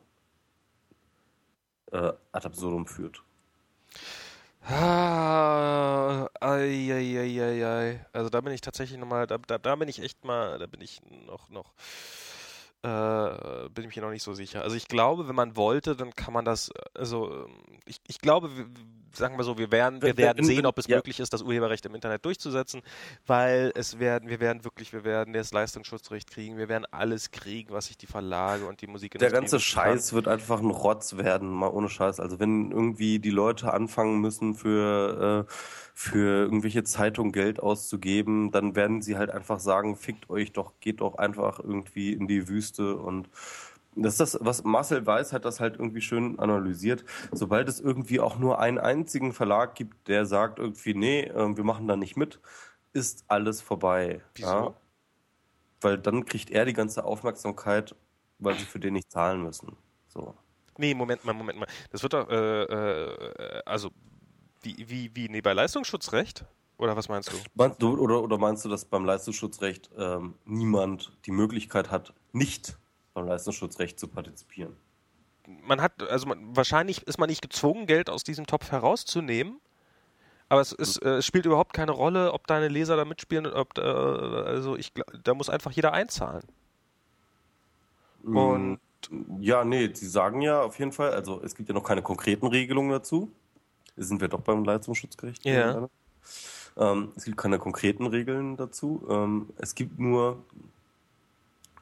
äh, 1.92 2.12
ad 2.32 2.46
absurdum 2.46 2.86
führt. 2.86 3.23
Ah. 4.66 6.28
Also 8.12 8.30
da 8.30 8.40
bin 8.40 8.52
ich 8.52 8.60
tatsächlich 8.60 8.98
nochmal, 8.98 9.26
da, 9.26 9.38
da, 9.38 9.58
da 9.58 9.76
bin 9.76 9.88
ich 9.88 10.00
echt 10.00 10.24
mal, 10.24 10.58
da 10.58 10.66
bin 10.66 10.80
ich 10.80 11.00
noch, 11.26 11.48
noch 11.50 11.72
äh, 12.82 13.68
bin 13.70 13.88
ich 13.88 13.96
mir 13.96 14.02
noch 14.02 14.10
nicht 14.10 14.22
so 14.22 14.34
sicher. 14.34 14.62
Also 14.62 14.76
ich 14.76 14.88
glaube, 14.88 15.28
wenn 15.28 15.34
man 15.34 15.56
wollte, 15.56 15.96
dann 15.96 16.14
kann 16.14 16.34
man 16.34 16.44
das, 16.44 16.70
also 16.94 17.46
ähm, 17.46 17.80
ich, 17.86 18.00
ich 18.06 18.18
glaube, 18.18 18.50
sagen 19.16 19.36
wir 19.36 19.44
so, 19.44 19.58
wir 19.58 19.70
werden, 19.70 20.02
wir 20.02 20.16
werden 20.16 20.44
sehen, 20.44 20.66
ob 20.66 20.78
es 20.78 20.86
ja. 20.86 20.96
möglich 20.96 21.20
ist, 21.20 21.32
das 21.32 21.42
Urheberrecht 21.42 21.84
im 21.86 21.94
Internet 21.94 22.24
durchzusetzen, 22.24 22.82
weil 23.26 23.72
es 23.74 23.98
werden, 23.98 24.28
wir 24.28 24.40
werden 24.40 24.64
wirklich, 24.64 24.92
wir 24.92 25.04
werden 25.04 25.32
das 25.32 25.52
Leistungsschutzrecht 25.52 26.30
kriegen, 26.30 26.56
wir 26.56 26.68
werden 26.68 26.86
alles 26.90 27.30
kriegen, 27.30 27.72
was 27.72 27.86
sich 27.86 27.96
die 27.96 28.06
Verlage 28.06 28.66
und 28.66 28.80
die 28.80 28.86
Musikindustrie. 28.86 29.30
Der 29.30 29.40
ganze 29.40 29.60
Scheiß 29.60 30.12
wird 30.12 30.28
einfach 30.28 30.60
ein 30.60 30.70
Rotz 30.70 31.16
werden, 31.16 31.48
mal 31.48 31.68
ohne 31.68 31.88
Scheiß. 31.88 32.20
Also 32.20 32.40
wenn 32.40 32.70
irgendwie 32.70 33.18
die 33.18 33.30
Leute 33.30 33.72
anfangen 33.72 34.20
müssen 34.20 34.54
für, 34.54 35.46
äh, 35.48 35.52
für 35.94 36.44
irgendwelche 36.44 36.84
Zeitungen 36.84 37.32
Geld 37.32 37.60
auszugeben, 37.60 38.50
dann 38.50 38.74
werden 38.74 39.02
sie 39.02 39.16
halt 39.16 39.30
einfach 39.30 39.60
sagen, 39.60 39.96
fickt 39.96 40.28
euch 40.30 40.52
doch, 40.52 40.72
geht 40.80 41.00
doch 41.00 41.16
einfach 41.16 41.60
irgendwie 41.60 42.12
in 42.12 42.26
die 42.26 42.48
Wüste 42.48 42.96
und 42.96 43.28
das 43.96 44.14
ist 44.14 44.20
das, 44.20 44.38
was 44.40 44.64
Marcel 44.64 45.06
Weiß 45.06 45.32
hat 45.32 45.44
das 45.44 45.60
halt 45.60 45.76
irgendwie 45.76 46.00
schön 46.00 46.38
analysiert. 46.38 47.04
Sobald 47.32 47.68
es 47.68 47.80
irgendwie 47.80 48.20
auch 48.20 48.38
nur 48.38 48.58
einen 48.58 48.78
einzigen 48.78 49.32
Verlag 49.32 49.74
gibt, 49.74 50.08
der 50.08 50.26
sagt 50.26 50.58
irgendwie, 50.58 50.94
nee, 50.94 51.22
äh, 51.22 51.56
wir 51.56 51.64
machen 51.64 51.86
da 51.86 51.96
nicht 51.96 52.16
mit, 52.16 52.40
ist 52.92 53.24
alles 53.28 53.60
vorbei. 53.60 54.20
Wieso? 54.34 54.48
Ja? 54.48 54.74
Weil 55.80 55.98
dann 55.98 56.24
kriegt 56.24 56.50
er 56.50 56.64
die 56.64 56.72
ganze 56.72 57.04
Aufmerksamkeit, 57.04 57.94
weil 58.38 58.54
sie 58.54 58.64
für 58.64 58.80
den 58.80 58.94
nicht 58.94 59.10
zahlen 59.10 59.42
müssen. 59.42 59.76
So. 60.08 60.34
Nee, 60.78 60.94
Moment 60.94 61.24
mal, 61.24 61.34
Moment 61.34 61.58
mal. 61.58 61.68
Das 61.90 62.02
wird 62.02 62.14
doch, 62.14 62.28
äh, 62.28 62.62
äh, 62.62 63.62
also, 63.64 63.90
wie, 64.62 64.84
wie, 64.88 65.10
wie, 65.14 65.28
nee, 65.28 65.40
bei 65.40 65.52
Leistungsschutzrecht? 65.52 66.44
Oder 66.78 66.96
was 66.96 67.08
meinst 67.08 67.32
du? 67.32 67.36
Meinst 67.54 67.80
du 67.80 67.96
oder, 67.96 68.22
oder 68.22 68.38
meinst 68.38 68.64
du, 68.64 68.68
dass 68.68 68.84
beim 68.84 69.04
Leistungsschutzrecht 69.04 69.90
ähm, 69.96 70.34
niemand 70.44 71.12
die 71.26 71.30
Möglichkeit 71.30 71.90
hat, 71.90 72.14
nicht 72.32 72.76
beim 73.14 73.26
Leistungsschutzrecht 73.26 73.98
zu 73.98 74.08
partizipieren. 74.08 74.76
Man 75.46 75.80
hat, 75.80 76.02
also 76.02 76.26
man, 76.26 76.56
wahrscheinlich 76.56 77.06
ist 77.06 77.18
man 77.18 77.28
nicht 77.28 77.42
gezwungen, 77.42 77.86
Geld 77.86 78.10
aus 78.10 78.24
diesem 78.24 78.46
Topf 78.46 78.70
herauszunehmen, 78.70 79.60
aber 80.48 80.60
es, 80.60 80.72
ist, 80.72 80.98
äh, 80.98 81.16
es 81.16 81.26
spielt 81.26 81.46
überhaupt 81.46 81.72
keine 81.72 81.92
Rolle, 81.92 82.32
ob 82.32 82.46
deine 82.46 82.68
Leser 82.68 82.96
da 82.96 83.04
mitspielen, 83.04 83.46
ob, 83.46 83.78
äh, 83.78 83.80
also 83.80 84.76
ich 84.76 84.92
da 85.22 85.34
muss 85.34 85.48
einfach 85.48 85.72
jeder 85.72 85.92
einzahlen. 85.92 86.44
Mm, 88.22 88.36
Und 88.36 88.80
ja, 89.40 89.64
nee, 89.64 89.90
sie 89.92 90.08
sagen 90.08 90.40
ja 90.40 90.62
auf 90.62 90.78
jeden 90.78 90.92
Fall, 90.92 91.12
also 91.12 91.42
es 91.42 91.54
gibt 91.54 91.68
ja 91.68 91.74
noch 91.74 91.84
keine 91.84 92.02
konkreten 92.02 92.46
Regelungen 92.46 92.90
dazu. 92.90 93.30
Sind 93.96 94.20
wir 94.20 94.28
doch 94.28 94.40
beim 94.40 94.64
Leistungsschutzrecht? 94.64 95.44
Ja. 95.44 95.88
Ähm, 96.76 97.12
es 97.16 97.24
gibt 97.24 97.36
keine 97.36 97.58
konkreten 97.58 98.06
Regeln 98.06 98.56
dazu. 98.56 99.06
Ähm, 99.08 99.50
es 99.58 99.74
gibt 99.74 99.98
nur 99.98 100.42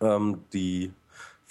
ähm, 0.00 0.44
die 0.52 0.92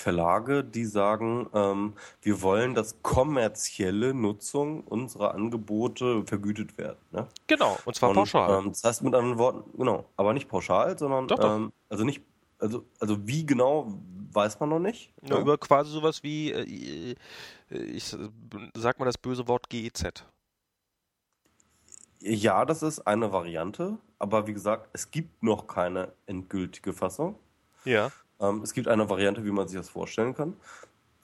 Verlage, 0.02 0.64
die 0.64 0.86
sagen, 0.86 1.48
ähm, 1.53 1.94
wir 2.22 2.41
wollen, 2.41 2.73
dass 2.73 3.02
kommerzielle 3.02 4.14
Nutzung 4.14 4.84
unserer 4.84 5.34
Angebote 5.34 6.26
vergütet 6.26 6.78
werden. 6.78 6.98
Ne? 7.11 7.28
Genau, 7.48 7.78
und 7.86 7.95
zwar 7.95 8.10
und, 8.10 8.15
pauschal. 8.15 8.60
Ähm, 8.60 8.69
das 8.69 8.84
heißt 8.84 9.03
mit 9.03 9.15
anderen 9.15 9.38
Worten, 9.38 9.78
genau, 9.78 10.06
aber 10.18 10.34
nicht 10.34 10.49
pauschal, 10.49 10.98
sondern 10.98 11.28
doch, 11.28 11.40
doch. 11.40 11.56
Ähm, 11.56 11.72
also 11.90 12.03
nicht, 12.03 12.22
also, 12.60 12.84
also 12.99 13.28
wie 13.28 13.45
genau 13.45 13.94
weiß 14.34 14.60
man 14.60 14.69
noch 14.69 14.80
nicht. 14.80 15.14
Ja, 15.23 15.36
ne? 15.36 15.41
Über 15.41 15.57
quasi 15.57 15.91
sowas 15.91 16.23
wie, 16.23 16.52
äh, 16.52 17.15
ich 17.69 18.15
sag 18.76 18.99
mal 18.99 19.06
das 19.06 19.18
böse 19.18 19.48
Wort 19.48 19.69
GEZ. 19.69 20.26
Ja, 22.23 22.65
das 22.65 22.84
ist 22.84 22.99
eine 23.07 23.32
Variante, 23.32 23.98
aber 24.19 24.45
wie 24.45 24.53
gesagt, 24.53 24.90
es 24.94 25.10
gibt 25.10 25.41
noch 25.41 25.68
keine 25.68 26.14
endgültige 26.28 26.94
Fassung. 26.94 27.36
Ja. 27.84 28.11
Ähm, 28.42 28.62
es 28.64 28.74
gibt 28.74 28.88
eine 28.88 29.10
Variante, 29.10 29.46
wie 29.46 29.52
man 29.52 29.68
sich 29.68 29.78
das 29.78 29.90
vorstellen 29.90 30.34
kann. 30.34 30.56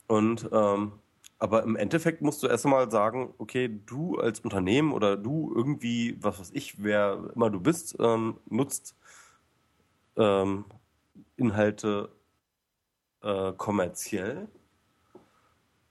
Und 0.07 0.49
ähm, 0.51 0.93
aber 1.39 1.63
im 1.63 1.75
Endeffekt 1.75 2.21
musst 2.21 2.41
du 2.41 2.47
erst 2.47 2.65
einmal 2.65 2.89
sagen, 2.89 3.33
okay, 3.37 3.69
du 3.85 4.17
als 4.17 4.39
Unternehmen 4.39 4.91
oder 4.91 5.17
du 5.17 5.53
irgendwie, 5.55 6.17
was 6.21 6.39
weiß 6.39 6.51
ich, 6.53 6.83
wer 6.83 7.31
immer 7.35 7.49
du 7.49 7.59
bist, 7.59 7.95
ähm, 7.99 8.37
nutzt 8.49 8.95
ähm, 10.15 10.65
Inhalte 11.35 12.09
äh, 13.21 13.51
kommerziell 13.53 14.47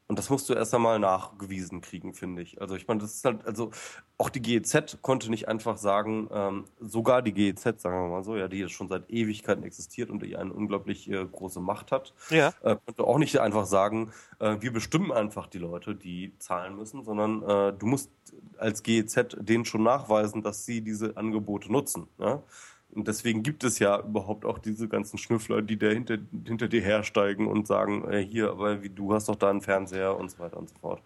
und 0.08 0.18
das 0.18 0.30
musst 0.30 0.48
du 0.48 0.54
erst 0.54 0.72
einmal 0.72 1.00
nachgewiesen 1.00 1.80
kriegen, 1.80 2.14
finde 2.14 2.42
ich. 2.42 2.60
Also 2.60 2.76
ich 2.76 2.86
meine, 2.86 3.00
das 3.00 3.14
ist 3.14 3.24
halt, 3.24 3.44
also 3.44 3.70
auch 4.18 4.30
die 4.30 4.40
GEZ 4.40 4.98
konnte 5.02 5.30
nicht 5.30 5.48
einfach 5.48 5.76
sagen, 5.76 6.28
ähm, 6.30 6.64
sogar 6.80 7.22
die 7.22 7.32
GEZ, 7.32 7.80
sagen 7.82 7.96
wir 7.96 8.08
mal 8.08 8.22
so, 8.22 8.36
ja, 8.36 8.46
die 8.46 8.58
jetzt 8.58 8.72
schon 8.72 8.88
seit 8.88 9.10
Ewigkeiten 9.10 9.64
existiert 9.64 10.10
und 10.10 10.22
die 10.22 10.36
eine 10.36 10.52
unglaublich 10.52 11.10
äh, 11.10 11.24
große 11.24 11.60
Macht 11.60 11.90
hat, 11.90 12.14
ja. 12.30 12.52
äh, 12.62 12.76
konnte 12.84 13.04
auch 13.04 13.18
nicht 13.18 13.40
einfach 13.40 13.66
sagen, 13.66 14.12
äh, 14.38 14.56
wir 14.60 14.72
bestimmen 14.72 15.10
einfach 15.10 15.48
die 15.48 15.58
Leute, 15.58 15.96
die 15.96 16.32
zahlen 16.38 16.76
müssen, 16.76 17.02
sondern 17.02 17.42
äh, 17.42 17.72
du 17.76 17.86
musst 17.86 18.10
als 18.58 18.84
GEZ 18.84 19.36
denen 19.40 19.64
schon 19.64 19.82
nachweisen, 19.82 20.42
dass 20.42 20.64
sie 20.64 20.82
diese 20.82 21.16
Angebote 21.16 21.70
nutzen. 21.70 22.06
Ja? 22.18 22.42
Und 22.90 23.08
deswegen 23.08 23.42
gibt 23.42 23.62
es 23.64 23.78
ja 23.78 24.00
überhaupt 24.00 24.44
auch 24.46 24.58
diese 24.58 24.88
ganzen 24.88 25.18
Schnüffler, 25.18 25.60
die 25.60 25.78
da 25.78 25.88
hinter, 25.88 26.18
hinter 26.46 26.68
dir 26.68 26.80
hersteigen 26.80 27.46
und 27.46 27.66
sagen, 27.66 28.10
äh, 28.10 28.24
hier, 28.24 28.50
aber 28.50 28.82
wie, 28.82 28.88
du 28.88 29.12
hast 29.12 29.28
doch 29.28 29.36
da 29.36 29.50
einen 29.50 29.60
Fernseher 29.60 30.16
und 30.16 30.30
so 30.30 30.38
weiter 30.38 30.56
und 30.56 30.70
so 30.70 30.76
fort. 30.80 31.02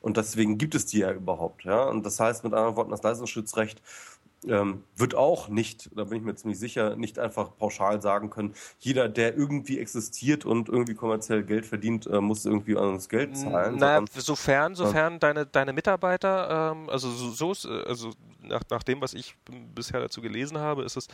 Und 0.00 0.16
deswegen 0.16 0.56
gibt 0.58 0.74
es 0.74 0.86
die 0.86 1.00
ja 1.00 1.12
überhaupt, 1.12 1.64
ja. 1.64 1.84
Und 1.84 2.06
das 2.06 2.18
heißt 2.18 2.44
mit 2.44 2.54
anderen 2.54 2.76
Worten, 2.76 2.90
das 2.90 3.02
Leistungsschutzrecht 3.02 3.82
ähm, 4.48 4.84
wird 4.96 5.14
auch 5.14 5.48
nicht, 5.48 5.90
da 5.94 6.04
bin 6.04 6.18
ich 6.18 6.24
mir 6.24 6.34
ziemlich 6.34 6.58
sicher, 6.58 6.96
nicht 6.96 7.18
einfach 7.18 7.56
pauschal 7.56 8.00
sagen 8.02 8.30
können, 8.30 8.54
jeder, 8.78 9.08
der 9.08 9.36
irgendwie 9.36 9.78
existiert 9.78 10.44
und 10.44 10.68
irgendwie 10.68 10.94
kommerziell 10.94 11.42
Geld 11.42 11.66
verdient, 11.66 12.06
äh, 12.06 12.20
muss 12.20 12.44
irgendwie 12.44 12.74
uns 12.74 13.08
Geld 13.08 13.36
zahlen. 13.36 13.76
Naja, 13.76 14.04
sofern, 14.14 14.74
sofern 14.74 15.14
ja. 15.14 15.18
deine, 15.18 15.46
deine 15.46 15.72
Mitarbeiter, 15.72 16.72
ähm, 16.72 16.90
also 16.90 17.10
so, 17.10 17.54
so 17.54 17.68
also 17.68 18.12
nach, 18.48 18.62
nach 18.70 18.82
dem, 18.82 19.00
was 19.00 19.14
ich 19.14 19.36
bisher 19.74 20.00
dazu 20.00 20.20
gelesen 20.20 20.58
habe, 20.58 20.84
ist 20.84 20.96
es, 20.96 21.08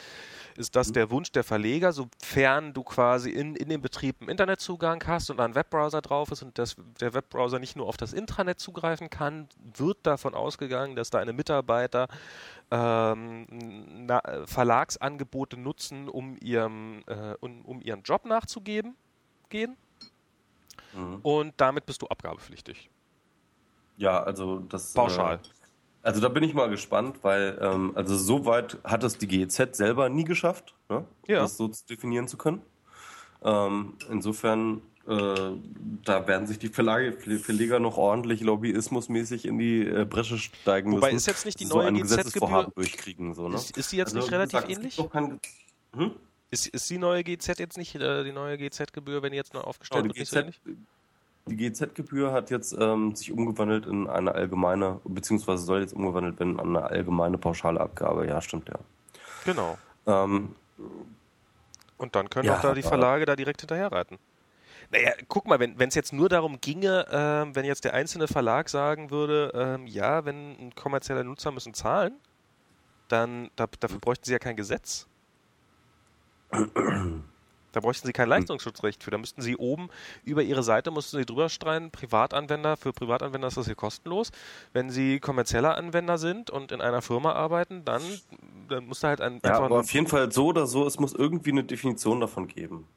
ist 0.57 0.77
das 0.77 0.89
mhm. 0.89 0.93
der 0.95 1.11
Wunsch 1.11 1.33
der 1.33 1.45
Verleger, 1.45 1.93
sofern 1.93 2.73
du 2.73 2.83
quasi 2.83 3.31
in, 3.31 3.57
in 3.57 3.69
dem 3.69 3.81
Betrieb 3.81 4.17
einen 4.21 4.31
Internetzugang 4.31 5.03
hast 5.07 5.31
und 5.31 5.41
ein 5.41 5.55
Webbrowser 5.55 6.03
drauf 6.03 6.31
ist 6.33 6.43
und 6.43 6.59
das, 6.59 6.77
der 7.01 7.15
Webbrowser 7.15 7.59
nicht 7.59 7.77
nur 7.77 7.87
auf 7.87 7.97
das 7.97 8.13
Intranet 8.13 8.61
zugreifen 8.61 9.11
kann, 9.11 9.49
wird 9.77 9.99
davon 10.03 10.35
ausgegangen, 10.35 10.97
dass 10.97 11.11
deine 11.11 11.33
Mitarbeiter 11.33 12.09
ähm, 12.71 13.47
na, 14.07 14.23
Verlagsangebote 14.47 15.57
nutzen, 15.57 16.09
um, 16.09 16.37
ihrem, 16.41 17.03
äh, 17.07 17.35
um, 17.41 17.65
um 17.65 17.81
ihren 17.81 18.03
Job 18.03 18.25
nachzugeben 18.25 18.97
gehen. 19.49 19.77
Mhm. 20.95 21.21
Und 21.23 21.55
damit 21.57 21.87
bist 21.87 22.03
du 22.03 22.07
abgabepflichtig. 22.07 22.91
Ja, 23.97 24.23
also 24.23 24.61
das. 24.61 24.95
Pauschal. 24.95 25.37
Äh, 25.37 25.39
also 26.03 26.21
da 26.21 26.29
bin 26.29 26.43
ich 26.43 26.55
mal 26.55 26.71
gespannt, 26.71 27.19
weil 27.23 27.59
ähm, 27.61 27.93
also 27.95 28.17
so 28.17 28.47
weit 28.47 28.79
hat 28.85 29.05
es 29.05 29.19
die 29.19 29.27
GEZ 29.27 29.77
selber 29.77 30.09
nie 30.09 30.25
geschafft, 30.25 30.75
ne? 30.89 31.05
ja. 31.27 31.41
das 31.41 31.59
so 31.59 31.69
zu 31.69 31.85
definieren 31.87 32.27
zu 32.27 32.39
können. 32.39 32.63
Ähm, 33.43 33.95
insofern 34.09 34.81
äh, 35.11 35.57
da 36.05 36.29
werden 36.29 36.47
sich 36.47 36.61
die 36.61 36.69
Verlage, 36.69 37.13
Verleger 37.13 37.81
noch 37.81 37.97
ordentlich 37.97 38.43
lobbyismusmäßig 38.43 39.45
in 39.45 39.59
die 39.59 39.85
äh, 39.85 40.05
Bresche 40.05 40.39
steigen 40.39 40.93
Wobei 40.93 40.99
müssen. 40.99 41.03
Wobei 41.03 41.17
ist 41.17 41.27
jetzt 41.27 41.45
nicht 41.45 41.59
die 41.59 41.67
neue 41.67 42.07
so 42.07 42.17
GZ-Gebühr 42.17 42.73
durchkriegen, 42.77 43.35
so, 43.35 43.49
ne? 43.49 43.57
Ist, 43.57 43.77
ist 43.77 43.91
die 43.91 43.97
jetzt 43.97 44.15
also, 44.15 44.19
nicht 44.19 44.31
relativ 44.31 44.61
gesagt, 44.61 44.71
ähnlich? 44.71 45.11
Kein, 45.11 45.41
hm? 45.97 46.13
ist, 46.51 46.69
ist 46.69 46.89
die 46.89 46.99
neue 46.99 47.25
GZ 47.25 47.59
jetzt 47.59 47.77
nicht 47.77 47.97
äh, 47.97 48.23
die 48.23 48.31
neue 48.31 48.57
GZ-Gebühr, 48.57 49.21
wenn 49.23 49.33
die 49.33 49.37
jetzt 49.37 49.53
neu 49.53 49.63
aufgestellt 49.63 50.05
wird? 50.05 50.17
GZ, 50.17 50.61
die 51.47 51.57
GZ-Gebühr 51.57 52.33
hat 52.33 52.51
jetzt 52.51 52.77
ähm, 52.79 53.17
sich 53.17 53.33
umgewandelt 53.33 53.87
in 53.87 54.07
eine 54.07 54.33
allgemeine, 54.33 55.01
beziehungsweise 55.05 55.65
soll 55.65 55.81
jetzt 55.81 55.93
umgewandelt 55.93 56.39
werden 56.39 56.61
in 56.61 56.61
eine 56.61 56.85
allgemeine 56.85 57.37
pauschale 57.37 57.81
Abgabe. 57.81 58.29
Ja, 58.29 58.41
stimmt, 58.41 58.69
ja. 58.69 58.79
Genau. 59.45 59.77
Ähm, 60.07 60.55
und 61.97 62.15
dann 62.15 62.31
können 62.31 62.47
ja, 62.47 62.59
auch 62.59 62.63
da 62.63 62.75
die 62.75 62.83
Verlage 62.83 63.27
da 63.27 63.35
direkt 63.35 63.61
hinterherreiten. 63.61 64.19
Naja, 64.91 65.13
guck 65.29 65.47
mal, 65.47 65.61
wenn 65.61 65.79
es 65.79 65.95
jetzt 65.95 66.13
nur 66.13 66.29
darum 66.29 66.61
ginge, 66.61 67.07
ähm, 67.11 67.55
wenn 67.55 67.65
jetzt 67.65 67.85
der 67.85 67.95
einzelne 67.95 68.27
Verlag 68.27 68.69
sagen 68.69 69.11
würde, 69.11 69.53
ähm, 69.55 69.87
ja, 69.87 70.25
wenn 70.25 70.57
ein 70.59 70.75
kommerzieller 70.75 71.23
Nutzer 71.23 71.53
müssen 71.53 71.75
zahlen, 71.75 72.15
dann 73.07 73.51
da, 73.55 73.69
dafür 73.79 74.01
bräuchten 74.01 74.25
sie 74.25 74.33
ja 74.33 74.41
kein 74.41 74.57
Gesetz. 74.57 75.07
Da 77.73 77.79
bräuchten 77.79 78.07
sie 78.07 78.13
kein 78.13 78.29
Leistungsschutzrecht 78.29 79.05
für. 79.05 79.13
Da 79.13 79.19
müssten 79.19 79.43
sie 79.43 79.57
oben 79.57 79.91
über 80.25 80.43
ihre 80.43 80.65
Seite 80.65 80.91
mussten 80.91 81.19
sie 81.19 81.25
drüber 81.25 81.49
streuen, 81.49 81.93
Privatanwender, 81.93 82.77
für 82.77 82.93
Privatanwender 82.93 83.47
ist 83.47 83.57
das 83.57 83.67
hier 83.67 83.77
kostenlos. 83.77 84.33
Wenn 84.73 84.91
sie 84.91 85.21
kommerzieller 85.21 85.77
Anwender 85.77 86.19
sind 86.19 86.51
und 86.51 86.73
in 86.73 86.81
einer 86.81 87.01
Firma 87.01 87.33
arbeiten, 87.33 87.85
dann, 87.85 88.03
dann 88.69 88.87
muss 88.87 89.01
da 89.01 89.09
halt 89.09 89.21
ein. 89.21 89.41
Ja, 89.45 89.61
aber 89.61 89.79
auf 89.79 89.93
jeden 89.93 90.09
Fall 90.09 90.33
so 90.33 90.47
oder 90.47 90.67
so, 90.67 90.85
es 90.85 90.99
muss 90.99 91.15
irgendwie 91.15 91.53
eine 91.53 91.63
Definition 91.63 92.21
davon 92.21 92.49
geben. 92.49 92.89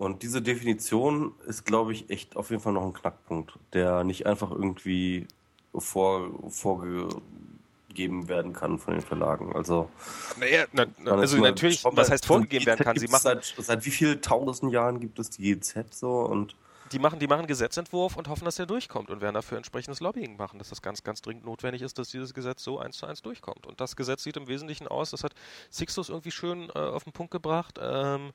Und 0.00 0.22
diese 0.22 0.40
Definition 0.40 1.34
ist, 1.46 1.66
glaube 1.66 1.92
ich, 1.92 2.08
echt 2.08 2.34
auf 2.34 2.48
jeden 2.48 2.62
Fall 2.62 2.72
noch 2.72 2.86
ein 2.86 2.94
Knackpunkt, 2.94 3.52
der 3.74 4.02
nicht 4.02 4.24
einfach 4.24 4.50
irgendwie 4.50 5.28
vor, 5.74 6.30
vorgegeben 6.48 8.26
werden 8.26 8.54
kann 8.54 8.78
von 8.78 8.94
den 8.94 9.02
Verlagen. 9.02 9.54
Also, 9.54 9.90
naja, 10.38 10.64
na, 10.72 10.86
also 11.04 11.36
natürlich, 11.36 11.84
was 11.84 12.10
heißt 12.10 12.24
vorgegeben 12.24 12.64
werden 12.64 12.82
kann? 12.82 12.96
Sie 12.96 13.08
machen 13.08 13.20
seit, 13.24 13.54
seit 13.58 13.84
wie 13.84 13.90
vielen 13.90 14.22
tausenden 14.22 14.70
Jahren 14.70 15.00
gibt 15.00 15.18
es 15.18 15.28
die 15.28 15.54
GZ 15.54 15.92
so 15.92 16.20
und 16.20 16.56
die 16.92 16.98
machen, 16.98 17.18
die 17.18 17.26
machen 17.26 17.46
Gesetzentwurf 17.46 18.16
und 18.16 18.26
hoffen, 18.28 18.46
dass 18.46 18.56
der 18.56 18.64
durchkommt 18.64 19.10
und 19.10 19.20
werden 19.20 19.34
dafür 19.34 19.58
entsprechendes 19.58 20.00
Lobbying 20.00 20.38
machen, 20.38 20.58
dass 20.58 20.70
das 20.70 20.80
ganz, 20.80 21.04
ganz 21.04 21.20
dringend 21.20 21.44
notwendig 21.44 21.82
ist, 21.82 21.98
dass 21.98 22.08
dieses 22.08 22.32
Gesetz 22.32 22.64
so 22.64 22.78
eins 22.78 22.96
zu 22.96 23.04
eins 23.04 23.20
durchkommt. 23.20 23.66
Und 23.66 23.82
das 23.82 23.96
Gesetz 23.96 24.22
sieht 24.22 24.38
im 24.38 24.48
Wesentlichen 24.48 24.88
aus, 24.88 25.10
das 25.10 25.24
hat 25.24 25.34
Sixtus 25.70 26.08
irgendwie 26.08 26.30
schön 26.30 26.70
äh, 26.70 26.78
auf 26.78 27.04
den 27.04 27.12
Punkt 27.12 27.32
gebracht. 27.32 27.78
Ähm, 27.82 28.32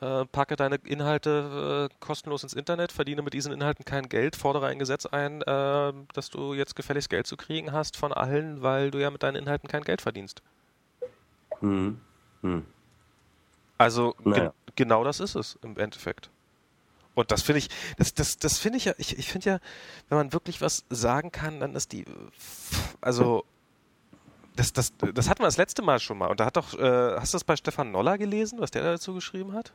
äh, 0.00 0.24
packe 0.26 0.56
deine 0.56 0.76
Inhalte 0.84 1.88
äh, 1.90 1.94
kostenlos 2.00 2.42
ins 2.42 2.54
Internet, 2.54 2.92
verdiene 2.92 3.22
mit 3.22 3.34
diesen 3.34 3.52
Inhalten 3.52 3.84
kein 3.84 4.08
Geld, 4.08 4.36
fordere 4.36 4.66
ein 4.66 4.78
Gesetz 4.78 5.06
ein, 5.06 5.42
äh, 5.42 5.92
dass 6.12 6.30
du 6.30 6.54
jetzt 6.54 6.76
gefälligst 6.76 7.10
Geld 7.10 7.26
zu 7.26 7.36
kriegen 7.36 7.72
hast 7.72 7.96
von 7.96 8.12
allen, 8.12 8.62
weil 8.62 8.90
du 8.90 8.98
ja 8.98 9.10
mit 9.10 9.22
deinen 9.22 9.36
Inhalten 9.36 9.68
kein 9.68 9.82
Geld 9.82 10.00
verdienst. 10.00 10.42
Hm. 11.60 12.00
Hm. 12.42 12.64
Also 13.76 14.14
naja. 14.24 14.42
ge 14.44 14.52
genau 14.76 15.04
das 15.04 15.20
ist 15.20 15.34
es 15.34 15.58
im 15.62 15.76
Endeffekt. 15.78 16.30
Und 17.14 17.32
das 17.32 17.42
finde 17.42 17.58
ich, 17.58 17.68
das, 17.96 18.14
das, 18.14 18.38
das 18.38 18.58
finde 18.58 18.78
ich 18.78 18.84
ja, 18.84 18.92
ich, 18.96 19.18
ich 19.18 19.32
finde 19.32 19.50
ja, 19.50 19.58
wenn 20.08 20.18
man 20.18 20.32
wirklich 20.32 20.60
was 20.60 20.84
sagen 20.88 21.32
kann, 21.32 21.58
dann 21.58 21.74
ist 21.74 21.90
die, 21.90 22.04
also 23.00 23.44
das, 24.54 24.72
das, 24.72 24.92
das 24.96 25.28
hatten 25.28 25.42
wir 25.42 25.46
das 25.46 25.56
letzte 25.56 25.82
Mal 25.82 25.98
schon 25.98 26.18
mal. 26.18 26.28
Und 26.28 26.38
da 26.38 26.46
hat 26.46 26.56
doch, 26.56 26.74
äh, 26.78 27.16
hast 27.18 27.32
du 27.32 27.36
das 27.36 27.44
bei 27.44 27.56
Stefan 27.56 27.90
Noller 27.90 28.18
gelesen, 28.18 28.60
was 28.60 28.70
der 28.70 28.82
dazu 28.82 29.14
geschrieben 29.14 29.52
hat? 29.52 29.72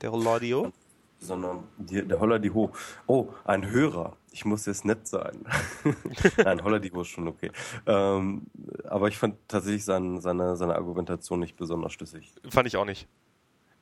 Der 0.00 0.12
Holladio? 0.12 0.72
Sondern 1.18 1.64
die, 1.78 2.06
der 2.06 2.20
Holladiho. 2.20 2.72
Oh, 3.06 3.28
ein 3.44 3.70
Hörer. 3.70 4.16
Ich 4.30 4.44
muss 4.44 4.66
jetzt 4.66 4.84
nett 4.84 5.06
sein. 5.06 5.46
Nein, 6.44 6.62
Holladiho 6.62 7.00
ist 7.00 7.08
schon 7.08 7.26
okay. 7.26 7.50
Ähm, 7.86 8.46
aber 8.84 9.08
ich 9.08 9.16
fand 9.16 9.36
tatsächlich 9.48 9.84
sein, 9.84 10.20
seine, 10.20 10.56
seine 10.56 10.74
Argumentation 10.74 11.40
nicht 11.40 11.56
besonders 11.56 11.94
schlüssig. 11.94 12.34
Fand 12.48 12.68
ich 12.68 12.76
auch 12.76 12.84
nicht. 12.84 13.08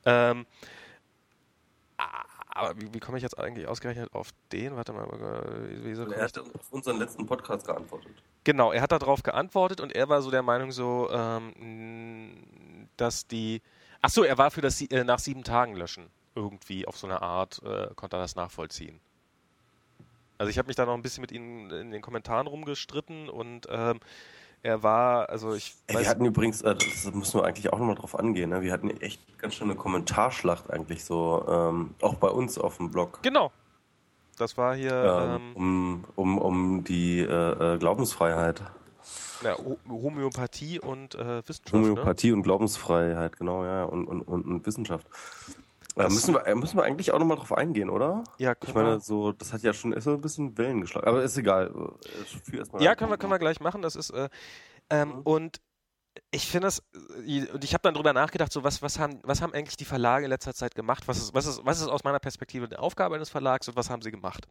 Ähm, 0.05 0.45
aber 2.55 2.79
wie, 2.79 2.93
wie 2.93 2.99
komme 2.99 3.17
ich 3.17 3.23
jetzt 3.23 3.37
eigentlich 3.37 3.67
ausgerechnet 3.67 4.13
auf 4.13 4.29
den? 4.53 4.77
Warte 4.77 4.93
mal. 4.93 5.07
Wieso 5.83 6.09
er 6.09 6.23
hat 6.23 6.39
auf 6.39 6.71
unseren 6.71 6.97
letzten 6.97 7.25
Podcast 7.25 7.67
geantwortet. 7.67 8.11
Genau, 8.45 8.71
er 8.71 8.81
hat 8.81 8.93
darauf 8.93 9.23
geantwortet 9.23 9.81
und 9.81 9.93
er 9.93 10.07
war 10.07 10.21
so 10.21 10.31
der 10.31 10.41
Meinung 10.41 10.71
so, 10.71 11.09
ähm, 11.11 12.33
dass 12.95 13.27
die. 13.27 13.61
Ach 14.05 14.11
so, 14.11 14.23
er 14.23 14.37
war 14.37 14.51
für 14.51 14.61
das 14.61 14.79
äh, 14.83 15.03
nach 15.03 15.17
sieben 15.17 15.43
Tagen 15.43 15.75
löschen. 15.75 16.11
Irgendwie 16.35 16.85
auf 16.85 16.95
so 16.95 17.07
eine 17.07 17.23
Art 17.23 17.59
äh, 17.65 17.87
konnte 17.95 18.17
er 18.17 18.19
das 18.19 18.35
nachvollziehen. 18.35 18.99
Also 20.37 20.51
ich 20.51 20.59
habe 20.59 20.67
mich 20.67 20.75
da 20.75 20.85
noch 20.85 20.93
ein 20.93 21.01
bisschen 21.01 21.21
mit 21.21 21.31
ihm 21.31 21.71
in 21.71 21.89
den 21.89 22.03
Kommentaren 22.03 22.45
rumgestritten 22.45 23.29
und 23.29 23.65
ähm, 23.67 23.99
er 24.61 24.83
war, 24.83 25.29
also 25.29 25.55
ich. 25.55 25.73
Ey, 25.87 25.97
wir 25.97 26.07
hatten 26.07 26.23
übrigens, 26.23 26.61
äh, 26.61 26.75
das 26.75 27.11
müssen 27.15 27.39
wir 27.39 27.45
eigentlich 27.45 27.73
auch 27.73 27.79
nochmal 27.79 27.95
drauf 27.95 28.13
angehen, 28.13 28.51
ne? 28.51 28.61
wir 28.61 28.73
hatten 28.73 28.91
echt 29.01 29.39
ganz 29.39 29.55
schön 29.55 29.71
eine 29.71 29.79
Kommentarschlacht 29.79 30.69
eigentlich 30.69 31.03
so, 31.03 31.43
ähm, 31.47 31.95
auch 31.99 32.13
bei 32.15 32.29
uns 32.29 32.59
auf 32.59 32.77
dem 32.77 32.91
Blog. 32.91 33.23
Genau. 33.23 33.51
Das 34.37 34.55
war 34.55 34.75
hier. 34.75 35.39
Ähm, 35.39 35.55
um, 35.55 36.05
um, 36.15 36.37
um 36.37 36.83
die 36.83 37.21
äh, 37.21 37.73
äh 37.73 37.77
Glaubensfreiheit. 37.79 38.61
Ja, 39.43 39.57
Homöopathie 39.87 40.79
und 40.79 41.15
äh, 41.15 41.41
Wissenschaft. 41.47 41.73
Ne? 41.73 41.79
Homöopathie 41.79 42.29
ne? 42.29 42.33
und 42.35 42.43
Glaubensfreiheit, 42.43 43.37
genau, 43.37 43.63
ja, 43.63 43.83
und, 43.83 44.07
und, 44.07 44.21
und, 44.21 44.45
und 44.45 44.65
Wissenschaft. 44.65 45.07
Äh, 45.97 46.09
müssen, 46.09 46.33
wir, 46.33 46.45
äh, 46.45 46.55
müssen 46.55 46.77
wir 46.77 46.83
eigentlich 46.83 47.11
auch 47.11 47.19
nochmal 47.19 47.37
drauf 47.37 47.53
eingehen, 47.53 47.89
oder? 47.89 48.23
Ja, 48.37 48.53
Ich 48.61 48.73
meine, 48.73 48.99
so, 48.99 49.31
das 49.31 49.53
hat 49.53 49.61
ja 49.61 49.73
schon 49.73 49.93
ist 49.93 50.03
so 50.03 50.11
ein 50.11 50.21
bisschen 50.21 50.57
Wellen 50.57 50.81
geschlagen. 50.81 51.07
Aber 51.07 51.23
ist 51.23 51.37
egal. 51.37 51.71
Äh, 52.51 52.83
ja, 52.83 52.95
können 52.95 53.11
wir, 53.11 53.17
können 53.17 53.31
wir 53.31 53.39
gleich 53.39 53.61
machen. 53.61 53.81
Das 53.81 53.95
ist, 53.95 54.09
äh, 54.09 54.29
ähm, 54.89 55.09
mhm. 55.09 55.21
und 55.23 55.61
ich 56.31 56.47
finde 56.47 56.67
das, 56.67 56.81
und 57.53 57.63
ich 57.63 57.73
habe 57.73 57.81
dann 57.81 57.93
drüber 57.93 58.13
nachgedacht, 58.13 58.51
so 58.51 58.63
was, 58.63 58.81
was, 58.81 58.99
haben, 58.99 59.19
was 59.23 59.41
haben 59.41 59.53
eigentlich 59.53 59.77
die 59.77 59.85
Verlage 59.85 60.25
in 60.25 60.29
letzter 60.29 60.53
Zeit 60.53 60.75
gemacht? 60.75 61.07
Was 61.07 61.17
ist, 61.17 61.33
was, 61.33 61.45
ist, 61.45 61.65
was 61.65 61.81
ist 61.81 61.87
aus 61.87 62.03
meiner 62.03 62.19
Perspektive 62.19 62.67
die 62.67 62.77
Aufgabe 62.77 63.15
eines 63.15 63.29
Verlags 63.29 63.67
und 63.67 63.75
was 63.75 63.89
haben 63.89 64.01
sie 64.01 64.11
gemacht? 64.11 64.47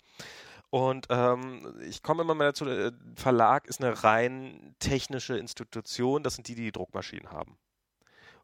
Und 0.75 1.07
ähm, 1.09 1.73
ich 1.89 2.03
komme 2.03 2.23
immer 2.23 2.35
mehr 2.35 2.49
dazu, 2.49 2.65
der 2.65 2.93
Verlag 3.15 3.69
ist 3.69 3.81
eine 3.81 4.03
rein 4.03 4.75
technische 4.81 5.39
Institution, 5.39 6.25
das 6.25 6.35
sind 6.35 6.49
die, 6.49 6.57
die, 6.57 6.65
die 6.65 6.73
Druckmaschinen 6.73 7.31
haben. 7.31 7.57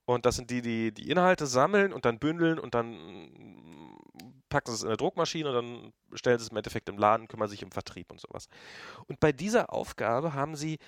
Und 0.05 0.27
das 0.27 0.37
sind 0.37 0.49
die, 0.49 0.63
die 0.63 0.95
die 0.95 1.11
Inhalte 1.11 1.47
sammeln 1.47 1.93
und 1.93 2.05
dann 2.05 2.21
bündeln 2.21 2.61
und 2.61 2.77
dann 2.77 3.97
packen 4.49 4.71
sie 4.71 4.77
es 4.77 4.83
in 4.85 4.91
der 4.91 4.97
Druckmaschine 4.97 5.49
und 5.49 5.55
dann 5.57 5.93
stellen 6.17 6.39
sie 6.39 6.45
es 6.45 6.51
im 6.53 6.57
Endeffekt 6.57 6.89
im 6.89 6.99
Laden, 6.99 7.27
kümmern 7.27 7.49
sich 7.49 7.65
um 7.65 7.73
Vertrieb 7.73 8.13
und 8.13 8.21
sowas. 8.21 8.47
Und 9.09 9.19
bei 9.19 9.33
dieser 9.33 9.73
Aufgabe 9.73 10.33
haben 10.33 10.55
sie, 10.55 10.79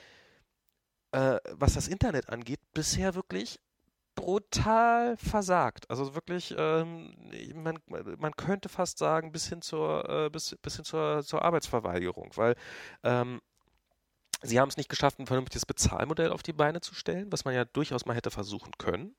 äh, 1.11 1.39
was 1.51 1.75
das 1.75 1.89
Internet 1.89 2.29
angeht, 2.31 2.61
bisher 2.73 3.17
wirklich 3.17 3.59
brutal 4.15 5.17
versagt. 5.17 5.89
Also 5.91 6.15
wirklich, 6.15 6.55
ähm, 6.57 7.15
man, 7.55 7.79
man 8.19 8.33
könnte 8.37 8.69
fast 8.69 8.99
sagen, 8.99 9.33
bis 9.33 9.49
hin 9.49 9.63
zur, 9.63 10.09
äh, 10.09 10.31
bis, 10.31 10.57
bis 10.63 10.77
hin 10.77 10.85
zur, 10.85 11.23
zur 11.25 11.43
Arbeitsverweigerung, 11.43 12.31
weil 12.35 12.55
ähm, 13.03 13.41
Sie 14.45 14.59
haben 14.59 14.69
es 14.69 14.77
nicht 14.77 14.89
geschafft, 14.89 15.21
ein 15.21 15.27
vernünftiges 15.27 15.67
Bezahlmodell 15.67 16.33
auf 16.33 16.43
die 16.43 16.53
Beine 16.53 16.81
zu 16.81 16.95
stellen, 16.95 17.31
was 17.31 17.45
man 17.45 17.55
ja 17.55 17.65
durchaus 17.65 18.07
mal 18.07 18.17
hätte 18.17 18.33
versuchen 18.33 18.73
können. 18.77 19.15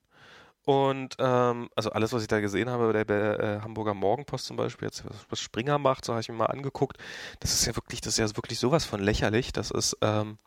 Und 0.65 1.15
ähm, 1.19 1.69
also 1.75 1.91
alles, 1.91 2.13
was 2.13 2.21
ich 2.21 2.27
da 2.27 2.39
gesehen 2.39 2.69
habe, 2.69 2.93
der, 2.93 3.05
der 3.05 3.39
äh, 3.39 3.59
Hamburger 3.61 3.93
Morgenpost 3.93 4.45
zum 4.45 4.55
Beispiel, 4.55 4.87
jetzt 4.87 5.03
was 5.29 5.39
Springer 5.39 5.77
macht, 5.77 6.05
so 6.05 6.13
habe 6.13 6.21
ich 6.21 6.29
mir 6.29 6.35
mal 6.35 6.45
angeguckt. 6.45 6.97
Das 7.41 7.53
ist 7.53 7.65
ja 7.65 7.75
wirklich, 7.75 7.99
das 7.99 8.13
ist 8.13 8.19
ja 8.19 8.37
wirklich 8.37 8.59
sowas 8.59 8.85
von 8.85 9.01
lächerlich. 9.01 9.51
Das 9.51 9.71
ist, 9.71 9.97
ähm, 10.01 10.37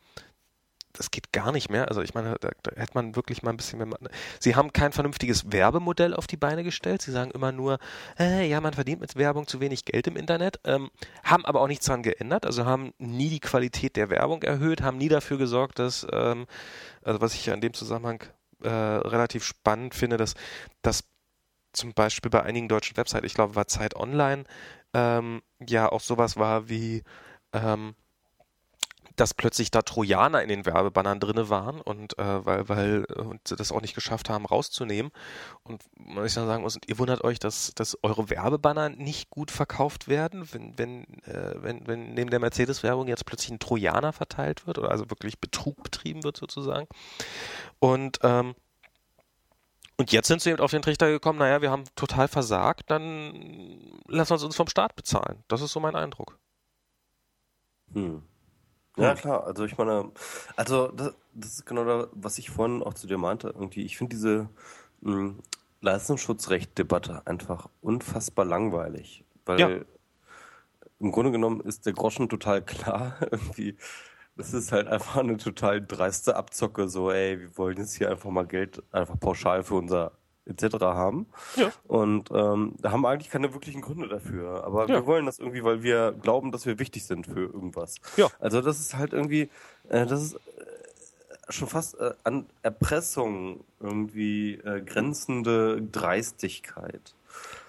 das 0.96 1.10
geht 1.10 1.32
gar 1.32 1.52
nicht 1.52 1.70
mehr. 1.70 1.88
Also 1.88 2.02
ich 2.02 2.14
meine, 2.14 2.36
da, 2.40 2.50
da 2.62 2.72
hätte 2.76 2.92
man 2.94 3.16
wirklich 3.16 3.42
mal 3.42 3.50
ein 3.50 3.56
bisschen 3.56 3.78
mehr. 3.78 3.88
Sie 4.40 4.56
haben 4.56 4.72
kein 4.72 4.92
vernünftiges 4.92 5.52
Werbemodell 5.52 6.14
auf 6.14 6.26
die 6.26 6.36
Beine 6.36 6.64
gestellt. 6.64 7.02
Sie 7.02 7.12
sagen 7.12 7.30
immer 7.30 7.52
nur, 7.52 7.78
äh, 8.18 8.48
ja, 8.48 8.60
man 8.60 8.74
verdient 8.74 9.00
mit 9.00 9.16
Werbung 9.16 9.46
zu 9.46 9.60
wenig 9.60 9.84
Geld 9.84 10.06
im 10.06 10.16
Internet, 10.16 10.60
ähm, 10.64 10.90
haben 11.22 11.44
aber 11.44 11.60
auch 11.60 11.68
nichts 11.68 11.86
daran 11.86 12.02
geändert. 12.02 12.46
Also 12.46 12.64
haben 12.64 12.92
nie 12.98 13.28
die 13.28 13.40
Qualität 13.40 13.96
der 13.96 14.10
Werbung 14.10 14.42
erhöht, 14.42 14.82
haben 14.82 14.98
nie 14.98 15.08
dafür 15.08 15.38
gesorgt, 15.38 15.78
dass, 15.78 16.06
ähm, 16.12 16.46
also 17.02 17.20
was 17.20 17.34
ich 17.34 17.46
ja 17.46 17.54
in 17.54 17.60
dem 17.60 17.74
Zusammenhang 17.74 18.22
äh, 18.62 18.68
relativ 18.68 19.44
spannend 19.44 19.94
finde, 19.94 20.16
dass, 20.16 20.34
dass 20.82 21.04
zum 21.72 21.92
Beispiel 21.92 22.30
bei 22.30 22.42
einigen 22.42 22.68
deutschen 22.68 22.96
Websites, 22.96 23.26
ich 23.26 23.34
glaube, 23.34 23.54
war 23.54 23.66
Zeit 23.66 23.94
Online, 23.96 24.44
ähm, 24.94 25.42
ja 25.60 25.90
auch 25.90 26.00
sowas 26.00 26.36
war 26.36 26.68
wie 26.68 27.02
ähm, 27.52 27.94
dass 29.16 29.34
plötzlich 29.34 29.70
da 29.70 29.82
Trojaner 29.82 30.42
in 30.42 30.48
den 30.48 30.66
Werbebannern 30.66 31.20
drinne 31.20 31.48
waren 31.48 31.80
und 31.80 32.18
äh, 32.18 32.44
weil, 32.44 32.68
weil 32.68 33.04
und 33.04 33.48
sie 33.48 33.56
das 33.56 33.72
auch 33.72 33.80
nicht 33.80 33.94
geschafft 33.94 34.28
haben 34.30 34.46
rauszunehmen. 34.46 35.10
Und 35.64 35.82
man 35.98 36.24
ich 36.24 36.34
dann 36.34 36.46
sagen 36.46 36.62
muss, 36.62 36.78
ihr 36.86 36.98
wundert 36.98 37.24
euch, 37.24 37.38
dass, 37.38 37.72
dass 37.74 37.98
eure 38.02 38.30
Werbebanner 38.30 38.90
nicht 38.90 39.30
gut 39.30 39.50
verkauft 39.50 40.08
werden, 40.08 40.48
wenn, 40.52 40.78
wenn, 40.78 41.04
äh, 41.24 41.54
wenn, 41.56 41.86
wenn 41.86 42.14
neben 42.14 42.30
der 42.30 42.40
Mercedes-Werbung 42.40 43.08
jetzt 43.08 43.26
plötzlich 43.26 43.50
ein 43.50 43.58
Trojaner 43.58 44.12
verteilt 44.12 44.66
wird 44.66 44.78
oder 44.78 44.90
also 44.90 45.10
wirklich 45.10 45.40
Betrug 45.40 45.82
betrieben 45.82 46.22
wird 46.22 46.36
sozusagen. 46.36 46.86
Und 47.78 48.18
ähm, 48.22 48.54
und 49.98 50.12
jetzt 50.12 50.28
sind 50.28 50.42
sie 50.42 50.50
eben 50.50 50.60
auf 50.60 50.70
den 50.70 50.82
Trichter 50.82 51.08
gekommen, 51.10 51.38
naja, 51.38 51.62
wir 51.62 51.70
haben 51.70 51.84
total 51.94 52.28
versagt, 52.28 52.90
dann 52.90 53.80
lassen 54.06 54.38
wir 54.38 54.44
uns 54.44 54.56
vom 54.56 54.68
Staat 54.68 54.94
bezahlen. 54.94 55.42
Das 55.48 55.62
ist 55.62 55.72
so 55.72 55.80
mein 55.80 55.96
Eindruck. 55.96 56.38
Hm. 57.94 58.22
Ja, 58.96 59.14
klar. 59.14 59.46
Also 59.46 59.64
ich 59.64 59.76
meine, 59.76 60.10
also 60.56 60.88
das, 60.88 61.14
das 61.34 61.52
ist 61.52 61.66
genau 61.66 61.84
das, 61.84 62.08
was 62.12 62.38
ich 62.38 62.50
vorhin 62.50 62.82
auch 62.82 62.94
zu 62.94 63.06
dir 63.06 63.18
meinte. 63.18 63.48
Irgendwie, 63.48 63.82
ich 63.82 63.96
finde 63.98 64.16
diese 64.16 64.48
hm, 65.02 65.38
Leistungsschutzrecht-Debatte 65.80 67.26
einfach 67.26 67.68
unfassbar 67.82 68.44
langweilig. 68.44 69.24
Weil 69.44 69.60
ja. 69.60 69.68
im 70.98 71.12
Grunde 71.12 71.30
genommen 71.30 71.60
ist 71.60 71.86
der 71.86 71.92
Groschen 71.92 72.28
total 72.28 72.62
klar. 72.62 73.16
Irgendwie, 73.30 73.76
das 74.36 74.54
ist 74.54 74.72
halt 74.72 74.88
einfach 74.88 75.16
eine 75.16 75.36
total 75.36 75.84
dreiste 75.84 76.36
Abzocke. 76.36 76.88
So, 76.88 77.10
ey, 77.10 77.40
wir 77.40 77.56
wollen 77.58 77.76
jetzt 77.76 77.96
hier 77.96 78.10
einfach 78.10 78.30
mal 78.30 78.46
Geld 78.46 78.82
einfach 78.92 79.20
pauschal 79.20 79.62
für 79.62 79.74
unser 79.74 80.12
etc. 80.46 80.80
haben. 80.80 81.26
Ja. 81.56 81.72
Und 81.86 82.30
ähm, 82.32 82.74
da 82.80 82.92
haben 82.92 83.02
wir 83.02 83.08
eigentlich 83.08 83.30
keine 83.30 83.52
wirklichen 83.52 83.80
Gründe 83.80 84.08
dafür. 84.08 84.64
Aber 84.64 84.82
ja. 84.88 84.94
wir 84.94 85.06
wollen 85.06 85.26
das 85.26 85.38
irgendwie, 85.38 85.64
weil 85.64 85.82
wir 85.82 86.12
glauben, 86.12 86.52
dass 86.52 86.66
wir 86.66 86.78
wichtig 86.78 87.04
sind 87.04 87.26
für 87.26 87.40
irgendwas. 87.40 87.96
Ja. 88.16 88.28
Also 88.38 88.60
das 88.60 88.80
ist 88.80 88.96
halt 88.96 89.12
irgendwie, 89.12 89.50
äh, 89.88 90.06
das 90.06 90.22
ist 90.22 90.34
äh, 90.34 91.52
schon 91.52 91.68
fast 91.68 91.98
äh, 91.98 92.12
an 92.24 92.46
Erpressung 92.62 93.64
irgendwie 93.80 94.54
äh, 94.54 94.80
grenzende 94.82 95.82
Dreistigkeit. 95.82 97.14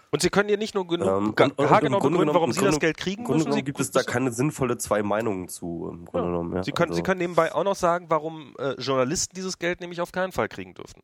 Und 0.10 0.22
Sie 0.22 0.30
können 0.30 0.48
ja 0.48 0.56
nicht 0.56 0.74
nur 0.74 0.88
genug, 0.88 1.08
ähm, 1.08 1.34
und, 1.38 1.60
und, 1.60 1.70
haargenau 1.70 2.00
begründen, 2.00 2.34
warum 2.34 2.54
Sie 2.54 2.64
das 2.64 2.80
Geld 2.80 2.96
kriegen 2.96 3.26
Grunde 3.26 3.44
müssen. 3.44 3.52
Sie 3.52 3.64
gibt 3.64 3.82
es 3.82 3.92
da 3.92 4.04
keine 4.04 4.32
sinnvolle 4.32 4.78
zwei 4.78 5.04
Meinungen 5.04 5.50
zu. 5.50 5.90
Im 5.92 6.06
Grunde 6.06 6.28
ja. 6.28 6.32
genommen, 6.32 6.56
ja. 6.56 6.64
Sie, 6.64 6.72
können, 6.72 6.92
also. 6.92 6.96
Sie 6.98 7.04
können 7.04 7.20
nebenbei 7.20 7.54
auch 7.54 7.66
noch 7.66 7.76
sagen, 7.76 8.06
warum 8.08 8.56
äh, 8.58 8.72
Journalisten 8.80 9.36
dieses 9.36 9.60
Geld 9.60 9.82
nämlich 9.82 10.00
auf 10.00 10.14
keinen 10.14 10.32
Fall 10.32 10.48
kriegen 10.48 10.74
dürfen 10.74 11.02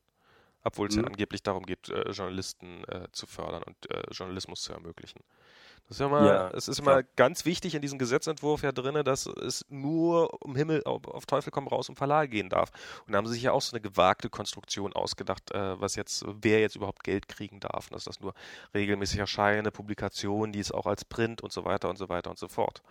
obwohl 0.64 0.88
es 0.88 0.96
mhm. 0.96 1.04
ja 1.04 1.08
angeblich 1.08 1.44
darum 1.44 1.66
geht, 1.66 1.90
äh, 1.90 2.12
Journalisten 2.12 2.84
äh, 2.86 3.08
zu 3.12 3.28
fördern 3.28 3.64
und 3.64 3.92
äh, 3.92 4.04
Journalismus 4.12 4.62
zu 4.62 4.74
ermöglichen. 4.74 5.22
Das 5.88 5.98
ist 5.98 6.00
ja 6.00 6.06
immer, 6.06 6.26
ja, 6.26 6.50
es 6.52 6.68
ist 6.70 6.80
immer 6.80 7.04
klar. 7.04 7.12
ganz 7.18 7.46
wichtig 7.46 7.76
in 7.76 7.82
diesem 7.82 8.00
Gesetzentwurf 8.00 8.64
ja 8.64 8.72
drin, 8.72 9.04
dass 9.04 9.26
es 9.26 9.66
nur 9.70 10.42
um 10.42 10.56
Himmel, 10.56 10.82
auf, 10.86 11.06
auf, 11.08 11.26
Teufel 11.26 11.52
komm 11.52 11.68
raus 11.68 11.90
um 11.90 11.96
Verlage 11.98 12.30
gehen 12.30 12.50
darf. 12.50 12.72
Und 13.06 13.12
da 13.12 13.18
haben 13.18 13.28
sie 13.28 13.34
sich 13.34 13.44
ja 13.44 13.52
auch 13.52 13.62
so 13.62 13.76
eine 13.76 13.82
gewagte 13.82 14.30
Konstruktion 14.30 14.94
ausgedacht, 14.94 15.52
äh, 15.52 15.80
was 15.80 15.96
jetzt, 15.96 16.24
wer 16.42 16.62
jetzt 16.62 16.78
überhaupt 16.78 17.04
Geld 17.04 17.28
kriegen 17.28 17.60
darf. 17.60 17.88
Und 17.88 17.96
dass 17.96 18.06
das 18.06 18.22
nur 18.22 18.34
regelmäßig 18.74 19.20
erscheinende 19.20 19.72
Publikationen, 19.72 20.54
die 20.54 20.60
es 20.60 20.72
auch 20.72 20.86
als 20.86 21.04
Print 21.04 21.42
und 21.42 21.52
so 21.52 21.66
weiter 21.66 21.90
und 21.90 21.98
so 21.98 22.08
weiter 22.08 22.30
und 22.30 22.40
so 22.40 22.48
fort. 22.48 22.82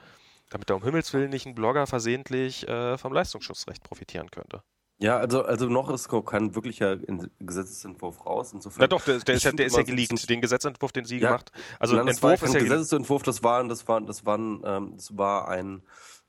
Damit 0.50 0.68
da 0.68 0.74
um 0.74 0.82
Himmels 0.82 1.14
Willen 1.14 1.30
nicht 1.30 1.46
ein 1.46 1.54
Blogger 1.54 1.86
versehentlich 1.86 2.68
äh, 2.68 2.98
vom 2.98 3.14
Leistungsschutzrecht 3.14 3.82
profitieren 3.82 4.30
könnte. 4.30 4.62
Ja, 5.02 5.18
also, 5.18 5.42
also 5.42 5.66
noch 5.66 5.90
ist 5.90 6.08
kein 6.26 6.54
wirklicher 6.54 6.96
Gesetzentwurf 7.40 8.24
raus. 8.24 8.52
Insofern. 8.52 8.82
Ja 8.82 8.86
doch, 8.86 9.04
der, 9.04 9.18
der 9.18 9.34
ist, 9.34 9.42
ja, 9.42 9.50
der 9.50 9.66
ist 9.66 9.76
ja 9.76 9.82
geleakt, 9.82 10.30
den 10.30 10.40
Gesetzentwurf, 10.40 10.92
den 10.92 11.04
Sie 11.04 11.18
ja, 11.18 11.28
gemacht. 11.28 11.50
Also 11.80 11.96
nein, 11.96 12.06
Entwurf 12.06 12.40
war 12.40 12.48
ist 12.48 12.54
ja 12.54 12.60
Gesetzentwurf, 12.60 13.22
das 13.24 13.42
war, 13.42 13.64
das 13.64 13.88
war, 13.88 14.00
das 14.00 14.24
war, 14.24 14.38
ähm, 14.38 14.92
das 14.96 15.16
war 15.16 15.48
ein, 15.48 15.82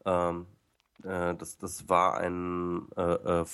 ähm, 0.05 0.47
äh, 1.03 1.35
das, 1.35 1.57
das 1.59 1.87
war 1.87 2.17
ein, 2.17 2.87
äh, 2.97 3.01
äh 3.01 3.45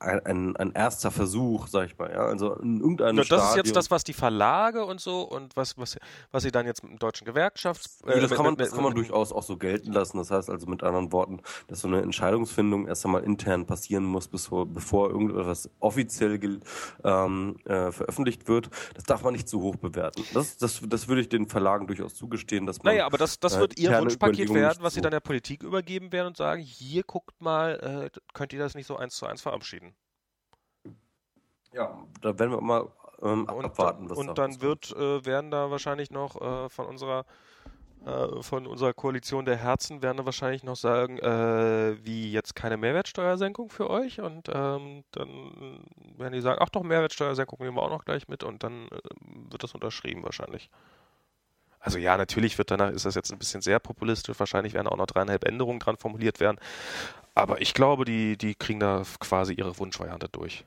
ein, 0.00 0.24
ein, 0.26 0.56
ein, 0.56 0.72
erster 0.72 1.10
Versuch, 1.10 1.66
sag 1.66 1.86
ich 1.86 1.98
mal, 1.98 2.10
ja. 2.10 2.24
Also 2.26 2.54
in 2.54 2.80
irgendeinem 2.80 3.16
ja, 3.16 3.22
Das 3.22 3.26
Stadium. 3.26 3.48
ist 3.48 3.56
jetzt 3.56 3.76
das, 3.76 3.90
was 3.90 4.04
die 4.04 4.12
Verlage 4.12 4.84
und 4.84 5.00
so 5.00 5.22
und 5.22 5.56
was, 5.56 5.76
was, 5.76 5.98
was 6.30 6.42
sie 6.42 6.50
dann 6.50 6.66
jetzt 6.66 6.82
mit 6.82 6.92
dem 6.92 6.98
deutschen 6.98 7.24
Gewerkschafts. 7.24 8.02
Äh, 8.06 8.14
ja, 8.14 8.20
das, 8.20 8.30
kann 8.30 8.44
man, 8.44 8.56
das 8.56 8.70
kann 8.70 8.84
man 8.84 8.94
durchaus 8.94 9.32
auch 9.32 9.42
so 9.42 9.56
gelten 9.56 9.92
lassen. 9.92 10.18
Das 10.18 10.30
heißt 10.30 10.50
also 10.50 10.66
mit 10.66 10.82
anderen 10.82 11.12
Worten, 11.12 11.40
dass 11.66 11.80
so 11.80 11.88
eine 11.88 12.02
Entscheidungsfindung 12.02 12.86
erst 12.86 13.04
einmal 13.04 13.24
intern 13.24 13.66
passieren 13.66 14.04
muss, 14.04 14.28
bevor, 14.28 14.66
bevor 14.66 15.10
irgendetwas 15.10 15.68
offiziell 15.80 16.38
ähm, 17.04 17.56
äh, 17.64 17.90
veröffentlicht 17.90 18.48
wird. 18.48 18.70
Das 18.94 19.04
darf 19.04 19.22
man 19.22 19.32
nicht 19.32 19.48
zu 19.48 19.60
hoch 19.60 19.76
bewerten. 19.76 20.22
Das, 20.32 20.56
das, 20.58 20.80
das 20.86 21.08
würde 21.08 21.22
ich 21.22 21.28
den 21.28 21.48
Verlagen 21.48 21.86
durchaus 21.86 22.14
zugestehen, 22.14 22.66
dass 22.66 22.82
man. 22.82 22.94
Naja, 22.94 23.06
aber 23.06 23.18
das, 23.18 23.40
das 23.40 23.58
wird 23.58 23.78
äh, 23.78 23.82
ihr 23.82 23.98
Wunschpaket 23.98 24.52
werden, 24.54 24.78
was 24.80 24.94
sie 24.94 25.00
dann 25.00 25.10
der 25.10 25.20
Politik 25.20 25.62
übergeben 25.62 26.12
werden 26.12 26.28
und 26.28 26.36
sagen, 26.36 26.62
hier 26.62 27.02
guckt 27.02 27.40
mal, 27.40 28.10
äh, 28.14 28.20
könnt 28.32 28.52
ihr 28.52 28.58
das 28.58 28.74
nicht 28.74 28.86
so 28.86 28.96
eins 28.96 29.16
zu 29.16 29.26
eins 29.26 29.42
verabschieden. 29.42 29.87
Ja, 31.72 31.98
da 32.20 32.38
werden 32.38 32.52
wir 32.52 32.60
mal 32.60 32.88
ähm, 33.22 33.44
und, 33.44 33.64
abwarten. 33.64 34.10
Was 34.10 34.18
und 34.18 34.28
da 34.28 34.32
dann 34.34 34.60
wird, 34.60 34.92
äh, 34.92 35.24
werden 35.24 35.50
da 35.50 35.70
wahrscheinlich 35.70 36.10
noch 36.10 36.40
äh, 36.40 36.68
von 36.68 36.86
unserer 36.86 37.24
äh, 38.06 38.42
von 38.42 38.66
unserer 38.66 38.92
Koalition 38.92 39.44
der 39.44 39.56
Herzen 39.56 40.02
werden 40.02 40.18
da 40.18 40.24
wahrscheinlich 40.24 40.62
noch 40.62 40.76
sagen, 40.76 41.18
äh, 41.18 41.96
wie 42.04 42.30
jetzt 42.30 42.54
keine 42.54 42.76
Mehrwertsteuersenkung 42.76 43.70
für 43.70 43.90
euch 43.90 44.20
und 44.20 44.48
ähm, 44.52 45.04
dann 45.10 45.82
werden 46.16 46.32
die 46.32 46.40
sagen, 46.40 46.60
ach 46.62 46.68
doch, 46.68 46.82
Mehrwertsteuersenkung 46.84 47.58
nehmen 47.60 47.76
wir 47.76 47.82
auch 47.82 47.90
noch 47.90 48.04
gleich 48.04 48.28
mit 48.28 48.44
und 48.44 48.62
dann 48.62 48.86
äh, 48.88 48.98
wird 49.50 49.64
das 49.64 49.74
unterschrieben 49.74 50.22
wahrscheinlich. 50.22 50.70
Also 51.80 51.98
ja, 51.98 52.16
natürlich 52.16 52.56
wird 52.58 52.70
danach, 52.70 52.90
ist 52.90 53.04
das 53.04 53.14
jetzt 53.14 53.32
ein 53.32 53.38
bisschen 53.38 53.62
sehr 53.62 53.78
populistisch, 53.80 54.38
wahrscheinlich 54.38 54.74
werden 54.74 54.88
auch 54.88 54.96
noch 54.96 55.06
dreieinhalb 55.06 55.44
Änderungen 55.44 55.80
dran 55.80 55.96
formuliert 55.96 56.38
werden, 56.38 56.58
aber 57.34 57.60
ich 57.60 57.74
glaube, 57.74 58.04
die, 58.04 58.36
die 58.36 58.54
kriegen 58.54 58.80
da 58.80 59.02
quasi 59.18 59.54
ihre 59.54 59.76
Wunschvariante 59.78 60.28
durch. 60.28 60.64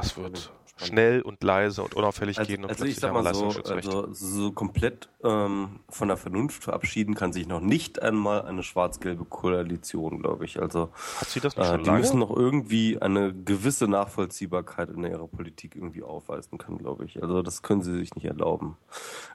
Das 0.00 0.16
wird 0.16 0.52
schnell 0.78 1.22
und 1.22 1.42
leise 1.42 1.82
und 1.82 1.94
unauffällig 1.94 2.38
also, 2.38 2.48
gehen. 2.48 2.64
Und 2.64 2.70
also 2.70 2.84
ich 2.84 2.96
sag 2.96 3.12
mal 3.12 3.34
so, 3.34 3.48
also 3.48 4.12
so 4.12 4.52
komplett 4.52 5.08
ähm, 5.22 5.80
von 5.88 6.08
der 6.08 6.16
Vernunft 6.16 6.62
verabschieden 6.62 7.14
kann 7.14 7.32
sich 7.32 7.46
noch 7.46 7.60
nicht 7.60 8.00
einmal 8.00 8.42
eine 8.42 8.62
schwarz-gelbe 8.62 9.24
Koalition, 9.24 10.20
glaube 10.20 10.44
ich. 10.44 10.60
Also 10.60 10.90
Hat 11.18 11.28
sie 11.28 11.40
das 11.40 11.56
nicht 11.56 11.66
äh, 11.66 11.70
schon 11.70 11.80
die 11.80 11.86
lange? 11.86 11.98
müssen 12.00 12.18
noch 12.20 12.34
irgendwie 12.34 13.00
eine 13.00 13.34
gewisse 13.34 13.88
Nachvollziehbarkeit 13.88 14.90
in 14.90 15.04
ihrer 15.04 15.28
Politik 15.28 15.74
irgendwie 15.74 16.02
aufweisen 16.02 16.58
können, 16.58 16.78
glaube 16.78 17.04
ich. 17.04 17.20
Also 17.22 17.42
das 17.42 17.62
können 17.62 17.82
sie 17.82 17.96
sich 17.98 18.14
nicht 18.14 18.26
erlauben. 18.26 18.76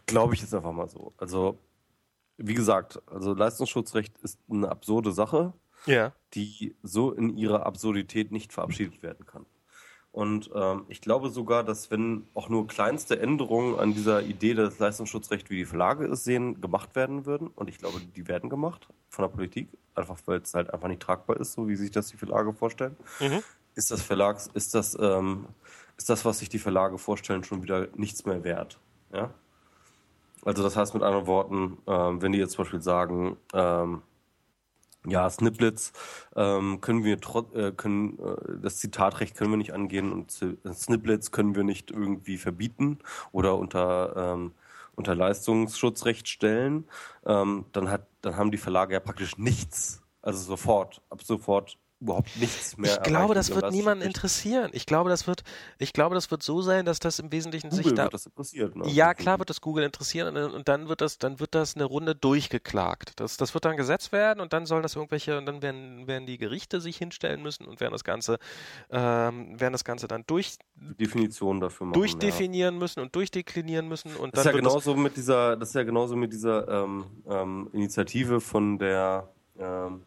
Glaube 0.05 0.33
ich 0.33 0.41
jetzt 0.41 0.53
einfach 0.53 0.71
mal 0.71 0.89
so. 0.89 1.13
Also 1.17 1.57
wie 2.37 2.53
gesagt, 2.53 3.01
also 3.07 3.33
Leistungsschutzrecht 3.33 4.17
ist 4.19 4.39
eine 4.49 4.69
absurde 4.69 5.11
Sache, 5.11 5.53
ja. 5.85 6.13
die 6.33 6.75
so 6.81 7.11
in 7.11 7.37
ihrer 7.37 7.65
Absurdität 7.65 8.31
nicht 8.31 8.53
verabschiedet 8.53 9.03
werden 9.03 9.25
kann. 9.25 9.45
Und 10.13 10.51
ähm, 10.53 10.85
ich 10.89 11.01
glaube 11.01 11.29
sogar, 11.29 11.63
dass 11.63 11.89
wenn 11.89 12.27
auch 12.35 12.47
nur 12.47 12.67
kleinste 12.67 13.19
Änderungen 13.19 13.79
an 13.79 13.95
dieser 13.95 14.21
Idee 14.21 14.53
des 14.53 14.77
Leistungsschutzrechts, 14.77 15.49
wie 15.49 15.57
die 15.57 15.65
Verlage 15.65 16.05
es 16.05 16.23
sehen, 16.23 16.61
gemacht 16.61 16.95
werden 16.95 17.25
würden, 17.25 17.47
und 17.47 17.67
ich 17.67 17.79
glaube, 17.79 17.99
die 17.99 18.27
werden 18.27 18.47
gemacht 18.47 18.87
von 19.09 19.23
der 19.23 19.29
Politik, 19.29 19.69
einfach 19.95 20.19
weil 20.25 20.39
es 20.39 20.53
halt 20.53 20.71
einfach 20.71 20.87
nicht 20.87 21.01
tragbar 21.01 21.39
ist, 21.39 21.53
so 21.53 21.67
wie 21.67 21.75
sich 21.75 21.89
das 21.89 22.09
die 22.09 22.17
Verlage 22.17 22.53
vorstellen, 22.53 22.95
mhm. 23.19 23.41
ist 23.73 23.89
das 23.89 24.03
Verlags, 24.03 24.51
ist 24.53 24.75
das, 24.75 24.95
ähm, 25.01 25.47
ist 25.97 26.11
das, 26.11 26.23
was 26.25 26.37
sich 26.37 26.49
die 26.49 26.59
Verlage 26.59 26.99
vorstellen, 26.99 27.43
schon 27.43 27.63
wieder 27.63 27.87
nichts 27.95 28.23
mehr 28.23 28.43
wert. 28.43 28.77
Ja? 29.11 29.33
Also 30.45 30.61
das 30.61 30.75
heißt 30.75 30.93
mit 30.93 31.01
anderen 31.01 31.25
Worten, 31.25 31.79
ähm, 31.87 32.21
wenn 32.21 32.33
die 32.33 32.37
jetzt 32.37 32.51
zum 32.51 32.65
Beispiel 32.65 32.83
sagen, 32.83 33.37
ähm, 33.55 34.03
ja, 35.05 35.29
Snippets 35.29 35.91
ähm, 36.35 36.79
können 36.81 37.03
wir 37.03 37.19
trotz, 37.19 37.53
äh, 37.55 37.71
können 37.71 38.19
äh, 38.19 38.61
das 38.61 38.77
Zitatrecht 38.77 39.35
können 39.35 39.51
wir 39.51 39.57
nicht 39.57 39.73
angehen 39.73 40.11
und 40.11 40.31
Snippets 40.31 41.31
können 41.31 41.55
wir 41.55 41.63
nicht 41.63 41.91
irgendwie 41.91 42.37
verbieten 42.37 42.99
oder 43.31 43.57
unter 43.57 44.33
ähm, 44.33 44.53
unter 44.95 45.15
Leistungsschutzrecht 45.15 46.27
stellen. 46.29 46.85
Ähm, 47.25 47.65
dann 47.71 47.89
hat 47.89 48.07
dann 48.21 48.37
haben 48.37 48.51
die 48.51 48.57
Verlage 48.57 48.93
ja 48.93 48.99
praktisch 48.99 49.37
nichts, 49.37 50.03
also 50.21 50.39
sofort 50.39 51.01
ab 51.09 51.23
sofort 51.23 51.77
überhaupt 52.03 52.37
nichts 52.37 52.77
mehr. 52.77 52.91
Ich 52.91 53.01
glaube, 53.03 53.33
das 53.33 53.53
wird 53.53 53.71
niemanden 53.71 54.03
interessieren. 54.03 54.69
Ich 54.73 54.85
glaube, 54.85 55.09
das 55.09 55.25
wird, 55.25 55.43
ich 55.79 55.93
glaube, 55.93 56.15
das 56.15 56.29
wird 56.29 56.43
so 56.43 56.61
sein, 56.61 56.85
dass 56.85 56.99
das 56.99 57.19
im 57.19 57.31
Wesentlichen 57.31 57.69
Google 57.69 57.83
sich 57.83 57.93
da. 57.93 58.03
Wird 58.03 58.13
das 58.13 58.25
interessiert, 58.25 58.75
ne? 58.75 58.87
Ja, 58.89 59.13
klar 59.13 59.39
wird 59.39 59.49
das 59.49 59.61
Google 59.61 59.83
interessieren 59.83 60.35
und, 60.35 60.51
und, 60.51 60.67
dann 60.67 60.89
wird 60.89 61.01
das, 61.01 61.17
dann 61.17 61.39
wird 61.39 61.55
das 61.55 61.75
eine 61.75 61.85
Runde 61.85 62.13
durchgeklagt. 62.15 63.19
Das, 63.19 63.37
das 63.37 63.53
wird 63.53 63.65
dann 63.65 63.77
gesetzt 63.77 64.11
werden 64.11 64.39
und 64.39 64.53
dann 64.53 64.65
sollen 64.65 64.83
das 64.83 64.95
irgendwelche, 64.95 65.37
und 65.37 65.45
dann 65.45 65.61
werden, 65.61 66.07
werden 66.07 66.25
die 66.25 66.37
Gerichte 66.37 66.81
sich 66.81 66.97
hinstellen 66.97 67.41
müssen 67.41 67.65
und 67.65 67.79
werden 67.79 67.93
das 67.93 68.03
Ganze, 68.03 68.37
ähm, 68.89 69.59
werden 69.59 69.73
das 69.73 69.85
Ganze 69.85 70.07
dann 70.07 70.23
durch 70.27 70.57
Definition 70.75 71.59
dafür 71.59 71.87
machen. 71.87 71.93
Durchdefinieren 71.99 72.75
ja. 72.75 72.79
müssen 72.79 72.99
und 72.99 73.15
durchdeklinieren 73.15 73.87
müssen 73.87 74.15
und 74.15 74.35
das 74.35 74.43
dann. 74.43 74.55
Ist 74.55 74.61
ja 74.61 74.69
genauso 74.69 74.95
mit 74.95 75.15
dieser, 75.15 75.55
das 75.55 75.69
ist 75.69 75.75
ja 75.75 75.83
genauso 75.83 76.15
mit 76.15 76.33
dieser 76.33 76.67
ähm, 76.67 77.05
ähm, 77.27 77.69
Initiative 77.71 78.41
von 78.41 78.77
der 78.77 79.29
ähm, 79.57 80.03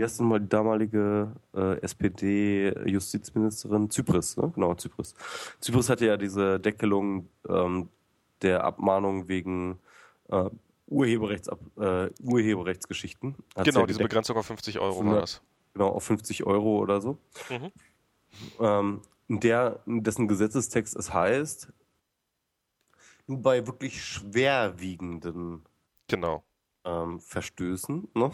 wie 0.00 0.04
heißt 0.04 0.18
denn 0.18 0.28
mal 0.28 0.40
die 0.40 0.48
damalige 0.48 1.30
äh, 1.54 1.78
SPD-Justizministerin? 1.82 3.90
Zypris, 3.90 4.38
ne? 4.38 4.50
Genau, 4.54 4.74
Zypris. 4.74 5.14
Zypris 5.60 5.90
hatte 5.90 6.06
ja 6.06 6.16
diese 6.16 6.58
Deckelung 6.58 7.28
ähm, 7.46 7.90
der 8.40 8.64
Abmahnung 8.64 9.28
wegen 9.28 9.78
äh, 10.30 10.48
Urheberrechts, 10.86 11.50
äh, 11.78 12.08
Urheberrechtsgeschichten. 12.22 13.34
Hat's 13.54 13.66
genau, 13.66 13.80
ja 13.80 13.86
diese 13.88 13.98
Begrenzung 13.98 14.38
auf 14.38 14.46
50 14.46 14.78
Euro 14.78 15.04
war 15.04 15.20
das. 15.20 15.42
Genau, 15.74 15.88
auf 15.88 16.04
50 16.04 16.46
Euro 16.46 16.78
oder 16.78 17.02
so. 17.02 17.18
Mhm. 17.50 17.70
Ähm, 18.58 19.02
der, 19.28 19.80
dessen 19.84 20.28
Gesetzestext 20.28 20.96
es 20.96 21.12
heißt, 21.12 21.70
nur 23.26 23.42
bei 23.42 23.66
wirklich 23.66 24.02
schwerwiegenden 24.02 25.66
genau. 26.08 26.42
ähm, 26.86 27.20
Verstößen, 27.20 28.08
ne? 28.14 28.30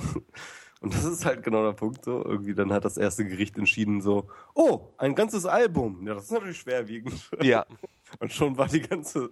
Und 0.80 0.94
das 0.94 1.04
ist 1.04 1.24
halt 1.24 1.42
genau 1.42 1.64
der 1.64 1.72
Punkt 1.72 2.04
so. 2.04 2.24
Irgendwie 2.24 2.54
dann 2.54 2.72
hat 2.72 2.84
das 2.84 2.96
erste 2.96 3.24
Gericht 3.24 3.56
entschieden 3.56 4.00
so, 4.00 4.28
oh, 4.54 4.92
ein 4.98 5.14
ganzes 5.14 5.46
Album. 5.46 6.06
Ja, 6.06 6.14
das 6.14 6.24
ist 6.24 6.32
natürlich 6.32 6.58
schwerwiegend. 6.58 7.30
Ja. 7.42 7.64
Und 8.20 8.32
schon 8.32 8.56
war 8.56 8.68
die 8.68 8.82
ganze, 8.82 9.30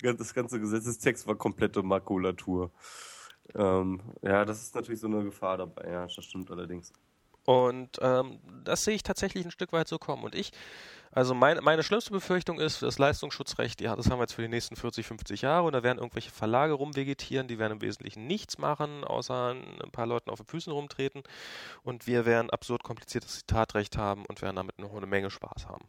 das 0.00 0.32
ganze 0.32 0.60
Gesetzestext 0.60 1.26
war 1.26 1.34
komplette 1.34 1.82
Makulatur. 1.82 2.70
Ähm, 3.54 4.00
ja, 4.22 4.44
das 4.44 4.62
ist 4.62 4.74
natürlich 4.74 5.00
so 5.00 5.08
eine 5.08 5.24
Gefahr 5.24 5.58
dabei. 5.58 5.90
Ja, 5.90 6.06
das 6.06 6.24
stimmt 6.24 6.50
allerdings. 6.50 6.92
Und 7.44 7.98
ähm, 8.00 8.38
das 8.64 8.84
sehe 8.84 8.94
ich 8.94 9.02
tatsächlich 9.02 9.44
ein 9.44 9.50
Stück 9.50 9.72
weit 9.72 9.88
so 9.88 9.98
kommen. 9.98 10.24
Und 10.24 10.34
ich 10.34 10.52
also 11.14 11.34
mein, 11.34 11.62
meine 11.62 11.82
schlimmste 11.82 12.10
Befürchtung 12.10 12.58
ist, 12.58 12.82
das 12.82 12.98
Leistungsschutzrecht, 12.98 13.80
ja, 13.80 13.94
das 13.94 14.10
haben 14.10 14.18
wir 14.18 14.24
jetzt 14.24 14.34
für 14.34 14.42
die 14.42 14.48
nächsten 14.48 14.74
40, 14.74 15.06
50 15.06 15.42
Jahre 15.42 15.66
und 15.66 15.72
da 15.72 15.82
werden 15.82 15.98
irgendwelche 15.98 16.30
Verlage 16.30 16.72
rumvegetieren, 16.72 17.46
die 17.46 17.58
werden 17.58 17.74
im 17.74 17.82
Wesentlichen 17.82 18.26
nichts 18.26 18.58
machen, 18.58 19.04
außer 19.04 19.50
ein 19.50 19.90
paar 19.92 20.06
Leuten 20.06 20.30
auf 20.30 20.40
den 20.40 20.46
Füßen 20.46 20.72
rumtreten 20.72 21.22
und 21.84 22.08
wir 22.08 22.26
werden 22.26 22.50
absurd 22.50 22.82
kompliziertes 22.82 23.36
Zitatrecht 23.38 23.96
haben 23.96 24.26
und 24.26 24.42
werden 24.42 24.56
damit 24.56 24.78
noch 24.80 24.92
eine 24.92 25.06
Menge 25.06 25.30
Spaß 25.30 25.68
haben. 25.68 25.88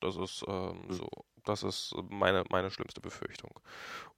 Das 0.00 0.16
ist 0.16 0.44
ähm, 0.46 0.84
so, 0.90 1.08
das 1.44 1.62
ist 1.62 1.94
meine, 2.10 2.44
meine 2.50 2.70
schlimmste 2.70 3.00
Befürchtung. 3.00 3.58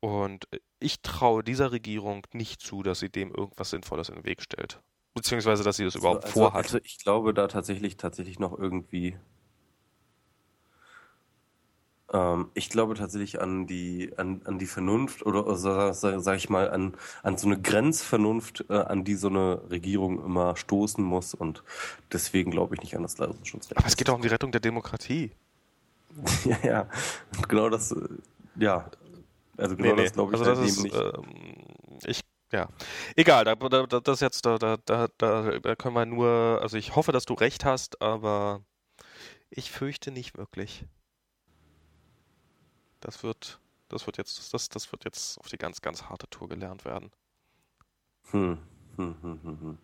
Und 0.01 0.49
ich 0.81 1.03
traue 1.03 1.45
dieser 1.45 1.73
Regierung 1.73 2.27
nicht 2.33 2.61
zu, 2.61 2.83
dass 2.83 3.01
sie 3.01 3.11
dem 3.11 3.33
irgendwas 3.33 3.71
Sinnvolles 3.71 4.09
in 4.09 4.17
den 4.17 4.25
Weg 4.25 4.43
stellt. 4.43 4.81
Beziehungsweise, 5.15 5.63
dass 5.63 5.77
sie 5.77 5.85
das 5.85 5.95
also, 5.95 6.09
überhaupt 6.09 6.25
also, 6.25 6.41
vorhat. 6.41 6.65
Also 6.65 6.79
ich 6.83 6.99
glaube 6.99 7.35
da 7.35 7.47
tatsächlich, 7.47 7.97
tatsächlich 7.97 8.39
noch 8.39 8.59
irgendwie 8.59 9.17
ähm, 12.13 12.51
ich 12.55 12.69
glaube 12.69 12.95
tatsächlich 12.95 13.41
an 13.41 13.67
die, 13.67 14.13
an, 14.17 14.43
an 14.45 14.59
die 14.59 14.67
Vernunft 14.67 15.25
oder, 15.25 15.47
oder 15.47 15.95
sage 15.95 16.21
sag 16.21 16.37
ich 16.37 16.49
mal, 16.49 16.71
an, 16.71 16.95
an 17.23 17.39
so 17.39 17.47
eine 17.47 17.61
Grenzvernunft, 17.61 18.67
äh, 18.69 18.75
an 18.75 19.05
die 19.05 19.15
so 19.15 19.29
eine 19.29 19.63
Regierung 19.71 20.25
immer 20.25 20.57
stoßen 20.57 21.03
muss. 21.03 21.35
Und 21.35 21.63
deswegen 22.13 22.51
glaube 22.51 22.75
ich 22.75 22.83
nicht 22.83 22.97
an 22.97 23.03
das 23.03 23.19
Leistungsschutzrecht. 23.19 23.79
Aber 23.79 23.87
es 23.87 23.97
geht 23.97 24.11
auch 24.11 24.17
um 24.17 24.23
die 24.23 24.29
Rettung 24.29 24.53
der 24.53 24.61
Demokratie. 24.61 25.33
ja, 26.45 26.59
ja. 26.63 26.89
Genau 27.49 27.71
das, 27.71 27.93
äh, 27.93 27.97
ja. 28.57 28.91
Also 29.57 29.77
genau 29.77 29.95
nee, 29.95 30.03
das 30.03 30.13
glaube 30.13 30.35
ich 30.35 30.41
also 30.41 30.51
das 30.51 30.59
halt 30.59 30.69
ist, 30.69 30.83
nicht. 30.83 30.95
Ähm, 30.95 31.65
ich 32.07 32.21
ja, 32.53 32.69
egal, 33.17 33.45
da, 33.45 33.57
da, 33.57 34.01
das 34.01 34.21
jetzt, 34.21 34.47
da, 34.47 34.59
da, 34.59 34.77
da, 34.85 35.09
da 35.09 35.75
können 35.75 35.95
wir 35.95 36.07
nur, 36.07 36.61
also 36.63 36.77
ich 36.77 36.95
hoffe, 36.95 37.11
dass 37.11 37.25
du 37.25 37.35
recht 37.35 37.65
hast, 37.65 38.01
aber 38.01 38.63
ich 39.51 39.73
fürchte 39.73 40.13
nicht 40.13 40.39
wirklich. 40.39 40.85
Das 43.05 43.23
wird, 43.23 43.61
das 43.89 44.07
wird 44.07 44.17
jetzt, 44.17 44.53
das, 44.55 44.69
das 44.71 44.91
wird 44.91 45.05
jetzt 45.05 45.39
auf 45.39 45.49
die 45.49 45.59
ganz, 45.59 45.83
ganz 45.83 46.05
harte 46.05 46.29
Tour 46.31 46.49
gelernt 46.49 46.85
werden. 46.85 47.11
Hm. 48.31 48.59
Hm, 48.97 49.15
hm, 49.21 49.39
hm. 49.43 49.79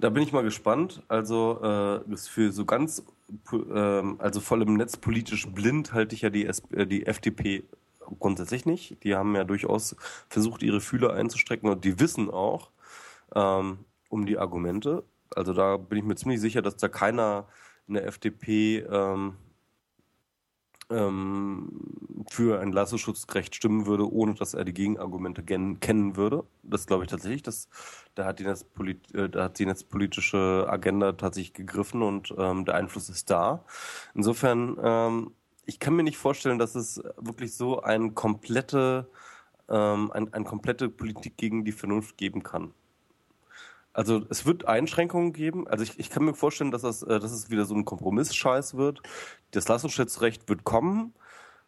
Da 0.00 0.10
bin 0.10 0.22
ich 0.22 0.32
mal 0.32 0.42
gespannt. 0.42 1.02
Also 1.08 1.62
äh, 1.62 2.16
für 2.16 2.50
so 2.50 2.64
ganz, 2.64 3.04
äh, 3.52 4.02
also 4.18 4.40
voll 4.40 4.62
im 4.62 4.74
Netz 4.74 4.96
politisch 4.96 5.46
blind 5.46 5.92
halte 5.92 6.14
ich 6.14 6.22
ja 6.22 6.30
die, 6.30 6.46
S 6.46 6.62
äh, 6.72 6.86
die 6.86 7.06
FDP 7.06 7.64
grundsätzlich 8.18 8.66
nicht. 8.66 9.02
Die 9.04 9.14
haben 9.14 9.36
ja 9.36 9.44
durchaus 9.44 9.94
versucht, 10.28 10.62
ihre 10.62 10.80
Fühler 10.80 11.12
einzustrecken 11.12 11.70
und 11.70 11.84
die 11.84 12.00
wissen 12.00 12.30
auch 12.30 12.70
ähm, 13.34 13.84
um 14.08 14.26
die 14.26 14.38
Argumente. 14.38 15.04
Also 15.34 15.52
da 15.52 15.76
bin 15.76 15.98
ich 15.98 16.04
mir 16.04 16.16
ziemlich 16.16 16.40
sicher, 16.40 16.62
dass 16.62 16.76
da 16.76 16.88
keiner 16.88 17.46
in 17.86 17.94
der 17.94 18.06
FDP 18.06 18.78
ähm, 18.80 19.36
ähm, 20.90 21.68
für 22.30 22.60
ein 22.60 22.72
Leistungsschutzrecht 22.72 23.54
stimmen 23.54 23.86
würde, 23.86 24.10
ohne 24.10 24.34
dass 24.34 24.54
er 24.54 24.64
die 24.64 24.74
Gegenargumente 24.74 25.42
kennen 25.42 26.16
würde. 26.16 26.44
Das 26.62 26.86
glaube 26.86 27.04
ich 27.04 27.10
tatsächlich. 27.10 27.42
Das, 27.42 27.68
da, 28.14 28.24
hat 28.24 28.38
die 28.38 28.44
äh, 28.44 29.28
da 29.28 29.44
hat 29.44 29.58
die 29.58 29.66
netzpolitische 29.66 30.66
Agenda 30.68 31.12
tatsächlich 31.12 31.54
gegriffen 31.54 32.02
und 32.02 32.34
ähm, 32.36 32.64
der 32.64 32.74
Einfluss 32.74 33.08
ist 33.08 33.30
da. 33.30 33.64
Insofern, 34.14 34.76
ähm, 34.82 35.30
ich 35.64 35.78
kann 35.78 35.94
mir 35.96 36.02
nicht 36.02 36.18
vorstellen, 36.18 36.58
dass 36.58 36.74
es 36.74 37.02
wirklich 37.16 37.54
so 37.54 37.80
ein 37.80 38.14
komplette, 38.14 39.08
ähm, 39.68 40.10
ein, 40.12 40.32
eine 40.32 40.44
komplette 40.44 40.88
Politik 40.88 41.36
gegen 41.36 41.64
die 41.64 41.72
Vernunft 41.72 42.16
geben 42.16 42.42
kann. 42.42 42.72
Also 43.96 44.26
es 44.28 44.44
wird 44.44 44.68
Einschränkungen 44.68 45.32
geben. 45.32 45.66
Also 45.66 45.82
ich, 45.82 45.98
ich 45.98 46.10
kann 46.10 46.22
mir 46.22 46.34
vorstellen, 46.34 46.70
dass, 46.70 46.82
das, 46.82 47.02
äh, 47.02 47.18
dass 47.18 47.32
es 47.32 47.48
wieder 47.48 47.64
so 47.64 47.74
ein 47.74 47.86
Kompromissscheiß 47.86 48.76
wird. 48.76 49.00
Das 49.52 49.66
Leistungsschutzrecht 49.68 50.50
wird 50.50 50.64
kommen 50.64 51.14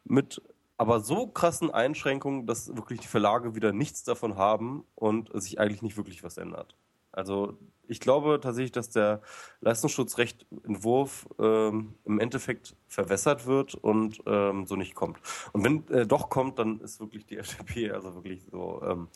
mit 0.04 0.42
aber 0.76 1.00
so 1.00 1.26
krassen 1.26 1.70
Einschränkungen, 1.70 2.46
dass 2.46 2.76
wirklich 2.76 3.00
die 3.00 3.06
Verlage 3.06 3.54
wieder 3.54 3.72
nichts 3.72 4.04
davon 4.04 4.36
haben 4.36 4.84
und 4.94 5.30
sich 5.40 5.58
eigentlich 5.58 5.80
nicht 5.80 5.96
wirklich 5.96 6.22
was 6.22 6.36
ändert. 6.36 6.76
Also 7.12 7.56
ich 7.88 7.98
glaube 7.98 8.38
tatsächlich, 8.42 8.72
dass 8.72 8.90
der 8.90 9.22
Leistungsschutzrechtentwurf 9.62 11.26
ähm, 11.38 11.94
im 12.04 12.20
Endeffekt 12.20 12.76
verwässert 12.88 13.46
wird 13.46 13.74
und 13.74 14.22
ähm, 14.26 14.66
so 14.66 14.76
nicht 14.76 14.94
kommt. 14.94 15.18
Und 15.52 15.64
wenn 15.64 15.88
äh, 15.88 16.06
doch 16.06 16.28
kommt, 16.28 16.58
dann 16.58 16.80
ist 16.80 17.00
wirklich 17.00 17.24
die 17.24 17.38
FDP 17.38 17.90
also 17.90 18.14
wirklich 18.14 18.44
so 18.50 18.82
ähm, 18.84 19.08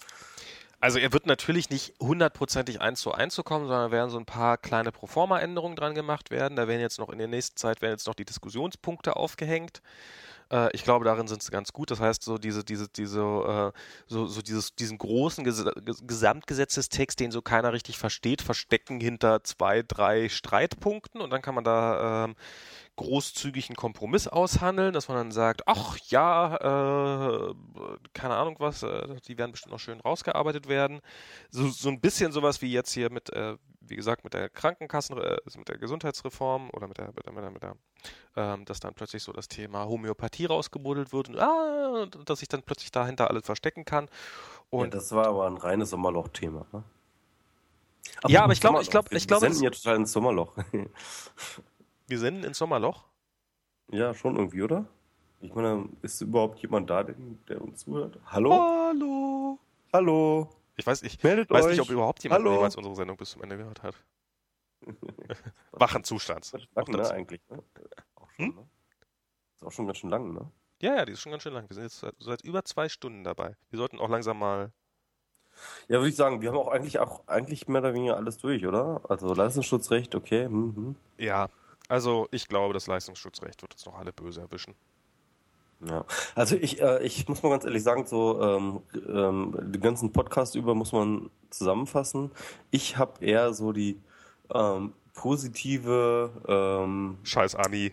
also 0.83 0.99
er 0.99 1.13
wird 1.13 1.27
natürlich 1.27 1.71
nicht 1.71 1.95
hundertprozentig 2.01 2.81
eins 2.81 3.01
zu 3.01 3.13
eins 3.13 3.41
kommen, 3.45 3.69
sondern 3.69 3.93
werden 3.93 4.11
so 4.11 4.19
ein 4.19 4.27
paar 4.27 4.59
kleine 4.59 4.91
Proforma-Änderungen 4.91 5.77
dran 5.77 5.95
gemacht 5.95 6.33
werden. 6.33 6.57
Da 6.57 6.67
werden 6.67 6.81
jetzt 6.81 6.99
noch 6.99 7.09
in 7.09 7.19
der 7.19 7.29
nächsten 7.29 7.57
Zeit 7.57 7.83
werden 7.83 7.93
jetzt 7.93 8.09
noch 8.09 8.15
die 8.15 8.25
Diskussionspunkte 8.25 9.15
aufgehängt. 9.15 9.81
Äh, 10.51 10.71
ich 10.73 10.83
glaube, 10.83 11.05
darin 11.05 11.29
sind 11.29 11.41
sie 11.41 11.53
ganz 11.53 11.73
gut. 11.73 11.93
Das 11.93 12.01
heißt, 12.01 12.25
so 12.25 12.37
diese, 12.37 12.65
diese, 12.65 12.89
diese, 12.89 13.21
äh, 13.21 13.79
so, 14.09 14.27
so 14.27 14.43
dieses, 14.43 14.75
diesen 14.75 14.99
großen 14.99 15.45
Ges 15.45 15.65
Gesamtgesetzestext, 16.03 17.21
den 17.21 17.31
so 17.31 17.43
keiner 17.43 17.73
richtig 17.73 17.97
versteht, 17.97 18.43
verstecken 18.43 19.01
hinter 19.01 19.45
zwei, 19.45 19.83
drei 19.83 20.29
Streitpunkten 20.29 21.21
und 21.21 21.31
dann 21.31 21.43
kann 21.43 21.55
man 21.55 21.63
da 21.63 22.25
ähm, 22.25 22.35
großzügig 22.97 23.69
einen 23.69 23.77
Kompromiss 23.77 24.29
aushandeln, 24.29 24.93
dass 24.93 25.09
man 25.09 25.17
dann 25.17 25.33
sagt, 25.33 25.63
ach 25.67 25.97
ja, 26.09 26.57
äh, 26.57 27.55
keine 28.13 28.35
Ahnung 28.35 28.57
was, 28.59 28.83
äh, 28.83 29.17
die 29.27 29.39
werden 29.39 29.53
bestimmt 29.53 29.73
noch 29.73 29.81
schön 29.81 30.01
rausgearbeitet 30.01 30.69
werden. 30.69 31.01
So, 31.51 31.69
so 31.69 31.89
ein 31.89 32.01
bisschen 32.01 32.33
sowas 32.33 32.63
wie 32.63 32.73
jetzt 32.73 32.93
hier 32.93 33.11
mit, 33.11 33.33
äh, 33.33 33.57
wie 33.81 33.97
gesagt, 33.97 34.25
mit 34.25 34.35
der 34.35 34.49
Krankenkassen, 34.49 35.19
äh, 35.19 35.39
mit 35.57 35.69
der 35.69 35.79
Gesundheitsreform 35.79 36.71
oder 36.71 36.87
mit 36.87 36.99
der, 36.99 37.09
mit 37.09 37.27
der, 37.27 37.33
mit 37.33 37.43
der, 37.43 37.51
mit 37.51 37.63
der 37.63 37.77
ähm, 38.37 38.65
dass 38.65 38.81
dann 38.81 38.95
plötzlich 38.95 39.23
so 39.23 39.33
das 39.33 39.49
Thema 39.49 39.87
Homöopathie 39.87 40.47
rausgebuddelt 40.47 41.13
wird 41.13 41.29
und 41.29 41.39
ah, 41.39 42.07
dass 42.25 42.43
ich 42.43 42.49
dann 42.49 42.63
plötzlich 42.63 42.91
dahinter 42.91 43.31
alles 43.31 43.45
verstecken 43.45 43.85
kann. 43.85 44.09
Und 44.71 44.95
ja, 44.95 45.01
das 45.01 45.13
war 45.13 45.27
aber 45.27 45.47
ein 45.47 45.57
reines 45.57 45.91
Sommerloch-Thema. 45.91 46.67
Ne? 46.73 46.83
ja, 48.29 48.45
aber 48.45 48.53
ich 48.53 48.61
glaube, 48.61 48.81
ich 48.83 48.91
glaube, 48.91 49.15
ich 49.15 49.27
glaube, 49.27 49.43
wir 49.43 49.51
senden 49.51 49.65
ja 49.65 49.71
total 49.71 49.97
ins 49.97 50.13
Sommerloch. 50.13 50.53
wir 52.13 52.19
senden 52.19 52.45
ins 52.45 52.59
Sommerloch. 52.59 53.07
Ja, 53.91 54.13
schon 54.13 54.37
irgendwie, 54.37 54.63
oder? 54.63 54.85
Ich 55.41 55.55
meine, 55.55 55.89
ist 56.03 56.21
überhaupt 56.21 56.59
jemand 56.59 56.91
da, 56.91 57.03
der 57.05 57.63
uns 57.63 57.81
zuhört? 57.81 58.19
Hallo? 58.27 58.53
Hallo? 58.53 59.59
Hallo? 59.95 60.51
Ich 60.77 60.87
weiß, 60.87 61.03
ich 61.05 61.23
Meldet 61.23 61.51
weiß 61.51 61.65
euch. 61.65 61.71
nicht, 61.71 61.81
ob 61.81 61.89
überhaupt 61.89 62.23
jemand 62.23 62.45
jemals 62.45 62.77
unsere 62.77 62.95
Sendung 62.95 63.17
bis 63.17 63.31
zum 63.31 63.43
Ende 63.43 63.57
gehört 63.57 63.83
hat. 63.83 63.95
Wachen 65.73 66.05
Zustand. 66.05 66.53
Lang, 66.75 66.91
ne, 66.91 67.11
eigentlich, 67.11 67.41
ne? 67.49 67.63
Auch 68.17 68.31
schon, 68.33 68.45
hm? 68.45 68.55
ne? 68.57 68.69
Ist 69.55 69.65
auch 69.65 69.73
schon 69.73 69.87
ganz 69.87 69.97
schön 69.97 70.11
lang, 70.11 70.35
ne? 70.35 70.51
Ja, 70.83 70.97
ja, 70.97 71.05
die 71.07 71.13
ist 71.13 71.23
schon 71.23 71.33
ganz 71.33 71.45
schön 71.45 71.55
lang. 71.55 71.67
Wir 71.71 71.75
sind 71.75 71.85
jetzt 71.85 72.01
seit, 72.01 72.15
seit 72.19 72.45
über 72.45 72.63
zwei 72.67 72.91
Stunden 72.91 73.25
dabei. 73.25 73.57
Wir 73.71 73.79
sollten 73.79 73.99
auch 74.01 74.11
langsam 74.11 74.39
mal. 74.39 74.71
Ja, 75.89 75.97
würde 75.97 76.11
ich 76.11 76.17
sagen, 76.17 76.43
wir 76.43 76.51
haben 76.51 76.59
auch 76.59 76.69
eigentlich 76.69 76.99
auch 76.99 77.27
eigentlich 77.27 77.69
mehr 77.69 77.81
oder 77.81 77.95
weniger 77.95 78.17
alles 78.17 78.37
durch, 78.37 78.67
oder? 78.67 79.01
Also 79.09 79.33
Leistungsschutzrecht, 79.33 80.15
okay. 80.15 80.49
Mhm. 80.49 80.97
Ja, 81.17 81.49
also 81.93 82.27
ich 82.31 82.49
glaube, 82.49 82.73
das 82.73 82.87
Leistungsschutzrecht 82.87 83.61
wird 83.61 83.75
uns 83.75 83.85
noch 83.85 83.99
alle 83.99 84.15
böse 84.15 84.41
erwischen. 84.41 84.75
Ja, 85.85 86.07
also 86.35 86.57
ich, 86.57 86.81
äh, 86.81 87.03
ich 87.05 87.29
muss 87.29 87.43
mal 87.43 87.51
ganz 87.51 87.67
ehrlich 87.67 87.83
sagen, 87.83 88.07
so 88.07 88.41
ähm, 88.41 88.81
ähm, 89.15 89.55
den 89.61 89.83
ganzen 89.83 90.11
Podcast 90.11 90.55
über 90.55 90.75
muss 90.75 90.93
man 90.93 91.29
zusammenfassen. 91.51 92.31
Ich 92.71 92.97
habe 92.97 93.23
eher 93.23 93.53
so 93.53 93.73
die 93.73 94.01
ähm, 94.55 94.95
positive 95.13 96.31
ähm, 96.49 97.19
Scheiß 97.25 97.57
Ami. 97.57 97.93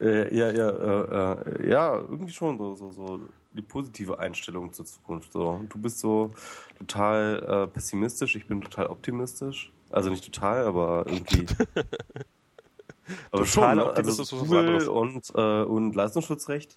Äh, 0.00 0.32
ja, 0.32 0.52
ja, 0.52 0.70
äh, 0.70 1.64
äh, 1.64 1.70
ja, 1.70 1.94
irgendwie 1.96 2.32
schon 2.32 2.58
so, 2.58 2.76
so, 2.76 2.92
so 2.92 3.20
die 3.54 3.62
positive 3.62 4.20
Einstellung 4.20 4.72
zur 4.72 4.86
Zukunft. 4.86 5.32
So, 5.32 5.64
du 5.68 5.78
bist 5.80 5.98
so 5.98 6.30
total 6.78 7.42
äh, 7.42 7.66
pessimistisch, 7.66 8.36
ich 8.36 8.46
bin 8.46 8.60
total 8.60 8.86
optimistisch. 8.86 9.72
Also 9.90 10.10
nicht 10.10 10.24
total, 10.24 10.64
aber 10.64 11.06
irgendwie. 11.08 11.44
aber 13.30 13.44
total 13.44 13.46
schon, 13.46 13.76
ne? 13.76 13.92
also 13.94 14.36
Google 14.36 14.88
und 14.88 15.30
äh, 15.34 15.62
und 15.62 15.94
Leistungsschutzrecht 15.94 16.76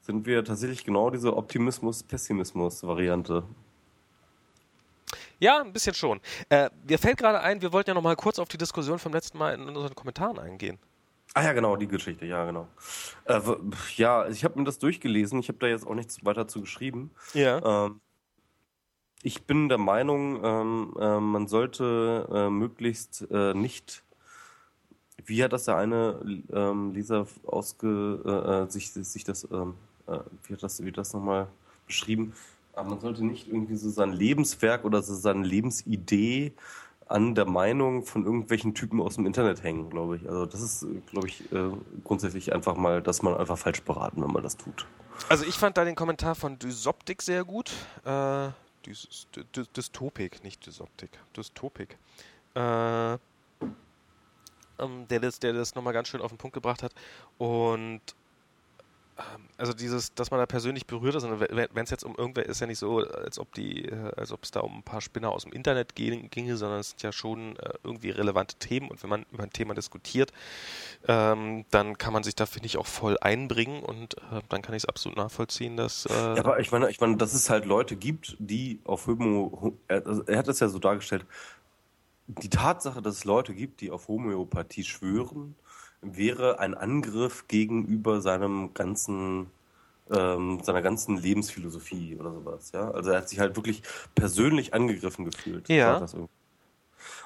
sind 0.00 0.26
wir 0.26 0.44
tatsächlich 0.44 0.84
genau 0.84 1.10
diese 1.10 1.36
Optimismus-Pessimismus-Variante. 1.36 3.44
Ja, 5.40 5.60
ein 5.60 5.72
bisschen 5.72 5.94
schon. 5.94 6.20
Äh, 6.48 6.70
mir 6.88 6.98
fällt 6.98 7.18
gerade 7.18 7.40
ein, 7.40 7.62
wir 7.62 7.72
wollten 7.72 7.90
ja 7.90 7.94
noch 7.94 8.02
mal 8.02 8.16
kurz 8.16 8.38
auf 8.38 8.48
die 8.48 8.58
Diskussion 8.58 8.98
vom 8.98 9.12
letzten 9.12 9.38
Mal 9.38 9.54
in 9.54 9.68
unseren 9.68 9.94
Kommentaren 9.94 10.38
eingehen. 10.38 10.78
Ah 11.34 11.44
ja, 11.44 11.52
genau, 11.52 11.76
die 11.76 11.86
Geschichte, 11.86 12.26
ja, 12.26 12.44
genau. 12.46 12.68
Äh, 13.26 13.40
ja, 13.96 14.26
ich 14.28 14.44
habe 14.44 14.58
mir 14.58 14.64
das 14.64 14.78
durchgelesen, 14.78 15.40
ich 15.40 15.48
habe 15.48 15.58
da 15.58 15.66
jetzt 15.66 15.86
auch 15.86 15.94
nichts 15.94 16.24
weiter 16.24 16.48
zu 16.48 16.62
geschrieben. 16.62 17.10
Ja. 17.34 17.86
Ähm, 17.86 18.00
ich 19.22 19.44
bin 19.44 19.68
der 19.68 19.78
Meinung, 19.78 20.42
ähm, 20.44 20.94
äh, 20.98 21.20
man 21.20 21.48
sollte 21.48 22.28
äh, 22.32 22.50
möglichst 22.50 23.26
äh, 23.30 23.52
nicht, 23.52 24.04
wie 25.28 25.44
hat 25.44 25.52
das 25.52 25.64
der 25.64 25.76
eine 25.76 26.20
ähm, 26.52 26.92
Leser 26.92 27.26
ausge, 27.46 28.22
äh, 28.24 28.64
äh, 28.64 28.70
sich, 28.70 28.90
sich 28.90 29.24
das, 29.24 29.46
ähm, 29.50 29.74
wie 30.44 30.54
hat 30.54 30.62
das, 30.62 30.82
wie 30.84 30.92
das 30.92 31.12
nochmal 31.12 31.48
beschrieben, 31.86 32.32
aber 32.72 32.90
man 32.90 33.00
sollte 33.00 33.24
nicht 33.24 33.48
irgendwie 33.48 33.76
so 33.76 33.90
sein 33.90 34.12
Lebenswerk 34.12 34.84
oder 34.84 35.02
so 35.02 35.14
seine 35.14 35.44
Lebensidee 35.44 36.52
an 37.06 37.34
der 37.34 37.46
Meinung 37.46 38.04
von 38.04 38.24
irgendwelchen 38.24 38.74
Typen 38.74 39.00
aus 39.00 39.16
dem 39.16 39.26
Internet 39.26 39.62
hängen, 39.62 39.88
glaube 39.90 40.16
ich. 40.16 40.28
Also 40.28 40.46
das 40.46 40.60
ist, 40.60 40.86
glaube 41.10 41.28
ich, 41.28 41.50
äh, 41.52 41.70
grundsätzlich 42.04 42.54
einfach 42.54 42.76
mal, 42.76 43.02
dass 43.02 43.22
man 43.22 43.34
einfach 43.34 43.58
falsch 43.58 43.82
beraten, 43.82 44.22
wenn 44.22 44.30
man 44.30 44.42
das 44.42 44.56
tut. 44.56 44.86
Also 45.28 45.44
ich 45.44 45.56
fand 45.56 45.76
da 45.76 45.84
den 45.84 45.94
Kommentar 45.94 46.34
von 46.34 46.58
Dysoptik 46.58 47.22
sehr 47.22 47.44
gut. 47.44 47.72
Äh, 48.04 48.50
Dys 48.86 49.26
Dystopik, 49.76 50.44
nicht 50.44 50.64
Dysoptik. 50.66 51.10
Dystopik. 51.36 51.98
Äh, 52.54 53.18
ähm, 54.78 55.06
der 55.08 55.20
das, 55.20 55.38
der 55.40 55.52
das 55.52 55.74
nochmal 55.74 55.92
ganz 55.92 56.08
schön 56.08 56.20
auf 56.20 56.30
den 56.30 56.38
Punkt 56.38 56.54
gebracht 56.54 56.82
hat. 56.82 56.92
Und 57.38 58.02
ähm, 59.18 59.48
also 59.56 59.72
dieses, 59.72 60.14
dass 60.14 60.30
man 60.30 60.38
da 60.38 60.46
persönlich 60.46 60.86
berührt 60.86 61.16
ist, 61.16 61.24
wenn 61.24 61.84
es 61.84 61.90
jetzt 61.90 62.04
um 62.04 62.14
irgendwer 62.14 62.46
ist 62.46 62.60
ja 62.60 62.66
nicht 62.66 62.78
so, 62.78 62.98
als 62.98 63.38
ob 63.38 63.52
die, 63.52 63.86
äh, 63.86 64.12
als 64.16 64.30
ob 64.30 64.44
es 64.44 64.52
da 64.52 64.60
um 64.60 64.78
ein 64.78 64.82
paar 64.82 65.00
Spinner 65.00 65.32
aus 65.32 65.42
dem 65.42 65.52
Internet 65.52 65.96
ginge, 65.96 66.56
sondern 66.56 66.80
es 66.80 66.90
sind 66.90 67.02
ja 67.02 67.10
schon 67.10 67.56
äh, 67.56 67.70
irgendwie 67.82 68.10
relevante 68.10 68.56
Themen 68.56 68.88
und 68.88 69.02
wenn 69.02 69.10
man 69.10 69.26
über 69.32 69.42
ein 69.42 69.50
Thema 69.50 69.74
diskutiert, 69.74 70.32
ähm, 71.08 71.64
dann 71.70 71.98
kann 71.98 72.12
man 72.12 72.22
sich 72.22 72.36
da 72.36 72.46
finde 72.46 72.66
ich 72.66 72.78
auch 72.78 72.86
voll 72.86 73.18
einbringen 73.20 73.82
und 73.82 74.16
äh, 74.18 74.40
dann 74.48 74.62
kann 74.62 74.74
ich 74.74 74.84
es 74.84 74.88
absolut 74.88 75.18
nachvollziehen, 75.18 75.76
dass. 75.76 76.06
Äh 76.06 76.12
ja, 76.12 76.38
aber 76.38 76.60
ich 76.60 76.70
meine, 76.70 76.88
ich 76.90 77.00
meine, 77.00 77.16
dass 77.16 77.34
es 77.34 77.50
halt 77.50 77.64
Leute 77.64 77.96
gibt, 77.96 78.36
die 78.38 78.78
auf 78.84 79.08
Homo, 79.08 79.76
also 79.88 80.22
er 80.24 80.38
hat 80.38 80.48
das 80.48 80.60
ja 80.60 80.68
so 80.68 80.78
dargestellt, 80.78 81.26
die 82.28 82.50
Tatsache, 82.50 83.02
dass 83.02 83.16
es 83.16 83.24
Leute 83.24 83.54
gibt, 83.54 83.80
die 83.80 83.90
auf 83.90 84.08
Homöopathie 84.08 84.84
schwören 84.84 85.56
wäre 86.00 86.60
ein 86.60 86.74
Angriff 86.74 87.48
gegenüber 87.48 88.20
seinem 88.20 88.72
ganzen 88.74 89.50
ähm, 90.10 90.60
seiner 90.62 90.80
ganzen 90.80 91.18
Lebensphilosophie 91.18 92.16
oder 92.18 92.32
sowas, 92.32 92.72
ja. 92.72 92.90
Also 92.92 93.10
er 93.10 93.18
hat 93.18 93.28
sich 93.28 93.40
halt 93.40 93.56
wirklich 93.56 93.82
persönlich 94.14 94.72
angegriffen 94.72 95.26
gefühlt. 95.26 95.68
Ja. 95.68 96.06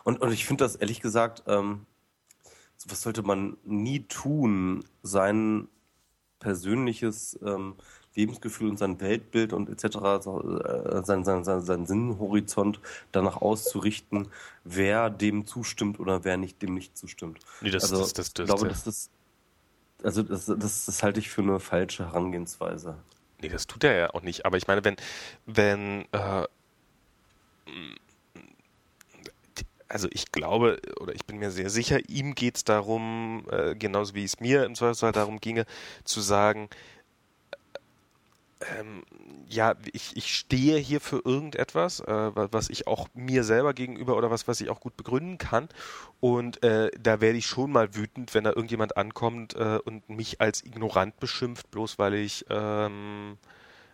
Und, 0.02 0.20
und 0.20 0.32
ich 0.32 0.46
finde 0.46 0.64
das 0.64 0.74
ehrlich 0.74 1.00
gesagt, 1.00 1.44
ähm, 1.46 1.86
was 2.88 3.02
sollte 3.02 3.22
man 3.22 3.56
nie 3.64 4.00
tun, 4.00 4.84
sein 5.04 5.68
persönliches 6.40 7.38
ähm, 7.44 7.76
Lebensgefühl 8.14 8.68
und 8.70 8.78
sein 8.78 9.01
Weltbild 9.01 9.52
und 9.52 9.68
etc., 9.68 9.97
äh, 9.97 11.02
sein, 11.05 11.24
sein, 11.24 11.44
sein, 11.44 11.60
sein 11.62 11.86
Sinnhorizont 11.86 12.80
danach 13.10 13.40
auszurichten, 13.40 14.28
wer 14.64 15.10
dem 15.10 15.47
zustimmt 15.47 15.98
oder 15.98 16.24
wer 16.24 16.36
nicht 16.36 16.60
dem 16.62 16.74
nicht 16.74 16.97
zustimmt. 16.97 17.39
Nee, 17.60 17.70
das, 17.70 17.84
also, 17.84 17.98
das, 17.98 18.12
das, 18.12 18.32
das, 18.34 18.44
ich 18.44 18.47
glaube, 18.47 18.68
das, 18.68 18.84
das, 18.84 19.10
also 20.02 20.22
das, 20.22 20.47
das, 20.47 20.86
das 20.86 21.02
halte 21.02 21.20
ich 21.20 21.30
für 21.30 21.43
eine 21.43 21.60
falsche 21.60 22.06
Herangehensweise. 22.06 22.97
Nee, 23.40 23.48
das 23.48 23.66
tut 23.66 23.84
er 23.84 23.94
ja 23.94 24.10
auch 24.10 24.22
nicht. 24.22 24.47
Aber 24.47 24.56
ich 24.56 24.66
meine, 24.66 24.84
wenn, 24.84 24.97
wenn, 25.47 26.05
äh, 26.12 26.47
also 29.89 30.09
ich 30.10 30.32
glaube, 30.32 30.80
oder 31.01 31.14
ich 31.14 31.26
bin 31.26 31.39
mir 31.39 31.51
sehr 31.51 31.68
sicher, 31.68 32.09
ihm 32.09 32.34
geht 32.34 32.56
es 32.56 32.64
darum, 32.64 33.44
äh, 33.51 33.74
genauso 33.74 34.14
wie 34.14 34.24
es 34.24 34.40
mir 34.40 34.64
im 34.64 34.74
Zweifelsfall 34.74 35.12
darum 35.12 35.40
ginge, 35.40 35.66
zu 36.05 36.20
sagen, 36.20 36.68
ähm, 38.78 39.02
ja, 39.48 39.74
ich, 39.93 40.16
ich 40.16 40.34
stehe 40.34 40.78
hier 40.78 41.01
für 41.01 41.22
irgendetwas, 41.24 42.01
äh, 42.01 42.30
was 42.34 42.70
ich 42.70 42.86
auch 42.86 43.09
mir 43.14 43.44
selber 43.44 43.74
gegenüber 43.74 44.16
oder 44.16 44.30
was, 44.30 44.48
was 44.48 44.60
ich 44.60 44.70
auch 44.70 44.80
gut 44.80 44.97
begründen 44.97 45.39
kann. 45.39 45.68
Und 46.20 46.62
äh, 46.62 46.90
da 46.98 47.20
werde 47.20 47.39
ich 47.39 47.47
schon 47.47 47.72
mal 47.72 47.94
wütend, 47.94 48.34
wenn 48.34 48.44
da 48.44 48.51
irgendjemand 48.51 48.97
ankommt 48.97 49.55
äh, 49.55 49.78
und 49.84 50.09
mich 50.09 50.40
als 50.40 50.64
ignorant 50.64 51.18
beschimpft, 51.20 51.70
bloß 51.70 51.98
weil 51.98 52.14
ich 52.14 52.47
ähm, 52.48 53.36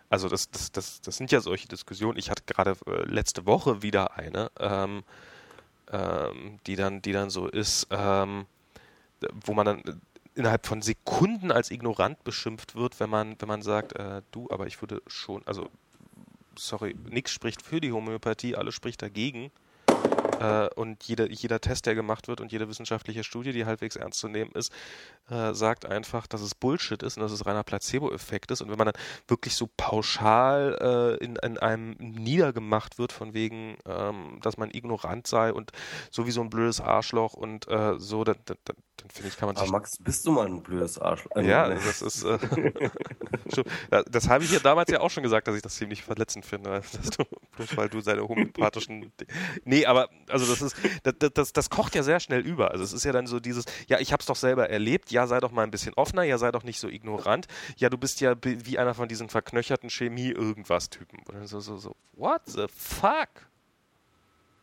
also 0.09 0.27
das, 0.27 0.49
das, 0.49 0.71
das, 0.71 1.01
das 1.01 1.17
sind 1.17 1.31
ja 1.31 1.39
solche 1.39 1.67
Diskussionen. 1.67 2.17
Ich 2.17 2.31
hatte 2.31 2.43
gerade 2.45 2.75
äh, 2.87 3.03
letzte 3.03 3.45
Woche 3.45 3.83
wieder 3.83 4.17
eine, 4.17 4.51
ähm, 4.59 5.03
ähm, 5.91 6.59
die 6.65 6.75
dann, 6.75 7.01
die 7.01 7.11
dann 7.11 7.29
so 7.29 7.47
ist, 7.47 7.87
ähm, 7.91 8.45
wo 9.45 9.53
man 9.53 9.65
dann 9.65 10.01
innerhalb 10.35 10.65
von 10.65 10.81
Sekunden 10.81 11.51
als 11.51 11.71
ignorant 11.71 12.23
beschimpft 12.23 12.75
wird, 12.75 12.99
wenn 12.99 13.09
man, 13.09 13.35
wenn 13.39 13.47
man 13.47 13.61
sagt, 13.61 13.93
äh, 13.93 14.21
du, 14.31 14.49
aber 14.49 14.67
ich 14.67 14.81
würde 14.81 15.01
schon, 15.07 15.45
also 15.45 15.69
sorry, 16.57 16.95
nichts 17.09 17.31
spricht 17.31 17.61
für 17.61 17.81
die 17.81 17.91
Homöopathie, 17.91 18.55
alles 18.55 18.75
spricht 18.75 19.01
dagegen. 19.01 19.51
Äh, 20.39 20.69
und 20.75 21.03
jeder, 21.03 21.29
jeder 21.29 21.59
Test, 21.59 21.85
der 21.85 21.95
gemacht 21.95 22.27
wird 22.27 22.39
und 22.39 22.51
jede 22.51 22.69
wissenschaftliche 22.69 23.23
Studie, 23.23 23.51
die 23.51 23.65
halbwegs 23.65 23.97
ernst 23.97 24.19
zu 24.19 24.29
nehmen 24.29 24.51
ist, 24.53 24.71
äh, 25.29 25.53
sagt 25.53 25.85
einfach, 25.85 26.27
dass 26.27 26.41
es 26.41 26.55
Bullshit 26.55 27.03
ist 27.03 27.17
und 27.17 27.23
dass 27.23 27.31
es 27.31 27.45
reiner 27.45 27.63
Placebo-Effekt 27.63 28.51
ist. 28.51 28.61
Und 28.61 28.69
wenn 28.69 28.77
man 28.77 28.87
dann 28.87 29.01
wirklich 29.27 29.55
so 29.55 29.69
pauschal 29.75 31.17
äh, 31.19 31.23
in, 31.23 31.35
in 31.35 31.57
einem 31.57 31.95
niedergemacht 31.99 32.97
wird, 32.97 33.11
von 33.11 33.33
wegen, 33.33 33.77
ähm, 33.85 34.39
dass 34.41 34.57
man 34.57 34.71
ignorant 34.71 35.27
sei 35.27 35.51
und 35.51 35.71
sowieso 36.09 36.41
ein 36.41 36.49
blödes 36.49 36.79
Arschloch 36.79 37.33
und 37.33 37.67
äh, 37.67 37.99
so, 37.99 38.23
dann, 38.23 38.37
dann, 38.45 38.57
dann 38.65 39.09
finde 39.09 39.29
ich, 39.29 39.37
kann 39.37 39.47
man 39.47 39.55
sich. 39.55 39.63
Aber 39.63 39.71
Max, 39.73 39.97
bist 39.97 40.25
du 40.25 40.31
mal 40.31 40.45
ein 40.45 40.63
blödes 40.63 40.97
Arschloch? 40.99 41.35
Äh, 41.35 41.47
ja, 41.47 41.67
das 41.67 42.01
ist. 42.01 42.23
Äh, 42.23 42.39
das 44.09 44.29
habe 44.29 44.43
ich 44.43 44.51
ja 44.51 44.59
damals 44.59 44.89
ja 44.89 45.01
auch 45.01 45.09
schon 45.09 45.23
gesagt, 45.23 45.47
dass 45.47 45.55
ich 45.55 45.61
das 45.61 45.75
ziemlich 45.75 46.03
verletzend 46.03 46.45
finde. 46.45 46.81
Du, 47.17 47.25
bloß 47.55 47.77
weil 47.77 47.89
du 47.89 48.01
seine 48.01 48.21
homöopathischen. 48.21 49.11
Nee, 49.65 49.85
aber 49.85 50.09
also 50.29 50.45
das 50.45 50.61
ist, 50.61 50.75
das, 51.03 51.31
das, 51.33 51.53
das 51.53 51.69
kocht 51.69 51.95
ja 51.95 52.03
sehr 52.03 52.19
schnell 52.19 52.41
über. 52.41 52.71
Also 52.71 52.83
es 52.83 52.93
ist 52.93 53.03
ja 53.03 53.11
dann 53.11 53.27
so 53.27 53.39
dieses, 53.39 53.65
ja, 53.87 53.99
ich 53.99 54.11
habe 54.11 54.21
es 54.21 54.25
doch 54.25 54.35
selber 54.35 54.69
erlebt, 54.69 55.11
ja, 55.11 55.27
sei 55.27 55.39
doch 55.39 55.51
mal 55.51 55.63
ein 55.63 55.71
bisschen 55.71 55.93
offener, 55.95 56.23
ja, 56.23 56.37
sei 56.37 56.51
doch 56.51 56.63
nicht 56.63 56.79
so 56.79 56.87
ignorant, 56.87 57.47
ja, 57.77 57.89
du 57.89 57.97
bist 57.97 58.21
ja 58.21 58.35
wie 58.43 58.77
einer 58.79 58.93
von 58.93 59.07
diesen 59.07 59.29
verknöcherten 59.29 59.89
Chemie-Irgendwas-Typen. 59.89 61.19
So, 61.45 61.59
so, 61.59 61.77
so, 61.77 61.95
what 62.13 62.41
the 62.45 62.65
fuck? 62.67 63.48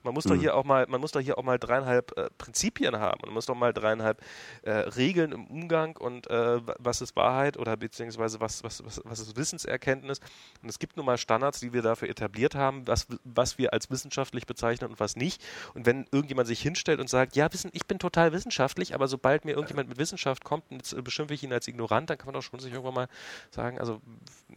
Man 0.06 0.14
muss 0.14 0.24
mhm. 0.24 0.30
doch 0.30 0.36
hier 0.36 0.54
auch 0.54 0.64
mal, 0.64 0.86
man 0.88 1.00
muss 1.00 1.10
doch 1.10 1.20
hier 1.20 1.36
auch 1.36 1.42
mal 1.42 1.58
dreieinhalb 1.58 2.16
äh, 2.16 2.30
Prinzipien 2.38 2.96
haben. 2.96 3.20
Man 3.24 3.34
muss 3.34 3.46
doch 3.46 3.56
mal 3.56 3.72
dreieinhalb 3.72 4.22
äh, 4.62 4.70
Regeln 4.70 5.32
im 5.32 5.46
Umgang 5.48 5.96
und 5.96 6.30
äh, 6.30 6.60
was 6.78 7.00
ist 7.00 7.16
Wahrheit 7.16 7.58
oder 7.58 7.76
beziehungsweise 7.76 8.40
was, 8.40 8.62
was, 8.62 8.84
was, 8.84 9.02
was 9.04 9.18
ist 9.18 9.36
Wissenserkenntnis. 9.36 10.20
Und 10.62 10.68
es 10.68 10.78
gibt 10.78 10.96
nun 10.96 11.06
mal 11.06 11.18
Standards, 11.18 11.58
die 11.58 11.72
wir 11.72 11.82
dafür 11.82 12.08
etabliert 12.08 12.54
haben, 12.54 12.86
was, 12.86 13.08
was 13.24 13.58
wir 13.58 13.72
als 13.72 13.90
wissenschaftlich 13.90 14.46
bezeichnen 14.46 14.90
und 14.90 15.00
was 15.00 15.16
nicht. 15.16 15.44
Und 15.74 15.86
wenn 15.86 16.06
irgendjemand 16.12 16.46
sich 16.46 16.62
hinstellt 16.62 17.00
und 17.00 17.10
sagt, 17.10 17.34
ja, 17.34 17.52
wissen, 17.52 17.70
ich 17.74 17.86
bin 17.86 17.98
total 17.98 18.32
wissenschaftlich, 18.32 18.94
aber 18.94 19.08
sobald 19.08 19.44
mir 19.44 19.52
irgendjemand 19.52 19.88
mit 19.88 19.98
Wissenschaft 19.98 20.44
kommt, 20.44 20.70
und 20.70 20.76
jetzt 20.76 21.02
beschimpfe 21.02 21.34
ich 21.34 21.42
ihn 21.42 21.52
als 21.52 21.66
ignorant, 21.66 22.10
dann 22.10 22.18
kann 22.18 22.26
man 22.26 22.34
doch 22.34 22.42
schon 22.42 22.60
sich 22.60 22.72
irgendwann 22.72 22.94
mal 22.94 23.08
sagen, 23.50 23.80
also 23.80 24.00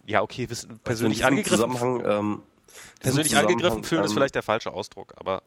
ja, 0.06 0.22
okay, 0.22 0.50
wissen, 0.50 0.80
persönlich 0.84 1.26
also 1.26 1.36
angegriffen. 1.36 1.72
Zusammenhang, 1.72 2.04
ähm 2.06 2.44
Persönlich 3.00 3.36
angegriffen 3.38 3.84
fühlen 3.84 4.02
ähm, 4.02 4.06
ist 4.06 4.14
vielleicht 4.14 4.36
der 4.36 4.44
falsche 4.44 4.72
Ausdruck, 4.72 5.14
aber. 5.18 5.42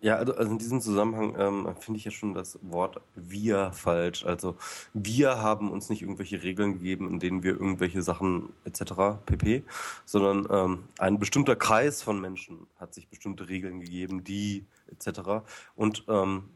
Ja, 0.00 0.16
also, 0.16 0.34
also 0.36 0.50
in 0.52 0.58
diesem 0.58 0.82
Zusammenhang 0.82 1.34
ähm, 1.38 1.76
finde 1.80 1.96
ich 1.96 2.04
ja 2.04 2.10
schon 2.10 2.34
das 2.34 2.58
Wort 2.60 3.00
wir 3.14 3.72
falsch. 3.72 4.26
Also 4.26 4.54
wir 4.92 5.38
haben 5.38 5.70
uns 5.70 5.88
nicht 5.88 6.02
irgendwelche 6.02 6.42
Regeln 6.42 6.74
gegeben, 6.74 7.08
in 7.08 7.20
denen 7.20 7.42
wir 7.42 7.52
irgendwelche 7.52 8.02
Sachen 8.02 8.52
etc. 8.66 9.22
pp, 9.24 9.62
sondern 10.04 10.46
ähm, 10.50 10.84
ein 10.98 11.18
bestimmter 11.18 11.56
Kreis 11.56 12.02
von 12.02 12.20
Menschen 12.20 12.66
hat 12.78 12.92
sich 12.92 13.08
bestimmte 13.08 13.48
Regeln 13.48 13.80
gegeben, 13.80 14.24
die 14.24 14.66
etc. 14.88 15.42
Und 15.74 16.04
ähm, 16.08 16.50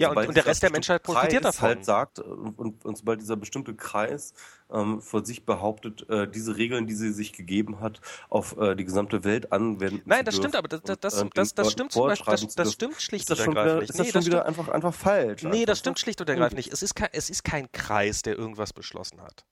ja, 0.00 0.10
und, 0.10 0.28
und 0.28 0.36
der 0.36 0.46
Rest 0.46 0.62
der 0.62 0.70
Menschheit 0.70 1.02
profitiert 1.02 1.42
Kreis 1.42 1.56
davon. 1.56 1.68
halt 1.68 1.84
sagt, 1.84 2.18
äh, 2.18 2.22
und, 2.22 2.84
und 2.84 2.96
sobald 2.98 3.20
dieser 3.20 3.36
bestimmte 3.36 3.74
Kreis 3.74 4.34
ähm, 4.72 5.00
vor 5.00 5.24
sich 5.24 5.44
behauptet, 5.44 6.08
äh, 6.08 6.28
diese 6.28 6.56
Regeln, 6.56 6.86
die 6.86 6.94
sie 6.94 7.12
sich 7.12 7.32
gegeben 7.32 7.80
hat, 7.80 8.00
auf 8.28 8.56
äh, 8.58 8.74
die 8.74 8.84
gesamte 8.84 9.24
Welt 9.24 9.52
anwenden 9.52 10.02
Nein, 10.04 10.24
das 10.24 10.36
stimmt, 10.36 10.56
aber 10.56 10.68
das, 10.68 10.82
das, 10.82 11.20
und, 11.20 11.36
das, 11.36 11.52
äh, 11.52 11.54
das, 11.54 11.54
das 11.54 11.64
Leuten 11.66 11.70
stimmt 11.72 11.92
zum 11.92 12.06
Beispiel, 12.06 12.32
das, 12.32 12.54
das 12.54 12.72
stimmt 12.72 13.00
schlicht 13.02 13.30
ist 13.30 13.38
das 13.38 13.46
und 13.46 13.56
ergreifend 13.56 13.82
ist 13.90 13.98
nicht. 13.98 13.98
das 13.98 14.06
Nee, 14.06 14.12
schon 14.12 14.20
das 14.20 14.26
wieder 14.26 14.46
einfach, 14.46 14.68
einfach 14.68 14.94
falsch. 14.94 15.42
nee, 15.44 15.64
das 15.66 15.78
stimmt 15.78 15.98
schlicht 15.98 16.20
und 16.20 16.28
ergreifend 16.28 16.56
nicht. 16.56 16.72
Es 16.72 16.82
ist, 16.82 16.94
kein, 16.94 17.08
es 17.12 17.30
ist 17.30 17.44
kein 17.44 17.70
Kreis, 17.72 18.22
der 18.22 18.36
irgendwas 18.36 18.72
beschlossen 18.72 19.20
hat. 19.22 19.44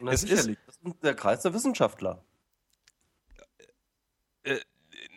Na, 0.00 0.12
es 0.12 0.22
ist- 0.22 0.30
sicherlich. 0.30 0.58
das 0.66 0.76
ist 0.76 1.02
der 1.02 1.14
Kreis 1.14 1.42
der 1.42 1.54
Wissenschaftler. 1.54 2.24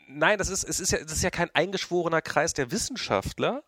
Nein, 0.08 0.38
das 0.38 0.50
ist, 0.50 0.64
es 0.64 0.80
ist 0.80 0.92
ja, 0.92 1.00
das 1.00 1.14
ist 1.14 1.24
ja 1.24 1.30
kein 1.30 1.50
eingeschworener 1.54 2.22
Kreis 2.22 2.54
der 2.54 2.72
Wissenschaftler, 2.72 3.64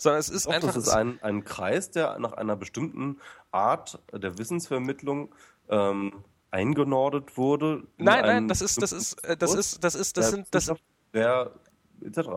sondern 0.00 0.20
es 0.20 0.28
ist 0.28 0.46
Doch, 0.46 0.52
einfach. 0.52 0.74
das 0.74 0.86
ist 0.86 0.88
ein, 0.88 1.18
ein 1.22 1.44
Kreis, 1.44 1.90
der 1.90 2.18
nach 2.18 2.32
einer 2.32 2.56
bestimmten 2.56 3.20
Art 3.52 3.98
der 4.12 4.38
Wissensvermittlung 4.38 5.34
ähm, 5.68 6.24
eingenordet 6.50 7.36
wurde. 7.36 7.86
in 7.96 8.04
nein, 8.04 8.24
nein, 8.24 8.48
das 8.48 8.60
ist, 8.60 8.80
das 8.82 8.92
ist, 8.92 9.22
äh, 9.24 9.36
das 9.36 9.54
ist, 9.54 9.84
das 9.84 9.94
ist, 9.94 10.16
das 10.16 10.30
sind, 10.30 10.46
das, 10.50 10.72
der 11.12 11.52
etc. 12.04 12.28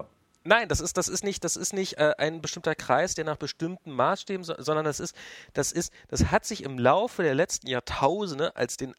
Nein, 0.44 0.68
das 0.68 0.81
ist, 0.81 0.98
das 0.98 1.07
ist 1.07 1.23
nicht, 1.23 1.44
das 1.45 1.56
ist 1.56 1.73
nicht 1.73 1.98
äh, 1.98 2.14
ein 2.18 2.41
bestimmter 2.41 2.76
Kreis, 2.76 3.15
der 3.15 3.23
nach 3.23 3.38
bestimmten 3.38 3.91
Maßstäben, 3.91 4.44
so, 4.44 4.53
sondern 4.57 4.84
das 4.84 4.99
ist, 4.99 5.15
das 5.53 5.72
ist, 5.72 5.94
das 6.10 6.31
hat 6.31 6.45
sich 6.45 6.64
im 6.64 6.77
Laufe 6.77 7.23
der 7.23 7.34
letzten 7.34 7.68
Jahrtausende 7.68 8.56
als 8.56 8.76
den 8.76 8.94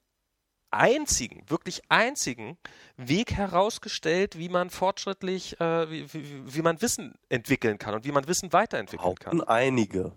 einzigen, 0.75 1.49
wirklich 1.49 1.83
einzigen 1.89 2.59
Weg 2.97 3.33
herausgestellt, 3.33 4.39
wie 4.39 4.49
man 4.49 4.71
fortschrittlich, 4.71 5.61
äh, 5.61 5.91
wie, 5.91 6.13
wie, 6.13 6.55
wie 6.55 6.63
man 6.63 6.81
Wissen 6.83 7.15
entwickeln 7.29 7.79
kann 7.79 7.95
und 7.95 8.05
wie 8.05 8.13
man 8.13 8.27
Wissen 8.27 8.53
weiterentwickeln 8.53 9.15
kann. 9.15 9.31
Behaupten 9.39 9.49
einige. 9.49 10.13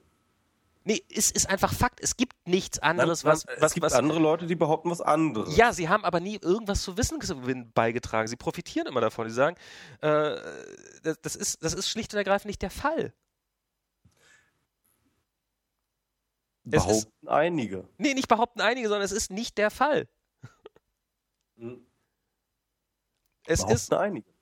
Nee, 0.84 1.04
es 1.14 1.32
ist 1.32 1.50
einfach 1.50 1.74
Fakt. 1.74 2.00
Es 2.00 2.16
gibt 2.16 2.34
nichts 2.48 2.80
anderes, 2.80 3.24
Nein, 3.26 3.34
was, 3.34 3.46
was, 3.46 3.62
es 3.62 3.74
gibt 3.74 3.86
was, 3.86 3.92
andere 3.94 4.20
Leute, 4.20 4.48
die 4.48 4.56
behaupten 4.56 4.90
was 4.90 5.02
anderes. 5.02 5.58
Ja, 5.58 5.74
sie 5.74 5.90
haben 5.90 6.06
aber 6.06 6.22
nie 6.22 6.40
irgendwas 6.42 6.82
zu 6.82 6.96
Wissensgewinn 6.98 7.74
beigetragen. 7.74 8.30
Sie 8.30 8.38
profitieren 8.38 8.88
immer 8.88 9.02
davon. 9.02 9.28
Sie 9.28 9.36
sagen, 9.36 9.58
äh, 10.00 10.38
das, 11.04 11.20
das, 11.22 11.36
ist, 11.36 11.62
das 11.62 11.74
ist 11.74 11.90
schlicht 11.90 12.14
und 12.14 12.20
ergreifend 12.20 12.46
nicht 12.48 12.62
der 12.62 12.70
Fall. 12.72 13.14
es 16.72 16.86
ist- 16.86 16.88
behaupten 16.88 17.28
einige. 17.28 17.90
Nee, 17.98 18.14
nicht 18.14 18.28
behaupten 18.30 18.62
einige, 18.62 18.88
sondern 18.88 19.04
es 19.06 19.12
ist 19.12 19.30
nicht 19.30 19.58
der 19.58 19.72
Fall. 19.72 20.08
Es 23.46 23.60
behaupten 23.60 23.76
ist. 23.76 23.94
einige. 23.94 24.38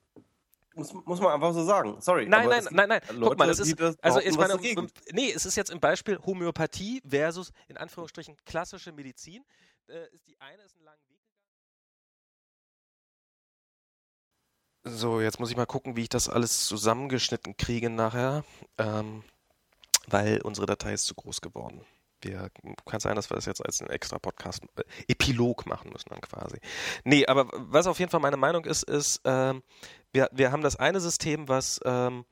Muss, 0.76 0.94
muss 0.94 1.22
man 1.22 1.32
einfach 1.32 1.54
so 1.54 1.64
sagen. 1.64 2.02
Sorry. 2.02 2.28
Nein, 2.28 2.50
nein, 2.50 2.60
es 2.60 2.72
nein, 2.72 2.90
nein. 2.90 3.02
Leute, 3.12 3.30
Guck 3.30 3.38
mal, 3.40 3.48
das 3.48 3.60
ist. 3.60 3.80
das 3.80 3.98
Also, 4.02 4.20
ich 4.20 4.36
meine, 4.36 4.58
nee, 5.12 5.32
es 5.32 5.46
ist 5.46 5.56
jetzt 5.56 5.72
im 5.72 5.80
Beispiel 5.80 6.20
Homöopathie 6.20 7.02
versus, 7.08 7.52
in 7.70 7.78
Anführungsstrichen, 7.78 8.36
klassische 8.46 8.92
Medizin. 8.92 9.46
Äh, 9.88 10.08
die 10.28 10.40
eine 10.42 10.62
ist 10.64 10.76
einen 10.76 10.84
langen 10.84 11.02
Weg. 11.08 11.22
So, 14.84 15.22
jetzt 15.22 15.40
muss 15.40 15.50
ich 15.50 15.56
mal 15.56 15.66
gucken, 15.66 15.96
wie 15.96 16.02
ich 16.04 16.10
das 16.10 16.28
alles 16.28 16.68
zusammengeschnitten 16.68 17.56
kriege 17.56 17.90
nachher. 17.90 18.44
Ähm, 18.78 19.24
weil 20.08 20.42
unsere 20.42 20.66
Datei 20.68 20.94
ist 20.94 21.06
zu 21.06 21.16
groß 21.16 21.42
geworden. 21.42 21.86
Wir, 22.26 22.50
kann 22.86 23.00
sein, 23.00 23.16
dass 23.16 23.30
wir 23.30 23.36
das 23.36 23.46
jetzt 23.46 23.64
als 23.64 23.82
einen 23.82 23.92
extra 23.92 24.18
Podcast, 24.18 24.64
äh, 24.78 24.84
Epilog 25.08 25.66
machen 25.66 25.92
müssen 25.92 26.10
dann 26.10 26.22
quasi. 26.22 26.58
Nee, 27.04 27.26
aber 27.28 27.48
was 27.52 27.88
auf 27.88 28.00
jeden 28.00 28.10
Fall 28.10 28.20
meine 28.20 28.38
Meinung 28.38 28.66
ist, 28.66 28.84
ist, 28.84 29.22
ähm, 29.26 29.62
wir, 30.12 30.30
wir 30.32 30.52
haben 30.52 30.62
das 30.62 30.76
eine 30.76 31.00
System, 31.00 31.48
was, 31.48 31.80
ähm, 31.86 32.26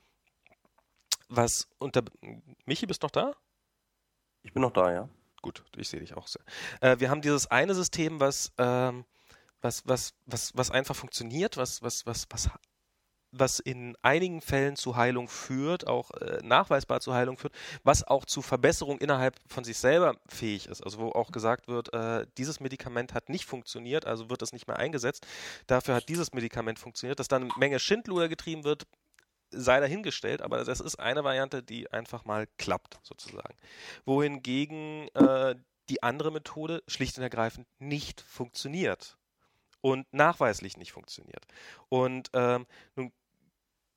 was 1.30 1.68
unter, 1.78 2.04
Michi, 2.66 2.86
bist 2.88 3.04
du 3.04 3.06
noch 3.06 3.12
da? 3.12 3.34
Ich 4.42 4.54
bin 4.54 4.62
noch 4.62 4.74
da, 4.74 4.92
ja. 4.92 5.10
Gut, 5.42 5.64
ich 5.76 5.90
sehe 5.90 6.00
dich 6.00 6.16
auch 6.16 6.28
sehr. 6.28 6.42
Äh, 6.82 7.00
wir 7.00 7.10
haben 7.10 7.22
dieses 7.22 7.48
eine 7.52 7.76
System, 7.76 8.20
was, 8.20 8.52
ähm, 8.58 9.06
was, 9.62 9.86
was, 9.86 10.14
was, 10.26 10.56
was 10.56 10.72
einfach 10.72 10.96
funktioniert, 10.96 11.58
was, 11.58 11.84
was, 11.84 12.06
was, 12.06 12.28
was, 12.30 12.50
was 13.34 13.60
in 13.60 13.98
einigen 14.02 14.42
Fällen 14.42 14.76
zu 14.76 14.96
Heilung 14.96 15.28
führt, 15.28 15.88
auch 15.88 16.12
äh, 16.12 16.40
nachweisbar 16.44 17.02
zu 17.02 17.14
Heilung 17.14 17.38
führt, 17.38 17.54
was 17.84 18.04
auch 18.08 18.26
zu 18.26 18.42
Verbesserung 18.42 19.00
innerhalb 19.00 19.36
von 19.48 19.64
sich 19.64 19.78
selber 19.78 20.16
fähig 20.28 20.68
ist. 20.68 20.84
Also 20.84 21.00
wo 21.00 21.10
auch 21.10 21.32
gesagt 21.32 21.68
wird, 21.68 21.94
äh, 21.94 22.26
dieses 22.38 22.60
Medikament 22.60 23.14
hat 23.14 23.30
nicht 23.30 23.46
funktioniert, 23.46 24.06
also 24.06 24.30
wird 24.30 24.42
es 24.42 24.54
nicht 24.54 24.68
mehr 24.68 24.78
eingesetzt. 24.78 25.26
Dafür 25.68 25.96
hat 25.96 26.10
dieses 26.10 26.34
Medikament 26.34 26.80
funktioniert, 26.80 27.20
dass 27.20 27.28
dann 27.28 27.44
eine 27.44 27.52
Menge 27.58 27.80
Schindluder 27.80 28.30
getrieben 28.30 28.64
wird, 28.64 28.86
sei 29.50 29.80
dahingestellt, 29.80 30.42
aber 30.42 30.64
das 30.64 30.80
ist 30.80 30.96
eine 30.96 31.24
Variante, 31.24 31.64
die 31.64 31.92
einfach 31.92 32.26
mal 32.26 32.48
klappt, 32.58 33.00
sozusagen. 33.04 33.56
Wohingegen 34.06 35.08
äh, 35.16 35.56
die 35.90 36.02
andere 36.04 36.32
Methode 36.32 36.84
schlicht 36.88 37.18
und 37.18 37.24
ergreifend 37.24 37.68
nicht 37.80 38.22
funktioniert 38.22 39.18
und 39.82 40.12
nachweislich 40.14 40.78
nicht 40.78 40.94
funktioniert. 40.94 41.46
Und 41.90 42.30
ähm, 42.34 42.66
nun 42.96 43.12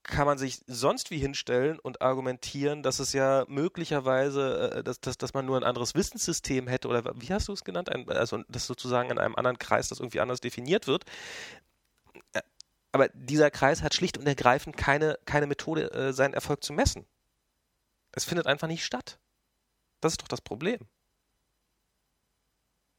kann 0.06 0.26
man 0.26 0.38
sich 0.38 0.62
sonst 0.66 1.10
wie 1.10 1.18
hinstellen 1.18 1.78
und 1.78 2.00
argumentieren, 2.00 2.82
dass 2.82 3.00
es 3.00 3.12
ja 3.12 3.44
möglicherweise, 3.48 4.70
äh, 4.76 4.84
dass, 4.84 5.00
dass, 5.00 5.18
dass 5.18 5.34
man 5.34 5.44
nur 5.46 5.56
ein 5.56 5.64
anderes 5.64 5.94
Wissenssystem 5.94 6.68
hätte 6.68 6.88
oder 6.88 7.04
wie 7.16 7.32
hast 7.32 7.48
du 7.48 7.52
es 7.52 7.64
genannt? 7.64 7.90
Ein, 7.90 8.08
also 8.08 8.42
dass 8.48 8.66
sozusagen 8.66 9.10
in 9.10 9.18
einem 9.18 9.34
anderen 9.34 9.58
Kreis 9.58 9.88
das 9.88 10.00
irgendwie 10.00 10.20
anders 10.20 10.40
definiert 10.40 10.86
wird. 10.86 11.04
Äh, 12.32 12.42
Aber 12.92 13.08
dieser 13.08 13.50
Kreis 13.50 13.82
hat 13.82 13.94
schlicht 13.94 14.16
und 14.18 14.26
ergreifend 14.26 14.76
keine, 14.76 15.18
keine 15.24 15.46
Methode, 15.46 15.92
äh, 15.92 16.12
seinen 16.12 16.34
Erfolg 16.34 16.62
zu 16.62 16.72
messen. 16.72 17.04
Es 18.12 18.24
findet 18.24 18.46
einfach 18.46 18.68
nicht 18.68 18.84
statt. 18.84 19.18
Das 20.00 20.12
ist 20.12 20.22
doch 20.22 20.28
das 20.28 20.40
Problem. 20.40 20.80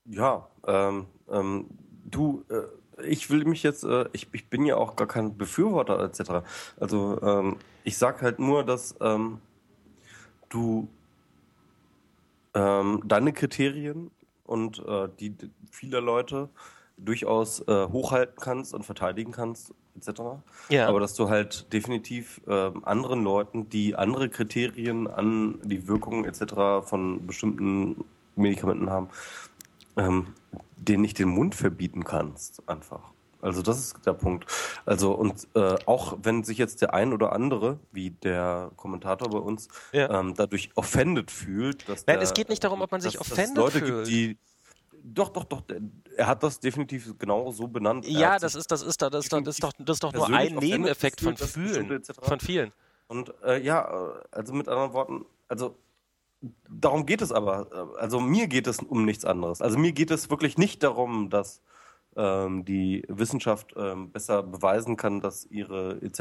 Ja, 0.06 0.50
ähm, 0.66 1.08
ähm, 1.30 1.68
du, 2.06 2.46
äh, 2.50 2.64
ich 3.08 3.30
will 3.30 3.46
mich 3.46 3.64
jetzt, 3.64 3.84
äh, 3.84 4.06
ich, 4.14 4.28
ich 4.32 4.50
bin 4.50 4.66
ja 4.66 4.76
auch 4.76 4.96
gar 4.96 5.08
kein 5.08 5.38
Befürworter 5.38 6.00
etc. 6.00 6.46
Also 6.80 7.22
ähm, 7.22 7.58
ich 7.84 7.98
sag 7.98 8.22
halt 8.22 8.40
nur, 8.40 8.64
dass 8.64 8.96
ähm, 9.02 9.40
du 10.50 10.88
ähm, 12.54 13.02
deine 13.06 13.34
Kriterien 13.34 14.12
und 14.46 14.80
äh, 14.88 15.10
die 15.20 15.36
vieler 15.72 16.02
Leute 16.02 16.50
durchaus 16.98 17.62
äh, 17.68 17.88
hochhalten 17.88 18.38
kannst 18.40 18.74
und 18.74 18.84
verteidigen 18.84 19.32
kannst 19.32 19.74
etc. 19.98 20.22
Ja. 20.70 20.88
Aber 20.88 21.00
dass 21.00 21.14
du 21.14 21.30
halt 21.30 21.72
definitiv 21.74 22.42
ähm, 22.48 22.84
anderen 22.86 23.24
Leuten, 23.24 23.70
die 23.70 23.96
andere 23.96 24.30
Kriterien 24.30 25.08
an 25.08 25.60
die 25.64 25.88
Wirkung 25.88 26.26
etc. 26.26 26.88
von 26.88 27.26
bestimmten 27.28 28.04
Medikamenten 28.36 28.90
haben, 28.90 29.10
ähm, 29.98 30.28
denen 30.78 31.02
nicht 31.02 31.20
den 31.20 31.30
Mund 31.30 31.56
verbieten 31.56 32.04
kannst, 32.04 32.68
einfach. 32.68 33.02
Also 33.41 33.62
das 33.62 33.78
ist 33.78 34.06
der 34.06 34.14
Punkt. 34.14 34.45
Also 34.86 35.12
und 35.14 35.48
äh, 35.54 35.76
auch 35.86 36.18
wenn 36.24 36.44
sich 36.44 36.58
jetzt 36.58 36.82
der 36.82 36.94
ein 36.94 37.14
oder 37.14 37.34
andere, 37.34 37.80
wie 37.91 38.12
der 38.12 38.72
Kommentator 38.76 39.30
bei 39.30 39.38
uns, 39.38 39.68
Ja. 39.91 40.20
ähm, 40.20 40.34
dadurch 40.36 40.72
offended 40.76 41.30
fühlt, 41.30 41.88
dass 41.88 42.06
Nein, 42.08 42.16
der, 42.18 42.24
es 42.24 42.34
geht 42.34 42.49
nicht 42.49 42.64
darum, 42.64 42.82
ob 42.82 42.91
man 42.91 43.02
sich 43.02 43.14
dass, 43.18 43.28
dass 43.28 43.38
offended 43.38 43.58
Leute 43.58 43.80
fühlt. 43.80 44.06
Gibt, 44.06 44.08
die 44.08 44.38
doch, 45.04 45.30
doch, 45.30 45.45
doch. 45.45 45.62
Er 46.18 46.28
hat 46.28 46.44
das 46.44 46.60
definitiv 46.60 47.18
genau 47.18 47.52
so 47.52 47.68
benannt. 47.68 48.06
Ja, 48.08 48.40
das 48.40 48.56
ist, 48.56 48.72
das 48.72 48.82
ist, 48.82 49.02
das 49.02 49.14
ist, 49.14 49.32
das 49.32 49.48
ist 49.48 49.64
doch, 49.64 49.72
das 49.78 49.95
ist 49.95 50.04
doch 50.04 50.12
nur 50.12 50.28
ein 50.28 50.56
Nebeneffekt 50.56 51.22
von 51.22 51.36
dass 51.36 51.56
etc. 51.56 52.12
von 52.22 52.40
vielen. 52.40 52.74
Und 53.08 53.34
äh, 53.43 53.61
ja, 53.64 53.85
also 54.32 54.53
mit 54.53 54.68
anderen 54.68 54.92
Worten, 54.93 55.26
also 55.48 55.77
darum 56.69 57.06
geht 57.06 57.22
es 57.22 57.32
aber. 57.32 57.95
Also 57.99 58.19
mir 58.19 58.48
geht 58.48 58.67
es 58.67 58.80
um 58.80 59.06
nichts 59.06 59.25
anderes. 59.25 59.61
Also 59.61 59.77
mir 59.77 59.91
geht 59.91 60.11
es 60.11 60.30
wirklich 60.30 60.57
nicht 60.57 60.83
darum, 60.83 61.30
dass 61.30 61.61
ähm, 62.16 62.66
die 62.66 63.03
Wissenschaft 63.07 63.74
ähm, 63.77 64.11
besser 64.11 64.43
beweisen 64.43 64.98
kann, 64.98 65.22
dass 65.22 65.45
ihre 65.45 66.01
etc. 66.01 66.19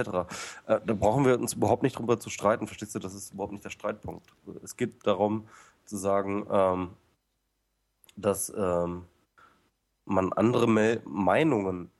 Äh, 0.67 0.81
da 0.85 0.95
brauchen 0.95 1.25
wir 1.25 1.39
uns 1.39 1.55
überhaupt 1.55 1.83
nicht 1.83 1.99
drüber 1.99 2.21
zu 2.21 2.31
streiten. 2.31 2.67
Verstehst 2.67 2.95
du? 2.95 2.99
Das 2.99 3.15
ist 3.15 3.33
überhaupt 3.33 3.53
nicht 3.53 3.65
der 3.65 3.71
Streitpunkt. 3.71 4.33
Es 4.63 4.77
geht 4.77 5.07
darum 5.07 5.49
zu 5.85 5.97
sagen, 5.97 6.47
ähm, 6.51 6.91
dass 8.17 8.53
ähm, 8.57 9.05
man 10.05 10.33
andere 10.33 10.67
Me 10.69 11.01
Meinungen 11.05 11.91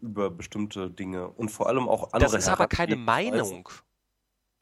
über 0.00 0.30
bestimmte 0.30 0.90
Dinge 0.90 1.28
und 1.28 1.50
vor 1.50 1.68
allem 1.68 1.88
auch 1.88 2.12
andere 2.12 2.30
Das 2.30 2.34
ist 2.34 2.48
aber 2.48 2.66
keine 2.68 2.96
Meinung. 2.96 3.68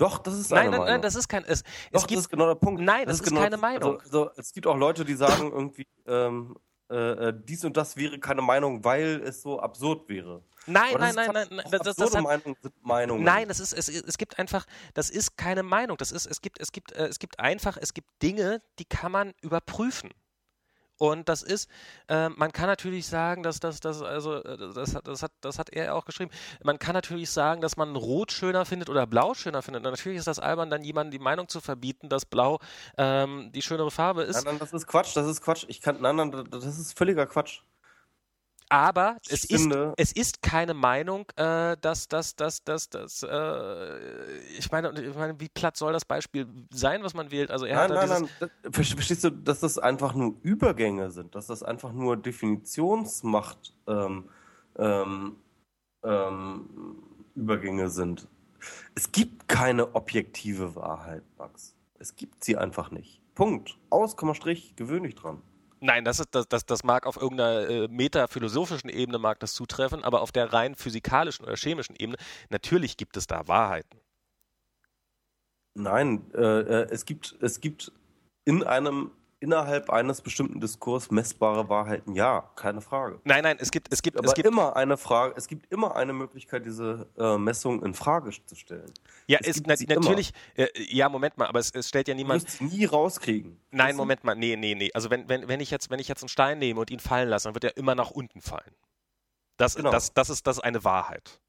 Doch, 0.03 0.19
das 0.19 0.37
ist 0.37 0.51
Nein, 0.51 0.63
nein, 0.63 0.71
Meinung. 0.71 0.87
nein, 0.87 1.03
das 1.03 1.15
ist 1.15 1.29
kein. 1.29 1.45
Es, 1.45 1.63
Doch, 1.63 1.69
es 1.69 1.91
das 1.93 2.07
gibt 2.09 2.21
ist 2.21 2.29
genau 2.29 2.47
der 2.47 2.57
Punkt. 2.57 2.83
Nein, 2.83 3.07
das 3.07 3.21
ist 3.21 3.33
keine 3.33 3.57
Meinung. 3.57 4.01
Also, 4.01 4.31
also, 4.31 4.41
es 4.41 4.53
gibt 4.53 4.67
auch 4.67 4.77
Leute, 4.77 5.05
die 5.05 5.15
sagen 5.15 5.53
irgendwie, 5.53 5.87
ähm, 6.09 6.57
äh, 6.91 7.29
äh, 7.29 7.35
dies 7.45 7.65
und 7.65 7.77
das 7.77 7.97
wäre 7.97 8.19
keine 8.19 8.43
Meinung, 8.43 8.83
weil 8.83 9.23
es 9.25 9.43
so 9.43 9.61
absurd 9.61 10.09
wäre. 10.09 10.43
Nein, 10.67 10.97
nein, 10.99 11.15
nein, 11.15 11.31
nein, 11.33 11.47
nein. 11.51 11.67
Das, 11.71 11.97
das, 11.97 12.15
hat, 12.17 12.23
Meinungen 12.23 12.57
sind 12.61 12.75
Meinungen. 12.85 13.23
Nein, 13.23 13.49
es 13.49 13.61
ist, 13.61 13.73
es, 13.73 13.89
es 13.89 14.19
gibt 14.19 14.41
einfach, 14.41 14.67
das 14.95 15.09
ist 15.09 15.37
keine 15.37 15.63
Meinung. 15.63 15.97
Das 15.97 16.11
ist, 16.11 16.27
es 16.27 16.41
gibt, 16.41 16.61
es 16.61 16.73
gibt, 16.73 16.91
äh, 16.91 17.07
es 17.07 17.21
gibt 17.21 17.39
einfach, 17.39 17.77
es 17.81 17.95
gibt 17.95 18.09
Dinge, 18.23 18.61
die 18.81 18.85
kann 18.85 19.13
man 19.13 19.35
überprüfen. 19.41 20.11
Und 21.03 21.29
das 21.29 21.43
ist, 21.43 21.69
äh, 22.07 22.29
man 22.29 22.53
kann 22.53 22.67
natürlich 22.67 23.09
sagen, 23.09 23.43
dass 23.43 23.59
das, 23.59 23.81
das, 23.81 24.03
also, 24.03 24.37
äh, 24.37 24.57
das, 24.73 24.97
das, 25.03 25.25
hat, 25.25 25.33
das 25.41 25.59
hat 25.59 25.71
er 25.71 25.97
auch 25.97 26.05
geschrieben, 26.05 26.31
man 26.63 26.79
kann 26.79 26.95
natürlich 26.95 27.29
sagen, 27.29 27.61
dass 27.61 27.77
man 27.77 27.97
Rot 27.97 28.31
schöner 28.31 28.65
findet 28.65 28.89
oder 28.89 29.05
Blau 29.05 29.35
schöner 29.35 29.63
findet. 29.63 29.85
Und 29.85 29.91
natürlich 29.91 30.19
ist 30.19 30.29
das 30.29 30.39
albern, 30.39 30.71
dann 30.71 30.85
jemandem 30.85 31.11
die 31.11 31.19
Meinung 31.19 31.49
zu 31.49 31.61
verbieten, 31.61 32.09
dass 32.09 32.25
Blau 32.25 32.61
ähm, 32.99 33.51
die 33.53 33.63
schönere 33.63 33.91
Farbe 33.91 34.23
ist. 34.23 34.37
Nein, 34.37 34.45
nein, 34.45 34.59
das 34.61 34.73
ist 34.73 34.87
Quatsch, 34.87 35.17
das 35.17 35.27
ist 35.27 35.41
Quatsch. 35.41 35.65
Ich 35.67 35.81
kann, 35.81 36.01
nein, 36.01 36.15
nein, 36.15 36.31
das 36.49 36.65
ist 36.67 36.97
völliger 36.97 37.27
Quatsch. 37.27 37.63
Aber 38.73 39.19
es 39.29 39.45
ist, 39.45 39.71
es 39.99 40.13
ist 40.13 40.41
keine 40.41 40.73
Meinung, 40.73 41.27
äh, 41.37 41.77
dass 41.79 42.09
das, 42.09 42.37
das, 42.37 42.65
das, 42.65 42.89
das, 42.89 43.23
äh, 43.23 44.39
ich, 44.59 44.73
meine, 44.73 44.99
ich 44.99 45.15
meine, 45.15 45.39
wie 45.39 45.51
platt 45.51 45.77
soll 45.77 45.93
das 45.93 46.07
Beispiel 46.07 46.47
sein, 46.71 47.03
was 47.03 47.13
man 47.13 47.31
wählt? 47.31 47.51
Also 47.51 47.67
er 47.67 47.77
nein, 47.87 47.99
hat 47.99 48.09
nein, 48.09 48.29
nein, 48.41 48.51
das, 48.63 48.89
verstehst 48.89 49.25
du, 49.25 49.31
dass 49.31 49.61
das 49.61 49.79
einfach 49.79 50.15
nur 50.15 50.37
Übergänge 50.41 51.11
sind, 51.11 51.35
dass 51.35 51.49
das 51.49 51.63
einfach 51.63 51.93
nur 51.93 52.17
Definitionsmacht 52.17 53.75
ähm, 53.89 54.31
ähm, 54.79 55.37
ähm, 56.03 56.71
Übergänge 57.35 57.91
sind. 57.91 58.27
Es 58.95 59.13
gibt 59.13 59.49
keine 59.49 59.95
objektive 59.95 60.75
Wahrheit, 60.77 61.25
Max. 61.37 61.77
Es 61.99 62.17
gibt 62.17 62.43
sie 62.43 62.57
einfach 62.57 62.91
nicht. 62.91 63.21
Punkt. 63.35 63.79
Aus, 63.91 64.17
Strich, 64.33 64.77
gewöhn 64.77 65.03
dich 65.03 65.15
dran. 65.15 65.43
Nein, 65.85 66.05
das, 66.05 66.21
ist, 66.21 66.33
das, 66.33 66.47
das, 66.47 66.65
das 66.65 66.85
mag 66.85 67.07
auf 67.07 67.17
irgendeiner 67.17 67.69
äh, 67.69 67.89
metaphilosophischen 67.89 68.89
Ebene 68.89 69.19
mag 69.19 69.41
das 69.41 69.53
zutreffen, 69.55 70.05
aber 70.05 70.21
auf 70.21 70.31
der 70.31 70.53
rein 70.53 70.77
physikalischen 70.77 71.45
oder 71.45 71.57
chemischen 71.57 71.97
Ebene, 71.97 72.17
natürlich 72.51 72.97
gibt 72.97 73.17
es 73.17 73.27
da 73.27 73.49
Wahrheiten. 73.49 73.99
Nein, 75.75 76.31
äh, 76.35 76.39
äh 76.39 76.87
es, 76.91 77.05
gibt, 77.05 77.37
es 77.41 77.61
gibt 77.61 77.91
in 78.45 78.63
einem 78.63 79.11
innerhalb 79.43 79.91
eines 79.91 80.21
bestimmten 80.21 80.61
Diskurs 80.61 81.11
messbare 81.11 81.69
Wahrheiten? 81.69 82.15
Ja, 82.15 82.51
keine 82.55 82.81
Frage. 82.81 83.21
Nein, 83.25 83.43
nein, 83.43 83.57
es 83.61 83.71
gibt, 83.71 83.93
es 83.93 84.03
gibt, 84.03 84.17
Aber 84.17 84.29
es 84.29 84.35
gibt 84.35 84.47
immer 84.47 84.77
eine 84.77 84.97
Frage, 84.97 85.35
es 85.37 85.49
gibt 85.49 85.71
immer 85.73 85.97
eine 85.97 86.13
Möglichkeit, 86.13 86.65
diese 86.65 87.09
äh, 87.19 87.37
Messung 87.37 87.85
in 87.85 87.95
Frage 87.95 88.31
zu 88.47 88.55
stellen. 88.55 88.93
Ja, 89.27 89.39
es, 89.43 89.57
es 89.57 89.63
na, 89.67 89.75
natürlich, 89.95 90.33
äh, 90.55 90.69
ja, 90.77 91.09
Moment 91.09 91.37
mal, 91.37 91.49
aber 91.49 91.59
es, 91.59 91.71
es 91.73 91.89
stellt 91.89 92.09
ja 92.09 92.15
niemand. 92.15 92.43
Du 92.43 92.47
wirst 92.47 92.61
nie 92.63 92.85
rauskriegen. 92.85 93.59
Nein, 93.71 93.97
Moment 93.97 94.25
mal, 94.25 94.35
nee, 94.35 94.57
nee, 94.57 94.75
nee. 94.75 94.91
Also 94.95 95.11
wenn, 95.11 95.29
wenn, 95.29 95.49
wenn 95.49 95.61
ich 95.61 95.71
jetzt, 95.71 95.91
wenn 95.91 95.99
ich 95.99 96.09
jetzt 96.09 96.23
einen 96.23 96.29
Stein 96.29 96.59
nehme 96.59 96.81
und 96.81 96.91
ihn 96.91 97.01
fallen 97.01 97.29
lasse, 97.29 97.49
dann 97.49 97.55
wird 97.55 97.65
er 97.65 97.77
immer 97.77 97.95
nach 97.95 98.11
unten 98.11 98.41
fallen. 98.41 98.75
Das, 99.57 99.75
genau. 99.75 99.91
das, 99.91 100.15
das, 100.15 100.31
ist, 100.31 100.47
das 100.47 100.59
ist 100.59 100.63
eine 100.63 100.85
Wahrheit. 100.85 101.41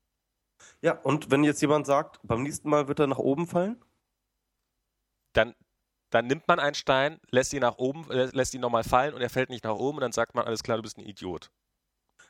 Ja, 0.81 0.93
und 0.93 1.31
wenn 1.31 1.43
jetzt 1.43 1.61
jemand 1.61 1.85
sagt, 1.85 2.19
beim 2.23 2.43
nächsten 2.43 2.69
Mal 2.69 2.87
wird 2.87 2.99
er 2.99 3.07
nach 3.07 3.17
oben 3.17 3.47
fallen? 3.47 3.81
Dann, 5.33 5.55
dann 6.13 6.27
nimmt 6.27 6.47
man 6.47 6.59
einen 6.59 6.75
Stein, 6.75 7.19
lässt 7.31 7.53
ihn 7.53 7.61
nach 7.61 7.77
oben, 7.77 8.09
äh, 8.11 8.29
lässt 8.33 8.53
ihn 8.53 8.61
nochmal 8.61 8.83
fallen 8.83 9.15
und 9.15 9.21
er 9.21 9.31
fällt 9.31 9.49
nicht 9.49 9.63
nach 9.63 9.75
oben 9.75 9.97
und 9.97 10.01
dann 10.01 10.11
sagt 10.11 10.35
man, 10.35 10.45
alles 10.45 10.61
klar, 10.61 10.77
du 10.77 10.83
bist 10.83 10.97
ein 10.97 11.05
Idiot. 11.05 11.49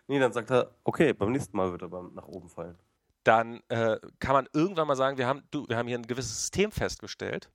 Nee, 0.08 0.20
dann 0.20 0.32
sagt 0.32 0.52
er, 0.52 0.72
okay, 0.86 1.14
beim 1.14 1.32
nächsten 1.32 1.56
Mal 1.58 1.72
wird 1.72 1.82
er 1.82 1.90
beim, 1.90 2.14
nach 2.14 2.28
oben 2.28 2.50
fallen. 2.50 2.78
Dann 3.24 3.62
äh, 3.68 3.98
kann 4.20 4.34
man 4.34 4.48
irgendwann 4.54 4.88
mal 4.88 4.96
sagen, 4.96 5.18
wir 5.18 5.28
haben, 5.28 5.44
du, 5.52 5.68
wir 5.68 5.78
haben 5.78 5.88
hier 5.88 5.98
ein 5.98 6.08
gewisses 6.08 6.32
System 6.32 6.72
festgestellt. 6.72 7.50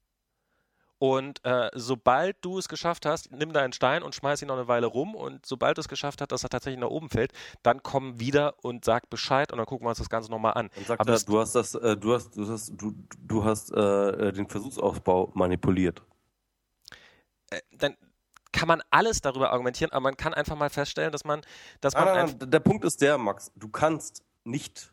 Und 0.98 1.44
äh, 1.44 1.70
sobald 1.74 2.36
du 2.44 2.58
es 2.58 2.68
geschafft 2.68 3.06
hast, 3.06 3.30
nimm 3.30 3.52
deinen 3.52 3.72
Stein 3.72 4.02
und 4.02 4.14
schmeiß 4.14 4.42
ihn 4.42 4.48
noch 4.48 4.56
eine 4.56 4.66
Weile 4.68 4.86
rum. 4.86 5.14
Und 5.14 5.46
sobald 5.46 5.76
du 5.78 5.80
es 5.80 5.88
geschafft 5.88 6.20
hast, 6.20 6.32
dass 6.32 6.42
er 6.42 6.48
tatsächlich 6.50 6.80
nach 6.80 6.88
oben 6.88 7.08
fällt, 7.08 7.32
dann 7.62 7.82
komm 7.82 8.18
wieder 8.18 8.54
und 8.64 8.84
sag 8.84 9.08
Bescheid 9.08 9.52
und 9.52 9.58
dann 9.58 9.66
gucken 9.66 9.86
wir 9.86 9.90
uns 9.90 9.98
das 9.98 10.10
Ganze 10.10 10.30
nochmal 10.30 10.54
an. 10.54 10.70
Dann 10.74 10.84
sagt 10.84 11.00
Aber 11.00 11.12
er, 11.12 11.20
du 11.20 11.38
hast 11.38 11.54
das, 11.54 11.74
äh, 11.74 11.96
du 11.96 12.14
hast, 12.14 12.36
du 12.36 12.48
hast, 12.48 12.72
du, 12.76 12.94
du 13.18 13.44
hast 13.44 13.70
äh, 13.70 14.32
den 14.32 14.48
Versuchsaufbau 14.48 15.30
manipuliert. 15.34 16.02
Äh, 17.50 17.60
dann 17.72 17.96
kann 18.52 18.68
man 18.68 18.82
alles 18.90 19.20
darüber 19.20 19.52
argumentieren, 19.52 19.92
aber 19.92 20.02
man 20.02 20.16
kann 20.16 20.34
einfach 20.34 20.56
mal 20.56 20.70
feststellen, 20.70 21.12
dass 21.12 21.24
man, 21.24 21.42
dass 21.80 21.94
man. 21.94 22.04
Nein, 22.04 22.36
nein, 22.38 22.50
der 22.50 22.60
Punkt 22.60 22.84
ist 22.84 23.00
der, 23.00 23.18
Max, 23.18 23.52
du 23.54 23.68
kannst 23.68 24.22
nicht 24.44 24.92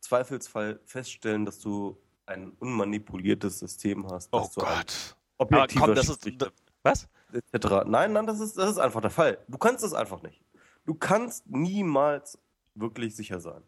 Zweifelsfall 0.00 0.80
feststellen, 0.84 1.44
dass 1.44 1.58
du 1.58 2.00
ein 2.26 2.50
unmanipuliertes 2.58 3.58
System 3.58 4.08
hast. 4.10 4.28
Oh 4.32 4.48
Gott. 4.54 5.16
Objektiver 5.38 5.86
komm, 5.86 5.94
das 5.94 6.08
ist, 6.08 6.28
was? 6.82 7.08
Etc. 7.32 7.66
Nein, 7.86 8.12
nein, 8.12 8.26
das 8.26 8.40
ist, 8.40 8.56
das 8.56 8.70
ist 8.70 8.78
einfach 8.78 9.00
der 9.00 9.10
Fall. 9.10 9.38
Du 9.48 9.58
kannst 9.58 9.84
es 9.84 9.92
einfach 9.92 10.22
nicht. 10.22 10.40
Du 10.84 10.94
kannst 10.94 11.46
niemals 11.46 12.38
wirklich 12.74 13.14
sicher 13.14 13.40
sein. 13.40 13.62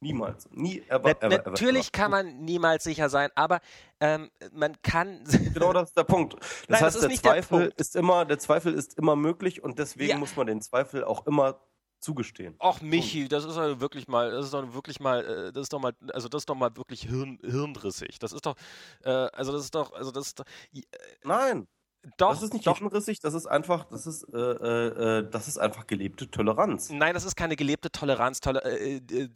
Niemals. 0.00 0.48
Nie, 0.50 0.82
ever, 0.88 1.14
Na, 1.20 1.28
ever, 1.28 1.50
Natürlich 1.50 1.88
ever, 1.88 1.92
kann 1.92 2.10
man 2.10 2.44
niemals 2.44 2.84
sicher 2.84 3.10
sein, 3.10 3.28
aber 3.34 3.60
ähm, 4.00 4.30
man 4.52 4.80
kann. 4.82 5.22
Genau, 5.54 5.72
das 5.72 5.90
ist 5.90 5.96
der 5.96 6.04
Punkt. 6.04 6.34
Das 6.34 6.68
Nein, 6.68 6.80
heißt, 6.80 6.96
das 6.96 7.06
der 7.06 7.16
Zweifel 7.16 7.68
der 7.68 7.78
ist 7.78 7.96
immer, 7.96 8.24
der 8.24 8.38
Zweifel 8.38 8.72
ist 8.72 8.96
immer 8.96 9.14
möglich 9.14 9.62
und 9.62 9.78
deswegen 9.78 10.10
ja. 10.10 10.16
muss 10.16 10.36
man 10.36 10.46
den 10.46 10.62
Zweifel 10.62 11.04
auch 11.04 11.26
immer 11.26 11.60
zugestehen. 12.00 12.56
Ach 12.58 12.80
Michi, 12.80 13.28
das 13.28 13.44
ist 13.44 13.56
doch 13.56 13.80
wirklich 13.80 14.08
mal, 14.08 14.30
das 14.30 14.46
ist 14.46 14.54
doch 14.54 14.72
wirklich 14.72 15.00
mal, 15.00 15.24
äh, 15.24 15.52
das 15.52 15.64
ist 15.64 15.72
doch 15.72 15.80
mal, 15.80 15.92
also 16.12 16.28
das 16.28 16.42
ist 16.42 16.48
doch 16.48 16.54
mal 16.54 16.74
wirklich 16.76 17.02
hirn, 17.02 17.38
hirnrissig. 17.42 18.18
Das 18.18 18.32
ist 18.32 18.46
doch, 18.46 18.56
äh, 19.04 19.10
also 19.10 19.52
das 19.52 19.64
ist 19.64 19.74
doch, 19.74 19.92
also 19.92 20.10
das 20.10 20.28
ist 20.28 20.40
doch. 20.40 20.44
Äh, 20.72 20.80
Nein. 21.24 21.68
Doch, 22.16 22.30
das 22.30 22.42
ist 22.42 22.54
nicht 22.54 22.66
doch. 22.66 22.78
hirnrissig, 22.78 23.20
das 23.20 23.34
ist 23.34 23.46
einfach, 23.46 23.84
das 23.84 24.06
ist, 24.06 24.24
äh, 24.32 24.38
äh, 24.38 25.18
äh, 25.18 25.30
das 25.30 25.48
ist 25.48 25.58
einfach 25.58 25.86
gelebte 25.86 26.30
Toleranz. 26.30 26.88
Nein, 26.88 27.12
das 27.12 27.26
ist 27.26 27.36
keine 27.36 27.56
gelebte 27.56 27.90
Toleranz. 27.90 28.40
Toler 28.40 28.64
äh, 28.64 28.96
äh 28.96 29.28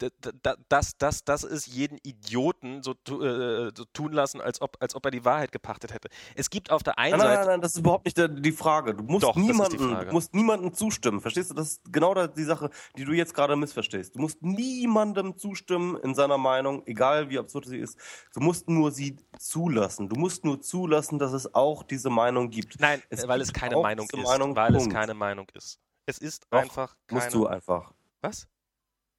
das, 0.67 0.97
das, 0.97 1.23
das 1.23 1.43
ist 1.43 1.67
jeden 1.67 1.99
Idioten 2.01 2.81
so, 2.81 2.93
äh, 2.93 3.71
so, 3.75 3.85
tun 3.93 4.13
lassen, 4.13 4.41
als 4.41 4.61
ob, 4.61 4.77
als 4.79 4.95
ob 4.95 5.05
er 5.05 5.11
die 5.11 5.23
Wahrheit 5.23 5.51
gepachtet 5.51 5.93
hätte. 5.93 6.09
Es 6.33 6.49
gibt 6.49 6.71
auf 6.71 6.81
der 6.81 6.97
einen 6.97 7.19
nein, 7.19 7.19
Seite. 7.19 7.29
Nein, 7.29 7.39
nein, 7.39 7.47
nein, 7.47 7.61
das 7.61 7.73
ist 7.73 7.79
überhaupt 7.79 8.05
nicht 8.05 8.17
die 8.17 8.51
Frage. 8.51 8.95
Du 8.95 9.03
musst 9.03 9.23
doch, 9.23 9.35
niemanden, 9.35 9.77
du 9.77 10.11
musst 10.11 10.33
niemanden 10.33 10.73
zustimmen. 10.73 11.21
Verstehst 11.21 11.51
du? 11.51 11.53
Das 11.53 11.73
ist 11.73 11.93
genau 11.93 12.15
die 12.25 12.43
Sache, 12.43 12.71
die 12.97 13.05
du 13.05 13.13
jetzt 13.13 13.35
gerade 13.35 13.55
missverstehst. 13.55 14.15
Du 14.15 14.19
musst 14.19 14.41
niemandem 14.41 15.37
zustimmen 15.37 15.97
in 15.97 16.15
seiner 16.15 16.39
Meinung, 16.39 16.81
egal 16.87 17.29
wie 17.29 17.37
absurd 17.37 17.67
sie 17.67 17.77
ist. 17.77 17.99
Du 18.33 18.39
musst 18.39 18.67
nur 18.67 18.91
sie 18.91 19.17
zulassen. 19.37 20.09
Du 20.09 20.15
musst 20.15 20.45
nur 20.45 20.61
zulassen, 20.61 21.19
dass 21.19 21.31
es 21.33 21.53
auch 21.53 21.83
diese 21.83 22.09
Meinung 22.09 22.49
gibt. 22.49 22.54
Nein, 22.79 23.01
es 23.09 23.27
weil 23.27 23.41
es 23.41 23.53
keine 23.53 23.77
Meinung 23.77 24.07
ist. 24.11 24.23
Meinung, 24.23 24.55
weil 24.55 24.73
Punkt. 24.73 24.87
es 24.87 24.93
keine 24.93 25.13
Meinung 25.13 25.47
ist. 25.53 25.79
Es 26.05 26.17
ist 26.17 26.45
Doch, 26.49 26.59
einfach 26.59 26.95
keine... 27.07 27.21
Musst 27.21 27.33
du 27.33 27.47
einfach. 27.47 27.93
Was? 28.21 28.47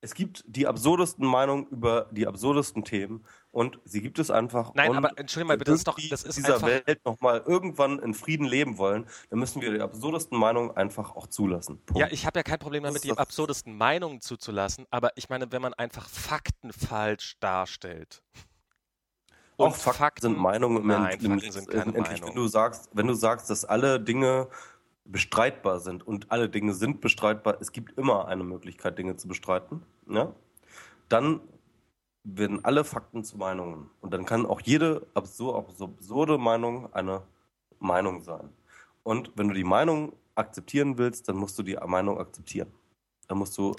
Es 0.03 0.15
gibt 0.15 0.45
die 0.47 0.67
absurdesten 0.67 1.27
Meinungen 1.27 1.67
über 1.69 2.09
die 2.13 2.27
absurdesten 2.27 2.85
Themen 2.85 3.25
und 3.51 3.81
sie 3.85 4.03
gibt 4.03 4.19
es 4.19 4.31
einfach. 4.31 4.73
Nein, 4.75 4.95
aber 4.95 5.19
entschuldige 5.19 5.49
mal 5.49 5.59
bitte, 5.59 5.71
das 5.71 5.81
ist 5.81 5.89
doch, 5.89 5.99
das 6.11 6.23
ist 6.23 6.37
dieser 6.37 6.55
einfach... 6.55 6.69
Welt 6.69 7.05
nochmal 7.05 7.43
irgendwann 7.45 7.99
in 7.99 8.15
Frieden 8.15 8.47
leben 8.47 8.79
wollen, 8.79 9.09
dann 9.31 9.39
müssen 9.39 9.63
wir 9.63 9.73
die 9.73 9.81
absurdesten 9.81 10.39
Meinungen 10.39 10.71
einfach 10.77 11.17
auch 11.17 11.27
zulassen. 11.27 11.81
Punkt. 11.87 11.99
Ja, 11.99 12.09
ich 12.11 12.27
habe 12.27 12.39
ja 12.39 12.43
kein 12.43 12.59
Problem 12.59 12.85
damit, 12.85 13.05
die 13.05 13.17
absurdesten 13.17 13.77
Meinungen 13.77 14.21
zuzulassen, 14.21 14.87
aber 14.91 15.11
ich 15.17 15.29
meine, 15.29 15.51
wenn 15.51 15.63
man 15.63 15.75
einfach 15.75 16.09
Fakten 16.09 16.73
falsch 16.73 17.37
darstellt. 17.41 18.23
Und 19.57 19.69
auch 19.69 19.77
Fakten, 19.77 19.99
Fakten, 19.99 20.23
sind 20.23 20.39
Meinungen. 20.39 20.87
Nein, 20.87 21.19
im, 21.21 21.33
Fakten 21.33 21.53
sind 21.53 21.69
keine 21.69 21.95
endlich, 21.95 22.21
Meinung. 22.21 22.29
Wenn 22.29 22.35
du 22.43 22.49
sagst, 22.49 22.91
wenn 22.93 23.07
du 23.07 23.15
sagst, 23.15 23.51
dass 23.51 23.65
alle 23.65 24.01
Dinge 24.01 24.49
bestreitbar 25.05 25.81
sind 25.81 26.07
und 26.07 26.31
alle 26.31 26.49
Dinge 26.49 26.75
sind 26.75 27.01
bestreitbar, 27.01 27.57
es 27.61 27.73
gibt 27.73 27.97
immer 27.99 28.29
eine 28.29 28.45
Möglichkeit, 28.45 28.99
Dinge 28.99 29.17
zu 29.17 29.29
bestreiten, 29.29 29.83
ja? 30.09 30.33
dann 31.09 31.41
werden 32.25 32.65
alle 32.65 32.85
Fakten 32.85 33.23
zu 33.23 33.37
Meinungen. 33.37 33.89
Und 34.01 34.13
dann 34.13 34.25
kann 34.25 34.47
auch 34.47 34.61
jede 34.61 35.07
absur 35.15 35.57
absurde 35.57 36.39
Meinung 36.39 36.93
eine 36.93 37.23
Meinung 37.79 38.21
sein. 38.23 38.51
Und 39.05 39.31
wenn 39.37 39.49
du 39.49 39.55
die 39.55 39.65
Meinung 39.65 40.13
akzeptieren 40.35 40.99
willst, 40.99 41.29
dann 41.29 41.37
musst 41.37 41.59
du 41.59 41.63
die 41.63 41.77
Meinung 41.87 42.19
akzeptieren. 42.19 42.73
Dann 43.29 43.39
musst 43.39 43.57
du 43.57 43.75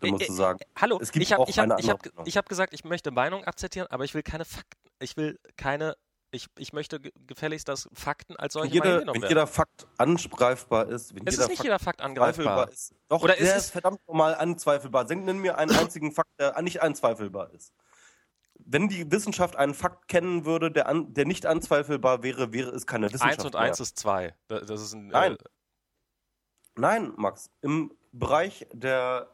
dann 0.00 0.10
musst 0.10 0.28
du 0.28 0.32
sagen, 0.32 0.58
äh, 0.60 0.80
hallo, 0.80 0.98
es 1.00 1.12
gibt 1.12 1.22
ich 1.22 1.32
habe 1.32 1.44
ich 1.46 1.58
hab, 1.58 1.78
ich 1.78 1.88
hab, 1.88 2.00
ich 2.24 2.36
hab 2.36 2.48
gesagt, 2.48 2.74
ich 2.74 2.84
möchte 2.84 3.10
Meinung 3.12 3.44
akzeptieren, 3.44 3.86
aber 3.90 4.04
ich 4.04 4.14
will 4.14 4.22
keine 4.22 4.44
Fakten, 4.44 4.81
ich 5.02 5.16
will 5.16 5.38
keine 5.56 5.96
ich, 6.34 6.46
ich 6.56 6.72
möchte 6.72 6.98
gefälligst, 6.98 7.68
dass 7.68 7.90
Fakten 7.92 8.36
als 8.36 8.54
solche 8.54 8.82
wenn, 8.82 9.00
jede, 9.00 9.06
wenn 9.12 9.22
jeder 9.28 9.46
Fakt 9.46 9.86
angreifbar 9.98 10.88
ist, 10.88 11.14
wenn 11.14 11.26
es 11.26 11.34
jeder 11.34 11.44
ist 11.44 11.48
nicht 11.50 11.58
Fakt 11.58 11.64
jeder 11.64 11.78
Fakt 11.78 12.00
angreifbar 12.00 12.70
ist. 12.70 12.94
Doch, 13.08 13.22
Oder 13.22 13.34
der 13.34 13.54
ist, 13.54 13.64
ist 13.64 13.70
verdammt 13.70 14.00
normal 14.08 14.34
anzweifelbar. 14.34 15.04
Nenn 15.04 15.38
mir 15.38 15.58
einen 15.58 15.76
einzigen 15.76 16.10
Fakt, 16.10 16.30
der 16.38 16.60
nicht 16.62 16.80
anzweifelbar 16.80 17.52
ist. 17.52 17.74
Wenn 18.54 18.88
die 18.88 19.10
Wissenschaft 19.12 19.56
einen 19.56 19.74
Fakt 19.74 20.08
kennen 20.08 20.46
würde, 20.46 20.70
der, 20.70 20.88
an, 20.88 21.12
der 21.12 21.26
nicht 21.26 21.44
anzweifelbar 21.44 22.22
wäre, 22.22 22.52
wäre 22.52 22.70
es 22.70 22.86
keine 22.86 23.12
Wissenschaft. 23.12 23.38
Eins 23.38 23.44
und 23.44 23.56
eins 23.56 23.80
ist 23.80 23.98
zwei. 23.98 24.34
Das 24.48 24.70
ist 24.70 24.94
ein, 24.94 25.08
Nein. 25.08 25.32
Äh, 25.32 25.36
Nein, 26.76 27.12
Max. 27.16 27.50
Im 27.60 27.94
Bereich 28.12 28.66
der 28.72 29.28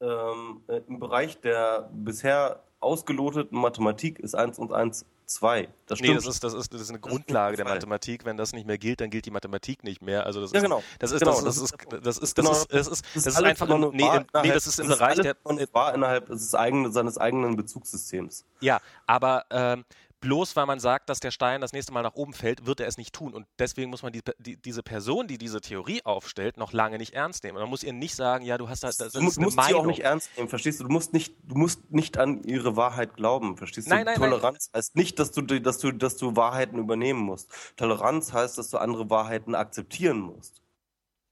ähm, 0.00 0.62
äh, 0.68 0.80
im 0.86 0.98
Bereich 0.98 1.40
der 1.40 1.88
bisher 1.92 2.62
ausgeloteten 2.82 3.58
Mathematik 3.58 4.18
ist 4.18 4.34
1 4.34 4.58
und 4.58 4.72
1 4.72 5.06
2. 5.26 5.68
Das 5.86 5.98
stimmt. 5.98 6.10
Nee, 6.10 6.16
das 6.16 6.26
ist, 6.26 6.44
das 6.44 6.54
ist, 6.54 6.72
das 6.72 6.80
ist 6.80 6.90
eine 6.90 7.00
das 7.00 7.10
Grundlage 7.10 7.56
der 7.56 7.64
Mathematik. 7.64 8.24
Wenn 8.24 8.36
das 8.36 8.52
nicht 8.52 8.66
mehr 8.66 8.78
gilt, 8.78 9.00
dann 9.00 9.10
gilt 9.10 9.26
die 9.26 9.30
Mathematik 9.30 9.84
nicht 9.84 10.02
mehr. 10.02 10.26
Also 10.26 10.40
das 10.40 10.52
ja, 10.52 10.60
genau. 10.60 10.82
Das 10.98 11.10
ist, 11.10 11.20
genau, 11.20 11.40
das, 11.40 11.56
ist, 11.56 11.74
das 12.02 12.18
ist, 12.18 12.38
das 12.38 12.48
ist, 12.48 12.72
das 12.72 12.88
ist, 12.88 13.04
das 13.14 13.26
ist, 13.26 13.42
einfach, 13.42 13.68
nee, 13.92 14.08
nee, 14.42 14.52
das 14.52 14.66
ist 14.66 14.80
im 14.80 14.88
Bereich 14.88 15.20
der, 15.20 15.36
war 15.72 15.94
innerhalb 15.94 16.26
des 16.26 16.54
eigenen, 16.54 16.92
seines 16.92 17.18
eigenen 17.18 17.56
Bezugssystems. 17.56 18.44
Ja, 18.60 18.80
aber, 19.06 19.44
ähm, 19.50 19.84
bloß 20.22 20.56
weil 20.56 20.66
man 20.66 20.80
sagt, 20.80 21.10
dass 21.10 21.20
der 21.20 21.30
Stein 21.30 21.60
das 21.60 21.72
nächste 21.72 21.92
Mal 21.92 22.02
nach 22.02 22.14
oben 22.14 22.32
fällt, 22.32 22.64
wird 22.64 22.80
er 22.80 22.86
es 22.86 22.96
nicht 22.96 23.12
tun. 23.12 23.34
Und 23.34 23.46
deswegen 23.58 23.90
muss 23.90 24.02
man 24.02 24.12
die, 24.12 24.22
die, 24.38 24.56
diese 24.56 24.82
Person, 24.82 25.26
die 25.26 25.36
diese 25.36 25.60
Theorie 25.60 26.02
aufstellt, 26.04 26.56
noch 26.56 26.72
lange 26.72 26.96
nicht 26.96 27.12
ernst 27.12 27.44
nehmen. 27.44 27.58
man 27.58 27.68
muss 27.68 27.82
ihr 27.82 27.92
nicht 27.92 28.14
sagen, 28.14 28.44
ja, 28.44 28.56
du 28.56 28.68
hast 28.68 28.84
da, 28.84 28.86
das, 28.86 28.96
das 28.96 29.12
du, 29.12 29.20
musst 29.20 29.36
sie 29.36 29.74
auch 29.74 29.84
nicht 29.84 30.00
ernst 30.00 30.30
nehmen, 30.36 30.48
verstehst 30.48 30.80
du? 30.80 30.84
Du 30.84 30.90
musst 30.90 31.12
nicht, 31.12 31.34
du 31.42 31.56
musst 31.56 31.90
nicht 31.90 32.16
an 32.16 32.42
ihre 32.44 32.76
Wahrheit 32.76 33.14
glauben, 33.14 33.56
verstehst 33.56 33.88
nein, 33.88 34.06
du? 34.06 34.12
Nein, 34.12 34.20
Toleranz 34.20 34.70
nein. 34.72 34.78
heißt 34.78 34.96
nicht, 34.96 35.18
dass 35.18 35.32
du, 35.32 35.42
dass 35.42 35.78
du, 35.78 35.92
dass 35.92 36.16
du 36.16 36.36
Wahrheiten 36.36 36.78
übernehmen 36.78 37.20
musst. 37.20 37.50
Toleranz 37.76 38.32
heißt, 38.32 38.56
dass 38.56 38.70
du 38.70 38.78
andere 38.78 39.10
Wahrheiten 39.10 39.54
akzeptieren 39.54 40.20
musst. 40.20 40.62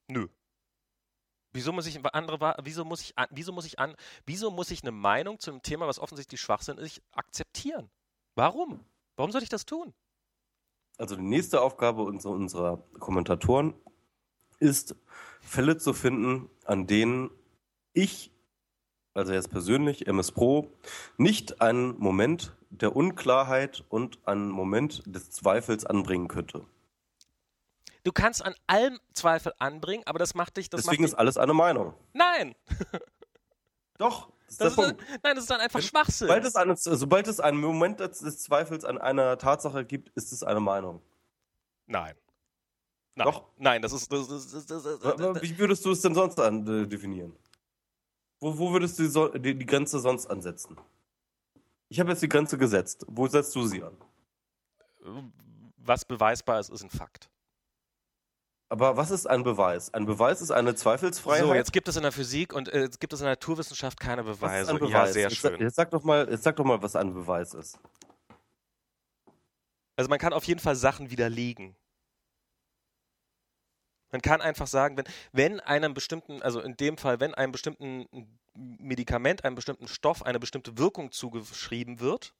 Nö. 0.09 0.27
Wieso 1.53 1.71
muss 1.71 1.85
ich 1.85 1.99
andere, 2.13 2.55
wieso 2.63 2.85
muss 2.85 3.01
ich, 3.01 3.13
wieso 3.29 3.53
muss 3.53 3.65
ich 3.65 3.79
an, 3.79 3.95
wieso 4.25 4.51
muss 4.51 4.69
ich 4.69 4.83
eine 4.83 4.91
Meinung 4.91 5.39
zu 5.39 5.51
einem 5.51 5.61
Thema, 5.61 5.87
was 5.87 5.99
offensichtlich 5.99 6.39
Schwachsinn 6.39 6.77
ist, 6.77 7.01
akzeptieren? 7.13 7.89
Warum? 8.41 8.83
Warum 9.17 9.31
soll 9.31 9.43
ich 9.43 9.49
das 9.49 9.67
tun? 9.67 9.93
Also 10.97 11.15
die 11.15 11.21
nächste 11.21 11.61
Aufgabe 11.61 12.01
unserer, 12.01 12.79
Kommentatoren 12.97 13.75
ist, 14.57 14.95
Fälle 15.41 15.77
zu 15.77 15.93
finden, 15.93 16.49
an 16.65 16.87
denen 16.87 17.29
ich, 17.93 18.31
also 19.13 19.31
jetzt 19.31 19.51
persönlich, 19.51 20.07
MS 20.07 20.31
Pro, 20.31 20.71
nicht 21.17 21.61
einen 21.61 21.99
Moment 21.99 22.57
der 22.71 22.95
Unklarheit 22.95 23.85
und 23.89 24.17
einen 24.27 24.49
Moment 24.49 25.03
des 25.05 25.29
Zweifels 25.29 25.85
anbringen 25.85 26.27
könnte. 26.27 26.65
Du 28.03 28.11
kannst 28.11 28.43
an 28.43 28.55
allem 28.65 28.99
Zweifel 29.13 29.53
anbringen, 29.59 30.01
aber 30.07 30.17
das 30.17 30.33
macht 30.33 30.57
dich. 30.57 30.67
Das 30.71 30.81
Deswegen 30.81 31.03
macht 31.03 31.13
ist 31.13 31.19
alles 31.19 31.37
eine 31.37 31.53
Meinung. 31.53 31.93
Nein! 32.13 32.55
Doch, 33.99 34.31
das 34.59 34.69
ist 34.69 34.77
das 34.77 34.85
ist 34.85 34.91
ein, 34.91 35.19
nein, 35.23 35.35
das 35.35 35.43
ist 35.43 35.49
dann 35.49 35.61
einfach 35.61 35.81
Schwachsinn. 35.81 36.27
Sobald 36.27 36.45
es, 36.45 36.55
eine, 36.55 36.75
sobald 36.75 37.27
es 37.27 37.39
einen 37.39 37.59
Moment 37.59 37.99
des, 37.99 38.39
Zweifels 38.39 38.83
an 38.85 38.97
einer 38.97 39.37
Tatsache 39.37 39.85
gibt, 39.85 40.09
ist 40.09 40.31
es 40.31 40.43
eine 40.43 40.59
Meinung. 40.59 41.01
Nein. 41.87 42.15
Nein. 43.15 43.25
Doch. 43.25 43.47
Nein, 43.57 43.81
das 43.81 43.93
ist. 43.93 44.11
Das, 44.11 44.27
das, 44.27 44.65
das, 44.65 45.41
Wie 45.41 45.57
würdest 45.57 45.85
du 45.85 45.91
es 45.91 46.01
denn 46.01 46.15
sonst 46.15 46.39
an, 46.39 46.65
äh, 46.67 46.87
definieren? 46.87 47.35
Wo, 48.39 48.57
wo 48.57 48.71
würdest 48.71 48.97
du 48.99 49.03
die, 49.03 49.09
so, 49.09 49.27
die, 49.27 49.55
die 49.55 49.65
Grenze 49.65 49.99
sonst 49.99 50.27
ansetzen? 50.27 50.77
Ich 51.89 51.99
habe 51.99 52.09
jetzt 52.09 52.21
die 52.21 52.29
Grenze 52.29 52.57
gesetzt. 52.57 53.05
Wo 53.07 53.27
setzt 53.27 53.55
du 53.55 53.65
sie 53.67 53.83
an? 53.83 53.97
Was 55.77 56.05
beweisbar 56.05 56.59
ist, 56.59 56.69
ist 56.69 56.83
ein 56.83 56.89
Fakt. 56.89 57.29
Aber 58.71 58.95
was 58.95 59.11
ist 59.11 59.27
ein 59.27 59.43
Beweis? 59.43 59.93
Ein 59.93 60.05
Beweis 60.05 60.39
ist 60.39 60.49
eine 60.49 60.73
Zweifelsfreiheit. 60.73 61.43
So, 61.43 61.53
jetzt 61.53 61.73
gibt 61.73 61.89
es 61.89 61.97
in 61.97 62.03
der 62.03 62.13
Physik 62.13 62.53
und 62.53 62.69
äh, 62.69 62.83
jetzt 62.83 63.01
gibt 63.01 63.11
es 63.11 63.19
in 63.19 63.25
der 63.25 63.33
Naturwissenschaft 63.33 63.99
keine 63.99 64.23
Beweise. 64.23 64.73
Beweis? 64.73 64.89
Ja, 64.91 65.07
sehr 65.07 65.29
schön. 65.29 65.59
Jetzt, 65.59 65.75
sag 65.75 65.91
doch 65.91 66.05
mal, 66.05 66.25
jetzt 66.31 66.43
sag 66.43 66.55
doch 66.55 66.63
mal, 66.63 66.81
was 66.81 66.95
ein 66.95 67.13
Beweis 67.13 67.53
ist. 67.53 67.77
Also 69.97 70.09
man 70.09 70.19
kann 70.19 70.31
auf 70.31 70.45
jeden 70.45 70.61
Fall 70.61 70.77
Sachen 70.77 71.11
widerlegen. 71.11 71.75
Man 74.09 74.21
kann 74.21 74.39
einfach 74.39 74.67
sagen, 74.67 74.95
wenn, 74.95 75.05
wenn 75.33 75.59
einem 75.59 75.93
bestimmten, 75.93 76.41
also 76.41 76.61
in 76.61 76.77
dem 76.77 76.97
Fall, 76.97 77.19
wenn 77.19 77.33
einem 77.35 77.51
bestimmten 77.51 78.07
Medikament, 78.53 79.43
einem 79.43 79.55
bestimmten 79.55 79.89
Stoff 79.89 80.23
eine 80.23 80.39
bestimmte 80.39 80.77
Wirkung 80.77 81.11
zugeschrieben 81.11 81.99
wird, 81.99 82.33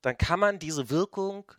dann 0.00 0.16
kann 0.16 0.40
man 0.40 0.58
diese 0.58 0.88
Wirkung 0.88 1.52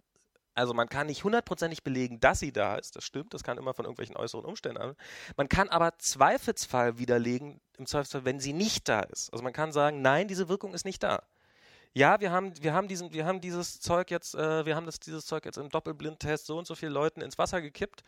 also 0.56 0.74
man 0.74 0.88
kann 0.88 1.08
nicht 1.08 1.24
hundertprozentig 1.24 1.84
belegen, 1.84 2.20
dass 2.22 2.40
sie 2.40 2.54
da 2.54 2.76
ist. 2.76 2.96
Das 2.96 3.04
stimmt, 3.04 3.34
das 3.34 3.44
kann 3.44 3.58
immer 3.58 3.74
von 3.74 3.86
irgendwelchen 3.86 4.16
äußeren 4.16 4.46
Umständen 4.46 4.82
an. 4.82 4.96
Man 5.36 5.50
kann 5.50 5.70
aber 5.70 5.98
Zweifelsfall 5.98 6.98
widerlegen, 6.98 7.60
im 7.78 7.86
Zweifelsfall, 7.86 8.26
wenn 8.26 8.40
sie 8.40 8.54
nicht 8.54 8.88
da 8.88 9.02
ist. 9.02 9.32
Also 9.34 9.44
man 9.44 9.54
kann 9.54 9.74
sagen, 9.74 10.02
nein, 10.02 10.28
diese 10.30 10.48
Wirkung 10.48 10.74
ist 10.74 10.86
nicht 10.86 11.04
da. 11.04 11.24
Ja, 11.94 12.20
wir 12.20 12.32
haben, 12.32 12.54
wir 12.62 12.74
haben 12.74 12.88
diesen, 12.88 13.14
wir 13.14 13.26
haben 13.26 13.42
dieses 13.42 13.80
Zeug 13.80 14.12
jetzt, 14.12 14.34
äh, 14.36 14.66
wir 14.66 14.76
haben 14.76 14.86
das, 14.86 15.00
dieses 15.00 15.26
Zeug 15.26 15.46
jetzt 15.46 15.58
im 15.58 15.70
Doppelblindtest 15.70 16.46
so 16.46 16.58
und 16.58 16.68
so 16.68 16.76
viele 16.76 16.92
Leuten 16.92 17.22
ins 17.22 17.38
Wasser 17.38 17.62
gekippt 17.62 18.04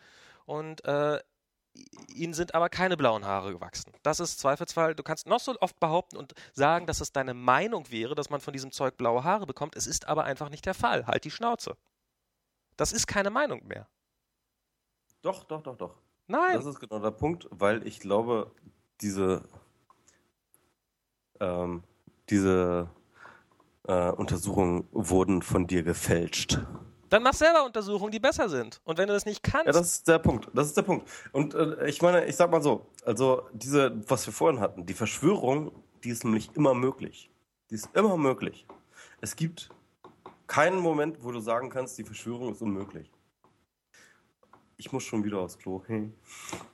und 0.46 0.84
äh, 0.84 1.20
ihnen 2.08 2.34
sind 2.34 2.54
aber 2.54 2.68
keine 2.70 2.96
blauen 2.96 3.24
Haare 3.24 3.52
gewachsen. 3.52 3.92
Das 4.02 4.20
ist 4.20 4.40
Zweifelsfall. 4.40 4.94
Du 4.94 5.02
kannst 5.02 5.26
noch 5.26 5.40
so 5.40 5.54
oft 5.60 5.78
behaupten 5.80 6.16
und 6.16 6.34
sagen, 6.54 6.86
dass 6.86 7.00
es 7.00 7.12
deine 7.12 7.34
Meinung 7.34 7.90
wäre, 7.90 8.14
dass 8.14 8.30
man 8.30 8.40
von 8.40 8.52
diesem 8.52 8.72
Zeug 8.72 8.96
blaue 8.96 9.24
Haare 9.24 9.46
bekommt. 9.46 9.76
Es 9.76 9.86
ist 9.86 10.08
aber 10.08 10.24
einfach 10.24 10.48
nicht 10.50 10.66
der 10.66 10.74
Fall. 10.74 11.06
Halt 11.06 11.24
die 11.24 11.30
Schnauze. 11.30 11.76
Das 12.78 12.92
ist 12.92 13.06
keine 13.08 13.28
Meinung 13.28 13.66
mehr. 13.66 13.88
Doch, 15.20 15.44
doch, 15.44 15.62
doch, 15.62 15.76
doch. 15.76 15.94
Nein. 16.28 16.54
Das 16.54 16.64
ist 16.64 16.78
genau 16.78 17.00
der 17.00 17.10
Punkt, 17.10 17.48
weil 17.50 17.84
ich 17.86 17.98
glaube, 17.98 18.52
diese, 19.00 19.42
ähm, 21.40 21.82
diese 22.30 22.88
äh, 23.82 24.10
Untersuchungen 24.12 24.86
wurden 24.92 25.42
von 25.42 25.66
dir 25.66 25.82
gefälscht. 25.82 26.60
Dann 27.08 27.24
mach 27.24 27.34
selber 27.34 27.64
Untersuchungen, 27.64 28.12
die 28.12 28.20
besser 28.20 28.48
sind. 28.48 28.80
Und 28.84 28.96
wenn 28.96 29.08
du 29.08 29.14
das 29.14 29.26
nicht 29.26 29.42
kannst. 29.42 29.66
Ja, 29.66 29.72
das 29.72 29.94
ist 29.94 30.08
der 30.08 30.20
Punkt. 30.20 30.48
Das 30.54 30.68
ist 30.68 30.76
der 30.76 30.82
Punkt. 30.82 31.10
Und 31.32 31.54
äh, 31.54 31.88
ich 31.88 32.00
meine, 32.00 32.26
ich 32.26 32.36
sag 32.36 32.48
mal 32.48 32.62
so, 32.62 32.86
also 33.04 33.48
diese, 33.52 34.08
was 34.08 34.24
wir 34.24 34.32
vorhin 34.32 34.60
hatten, 34.60 34.86
die 34.86 34.94
Verschwörung, 34.94 35.72
die 36.04 36.10
ist 36.10 36.22
nämlich 36.22 36.54
immer 36.54 36.74
möglich. 36.74 37.28
Die 37.70 37.74
ist 37.74 37.88
immer 37.94 38.16
möglich. 38.16 38.66
Es 39.20 39.34
gibt 39.34 39.70
keinen 40.48 40.78
Moment, 40.80 41.22
wo 41.22 41.30
du 41.30 41.40
sagen 41.40 41.70
kannst, 41.70 41.96
die 41.98 42.04
Verschwörung 42.04 42.52
ist 42.52 42.62
unmöglich. 42.62 43.12
Ich 44.76 44.92
muss 44.92 45.04
schon 45.04 45.24
wieder 45.24 45.38
aufs 45.38 45.58
Klo. 45.58 45.82
Hey. 45.86 46.12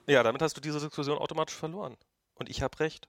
Ja, 0.06 0.22
damit 0.22 0.40
hast 0.42 0.56
du 0.56 0.60
diese 0.60 0.80
Diskussion 0.80 1.18
automatisch 1.18 1.56
verloren. 1.56 1.96
Und 2.34 2.48
ich 2.48 2.62
habe 2.62 2.78
recht. 2.80 3.08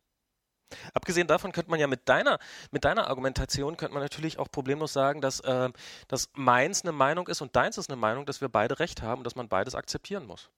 Abgesehen 0.93 1.27
davon 1.27 1.51
könnte 1.51 1.69
man 1.69 1.79
ja 1.79 1.87
mit 1.87 2.09
deiner, 2.09 2.39
mit 2.71 2.85
deiner 2.85 3.07
Argumentation 3.07 3.77
könnte 3.77 3.93
man 3.93 4.01
natürlich 4.01 4.39
auch 4.39 4.49
problemlos 4.49 4.93
sagen, 4.93 5.21
dass, 5.21 5.39
äh, 5.41 5.69
dass 6.07 6.29
meins 6.33 6.81
eine 6.81 6.91
Meinung 6.91 7.27
ist 7.27 7.41
und 7.41 7.55
deins 7.55 7.77
ist 7.77 7.89
eine 7.89 7.97
Meinung, 7.97 8.25
dass 8.25 8.41
wir 8.41 8.49
beide 8.49 8.79
recht 8.79 9.01
haben 9.01 9.19
und 9.19 9.23
dass 9.25 9.35
man 9.35 9.47
beides 9.47 9.75
akzeptieren 9.75 10.25
muss. 10.25 10.49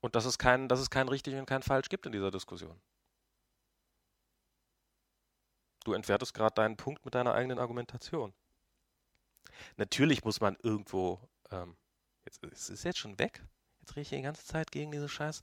Und 0.00 0.14
dass 0.14 0.24
es 0.24 0.38
kein, 0.38 0.68
dass 0.68 0.80
es 0.80 0.90
kein 0.90 1.08
richtig 1.08 1.34
und 1.34 1.46
kein 1.46 1.62
falsch 1.62 1.88
gibt 1.88 2.06
in 2.06 2.12
dieser 2.12 2.30
Diskussion. 2.30 2.80
Du 5.84 5.92
entwertest 5.92 6.34
gerade 6.34 6.54
deinen 6.54 6.76
Punkt 6.76 7.04
mit 7.04 7.14
deiner 7.14 7.34
eigenen 7.34 7.58
Argumentation. 7.58 8.32
Natürlich 9.76 10.24
muss 10.24 10.40
man 10.40 10.56
irgendwo, 10.62 11.20
ähm, 11.50 11.76
jetzt 12.24 12.42
es 12.44 12.70
ist 12.70 12.84
jetzt 12.84 12.98
schon 12.98 13.18
weg. 13.18 13.42
Jetzt 13.80 13.92
rede 13.92 14.00
ich 14.02 14.08
die 14.10 14.22
ganze 14.22 14.44
Zeit 14.44 14.70
gegen 14.70 14.92
diese 14.92 15.08
Scheiß. 15.08 15.42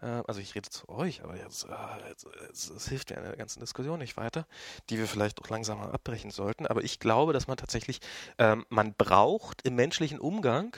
Äh, 0.00 0.22
also 0.26 0.40
ich 0.40 0.54
rede 0.54 0.68
zu 0.68 0.88
euch, 0.88 1.22
aber 1.22 1.36
jetzt, 1.36 1.64
äh, 1.64 2.08
jetzt, 2.08 2.26
jetzt, 2.46 2.70
es 2.70 2.88
hilft 2.88 3.10
mir 3.10 3.16
in 3.16 3.22
der 3.22 3.36
ganzen 3.36 3.60
Diskussion 3.60 4.00
nicht 4.00 4.16
weiter, 4.16 4.46
die 4.90 4.98
wir 4.98 5.06
vielleicht 5.06 5.40
auch 5.40 5.48
langsam 5.48 5.78
mal 5.78 5.92
abbrechen 5.92 6.30
sollten. 6.30 6.66
Aber 6.66 6.82
ich 6.82 6.98
glaube, 6.98 7.32
dass 7.32 7.46
man 7.46 7.56
tatsächlich, 7.56 8.00
ähm, 8.38 8.66
man 8.68 8.94
braucht 8.94 9.62
im 9.62 9.76
menschlichen 9.76 10.18
Umgang 10.18 10.76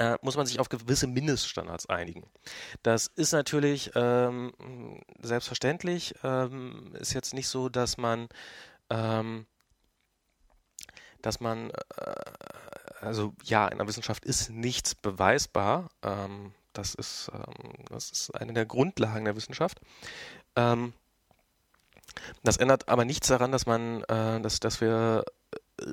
äh, 0.00 0.16
muss 0.22 0.36
man 0.36 0.46
sich 0.46 0.58
auf 0.60 0.68
gewisse 0.68 1.06
Mindeststandards 1.06 1.86
einigen. 1.86 2.24
Das 2.82 3.06
ist 3.06 3.32
natürlich 3.32 3.90
ähm, 3.94 4.52
selbstverständlich, 5.20 6.14
ähm, 6.22 6.94
ist 6.98 7.12
jetzt 7.12 7.34
nicht 7.34 7.48
so, 7.48 7.68
dass 7.68 7.98
man 7.98 8.28
ähm, 8.88 9.46
dass 11.22 11.40
man, 11.40 11.70
äh, 11.70 12.14
also 13.00 13.34
ja, 13.44 13.68
in 13.68 13.78
der 13.78 13.86
Wissenschaft 13.86 14.24
ist 14.24 14.50
nichts 14.50 14.94
beweisbar. 14.94 15.90
Ähm, 16.02 16.52
das, 16.72 16.94
ist, 16.94 17.30
ähm, 17.34 17.84
das 17.88 18.10
ist 18.10 18.30
eine 18.34 18.52
der 18.52 18.66
Grundlagen 18.66 19.24
der 19.24 19.36
Wissenschaft. 19.36 19.80
Ähm, 20.56 20.92
das 22.42 22.56
ändert 22.56 22.88
aber 22.88 23.04
nichts 23.04 23.28
daran, 23.28 23.52
dass 23.52 23.66
man, 23.66 24.02
äh, 24.04 24.40
dass, 24.40 24.60
dass 24.60 24.80
wir 24.80 25.24
äh, 25.80 25.84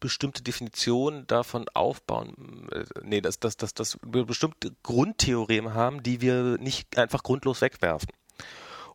bestimmte 0.00 0.42
Definitionen 0.42 1.26
davon 1.26 1.68
aufbauen, 1.70 2.68
äh, 2.72 2.84
nee, 3.02 3.20
dass, 3.20 3.40
dass, 3.40 3.56
dass, 3.56 3.74
dass 3.74 3.98
wir 4.02 4.24
bestimmte 4.24 4.74
Grundtheoreme 4.82 5.74
haben, 5.74 6.02
die 6.02 6.20
wir 6.20 6.58
nicht 6.58 6.98
einfach 6.98 7.22
grundlos 7.22 7.60
wegwerfen. 7.60 8.10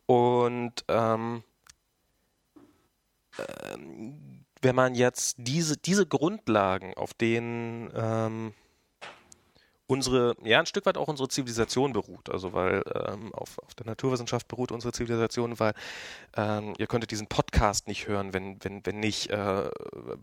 Und 0.05 0.83
ähm, 0.87 1.43
wenn 4.61 4.75
man 4.75 4.95
jetzt 4.95 5.35
diese, 5.39 5.77
diese 5.77 6.05
Grundlagen, 6.05 6.93
auf 6.95 7.13
denen 7.13 7.91
ähm, 7.95 8.53
unsere, 9.91 10.35
ja, 10.43 10.59
ein 10.59 10.65
Stück 10.65 10.85
weit 10.85 10.97
auch 10.97 11.09
unsere 11.09 11.27
Zivilisation 11.27 11.91
beruht, 11.91 12.29
also 12.29 12.53
weil 12.53 12.81
ähm, 12.95 13.33
auf, 13.33 13.59
auf 13.59 13.75
der 13.75 13.87
Naturwissenschaft 13.87 14.47
beruht 14.47 14.71
unsere 14.71 14.93
Zivilisation, 14.93 15.59
weil 15.59 15.73
ähm, 16.37 16.73
ihr 16.77 16.87
könntet 16.87 17.11
diesen 17.11 17.27
Podcast 17.27 17.87
nicht 17.87 18.07
hören, 18.07 18.33
wenn, 18.33 18.63
wenn, 18.63 18.85
wenn 18.85 18.99
nicht, 18.99 19.29
äh, 19.29 19.69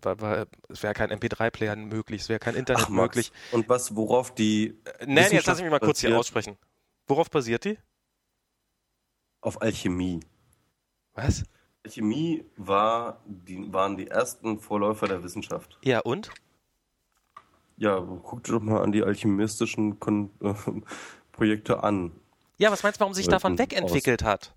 weil, 0.01 0.21
weil 0.21 0.47
es 0.71 0.83
wäre 0.83 0.95
kein 0.95 1.11
MP3-Player 1.11 1.77
möglich, 1.77 2.23
es 2.23 2.29
wäre 2.31 2.39
kein 2.39 2.55
Internet 2.55 2.85
Ach, 2.87 2.89
möglich. 2.89 3.31
Und 3.53 3.69
was, 3.69 3.95
worauf 3.95 4.35
die. 4.35 4.79
Äh, 5.01 5.07
nein, 5.07 5.33
jetzt 5.33 5.47
lass 5.47 5.61
mich 5.61 5.71
mal 5.71 5.81
kurz 5.81 6.01
hier 6.01 6.17
aussprechen. 6.19 6.57
Worauf 7.07 7.31
basiert 7.31 7.65
die? 7.65 7.79
Auf 9.43 9.61
Alchemie. 9.61 10.21
Was? 11.13 11.45
Alchemie 11.89 12.45
war 12.57 13.21
die, 13.25 13.73
waren 13.73 13.97
die 13.97 14.09
ersten 14.09 14.59
Vorläufer 14.59 15.09
der 15.09 15.23
Wissenschaft. 15.23 15.79
Ja, 15.83 16.01
und? 16.01 16.31
Ja, 17.79 17.99
guck 18.23 18.45
dir 18.45 18.53
doch 18.53 18.61
mal 18.61 18.83
an 18.83 18.93
die 18.93 19.03
alchemistischen 19.03 19.99
Kon 19.99 20.31
äh, 20.43 20.53
Projekte 21.33 21.83
an. 21.83 22.13
Ja, 22.59 22.71
was 22.71 22.83
meinst 22.83 22.99
du, 22.99 23.01
warum 23.01 23.15
sich 23.15 23.29
davon 23.29 23.59
wegentwickelt 23.59 24.23
hat? 24.23 24.55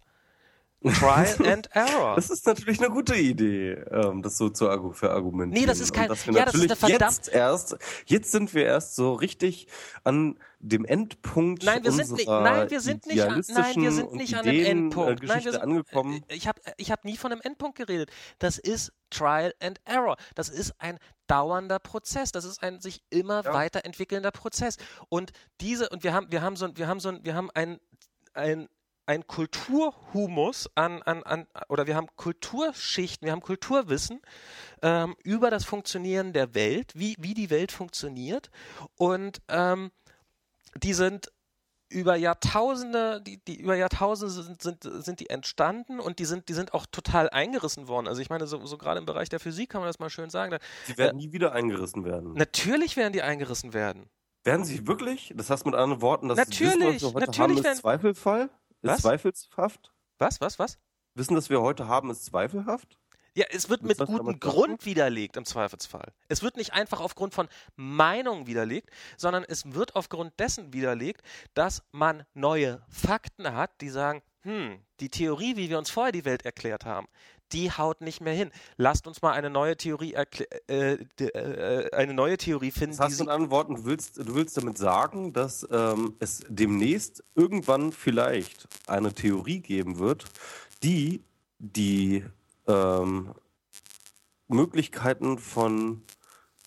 Trial 0.84 1.35
and 1.45 1.69
Error. 1.76 2.16
Das 2.16 2.30
ist 2.32 2.45
natürlich 2.48 2.80
eine 2.80 2.90
gute 2.90 3.16
Idee, 3.16 3.74
ähm, 3.92 4.22
das 4.24 4.38
so 4.38 4.50
zu 4.50 4.66
verargumentieren. 4.93 5.61
Nee, 5.61 5.68
das 5.68 5.80
ist 5.80 5.93
kein, 5.93 6.10
Und 6.10 6.10
dass 6.18 6.26
wir 6.27 6.34
ja, 6.34 6.45
das 6.45 6.56
ist 6.56 6.61
natürlich 6.61 6.84
eine 6.84 6.90
verdammt, 6.98 7.18
jetzt 7.18 7.27
erst, 7.34 7.77
jetzt 8.08 8.32
sind 8.32 8.53
wir 8.56 8.66
erst 8.66 8.95
so 8.95 9.14
richtig 9.14 9.68
an 10.03 10.40
dem 10.60 10.84
Endpunkt 10.85 11.64
Nein, 11.64 11.84
wir 11.84 11.92
sind 11.92 12.11
nicht, 12.11 12.27
nein, 12.27 12.69
wir 12.69 12.82
sind 12.82 13.06
nicht, 13.06 13.22
an, 13.22 13.43
nein, 13.50 13.76
wir 13.76 13.92
sind 13.92 14.14
nicht 14.14 14.34
an 14.35 14.42
einem 14.42 14.53
Ideen, 14.56 14.77
Endpunkt. 14.85 15.24
Äh, 15.24 15.27
nein, 15.27 15.43
wir 15.45 15.51
sind, 15.51 15.61
angekommen. 15.61 16.24
äh, 16.27 16.35
Ich 16.35 16.48
habe 16.48 16.60
ich 16.77 16.92
hab 16.92 17.06
nie 17.06 17.18
von 17.18 17.32
einem 17.32 17.42
Endpunkt 17.42 17.77
geredet. 17.77 18.10
Das 18.40 18.58
ist 18.58 18.92
Trial 19.11 19.53
and 19.60 19.80
Error. 19.85 20.18
Das 20.35 20.50
ist 20.50 20.74
ein 20.80 20.98
dauernder 21.27 21.80
Prozess. 21.80 22.32
Das 22.32 22.43
ist 22.45 22.61
ein 22.64 22.80
sich 22.82 23.03
immer 23.10 23.43
Ja. 23.43 23.53
weiterentwickelnder 23.53 24.32
Prozess. 24.32 24.77
Und 25.10 25.32
diese, 25.61 25.90
und 25.90 26.03
wir 26.03 26.14
haben, 26.14 26.32
wir 26.32 26.42
haben 26.42 26.56
so, 26.56 26.66
ein- 26.66 26.77
wir 26.77 26.88
haben 26.88 27.00
so, 27.00 27.10
ein- 27.10 27.24
wir 27.24 27.35
haben 27.35 27.50
ein, 27.53 27.80
ein 28.34 28.68
ein 29.06 29.26
Kulturhumus 29.28 30.70
an, 30.76 31.02
an, 31.04 31.24
an, 31.24 31.48
oder 31.70 31.88
wir 31.88 31.96
haben 31.96 32.08
Kulturschichten, 32.16 33.26
wir 33.26 33.32
haben 33.32 33.42
Kulturwissen 33.42 34.22
ähm, 34.82 35.16
über 35.24 35.50
das 35.50 35.66
Funktionieren 35.66 36.34
der 36.34 36.54
Welt, 36.54 36.92
wie, 36.96 37.16
wie 37.20 37.34
die 37.34 37.50
Welt 37.50 37.72
funktioniert. 37.72 38.50
Und 38.96 39.42
ähm, 39.50 39.92
die 40.82 40.94
sind 40.94 41.32
über 41.90 42.16
Jahrtausende, 42.16 43.22
die, 43.22 43.44
die 43.44 43.60
über 43.60 43.76
Jahrtausende 43.76 44.32
sind, 44.32 44.62
sind, 44.62 44.84
sind 44.84 45.20
die 45.20 45.30
entstanden 45.30 46.00
und 46.00 46.20
die 46.20 46.26
sind, 46.26 46.48
die 46.48 46.54
sind 46.54 46.74
auch 46.74 46.86
total 46.86 47.30
eingerissen 47.30 47.88
worden. 47.90 48.08
Also 48.08 48.22
ich 48.22 48.30
meine, 48.30 48.48
so, 48.48 48.66
so 48.66 48.78
gerade 48.78 49.00
im 49.00 49.06
Bereich 49.06 49.28
der 49.28 49.42
Physik 49.42 49.72
kann 49.72 49.82
man 49.82 49.90
das 49.90 50.00
mal 50.00 50.10
schön 50.10 50.30
sagen. 50.30 50.58
Sie 50.86 50.98
werden 50.98 51.18
nie 51.18 51.34
wieder 51.34 51.52
eingerissen 51.52 52.06
werden. 52.06 52.34
natürlich 52.34 52.96
werden 52.96 53.12
die 53.12 53.22
eingerissen 53.22 53.74
werden. 53.74 54.10
Werden 54.44 54.66
sie 54.66 54.88
wirklich? 54.88 55.34
Das 55.36 55.50
heißt 55.50 55.66
mit 55.66 55.76
anderen 55.76 56.02
Worten, 56.02 56.30
das 56.30 56.38
Natürlich, 56.38 56.74
Wissen, 56.74 56.94
was 56.94 57.02
wir 57.02 57.08
heute 57.14 57.26
natürlich 57.28 57.40
haben, 57.40 57.64
werden- 57.64 57.74
ist 57.74 57.82
Zweifelfall? 57.82 58.50
Was? 58.82 58.98
Ist 58.98 59.01
zweifelshaft? 59.03 59.93
Was, 60.18 60.42
was, 60.42 60.60
was? 60.60 60.77
Wissen, 61.14 61.35
das 61.35 61.50
wir 61.50 61.61
heute 61.61 61.88
haben, 61.88 62.10
ist 62.10 62.26
zweifelhaft? 62.26 62.98
Ja, 63.34 63.45
es 63.50 63.69
wird 63.69 63.84
mit 63.84 63.98
gutem? 63.98 64.40
Grund 64.40 64.85
widerlegt 64.85 65.38
im 65.38 65.45
Zweifelsfall. 65.45 66.11
Es 66.27 66.43
wird 66.43 66.58
nicht 66.58 66.74
einfach 66.74 67.00
aufgrund 67.00 67.34
von 67.34 67.48
Meinungen 67.76 68.45
widerlegt, 68.45 68.90
sondern 69.16 69.45
es 69.48 69.74
wird 69.74 69.95
aufgrund 69.95 70.38
dessen 70.40 70.74
widerlegt, 70.74 71.22
dass 71.53 71.84
man 71.92 72.26
neue 72.34 72.82
Fakten 72.90 73.53
hat, 73.53 73.80
die 73.80 73.90
sagen, 73.90 74.22
hm, 74.42 74.84
die 75.00 75.10
Theorie, 75.10 75.56
wie 75.56 75.69
wir 75.69 75.77
uns 75.77 75.90
vorher 75.90 76.11
die 76.11 76.26
Welt 76.26 76.43
erklärt 76.43 76.84
haben, 76.84 77.08
die 77.54 77.72
haut 77.72 78.02
nicht 78.02 78.22
mehr 78.22 78.34
hin. 78.34 78.52
Lasst 78.78 79.08
uns 79.08 79.22
mal 79.22 79.32
eine 79.34 79.50
neue 79.50 79.78
Theorie 79.78 80.14
äh, 80.14 80.94
äh, 80.94 81.96
eine 81.96 82.14
neue 82.14 82.38
Theorie 82.38 82.72
finden, 82.72 82.98
Das 82.98 83.06
heißt 83.06 83.18
sie 83.18 83.24
mit 83.24 83.32
anderen 83.32 83.52
Worten, 83.52 83.76
du 83.76 83.86
willst, 83.86 84.18
du 84.18 84.36
willst 84.36 84.58
damit 84.58 84.78
sagen, 84.78 85.34
dass 85.34 85.68
ähm, 85.72 86.16
es 86.20 86.44
demnächst 86.48 87.24
irgendwann 87.36 87.92
vielleicht 87.92 88.68
eine 88.88 89.14
Theorie 89.14 89.60
geben 89.60 90.00
wird, 90.00 90.26
die 90.84 91.24
die 91.60 92.26
ähm, 92.68 93.34
Möglichkeiten 94.48 95.38
von 95.38 96.04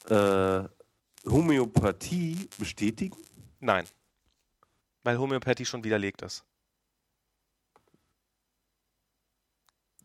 äh, 0.09 0.65
Homöopathie 1.27 2.49
bestätigen? 2.59 3.17
Nein. 3.61 3.85
Weil 5.03 5.19
Homöopathie 5.19 5.65
schon 5.65 5.85
widerlegt 5.85 6.23
ist. 6.23 6.45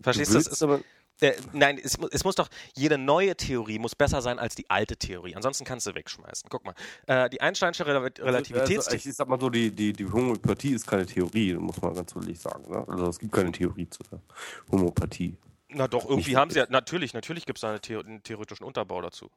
Verstehst 0.02 0.32
du? 0.32 0.36
Das 0.36 0.48
ist, 0.48 0.64
aber, 0.64 0.82
Äh, 1.22 1.34
nein, 1.52 1.78
es, 1.84 1.98
es 2.12 2.24
muss 2.24 2.36
doch, 2.36 2.48
jede 2.76 2.98
neue 2.98 3.36
Theorie 3.36 3.78
muss 3.78 3.94
besser 3.94 4.22
sein 4.22 4.40
als 4.40 4.56
die 4.56 4.70
alte 4.70 4.96
Theorie. 4.96 5.36
Ansonsten 5.36 5.66
kannst 5.66 5.86
du 5.86 5.94
wegschmeißen. 5.94 6.50
Guck 6.50 6.64
mal. 6.64 6.74
Äh, 7.08 7.30
die 7.30 7.42
Einsteinsche 7.42 7.86
Rel 7.86 7.98
Relativitätstheorie. 7.98 8.78
Also, 8.78 9.10
ich 9.10 9.16
sag 9.16 9.28
mal 9.28 9.40
so, 9.40 9.50
die, 9.50 9.72
die, 9.72 9.92
die 9.92 10.06
Homöopathie 10.06 10.72
ist 10.72 10.88
keine 10.88 11.06
Theorie, 11.06 11.56
muss 11.56 11.82
man 11.82 11.94
ganz 11.94 12.16
ehrlich 12.16 12.40
sagen. 12.40 12.72
Ne? 12.72 12.86
Also 12.88 13.08
es 13.08 13.20
gibt 13.20 13.34
keine 13.34 13.52
Theorie 13.52 13.90
zur 13.90 14.06
Homöopathie. 14.72 15.36
Na 15.72 15.88
doch, 15.88 16.06
irgendwie 16.06 16.32
Nicht 16.32 16.38
haben 16.38 16.52
sie 16.52 16.60
ja, 16.60 16.68
natürlich, 16.70 17.14
natürlich 17.14 17.46
gibt 17.46 17.58
es 17.58 17.62
da 17.62 17.70
eine 17.70 17.82
Theo 17.82 18.00
einen 18.00 18.24
theoretischen 18.24 18.66
Unterbau 18.66 19.02
dazu. 19.02 19.30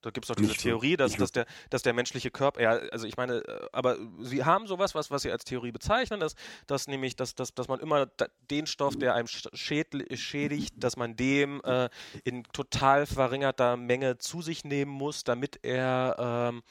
Da 0.00 0.10
gibt 0.10 0.24
es 0.24 0.28
doch 0.28 0.36
diese 0.36 0.50
Nicht 0.50 0.60
Theorie, 0.60 0.96
dass, 0.96 1.16
dass, 1.16 1.32
der, 1.32 1.46
dass 1.70 1.82
der 1.82 1.92
menschliche 1.92 2.30
Körper, 2.30 2.60
ja, 2.60 2.70
also 2.70 3.06
ich 3.06 3.16
meine, 3.16 3.38
äh, 3.38 3.68
aber 3.72 3.96
sie 4.20 4.44
haben 4.44 4.66
sowas, 4.66 4.94
was, 4.94 5.10
was 5.10 5.22
sie 5.22 5.30
als 5.30 5.44
Theorie 5.44 5.72
bezeichnen, 5.72 6.20
dass, 6.20 6.36
dass 6.66 6.86
nämlich, 6.86 7.16
dass, 7.16 7.34
dass, 7.34 7.52
dass 7.52 7.66
man 7.66 7.80
immer 7.80 8.06
den 8.50 8.66
Stoff, 8.66 8.96
der 8.96 9.14
einem 9.14 9.26
schädigt, 9.26 10.74
dass 10.76 10.96
man 10.96 11.16
dem 11.16 11.60
äh, 11.64 11.88
in 12.22 12.44
total 12.44 13.06
verringerter 13.06 13.76
Menge 13.76 14.18
zu 14.18 14.40
sich 14.40 14.64
nehmen 14.64 14.92
muss, 14.92 15.24
damit 15.24 15.58
er 15.62 16.16
ähm, 16.18 16.62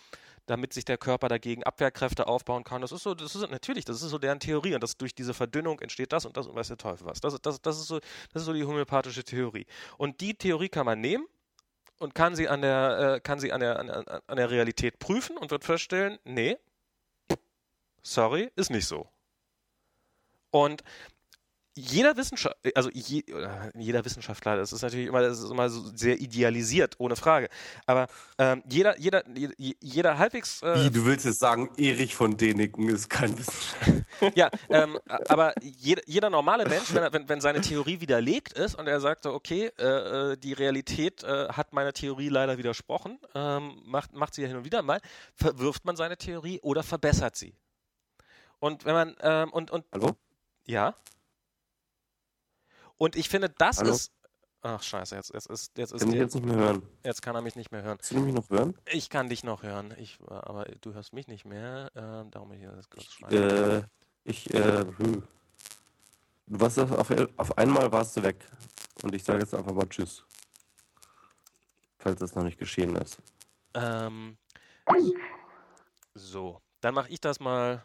damit 0.47 0.73
sich 0.73 0.85
der 0.85 0.97
Körper 0.97 1.27
dagegen 1.27 1.64
Abwehrkräfte 1.64 2.27
aufbauen 2.27 2.64
kann. 2.64 2.81
Das 2.81 2.91
ist 2.91 3.03
so, 3.03 3.14
das 3.14 3.35
ist 3.35 3.51
natürlich, 3.51 3.85
das 3.85 4.01
ist 4.01 4.09
so 4.09 4.17
deren 4.17 4.39
Theorie 4.39 4.73
und 4.73 4.81
das 4.81 4.97
durch 4.97 5.14
diese 5.14 5.33
Verdünnung 5.33 5.80
entsteht 5.81 6.14
das 6.14 6.25
und 6.25 6.38
das 6.38 6.47
und 6.47 6.56
weiß 6.56 6.69
der 6.69 6.77
Teufel 6.77 7.06
was. 7.06 7.19
Das, 7.19 7.39
das, 7.41 7.61
das 7.61 7.77
ist 7.77 7.88
so, 7.88 7.99
das 8.31 8.43
ist 8.43 8.45
so 8.45 8.53
die 8.53 8.64
homöopathische 8.64 9.25
Theorie. 9.25 9.65
Und 9.97 10.22
die 10.22 10.33
Theorie 10.33 10.69
kann 10.69 10.85
man 10.85 11.01
nehmen 11.01 11.27
und 12.00 12.16
kann 12.16 12.35
sie 12.35 12.48
an 12.48 12.61
der, 12.61 13.16
äh, 13.16 13.19
kann 13.19 13.40
sie 13.40 13.51
an 13.51 13.59
der, 13.59 13.80
an, 13.80 13.90
an 13.90 14.38
der 14.38 14.50
Realität 14.50 15.00
prüfen 15.00 15.38
und 15.38 15.51
wird 15.51 15.64
feststellen, 15.64 16.19
nee, 16.24 16.58
sorry, 18.01 18.51
ist 18.56 18.69
nicht 18.69 18.88
so. 18.88 19.08
Und 20.51 20.84
jeder 21.77 22.17
Wissenschaftler, 22.17 22.72
also 22.75 22.89
je, 22.93 23.23
oder 23.33 23.72
jeder 23.77 24.03
Wissenschaftler, 24.03 24.57
das 24.57 24.73
ist 24.73 24.81
natürlich 24.81 25.07
immer, 25.07 25.22
das 25.22 25.39
ist 25.39 25.49
immer 25.49 25.69
so 25.69 25.83
sehr 25.95 26.19
idealisiert, 26.19 26.95
ohne 26.97 27.15
Frage. 27.15 27.49
Aber 27.85 28.07
ähm, 28.38 28.64
jeder, 28.67 28.97
jeder, 28.99 29.23
je- 29.35 29.75
jeder 29.80 30.17
halbwegs 30.17 30.61
äh, 30.64 30.85
Wie, 30.85 30.89
du 30.91 31.06
willst 31.06 31.25
jetzt 31.25 31.39
sagen, 31.39 31.69
Erich 31.77 32.15
von 32.15 32.35
Däniken 32.35 32.89
ist 32.89 33.09
kein 33.09 33.38
Wissenschaftler. 33.38 34.03
ja, 34.35 34.49
ähm, 34.69 34.97
aber 35.30 35.53
jeder, 35.61 36.01
jeder 36.07 36.30
normale 36.30 36.65
Mensch, 36.65 36.93
wenn, 36.93 37.03
er, 37.03 37.14
wenn, 37.14 37.30
wenn 37.30 37.41
seine 37.41 37.61
Theorie 37.61 38.01
widerlegt 38.01 38.53
ist 38.53 38.75
und 38.75 38.88
er 38.88 38.99
sagt 38.99 39.23
so, 39.23 39.33
okay, 39.33 39.72
äh, 39.77 40.31
äh, 40.33 40.38
die 40.38 40.53
Realität 40.53 41.23
äh, 41.23 41.49
hat 41.49 41.73
meiner 41.73 41.93
Theorie 41.93 42.30
leider 42.30 42.57
widersprochen, 42.57 43.19
ähm, 43.35 43.81
macht, 43.85 44.14
macht 44.14 44.33
sie 44.33 44.41
ja 44.41 44.47
hin 44.47 44.57
und 44.57 44.65
wieder 44.65 44.81
mal, 44.81 44.99
verwirft 45.35 45.85
man 45.85 45.95
seine 45.95 46.17
Theorie 46.17 46.59
oder 46.61 46.81
verbessert 46.83 47.35
sie. 47.35 47.53
Und 48.59 48.85
wenn 48.85 48.93
man, 48.93 49.15
ähm, 49.22 49.53
und, 49.53 49.69
und, 49.69 49.85
Hallo? 49.93 50.15
ja. 50.65 50.95
Und 52.98 53.16
ich 53.16 53.30
finde, 53.30 53.50
das 53.50 53.77
Hallo? 53.77 53.92
ist, 53.92 54.11
ach 54.61 54.82
scheiße, 54.82 55.16
jetzt, 55.16 55.34
jetzt 55.34 55.48
ist, 55.48 55.77
jetzt 55.77 55.93
ist, 55.93 56.01
Kann 56.01 56.09
ich 56.09 56.16
jetzt 56.16 56.35
nicht 56.35 56.45
mehr 56.45 56.56
hören. 56.56 56.82
jetzt 57.03 57.22
kann 57.22 57.35
er 57.35 57.42
mich 57.42 57.56
nicht 57.56 57.72
mehr 57.72 57.84
hören. 57.84 57.98
Kannst 57.98 58.11
du 58.11 58.19
mich 58.19 58.34
noch 58.34 58.50
hören? 58.50 58.77
Ich 58.92 59.09
kann 59.09 59.30
dich 59.30 59.43
noch 59.43 59.64
hören, 59.64 59.93
ich, 59.98 60.17
aber 60.27 60.66
du 60.82 60.93
hörst 60.93 61.14
mich 61.14 61.27
nicht 61.27 61.45
mehr, 61.45 61.92
ähm, 61.95 62.32
darum 62.32 62.50
will 62.50 62.58
ich 62.58 62.66
das 62.66 62.90
kurz 62.90 63.06
schreiben. 63.06 63.35
Äh, 63.35 63.84
ich, 64.24 64.53
äh, 64.53 64.85
hm. 64.98 65.24
Du 66.48 66.59
warst 66.61 66.80
auf, 66.80 66.92
auf, 66.92 67.11
auf 67.38 67.58
einmal 67.58 67.92
warst 67.92 68.16
du 68.17 68.24
weg. 68.24 68.50
Und 69.03 69.14
ich 69.14 69.24
sage 69.24 69.40
jetzt 69.40 69.53
einfach 69.53 69.74
mal 69.74 69.88
Tschüss. 69.88 70.24
Falls 72.00 72.19
das 72.19 72.35
noch 72.35 72.43
nicht 72.43 72.58
geschehen 72.58 72.95
ist. 72.95 73.17
Ähm, 73.74 74.38
so, 76.14 76.61
dann 76.82 76.95
mache 76.95 77.09
ich 77.09 77.19
das 77.19 77.40
mal. 77.40 77.84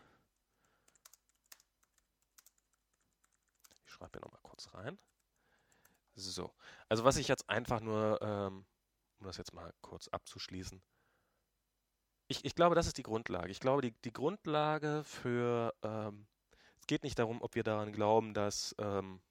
Ich 3.84 3.92
schreibe 3.92 4.12
hier 4.12 4.20
nochmal 4.22 4.31
kurz 4.52 4.74
rein. 4.74 4.98
So, 6.14 6.52
also 6.90 7.04
was 7.04 7.16
ich 7.16 7.26
jetzt 7.26 7.48
einfach 7.48 7.80
nur, 7.80 8.20
ähm, 8.20 8.66
um 9.18 9.26
das 9.26 9.38
jetzt 9.38 9.54
mal 9.54 9.72
kurz 9.80 10.08
abzuschließen. 10.08 10.82
Ich, 12.28 12.44
ich 12.44 12.54
glaube, 12.54 12.74
das 12.74 12.86
ist 12.86 12.98
die 12.98 13.02
Grundlage. 13.02 13.50
Ich 13.50 13.60
glaube, 13.60 13.80
die, 13.80 13.92
die 14.04 14.12
Grundlage 14.12 15.04
für, 15.04 15.74
ähm, 15.82 16.26
es 16.80 16.86
geht 16.86 17.02
nicht 17.02 17.18
darum, 17.18 17.40
ob 17.40 17.54
wir 17.54 17.62
daran 17.62 17.92
glauben, 17.92 18.34
dass, 18.34 18.74
ähm, 18.78 19.22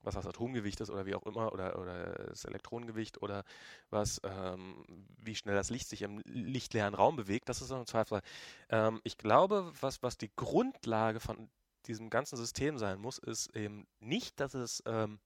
was 0.00 0.14
das 0.14 0.26
Atomgewicht 0.26 0.80
ist 0.80 0.90
oder 0.90 1.06
wie 1.06 1.14
auch 1.14 1.24
immer, 1.24 1.52
oder, 1.52 1.78
oder 1.78 2.28
das 2.28 2.44
Elektronengewicht 2.44 3.22
oder 3.22 3.44
was, 3.88 4.20
ähm, 4.24 4.84
wie 5.16 5.34
schnell 5.34 5.54
das 5.54 5.70
Licht 5.70 5.88
sich 5.88 6.02
im 6.02 6.20
lichtleeren 6.26 6.94
Raum 6.94 7.16
bewegt, 7.16 7.48
das 7.48 7.62
ist 7.62 7.70
im 7.70 7.86
Zweifel. 7.86 8.20
Ähm, 8.68 9.00
ich 9.04 9.16
glaube, 9.16 9.72
was, 9.80 10.02
was 10.02 10.18
die 10.18 10.30
Grundlage 10.36 11.18
von 11.18 11.48
diesem 11.86 12.10
ganzen 12.10 12.36
System 12.36 12.78
sein 12.78 12.98
muss, 12.98 13.18
ist 13.18 13.54
eben 13.56 13.86
nicht, 14.00 14.38
dass 14.40 14.54
es 14.54 14.82
ähm, 14.86 15.18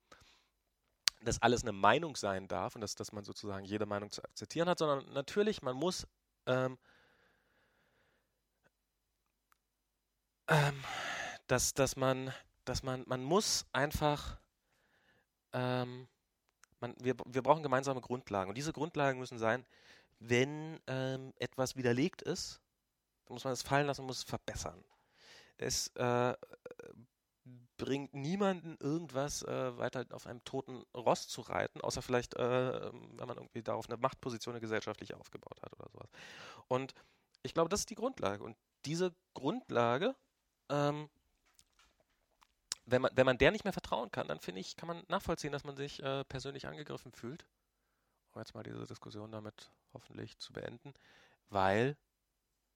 dass 1.23 1.43
alles 1.43 1.63
eine 1.63 1.73
Meinung 1.73 2.17
sein 2.17 2.49
darf 2.49 2.75
und 2.75 2.81
dass, 2.81 2.95
dass 2.95 3.13
man 3.13 3.25
sozusagen 3.25 3.67
jede 3.67 3.85
Meinung 3.85 4.11
zu 4.11 4.23
akzeptieren 4.25 4.69
hat, 4.69 4.79
sondern 4.79 5.13
natürlich, 5.13 5.61
man 5.61 5.77
muss 5.77 6.07
ähm, 6.47 6.79
ähm, 10.49 10.83
dass, 11.47 11.75
dass 11.75 11.97
man, 11.97 12.33
dass 12.65 12.83
man, 12.83 13.05
man 13.07 13.23
muss 13.23 13.67
einfach 13.73 14.39
ähm, 15.53 16.09
man, 16.81 16.95
wir, 16.99 17.15
wir 17.27 17.43
brauchen 17.43 17.63
gemeinsame 17.63 18.01
Grundlagen. 18.01 18.49
Und 18.49 18.57
diese 18.57 18.73
Grundlagen 18.73 19.19
müssen 19.19 19.39
sein, 19.39 19.65
wenn 20.19 20.81
ähm, 20.87 21.33
etwas 21.37 21.77
widerlegt 21.77 22.23
ist, 22.23 22.61
dann 23.27 23.35
muss 23.35 23.45
man 23.45 23.53
es 23.53 23.63
fallen 23.63 23.87
lassen 23.87 24.03
und 24.03 24.07
muss 24.09 24.19
es 24.19 24.25
verbessern. 24.25 24.83
Es, 25.61 25.89
äh, 25.97 26.35
bringt 27.77 28.13
niemanden 28.13 28.77
irgendwas, 28.79 29.43
äh, 29.43 29.79
weiter 29.79 30.05
auf 30.11 30.27
einem 30.27 30.45
toten 30.45 30.85
Ross 30.95 31.29
zu 31.29 31.41
reiten, 31.41 31.81
außer 31.81 32.03
vielleicht, 32.03 32.35
äh, 32.35 32.93
wenn 32.93 33.27
man 33.27 33.39
irgendwie 33.39 33.63
darauf 33.63 33.89
eine 33.89 33.97
Machtposition 33.97 34.55
eine 34.55 34.61
gesellschaftliche 34.61 35.17
aufgebaut 35.17 35.61
hat 35.63 35.73
oder 35.73 35.89
sowas. 35.91 36.11
Und 36.69 36.95
ich 37.43 37.55
glaube, 37.55 37.71
das 37.71 37.81
ist 37.81 37.91
die 37.91 37.95
Grundlage. 37.95 38.45
Und 38.45 38.57
diese 38.85 39.15
Grundlage, 39.33 40.15
ähm, 40.69 41.09
wenn 42.85 43.01
man, 43.01 43.13
wenn 43.15 43.27
man 43.27 43.39
der 43.39 43.51
nicht 43.51 43.65
mehr 43.65 43.73
vertrauen 43.73 44.11
kann, 44.11 44.29
dann 44.29 44.41
finde 44.41 44.61
ich, 44.61 44.77
kann 44.77 44.89
man 44.89 45.03
nachvollziehen, 45.09 45.53
dass 45.53 45.65
man 45.65 45.77
sich 45.77 46.03
äh, 46.03 46.25
persönlich 46.25 46.67
angegriffen 46.67 47.13
fühlt. 47.13 47.47
Um 48.33 48.41
jetzt 48.41 48.55
mal 48.55 48.63
diese 48.63 48.87
Diskussion 48.87 49.33
damit 49.33 49.73
hoffentlich 49.95 50.39
zu 50.39 50.53
beenden, 50.53 50.93
weil 51.49 51.97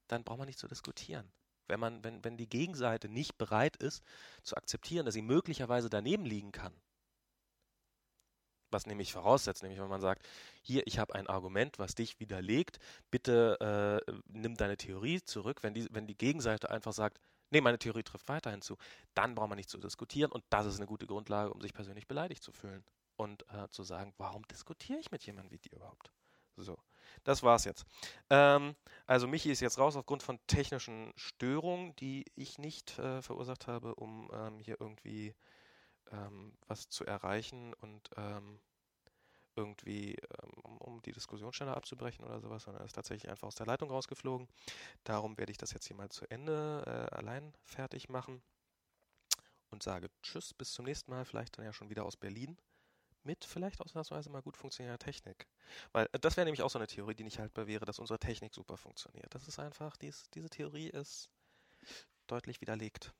dann 0.08 0.24
braucht 0.24 0.38
man 0.38 0.46
nicht 0.46 0.58
zu 0.58 0.66
diskutieren. 0.66 1.30
Wenn 1.68 1.80
man, 1.80 2.04
wenn, 2.04 2.24
wenn 2.24 2.36
die 2.36 2.48
Gegenseite 2.48 3.08
nicht 3.08 3.38
bereit 3.38 3.76
ist, 3.76 4.02
zu 4.42 4.56
akzeptieren, 4.56 5.06
dass 5.06 5.14
sie 5.14 5.22
möglicherweise 5.22 5.88
daneben 5.88 6.24
liegen 6.24 6.52
kann, 6.52 6.74
was 8.74 8.86
nämlich 8.86 9.12
voraussetzt, 9.12 9.62
nämlich 9.62 9.80
wenn 9.80 9.88
man 9.88 10.02
sagt, 10.02 10.26
hier, 10.60 10.86
ich 10.86 10.98
habe 10.98 11.14
ein 11.14 11.26
Argument, 11.28 11.78
was 11.78 11.94
dich 11.94 12.20
widerlegt, 12.20 12.78
bitte 13.10 14.02
äh, 14.06 14.12
nimm 14.26 14.56
deine 14.56 14.76
Theorie 14.76 15.22
zurück. 15.22 15.62
Wenn 15.62 15.72
die, 15.72 15.86
wenn 15.90 16.06
die 16.06 16.18
Gegenseite 16.18 16.70
einfach 16.70 16.92
sagt, 16.92 17.18
nee, 17.50 17.60
meine 17.60 17.78
Theorie 17.78 18.02
trifft 18.02 18.28
weiterhin 18.28 18.60
zu, 18.60 18.76
dann 19.14 19.34
braucht 19.34 19.48
man 19.48 19.56
nicht 19.56 19.70
zu 19.70 19.78
diskutieren 19.78 20.32
und 20.32 20.44
das 20.50 20.66
ist 20.66 20.76
eine 20.76 20.86
gute 20.86 21.06
Grundlage, 21.06 21.52
um 21.52 21.60
sich 21.62 21.72
persönlich 21.72 22.06
beleidigt 22.06 22.42
zu 22.42 22.52
fühlen 22.52 22.84
und 23.16 23.44
äh, 23.50 23.68
zu 23.70 23.84
sagen, 23.84 24.12
warum 24.18 24.42
diskutiere 24.48 24.98
ich 24.98 25.10
mit 25.10 25.24
jemandem 25.24 25.52
wie 25.52 25.58
dir 25.58 25.76
überhaupt? 25.76 26.10
So, 26.56 26.76
das 27.24 27.42
war's 27.42 27.64
jetzt. 27.64 27.84
Ähm, 28.30 28.74
also 29.06 29.26
Michi 29.26 29.50
ist 29.50 29.60
jetzt 29.60 29.78
raus 29.78 29.96
aufgrund 29.96 30.22
von 30.22 30.38
technischen 30.46 31.12
Störungen, 31.16 31.94
die 31.96 32.24
ich 32.34 32.58
nicht 32.58 32.98
äh, 32.98 33.22
verursacht 33.22 33.66
habe, 33.66 33.94
um 33.94 34.30
ähm, 34.32 34.60
hier 34.60 34.80
irgendwie 34.80 35.34
ähm, 36.10 36.52
was 36.66 36.88
zu 36.88 37.04
erreichen 37.04 37.74
und 37.74 38.10
ähm, 38.16 38.60
irgendwie, 39.56 40.14
ähm, 40.14 40.50
um, 40.62 40.78
um, 40.78 41.02
die 41.02 41.12
Diskussion 41.12 41.52
schneller 41.52 41.76
abzubrechen 41.76 42.24
oder 42.24 42.40
sowas, 42.40 42.64
sondern 42.64 42.82
er 42.82 42.86
ist 42.86 42.94
tatsächlich 42.94 43.30
einfach 43.30 43.46
aus 43.46 43.54
der 43.54 43.66
Leitung 43.66 43.90
rausgeflogen. 43.90 44.48
Darum 45.04 45.38
werde 45.38 45.52
ich 45.52 45.58
das 45.58 45.72
jetzt 45.72 45.86
hier 45.86 45.96
mal 45.96 46.08
zu 46.08 46.28
Ende 46.30 46.82
äh, 46.86 47.14
allein 47.14 47.54
fertig 47.62 48.08
machen 48.08 48.42
und 49.70 49.82
sage 49.82 50.10
Tschüss, 50.22 50.54
bis 50.54 50.72
zum 50.72 50.84
nächsten 50.84 51.10
Mal, 51.10 51.24
vielleicht 51.24 51.58
dann 51.58 51.64
ja 51.64 51.72
schon 51.72 51.90
wieder 51.90 52.04
aus 52.04 52.16
Berlin 52.16 52.56
mit 53.24 53.44
vielleicht 53.44 53.80
ausnahmsweise 53.80 54.30
mal 54.30 54.42
gut 54.42 54.56
funktionierender 54.56 55.04
Technik. 55.04 55.46
Weil 55.92 56.08
äh, 56.12 56.18
das 56.18 56.36
wäre 56.36 56.44
nämlich 56.44 56.62
auch 56.62 56.70
so 56.70 56.78
eine 56.78 56.86
Theorie, 56.86 57.14
die 57.14 57.24
nicht 57.24 57.38
haltbar 57.38 57.66
wäre, 57.66 57.84
dass 57.84 57.98
unsere 57.98 58.18
Technik 58.18 58.54
super 58.54 58.76
funktioniert. 58.76 59.34
Das 59.34 59.48
ist 59.48 59.58
einfach, 59.58 59.96
dies, 59.96 60.30
diese 60.30 60.50
Theorie 60.50 60.88
ist 60.88 61.30
deutlich 62.26 62.60
widerlegt. 62.60 63.12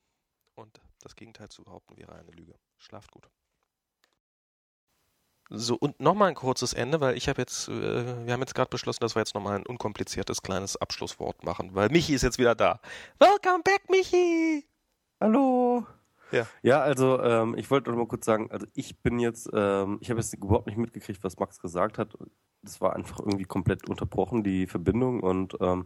Und 0.55 0.79
das 1.01 1.15
Gegenteil 1.15 1.49
zu 1.49 1.63
behaupten 1.63 1.97
wäre 1.97 2.13
eine 2.15 2.31
Lüge. 2.31 2.55
Schlaft 2.77 3.11
gut. 3.11 3.29
So, 5.49 5.75
und 5.75 5.99
nochmal 5.99 6.29
ein 6.29 6.35
kurzes 6.35 6.73
Ende, 6.73 7.01
weil 7.01 7.15
ich 7.17 7.29
habe 7.29 7.41
jetzt, 7.41 7.67
äh, 7.67 8.25
wir 8.25 8.33
haben 8.33 8.39
jetzt 8.39 8.55
gerade 8.55 8.69
beschlossen, 8.69 9.01
dass 9.01 9.15
wir 9.15 9.19
jetzt 9.19 9.35
nochmal 9.35 9.57
ein 9.57 9.65
unkompliziertes 9.65 10.41
kleines 10.41 10.75
Abschlusswort 10.75 11.43
machen, 11.43 11.75
weil 11.75 11.89
Michi 11.89 12.15
ist 12.15 12.23
jetzt 12.23 12.39
wieder 12.39 12.55
da. 12.55 12.79
Welcome 13.19 13.61
back, 13.63 13.87
Michi! 13.89 14.65
Hallo! 15.19 15.85
Ja. 16.31 16.47
ja, 16.61 16.81
also 16.81 17.21
ähm, 17.21 17.55
ich 17.57 17.69
wollte 17.71 17.89
noch 17.89 17.97
mal 17.97 18.07
kurz 18.07 18.25
sagen, 18.25 18.49
also 18.51 18.65
ich 18.73 19.01
bin 19.01 19.19
jetzt, 19.19 19.49
ähm, 19.53 19.97
ich 20.01 20.09
habe 20.09 20.19
jetzt 20.19 20.33
überhaupt 20.33 20.67
nicht 20.67 20.77
mitgekriegt, 20.77 21.23
was 21.23 21.37
Max 21.37 21.59
gesagt 21.59 21.97
hat. 21.97 22.17
Das 22.61 22.81
war 22.81 22.95
einfach 22.95 23.19
irgendwie 23.19 23.45
komplett 23.45 23.87
unterbrochen, 23.87 24.43
die 24.43 24.65
Verbindung. 24.67 25.21
Und 25.21 25.55
ähm, 25.61 25.85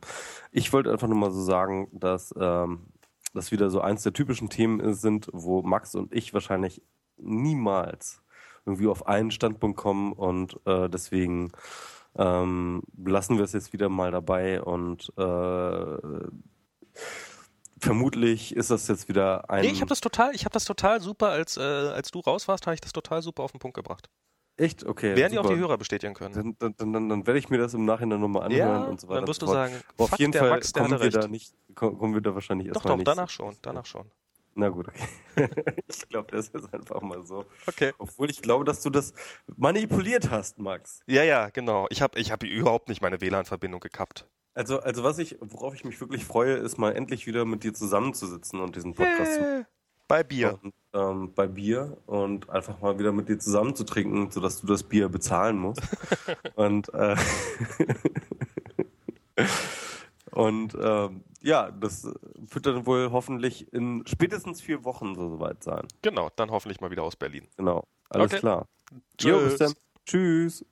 ich 0.51 0.71
wollte 0.71 0.91
einfach 0.91 1.07
nur 1.07 1.17
mal 1.17 1.31
so 1.31 1.41
sagen, 1.41 1.89
dass 1.91 2.33
ähm, 2.39 2.87
das 3.33 3.51
wieder 3.51 3.69
so 3.69 3.81
eins 3.81 4.03
der 4.03 4.13
typischen 4.13 4.49
Themen 4.49 4.93
sind, 4.93 5.29
wo 5.33 5.61
Max 5.61 5.95
und 5.95 6.13
ich 6.13 6.33
wahrscheinlich 6.33 6.81
niemals 7.17 8.21
irgendwie 8.65 8.87
auf 8.87 9.07
einen 9.07 9.31
Standpunkt 9.31 9.77
kommen 9.77 10.13
und 10.13 10.59
äh, 10.65 10.89
deswegen 10.89 11.51
ähm, 12.17 12.83
lassen 12.97 13.37
wir 13.37 13.43
es 13.43 13.53
jetzt 13.53 13.73
wieder 13.73 13.89
mal 13.89 14.11
dabei 14.11 14.61
und 14.61 15.11
äh, 15.17 15.97
vermutlich 17.79 18.55
ist 18.55 18.71
das 18.71 18.87
jetzt 18.87 19.07
wieder 19.07 19.49
ein. 19.49 19.61
Nee, 19.61 19.71
ich 19.71 19.81
habe 19.81 19.89
das 19.89 20.01
total, 20.01 20.33
ich 20.35 20.45
habe 20.45 20.53
das 20.53 20.65
total 20.65 21.01
super, 21.01 21.29
als, 21.29 21.57
äh, 21.57 21.61
als 21.61 22.11
du 22.11 22.19
raus 22.19 22.47
warst, 22.47 22.67
habe 22.67 22.75
ich 22.75 22.81
das 22.81 22.93
total 22.93 23.21
super 23.21 23.43
auf 23.43 23.51
den 23.51 23.59
Punkt 23.59 23.75
gebracht. 23.75 24.09
Echt? 24.57 24.85
Okay. 24.85 25.15
Werden 25.15 25.31
die 25.31 25.39
auch 25.39 25.47
die 25.47 25.55
Hörer 25.55 25.77
bestätigen 25.77 26.13
können. 26.13 26.33
Dann, 26.33 26.55
dann, 26.59 26.75
dann, 26.77 26.93
dann, 26.93 27.09
dann 27.09 27.27
werde 27.27 27.39
ich 27.39 27.49
mir 27.49 27.57
das 27.57 27.73
im 27.73 27.85
Nachhinein 27.85 28.19
nochmal 28.19 28.43
anhören 28.43 28.83
ja, 28.83 28.83
und 28.83 28.99
so 28.99 29.07
weiter. 29.07 29.21
Dann 29.21 29.27
wirst 29.29 29.41
du 29.41 29.47
sagen, 29.47 29.73
auf 29.97 30.19
jeden 30.19 30.33
Fall 30.33 30.49
Max, 30.49 30.73
kommen, 30.73 30.99
wir 30.99 31.09
da 31.09 31.27
nicht, 31.27 31.53
kommen 31.75 32.13
wir 32.13 32.21
da 32.21 32.35
wahrscheinlich 32.35 32.67
doch, 32.67 32.75
erstmal 32.75 32.91
doch, 32.91 32.97
nicht. 32.97 33.07
Doch, 33.07 33.15
danach 33.15 33.29
schon, 33.29 33.55
danach 33.61 33.85
schon. 33.85 34.11
Na 34.55 34.67
gut, 34.67 34.89
okay. 34.89 35.07
ich 35.87 36.09
glaube, 36.09 36.31
das 36.31 36.49
ist 36.49 36.73
einfach 36.73 37.01
mal 37.01 37.25
so. 37.25 37.45
Okay. 37.67 37.93
Obwohl 37.97 38.29
ich 38.29 38.41
glaube, 38.41 38.65
dass 38.65 38.81
du 38.81 38.89
das 38.89 39.13
manipuliert 39.55 40.29
hast, 40.29 40.59
Max. 40.59 40.99
Ja, 41.07 41.23
ja, 41.23 41.49
genau. 41.49 41.87
Ich 41.89 42.01
habe 42.01 42.19
ich 42.19 42.29
hab 42.29 42.43
überhaupt 42.43 42.89
nicht 42.89 43.01
meine 43.01 43.21
WLAN-Verbindung 43.21 43.79
gekappt. 43.79 44.27
Also, 44.53 44.79
also 44.79 45.03
was 45.03 45.19
ich, 45.19 45.37
worauf 45.39 45.73
ich 45.73 45.85
mich 45.85 45.99
wirklich 46.01 46.25
freue, 46.25 46.55
ist 46.55 46.77
mal 46.77 46.95
endlich 46.95 47.27
wieder 47.27 47.45
mit 47.45 47.63
dir 47.63 47.73
zusammenzusitzen 47.73 48.59
und 48.59 48.75
diesen 48.75 48.93
Podcast 48.93 49.35
zu 49.35 49.65
bei 50.09 50.23
Bier. 50.23 50.59
Und, 50.61 50.73
ähm, 50.93 51.33
bei 51.33 51.47
Bier 51.47 51.97
und 52.07 52.49
einfach 52.49 52.81
mal 52.81 52.99
wieder 52.99 53.13
mit 53.13 53.29
dir 53.29 53.39
zusammen 53.39 53.75
zu 53.75 53.85
trinken, 53.85 54.31
sodass 54.31 54.59
du 54.59 54.67
das 54.67 54.83
Bier 54.83 55.07
bezahlen 55.07 55.57
musst. 55.57 55.81
und 56.55 56.93
äh, 56.93 57.15
und 60.31 60.75
ähm, 60.81 61.23
ja, 61.41 61.71
das 61.71 62.11
wird 62.35 62.65
dann 62.65 62.85
wohl 62.85 63.11
hoffentlich 63.11 63.71
in 63.71 64.03
spätestens 64.07 64.61
vier 64.61 64.83
Wochen 64.83 65.15
so 65.15 65.29
soweit 65.29 65.63
sein. 65.63 65.87
Genau, 66.01 66.29
dann 66.35 66.49
hoffentlich 66.51 66.81
mal 66.81 66.91
wieder 66.91 67.03
aus 67.03 67.15
Berlin. 67.15 67.47
Genau, 67.55 67.85
alles 68.09 68.31
okay. 68.31 68.39
klar. 68.39 68.67
Tschüss. 69.17 69.31
Jo, 69.31 69.39
bis 69.41 69.57
dann. 69.57 69.73
Tschüss. 70.05 70.65